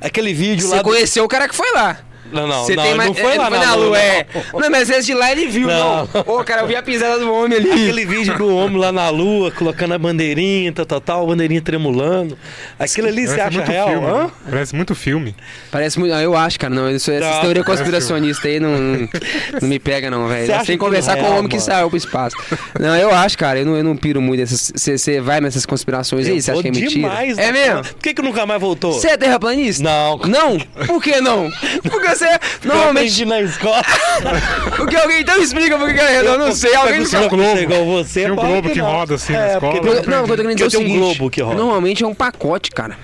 Aquele 0.00 0.32
vídeo 0.34 0.68
lá. 0.68 0.76
Você 0.76 0.82
do- 0.82 0.88
conheceu 0.90 1.24
o 1.24 1.28
cara 1.28 1.48
que 1.48 1.54
foi 1.54 1.70
lá. 1.72 1.98
Não, 2.32 2.46
não, 2.46 2.64
Você 2.64 2.74
não, 2.74 2.82
tem 2.82 2.94
mais- 2.94 3.08
não 3.08 3.14
foi 3.14 3.30
ele 3.30 3.38
lá 3.38 3.48
foi 3.48 3.58
na, 3.58 3.74
lua, 3.74 3.98
é. 3.98 4.26
não. 4.52 4.60
Não, 4.60 4.70
mas 4.70 4.90
esse 4.90 5.06
de 5.06 5.14
lá 5.14 5.32
ele 5.32 5.46
viu, 5.46 5.68
não. 5.68 6.08
Ô, 6.26 6.42
cara, 6.44 6.62
eu 6.62 6.66
vi 6.66 6.74
a 6.76 6.82
pisada 6.82 7.18
do 7.18 7.32
homem 7.32 7.58
ali. 7.58 7.70
Aquele 7.70 8.04
vídeo 8.06 8.36
do 8.36 8.54
homem 8.54 8.78
lá 8.78 8.90
na 8.92 9.08
lua, 9.08 9.50
colocando 9.50 9.94
a 9.94 9.98
bandeirinha, 9.98 10.72
tal, 10.72 10.84
tal, 10.86 11.00
tal, 11.00 11.22
a 11.24 11.26
bandeirinha 11.26 11.60
tremulando. 11.62 12.36
Aquilo 12.78 13.08
ali 13.08 13.26
você 13.26 13.36
Parece 13.36 13.42
acha 13.42 13.56
muito 13.58 13.70
real? 13.70 13.88
filme. 13.88 14.06
Hã? 14.06 14.24
né? 14.24 14.30
Parece 14.50 14.74
muito 14.76 14.94
filme. 14.94 15.36
Parece 15.70 15.98
muito. 15.98 16.14
ah, 16.14 16.22
Eu 16.22 16.36
acho, 16.36 16.58
cara, 16.58 16.74
não. 16.74 16.90
Isso, 16.90 17.10
essa 17.10 17.30
Não. 17.30 17.40
teoria 17.40 17.64
conspiracionista 17.64 18.48
aí 18.48 18.58
não, 18.60 18.70
não, 18.76 19.08
não 19.62 19.68
me 19.68 19.78
pega, 19.78 20.10
não, 20.10 20.26
velho. 20.28 20.46
Você 20.46 20.52
tem 20.52 20.56
que 20.56 20.62
aquilo 20.72 20.78
conversar 20.78 21.14
com 21.16 21.20
o 21.22 21.24
real, 21.24 21.36
homem 21.38 21.48
que 21.48 21.56
mano? 21.56 21.66
saiu 21.66 21.88
pro 21.88 21.96
espaço. 21.96 22.36
Não, 22.78 22.96
eu 22.96 23.10
acho, 23.14 23.38
cara, 23.38 23.58
eu 23.60 23.66
não, 23.66 23.76
eu 23.76 23.84
não 23.84 23.96
piro 23.96 24.20
muito. 24.20 24.44
Você 24.46 25.20
vai 25.20 25.40
nessas 25.40 25.64
conspirações 25.64 26.26
aí? 26.26 26.40
Você 26.40 26.50
acha 26.50 26.62
que 26.62 26.68
é 26.68 26.70
mentira? 26.70 26.90
demais 26.90 27.38
é 27.38 27.52
mesmo? 27.52 27.82
Por 27.82 27.94
que, 28.02 28.14
que 28.14 28.22
nunca 28.22 28.44
mais 28.46 28.60
voltou? 28.60 28.92
Você 28.92 29.08
é 29.08 29.16
terraplanista? 29.16 29.82
Não. 29.84 30.18
Não? 30.26 30.58
Por 30.86 31.02
que 31.02 31.20
não? 31.20 31.50
Porque 31.88 32.08
você. 32.08 32.25
Eu 32.34 32.68
Normalmente. 32.68 32.98
aprendi 33.22 33.24
na 33.24 33.40
escola. 33.40 33.82
Porque 34.76 34.96
alguém 34.96 35.20
então 35.20 35.40
explica 35.40 35.78
por 35.78 35.92
que 35.92 36.00
é 36.00 36.08
redondo, 36.18 36.42
eu 36.42 36.46
não 36.48 36.52
sei. 36.54 36.74
Alguém 36.74 37.00
eu 37.00 37.58
igual 37.62 37.84
você, 37.84 38.22
Tem 38.22 38.30
um 38.30 38.36
globo 38.36 38.70
que 38.70 38.78
não. 38.78 38.86
roda 38.90 39.14
assim 39.14 39.32
na 39.32 39.46
é, 39.46 39.52
escola. 39.54 39.72
porque 39.72 39.88
Eu- 39.88 39.94
não, 40.10 40.22
o 40.22 40.24
que 40.26 40.32
eu 40.32 40.36
tô 40.36 40.42
querendo 40.42 40.56
dizer 40.58 40.64
é 40.64 40.66
o 40.66 40.70
Porque 40.70 40.76
tem 40.76 40.86
um 40.86 40.88
seguinte. 40.88 41.16
globo 41.18 41.30
que 41.30 41.40
roda. 41.42 41.54
Normalmente 41.56 42.04
é 42.04 42.06
um 42.06 42.14
pacote, 42.14 42.70
cara. 42.70 42.96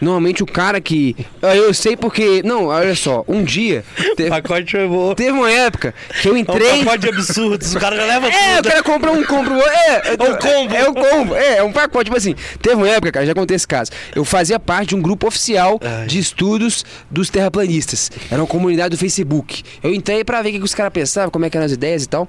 Normalmente 0.00 0.42
o 0.42 0.46
cara 0.46 0.80
que. 0.80 1.16
Eu 1.42 1.68
eu 1.68 1.74
sei 1.74 1.96
porque. 1.96 2.42
Não, 2.44 2.66
olha 2.66 2.94
só. 2.94 3.24
Um 3.28 3.42
dia. 3.42 3.84
Teve, 4.16 4.30
Pacote 4.30 4.70
foi 4.72 4.86
bom. 4.88 5.14
teve 5.14 5.30
uma 5.32 5.50
época 5.50 5.94
que 6.22 6.28
eu 6.28 6.36
É 6.36 6.38
entrei. 6.40 6.72
um 6.80 6.84
pacote 6.84 6.98
de 7.00 7.08
absurdos. 7.08 7.74
O 7.78 7.80
cara 7.80 7.96
já 7.96 8.04
leva 8.06 8.28
É, 8.28 8.54
o 8.54 8.56
tudo. 8.56 8.68
cara 8.70 8.82
compra 8.82 9.12
um, 9.12 9.24
compra 9.24 9.52
o 9.52 9.56
outro. 9.56 9.70
É, 9.72 10.12
um 10.14 10.36
combo. 10.36 10.74
É, 10.74 10.80
é 10.80 10.88
um 10.88 10.94
combo. 10.94 11.34
É, 11.36 11.56
é 11.58 11.62
um 11.62 11.72
pacote. 11.72 12.04
Tipo 12.06 12.16
assim, 12.16 12.34
teve 12.62 12.76
uma 12.76 12.88
época, 12.88 13.12
cara, 13.12 13.26
já 13.26 13.34
contei 13.34 13.54
esse 13.54 13.66
caso. 13.68 13.90
Eu 14.14 14.24
fazia 14.24 14.58
parte 14.58 14.90
de 14.90 14.96
um 14.96 15.02
grupo 15.02 15.26
oficial 15.26 15.78
Ai. 15.82 16.06
de 16.06 16.18
estudos 16.18 16.84
dos 17.10 17.28
terraplanistas. 17.30 18.10
Era 18.30 18.40
uma 18.40 18.46
comunidade 18.46 18.90
do 18.90 18.98
Facebook. 18.98 19.62
Eu 19.82 19.92
entrei 19.94 20.24
pra 20.24 20.40
ver 20.42 20.50
o 20.50 20.52
que 20.52 20.58
os 20.60 20.74
caras 20.74 20.92
pensavam, 20.92 21.30
como 21.30 21.44
é 21.44 21.50
que 21.50 21.56
eram 21.56 21.66
as 21.66 21.72
ideias 21.72 22.04
e 22.04 22.08
tal. 22.08 22.28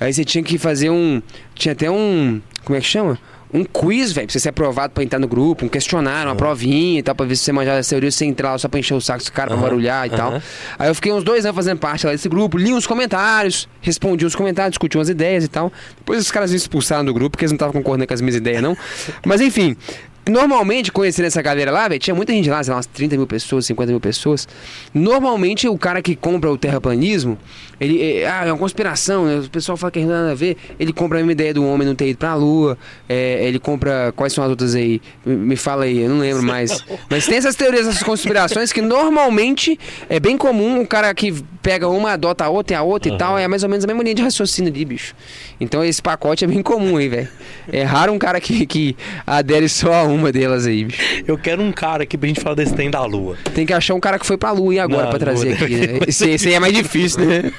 Aí 0.00 0.12
você 0.12 0.24
tinha 0.24 0.42
que 0.44 0.56
fazer 0.58 0.90
um. 0.90 1.20
Tinha 1.54 1.72
até 1.72 1.90
um. 1.90 2.40
Como 2.64 2.76
é 2.76 2.80
que 2.80 2.86
chama? 2.86 3.18
Um 3.52 3.64
quiz, 3.64 4.12
velho, 4.12 4.26
pra 4.26 4.32
você 4.32 4.40
ser 4.40 4.50
aprovado 4.50 4.92
pra 4.92 5.02
entrar 5.02 5.18
no 5.18 5.26
grupo, 5.26 5.64
um 5.64 5.68
questionário, 5.68 6.28
uma 6.30 6.36
provinha 6.36 6.98
e 6.98 7.02
tal, 7.02 7.14
pra 7.14 7.24
ver 7.24 7.34
se 7.36 7.44
você 7.44 7.52
manjava 7.52 7.78
as 7.78 7.88
teorias, 7.88 8.14
você 8.14 8.24
entrar 8.26 8.52
lá 8.52 8.58
só 8.58 8.68
pra 8.68 8.78
encher 8.78 8.94
o 8.94 9.00
saco 9.00 9.18
dos 9.20 9.30
caras, 9.30 9.52
pra 9.52 9.56
Aham, 9.56 9.62
barulhar 9.68 10.06
e 10.06 10.10
tal. 10.10 10.30
aham. 10.32 10.42
Aí 10.78 10.88
eu 10.90 10.94
fiquei 10.94 11.12
uns 11.12 11.24
dois 11.24 11.44
anos 11.46 11.56
fazendo 11.56 11.78
parte 11.78 12.04
lá 12.06 12.12
desse 12.12 12.28
grupo, 12.28 12.58
li 12.58 12.72
uns 12.72 12.86
comentários, 12.86 13.68
respondi 13.80 14.26
uns 14.26 14.34
comentários, 14.34 14.72
discuti 14.72 14.98
umas 14.98 15.08
ideias 15.08 15.44
e 15.44 15.48
tal. 15.48 15.72
Depois 15.98 16.20
os 16.20 16.30
caras 16.30 16.50
me 16.50 16.56
expulsaram 16.56 17.04
do 17.04 17.14
grupo, 17.14 17.30
porque 17.30 17.44
eles 17.44 17.52
não 17.52 17.56
estavam 17.56 17.72
concordando 17.72 18.06
com 18.06 18.14
as 18.14 18.20
minhas 18.20 18.36
ideias, 18.36 18.62
não. 18.62 18.76
Mas 19.24 19.40
enfim. 19.40 19.76
Normalmente, 20.28 20.92
conhecendo 20.92 21.26
essa 21.26 21.40
galera 21.40 21.70
lá, 21.70 21.88
velho, 21.88 21.98
tinha 21.98 22.14
muita 22.14 22.32
gente 22.32 22.50
lá, 22.50 22.62
sei 22.62 22.70
lá, 22.70 22.76
umas 22.76 22.86
30 22.86 23.16
mil 23.16 23.26
pessoas, 23.26 23.66
50 23.66 23.90
mil 23.90 24.00
pessoas. 24.00 24.46
Normalmente, 24.92 25.66
o 25.66 25.78
cara 25.78 26.02
que 26.02 26.14
compra 26.14 26.50
o 26.50 26.58
terraplanismo, 26.58 27.38
ele. 27.80 28.02
É, 28.02 28.28
ah, 28.28 28.44
é 28.46 28.52
uma 28.52 28.58
conspiração, 28.58 29.24
né? 29.24 29.38
O 29.38 29.50
pessoal 29.50 29.76
fala 29.76 29.90
que 29.90 30.00
não 30.00 30.08
tem 30.08 30.16
nada 30.16 30.32
a 30.32 30.34
ver. 30.34 30.56
Ele 30.78 30.92
compra 30.92 31.18
a 31.18 31.20
mesma 31.20 31.32
ideia 31.32 31.54
do 31.54 31.64
homem 31.64 31.86
não 31.86 31.94
ter 31.94 32.08
ido 32.08 32.18
pra 32.18 32.34
lua. 32.34 32.76
é, 33.08 33.46
ele 33.46 33.58
compra. 33.58 34.12
Quais 34.14 34.32
são 34.32 34.44
as 34.44 34.50
outras 34.50 34.74
aí? 34.74 35.00
Me, 35.24 35.56
fala 35.56 35.84
aí, 35.84 36.02
eu 36.02 36.10
não 36.10 36.18
lembro 36.18 36.42
mais. 36.42 36.84
Mas 37.08 37.26
tem 37.26 37.36
essas 37.36 37.54
teorias, 37.54 37.86
essas 37.86 38.02
conspirações 38.02 38.72
que 38.72 38.82
normalmente 38.82 39.78
é 40.08 40.18
bem 40.18 40.36
comum 40.36 40.80
o 40.80 40.86
cara 40.86 41.14
que 41.14 41.32
pega 41.62 41.88
uma, 41.88 42.12
adota 42.12 42.44
a 42.44 42.48
outra 42.48 42.74
e 42.74 42.76
a 42.76 42.82
outra 42.82 43.12
e 43.12 43.18
tal. 43.18 43.38
É 43.38 43.46
mais 43.46 43.62
ou 43.62 43.68
menos 43.68 43.84
a 43.84 43.86
mesma 43.86 44.02
linha 44.02 44.14
de 44.14 44.22
raciocínio 44.22 44.72
ali, 44.72 44.84
bicho. 44.84 45.14
Então 45.60 45.84
esse 45.84 46.02
pacote 46.02 46.44
é 46.44 46.48
bem 46.48 46.62
comum 46.62 46.96
aí, 46.96 47.08
velho. 47.08 47.28
É 47.72 47.82
raro 47.82 48.12
um 48.12 48.18
cara 48.18 48.40
que, 48.40 48.66
que 48.66 48.96
adere 49.26 49.68
só 49.68 49.92
a 49.92 50.02
uma 50.18 50.30
delas 50.32 50.66
aí, 50.66 50.84
bicho. 50.84 51.00
Eu 51.26 51.38
quero 51.38 51.62
um 51.62 51.72
cara 51.72 52.02
aqui 52.02 52.16
pra 52.18 52.28
gente 52.28 52.40
falar 52.40 52.54
desse 52.56 52.74
trem 52.74 52.90
da 52.90 53.04
lua. 53.04 53.36
Tem 53.54 53.64
que 53.64 53.72
achar 53.72 53.94
um 53.94 54.00
cara 54.00 54.18
que 54.18 54.26
foi 54.26 54.36
pra 54.36 54.50
lua 54.50 54.74
e 54.74 54.78
agora 54.78 55.04
Não, 55.04 55.10
pra 55.10 55.18
trazer 55.18 55.54
lua, 55.54 55.64
aqui, 55.64 55.74
né? 55.76 55.98
Esse, 56.08 56.28
esse 56.30 56.48
aí 56.48 56.54
é 56.54 56.60
mais 56.60 56.72
difícil, 56.74 57.24
né? 57.24 57.52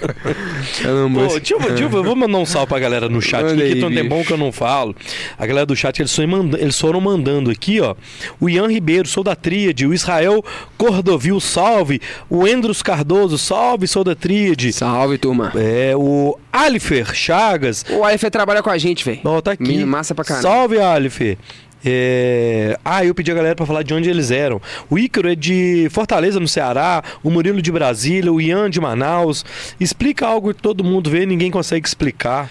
Pô, 0.84 1.10
Musk. 1.10 1.40
deixa 1.40 1.84
eu, 1.84 1.90
vou 1.90 2.16
mandar 2.16 2.38
um 2.38 2.46
salve 2.46 2.68
pra 2.68 2.80
galera 2.80 3.08
no 3.10 3.22
chat 3.22 3.42
Manda 3.42 3.54
aqui, 3.54 3.64
aí, 3.64 3.74
que 3.74 3.80
tem 3.80 3.86
um 3.90 3.94
tempão 3.94 4.24
que 4.24 4.32
eu 4.34 4.38
não 4.38 4.52
falo. 4.52 4.96
A 5.38 5.46
galera 5.46 5.66
do 5.66 5.76
chat, 5.76 6.00
eles, 6.00 6.18
manda- 6.20 6.60
eles 6.60 6.80
foram 6.80 7.00
mandando 7.02 7.50
aqui, 7.52 7.80
ó. 7.82 7.96
O 8.40 8.50
Ian 8.50 8.68
Ribeiro, 8.68 9.08
sou 9.08 9.24
da 9.24 9.36
Tríade. 9.36 9.86
O 9.86 9.94
Israel 9.94 10.44
Cordovil, 10.78 11.40
salve. 11.40 12.02
O 12.30 12.48
Endros 12.48 12.82
Cardoso, 12.82 13.38
salve, 13.38 13.88
sou 13.88 14.04
da 14.04 14.16
Tríade. 14.16 14.72
Salve, 14.74 15.18
turma. 15.18 15.52
É, 15.56 15.94
o 15.96 16.38
Alifer 16.52 17.14
Chagas, 17.14 17.86
O 17.90 18.04
Alif 18.04 18.30
trabalha 18.30 18.62
com 18.64 18.70
a 18.70 18.78
gente, 18.78 19.04
velho. 19.06 19.20
ó, 19.24 19.40
tá 19.42 19.52
aqui. 19.52 19.64
Menino 19.64 19.88
massa 19.88 20.14
pra 20.16 20.24
caramba. 20.26 20.48
Salve, 20.48 20.80
Alifer. 20.80 21.38
É... 21.84 22.78
Ah, 22.84 23.06
eu 23.06 23.16
pedi 23.16 23.32
a 23.32 23.36
galera 23.36 23.56
pra 23.56 23.66
falar 23.66 23.84
de 23.84 23.94
onde 23.94 24.10
eles 24.10 24.32
eram. 24.32 24.62
O 24.90 25.00
Ícaro 25.00 25.30
é 25.30 25.36
de 25.36 25.88
Fortaleza, 25.92 26.40
no 26.40 26.48
Ceará. 26.48 27.04
O 27.24 27.30
Murilo 27.30 27.62
de 27.62 27.72
Brasília. 27.72 28.32
O 28.32 28.42
Ian 28.42 28.70
de 28.70 28.80
Manaus. 28.80 29.46
Explica 29.80 30.28
algo 30.28 30.54
que 30.54 30.62
todo 30.62 30.84
mundo 30.84 31.10
vê 31.10 31.24
e 31.24 31.26
ninguém 31.26 31.52
consegue 31.52 31.88
explicar. 31.88 32.50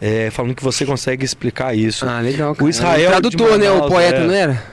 É, 0.00 0.30
falando 0.30 0.54
que 0.54 0.64
você 0.64 0.84
consegue 0.84 1.24
explicar 1.24 1.76
isso. 1.76 2.04
Ah, 2.08 2.20
legal, 2.20 2.54
cara. 2.54 2.66
O 2.66 2.68
Israel 2.68 3.08
O 3.08 3.12
tradutor, 3.12 3.52
de 3.52 3.58
né? 3.58 3.70
O 3.70 3.74
Manaus, 3.74 3.90
poeta, 3.90 4.18
é. 4.18 4.26
não 4.26 4.34
era? 4.34 4.71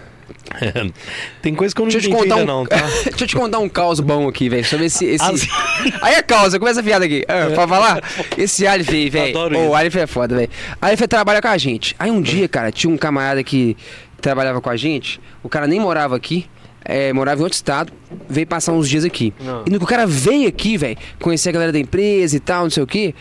Tem 1.42 1.54
coisa 1.56 1.74
que 1.74 1.82
eu 1.82 1.86
não 1.86 1.92
Deixa 1.92 2.08
entendi 2.10 2.24
ainda 2.24 2.36
um... 2.38 2.46
não, 2.46 2.66
tá? 2.66 2.78
Deixa 3.06 3.24
eu 3.24 3.28
te 3.28 3.36
contar 3.36 3.60
um 3.60 3.70
caos 3.70 4.00
bom 4.00 4.28
aqui, 4.28 4.50
velho. 4.50 4.66
Sobre 4.66 4.86
esse... 4.88 5.06
esse... 5.06 5.24
As- 5.24 5.48
Aí 6.02 6.16
é 6.16 6.22
causa, 6.22 6.60
começa 6.60 6.80
a 6.80 6.84
piada 6.84 7.06
aqui. 7.06 7.24
Ah, 7.28 7.52
Pode 7.56 7.70
falar? 7.70 8.02
Esse 8.38 8.66
Alif 8.68 8.92
aí, 8.94 9.10
velho. 9.10 9.38
O 9.70 9.76
Alif 9.76 9.98
é 9.98 10.08
foda, 10.08 10.36
velho. 10.36 10.50
Alif 10.82 11.08
trabalha 11.08 11.42
com 11.42 11.48
a 11.48 11.58
gente. 11.58 11.96
Aí 12.00 12.12
um 12.12 12.22
dia, 12.22 12.48
cara, 12.48 12.72
tinha 12.72 12.92
um 12.92 12.98
camarada 12.98 13.44
que 13.44 13.76
trabalhava 14.22 14.60
com 14.62 14.70
a 14.70 14.76
gente. 14.78 15.20
O 15.44 15.50
cara 15.50 15.68
nem 15.68 15.80
morava 15.80 16.16
aqui. 16.16 16.46
é, 16.84 17.14
morava 17.14 17.40
em 17.40 17.44
outro 17.44 17.56
estado, 17.56 17.94
veio 18.28 18.48
passar 18.48 18.74
uns 18.74 18.90
dias 18.90 19.04
aqui. 19.06 19.34
Não. 19.40 19.64
E 19.66 19.70
no 19.70 19.78
que 19.78 19.84
o 19.86 19.88
cara 19.88 20.06
veio 20.08 20.48
aqui, 20.48 20.76
velho, 20.78 20.98
conhecer 21.22 21.50
a 21.50 21.52
galera 21.52 21.72
da 21.72 21.80
empresa 21.80 22.36
e 22.36 22.40
tal, 22.40 22.64
não 22.64 22.70
sei 22.70 22.82
o 22.84 22.88
quê. 22.88 23.14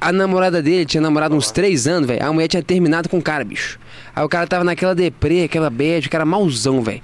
A 0.00 0.12
namorada 0.12 0.62
dele 0.62 0.86
tinha 0.86 1.00
namorado 1.00 1.34
uns 1.36 1.50
três 1.50 1.86
anos, 1.86 2.06
velho. 2.08 2.24
A 2.24 2.32
mulher 2.32 2.48
tinha 2.48 2.62
terminado 2.62 3.08
com 3.08 3.18
o 3.18 3.22
cara, 3.22 3.44
bicho. 3.44 3.78
Aí 4.14 4.24
o 4.24 4.28
cara 4.28 4.46
tava 4.46 4.64
naquela 4.64 4.94
deprê, 4.94 5.44
aquela 5.44 5.70
bad, 5.70 6.06
o 6.06 6.10
cara 6.10 6.24
malzão, 6.24 6.82
velho. 6.82 7.00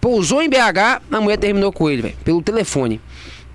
Pousou 0.00 0.42
em 0.42 0.48
BH, 0.48 1.00
a 1.10 1.20
mulher 1.20 1.36
terminou 1.36 1.72
com 1.72 1.88
ele, 1.88 2.02
velho. 2.02 2.16
Pelo 2.24 2.42
telefone. 2.42 3.00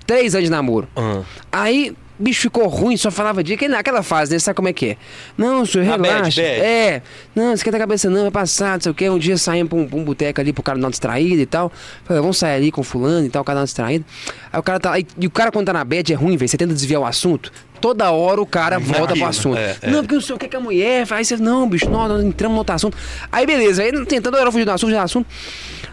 Três 0.06 0.34
anos 0.34 0.46
de 0.46 0.50
namoro. 0.50 0.88
Ah. 0.96 1.20
Aí, 1.52 1.94
bicho 2.18 2.40
ficou 2.40 2.66
ruim, 2.66 2.96
só 2.96 3.10
falava 3.10 3.44
de 3.44 3.54
que 3.58 3.68
naquela 3.68 4.02
fase, 4.02 4.32
né? 4.32 4.38
Sabe 4.38 4.56
como 4.56 4.68
é 4.68 4.72
que 4.72 4.86
é? 4.86 4.96
Não, 5.36 5.66
senhor, 5.66 5.86
A 5.92 5.98
bad, 5.98 6.14
relaxa. 6.14 6.40
bad. 6.40 6.60
É, 6.62 7.02
não, 7.34 7.52
esquenta 7.52 7.76
a 7.76 7.80
cabeça 7.80 8.08
não, 8.08 8.22
vai 8.22 8.30
passar, 8.30 8.72
não 8.72 8.80
sei 8.80 8.90
o 8.90 8.94
que. 8.94 9.10
Um 9.10 9.18
dia 9.18 9.36
saímos 9.36 9.68
pra 9.68 9.78
um, 9.78 9.86
pra 9.86 9.98
um 9.98 10.04
boteco 10.04 10.40
ali 10.40 10.54
pro 10.54 10.62
cara 10.62 10.78
dar 10.78 10.86
uma 10.86 10.90
distraída 10.90 11.42
e 11.42 11.46
tal. 11.46 11.70
Falei, 12.04 12.22
vamos 12.22 12.38
sair 12.38 12.54
ali 12.54 12.72
com 12.72 12.82
fulano 12.82 13.26
e 13.26 13.28
tal, 13.28 13.42
o 13.42 13.44
cara 13.44 13.56
dá 13.56 13.60
uma 13.60 13.66
distraída. 13.66 14.04
Aí 14.50 14.58
o 14.58 14.62
cara 14.62 14.80
tá. 14.80 14.98
E, 14.98 15.06
e 15.20 15.26
o 15.26 15.30
cara 15.30 15.52
quando 15.52 15.66
tá 15.66 15.74
na 15.74 15.84
bad 15.84 16.10
é 16.10 16.16
ruim, 16.16 16.38
velho. 16.38 16.48
Você 16.48 16.56
tenta 16.56 16.72
desviar 16.72 17.02
o 17.02 17.04
assunto. 17.04 17.52
Toda 17.80 18.10
hora 18.10 18.40
o 18.40 18.46
cara 18.46 18.78
volta 18.78 19.14
pro 19.14 19.24
assunto. 19.24 19.56
é, 19.58 19.76
é. 19.82 19.90
Não, 19.90 20.00
porque 20.00 20.14
não 20.14 20.22
sei 20.22 20.34
o 20.34 20.38
que 20.38 20.48
que 20.48 20.56
a 20.56 20.60
mulher 20.60 21.06
faz. 21.06 21.18
Aí 21.18 21.24
você, 21.38 21.42
não, 21.42 21.68
bicho, 21.68 21.88
não, 21.88 22.08
nós 22.08 22.24
entramos 22.24 22.54
no 22.54 22.58
outro 22.58 22.74
assunto. 22.74 22.96
Aí 23.30 23.46
beleza, 23.46 23.82
aí 23.82 23.92
tentando 24.06 24.36
hora 24.36 24.50
fugir 24.50 24.64
do 24.64 24.70
assunto, 24.70 24.88
fugir 24.88 24.98
do 24.98 25.04
assunto. 25.04 25.26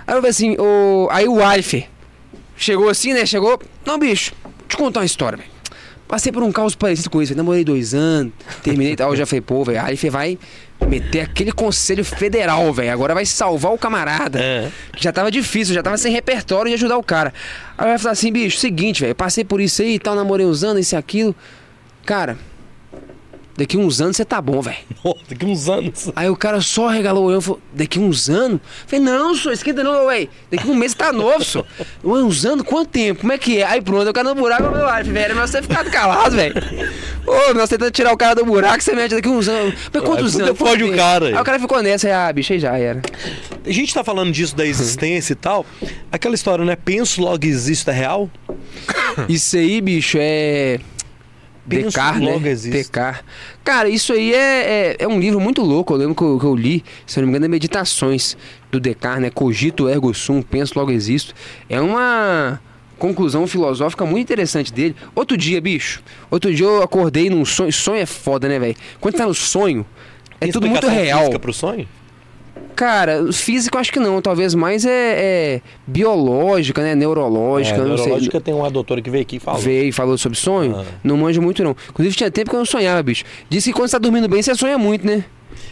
Aí 0.07 0.13
eu 0.13 0.17
falei 0.17 0.31
assim, 0.31 0.55
o, 0.59 1.07
aí 1.11 1.27
o 1.27 1.41
Alf 1.43 1.73
chegou 2.57 2.89
assim, 2.89 3.13
né? 3.13 3.25
Chegou. 3.25 3.59
Não, 3.85 3.97
bicho, 3.97 4.33
te 4.67 4.77
contar 4.77 5.01
uma 5.01 5.05
história, 5.05 5.37
velho. 5.37 5.55
Passei 6.07 6.31
por 6.31 6.43
um 6.43 6.51
caos 6.51 6.75
parecido 6.75 7.09
com 7.09 7.19
isso. 7.21 7.35
Namorei 7.35 7.63
dois 7.63 7.95
anos, 7.95 8.31
terminei 8.61 8.93
e 8.93 8.95
tal. 8.95 9.15
Já 9.15 9.25
falei, 9.25 9.41
pô, 9.41 9.63
velho, 9.63 9.81
Alf 9.81 10.03
vai 10.11 10.37
meter 10.87 11.21
aquele 11.21 11.51
conselho 11.51 12.05
federal, 12.05 12.71
velho. 12.71 12.91
Agora 12.91 13.15
vai 13.15 13.25
salvar 13.25 13.73
o 13.73 13.77
camarada. 13.77 14.39
É. 14.39 14.69
Que 14.95 15.03
já 15.03 15.11
tava 15.11 15.31
difícil, 15.31 15.73
já 15.73 15.81
tava 15.81 15.97
sem 15.97 16.11
repertório 16.11 16.69
de 16.69 16.75
ajudar 16.75 16.97
o 16.97 17.03
cara. 17.03 17.33
Aí 17.75 17.87
vai 17.87 17.97
falar 17.97 18.11
assim, 18.11 18.31
bicho, 18.31 18.57
seguinte, 18.57 19.01
velho, 19.01 19.15
passei 19.15 19.43
por 19.43 19.59
isso 19.59 19.81
aí 19.81 19.95
e 19.95 19.99
tal, 19.99 20.15
namorei 20.15 20.45
uns 20.45 20.63
anos, 20.63 20.85
isso 20.85 20.95
e 20.95 20.97
aquilo. 20.97 21.35
Cara, 22.05 22.37
daqui 23.57 23.77
uns 23.77 23.99
anos 23.99 24.15
você 24.17 24.23
tá 24.23 24.39
bom, 24.39 24.61
velho. 24.61 24.77
Daqui 25.27 25.45
uns 25.45 25.67
anos. 25.67 26.11
Aí 26.15 26.29
o 26.29 26.35
cara 26.35 26.61
só 26.61 26.87
regalou 26.87 27.23
o 27.23 27.27
olhão 27.27 27.39
e 27.39 27.41
falou, 27.41 27.61
daqui 27.73 27.97
uns 27.99 28.29
anos? 28.29 28.59
Falei, 28.85 29.03
não, 29.03 29.33
senhor, 29.33 29.53
esquenta 29.53 29.83
não, 29.83 30.05
ué. 30.05 30.27
Daqui 30.51 30.67
um 30.67 30.75
mês 30.75 30.91
você 30.91 30.97
tá 30.97 31.11
novo, 31.11 31.43
senhor. 31.43 31.65
Ué, 32.03 32.21
uns 32.21 32.45
anos? 32.45 32.63
Quanto 32.65 32.89
tempo? 32.89 33.21
Como 33.21 33.33
é 33.33 33.37
que 33.37 33.59
é? 33.59 33.65
Aí 33.65 33.81
pronto, 33.81 34.07
o 34.07 34.13
cara 34.13 34.29
no 34.29 34.35
buraco, 34.35 34.69
meu 34.69 34.87
Alf, 34.87 35.07
velho. 35.07 35.35
Melhor 35.35 35.47
você 35.47 35.61
ficado 35.61 35.89
calado, 35.89 36.35
velho. 36.35 36.55
Ô, 37.25 37.53
nós 37.53 37.69
tentando 37.69 37.91
tirar 37.91 38.13
o 38.13 38.17
cara 38.17 38.35
do 38.35 38.45
buraco, 38.45 38.83
você 38.83 38.93
mete 38.93 39.15
daqui 39.15 39.29
uns 39.29 39.47
anos. 39.47 39.73
Mas 39.91 40.03
quantos 40.03 40.35
Aí 40.35 40.41
anos? 40.43 40.57
fode 40.57 40.83
o 40.83 40.95
cara 40.95 41.25
aí. 41.27 41.33
Aí 41.33 41.41
o 41.41 41.43
cara 41.43 41.59
ficou 41.59 41.81
nessa, 41.81 42.07
aí, 42.07 42.13
ah, 42.13 42.31
bicho, 42.31 42.53
aí 42.53 42.59
já 42.59 42.77
era. 42.77 43.01
A 43.65 43.71
gente 43.71 43.91
tá 43.93 44.03
falando 44.03 44.31
disso 44.31 44.55
da 44.55 44.65
existência 44.65 45.33
e 45.33 45.35
tal. 45.35 45.65
Aquela 46.11 46.35
história, 46.35 46.63
né? 46.63 46.75
Penso, 46.75 47.21
logo 47.21 47.45
existo, 47.45 47.89
é 47.89 47.93
real? 47.93 48.29
Isso 49.27 49.55
aí, 49.57 49.81
bicho, 49.81 50.17
é. 50.19 50.79
Descartes, 51.65 52.21
né? 52.21 52.39
Descartes. 52.71 53.23
Cara, 53.63 53.89
isso 53.89 54.13
aí 54.13 54.33
é, 54.33 54.37
é, 54.37 54.95
é 54.99 55.07
um 55.07 55.19
livro 55.19 55.39
muito 55.39 55.61
louco. 55.61 55.93
Eu 55.93 55.97
lembro 55.97 56.15
que 56.15 56.21
eu, 56.21 56.39
que 56.39 56.45
eu 56.45 56.55
li, 56.55 56.83
se 57.05 57.19
não 57.19 57.25
me 57.25 57.31
engano, 57.31 57.45
é 57.45 57.47
Meditações 57.47 58.37
do 58.71 58.79
Descartes, 58.79 59.21
né? 59.21 59.29
Cogito 59.29 59.89
ergo 59.89 60.13
sum, 60.13 60.41
penso 60.41 60.77
logo 60.77 60.91
existo. 60.91 61.33
É 61.69 61.81
uma 61.81 62.59
conclusão 62.97 63.45
filosófica 63.47 64.05
muito 64.05 64.23
interessante 64.23 64.71
dele. 64.71 64.95
Outro 65.13 65.35
dia, 65.35 65.59
bicho, 65.59 66.01
outro 66.29 66.53
dia 66.53 66.65
eu 66.65 66.81
acordei 66.83 67.29
num 67.29 67.45
sonho. 67.45 67.71
Sonho 67.71 68.01
é 68.01 68.05
foda, 68.05 68.47
né, 68.47 68.59
velho? 68.59 68.75
Quando 68.99 69.15
tá 69.15 69.25
no 69.25 69.33
sonho, 69.33 69.85
é 70.39 70.45
Tem 70.45 70.51
tudo 70.51 70.67
muito 70.67 70.87
real. 70.87 71.39
pro 71.39 71.53
sonho? 71.53 71.87
Cara, 72.75 73.31
físico 73.31 73.77
acho 73.77 73.91
que 73.91 73.99
não. 73.99 74.21
Talvez 74.21 74.53
mais 74.53 74.85
é, 74.85 74.91
é 74.91 75.61
biológica, 75.87 76.81
né? 76.83 76.93
Neurológica, 76.95 77.77
é, 77.77 77.79
não 77.79 77.97
sei. 77.97 78.05
neurológica 78.05 78.41
tem 78.41 78.53
uma 78.53 78.69
doutora 78.69 79.01
que 79.01 79.09
veio 79.09 79.21
aqui 79.21 79.37
e 79.37 79.39
falou. 79.39 79.61
Veio 79.61 79.89
e 79.89 79.91
falou 79.91 80.17
sobre 80.17 80.37
sonho? 80.37 80.75
Ah. 80.77 80.83
Não 81.03 81.17
manjo 81.17 81.41
muito, 81.41 81.63
não. 81.63 81.75
Inclusive, 81.89 82.15
tinha 82.15 82.29
tempo 82.29 82.49
que 82.49 82.55
eu 82.55 82.59
não 82.59 82.65
sonhava, 82.65 83.01
bicho. 83.01 83.23
Diz 83.49 83.63
que 83.63 83.71
quando 83.73 83.87
você 83.87 83.93
tá 83.93 83.99
dormindo 83.99 84.27
bem, 84.27 84.41
você 84.41 84.53
sonha 84.55 84.77
muito, 84.77 85.05
né? 85.05 85.23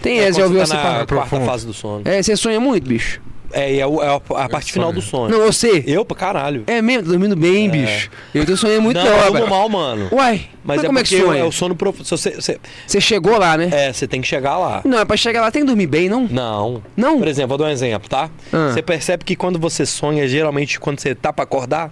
Tem 0.02 0.20
É, 0.20 0.26
essa, 0.26 0.40
já 0.40 0.46
ouviu 0.46 0.60
você 0.60 0.74
essa 0.74 0.82
tá 0.82 0.98
na 1.00 1.06
quarta 1.06 1.40
fase 1.42 1.66
do 1.66 1.74
sono. 1.74 2.02
É, 2.06 2.22
você 2.22 2.36
sonha 2.36 2.60
muito, 2.60 2.88
bicho? 2.88 3.22
É, 3.54 3.72
e 3.72 3.80
é, 3.80 3.84
é 3.84 3.86
a, 3.86 4.44
a 4.46 4.50
parte 4.50 4.74
final 4.74 4.92
do 4.92 5.02
sonho. 5.02 5.32
Não, 5.32 5.46
você. 5.46 5.84
Eu, 5.86 6.04
pra 6.04 6.18
caralho. 6.18 6.64
É 6.68 6.82
mesmo, 6.82 7.04
dormindo 7.10 7.36
bem, 7.36 7.70
bicho. 7.70 8.10
Eu 8.34 8.46
tô 8.46 8.58
sonhando 8.58 8.82
muito 8.82 8.98
não, 8.98 9.06
não, 9.06 9.38
eu 9.38 9.48
mal, 9.48 9.70
mano. 9.70 10.10
Uai, 10.12 10.48
Mas, 10.64 10.78
mas, 10.78 10.84
é 10.84 10.88
como 10.88 11.00
é 11.00 11.04
que 11.04 11.22
sonha? 11.22 11.40
é 11.40 11.44
o 11.44 11.52
sono 11.52 11.76
profundo. 11.76 12.04
Você, 12.08 12.32
você, 12.32 12.60
Você 12.88 13.00
chegou 13.00 13.38
lá, 13.38 13.56
né? 13.56 13.70
é, 13.72 13.94
você 13.94 14.08
tem 14.08 14.20
que 14.22 14.28
chegar 14.28 14.58
lá. 14.58 14.82
Não, 14.84 14.98
é 15.00 15.06
pra 15.06 15.16
chegar 15.16 15.42
lá, 15.42 15.52
tem 15.52 15.62
que 15.62 15.68
dormir 15.68 15.88
bem, 15.88 16.10
não? 16.10 16.28
Não. 16.30 16.84
Não? 16.98 17.20
Por 17.20 17.28
exemplo, 17.28 17.50
vou 17.50 17.58
dar 17.60 17.66
um 17.66 17.70
exemplo, 17.70 18.10
tá? 18.10 18.30
Ah. 18.52 18.72
Você 18.74 18.82
percebe 18.82 19.24
que 19.24 19.36
quando 19.36 19.60
você 19.60 19.86
sonha, 19.86 20.28
geralmente 20.28 20.80
quando 20.80 21.00
você 21.00 21.14
tá 21.14 21.32
pra 21.32 21.44
acordar, 21.44 21.92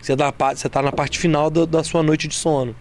você, 0.00 0.14
dá, 0.14 0.32
você 0.54 0.68
tá 0.68 0.80
na 0.80 0.92
parte 0.92 1.18
final 1.18 1.50
do- 1.50 1.66
da 1.66 1.82
sua 1.82 2.02
noite 2.02 2.28
de 2.28 2.34
sono. 2.36 2.74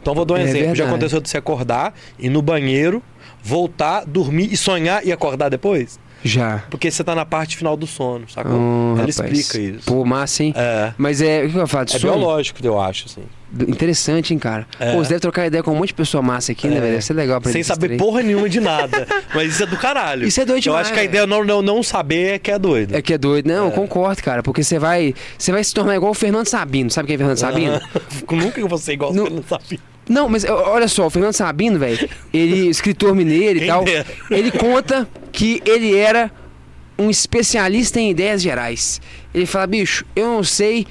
Então 0.00 0.14
vou 0.14 0.24
dar 0.24 0.34
um 0.34 0.36
É 0.38 0.42
exemplo. 0.42 0.58
Já 0.60 0.66
verdade. 0.68 0.88
aconteceu 0.90 1.20
de 1.20 1.28
você 1.28 1.36
acordar, 1.36 1.92
ir 2.18 2.30
no 2.30 2.40
banheiro, 2.40 3.02
voltar, 3.42 4.04
dormir 4.06 4.48
e 4.52 4.56
sonhar 4.56 5.04
e 5.06 5.12
acordar 5.12 5.50
depois? 5.50 5.98
Já. 6.24 6.64
Porque 6.70 6.90
você 6.90 7.04
tá 7.04 7.14
na 7.14 7.26
parte 7.26 7.56
final 7.56 7.76
do 7.76 7.86
sono, 7.86 8.26
sacou? 8.28 8.52
Hum, 8.52 8.92
Ela 8.98 9.06
rapaz. 9.10 9.38
explica 9.38 9.58
isso. 9.76 9.84
Pô, 9.86 10.04
massa, 10.04 10.42
hein? 10.42 10.54
É. 10.56 10.92
Mas 10.96 11.20
é, 11.20 11.44
o 11.44 11.50
que 11.50 11.56
eu 11.56 11.66
falo 11.68 11.84
É 11.84 11.98
sonho? 11.98 12.14
biológico, 12.14 12.58
eu 12.64 12.80
acho, 12.80 13.06
assim. 13.06 13.22
Interessante, 13.68 14.32
hein, 14.32 14.38
cara? 14.38 14.66
É. 14.80 14.92
Pô, 14.92 14.98
você 15.04 15.10
deve 15.10 15.20
trocar 15.20 15.46
ideia 15.46 15.62
com 15.62 15.70
um 15.70 15.76
monte 15.76 15.88
de 15.88 15.94
pessoa 15.94 16.20
massa 16.22 16.50
aqui, 16.52 16.66
né, 16.66 16.76
É. 16.76 16.80
velho? 16.80 16.92
Deve 16.94 17.04
ser 17.04 17.12
legal 17.12 17.40
pra 17.40 17.52
Sem 17.52 17.62
saber 17.62 17.86
três. 17.88 18.02
porra 18.02 18.22
nenhuma 18.22 18.48
de 18.48 18.58
nada. 18.58 19.06
Mas 19.34 19.52
isso 19.52 19.62
é 19.62 19.66
do 19.66 19.76
caralho. 19.76 20.26
Isso 20.26 20.40
é 20.40 20.44
doido 20.44 20.58
Eu 20.58 20.62
demais, 20.62 20.86
acho 20.86 20.92
que 20.94 20.98
a 20.98 21.02
velho. 21.02 21.10
ideia 21.10 21.26
não, 21.26 21.44
não, 21.44 21.62
não 21.62 21.82
saber 21.82 22.34
é 22.34 22.38
que 22.38 22.50
é 22.50 22.58
doido. 22.58 22.96
É 22.96 23.02
que 23.02 23.12
é 23.14 23.18
doido. 23.18 23.46
Não, 23.46 23.66
eu 23.66 23.70
concordo, 23.70 24.22
cara. 24.22 24.42
Porque 24.42 24.64
você 24.64 24.78
vai, 24.78 25.14
você 25.38 25.52
vai 25.52 25.62
se 25.62 25.72
tornar 25.72 25.94
igual 25.94 26.10
o 26.10 26.14
Fernando 26.14 26.46
Sabino. 26.48 26.90
Sabe 26.90 27.06
quem 27.06 27.14
é 27.14 27.18
Fernando 27.18 27.36
Sabino? 27.38 27.80
Nunca 28.32 28.60
eu 28.60 28.66
vou 28.66 28.78
ser 28.78 28.94
igual 28.94 29.12
você 29.12 29.30
não 29.30 29.42
sabe. 29.44 29.78
Não, 30.08 30.28
mas 30.28 30.44
olha 30.44 30.88
só, 30.88 31.06
o 31.06 31.10
Fernando 31.10 31.32
Sabino, 31.32 31.78
velho, 31.78 32.08
ele, 32.32 32.68
escritor 32.70 33.14
mineiro 33.14 33.62
e 33.62 33.66
tal, 33.66 33.84
dera. 33.84 34.06
ele 34.30 34.50
conta 34.50 35.08
que 35.32 35.62
ele 35.64 35.96
era 35.96 36.30
um 36.98 37.10
especialista 37.10 38.00
em 38.00 38.10
ideias 38.10 38.42
gerais. 38.42 39.00
Ele 39.34 39.46
fala, 39.46 39.66
bicho, 39.66 40.04
eu 40.14 40.26
não 40.26 40.44
sei 40.44 40.86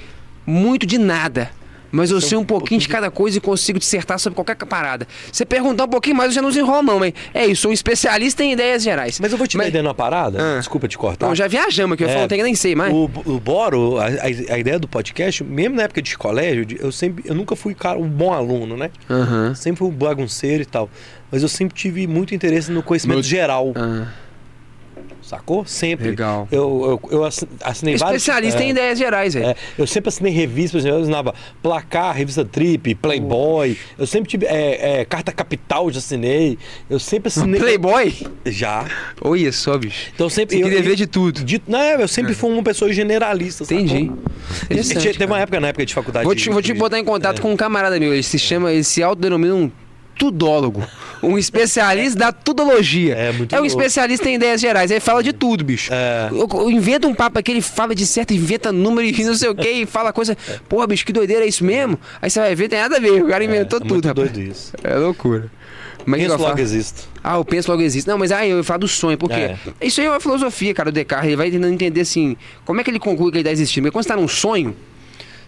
muito 0.46 0.86
de 0.86 0.98
nada. 0.98 1.50
Mas 1.94 2.10
eu 2.10 2.20
sei 2.20 2.36
um 2.36 2.44
pouquinho 2.44 2.80
de 2.80 2.88
cada 2.88 3.10
coisa 3.10 3.38
e 3.38 3.40
consigo 3.40 3.78
dissertar 3.78 4.18
sobre 4.18 4.34
qualquer 4.34 4.56
parada. 4.66 5.06
Você 5.30 5.44
perguntar 5.44 5.84
um 5.84 5.88
pouquinho 5.88 6.16
mais, 6.16 6.30
eu 6.30 6.34
já 6.34 6.42
não 6.42 6.48
desenrolo, 6.48 6.82
não, 6.82 6.98
mas 6.98 7.12
é 7.32 7.46
isso, 7.46 7.62
sou 7.62 7.70
um 7.70 7.74
especialista 7.74 8.42
em 8.42 8.52
ideias 8.52 8.82
gerais. 8.82 9.20
Mas 9.20 9.30
eu 9.32 9.38
vou 9.38 9.46
te 9.46 9.56
Mas- 9.56 9.72
numa 9.72 9.94
parada. 9.94 10.38
Ah. 10.40 10.58
Desculpa 10.58 10.88
te 10.88 10.98
cortar. 10.98 11.26
Então, 11.26 11.34
já 11.34 11.46
viajamos 11.46 11.94
aqui, 11.94 12.04
eu 12.04 12.08
É, 12.08 12.26
falo, 12.28 12.42
nem 12.42 12.54
sei 12.54 12.74
mais. 12.74 12.92
O, 12.92 13.04
o 13.26 13.38
Boro, 13.40 13.98
a, 13.98 14.06
a- 14.06 14.58
ideia 14.58 14.78
do 14.78 14.88
podcast, 14.88 15.44
mesmo 15.44 15.76
na 15.76 15.84
época 15.84 16.02
de 16.02 16.18
colégio, 16.18 16.66
eu 16.80 16.90
sempre, 16.90 17.24
eu 17.26 17.34
nunca 17.34 17.54
fui 17.54 17.74
cara, 17.74 17.98
um 17.98 18.08
bom 18.08 18.32
aluno, 18.32 18.76
né? 18.76 18.90
Aham. 19.08 19.54
Sempre 19.54 19.78
fui 19.78 19.88
um 19.88 19.92
bagunceiro 19.92 20.62
e 20.62 20.66
tal. 20.66 20.90
Mas 21.30 21.42
eu 21.42 21.48
sempre 21.48 21.74
tive 21.76 22.06
muito 22.06 22.34
interesse 22.34 22.70
no 22.70 22.82
conhecimento 22.82 23.22
geral, 23.22 23.72
Ah, 23.76 24.06
sacou? 25.24 25.64
Sempre. 25.66 26.10
Legal. 26.10 26.46
Eu, 26.50 27.00
eu, 27.10 27.18
eu 27.18 27.24
assi- 27.24 27.48
assinei 27.62 27.96
vários... 27.96 28.22
especialista 28.22 28.62
é, 28.62 28.66
em 28.66 28.70
ideias 28.70 28.98
gerais, 28.98 29.34
velho. 29.34 29.46
é, 29.46 29.56
eu 29.78 29.86
sempre 29.86 30.08
assinei 30.08 30.32
revistas, 30.32 30.72
por 30.72 30.78
exemplo, 30.78 30.98
eu 30.98 31.02
assinava 31.02 31.34
Placar, 31.62 32.14
Revista 32.14 32.44
Trip, 32.44 32.94
Playboy. 32.94 33.76
Eu 33.98 34.06
sempre 34.06 34.28
tive 34.30 34.46
é, 34.46 35.00
é, 35.00 35.04
Carta 35.04 35.32
Capital, 35.32 35.90
já 35.90 35.98
assinei. 35.98 36.58
Eu 36.88 36.98
sempre 36.98 37.28
assinei. 37.28 37.58
Playboy? 37.60 38.14
Já. 38.46 38.86
Olha 39.20 39.52
só, 39.52 39.76
bicho. 39.78 40.10
Então 40.14 40.28
sempre. 40.28 40.56
Você 40.56 40.62
eu, 40.62 40.66
queria 40.66 40.80
eu- 40.80 40.84
ver 40.84 40.96
de 40.96 41.06
tudo. 41.06 41.42
de- 41.44 41.62
não, 41.66 41.78
eu 41.80 42.08
sempre 42.08 42.34
fui 42.34 42.50
uma 42.52 42.62
pessoa 42.62 42.92
generalista. 42.92 43.64
sacou? 43.64 43.82
Entendi. 43.82 44.12
Teve 45.16 45.26
uma 45.26 45.38
época, 45.40 45.60
na 45.60 45.68
época 45.68 45.86
de 45.86 45.94
faculdade. 45.94 46.24
Vou 46.24 46.34
te, 46.34 46.50
vou 46.50 46.60
te 46.62 46.72
botar 46.74 46.98
em 46.98 47.04
contato 47.04 47.40
com 47.40 47.52
um 47.52 47.56
camarada 47.56 47.98
meu. 47.98 48.12
Ele 48.12 48.22
se 48.22 48.38
chama, 48.38 48.72
ele 48.72 48.84
se 48.84 49.02
autodenomina 49.02 49.54
um 49.54 49.70
tudólogo. 50.16 50.82
Um 51.22 51.38
especialista 51.38 52.18
da 52.18 52.32
tudologia. 52.32 53.14
É, 53.14 53.32
muito 53.32 53.52
É 53.54 53.58
um 53.58 53.62
louco. 53.62 53.66
especialista 53.76 54.28
em 54.28 54.34
ideias 54.34 54.60
gerais. 54.60 54.90
Ele 54.90 55.00
fala 55.00 55.22
de 55.22 55.32
tudo, 55.32 55.64
bicho. 55.64 55.92
É. 55.92 56.28
Eu- 56.30 56.48
eu 56.52 56.70
Inventa 56.70 57.06
um 57.08 57.14
papo 57.14 57.38
aqui, 57.38 57.50
ele 57.50 57.62
fala 57.62 57.94
de 57.94 58.06
certo, 58.06 58.32
inventa 58.34 58.70
número 58.70 59.06
e 59.06 59.24
não 59.24 59.34
sei 59.34 59.48
o 59.48 59.54
que, 59.54 59.68
e 59.70 59.86
fala 59.86 60.12
coisa. 60.12 60.36
Porra, 60.68 60.86
bicho, 60.86 61.04
que 61.06 61.12
doideira, 61.12 61.44
é 61.44 61.48
isso 61.48 61.64
mesmo? 61.64 61.98
Aí 62.20 62.28
você 62.30 62.40
vai 62.40 62.54
ver, 62.54 62.68
tem 62.68 62.78
nada 62.78 62.96
a 62.96 63.00
ver. 63.00 63.22
O 63.22 63.28
cara 63.28 63.42
inventou 63.44 63.78
é 63.78 63.80
tudo, 63.82 63.92
muito 63.92 64.06
rapaz. 64.08 64.30
doido 64.30 64.50
isso. 64.50 64.72
É 64.82 64.94
loucura. 64.96 65.50
Mas 66.06 66.20
Penso 66.20 66.36
logo 66.36 66.60
existo. 66.60 67.08
Ah, 67.22 67.36
eu 67.36 67.44
penso 67.46 67.70
logo 67.70 67.82
existe. 67.82 68.06
Não, 68.06 68.18
mas 68.18 68.30
aí 68.30 68.50
eu 68.50 68.62
falo 68.62 68.80
do 68.80 68.88
sonho, 68.88 69.16
porque 69.16 69.34
É. 69.40 69.56
isso 69.80 70.00
aí 70.02 70.06
é 70.06 70.10
uma 70.10 70.20
filosofia, 70.20 70.74
cara, 70.74 70.90
o 70.90 70.92
Descartes. 70.92 71.28
Ele 71.28 71.36
vai 71.36 71.50
tentando 71.50 71.72
entender 71.72 72.02
assim, 72.02 72.36
como 72.66 72.78
é 72.80 72.84
que 72.84 72.90
ele 72.90 72.98
conclui 72.98 73.30
que 73.30 73.38
ele 73.38 73.42
está 73.42 73.52
existindo. 73.52 73.84
Porque 73.86 73.92
quando 73.94 74.02
você 74.02 74.08
tá 74.10 74.16
num 74.16 74.28
sonho, 74.28 74.76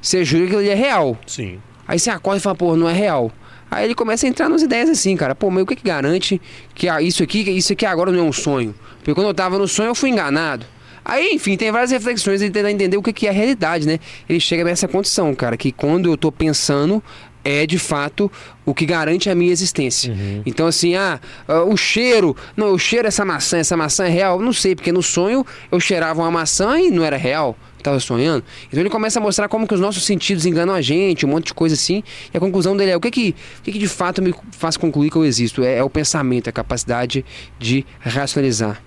você 0.01 0.25
jura 0.25 0.47
que 0.47 0.55
ele 0.55 0.71
é 0.71 0.75
real. 0.75 1.19
Sim. 1.27 1.59
Aí 1.87 1.99
você 1.99 2.09
acorda 2.09 2.39
e 2.39 2.41
fala, 2.41 2.57
pô, 2.57 2.75
não 2.75 2.89
é 2.89 2.93
real. 2.95 3.31
Aí 3.71 3.85
ele 3.85 3.95
começa 3.95 4.27
a 4.27 4.29
entrar 4.29 4.49
nas 4.49 4.63
ideias 4.63 4.89
assim, 4.89 5.17
cara. 5.17 5.35
Pô, 5.35 5.51
mas 5.51 5.63
o 5.63 5.67
que 5.67 5.77
que 5.77 5.85
garante 5.85 6.41
que 6.75 6.89
isso 7.03 7.23
aqui, 7.23 7.39
isso 7.51 7.73
aqui 7.73 7.85
agora 7.85 8.13
não 8.13 8.21
é 8.21 8.23
um 8.23 8.33
sonho? 8.33 8.75
Porque 8.99 9.15
quando 9.15 9.27
eu 9.27 9.35
tava 9.35 9.59
no 9.59 9.67
sonho 9.69 9.89
eu 9.89 9.95
fui 9.95 10.11
enganado. 10.11 10.67
Aí, 11.09 11.31
enfim, 11.35 11.57
tem 11.57 11.71
várias 11.71 11.93
reflexões 11.93 12.43
ele 12.43 12.51
tenta 12.51 12.69
entender 12.69 12.97
o 12.97 13.03
que 13.03 13.13
que 13.13 13.29
é 13.29 13.31
a 13.31 13.33
realidade, 13.33 13.87
né? 13.87 14.01
Ele 14.29 14.41
chega 14.41 14.65
nessa 14.65 14.89
condição, 14.89 15.33
cara, 15.37 15.57
que 15.57 15.71
quando 15.71 16.11
eu 16.11 16.17
tô 16.17 16.33
pensando 16.33 17.01
é 17.49 17.65
de 17.67 17.79
fato 17.79 18.31
o 18.65 18.75
que 18.75 18.85
garante 18.85 19.31
a 19.31 19.35
minha 19.35 19.53
existência. 19.53 20.13
Então, 20.45 20.67
assim, 20.67 20.97
ah, 20.97 21.21
ah, 21.47 21.63
o 21.63 21.77
cheiro, 21.77 22.37
não, 22.57 22.67
eu 22.69 22.79
cheiro 22.79 23.07
essa 23.07 23.25
maçã, 23.25 23.59
essa 23.59 23.77
maçã 23.77 24.05
é 24.07 24.09
real? 24.11 24.41
Não 24.41 24.53
sei, 24.53 24.75
porque 24.75 24.91
no 24.91 25.03
sonho 25.03 25.47
eu 25.71 25.79
cheirava 25.79 26.21
uma 26.23 26.31
maçã 26.31 26.79
e 26.81 26.91
não 26.91 27.05
era 27.05 27.17
real 27.17 27.57
estava 27.79 28.01
sonhando. 28.01 28.43
Então 28.67 28.81
ele 28.81 28.91
começa 28.91 29.21
a 29.21 29.23
mostrar 29.23 29.47
como 29.49 29.65
que 29.65 29.73
os 29.73 29.79
nossos 29.79 30.05
sentidos 30.05 30.45
enganam 30.45 30.75
a 30.75 30.81
gente, 30.83 31.25
um 31.25 31.29
monte 31.29 31.47
de 31.47 31.55
coisa 31.55 31.77
assim. 31.77 32.03
E 32.35 32.37
a 32.37 32.41
conclusão 32.41 32.77
dele 32.77 32.91
é 32.91 32.97
o 32.97 33.01
que 33.01 33.13
que, 33.13 33.35
o 33.61 33.63
que, 33.63 33.71
que 33.71 33.79
de 33.79 33.87
fato 33.87 34.21
me 34.21 34.35
faz 34.51 34.77
concluir 34.77 35.09
que 35.09 35.15
eu 35.15 35.25
existo? 35.25 35.63
É, 35.63 35.77
é 35.77 35.85
o 35.85 35.89
pensamento, 35.89 36.49
é 36.49 36.51
a 36.51 36.53
capacidade 36.53 37.25
de 37.61 37.87
racionalizar. 38.01 38.83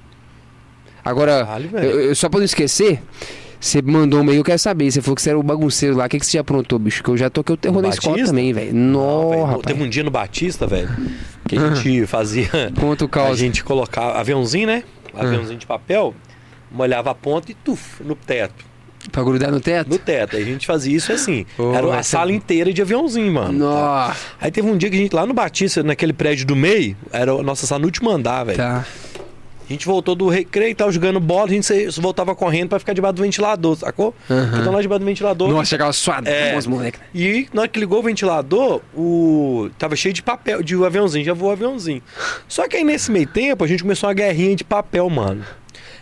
Agora, 1.04 1.46
velho. 1.46 1.78
eu- 1.90 2.00
eu- 2.10 2.16
só 2.16 2.28
pra 2.28 2.40
não 2.40 2.46
esquecer, 2.46 3.02
você 3.60 3.82
mandou 3.82 4.20
um 4.20 4.24
e-mail, 4.24 4.38
eu 4.40 4.44
quero 4.44 4.60
saber. 4.60 4.90
Você 4.92 5.02
falou 5.02 5.16
que 5.16 5.22
você 5.22 5.30
era 5.32 5.40
o 5.40 5.44
bagunceiro 5.44 5.96
lá. 5.98 6.06
O 6.06 6.10
que, 6.10 6.20
que 6.20 6.26
você 6.26 6.38
já 6.38 6.42
aprontou, 6.42 6.80
bicho? 6.80 7.04
Que 7.04 7.10
eu 7.10 7.18
já 7.18 7.30
toquei 7.30 7.54
o 7.54 7.58
terror 7.58 7.78
No 7.78 7.82
na 7.84 7.90
escola 7.90 8.24
também, 8.24 8.54
velho. 8.54 8.72
Rapaz. 9.46 9.62
Teve 9.66 9.84
um 9.84 9.90
dia 9.90 10.04
no 10.04 10.12
Batista, 10.12 10.66
velho, 10.66 10.90
que 11.48 11.58
a 11.58 11.76
gente 11.76 12.06
fazia. 12.08 12.50
Conta 12.80 13.04
o 13.04 13.08
A 13.08 13.10
caos. 13.10 13.38
gente 13.38 13.64
colocava 13.64 14.18
aviãozinho, 14.20 14.68
né? 14.68 14.84
Ah. 15.14 15.24
Aviãozinho 15.26 15.60
de 15.60 15.66
papel, 15.66 16.14
molhava 16.72 17.12
a 17.12 17.16
ponta 17.16 17.52
e 17.52 17.56
tuf, 17.56 18.02
no 18.04 18.16
teto. 18.16 18.70
Pra 19.12 19.24
grudar 19.24 19.50
no 19.50 19.60
teto? 19.62 19.90
No 19.90 19.98
teto. 19.98 20.36
Aí 20.36 20.44
a 20.44 20.46
gente 20.46 20.68
fazia 20.68 20.96
isso 20.96 21.12
assim. 21.12 21.46
Ô, 21.58 21.74
Era 21.74 21.88
a 21.88 21.98
essa- 22.00 22.18
sala 22.18 22.32
inteira 22.34 22.72
de 22.72 22.82
aviãozinho, 22.82 23.32
mano. 23.34 23.58
Nó. 23.60 24.12
Aí 24.40 24.52
teve 24.52 24.70
um 24.70 24.78
dia 24.78 24.90
que 24.90 24.96
a 24.98 25.00
gente, 25.00 25.14
lá 25.16 25.26
no 25.26 25.34
Batista, 25.34 25.82
naquele 25.82 26.12
prédio 26.14 26.46
do 26.46 26.56
meio, 26.56 26.96
era 27.12 27.32
a 27.32 27.42
nossa 27.42 27.66
sala 27.66 27.80
no 27.80 27.86
último 27.86 28.10
andar, 28.10 28.44
velho. 28.44 28.58
Tá. 28.58 28.86
A 29.70 29.72
gente 29.72 29.86
voltou 29.86 30.16
do 30.16 30.28
recreio, 30.28 30.74
tava 30.74 30.92
jogando 30.92 31.20
bola, 31.20 31.46
a 31.46 31.54
gente 31.54 31.72
voltava 32.02 32.34
correndo 32.34 32.70
pra 32.70 32.80
ficar 32.80 32.94
debaixo 32.94 33.18
do 33.18 33.22
ventilador, 33.22 33.76
sacou? 33.76 34.16
Aham. 34.28 34.60
Então 34.60 34.74
lá 34.74 34.82
debaixo 34.82 35.00
do 35.02 35.06
ventilador. 35.06 35.48
Nossa, 35.50 35.66
chegava 35.70 35.94
suadão, 35.94 36.34
É. 36.34 36.58
os 36.58 36.66
moleques. 36.66 37.00
E 37.14 37.48
na 37.54 37.62
hora 37.62 37.68
que 37.70 37.80
ligou 37.80 38.00
o 38.00 38.02
ventilador, 38.04 38.82
o 38.96 39.70
tava 39.78 39.96
cheio 39.96 40.12
de 40.12 40.24
papel, 40.24 40.64
de 40.64 40.74
aviãozinho, 40.84 41.24
já 41.24 41.34
voou 41.36 41.52
o 41.52 41.54
aviãozinho. 41.54 42.02
Só 42.48 42.68
que 42.68 42.78
aí 42.78 42.84
nesse 42.84 43.12
meio 43.12 43.28
tempo 43.28 43.64
a 43.64 43.68
gente 43.68 43.84
começou 43.84 44.10
uma 44.10 44.14
guerrinha 44.16 44.56
de 44.56 44.64
papel, 44.64 45.08
mano. 45.08 45.44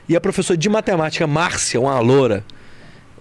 E 0.08 0.16
a 0.16 0.22
professora 0.22 0.56
de 0.58 0.70
matemática, 0.70 1.28
Márcia, 1.28 1.78
uma 1.82 2.00
loura, 2.00 2.46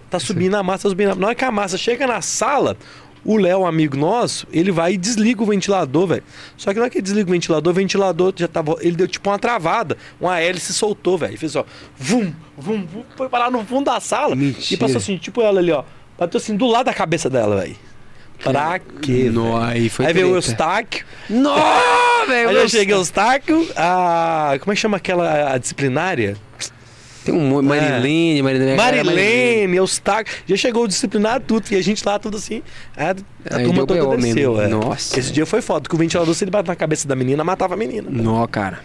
tá 0.09 0.17
subindo 0.17 0.55
a 0.55 0.63
massa, 0.63 0.87
subindo 0.87 1.11
a... 1.11 1.15
Na 1.15 1.27
hora 1.27 1.35
que 1.35 1.43
a 1.43 1.51
massa 1.51 1.77
chega 1.77 2.07
na 2.07 2.21
sala, 2.21 2.77
o 3.27 3.35
Léo, 3.35 3.65
amigo 3.65 3.97
nosso, 3.97 4.47
ele 4.53 4.71
vai 4.71 4.93
e 4.93 4.97
desliga 4.97 5.43
o 5.43 5.45
ventilador, 5.45 6.07
velho. 6.07 6.23
Só 6.55 6.71
que 6.71 6.77
na 6.77 6.83
hora 6.83 6.89
que 6.89 6.99
ele 6.99 7.03
desliga 7.03 7.29
o 7.29 7.33
ventilador, 7.33 7.71
o 7.71 7.75
ventilador 7.75 8.33
já 8.33 8.47
tava. 8.47 8.77
Ele 8.79 8.95
deu 8.95 9.05
tipo 9.05 9.29
uma 9.29 9.37
travada. 9.37 9.97
Uma 10.19 10.39
hélice 10.39 10.73
soltou, 10.73 11.17
velho. 11.17 11.37
Fez 11.37 11.53
ó. 11.57 11.65
Vum, 11.97 12.33
vum, 12.57 12.85
vum. 12.85 13.03
Foi 13.17 13.27
parar 13.27 13.51
no 13.51 13.65
fundo 13.65 13.83
da 13.83 13.99
sala. 13.99 14.33
Mentira. 14.33 14.65
E 14.73 14.77
passou 14.77 14.97
assim, 14.97 15.17
tipo 15.17 15.41
ela 15.41 15.59
ali, 15.59 15.73
ó. 15.73 15.83
Bateu 16.17 16.37
assim 16.37 16.55
do 16.55 16.65
lado 16.67 16.85
da 16.85 16.93
cabeça 16.93 17.29
dela, 17.29 17.57
velho. 17.57 17.75
Pra 18.41 18.79
quê? 18.79 19.23
Velho? 19.23 19.57
aí 19.57 19.89
foi 19.89 20.05
Aí 20.05 20.13
veio 20.13 20.31
o. 20.31 20.35
Eustáquio. 20.35 21.05
Nó, 21.29 22.25
velho. 22.27 22.49
Aí 22.49 22.55
eu 22.55 22.69
cheguei 22.69 22.95
o 22.95 22.99
Eustáquio, 22.99 23.67
a. 23.75 24.55
Como 24.61 24.71
é 24.71 24.75
que 24.75 24.81
chama 24.81 24.95
aquela 24.95 25.53
a 25.53 25.57
disciplinária? 25.57 26.37
Tem 27.31 27.35
um 27.35 27.47
monte. 27.49 27.65
Marilene, 27.65 28.41
Marilene. 28.41 28.75
Marilene, 28.77 29.77
Eustáquio. 29.77 30.33
Já 30.47 30.55
chegou 30.55 30.83
o 30.83 30.87
disciplinário 30.87 31.43
tudo. 31.47 31.65
E 31.71 31.75
a 31.75 31.81
gente 31.83 32.03
lá, 32.05 32.17
tudo 32.19 32.37
assim. 32.37 32.61
A, 32.95 33.11
a 33.11 33.57
Aí 33.57 33.63
turma 33.65 33.85
deu 33.85 33.87
toda 33.87 34.01
B.O. 34.01 34.17
desceu. 34.17 34.53
mesmo. 34.55 34.61
É. 34.61 34.67
Nossa. 34.67 35.19
Esse 35.19 35.31
dia 35.31 35.45
foi 35.45 35.61
foda, 35.61 35.81
porque 35.81 35.95
o 35.95 35.99
ventilador, 35.99 36.33
se 36.33 36.43
ele 36.43 36.51
bate 36.51 36.67
na 36.67 36.75
cabeça 36.75 37.07
da 37.07 37.15
menina, 37.15 37.43
matava 37.43 37.73
a 37.73 37.77
menina. 37.77 38.07
Nó, 38.09 38.45
cara. 38.47 38.79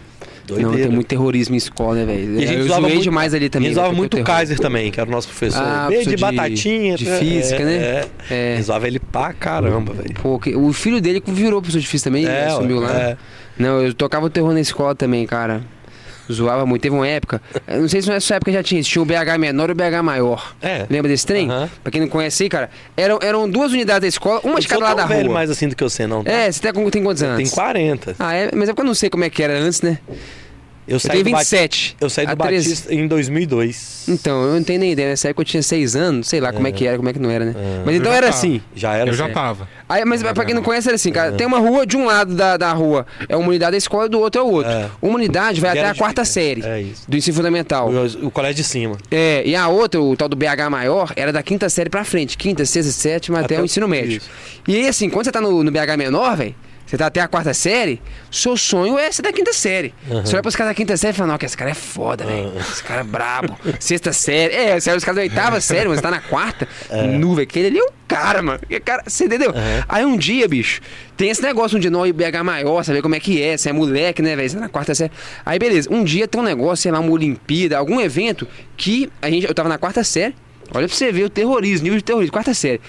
Doideira. 0.45 0.71
Não, 0.71 0.77
tem 0.77 0.91
muito 0.91 1.07
terrorismo 1.07 1.55
em 1.55 1.57
escola, 1.57 1.95
né, 1.95 2.05
velho? 2.05 2.37
A 2.37 2.41
gente 2.41 2.53
Eu 2.53 2.67
zoei 2.67 2.79
muito, 2.81 3.01
demais 3.03 3.33
ali 3.33 3.47
também. 3.49 3.71
Usava 3.71 3.87
né, 3.89 3.95
muito 3.95 4.17
o 4.19 4.23
Kaiser 4.25 4.59
também, 4.59 4.91
que 4.91 4.99
era 4.99 5.07
o 5.07 5.11
nosso 5.11 5.29
professor. 5.29 5.61
Ah, 5.63 5.87
Meio 5.89 6.05
de, 6.05 6.17
batatinha. 6.17 6.97
de 6.97 7.05
né? 7.05 7.17
física, 7.17 7.61
é, 7.61 7.65
né? 7.65 7.75
É. 7.77 8.05
É. 8.29 8.55
é. 8.57 8.59
Usava 8.59 8.85
ele 8.85 8.99
pra 8.99 9.31
caramba, 9.31 9.93
velho. 9.93 10.13
Pô, 10.21 10.37
que- 10.37 10.53
o 10.53 10.73
filho 10.73 10.99
dele 10.99 11.21
que 11.21 11.31
virou 11.31 11.61
professor 11.61 11.79
de 11.79 11.87
física 11.87 12.09
também, 12.09 12.25
É, 12.27 12.47
assumiu 12.47 12.79
ué, 12.79 12.87
lá. 12.87 12.93
é. 12.99 13.17
Não, 13.57 13.81
eu 13.83 13.93
tocava 13.93 14.25
o 14.25 14.29
terror 14.29 14.51
na 14.51 14.59
escola 14.59 14.93
também, 14.93 15.25
cara. 15.25 15.61
Zoava 16.31 16.65
muito. 16.65 16.81
Teve 16.81 16.95
uma 16.95 17.07
época, 17.07 17.41
não 17.67 17.87
sei 17.87 18.01
se 18.01 18.09
nessa 18.09 18.35
época 18.35 18.51
já 18.51 18.63
tinha, 18.63 18.81
tinha 18.81 19.01
o 19.01 19.05
BH 19.05 19.37
menor 19.39 19.69
e 19.69 19.71
o 19.73 19.75
BH 19.75 20.01
maior. 20.03 20.55
É. 20.61 20.85
Lembra 20.89 21.09
desse 21.09 21.25
trem? 21.25 21.49
Aham. 21.49 21.69
Pra 21.83 21.91
quem 21.91 22.01
não 22.01 22.07
conhece 22.07 22.43
aí, 22.43 22.49
cara, 22.49 22.69
eram, 22.95 23.19
eram 23.21 23.49
duas 23.49 23.71
unidades 23.71 24.01
da 24.01 24.07
escola, 24.07 24.39
uma 24.43 24.59
de 24.59 24.65
Eu 24.65 24.69
cada 24.69 24.83
lado 24.85 24.97
da 24.97 25.05
velho 25.05 25.25
rua. 25.25 25.33
mais 25.33 25.49
assim 25.49 25.67
do 25.67 25.75
que 25.75 25.83
você, 25.83 26.07
não. 26.07 26.23
tá? 26.23 26.31
É, 26.31 26.51
você 26.51 26.59
tem, 26.71 26.89
tem 26.89 27.03
quantos 27.03 27.23
anos? 27.23 27.37
Tem 27.37 27.47
40. 27.49 28.15
Ah, 28.19 28.33
é, 28.33 28.49
mas 28.55 28.69
é 28.69 28.71
porque 28.73 28.81
eu 28.81 28.85
não 28.85 28.93
sei 28.95 29.09
como 29.09 29.23
é 29.23 29.29
que 29.29 29.41
era 29.43 29.57
antes, 29.57 29.81
né? 29.81 29.99
Eu 30.87 30.95
Eu 30.95 30.99
saí 30.99 31.11
tenho 31.11 31.23
do 31.25 31.31
Bat- 31.31 31.39
27. 31.43 31.97
Eu 32.01 32.09
saí 32.09 32.25
do 32.25 32.31
Há 32.33 32.35
13. 32.35 32.69
Batista 32.69 32.93
em 32.93 33.07
2002. 33.07 34.03
Então, 34.07 34.43
eu 34.43 34.53
não 34.55 34.63
tenho 34.63 34.79
nem 34.79 34.91
ideia. 34.91 35.09
Nessa 35.09 35.29
época 35.29 35.41
eu 35.41 35.45
tinha 35.45 35.63
seis 35.63 35.95
anos, 35.95 36.27
sei 36.27 36.39
lá 36.41 36.51
como 36.51 36.67
é 36.67 36.71
que 36.71 36.85
era, 36.85 36.97
como 36.97 37.07
é 37.09 37.13
que 37.13 37.19
não 37.19 37.29
era, 37.31 37.45
né? 37.45 37.53
Mas 37.85 37.95
Eu 37.95 38.01
então 38.01 38.11
era 38.11 38.27
tava. 38.27 38.37
assim. 38.37 38.61
Já 38.75 38.93
era 38.95 39.09
Eu 39.09 39.13
já 39.13 39.25
assim. 39.25 39.33
tava. 39.33 39.67
Aí, 39.87 40.03
mas 40.05 40.21
pra 40.23 40.43
quem 40.45 40.53
não 40.55 40.61
conhece, 40.63 40.87
era 40.89 40.95
assim, 40.95 41.11
cara, 41.11 41.31
tem 41.31 41.45
uma 41.47 41.59
rua, 41.59 41.85
de 41.85 41.95
um 41.95 42.05
lado 42.05 42.33
da, 42.35 42.57
da 42.57 42.73
rua 42.73 43.05
é 43.29 43.35
uma 43.37 43.47
unidade 43.47 43.71
da 43.71 43.77
escola 43.77 44.07
e 44.07 44.09
do 44.09 44.19
outro 44.19 44.41
é 44.41 44.43
o 44.43 44.47
outro. 44.49 44.71
É. 44.71 44.89
Uma 45.01 45.15
unidade 45.15 45.61
vai 45.61 45.71
até 45.71 45.87
a 45.87 45.95
quarta 45.95 46.23
de- 46.23 46.27
série 46.29 46.63
É 46.65 46.81
isso. 46.81 47.03
do 47.09 47.15
ensino 47.15 47.35
fundamental. 47.35 47.89
O, 47.89 48.27
o 48.27 48.31
colégio 48.31 48.55
de 48.55 48.63
cima. 48.63 48.97
É, 49.11 49.43
e 49.45 49.55
a 49.55 49.67
outra, 49.67 50.01
o 50.01 50.15
tal 50.17 50.27
do 50.27 50.35
BH 50.35 50.69
maior, 50.69 51.13
era 51.15 51.31
da 51.31 51.41
quinta 51.43 51.69
série 51.69 51.89
pra 51.89 52.03
frente. 52.03 52.37
Quinta, 52.37 52.65
sexta, 52.65 52.91
sétima, 52.91 53.39
até, 53.39 53.45
Até 53.55 53.57
o 53.59 53.61
o- 53.61 53.65
ensino 53.65 53.87
médio. 53.87 54.17
isso. 54.17 54.29
E 54.67 54.75
aí, 54.75 54.87
assim, 54.87 55.09
quando 55.09 55.25
você 55.25 55.31
tá 55.31 55.39
no, 55.39 55.63
no 55.63 55.71
BH 55.71 55.95
menor, 55.97 56.35
velho, 56.35 56.55
você 56.85 56.97
tá 56.97 57.07
até 57.07 57.21
a 57.21 57.27
quarta 57.27 57.53
série, 57.53 58.01
seu 58.29 58.55
sonho 58.55 58.97
é 58.99 59.11
ser 59.11 59.21
da 59.21 59.31
quinta 59.31 59.53
série. 59.53 59.93
Você 60.07 60.35
olha 60.35 60.41
pros 60.41 60.55
caras 60.55 60.71
da 60.71 60.75
quinta 60.75 60.95
série 60.97 61.13
e 61.13 61.17
fala, 61.17 61.31
não, 61.31 61.37
que 61.37 61.45
esse 61.45 61.57
cara 61.57 61.71
é 61.71 61.73
foda, 61.73 62.25
velho. 62.25 62.53
Esse 62.59 62.83
cara 62.83 63.01
é 63.01 63.03
brabo. 63.03 63.57
Sexta 63.79 64.13
série. 64.13 64.53
É, 64.53 64.79
você 64.79 64.89
olha 64.89 64.97
os 64.97 65.03
caras 65.03 65.15
da 65.15 65.21
oitava 65.21 65.59
série, 65.61 65.87
mas 65.87 65.97
você 65.97 66.03
tá 66.03 66.11
na 66.11 66.21
quarta. 66.21 66.67
Nu, 67.19 67.35
velho. 67.35 67.47
Aquele 67.47 67.67
ali 67.67 67.79
é 67.79 67.83
o 67.83 67.91
cara, 68.07 68.41
mano. 68.41 68.59
Que 68.67 68.79
cara, 68.79 69.03
você 69.07 69.25
entendeu? 69.25 69.53
Aí 69.87 70.05
um 70.05 70.15
dia, 70.17 70.47
bicho, 70.47 70.81
tem 71.17 71.29
esse 71.29 71.41
negócio 71.41 71.77
um 71.77 71.79
de 71.79 71.89
nós 71.89 72.11
BH 72.11 72.43
maior, 72.43 72.83
saber 72.83 73.01
como 73.01 73.15
é 73.15 73.19
que 73.19 73.41
é, 73.41 73.57
você 73.57 73.69
é 73.69 73.73
moleque, 73.73 74.21
né, 74.21 74.35
velho? 74.35 74.49
Você 74.49 74.55
tá 74.55 74.61
na 74.61 74.69
quarta 74.69 74.93
série. 74.93 75.11
Aí, 75.45 75.57
beleza. 75.57 75.89
Um 75.91 76.03
dia 76.03 76.27
tem 76.27 76.39
um 76.39 76.43
negócio, 76.43 76.83
sei 76.83 76.91
lá, 76.91 76.99
uma 76.99 77.11
Olimpíada, 77.11 77.77
algum 77.77 77.99
evento 77.99 78.47
que 78.77 79.09
a 79.21 79.29
gente, 79.29 79.47
eu 79.47 79.53
tava 79.53 79.69
na 79.69 79.77
quarta 79.77 80.03
série. 80.03 80.35
Olha 80.73 80.87
pra 80.87 80.95
você 80.95 81.11
ver 81.11 81.23
o 81.23 81.29
terrorismo, 81.29 81.83
nível 81.83 81.97
de 81.97 82.03
terrorismo, 82.03 82.31
quarta 82.33 82.53
série. 82.53 82.81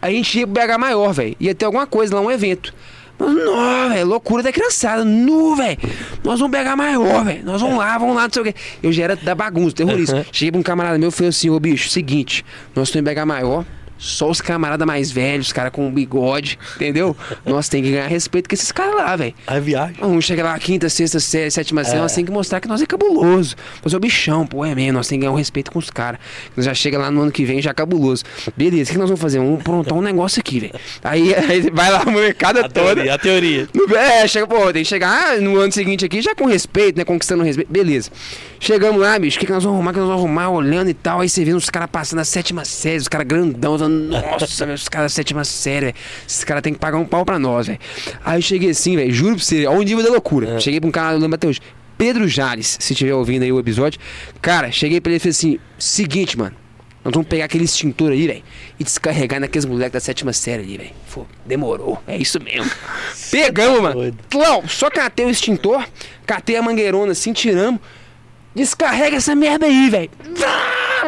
A 0.00 0.10
gente 0.10 0.38
ia 0.38 0.46
pro 0.46 0.54
BH 0.54 0.78
maior, 0.78 1.12
velho. 1.12 1.36
Ia 1.38 1.54
ter 1.54 1.66
alguma 1.66 1.86
coisa 1.86 2.14
lá, 2.14 2.20
um 2.20 2.30
evento. 2.30 2.74
Não, 3.20 3.88
velho, 3.90 4.06
loucura 4.06 4.42
da 4.42 4.52
criançada. 4.52 5.04
Nu, 5.04 5.54
velho. 5.54 5.78
Nós 6.24 6.40
vamos 6.40 6.56
pegar 6.56 6.76
maior, 6.76 7.24
velho. 7.24 7.44
Nós 7.44 7.60
vamos 7.60 7.78
lá, 7.78 7.98
vamos 7.98 8.16
lá, 8.16 8.22
não 8.22 8.32
sei 8.32 8.42
o 8.42 8.44
quê. 8.44 8.54
Eu 8.82 8.92
já 8.92 9.04
era 9.04 9.16
da 9.16 9.34
bagunça, 9.34 9.76
terrorista. 9.76 10.16
Uhum. 10.16 10.24
Cheguei 10.32 10.52
pra 10.52 10.60
um 10.60 10.62
camarada 10.62 10.98
meu 10.98 11.08
e 11.08 11.12
falei 11.12 11.28
assim, 11.28 11.50
ô 11.50 11.60
bicho, 11.60 11.88
seguinte, 11.90 12.44
nós 12.74 12.88
estamos 12.88 13.10
em 13.10 13.14
BH 13.14 13.26
maior. 13.26 13.64
Só 14.02 14.30
os 14.30 14.40
camaradas 14.40 14.86
mais 14.86 15.10
velhos, 15.12 15.48
os 15.48 15.52
caras 15.52 15.70
com 15.72 15.92
bigode, 15.92 16.58
entendeu? 16.76 17.14
Nós 17.44 17.68
tem 17.68 17.82
que 17.82 17.90
ganhar 17.90 18.06
respeito 18.06 18.48
com 18.48 18.54
esses 18.54 18.72
caras 18.72 18.94
lá, 18.96 19.14
velho. 19.14 19.34
A 19.46 19.58
viagem. 19.60 19.96
Um 20.02 20.18
chega 20.22 20.42
lá, 20.42 20.58
quinta, 20.58 20.88
sexta, 20.88 21.20
série, 21.20 21.50
sétima 21.50 21.84
série, 21.84 21.98
É. 21.98 22.00
nós 22.00 22.14
tem 22.14 22.24
que 22.24 22.32
mostrar 22.32 22.60
que 22.60 22.66
nós 22.66 22.80
é 22.80 22.86
cabuloso. 22.86 23.54
Nós 23.84 23.92
é 23.92 23.96
o 23.96 24.00
bichão, 24.00 24.46
pô, 24.46 24.64
é 24.64 24.74
mesmo, 24.74 24.94
nós 24.94 25.06
tem 25.06 25.18
que 25.18 25.24
ganhar 25.26 25.32
um 25.32 25.36
respeito 25.36 25.70
com 25.70 25.78
os 25.78 25.90
caras. 25.90 26.18
Nós 26.56 26.64
já 26.64 26.72
chega 26.72 26.98
lá 26.98 27.10
no 27.10 27.20
ano 27.20 27.30
que 27.30 27.44
vem 27.44 27.60
já 27.60 27.74
cabuloso. 27.74 28.24
Beleza, 28.56 28.90
o 28.90 28.92
que 28.94 28.98
nós 28.98 29.08
vamos 29.10 29.20
fazer? 29.20 29.38
Vamos 29.38 29.60
aprontar 29.60 29.92
um 29.98 30.00
negócio 30.00 30.40
aqui, 30.40 30.60
velho. 30.60 30.72
Aí, 31.04 31.34
aí 31.36 31.70
vai 31.70 31.90
lá 31.90 32.00
a 32.06 32.10
molecada 32.10 32.60
A 32.60 32.68
toda. 32.68 32.94
teoria, 32.94 33.14
a 33.14 33.18
teoria. 33.18 33.68
No- 33.74 33.94
É, 33.94 34.26
chega, 34.26 34.46
pô, 34.46 34.72
tem 34.72 34.82
que 34.82 34.88
chegar 34.88 35.10
ah, 35.34 35.40
no 35.40 35.58
ano 35.58 35.72
seguinte 35.72 36.06
aqui 36.06 36.22
já 36.22 36.34
com 36.34 36.46
respeito, 36.46 36.96
né? 36.96 37.04
Conquistando 37.04 37.42
respeito. 37.42 37.70
Beleza. 37.70 38.10
Chegamos 38.58 39.00
lá, 39.00 39.18
bicho, 39.18 39.36
o 39.36 39.40
que, 39.40 39.46
que 39.46 39.52
nós 39.52 39.64
vamos 39.64 39.76
arrumar? 39.78 39.90
O 39.90 39.94
que 39.94 40.00
nós 40.00 40.08
vamos 40.08 40.22
arrumar? 40.24 40.50
Olhando 40.50 40.90
e 40.90 40.94
tal. 40.94 41.20
Aí 41.20 41.28
você 41.28 41.44
vê 41.44 41.52
os 41.52 41.68
caras 41.70 41.88
passando 41.90 42.18
a 42.20 42.24
sétima 42.24 42.64
série, 42.64 42.98
os 42.98 43.08
caras 43.08 43.26
grandão. 43.26 43.76
Nossa, 43.90 44.66
velho, 44.66 44.74
os 44.76 44.88
caras 44.88 45.12
da 45.12 45.16
sétima 45.16 45.44
série, 45.44 45.86
velho. 45.86 45.96
Esses 46.26 46.44
caras 46.44 46.62
têm 46.62 46.72
que 46.72 46.78
pagar 46.78 46.98
um 46.98 47.04
pau 47.04 47.24
pra 47.24 47.38
nós, 47.38 47.66
velho. 47.66 47.78
Aí 48.24 48.38
eu 48.38 48.42
cheguei 48.42 48.70
assim, 48.70 48.96
velho, 48.96 49.12
juro 49.12 49.36
pra 49.36 49.44
você, 49.44 49.66
ao 49.66 49.80
nível 49.82 50.02
da 50.04 50.10
loucura. 50.10 50.58
Cheguei 50.60 50.80
pra 50.80 50.88
um 50.88 50.92
cara, 50.92 51.14
eu 51.14 51.18
lembro 51.20 51.34
até 51.34 51.46
hoje. 51.48 51.60
Pedro 51.98 52.26
Jales, 52.26 52.78
se 52.80 52.92
estiver 52.92 53.12
ouvindo 53.14 53.42
aí 53.42 53.52
o 53.52 53.58
episódio. 53.58 54.00
Cara, 54.40 54.70
cheguei 54.72 55.00
pra 55.00 55.10
ele 55.10 55.16
e 55.16 55.20
falei 55.20 55.30
assim: 55.30 55.58
seguinte, 55.78 56.38
mano. 56.38 56.56
Nós 57.02 57.14
vamos 57.14 57.28
pegar 57.28 57.46
aquele 57.46 57.64
extintor 57.64 58.12
aí, 58.12 58.26
velho, 58.26 58.42
e 58.78 58.84
descarregar 58.84 59.40
naqueles 59.40 59.64
moleques 59.64 59.92
da 59.94 60.00
sétima 60.00 60.34
série 60.34 60.62
ali, 60.62 60.76
velho. 60.76 61.26
Demorou. 61.46 62.02
É 62.06 62.14
isso 62.16 62.38
mesmo. 62.42 62.70
Pegamos, 63.30 63.80
mano. 63.80 63.94
doido. 63.94 64.18
Clau, 64.28 64.64
só 64.68 64.90
catei 64.90 65.24
o 65.24 65.30
extintor, 65.30 65.82
catei 66.26 66.56
a 66.56 66.62
mangueirona 66.62 67.12
assim, 67.12 67.32
tiramos. 67.32 67.80
Descarrega 68.54 69.16
essa 69.16 69.34
merda 69.34 69.64
aí, 69.64 69.88
velho. 69.88 70.10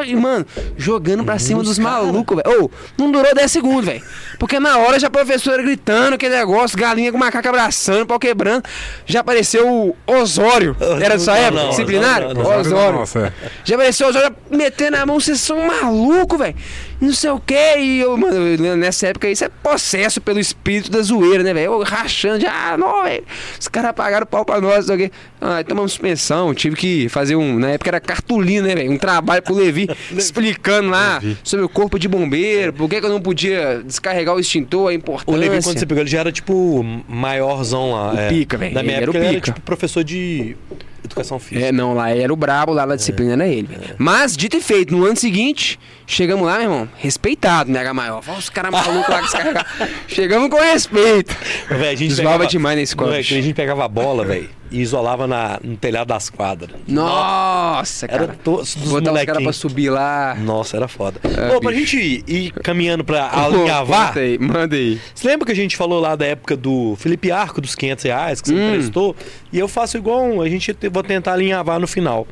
E, 0.04 0.14
mano, 0.14 0.46
jogando 0.76 1.24
pra 1.24 1.38
cima 1.38 1.62
dos 1.62 1.78
malucos, 1.78 2.36
velho. 2.42 2.64
Ô, 2.64 2.70
não 2.98 3.10
durou 3.10 3.34
10 3.34 3.50
segundos, 3.50 3.84
velho. 3.86 4.02
Porque 4.38 4.58
na 4.58 4.78
hora 4.78 4.98
já 4.98 5.06
a 5.06 5.10
professora 5.10 5.62
gritando, 5.62 6.14
aquele 6.14 6.34
negócio, 6.36 6.76
galinha 6.78 7.12
com 7.12 7.18
macaco 7.18 7.48
abraçando, 7.48 8.06
pau 8.06 8.18
quebrando. 8.18 8.64
Já 9.06 9.20
apareceu 9.20 9.68
o 9.68 9.96
Osório. 10.06 10.76
Era 11.00 11.16
dessa 11.16 11.32
Não, 11.32 11.38
época? 11.38 11.62
não, 11.62 11.70
disciplinar? 11.70 12.20
não, 12.22 12.34
não, 12.34 12.42
não. 12.42 12.60
Osório. 12.60 12.98
Nossa, 12.98 13.18
é. 13.20 13.32
Já 13.64 13.74
apareceu 13.74 14.06
o 14.06 14.10
Osório 14.10 14.34
metendo 14.50 14.96
a 14.96 15.06
mão, 15.06 15.18
vocês 15.20 15.40
são 15.40 15.66
malucos, 15.66 16.38
velho. 16.38 16.54
Não 17.02 17.12
sei 17.12 17.30
o 17.30 17.40
que. 17.40 17.78
E 17.78 17.98
eu, 17.98 18.16
mano, 18.16 18.76
nessa 18.76 19.08
época 19.08 19.28
isso 19.28 19.44
é 19.44 19.48
possesso 19.48 20.20
pelo 20.20 20.38
espírito 20.38 20.88
da 20.88 21.02
zoeira, 21.02 21.42
né, 21.42 21.52
velho? 21.52 21.72
Eu 21.72 21.82
rachando 21.82 22.38
de, 22.38 22.46
ah, 22.46 22.76
não, 22.78 23.02
velho. 23.02 23.24
Os 23.58 23.66
caras 23.66 23.92
pagaram 23.92 24.22
o 24.22 24.26
pau 24.26 24.44
pra 24.44 24.60
nós, 24.60 24.86
não 24.86 24.94
sei 24.94 24.94
o 24.94 24.98
quê. 24.98 25.14
Ah, 25.40 25.64
tomamos 25.64 25.90
suspensão, 25.90 26.54
tive 26.54 26.76
que 26.76 27.08
fazer 27.08 27.34
um. 27.34 27.58
Na 27.58 27.70
época 27.70 27.90
era 27.90 28.00
cartolina, 28.00 28.68
né, 28.68 28.76
velho? 28.76 28.92
Um 28.92 28.98
trabalho 28.98 29.42
pro 29.42 29.52
Levi 29.52 29.88
explicando 30.16 30.90
lá 30.90 31.20
sobre 31.42 31.66
o 31.66 31.68
corpo 31.68 31.98
de 31.98 32.06
bombeiro, 32.06 32.72
por 32.72 32.88
que, 32.88 33.00
que 33.00 33.06
eu 33.06 33.10
não 33.10 33.20
podia 33.20 33.82
descarregar 33.84 34.36
o 34.36 34.38
extintor, 34.38 34.82
a 34.82 34.90
O 34.90 34.92
importância. 34.92 35.36
Levi, 35.36 35.60
quando 35.60 35.78
você 35.80 35.86
pegou, 35.86 36.02
ele 36.02 36.10
já 36.10 36.20
era 36.20 36.30
tipo 36.30 36.84
maiorzão 37.08 37.90
lá. 37.90 38.12
O 38.12 38.18
é. 38.18 38.28
pica, 38.28 38.56
velho. 38.56 38.74
Na 38.74 38.82
minha 38.84 38.98
Ele 38.98 39.02
era 39.02 39.10
época, 39.10 39.18
o 39.18 39.22
ele 39.22 39.36
era 39.36 39.40
tipo 39.40 39.60
professor 39.62 40.04
de 40.04 40.56
educação 41.04 41.38
física. 41.38 41.66
É, 41.68 41.72
não, 41.72 41.94
lá 41.94 42.10
era 42.10 42.32
o 42.32 42.36
brabo, 42.36 42.72
lá 42.72 42.86
na 42.86 42.96
disciplina 42.96 43.32
era 43.32 43.46
ele. 43.48 43.66
velho. 43.68 43.94
Mas, 43.98 44.36
dito 44.36 44.56
e 44.56 44.60
feito, 44.60 44.96
no 44.96 45.04
ano 45.04 45.16
seguinte, 45.16 45.78
chegamos 46.06 46.46
lá, 46.46 46.54
meu 46.54 46.62
irmão, 46.62 46.88
respeitado, 46.98 47.70
Mega 47.70 47.92
Maior. 47.92 48.22
Olha 48.26 48.38
os 48.38 48.48
caras 48.48 48.70
malucos 48.70 49.08
lá 49.08 49.20
descarregar. 49.20 49.66
Chegamos 50.08 50.48
com 50.50 50.56
respeito. 50.60 51.34
Véi, 51.68 51.88
a 51.90 51.94
gente 51.94 52.08
Desvalva 52.14 52.46
demais 52.46 52.76
na 52.76 52.82
escola, 52.82 53.16
bicho. 53.16 53.34
a 53.34 53.40
gente 53.40 53.54
pegava 53.54 53.84
a 53.84 53.88
bola, 53.88 54.24
velho, 54.24 54.48
e 54.73 54.81
isolava 54.81 55.27
na, 55.27 55.61
no 55.62 55.77
telhado 55.77 56.09
das 56.09 56.31
quadras. 56.31 56.70
Nossa, 56.89 58.07
Era 58.07 58.27
cara. 58.27 58.39
todos 58.43 58.74
dos 58.74 58.90
Botar 58.90 59.12
os 59.12 59.24
caras 59.24 59.43
pra 59.43 59.53
subir 59.53 59.90
lá. 59.90 60.35
Nossa, 60.40 60.77
era 60.77 60.89
foda. 60.89 61.20
É, 61.24 61.55
Ô, 61.57 61.61
pra 61.61 61.73
gente 61.73 62.24
ir 62.27 62.51
caminhando 62.62 63.05
pra 63.05 63.28
Pô, 63.28 63.39
alinhavar, 63.40 64.09
conta 64.09 64.20
aí, 64.20 64.39
manda 64.39 64.74
aí. 64.77 65.01
você 65.15 65.28
lembra 65.28 65.47
que 65.47 65.53
a 65.53 65.57
gente 65.57 65.77
falou 65.77 66.01
lá 66.01 66.16
da 66.16 66.27
época 66.27 66.57
do 66.57 66.97
Felipe 66.97 67.31
Arco, 67.31 67.61
dos 67.61 67.74
500 67.74 68.05
reais, 68.05 68.40
que 68.40 68.49
você 68.49 68.55
Hum. 68.55 68.69
emprestou? 68.70 69.15
E 69.53 69.59
eu 69.59 69.69
faço 69.69 69.97
igual 69.97 70.23
um, 70.24 70.40
a 70.43 70.49
gente 70.49 70.73
te- 70.74 70.89
vou 70.89 71.03
tentar 71.03 71.35
alinhavar 71.35 71.78
no 71.78 71.86
final. 71.86 72.27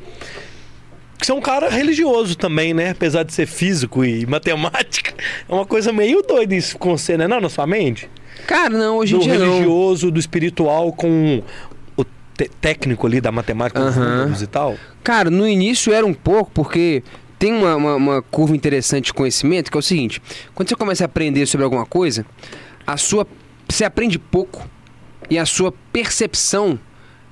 Que 1.19 1.25
você 1.27 1.31
é 1.31 1.35
um 1.35 1.41
cara 1.41 1.69
religioso 1.69 2.35
também, 2.35 2.73
né? 2.73 2.89
Apesar 2.89 3.21
de 3.23 3.31
ser 3.33 3.45
físico 3.45 4.03
e 4.03 4.25
matemática. 4.27 5.13
É 5.47 5.53
uma 5.53 5.65
coisa 5.67 5.93
meio 5.93 6.23
doida 6.23 6.55
isso 6.55 6.77
com 6.79 6.97
você, 6.97 7.15
né? 7.15 7.27
Não, 7.27 7.39
na 7.39 7.47
sua 7.49 7.67
mente? 7.67 8.09
Cara, 8.47 8.69
não, 8.75 8.97
hoje 8.97 9.13
em 9.15 9.19
do 9.19 9.23
dia 9.23 9.37
não. 9.37 9.45
religioso, 9.53 10.09
do 10.09 10.19
espiritual 10.19 10.91
com 10.91 11.43
técnico 12.49 13.05
ali 13.07 13.19
da 13.21 13.31
matemática, 13.31 13.79
dos 13.83 13.97
Aham. 13.97 14.17
números 14.19 14.41
e 14.41 14.47
tal. 14.47 14.77
Cara, 15.03 15.29
no 15.29 15.47
início 15.47 15.93
era 15.93 16.05
um 16.05 16.13
pouco, 16.13 16.51
porque 16.53 17.03
tem 17.39 17.53
uma, 17.53 17.75
uma, 17.75 17.95
uma 17.95 18.21
curva 18.21 18.55
interessante 18.55 19.05
de 19.05 19.13
conhecimento, 19.13 19.71
que 19.71 19.77
é 19.77 19.79
o 19.79 19.81
seguinte: 19.83 20.21
quando 20.55 20.69
você 20.69 20.75
começa 20.75 21.03
a 21.03 21.05
aprender 21.05 21.45
sobre 21.45 21.63
alguma 21.63 21.85
coisa, 21.85 22.25
a 22.85 22.97
sua. 22.97 23.27
Você 23.69 23.85
aprende 23.85 24.19
pouco 24.19 24.67
e 25.29 25.39
a 25.39 25.45
sua 25.45 25.73
percepção 25.93 26.77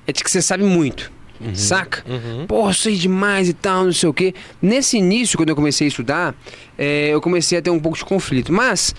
é 0.08 0.12
de 0.14 0.24
que 0.24 0.32
você 0.32 0.42
sabe 0.42 0.64
muito. 0.64 1.12
Saca? 1.54 2.04
Uhum. 2.10 2.46
Pô, 2.48 2.68
eu 2.68 2.74
sei 2.74 2.96
demais 2.96 3.48
e 3.48 3.54
tal, 3.54 3.86
não 3.86 3.94
sei 3.94 4.10
o 4.10 4.14
quê. 4.14 4.34
Nesse 4.62 4.98
início, 4.98 5.38
quando 5.38 5.50
eu 5.50 5.56
comecei 5.56 5.86
a 5.86 5.90
estudar, 5.90 6.36
é, 6.78 7.10
eu 7.14 7.22
comecei 7.22 7.58
a 7.58 7.62
ter 7.62 7.70
um 7.70 7.80
pouco 7.80 7.98
de 7.98 8.04
conflito. 8.04 8.52
Mas, 8.52 8.94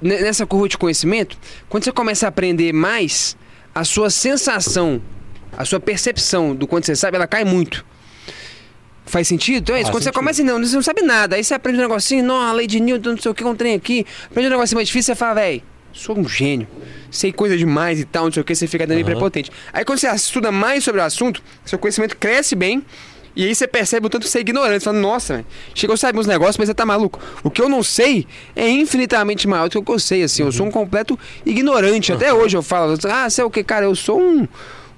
ne- 0.00 0.20
nessa 0.20 0.46
curva 0.46 0.68
de 0.68 0.78
conhecimento, 0.78 1.36
quando 1.68 1.82
você 1.82 1.90
começa 1.90 2.26
a 2.26 2.28
aprender 2.28 2.72
mais, 2.72 3.36
a 3.74 3.82
sua 3.82 4.08
sensação, 4.08 5.00
a 5.56 5.64
sua 5.64 5.80
percepção 5.80 6.54
do 6.54 6.66
quanto 6.66 6.86
você 6.86 6.96
sabe, 6.96 7.16
ela 7.16 7.26
cai 7.26 7.44
muito. 7.44 7.84
Faz 9.06 9.26
sentido? 9.26 9.62
Então 9.62 9.74
é 9.74 9.80
isso. 9.80 9.86
Faz 9.86 9.94
Quando 9.94 10.02
você 10.02 10.08
sentido. 10.08 10.18
começa, 10.18 10.44
não, 10.44 10.64
você 10.64 10.74
não 10.76 10.82
sabe 10.82 11.02
nada. 11.02 11.36
Aí 11.36 11.42
você 11.42 11.54
aprende 11.54 11.78
um 11.78 11.82
negocinho, 11.82 12.22
não, 12.24 12.40
a 12.40 12.52
lei 12.52 12.66
de 12.66 12.78
Newton, 12.78 13.10
não 13.10 13.18
sei 13.18 13.30
o 13.30 13.34
que, 13.34 13.44
um 13.44 13.56
trem 13.56 13.74
aqui. 13.74 14.06
Aprende 14.26 14.46
um 14.48 14.50
negocinho 14.50 14.76
mais 14.76 14.86
difícil, 14.86 15.14
você 15.14 15.18
fala, 15.18 15.34
velho, 15.34 15.62
sou 15.92 16.16
um 16.16 16.28
gênio. 16.28 16.68
Sei 17.10 17.32
coisa 17.32 17.56
demais 17.56 17.98
e 17.98 18.04
tal, 18.04 18.26
não 18.26 18.32
sei 18.32 18.40
o 18.40 18.44
que, 18.44 18.54
você 18.54 18.68
fica 18.68 18.86
dando 18.86 18.98
Aham. 18.98 19.06
prepotente. 19.06 19.50
Aí 19.72 19.84
quando 19.84 19.98
você 19.98 20.08
estuda 20.08 20.52
mais 20.52 20.84
sobre 20.84 21.00
o 21.00 21.04
assunto, 21.04 21.42
seu 21.64 21.78
conhecimento 21.78 22.16
cresce 22.16 22.54
bem. 22.54 22.84
E 23.34 23.46
aí 23.46 23.54
você 23.54 23.66
percebe 23.66 24.06
o 24.06 24.10
tanto 24.10 24.24
que 24.24 24.28
você 24.28 24.38
é 24.38 24.40
ignorante. 24.40 24.80
Você 24.80 24.84
fala, 24.84 24.98
nossa, 24.98 25.34
velho, 25.34 25.46
chegou 25.74 25.94
a 25.94 25.96
saber 25.96 26.18
uns 26.18 26.26
negócios, 26.26 26.56
mas 26.56 26.68
você 26.68 26.74
tá 26.74 26.84
maluco. 26.84 27.18
O 27.42 27.50
que 27.50 27.62
eu 27.62 27.68
não 27.68 27.82
sei 27.82 28.26
é 28.56 28.68
infinitamente 28.68 29.46
maior 29.48 29.68
do 29.68 29.70
que 29.70 29.78
o 29.78 29.82
que 29.82 29.92
eu 29.92 29.98
sei, 30.00 30.24
assim. 30.24 30.42
Eu 30.42 30.52
sou 30.52 30.66
um 30.66 30.70
completo 30.70 31.18
ignorante. 31.46 32.12
Até 32.12 32.32
hoje 32.34 32.56
eu 32.56 32.62
falo, 32.62 32.96
ah, 33.08 33.30
sei 33.30 33.44
o 33.44 33.50
que, 33.50 33.62
cara, 33.62 33.86
eu 33.86 33.94
sou 33.94 34.20
um, 34.20 34.48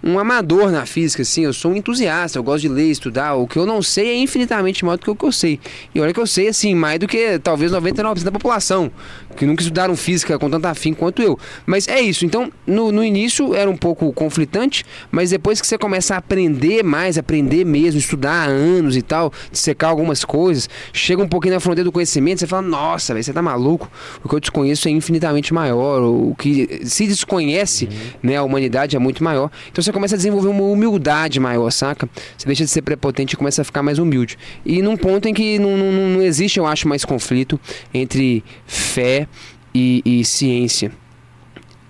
um 0.03 0.19
amador 0.19 0.71
na 0.71 0.85
física, 0.85 1.23
assim. 1.23 1.45
Eu 1.45 1.53
sou 1.53 1.73
um 1.73 1.77
entusiasta, 1.77 2.39
eu 2.39 2.43
gosto 2.43 2.63
de 2.63 2.69
ler, 2.69 2.91
estudar. 2.91 3.35
O 3.35 3.47
que 3.47 3.57
eu 3.57 3.65
não 3.65 3.81
sei 3.83 4.09
é 4.09 4.17
infinitamente 4.17 4.85
maior 4.85 4.97
do 4.97 5.05
que 5.05 5.11
o 5.11 5.15
que 5.15 5.25
eu 5.25 5.33
sei. 5.33 5.61
E 5.95 6.01
olha 6.01 6.13
que 6.13 6.19
eu 6.19 6.27
sei, 6.27 6.49
assim, 6.49 6.75
mais 6.75 6.99
do 6.99 7.07
que 7.07 7.39
talvez 7.39 7.71
99% 7.71 8.25
da 8.25 8.33
população, 8.33 8.91
que 9.37 9.47
nunca 9.47 9.63
estudaram 9.63 9.97
física 9.97 10.39
com 10.39 10.51
tanto 10.51 10.67
afim 10.67 10.93
quanto 10.93 11.23
eu. 11.23 11.39
Mas 11.65 11.87
é 11.87 12.01
isso. 12.01 12.27
Então, 12.27 12.51
no, 12.67 12.91
no 12.91 13.05
início 13.05 13.55
era 13.55 13.71
um 13.71 13.77
pouco 13.77 14.13
conflitante, 14.13 14.85
mas 15.11 15.31
depois 15.31 15.61
que 15.61 15.67
você 15.67 15.79
começa 15.79 16.15
a 16.15 16.19
aprender 16.19 16.83
mais, 16.83 17.17
aprender 17.17 17.65
mesmo, 17.65 17.99
estudar 17.99 18.33
há 18.33 18.51
anos 18.51 18.97
e 18.97 19.03
tal, 19.03 19.33
dissecar 19.51 19.91
algumas 19.91 20.25
coisas, 20.25 20.69
chega 20.93 21.23
um 21.23 21.29
pouquinho 21.29 21.55
na 21.55 21.61
fronteira 21.61 21.85
do 21.85 21.93
conhecimento, 21.93 22.41
você 22.41 22.47
fala, 22.47 22.63
nossa, 22.63 23.15
velho, 23.15 23.23
você 23.23 23.33
tá 23.33 23.43
maluco. 23.43 23.91
O 24.25 24.29
que 24.29 24.35
eu 24.35 24.41
desconheço 24.41 24.89
é 24.89 24.91
infinitamente 24.91 25.55
maior. 25.55 26.03
O 26.03 26.35
que 26.37 26.81
se 26.85 27.07
desconhece, 27.07 27.89
né, 28.23 28.37
a 28.37 28.43
humanidade 28.43 28.97
é 28.97 28.99
muito 28.99 29.23
maior. 29.23 29.51
Então 29.71 29.83
você 29.83 29.92
começa 29.93 30.15
a 30.15 30.17
desenvolver 30.17 30.49
uma 30.49 30.65
humildade 30.65 31.39
maior, 31.39 31.71
saca? 31.71 32.09
Você 32.37 32.47
deixa 32.47 32.65
de 32.65 32.71
ser 32.71 32.83
prepotente 32.83 33.35
e 33.35 33.37
começa 33.37 33.63
a 33.63 33.65
ficar 33.65 33.83
mais 33.83 33.99
humilde. 33.99 34.39
E 34.65 34.83
num 34.83 34.97
ponto 34.97 35.29
em 35.29 35.35
que 35.35 35.59
não, 35.59 35.77
não, 35.77 35.93
não 35.93 36.23
existe, 36.23 36.59
eu 36.59 36.67
acho, 36.67 36.89
mais 36.89 37.05
conflito 37.05 37.61
entre 37.93 38.45
fé 38.67 39.29
e, 39.75 40.03
e 40.05 40.25
ciência. 40.25 40.93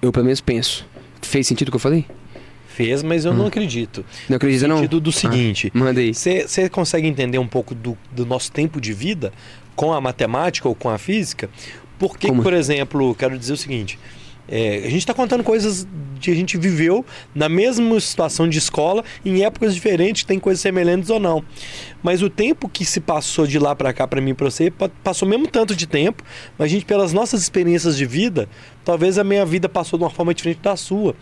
Eu 0.01 0.13
pelo 0.13 0.25
menos 0.25 0.41
penso. 0.41 0.87
Fez 1.21 1.47
sentido 1.47 1.69
o 1.69 1.71
que 1.71 1.77
eu 1.77 1.81
falei? 1.81 2.05
Fez, 2.67 3.03
mas 3.03 3.25
eu 3.25 3.35
não 3.35 3.47
acredito. 3.47 4.05
Não 4.29 4.37
acredita 4.37 4.67
não? 4.67 4.77
sentido 4.77 4.99
do 4.99 5.13
seguinte. 5.13 5.71
Ah, 5.75 5.79
manda 5.79 6.01
aí. 6.01 6.13
Você 6.15 6.69
consegue 6.71 7.07
entender 7.07 7.39
um 7.39 7.47
pouco 7.47 7.75
do, 7.75 7.97
do 8.11 8.25
nosso 8.25 8.51
tempo 8.51 8.81
de 8.81 8.93
vida 8.93 9.33
com 9.77 9.93
a 9.93 10.01
matemática 10.01 10.69
ou 10.69 10.75
com 10.75 10.89
a 10.89 10.97
física? 10.97 11.51
Porque, 11.99 12.29
Como? 12.29 12.43
por 12.43 12.53
exemplo, 12.53 13.15
quero 13.15 13.39
dizer 13.39 13.53
o 13.53 13.57
seguinte: 13.57 13.99
é, 14.53 14.79
a 14.85 14.91
gente 14.91 14.99
está 14.99 15.15
contando 15.15 15.43
coisas 15.43 15.87
que 16.21 16.31
a 16.31 16.35
gente 16.35 16.57
viveu 16.59 17.05
na 17.35 17.49
mesma 17.49 17.99
situação 17.99 18.49
de 18.49 18.59
escola, 18.59 19.03
em 19.25 19.43
épocas 19.45 19.75
diferentes, 19.75 20.23
tem 20.25 20.39
coisas 20.39 20.61
semelhantes 20.61 21.11
ou 21.11 21.19
não. 21.19 21.43
Mas 22.03 22.23
o 22.23 22.29
tempo 22.31 22.69
que 22.69 22.85
se 22.85 23.01
passou 23.01 23.47
de 23.47 23.59
lá 23.59 23.75
para 23.75 23.93
cá, 23.93 24.07
para 24.07 24.21
mim 24.21 24.31
e 24.31 24.35
para 24.35 24.49
você, 24.51 24.71
pa- 24.71 24.91
passou 25.03 25.27
mesmo 25.27 25.49
tanto 25.49 25.75
de 25.75 25.87
tempo, 25.87 26.23
mas 26.59 26.67
a 26.67 26.69
gente, 26.69 26.85
pelas 26.85 27.13
nossas 27.13 27.43
experiências 27.43 27.97
de 27.97 28.05
vida, 28.07 28.49
talvez 28.85 29.19
a 29.19 29.25
minha 29.25 29.45
vida 29.47 29.69
passou 29.69 29.99
de 29.99 30.05
uma 30.05 30.11
forma 30.11 30.33
diferente 30.35 30.61
da 30.63 30.77
sua. 30.77 31.17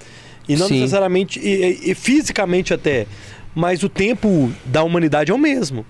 E 0.48 0.56
não 0.56 0.66
Sim. 0.66 0.80
necessariamente, 0.80 1.38
e, 1.38 1.92
e- 1.92 1.94
fisicamente 1.94 2.74
até, 2.74 3.06
mas 3.54 3.82
o 3.82 3.88
tempo 3.88 4.52
da 4.66 4.82
humanidade 4.82 5.30
é 5.30 5.34
o 5.34 5.38
mesmo. 5.38 5.86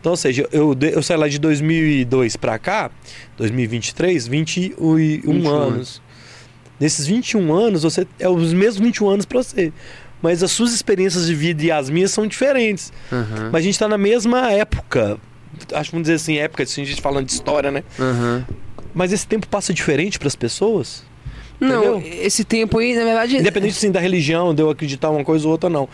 Então, 0.00 0.12
ou 0.12 0.16
seja, 0.16 0.48
eu, 0.52 0.76
eu 0.80 1.02
saí 1.02 1.16
lá 1.16 1.26
de 1.26 1.38
2002 1.40 2.36
para 2.36 2.56
cá, 2.58 2.88
2023, 3.36 4.26
21 4.28 4.94
21 4.94 5.48
anos. 5.48 6.00
Nesses 6.80 7.06
21 7.06 7.52
anos, 7.52 7.82
você 7.82 8.06
é 8.18 8.28
os 8.28 8.52
mesmos 8.52 8.78
21 8.86 9.08
anos 9.08 9.26
pra 9.26 9.42
você. 9.42 9.72
Mas 10.22 10.42
as 10.42 10.50
suas 10.50 10.72
experiências 10.72 11.26
de 11.26 11.34
vida 11.34 11.62
e 11.64 11.70
as 11.70 11.88
minhas 11.90 12.10
são 12.10 12.26
diferentes. 12.26 12.92
Aham. 13.12 13.50
Mas 13.52 13.60
a 13.62 13.64
gente 13.64 13.78
tá 13.78 13.88
na 13.88 13.98
mesma 13.98 14.50
época. 14.50 15.18
Acho 15.72 15.90
que 15.90 15.92
vamos 15.92 16.04
dizer 16.06 16.14
assim, 16.14 16.38
época, 16.38 16.62
assim, 16.62 16.82
a 16.82 16.84
gente 16.84 17.00
falando 17.00 17.26
de 17.26 17.32
história, 17.32 17.70
né? 17.70 17.82
Aham. 17.98 18.44
Mas 18.94 19.12
esse 19.12 19.26
tempo 19.26 19.46
passa 19.48 19.72
diferente 19.72 20.18
pras 20.18 20.34
pessoas? 20.34 21.04
Não, 21.60 21.98
Entendeu? 21.98 22.22
esse 22.24 22.44
tempo 22.44 22.78
aí, 22.78 22.94
na 22.96 23.04
verdade. 23.04 23.36
Independente 23.36 23.76
assim, 23.76 23.90
da 23.90 24.00
religião, 24.00 24.54
de 24.54 24.62
eu 24.62 24.70
acreditar 24.70 25.10
uma 25.10 25.24
coisa 25.24 25.44
ou 25.46 25.52
outra, 25.52 25.68
não. 25.68 25.88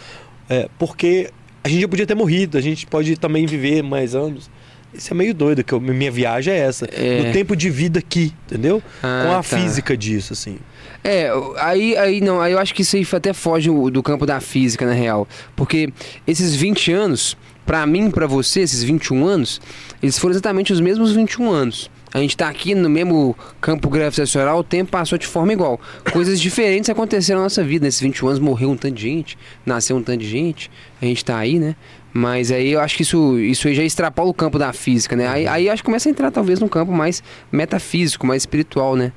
É, 0.48 0.68
porque 0.78 1.30
a 1.62 1.68
gente 1.68 1.80
já 1.80 1.88
podia 1.88 2.06
ter 2.06 2.14
morrido, 2.14 2.58
a 2.58 2.60
gente 2.60 2.86
pode 2.86 3.16
também 3.16 3.46
viver 3.46 3.82
mais 3.82 4.14
anos. 4.14 4.50
Isso 4.92 5.12
é 5.12 5.16
meio 5.16 5.34
doido, 5.34 5.64
que 5.64 5.72
eu- 5.72 5.80
minha 5.80 6.10
viagem 6.10 6.52
é 6.54 6.58
essa. 6.58 6.86
É. 6.92 7.30
Tempo 7.32 7.56
de 7.56 7.68
vida 7.70 7.98
aqui, 7.98 8.32
entendeu? 8.46 8.82
Ah, 9.02 9.22
Com 9.26 9.32
a 9.32 9.36
tá. 9.36 9.42
física 9.42 9.96
disso, 9.96 10.34
assim. 10.34 10.58
É, 11.06 11.30
aí, 11.58 11.94
aí 11.98 12.20
não, 12.22 12.40
aí 12.40 12.52
eu 12.54 12.58
acho 12.58 12.74
que 12.74 12.80
isso 12.80 12.96
aí 12.96 13.06
até 13.12 13.34
foge 13.34 13.70
do 13.70 14.02
campo 14.02 14.24
da 14.24 14.40
física, 14.40 14.86
na 14.86 14.94
real. 14.94 15.28
Porque 15.54 15.92
esses 16.26 16.56
20 16.56 16.92
anos, 16.92 17.36
pra 17.66 17.86
mim, 17.86 18.10
pra 18.10 18.26
você, 18.26 18.60
esses 18.60 18.82
21 18.82 19.26
anos, 19.26 19.60
eles 20.02 20.18
foram 20.18 20.32
exatamente 20.32 20.72
os 20.72 20.80
mesmos 20.80 21.12
21 21.12 21.50
anos. 21.50 21.90
A 22.14 22.20
gente 22.20 22.36
tá 22.36 22.48
aqui 22.48 22.74
no 22.74 22.88
mesmo 22.88 23.36
campo 23.60 23.90
gravitacional, 23.90 24.60
o 24.60 24.64
tempo 24.64 24.92
passou 24.92 25.18
de 25.18 25.26
forma 25.26 25.52
igual. 25.52 25.80
Coisas 26.12 26.40
diferentes 26.40 26.88
aconteceram 26.88 27.40
na 27.40 27.46
nossa 27.46 27.62
vida. 27.62 27.84
Nesses 27.84 28.00
21 28.00 28.28
anos 28.28 28.40
morreu 28.40 28.70
um 28.70 28.76
tanto 28.76 28.94
de 28.94 29.02
gente, 29.02 29.36
nasceu 29.66 29.96
um 29.96 30.02
tanto 30.02 30.20
de 30.20 30.28
gente, 30.28 30.70
a 31.02 31.04
gente 31.04 31.24
tá 31.24 31.36
aí, 31.36 31.58
né? 31.58 31.74
Mas 32.12 32.52
aí 32.52 32.70
eu 32.70 32.78
acho 32.78 32.96
que 32.96 33.02
isso, 33.02 33.36
isso 33.40 33.74
já 33.74 33.82
extrapola 33.82 34.30
o 34.30 34.34
campo 34.34 34.56
da 34.56 34.72
física, 34.72 35.16
né? 35.16 35.26
Aí, 35.26 35.48
aí 35.48 35.68
acho 35.68 35.82
que 35.82 35.86
começa 35.86 36.08
a 36.08 36.10
entrar 36.10 36.30
talvez 36.30 36.60
num 36.60 36.68
campo 36.68 36.92
mais 36.92 37.20
metafísico, 37.50 38.24
mais 38.24 38.42
espiritual, 38.42 38.94
né? 38.94 39.12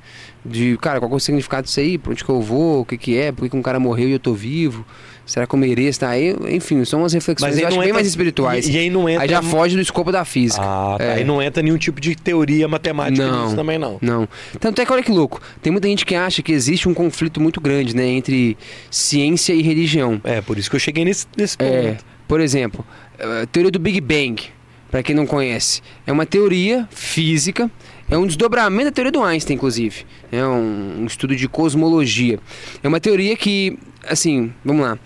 De, 0.48 0.78
cara, 0.78 1.00
qual 1.00 1.12
é 1.12 1.16
o 1.16 1.20
significado 1.20 1.66
disso 1.66 1.80
aí? 1.80 1.98
Pra 1.98 2.12
onde 2.12 2.24
que 2.24 2.30
eu 2.30 2.42
vou? 2.42 2.82
O 2.82 2.86
que 2.86 2.98
que 2.98 3.18
é? 3.18 3.32
Por 3.32 3.44
que, 3.44 3.50
que 3.50 3.56
um 3.58 3.62
cara 3.62 3.80
morreu 3.80 4.08
e 4.08 4.12
eu 4.14 4.20
tô 4.20 4.34
vivo? 4.34 4.86
Será 5.26 5.46
que 5.46 5.54
eu 5.54 5.60
mereço? 5.60 6.00
Tá 6.00 6.10
aí, 6.10 6.34
enfim, 6.50 6.86
são 6.86 7.00
umas 7.02 7.12
reflexões 7.12 7.56
aí 7.58 7.62
eu 7.62 7.68
acho 7.68 7.76
não 7.76 7.82
bem 7.82 7.90
entra- 7.90 7.96
mais 7.96 8.08
espirituais. 8.08 8.66
E, 8.66 8.72
e 8.72 8.78
aí 8.78 8.90
não 8.90 9.10
entra. 9.10 9.24
aí 9.24 9.30
já 9.30 9.42
foge 9.42 9.76
do 9.76 9.82
escopo 9.82 10.10
da 10.10 10.24
física. 10.24 10.64
Ah, 10.64 10.96
tá. 10.98 11.04
É. 11.04 11.14
Aí 11.16 11.24
não 11.26 11.42
entra 11.42 11.62
nenhum 11.62 11.78
tipo 11.78 12.00
de 12.00 12.16
teoria 12.16 12.66
matemática 12.68 13.28
Não. 13.28 13.44
nisso 13.44 13.56
também, 13.58 13.78
não. 13.78 13.98
Não. 14.02 14.26
Tanto 14.58 14.82
é 14.82 14.86
que 14.86 14.94
olha 14.94 15.04
que 15.04 15.12
louco. 15.12 15.42
Tem 15.62 15.70
muita 15.70 15.88
gente 15.90 16.06
que 16.06 16.16
acha 16.16 16.42
que 16.42 16.54
existe 16.54 16.88
um 16.88 16.94
conflito 16.94 17.42
muito 17.42 17.60
grande, 17.60 17.94
né? 17.94 18.06
Entre 18.08 18.58
ciência 18.90 19.52
e 19.54 19.62
religião. 19.62 20.22
É, 20.24 20.40
por 20.40 20.58
isso 20.58 20.70
que 20.70 20.78
eu 20.78 20.80
cheguei 20.80 21.04
nesse, 21.04 21.26
nesse 21.36 21.58
É, 21.60 21.90
ponto. 21.92 22.06
por 22.26 22.40
exemplo, 22.40 22.86
a 23.20 23.46
teoria 23.48 23.70
do 23.72 23.80
Big 23.80 24.00
Bang, 24.00 24.42
para 24.90 25.04
quem 25.04 25.14
não 25.14 25.26
conhece, 25.26 25.82
é 26.06 26.12
uma 26.14 26.26
teoria 26.26 26.88
física, 26.90 27.70
é 28.10 28.18
um 28.18 28.26
desdobramento 28.26 28.86
da 28.86 28.92
teoria 28.92 29.12
do 29.12 29.22
Einstein, 29.24 29.56
inclusive. 29.56 30.06
É 30.32 30.46
um, 30.46 31.02
um 31.02 31.06
estudo 31.06 31.36
de 31.36 31.48
cosmologia. 31.48 32.40
É 32.82 32.88
uma 32.88 33.00
teoria 33.00 33.36
que, 33.36 33.78
assim, 34.08 34.54
vamos 34.64 34.84
lá. 34.86 34.98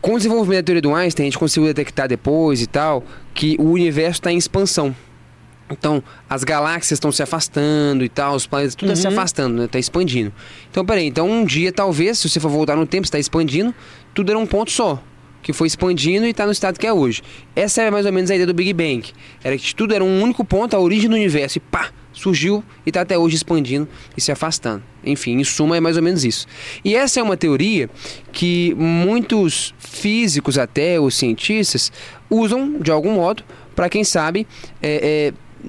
Com 0.00 0.14
o 0.14 0.16
desenvolvimento 0.16 0.60
da 0.60 0.66
teoria 0.66 0.82
do 0.82 0.94
Einstein, 0.94 1.24
a 1.24 1.26
gente 1.26 1.38
conseguiu 1.38 1.66
detectar 1.66 2.08
depois 2.08 2.62
e 2.62 2.66
tal 2.66 3.04
que 3.34 3.56
o 3.58 3.70
universo 3.72 4.20
está 4.20 4.32
em 4.32 4.36
expansão. 4.36 4.94
Então, 5.70 6.02
as 6.30 6.44
galáxias 6.44 6.92
estão 6.96 7.12
se 7.12 7.22
afastando 7.22 8.02
e 8.02 8.08
tal, 8.08 8.34
os 8.34 8.46
planetas, 8.46 8.74
tudo 8.74 8.90
está 8.92 9.02
se 9.02 9.06
Uhum. 9.06 9.12
afastando, 9.20 9.56
né? 9.58 9.64
Está 9.66 9.78
expandindo. 9.78 10.32
Então, 10.70 10.82
peraí, 10.84 11.06
então 11.06 11.28
um 11.28 11.44
dia, 11.44 11.70
talvez, 11.70 12.18
se 12.18 12.28
você 12.28 12.40
for 12.40 12.48
voltar 12.48 12.74
no 12.74 12.86
tempo, 12.86 13.04
está 13.04 13.18
expandindo, 13.18 13.74
tudo 14.14 14.30
era 14.30 14.38
um 14.38 14.46
ponto 14.46 14.70
só, 14.70 15.02
que 15.48 15.52
foi 15.54 15.66
expandindo 15.66 16.26
e 16.26 16.28
está 16.28 16.44
no 16.44 16.52
estado 16.52 16.78
que 16.78 16.86
é 16.86 16.92
hoje. 16.92 17.22
Essa 17.56 17.80
é 17.80 17.90
mais 17.90 18.04
ou 18.04 18.12
menos 18.12 18.30
a 18.30 18.34
ideia 18.34 18.46
do 18.46 18.52
Big 18.52 18.70
Bang. 18.74 19.02
Era 19.42 19.56
que 19.56 19.74
tudo 19.74 19.94
era 19.94 20.04
um 20.04 20.22
único 20.22 20.44
ponto, 20.44 20.76
a 20.76 20.78
origem 20.78 21.08
do 21.08 21.16
universo, 21.16 21.56
e 21.56 21.60
pá, 21.60 21.90
surgiu 22.12 22.62
e 22.84 22.90
está 22.90 23.00
até 23.00 23.16
hoje 23.16 23.36
expandindo 23.36 23.88
e 24.14 24.20
se 24.20 24.30
afastando. 24.30 24.82
Enfim, 25.02 25.38
em 25.40 25.44
suma, 25.44 25.78
é 25.78 25.80
mais 25.80 25.96
ou 25.96 26.02
menos 26.02 26.22
isso. 26.22 26.46
E 26.84 26.94
essa 26.94 27.18
é 27.18 27.22
uma 27.22 27.34
teoria 27.34 27.88
que 28.30 28.74
muitos 28.74 29.72
físicos, 29.78 30.58
até 30.58 31.00
os 31.00 31.14
cientistas, 31.16 31.90
usam 32.28 32.78
de 32.78 32.90
algum 32.90 33.12
modo 33.12 33.42
para, 33.74 33.88
quem 33.88 34.04
sabe, 34.04 34.46
é, 34.82 35.32
é, 35.32 35.68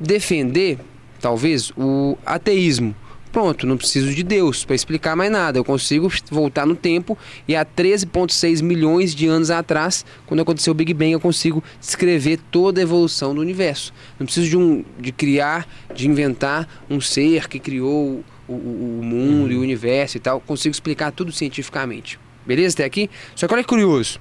defender, 0.00 0.80
talvez, 1.20 1.70
o 1.76 2.18
ateísmo. 2.26 2.96
Pronto, 3.32 3.66
não 3.66 3.78
preciso 3.78 4.12
de 4.14 4.22
Deus 4.22 4.62
para 4.62 4.76
explicar 4.76 5.16
mais 5.16 5.30
nada. 5.32 5.58
Eu 5.58 5.64
consigo 5.64 6.12
voltar 6.30 6.66
no 6.66 6.76
tempo 6.76 7.16
e 7.48 7.56
há 7.56 7.64
13,6 7.64 8.62
milhões 8.62 9.14
de 9.14 9.26
anos 9.26 9.50
atrás, 9.50 10.04
quando 10.26 10.40
aconteceu 10.40 10.72
o 10.72 10.74
Big 10.74 10.92
Bang, 10.92 11.12
eu 11.12 11.20
consigo 11.20 11.64
descrever 11.80 12.38
toda 12.50 12.78
a 12.78 12.82
evolução 12.82 13.34
do 13.34 13.40
universo. 13.40 13.90
Não 14.20 14.26
preciso 14.26 14.50
de, 14.50 14.56
um, 14.58 14.84
de 15.00 15.10
criar, 15.12 15.66
de 15.94 16.06
inventar 16.06 16.68
um 16.90 17.00
ser 17.00 17.48
que 17.48 17.58
criou 17.58 18.22
o, 18.46 18.52
o- 18.52 18.98
o 19.00 19.02
mundo 19.02 19.50
e 19.50 19.56
o 19.56 19.62
universo 19.62 20.18
e 20.18 20.20
tal. 20.20 20.38
Consigo 20.38 20.72
explicar 20.74 21.10
tudo 21.10 21.32
cientificamente. 21.32 22.20
Beleza 22.46 22.74
até 22.74 22.84
aqui? 22.84 23.08
Só 23.34 23.48
que 23.48 23.54
olha 23.54 23.62
que 23.62 23.68
curioso. 23.70 24.20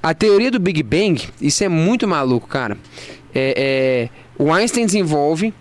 A 0.00 0.14
teoria 0.14 0.48
do 0.52 0.60
Big 0.60 0.80
Bang, 0.84 1.20
isso 1.40 1.64
é 1.64 1.68
muito 1.68 2.06
maluco, 2.06 2.46
cara. 2.46 2.78
É, 3.34 4.08
é, 4.08 4.08
o 4.40 4.52
Einstein 4.52 4.86
desenvolve 4.86 5.52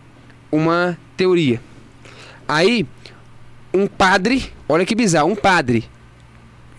uma 0.52 0.96
teoria. 1.18 1.60
Aí, 2.48 2.88
um 3.74 3.88
padre, 3.88 4.52
olha 4.68 4.86
que 4.86 4.96
bizarro, 4.96 5.30
um 5.30 5.36
padre 5.36 5.86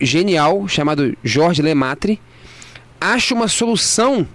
genial 0.01 0.67
chamado 0.67 1.15
Georges 1.23 1.63
Lemaitre 1.63 2.19
acha 2.99 3.35
uma 3.35 3.47
solução 3.47 4.27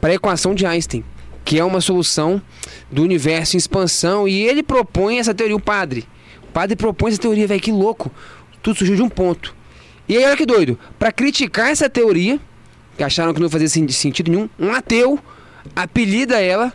para 0.00 0.10
a 0.10 0.14
equação 0.14 0.54
de 0.54 0.66
Einstein, 0.66 1.04
que 1.44 1.58
é 1.58 1.64
uma 1.64 1.80
solução 1.80 2.42
do 2.90 3.02
universo 3.02 3.56
em 3.56 3.58
expansão, 3.58 4.26
e 4.26 4.42
ele 4.42 4.62
propõe 4.62 5.18
essa 5.18 5.34
teoria, 5.34 5.56
o 5.56 5.60
padre. 5.60 6.06
O 6.42 6.52
padre 6.52 6.76
propõe 6.76 7.10
essa 7.10 7.20
teoria, 7.20 7.46
velho, 7.46 7.60
que 7.60 7.72
louco. 7.72 8.10
Tudo 8.62 8.78
surgiu 8.78 8.96
de 8.96 9.02
um 9.02 9.08
ponto. 9.08 9.54
E 10.08 10.16
aí, 10.16 10.24
olha 10.24 10.36
que 10.36 10.46
doido, 10.46 10.78
para 10.98 11.12
criticar 11.12 11.70
essa 11.70 11.88
teoria, 11.88 12.40
que 12.96 13.02
acharam 13.04 13.32
que 13.32 13.40
não 13.40 13.48
fazia 13.50 13.68
sen- 13.68 13.88
sentido 13.88 14.30
nenhum, 14.30 14.48
um 14.58 14.72
ateu 14.72 15.18
apelida 15.76 16.40
ela 16.40 16.72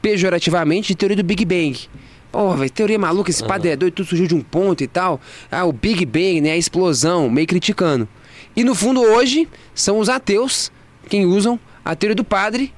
pejorativamente 0.00 0.88
de 0.88 0.94
teoria 0.94 1.16
do 1.16 1.24
Big 1.24 1.44
Bang. 1.44 1.88
Pô, 2.36 2.54
velho, 2.54 2.70
teoria 2.70 2.98
maluca, 2.98 3.30
esse 3.30 3.42
padre 3.42 3.70
é 3.70 3.76
doido, 3.76 3.94
tudo 3.94 4.08
surgiu 4.08 4.26
de 4.26 4.34
um 4.34 4.42
ponto 4.42 4.84
e 4.84 4.86
tal. 4.86 5.18
Ah, 5.50 5.64
o 5.64 5.72
Big 5.72 6.04
Bang, 6.04 6.42
né, 6.42 6.50
a 6.50 6.56
explosão, 6.58 7.30
meio 7.30 7.46
criticando. 7.46 8.06
E 8.54 8.62
no 8.62 8.74
fundo 8.74 9.00
hoje 9.00 9.48
são 9.74 9.98
os 9.98 10.10
ateus 10.10 10.70
quem 11.08 11.24
usam 11.24 11.58
a 11.82 11.96
teoria 11.96 12.14
do 12.14 12.22
padre 12.22 12.74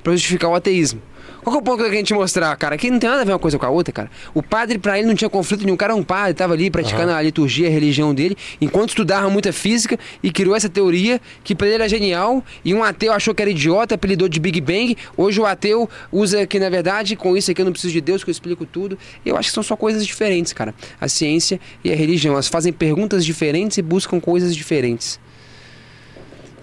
para 0.00 0.12
justificar 0.12 0.48
o 0.48 0.54
ateísmo. 0.54 1.02
Qual 1.44 1.52
que 1.52 1.58
é 1.58 1.60
o 1.60 1.62
ponto 1.62 1.84
que 1.84 1.90
a 1.90 1.92
gente 1.92 2.14
mostrar, 2.14 2.56
cara? 2.56 2.78
Que 2.78 2.90
não 2.90 2.98
tem 2.98 3.10
nada 3.10 3.20
a 3.20 3.24
ver 3.24 3.32
uma 3.32 3.38
coisa 3.38 3.58
com 3.58 3.66
a 3.66 3.68
outra, 3.68 3.92
cara. 3.92 4.10
O 4.32 4.42
padre, 4.42 4.78
pra 4.78 4.98
ele, 4.98 5.06
não 5.06 5.14
tinha 5.14 5.28
conflito 5.28 5.62
nenhum. 5.62 5.74
O 5.74 5.76
cara 5.76 5.92
era 5.92 6.00
um 6.00 6.02
padre, 6.02 6.32
tava 6.32 6.54
ali 6.54 6.70
praticando 6.70 7.12
a 7.12 7.20
liturgia, 7.20 7.68
a 7.68 7.70
religião 7.70 8.14
dele, 8.14 8.34
enquanto 8.62 8.88
estudava 8.88 9.28
muita 9.28 9.52
física 9.52 9.98
e 10.22 10.32
criou 10.32 10.56
essa 10.56 10.70
teoria 10.70 11.20
que 11.44 11.54
pra 11.54 11.66
ele 11.66 11.74
era 11.74 11.86
genial. 11.86 12.42
E 12.64 12.72
um 12.72 12.82
ateu 12.82 13.12
achou 13.12 13.34
que 13.34 13.42
era 13.42 13.50
idiota, 13.50 13.94
apelidou 13.94 14.26
de 14.26 14.40
Big 14.40 14.58
Bang. 14.58 14.96
Hoje 15.18 15.38
o 15.38 15.44
ateu 15.44 15.86
usa 16.10 16.46
que, 16.46 16.58
na 16.58 16.70
verdade, 16.70 17.14
com 17.14 17.36
isso 17.36 17.50
aqui 17.50 17.60
eu 17.60 17.66
não 17.66 17.72
preciso 17.72 17.92
de 17.92 18.00
Deus, 18.00 18.24
que 18.24 18.30
eu 18.30 18.32
explico 18.32 18.64
tudo. 18.64 18.98
Eu 19.26 19.36
acho 19.36 19.50
que 19.50 19.54
são 19.54 19.62
só 19.62 19.76
coisas 19.76 20.06
diferentes, 20.06 20.54
cara. 20.54 20.74
A 20.98 21.08
ciência 21.08 21.60
e 21.84 21.92
a 21.92 21.94
religião. 21.94 22.32
Elas 22.32 22.48
fazem 22.48 22.72
perguntas 22.72 23.22
diferentes 23.22 23.76
e 23.76 23.82
buscam 23.82 24.18
coisas 24.18 24.56
diferentes. 24.56 25.20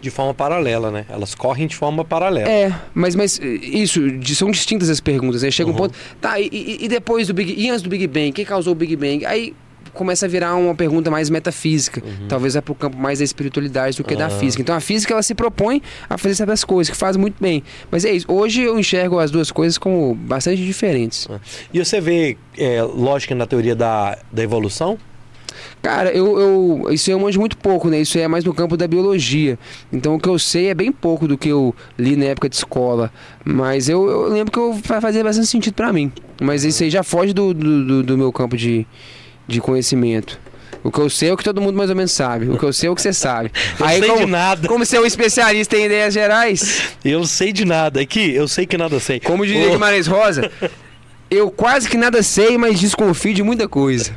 De 0.01 0.09
forma 0.09 0.33
paralela, 0.33 0.89
né? 0.91 1.05
Elas 1.09 1.35
correm 1.35 1.67
de 1.67 1.75
forma 1.75 2.03
paralela. 2.03 2.49
É, 2.49 2.73
mas, 2.93 3.15
mas 3.15 3.39
eh, 3.39 3.45
isso, 3.45 4.01
são 4.35 4.49
distintas 4.49 4.89
as 4.89 4.99
perguntas, 4.99 5.43
né? 5.43 5.51
Chega 5.51 5.69
um 5.69 5.73
ponto. 5.75 5.93
Tá, 6.19 6.39
e, 6.39 6.49
e- 6.81 6.87
depois 6.87 7.27
do 7.27 7.33
Big. 7.33 7.53
E 7.55 7.69
antes 7.69 7.81
do 7.83 7.89
Big 7.89 8.07
Bang? 8.07 8.29
O 8.31 8.33
que 8.33 8.43
causou 8.43 8.73
o 8.73 8.75
Big 8.75 8.95
Bang? 8.95 9.25
Aí 9.25 9.53
começa 9.93 10.25
a 10.25 10.29
virar 10.29 10.55
uma 10.55 10.73
pergunta 10.73 11.11
mais 11.11 11.29
metafísica. 11.29 12.01
Talvez 12.29 12.55
é 12.55 12.61
pro 12.61 12.73
campo 12.73 12.97
mais 12.97 13.19
da 13.19 13.25
espiritualidade 13.25 13.97
do 13.97 14.03
que 14.05 14.15
da 14.15 14.27
Ah. 14.27 14.29
física. 14.29 14.61
Então 14.61 14.73
a 14.73 14.79
física 14.79 15.13
ela 15.13 15.21
se 15.21 15.35
propõe 15.35 15.81
a 16.09 16.17
fazer 16.17 16.33
certas 16.35 16.63
coisas, 16.63 16.89
que 16.89 16.95
faz 16.97 17.17
muito 17.17 17.35
bem. 17.41 17.61
Mas 17.91 18.05
é 18.05 18.11
isso. 18.11 18.25
Hoje 18.29 18.61
eu 18.61 18.79
enxergo 18.79 19.19
as 19.19 19.29
duas 19.31 19.51
coisas 19.51 19.77
como 19.77 20.15
bastante 20.15 20.63
diferentes. 20.65 21.27
E 21.73 21.83
você 21.83 21.99
vê 21.99 22.37
é, 22.57 22.81
lógica 22.81 23.35
na 23.35 23.45
teoria 23.45 23.75
da, 23.75 24.17
da 24.31 24.41
evolução? 24.41 24.97
Cara, 25.81 26.11
eu, 26.11 26.39
eu 26.39 26.93
isso 26.93 27.09
eu 27.11 27.19
manjo 27.19 27.39
muito 27.39 27.57
pouco, 27.57 27.87
né? 27.89 27.99
Isso 28.01 28.17
é 28.17 28.27
mais 28.27 28.43
no 28.43 28.53
campo 28.53 28.75
da 28.77 28.87
biologia. 28.87 29.57
Então 29.91 30.15
o 30.15 30.19
que 30.19 30.29
eu 30.29 30.37
sei 30.39 30.67
é 30.69 30.73
bem 30.73 30.91
pouco 30.91 31.27
do 31.27 31.37
que 31.37 31.49
eu 31.49 31.75
li 31.97 32.15
na 32.15 32.25
época 32.25 32.47
de 32.49 32.55
escola. 32.55 33.11
Mas 33.43 33.89
eu, 33.89 34.07
eu 34.09 34.27
lembro 34.29 34.51
que 34.51 34.59
eu 34.59 34.79
fa- 34.83 35.01
fazia 35.01 35.23
bastante 35.23 35.47
sentido 35.47 35.73
pra 35.73 35.91
mim. 35.93 36.11
Mas 36.41 36.63
isso 36.63 36.83
aí 36.83 36.89
já 36.89 37.03
foge 37.03 37.33
do, 37.33 37.53
do, 37.53 38.03
do- 38.03 38.17
meu 38.17 38.31
campo 38.31 38.55
de, 38.57 38.85
de 39.47 39.59
conhecimento. 39.61 40.39
O 40.83 40.91
que 40.91 40.97
eu 40.99 41.09
sei 41.11 41.29
é 41.29 41.33
o 41.33 41.37
que 41.37 41.43
todo 41.43 41.61
mundo 41.61 41.75
mais 41.75 41.91
ou 41.91 41.95
menos 41.95 42.11
sabe. 42.11 42.49
O 42.49 42.57
que 42.57 42.63
eu 42.63 42.73
sei 42.73 42.89
é 42.89 42.91
o 42.91 42.95
que 42.95 43.01
você 43.03 43.13
sabe. 43.13 43.51
Eu 43.79 43.85
aí, 43.85 43.99
sei 43.99 44.07
como, 44.09 44.25
de 44.25 44.31
nada. 44.31 44.67
como 44.67 44.83
você 44.83 44.97
é 44.97 44.99
um 44.99 45.05
especialista 45.05 45.77
em 45.77 45.85
ideias 45.85 46.11
gerais, 46.13 46.95
Eu 47.05 47.23
sei 47.25 47.53
de 47.53 47.65
nada. 47.65 48.01
Aqui, 48.01 48.33
eu 48.33 48.47
sei 48.47 48.65
que 48.65 48.75
nada 48.77 48.99
sei. 48.99 49.19
como 49.19 49.45
diria 49.45 49.67
Ô, 49.67 49.71
Guimarães 49.73 50.07
Rosa, 50.07 50.49
eu 51.29 51.51
quase 51.51 51.87
que 51.87 51.97
nada 51.97 52.23
sei, 52.23 52.57
mas 52.57 52.79
desconfio 52.79 53.31
de 53.33 53.43
muita 53.43 53.67
coisa. 53.67 54.15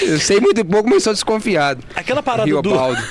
Eu 0.00 0.18
sei 0.18 0.40
muito 0.40 0.64
pouco, 0.64 0.88
mas 0.88 1.02
sou 1.02 1.12
desconfiado. 1.12 1.82
Aquela 1.94 2.22
parada 2.22 2.44
Rio 2.44 2.62
do. 2.62 2.70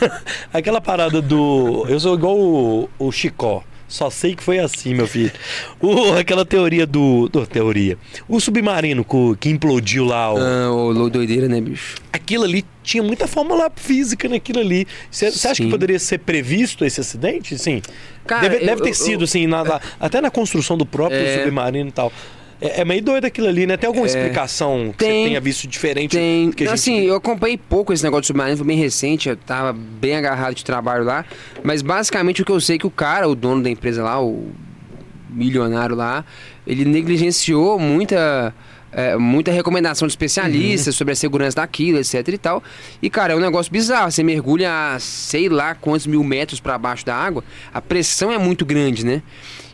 Aquela 0.54 0.82
parada 0.82 1.22
do. 1.22 1.86
Eu 1.88 2.00
sou 2.00 2.16
igual 2.16 2.38
o, 2.38 2.90
o 3.00 3.12
Chicó. 3.12 3.64
Só 3.90 4.10
sei 4.10 4.36
que 4.36 4.44
foi 4.44 4.60
assim, 4.60 4.94
meu 4.94 5.08
filho. 5.08 5.32
O, 5.80 6.12
aquela 6.12 6.46
teoria 6.46 6.86
do, 6.86 7.30
do. 7.30 7.48
Teoria. 7.48 7.98
O 8.28 8.38
submarino 8.38 9.02
co- 9.06 9.34
que 9.40 9.48
implodiu 9.50 10.04
lá. 10.04 10.34
o- 10.34 10.38
Ah, 10.38 10.68
lou- 10.92 11.10
doideira, 11.10 11.48
né, 11.48 11.62
bicho? 11.62 11.96
Aquilo 12.12 12.44
ali 12.44 12.66
tinha 12.84 13.02
muita 13.02 13.28
fórmula 13.30 13.72
física 13.74 14.28
naquilo 14.28 14.60
ali. 14.60 14.86
Você 15.10 15.28
acha 15.28 15.56
que 15.64 15.70
poderia 15.70 16.00
ser 16.00 16.18
previsto 16.18 16.84
esse 16.84 17.00
acidente? 17.00 17.58
Sim. 17.58 17.82
Cara, 18.26 18.50
deve, 18.50 18.56
eu- 18.62 18.66
deve 18.66 18.82
ter 18.82 18.90
eu- 18.90 18.94
sido, 18.94 19.22
eu- 19.22 19.24
assim, 19.24 19.48
na- 19.48 19.64
na- 19.64 19.80
até 20.02 20.20
na 20.20 20.30
construção 20.30 20.78
do 20.78 20.86
próprio 20.86 21.22
É. 21.22 21.46
submarino 21.46 21.88
e 21.88 21.92
tal. 21.94 22.12
É, 22.60 22.82
é 22.82 22.86
meio 22.86 23.02
doido 23.04 23.26
aquilo 23.26 23.48
ali, 23.48 23.66
né? 23.68 23.78
Tem 23.78 23.88
alguma 23.88 24.06
explicação 24.08 24.92
que 24.92 24.98
Tem. 25.06 25.24
você 25.24 25.28
tenha 25.30 25.42
visto 25.42 25.68
diferente 25.68 26.18
Tem. 26.18 26.50
do 26.50 26.56
que 26.56 26.64
a 26.64 26.68
gente 26.68 26.74
assim, 26.74 27.02
eu 27.02 27.16
acompanhei 27.16 27.58
pouco 27.58 27.94
esse 27.94 28.04
negócio 28.04 28.22
do 28.24 28.26
submarino, 28.28 28.58
foi 28.58 28.66
bem 28.68 28.78
recente, 28.78 29.30
eu 29.30 29.38
tava 29.38 29.74
bem 29.74 30.16
agarrado 30.16 30.56
de 30.56 30.66
trabalho 30.66 31.04
lá. 31.04 31.24
Mas 31.64 31.82
basicamente 31.82 32.42
o 32.42 32.46
que 32.46 32.52
eu 32.52 32.60
sei 32.60 32.78
é 32.78 32.80
que 32.80 32.88
o 32.88 32.92
cara, 32.92 33.28
o 33.28 33.36
dono 33.36 33.62
da 33.62 33.70
empresa 33.70 34.04
lá, 34.04 34.20
o 34.22 34.50
milionário 35.30 35.96
lá, 35.96 36.26
ele 36.66 36.84
negligenciou 36.86 37.78
muita. 37.80 38.54
é, 38.92 39.16
muita 39.18 39.52
recomendação 39.52 40.08
de 40.08 40.14
especialistas 40.14 40.96
Uhum. 40.96 40.98
sobre 40.98 41.12
a 41.12 41.16
segurança 41.16 41.58
daquilo, 41.58 42.00
etc 42.00 42.26
e 42.30 42.38
tal. 42.38 42.64
E, 43.02 43.10
cara, 43.10 43.34
é 43.34 43.36
um 43.36 43.40
negócio 43.40 43.72
bizarro. 43.72 44.10
Você 44.10 44.24
mergulha 44.24 44.72
a 44.96 45.00
sei 45.00 45.50
lá 45.50 45.76
quantos 45.76 46.08
mil 46.08 46.24
metros 46.24 46.60
para 46.60 46.78
baixo 46.80 47.06
da 47.06 47.14
água, 47.14 47.44
a 47.72 47.82
pressão 47.82 48.32
é 48.32 48.38
muito 48.40 48.66
grande, 48.66 49.06
né? 49.06 49.22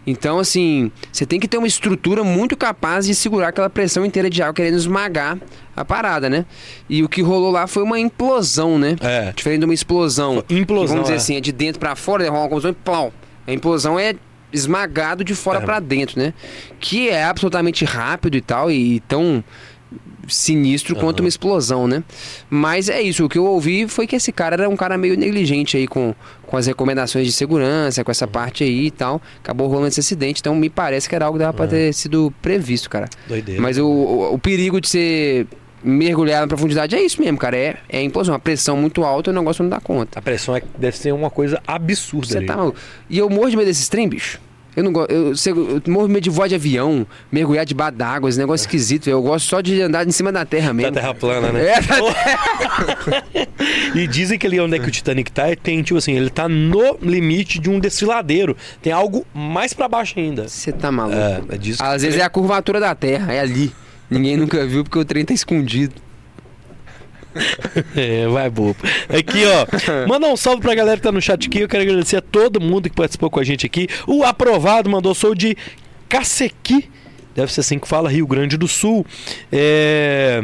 Então, 0.05 0.37
assim, 0.39 0.91
você 1.11 1.25
tem 1.25 1.39
que 1.39 1.47
ter 1.47 1.57
uma 1.57 1.67
estrutura 1.67 2.23
muito 2.23 2.57
capaz 2.57 3.05
de 3.05 3.15
segurar 3.15 3.49
aquela 3.49 3.69
pressão 3.69 4.05
inteira 4.05 4.29
de 4.29 4.41
água 4.41 4.53
querendo 4.53 4.75
esmagar 4.75 5.37
a 5.75 5.85
parada, 5.85 6.29
né? 6.29 6.45
E 6.89 7.01
o 7.03 7.09
que 7.09 7.21
rolou 7.21 7.51
lá 7.51 7.67
foi 7.67 7.83
uma 7.83 7.97
implosão, 7.99 8.77
né? 8.77 8.95
É. 8.99 9.31
Diferente 9.31 9.59
de 9.59 9.65
uma 9.65 9.73
explosão. 9.73 10.43
Implosão, 10.49 10.95
Vamos 10.97 11.03
dizer 11.03 11.13
é. 11.13 11.17
assim, 11.17 11.35
é 11.37 11.41
de 11.41 11.51
dentro 11.51 11.79
pra 11.79 11.95
fora, 11.95 12.29
rola 12.29 12.43
uma 12.43 12.49
combustão 12.49 12.71
e 12.71 12.75
plau. 12.75 13.13
A 13.47 13.53
implosão 13.53 13.97
é 13.97 14.13
esmagado 14.51 15.23
de 15.23 15.33
fora 15.33 15.59
É. 15.59 15.61
pra 15.61 15.79
dentro, 15.79 16.19
né? 16.19 16.33
Que 16.79 17.09
é 17.09 17.23
absolutamente 17.23 17.85
rápido 17.85 18.35
e 18.37 18.41
tal, 18.41 18.69
e 18.69 18.99
tão 19.01 19.43
sinistro 20.27 20.95
quanto 20.95 21.19
uma 21.21 21.29
explosão, 21.29 21.87
né? 21.87 22.03
Mas 22.49 22.89
é 22.89 23.01
isso, 23.01 23.25
o 23.25 23.29
que 23.29 23.37
eu 23.37 23.45
ouvi 23.45 23.87
foi 23.87 24.07
que 24.07 24.15
esse 24.15 24.31
cara 24.31 24.55
era 24.55 24.69
um 24.69 24.75
cara 24.75 24.97
meio 24.97 25.17
negligente 25.17 25.77
aí 25.77 25.87
com, 25.87 26.13
com 26.45 26.57
as 26.57 26.67
recomendações 26.67 27.25
de 27.25 27.31
segurança, 27.31 28.03
com 28.03 28.11
essa 28.11 28.27
parte 28.27 28.63
aí 28.63 28.87
e 28.87 28.91
tal. 28.91 29.21
Acabou 29.39 29.67
rolando 29.67 29.87
esse 29.87 29.99
acidente, 29.99 30.41
então 30.41 30.55
me 30.55 30.69
parece 30.69 31.07
que 31.09 31.15
era 31.15 31.25
algo 31.25 31.37
que 31.37 31.43
dava 31.43 31.55
pra 31.55 31.67
ter 31.67 31.93
sido 31.93 32.33
previsto, 32.41 32.89
cara. 32.89 33.09
Doideira. 33.27 33.61
Mas 33.61 33.77
o, 33.77 33.85
o, 33.85 34.33
o 34.33 34.39
perigo 34.39 34.79
de 34.79 34.89
ser 34.89 35.47
mergulhado 35.83 36.43
na 36.43 36.47
profundidade 36.47 36.95
é 36.95 37.01
isso 37.01 37.21
mesmo, 37.21 37.37
cara. 37.37 37.57
É, 37.57 37.77
é 37.89 38.01
implosão. 38.01 38.33
A 38.33 38.39
pressão 38.39 38.77
muito 38.77 39.03
alta 39.03 39.29
e 39.29 39.31
o 39.31 39.35
negócio 39.35 39.63
não 39.63 39.69
dá 39.69 39.79
conta. 39.79 40.19
A 40.19 40.21
pressão 40.21 40.55
é, 40.55 40.61
deve 40.77 40.97
ser 40.97 41.11
uma 41.13 41.29
coisa 41.29 41.61
absurda 41.67 42.27
Você 42.27 42.37
ali. 42.37 42.47
tá 42.47 42.55
maluco. 42.55 42.77
E 43.09 43.17
eu 43.17 43.29
morro 43.29 43.49
de 43.49 43.57
medo 43.57 43.67
desses 43.67 43.89
trem, 43.89 44.07
bicho. 44.07 44.39
Eu 44.75 44.83
não 44.83 44.91
gosto. 44.91 45.11
Eu, 45.11 45.35
sei- 45.35 45.53
eu 45.53 45.81
morro 45.87 46.07
de 46.07 46.13
medo 46.13 46.23
de 46.23 46.29
voar 46.29 46.47
de 46.47 46.55
avião, 46.55 47.05
mergulhar 47.31 47.65
debaixo 47.65 47.95
d'água, 47.97 48.29
esse 48.29 48.39
negócio 48.39 48.63
esquisito. 48.65 49.07
Eu 49.09 49.21
gosto 49.21 49.47
só 49.47 49.61
de 49.61 49.81
andar 49.81 50.07
em 50.07 50.11
cima 50.11 50.31
da 50.31 50.43
terra 50.45 50.67
Da 50.67 50.73
mesmo. 50.73 50.91
terra 50.93 51.13
plana, 51.13 51.51
né? 51.51 51.63
É, 51.73 51.81
da 51.81 53.23
E 53.95 54.07
dizem 54.07 54.37
que 54.39 54.47
ali 54.47 54.59
onde 54.59 54.75
é 54.75 54.79
que 54.79 54.87
o 54.87 54.91
Titanic 54.91 55.31
tá, 55.31 55.47
é- 55.49 55.55
tem, 55.55 55.81
tipo 55.83 55.97
assim, 55.97 56.13
ele 56.13 56.29
tá 56.29 56.47
no 56.49 56.97
limite 57.01 57.59
de 57.59 57.69
um 57.69 57.79
desfiladeiro. 57.79 58.55
Tem 58.81 58.91
algo 58.91 59.25
mais 59.33 59.73
pra 59.73 59.87
baixo 59.87 60.19
ainda. 60.19 60.47
Você 60.47 60.71
tá 60.71 60.91
maluco. 60.91 61.17
É, 61.17 61.41
é 61.49 61.57
Às 61.79 62.01
vezes 62.01 62.19
é 62.19 62.23
a 62.23 62.29
curvatura 62.29 62.79
da 62.79 62.93
terra, 62.95 63.31
é 63.33 63.39
ali. 63.39 63.71
Ninguém 64.09 64.37
nunca 64.37 64.65
viu 64.65 64.83
porque 64.83 64.99
o 64.99 65.05
trem 65.05 65.23
tá 65.25 65.33
escondido. 65.33 65.95
É, 67.95 68.27
vai 68.27 68.49
bobo. 68.49 68.75
Aqui, 69.09 69.43
ó. 69.45 70.07
Manda 70.07 70.27
um 70.27 70.37
salve 70.37 70.61
pra 70.61 70.75
galera 70.75 70.97
que 70.97 71.03
tá 71.03 71.11
no 71.11 71.21
chat 71.21 71.47
aqui. 71.47 71.59
Eu 71.59 71.67
quero 71.67 71.83
agradecer 71.83 72.17
a 72.17 72.21
todo 72.21 72.59
mundo 72.61 72.89
que 72.89 72.95
participou 72.95 73.29
com 73.29 73.39
a 73.39 73.43
gente 73.43 73.65
aqui. 73.65 73.87
O 74.07 74.23
aprovado 74.23 74.89
mandou 74.89 75.13
sou 75.13 75.35
de 75.35 75.55
Cacequi. 76.09 76.89
Deve 77.35 77.51
ser 77.51 77.61
assim 77.61 77.79
que 77.79 77.87
fala, 77.87 78.09
Rio 78.09 78.27
Grande 78.27 78.57
do 78.57 78.67
Sul. 78.67 79.05
É. 79.51 80.41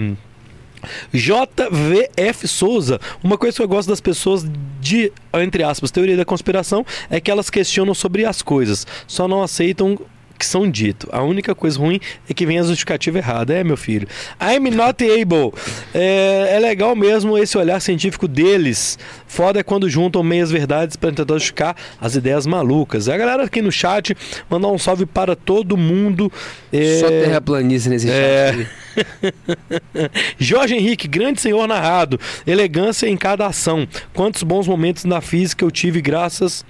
JVF 1.14 2.48
Souza. 2.48 3.00
Uma 3.24 3.38
coisa 3.38 3.58
que 3.58 3.62
eu 3.62 3.68
gosto 3.68 3.90
das 3.90 4.02
pessoas 4.02 4.46
de, 4.80 5.12
entre 5.34 5.64
aspas, 5.64 5.92
teoria 5.92 6.18
da 6.18 6.26
conspiração 6.26 6.86
é 7.10 7.20
que 7.20 7.30
elas 7.30 7.50
questionam 7.50 7.94
sobre 7.94 8.26
as 8.26 8.42
coisas, 8.42 8.88
só 9.06 9.28
não 9.28 9.44
aceitam 9.44 10.00
que 10.40 10.46
são 10.46 10.70
dito. 10.72 11.10
A 11.12 11.22
única 11.22 11.54
coisa 11.54 11.78
ruim 11.78 12.00
é 12.30 12.34
que 12.34 12.46
vem 12.46 12.58
a 12.58 12.64
justificativa 12.64 13.18
errada. 13.18 13.54
É, 13.54 13.64
meu 13.64 13.76
filho. 13.76 14.08
I'm 14.42 14.72
not 14.72 15.04
able. 15.04 15.54
É, 15.94 16.56
é 16.56 16.60
legal 16.60 16.96
mesmo 16.96 17.38
esse 17.38 17.58
olhar 17.58 17.80
científico 17.82 18.26
deles. 18.28 18.98
Foda 19.28 19.60
é 19.60 19.64
quando 19.64 19.90
juntam 19.90 20.24
meias 20.24 20.50
verdades 20.50 20.96
para 20.96 21.12
tentar 21.12 21.34
justificar 21.34 21.76
as 22.00 22.16
ideias 22.16 22.48
malucas. 22.48 23.10
A 23.10 23.18
galera 23.18 23.44
aqui 23.44 23.62
no 23.62 23.72
chat, 23.72 24.16
mandar 24.50 24.70
um 24.70 24.78
salve 24.78 25.06
para 25.06 25.36
todo 25.36 25.76
mundo. 25.76 26.32
É, 26.72 27.00
Só 27.02 27.08
terraplanista 27.10 27.90
nesse 27.90 28.10
É. 28.10 28.54
chat. 28.54 28.70
Jorge 30.40 30.76
Henrique, 30.76 31.08
grande 31.08 31.42
senhor 31.42 31.68
narrado, 31.68 32.20
elegância 32.48 33.08
em 33.08 33.18
cada 33.18 33.46
ação. 33.46 33.88
Quantos 34.14 34.44
bons 34.44 34.68
momentos 34.68 35.04
na 35.04 35.20
física 35.22 35.64
eu 35.66 35.72
tive 35.72 36.02
graças 36.02 36.66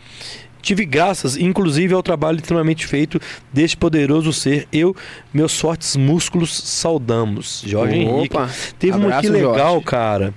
tive 0.69 0.85
graças, 0.85 1.35
inclusive 1.35 1.95
ao 1.95 2.03
trabalho 2.03 2.37
extremamente 2.37 2.85
feito 2.85 3.19
deste 3.51 3.75
poderoso 3.75 4.31
ser. 4.31 4.67
Eu, 4.71 4.95
meus 5.33 5.59
fortes 5.59 5.95
músculos 5.95 6.51
saudamos. 6.55 7.63
Jorge 7.65 7.95
Henrique. 7.95 8.35
Opa, 8.35 8.47
Teve 8.77 8.95
uma 8.95 9.07
aqui 9.17 9.27
abraço, 9.27 9.31
legal, 9.31 9.71
Jorge. 9.73 9.85
cara. 9.85 10.33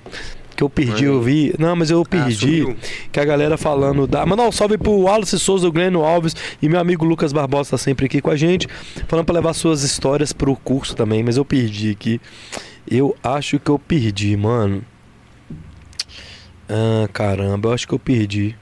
Que 0.55 0.63
eu 0.63 0.69
perdi, 0.69 1.05
eu 1.05 1.21
vi. 1.21 1.53
Não, 1.59 1.75
mas 1.75 1.91
eu 1.91 2.03
perdi. 2.03 2.61
sumiu. 2.61 2.75
que 3.11 3.19
a 3.19 3.25
galera 3.25 3.57
falando 3.57 4.07
da. 4.07 4.25
Mandar 4.25 4.47
um 4.47 4.51
salve 4.51 4.75
pro 4.77 4.91
Wallace 4.91 5.37
Souza, 5.39 5.67
o 5.67 5.71
Gleno 5.71 6.03
Alves 6.03 6.35
e 6.61 6.67
meu 6.67 6.79
amigo 6.79 7.05
Lucas 7.05 7.31
Barbosa 7.31 7.71
tá 7.71 7.77
sempre 7.77 8.07
aqui 8.07 8.19
com 8.19 8.31
a 8.31 8.35
gente. 8.35 8.67
Falando 9.07 9.25
pra 9.25 9.35
levar 9.35 9.53
suas 9.53 9.83
histórias 9.83 10.33
pro 10.33 10.55
curso 10.55 10.95
também, 10.95 11.21
mas 11.23 11.37
eu 11.37 11.45
perdi 11.45 11.91
aqui. 11.91 12.19
Eu 12.89 13.15
acho 13.23 13.59
que 13.59 13.69
eu 13.69 13.77
perdi, 13.77 14.35
mano. 14.35 14.83
Ah, 16.67 17.07
caramba, 17.13 17.69
eu 17.69 17.73
acho 17.73 17.87
que 17.87 17.93
eu 17.93 17.99
perdi. 17.99 18.55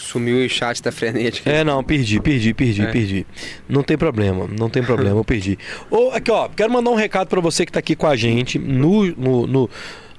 Sumiu 0.00 0.44
o 0.44 0.48
chat 0.48 0.82
tá 0.82 0.90
frenético. 0.90 1.48
É, 1.48 1.62
não, 1.62 1.84
perdi, 1.84 2.18
perdi, 2.20 2.54
perdi, 2.54 2.82
É. 2.82 2.86
perdi. 2.86 3.26
Não 3.68 3.82
tem 3.82 3.96
problema, 3.98 4.48
não 4.58 4.68
tem 4.70 4.82
problema, 4.82 5.18
eu 5.20 5.24
perdi. 5.24 5.58
Ô, 5.90 6.10
aqui, 6.12 6.30
ó, 6.30 6.48
quero 6.48 6.72
mandar 6.72 6.90
um 6.90 6.94
recado 6.94 7.28
pra 7.28 7.40
você 7.40 7.66
que 7.66 7.70
tá 7.72 7.78
aqui 7.78 7.94
com 7.94 8.06
a 8.06 8.16
gente 8.16 8.58
no, 8.58 9.04
no, 9.14 9.46
no- 9.46 9.70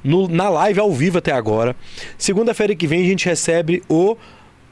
no- 0.03 0.27
na 0.27 0.49
live 0.49 0.79
ao 0.79 0.91
vivo 0.93 1.17
até 1.17 1.31
agora. 1.31 1.75
Segunda-feira 2.17 2.75
que 2.75 2.85
vem 2.87 3.01
a 3.01 3.05
gente 3.05 3.25
recebe 3.25 3.81
o. 3.89 4.15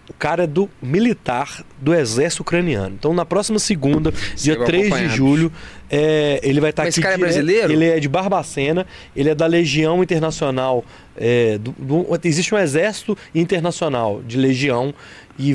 O 0.10 0.14
cara 0.19 0.45
do 0.48 0.69
militar 0.81 1.64
do 1.80 1.94
exército 1.94 2.41
ucraniano. 2.41 2.95
Então, 2.98 3.14
na 3.14 3.23
próxima 3.26 3.60
segunda, 3.60 4.11
dia 4.11 4.53
Chegou 4.53 4.65
3 4.65 4.94
de 4.94 5.07
julho, 5.10 5.52
é, 5.90 6.40
ele 6.44 6.60
vai 6.60 6.72
estar 6.72 6.84
Mas 6.84 6.94
aqui. 6.95 6.99
esse 6.99 7.02
cara 7.02 7.15
é 7.15 7.18
brasileiro? 7.18 7.72
Ele 7.72 7.86
é 7.86 7.99
de 7.99 8.10
Barbacena, 8.10 8.86
ele 9.15 9.30
é 9.30 9.36
da 9.36 9.45
Legião 9.45 10.02
Internacional. 10.03 10.84
é, 11.22 11.57
do- 11.57 11.76
do- 11.77 12.07
existe 12.23 12.56
um 12.56 12.57
exército 12.57 13.18
internacional 13.36 14.22
de 14.26 14.38
legião 14.38 14.94
e 15.38 15.53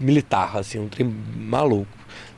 militar, 0.00 0.56
assim, 0.56 0.78
um 0.80 0.88
trem 0.88 1.14
maluco. 1.36 1.86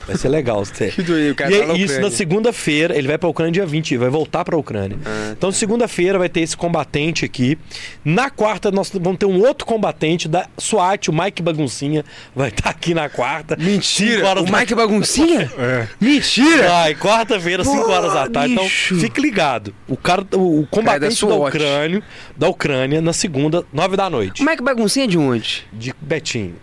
Vai 0.07 0.17
ser 0.17 0.29
legal. 0.29 0.65
Você... 0.65 0.89
Que 0.97 1.03
doido, 1.03 1.33
o 1.33 1.35
cara 1.35 1.51
e 1.51 1.59
tá 1.59 1.65
é 1.65 1.67
na 1.67 1.75
isso 1.75 2.01
na 2.01 2.11
segunda-feira, 2.11 2.97
ele 2.97 3.09
vai 3.09 3.19
pra 3.19 3.29
Ucrânia 3.29 3.53
dia 3.53 3.67
20, 3.67 3.97
vai 3.97 4.09
voltar 4.09 4.45
pra 4.45 4.57
Ucrânia. 4.57 4.97
Ah, 5.05 5.33
Então, 5.37 5.51
segunda-feira 5.53 6.19
vai 6.19 6.29
ter 6.29 6.41
esse 6.41 6.57
combatente 6.57 7.25
aqui. 7.25 7.59
Na 8.05 8.31
quarta, 8.31 8.71
nós 8.71 8.91
vamos 8.95 9.19
ter 9.19 9.27
um 9.27 9.41
outro 9.41 9.67
combatente 9.67 10.29
da 10.29 10.47
SWAT, 10.59 11.09
o 11.09 11.13
Mike 11.13 11.43
Baguncinha, 11.43 12.05
vai 12.35 12.49
estar 12.49 12.71
aqui 12.71 12.95
na 12.95 13.09
quarta. 13.09 13.57
Mentira! 13.57 14.41
O 14.41 14.43
da- 14.45 14.59
Mike 14.59 14.75
Baguncinha? 14.75 15.51
É. 15.59 15.87
Mentira! 16.01 16.69
Vai, 16.69 16.95
quarta-feira, 16.95 17.65
5 17.65 17.77
Pô, 17.85 17.91
horas 17.91 18.13
da 18.13 18.29
tarde. 18.29 18.55
bicho. 18.55 18.95
Então, 18.95 19.01
fique 19.09 19.21
ligado. 19.21 19.75
O 19.89 19.97
cara, 19.97 20.25
o, 20.35 20.61
o 20.61 20.67
combatente 20.67 21.01
da 21.01 21.09
da, 21.09 21.35
SWAT. 21.37 21.55
Ucrânia, 21.55 22.03
da 22.37 22.49
Ucrânia, 22.49 23.01
na 23.01 23.13
segunda, 23.13 23.65
9 23.73 23.97
da 23.97 24.09
noite, 24.11 24.43
O 24.43 24.47
Mike 24.47 24.63
Baguncinha 24.63 25.05
é 25.05 25.09
de 25.09 25.19
onde? 25.19 25.65
de 25.73 25.93
Betinho. 26.01 26.55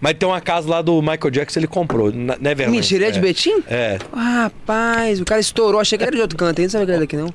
Mas 0.00 0.14
tem 0.14 0.28
uma 0.28 0.40
casa 0.40 0.68
lá 0.68 0.80
do 0.80 1.00
Michael 1.02 1.30
Jackson, 1.30 1.60
ele 1.60 1.66
comprou, 1.66 2.10
na 2.10 2.36
Neverland. 2.38 2.76
Mentira, 2.76 3.08
é 3.08 3.10
de 3.10 3.20
Betim? 3.20 3.62
É. 3.68 3.98
Ah, 4.12 4.44
rapaz, 4.44 5.20
o 5.20 5.24
cara 5.24 5.40
estourou. 5.40 5.80
Achei 5.80 5.98
que 5.98 6.04
era 6.04 6.14
de 6.14 6.22
outro 6.22 6.38
canto, 6.38 6.58
hein? 6.58 6.64
Não 6.66 6.70
sabia 6.70 6.86
que 6.86 6.92
era 6.92 7.00
daqui, 7.00 7.16
não. 7.16 7.32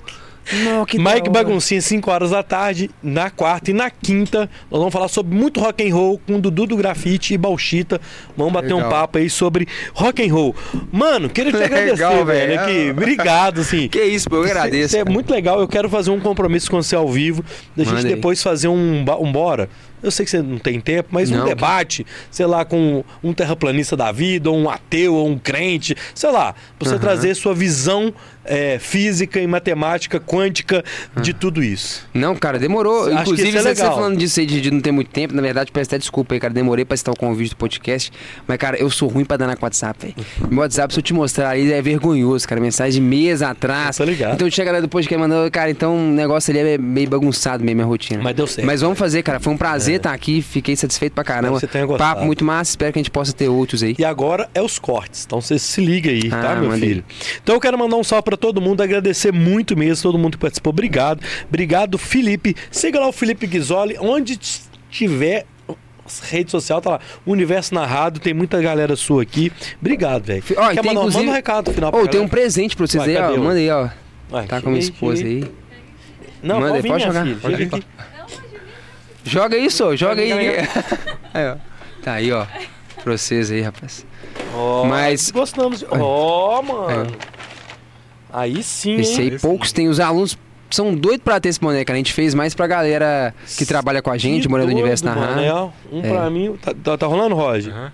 Não, 0.63 0.85
que 0.85 0.97
Mike. 0.99 1.29
Baguncinha, 1.29 1.81
5 1.81 2.11
horas 2.11 2.29
da 2.31 2.43
tarde, 2.43 2.89
na 3.01 3.29
quarta 3.29 3.71
e 3.71 3.73
na 3.73 3.89
quinta, 3.89 4.49
nós 4.69 4.79
vamos 4.79 4.93
falar 4.93 5.07
sobre 5.07 5.35
muito 5.35 5.59
rock 5.59 5.87
and 5.89 5.93
roll 5.93 6.19
com 6.25 6.39
Dudu 6.39 6.67
do 6.67 6.77
Grafite 6.77 7.33
e 7.33 7.37
Bauchita. 7.37 7.99
Vamos 8.37 8.53
bater 8.53 8.73
um 8.73 8.77
Legal. 8.77 8.91
papo 8.91 9.17
aí 9.17 9.29
sobre 9.29 9.67
rock 9.93 10.23
and 10.27 10.31
roll. 10.33 10.55
Mano, 10.91 11.29
queria 11.29 11.51
te 11.51 11.57
Legal, 11.57 11.77
agradecer, 11.79 12.25
velho, 12.25 12.25
velho. 12.25 12.59
aqui. 12.61 12.91
Obrigado, 12.91 13.61
assim. 13.61 13.87
Que 13.95 14.03
isso, 14.03 14.29
pô, 14.29 14.37
eu 14.37 14.43
agradeço. 14.43 14.95
Isso 14.95 14.97
é 14.97 15.05
muito 15.05 15.31
legal. 15.31 15.59
Eu 15.59 15.67
quero 15.67 15.89
fazer 15.89 16.11
um 16.11 16.19
compromisso 16.19 16.69
com 16.69 16.81
você 16.81 16.95
ao 16.95 17.07
vivo. 17.07 17.43
Da 17.75 17.83
gente 17.83 17.93
Manda 17.95 18.07
aí. 18.07 18.15
depois 18.15 18.41
fazer 18.43 18.67
um, 18.67 19.03
um 19.19 19.31
bora. 19.31 19.69
eu 20.03 20.11
sei 20.11 20.23
que 20.25 20.29
você 20.31 20.41
não 20.41 20.57
tem 20.59 20.79
tempo, 20.79 21.09
mas 21.11 21.31
um 21.31 21.37
Não, 21.37 21.43
que- 21.43 21.49
debate, 21.49 22.05
sei 22.29 22.45
lá, 22.45 22.63
com 22.63 23.03
um 23.23 23.33
terraplanista 23.33 23.97
da 23.97 24.11
vida, 24.11 24.49
ou 24.51 24.57
um 24.57 24.69
ateu, 24.69 25.15
ou 25.15 25.27
um 25.27 25.37
crente, 25.39 25.95
sei 26.13 26.29
lá, 26.31 26.53
pra 26.77 26.87
você 26.87 26.95
Aham. 26.95 27.01
trazer 27.01 27.33
sua 27.35 27.53
visão 27.55 28.13
é, 28.45 28.77
física 28.79 29.39
e 29.39 29.47
matemática, 29.47 30.19
quântica 30.19 30.83
de 31.21 31.31
Ah. 31.31 31.35
tudo 31.39 31.63
isso. 31.63 32.07
Não, 32.13 32.35
cara, 32.35 32.57
demorou. 32.59 33.03
Acho 33.05 33.09
que 33.15 33.21
Inclusive, 33.21 33.49
é 33.57 33.61
você 33.61 33.67
legal. 33.69 33.95
falando 33.95 34.17
disso 34.17 34.39
aí 34.39 34.45
de, 34.45 34.61
de 34.61 34.71
não 34.71 34.81
ter 34.81 34.91
muito 34.91 35.09
tempo, 35.09 35.33
na 35.33 35.41
verdade, 35.41 35.71
peço 35.71 35.89
até 35.89 35.97
desculpa 35.97 36.33
aí, 36.35 36.39
cara. 36.39 36.53
Demorei 36.53 36.85
pra 36.85 36.95
citar 36.97 37.13
o 37.13 37.17
convite 37.17 37.49
do 37.51 37.55
podcast. 37.57 38.11
Mas, 38.47 38.57
cara, 38.57 38.77
eu 38.77 38.89
sou 38.89 39.09
ruim 39.09 39.25
pra 39.25 39.37
dar 39.37 39.47
na 39.47 39.55
WhatsApp, 39.59 39.99
velho. 40.13 40.15
Meu 40.49 40.59
WhatsApp, 40.59 40.93
se 40.93 40.99
eu 40.99 41.03
te 41.03 41.13
mostrar 41.13 41.49
aí, 41.49 41.71
é 41.71 41.81
vergonhoso, 41.81 42.47
cara. 42.47 42.61
Mensagem 42.61 43.01
de 43.01 43.07
meses 43.07 43.41
atrás. 43.41 43.97
Tô 43.97 44.03
ligado. 44.03 44.35
Então 44.35 44.49
chega 44.49 44.71
lá 44.71 44.79
do 44.79 44.87
podcast 44.87 45.19
mandando, 45.19 45.49
cara, 45.51 45.69
então 45.71 45.95
o 45.95 46.11
negócio 46.11 46.51
ali 46.51 46.59
é 46.73 46.77
meio 46.77 47.09
bagunçado 47.09 47.63
mesmo, 47.63 47.81
a 47.81 47.85
rotina. 47.85 48.21
Mas 48.23 48.35
deu 48.35 48.47
certo. 48.47 48.65
Mas 48.65 48.81
vamos 48.81 48.97
fazer, 48.97 49.23
cara. 49.23 49.39
Foi 49.39 49.53
um 49.53 49.57
prazer 49.57 49.95
estar 49.97 50.13
aqui, 50.13 50.41
fiquei 50.41 50.75
satisfeito 50.75 51.13
pra 51.13 51.23
caramba. 51.23 51.55
Que 51.55 51.61
você 51.61 51.67
tenha 51.67 51.85
gostado. 51.85 52.13
Papo 52.15 52.25
muito 52.25 52.43
massa, 52.45 52.71
espero 52.71 52.93
que 52.93 52.99
a 52.99 53.01
gente 53.01 53.11
possa 53.11 53.33
ter 53.33 53.47
outros 53.49 53.81
aí. 53.83 53.95
E 53.97 54.05
agora 54.05 54.49
é 54.53 54.61
os 54.61 54.77
cortes. 54.79 55.23
Então 55.25 55.41
você 55.41 55.57
se 55.57 55.81
liga 55.83 56.09
aí, 56.09 56.29
tá, 56.29 56.51
Ah, 56.51 56.55
meu 56.55 56.65
manda 56.69 56.75
aí. 56.75 56.81
filho? 56.81 57.05
Então 57.41 57.55
eu 57.55 57.61
quero 57.61 57.77
mandar 57.77 57.95
um 57.97 58.03
salve 58.03 58.23
pra 58.23 58.34
todo 58.37 58.61
mundo, 58.61 58.81
agradecer 58.81 59.31
muito 59.31 59.75
mesmo, 59.77 60.03
todo 60.03 60.17
mundo 60.17 60.33
que 60.33 60.37
participou. 60.41 60.71
Obrigado. 60.71 61.21
Obrigado, 61.47 61.97
Felipe. 61.97 62.55
Siga 62.71 62.99
lá 62.99 63.07
o 63.07 63.11
Felipe 63.11 63.45
Ghisoli, 63.47 63.97
onde 63.99 64.37
tiver 64.89 65.45
rede 66.29 66.51
social, 66.51 66.79
tá 66.81 66.91
lá. 66.91 66.99
Universo 67.25 67.73
Narrado, 67.73 68.19
tem 68.19 68.33
muita 68.33 68.61
galera 68.61 68.95
sua 68.95 69.23
aqui. 69.23 69.51
Obrigado, 69.79 70.23
velho. 70.25 70.43
Ó, 70.57 70.69
Quer 70.69 70.81
tem, 70.81 70.83
mandar 70.83 70.89
um- 70.91 71.03
inclusive- 71.03 71.17
manda 71.17 71.31
um 71.31 71.33
recado 71.35 71.73
final 71.73 71.91
pra 71.91 72.01
Ô, 72.01 72.07
tem 72.07 72.21
um 72.21 72.27
presente 72.27 72.75
pra 72.75 72.85
vocês 72.85 73.03
Vai, 73.03 73.15
aí, 73.17 73.21
ó. 73.23 73.37
Manda 73.37 73.55
aí, 73.59 73.69
ó. 73.71 73.89
Vai, 74.29 74.45
Tá 74.45 74.61
com 74.61 74.69
minha 74.69 74.81
aí, 74.81 74.83
esposa 74.83 75.23
aí. 75.23 75.43
Não, 76.43 76.59
Manda 76.59 76.73
pode 76.73 76.85
aí, 76.87 76.91
pode 76.91 77.05
minha 77.09 77.23
jogar, 77.23 77.39
filha. 77.55 77.69
pode. 77.69 77.85
Joga 79.23 79.57
isso, 79.57 79.83
ó, 79.85 79.95
joga 79.95 80.21
aí. 80.21 80.31
Aí, 81.33 81.47
ó. 81.49 81.55
Tá 82.03 82.13
aí, 82.13 82.31
ó. 82.31 82.45
Pra 83.03 83.17
vocês 83.17 83.49
aí, 83.51 83.61
rapaz. 83.61 84.05
Ó, 84.53 84.85
Mas- 84.85 85.31
Gostamos. 85.31 85.79
de- 85.79 85.87
Ó, 85.89 86.61
mano. 86.61 87.11
Aí 88.35 88.61
sim, 88.63 88.95
Esse 88.95 89.21
hein? 89.21 89.29
aí, 89.29 89.35
Esse 89.35 89.41
poucos 89.47 89.71
tem. 89.71 89.87
Os 89.87 89.99
alunos 89.99 90.37
são 90.69 90.93
doidos 90.95 91.23
pra 91.23 91.39
ter 91.39 91.49
esse 91.49 91.59
boneco. 91.59 91.85
cara. 91.85 91.95
A 91.95 91.99
gente 91.99 92.13
fez 92.13 92.33
mais 92.33 92.53
pra 92.53 92.67
galera 92.67 93.33
que 93.57 93.65
trabalha 93.65 94.01
com 94.01 94.11
a 94.11 94.17
gente, 94.17 94.47
morando 94.49 94.67
no 94.67 94.73
Universo 94.73 95.05
mano, 95.05 95.21
Narrado. 95.21 95.39
é, 95.41 95.53
ó. 95.53 95.69
Um 95.91 95.99
É. 96.03 96.09
pra 96.09 96.29
mim. 96.29 96.55
Tá, 96.61 96.73
tá- 96.83 96.97
tá 96.97 97.07
rolando, 97.07 97.35
Roger? 97.35 97.73
Aham. 97.73 97.91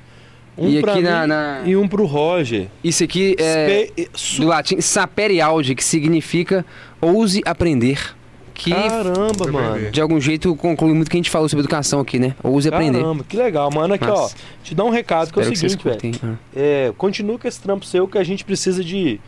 Um 0.57 0.67
E 0.69 0.81
pra 0.81 0.91
aqui 0.93 1.01
mim 1.01 1.07
na- 1.07 1.25
na- 1.27 1.61
e 1.65 1.75
um 1.77 1.87
pro 1.87 2.05
Roger. 2.05 2.67
Isso 2.83 3.03
aqui 3.03 3.35
é 3.39 3.85
Spe- 3.87 4.09
su- 4.13 4.41
do 4.41 4.47
latim 4.47 4.81
saperialdi, 4.81 5.73
que 5.75 5.83
significa 5.83 6.65
ouse 6.99 7.41
aprender. 7.45 8.15
Que 8.53 8.69
Caramba, 8.71 9.51
mano. 9.51 9.89
de 9.89 9.99
algum 10.01 10.19
jeito 10.19 10.53
conclui 10.55 10.93
muito 10.93 11.09
que 11.09 11.17
a 11.17 11.19
gente 11.19 11.31
falou 11.31 11.47
sobre 11.49 11.61
educação 11.61 11.99
aqui, 12.01 12.19
né? 12.19 12.35
Ouse 12.43 12.67
aprender. 12.67 12.99
Caramba, 12.99 13.23
que 13.27 13.35
legal, 13.37 13.71
mano. 13.73 13.93
Aqui, 13.93 14.05
ó. 14.05 14.21
Massa. 14.23 14.35
Te 14.63 14.75
dá 14.75 14.83
um 14.83 14.89
recado 14.89 15.31
que 15.33 15.39
é 15.39 15.41
o 15.41 15.55
seguinte, 15.55 15.83
velho. 15.83 15.99
Ah. 16.23 16.33
É, 16.55 16.93
continua 16.97 17.39
com 17.39 17.47
esse 17.47 17.59
trampo 17.59 17.85
seu 17.85 18.07
que 18.07 18.17
a 18.19 18.23
gente 18.23 18.43
precisa 18.45 18.83
de 18.83 19.19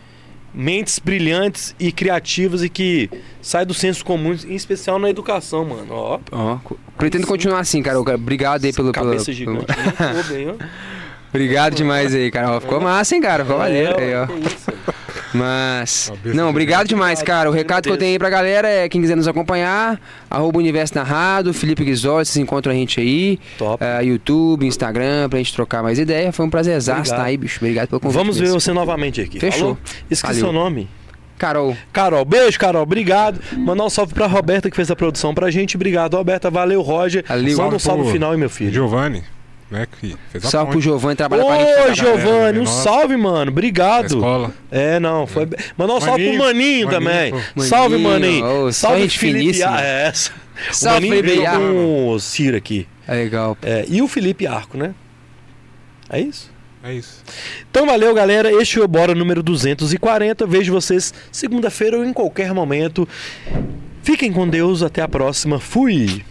mentes 0.53 0.99
brilhantes 0.99 1.75
e 1.80 1.91
criativas 1.91 2.61
e 2.63 2.69
que 2.69 3.09
sai 3.41 3.65
do 3.65 3.73
senso 3.73 4.03
comum, 4.05 4.34
em 4.47 4.55
especial 4.55 4.99
na 4.99 5.09
educação, 5.09 5.65
mano. 5.65 5.88
Ó, 5.91 6.19
Ó, 6.31 6.57
pretendo 6.97 7.25
continuar 7.27 7.59
assim, 7.59 7.81
cara. 7.81 7.99
Obrigado 7.99 8.65
aí 8.65 8.71
pelo. 8.73 8.91
pelo, 8.91 9.05
cabeça 9.05 9.25
pelo- 9.25 9.38
gigante. 9.38 9.65
Muito 10.13 10.27
bem, 10.30 10.49
ó. 10.49 10.53
Obrigado 11.34 11.73
demais 11.73 12.13
aí, 12.13 12.30
cara. 12.30 12.51
Ó, 12.51 12.59
ficou 12.61 12.80
massa, 12.80 13.15
hein, 13.15 13.21
cara? 13.21 13.43
Ficou 13.43 13.57
maneiro 13.59 13.99
aí, 13.99 14.11
É, 14.11 14.21
ó. 14.21 14.27
que 14.27 14.34
isso. 14.47 14.71
Mas. 15.34 16.11
Não, 16.26 16.49
obrigado 16.49 16.88
demais, 16.88 17.22
cara. 17.22 17.49
O 17.49 17.53
recado 17.53 17.84
que 17.84 17.89
eu 17.89 17.97
tenho 17.97 18.11
aí 18.11 18.19
pra 18.19 18.30
galera 18.30 18.68
é 18.68 18.88
quem 18.89 19.01
quiser 19.01 19.15
nos 19.15 19.27
acompanhar, 19.27 19.99
arroba 20.30 20.60
Universo 20.60 20.95
Narrado, 20.95 21.53
Felipe 21.53 21.84
Guizoli, 21.84 22.26
vocês 22.26 22.38
encontram 22.38 22.72
a 22.72 22.76
gente 22.76 22.99
aí. 22.99 23.39
Top. 23.57 23.84
eh, 23.84 24.03
YouTube, 24.03 24.65
Instagram, 24.65 25.30
pra 25.30 25.38
gente 25.39 25.53
trocar 25.53 25.81
mais 25.84 25.99
ideia. 25.99 26.31
Foi 26.31 26.45
um 26.45 26.49
prazer 26.49 26.77
estar 26.77 27.22
aí, 27.23 27.38
bicho. 27.38 27.60
Obrigado 27.60 27.88
pelo 27.89 27.99
convite. 27.99 28.18
Vamos 28.18 28.38
ver 28.38 28.43
mesmo. 28.43 28.60
você 28.60 28.72
novamente 28.73 29.22
aqui. 29.22 29.39
Fechou. 29.39 29.60
Falou? 29.60 29.77
Esqueci 30.10 30.39
Valeu. 30.39 30.39
seu 30.45 30.51
nome. 30.53 30.88
Carol. 31.38 31.76
Carol, 31.91 32.23
beijo, 32.23 32.57
Carol. 32.60 32.84
Obrigado. 32.84 33.39
Mandar 33.57 33.84
um 33.84 33.89
salve 33.89 34.14
pra 34.14 34.27
Roberta 34.27 34.69
que 34.69 34.76
fez 34.76 34.89
a 34.89 34.95
produção 34.95 35.34
pra 35.34 35.51
gente. 35.51 35.76
Obrigado, 35.76 36.15
Roberta. 36.15 36.49
Valeu, 36.49 36.81
Roger. 36.81 37.26
Valeu. 37.27 37.57
Manda 37.57 37.76
um 37.76 37.80
salve 37.80 38.03
pro 38.03 38.11
final 38.11 38.31
aí, 38.31 38.38
meu 38.38 38.49
filho. 38.49 38.72
Giovanni, 38.72 39.23
né? 39.72 39.88
Que 39.99 40.15
fez 40.31 40.45
a 40.45 40.49
Salve 40.49 40.68
pro 40.72 40.73
ponte 40.77 40.84
Giovanni, 40.84 41.15
trabalha 41.15 41.44
com 41.44 41.52
a 41.52 41.57
gente. 41.57 41.80
Ô, 41.80 41.94
Giovanni, 41.94 42.60
um 42.60 42.65
salve, 42.65 43.18
mano. 43.18 43.52
Obrigado. 43.52 44.06
escola. 44.06 44.52
É, 44.72 44.99
não, 44.99 45.26
foi. 45.26 45.48
Mandar 45.77 45.95
um 45.95 46.02
salve 46.02 46.30
pro 46.30 46.38
Maninho, 46.38 46.85
Maninho 46.85 46.88
Maninho, 46.88 46.90
também. 46.90 47.31
pô. 47.56 47.61
Salve, 47.61 47.98
Maninho, 47.98 48.44
Maninho. 48.44 48.65
ô, 48.68 48.72
só 48.73 48.88
salve, 48.88 49.02
gente 49.02 49.19
Felipe. 49.19 49.40
finíssima. 49.40 49.76
Ah, 49.77 49.81
é. 49.81 50.10
O 50.69 50.73
Salve, 50.73 51.07
Maninho 51.10 51.15
Felipe 51.23 51.35
veio 51.38 51.49
Arco. 51.49 51.60
com 51.65 52.07
o 52.10 52.19
Ciro 52.19 52.57
aqui. 52.57 52.88
É 53.07 53.14
legal. 53.15 53.57
É, 53.64 53.85
e 53.90 54.02
o 54.02 54.07
Felipe 54.07 54.45
Arco, 54.48 54.77
né? 54.77 54.94
É 56.10 56.19
isso? 56.19 56.52
É 56.84 56.94
isso. 56.94 57.23
Então 57.72 57.85
valeu, 57.85 58.14
galera. 58.14 58.52
Este 58.52 58.76
foi 58.76 58.84
o 58.84 58.88
Bora 58.88 59.15
número 59.15 59.41
240. 59.41 60.45
Vejo 60.45 60.72
vocês 60.72 61.14
segunda-feira 61.31 61.98
ou 61.98 62.06
em 62.06 62.11
qualquer 62.14 62.53
momento. 62.53 63.07
Fiquem 64.03 64.31
com 64.31 64.48
Deus. 64.48 64.84
Até 64.84 65.02
a 65.02 65.07
próxima. 65.07 65.60
Fui! 65.60 66.23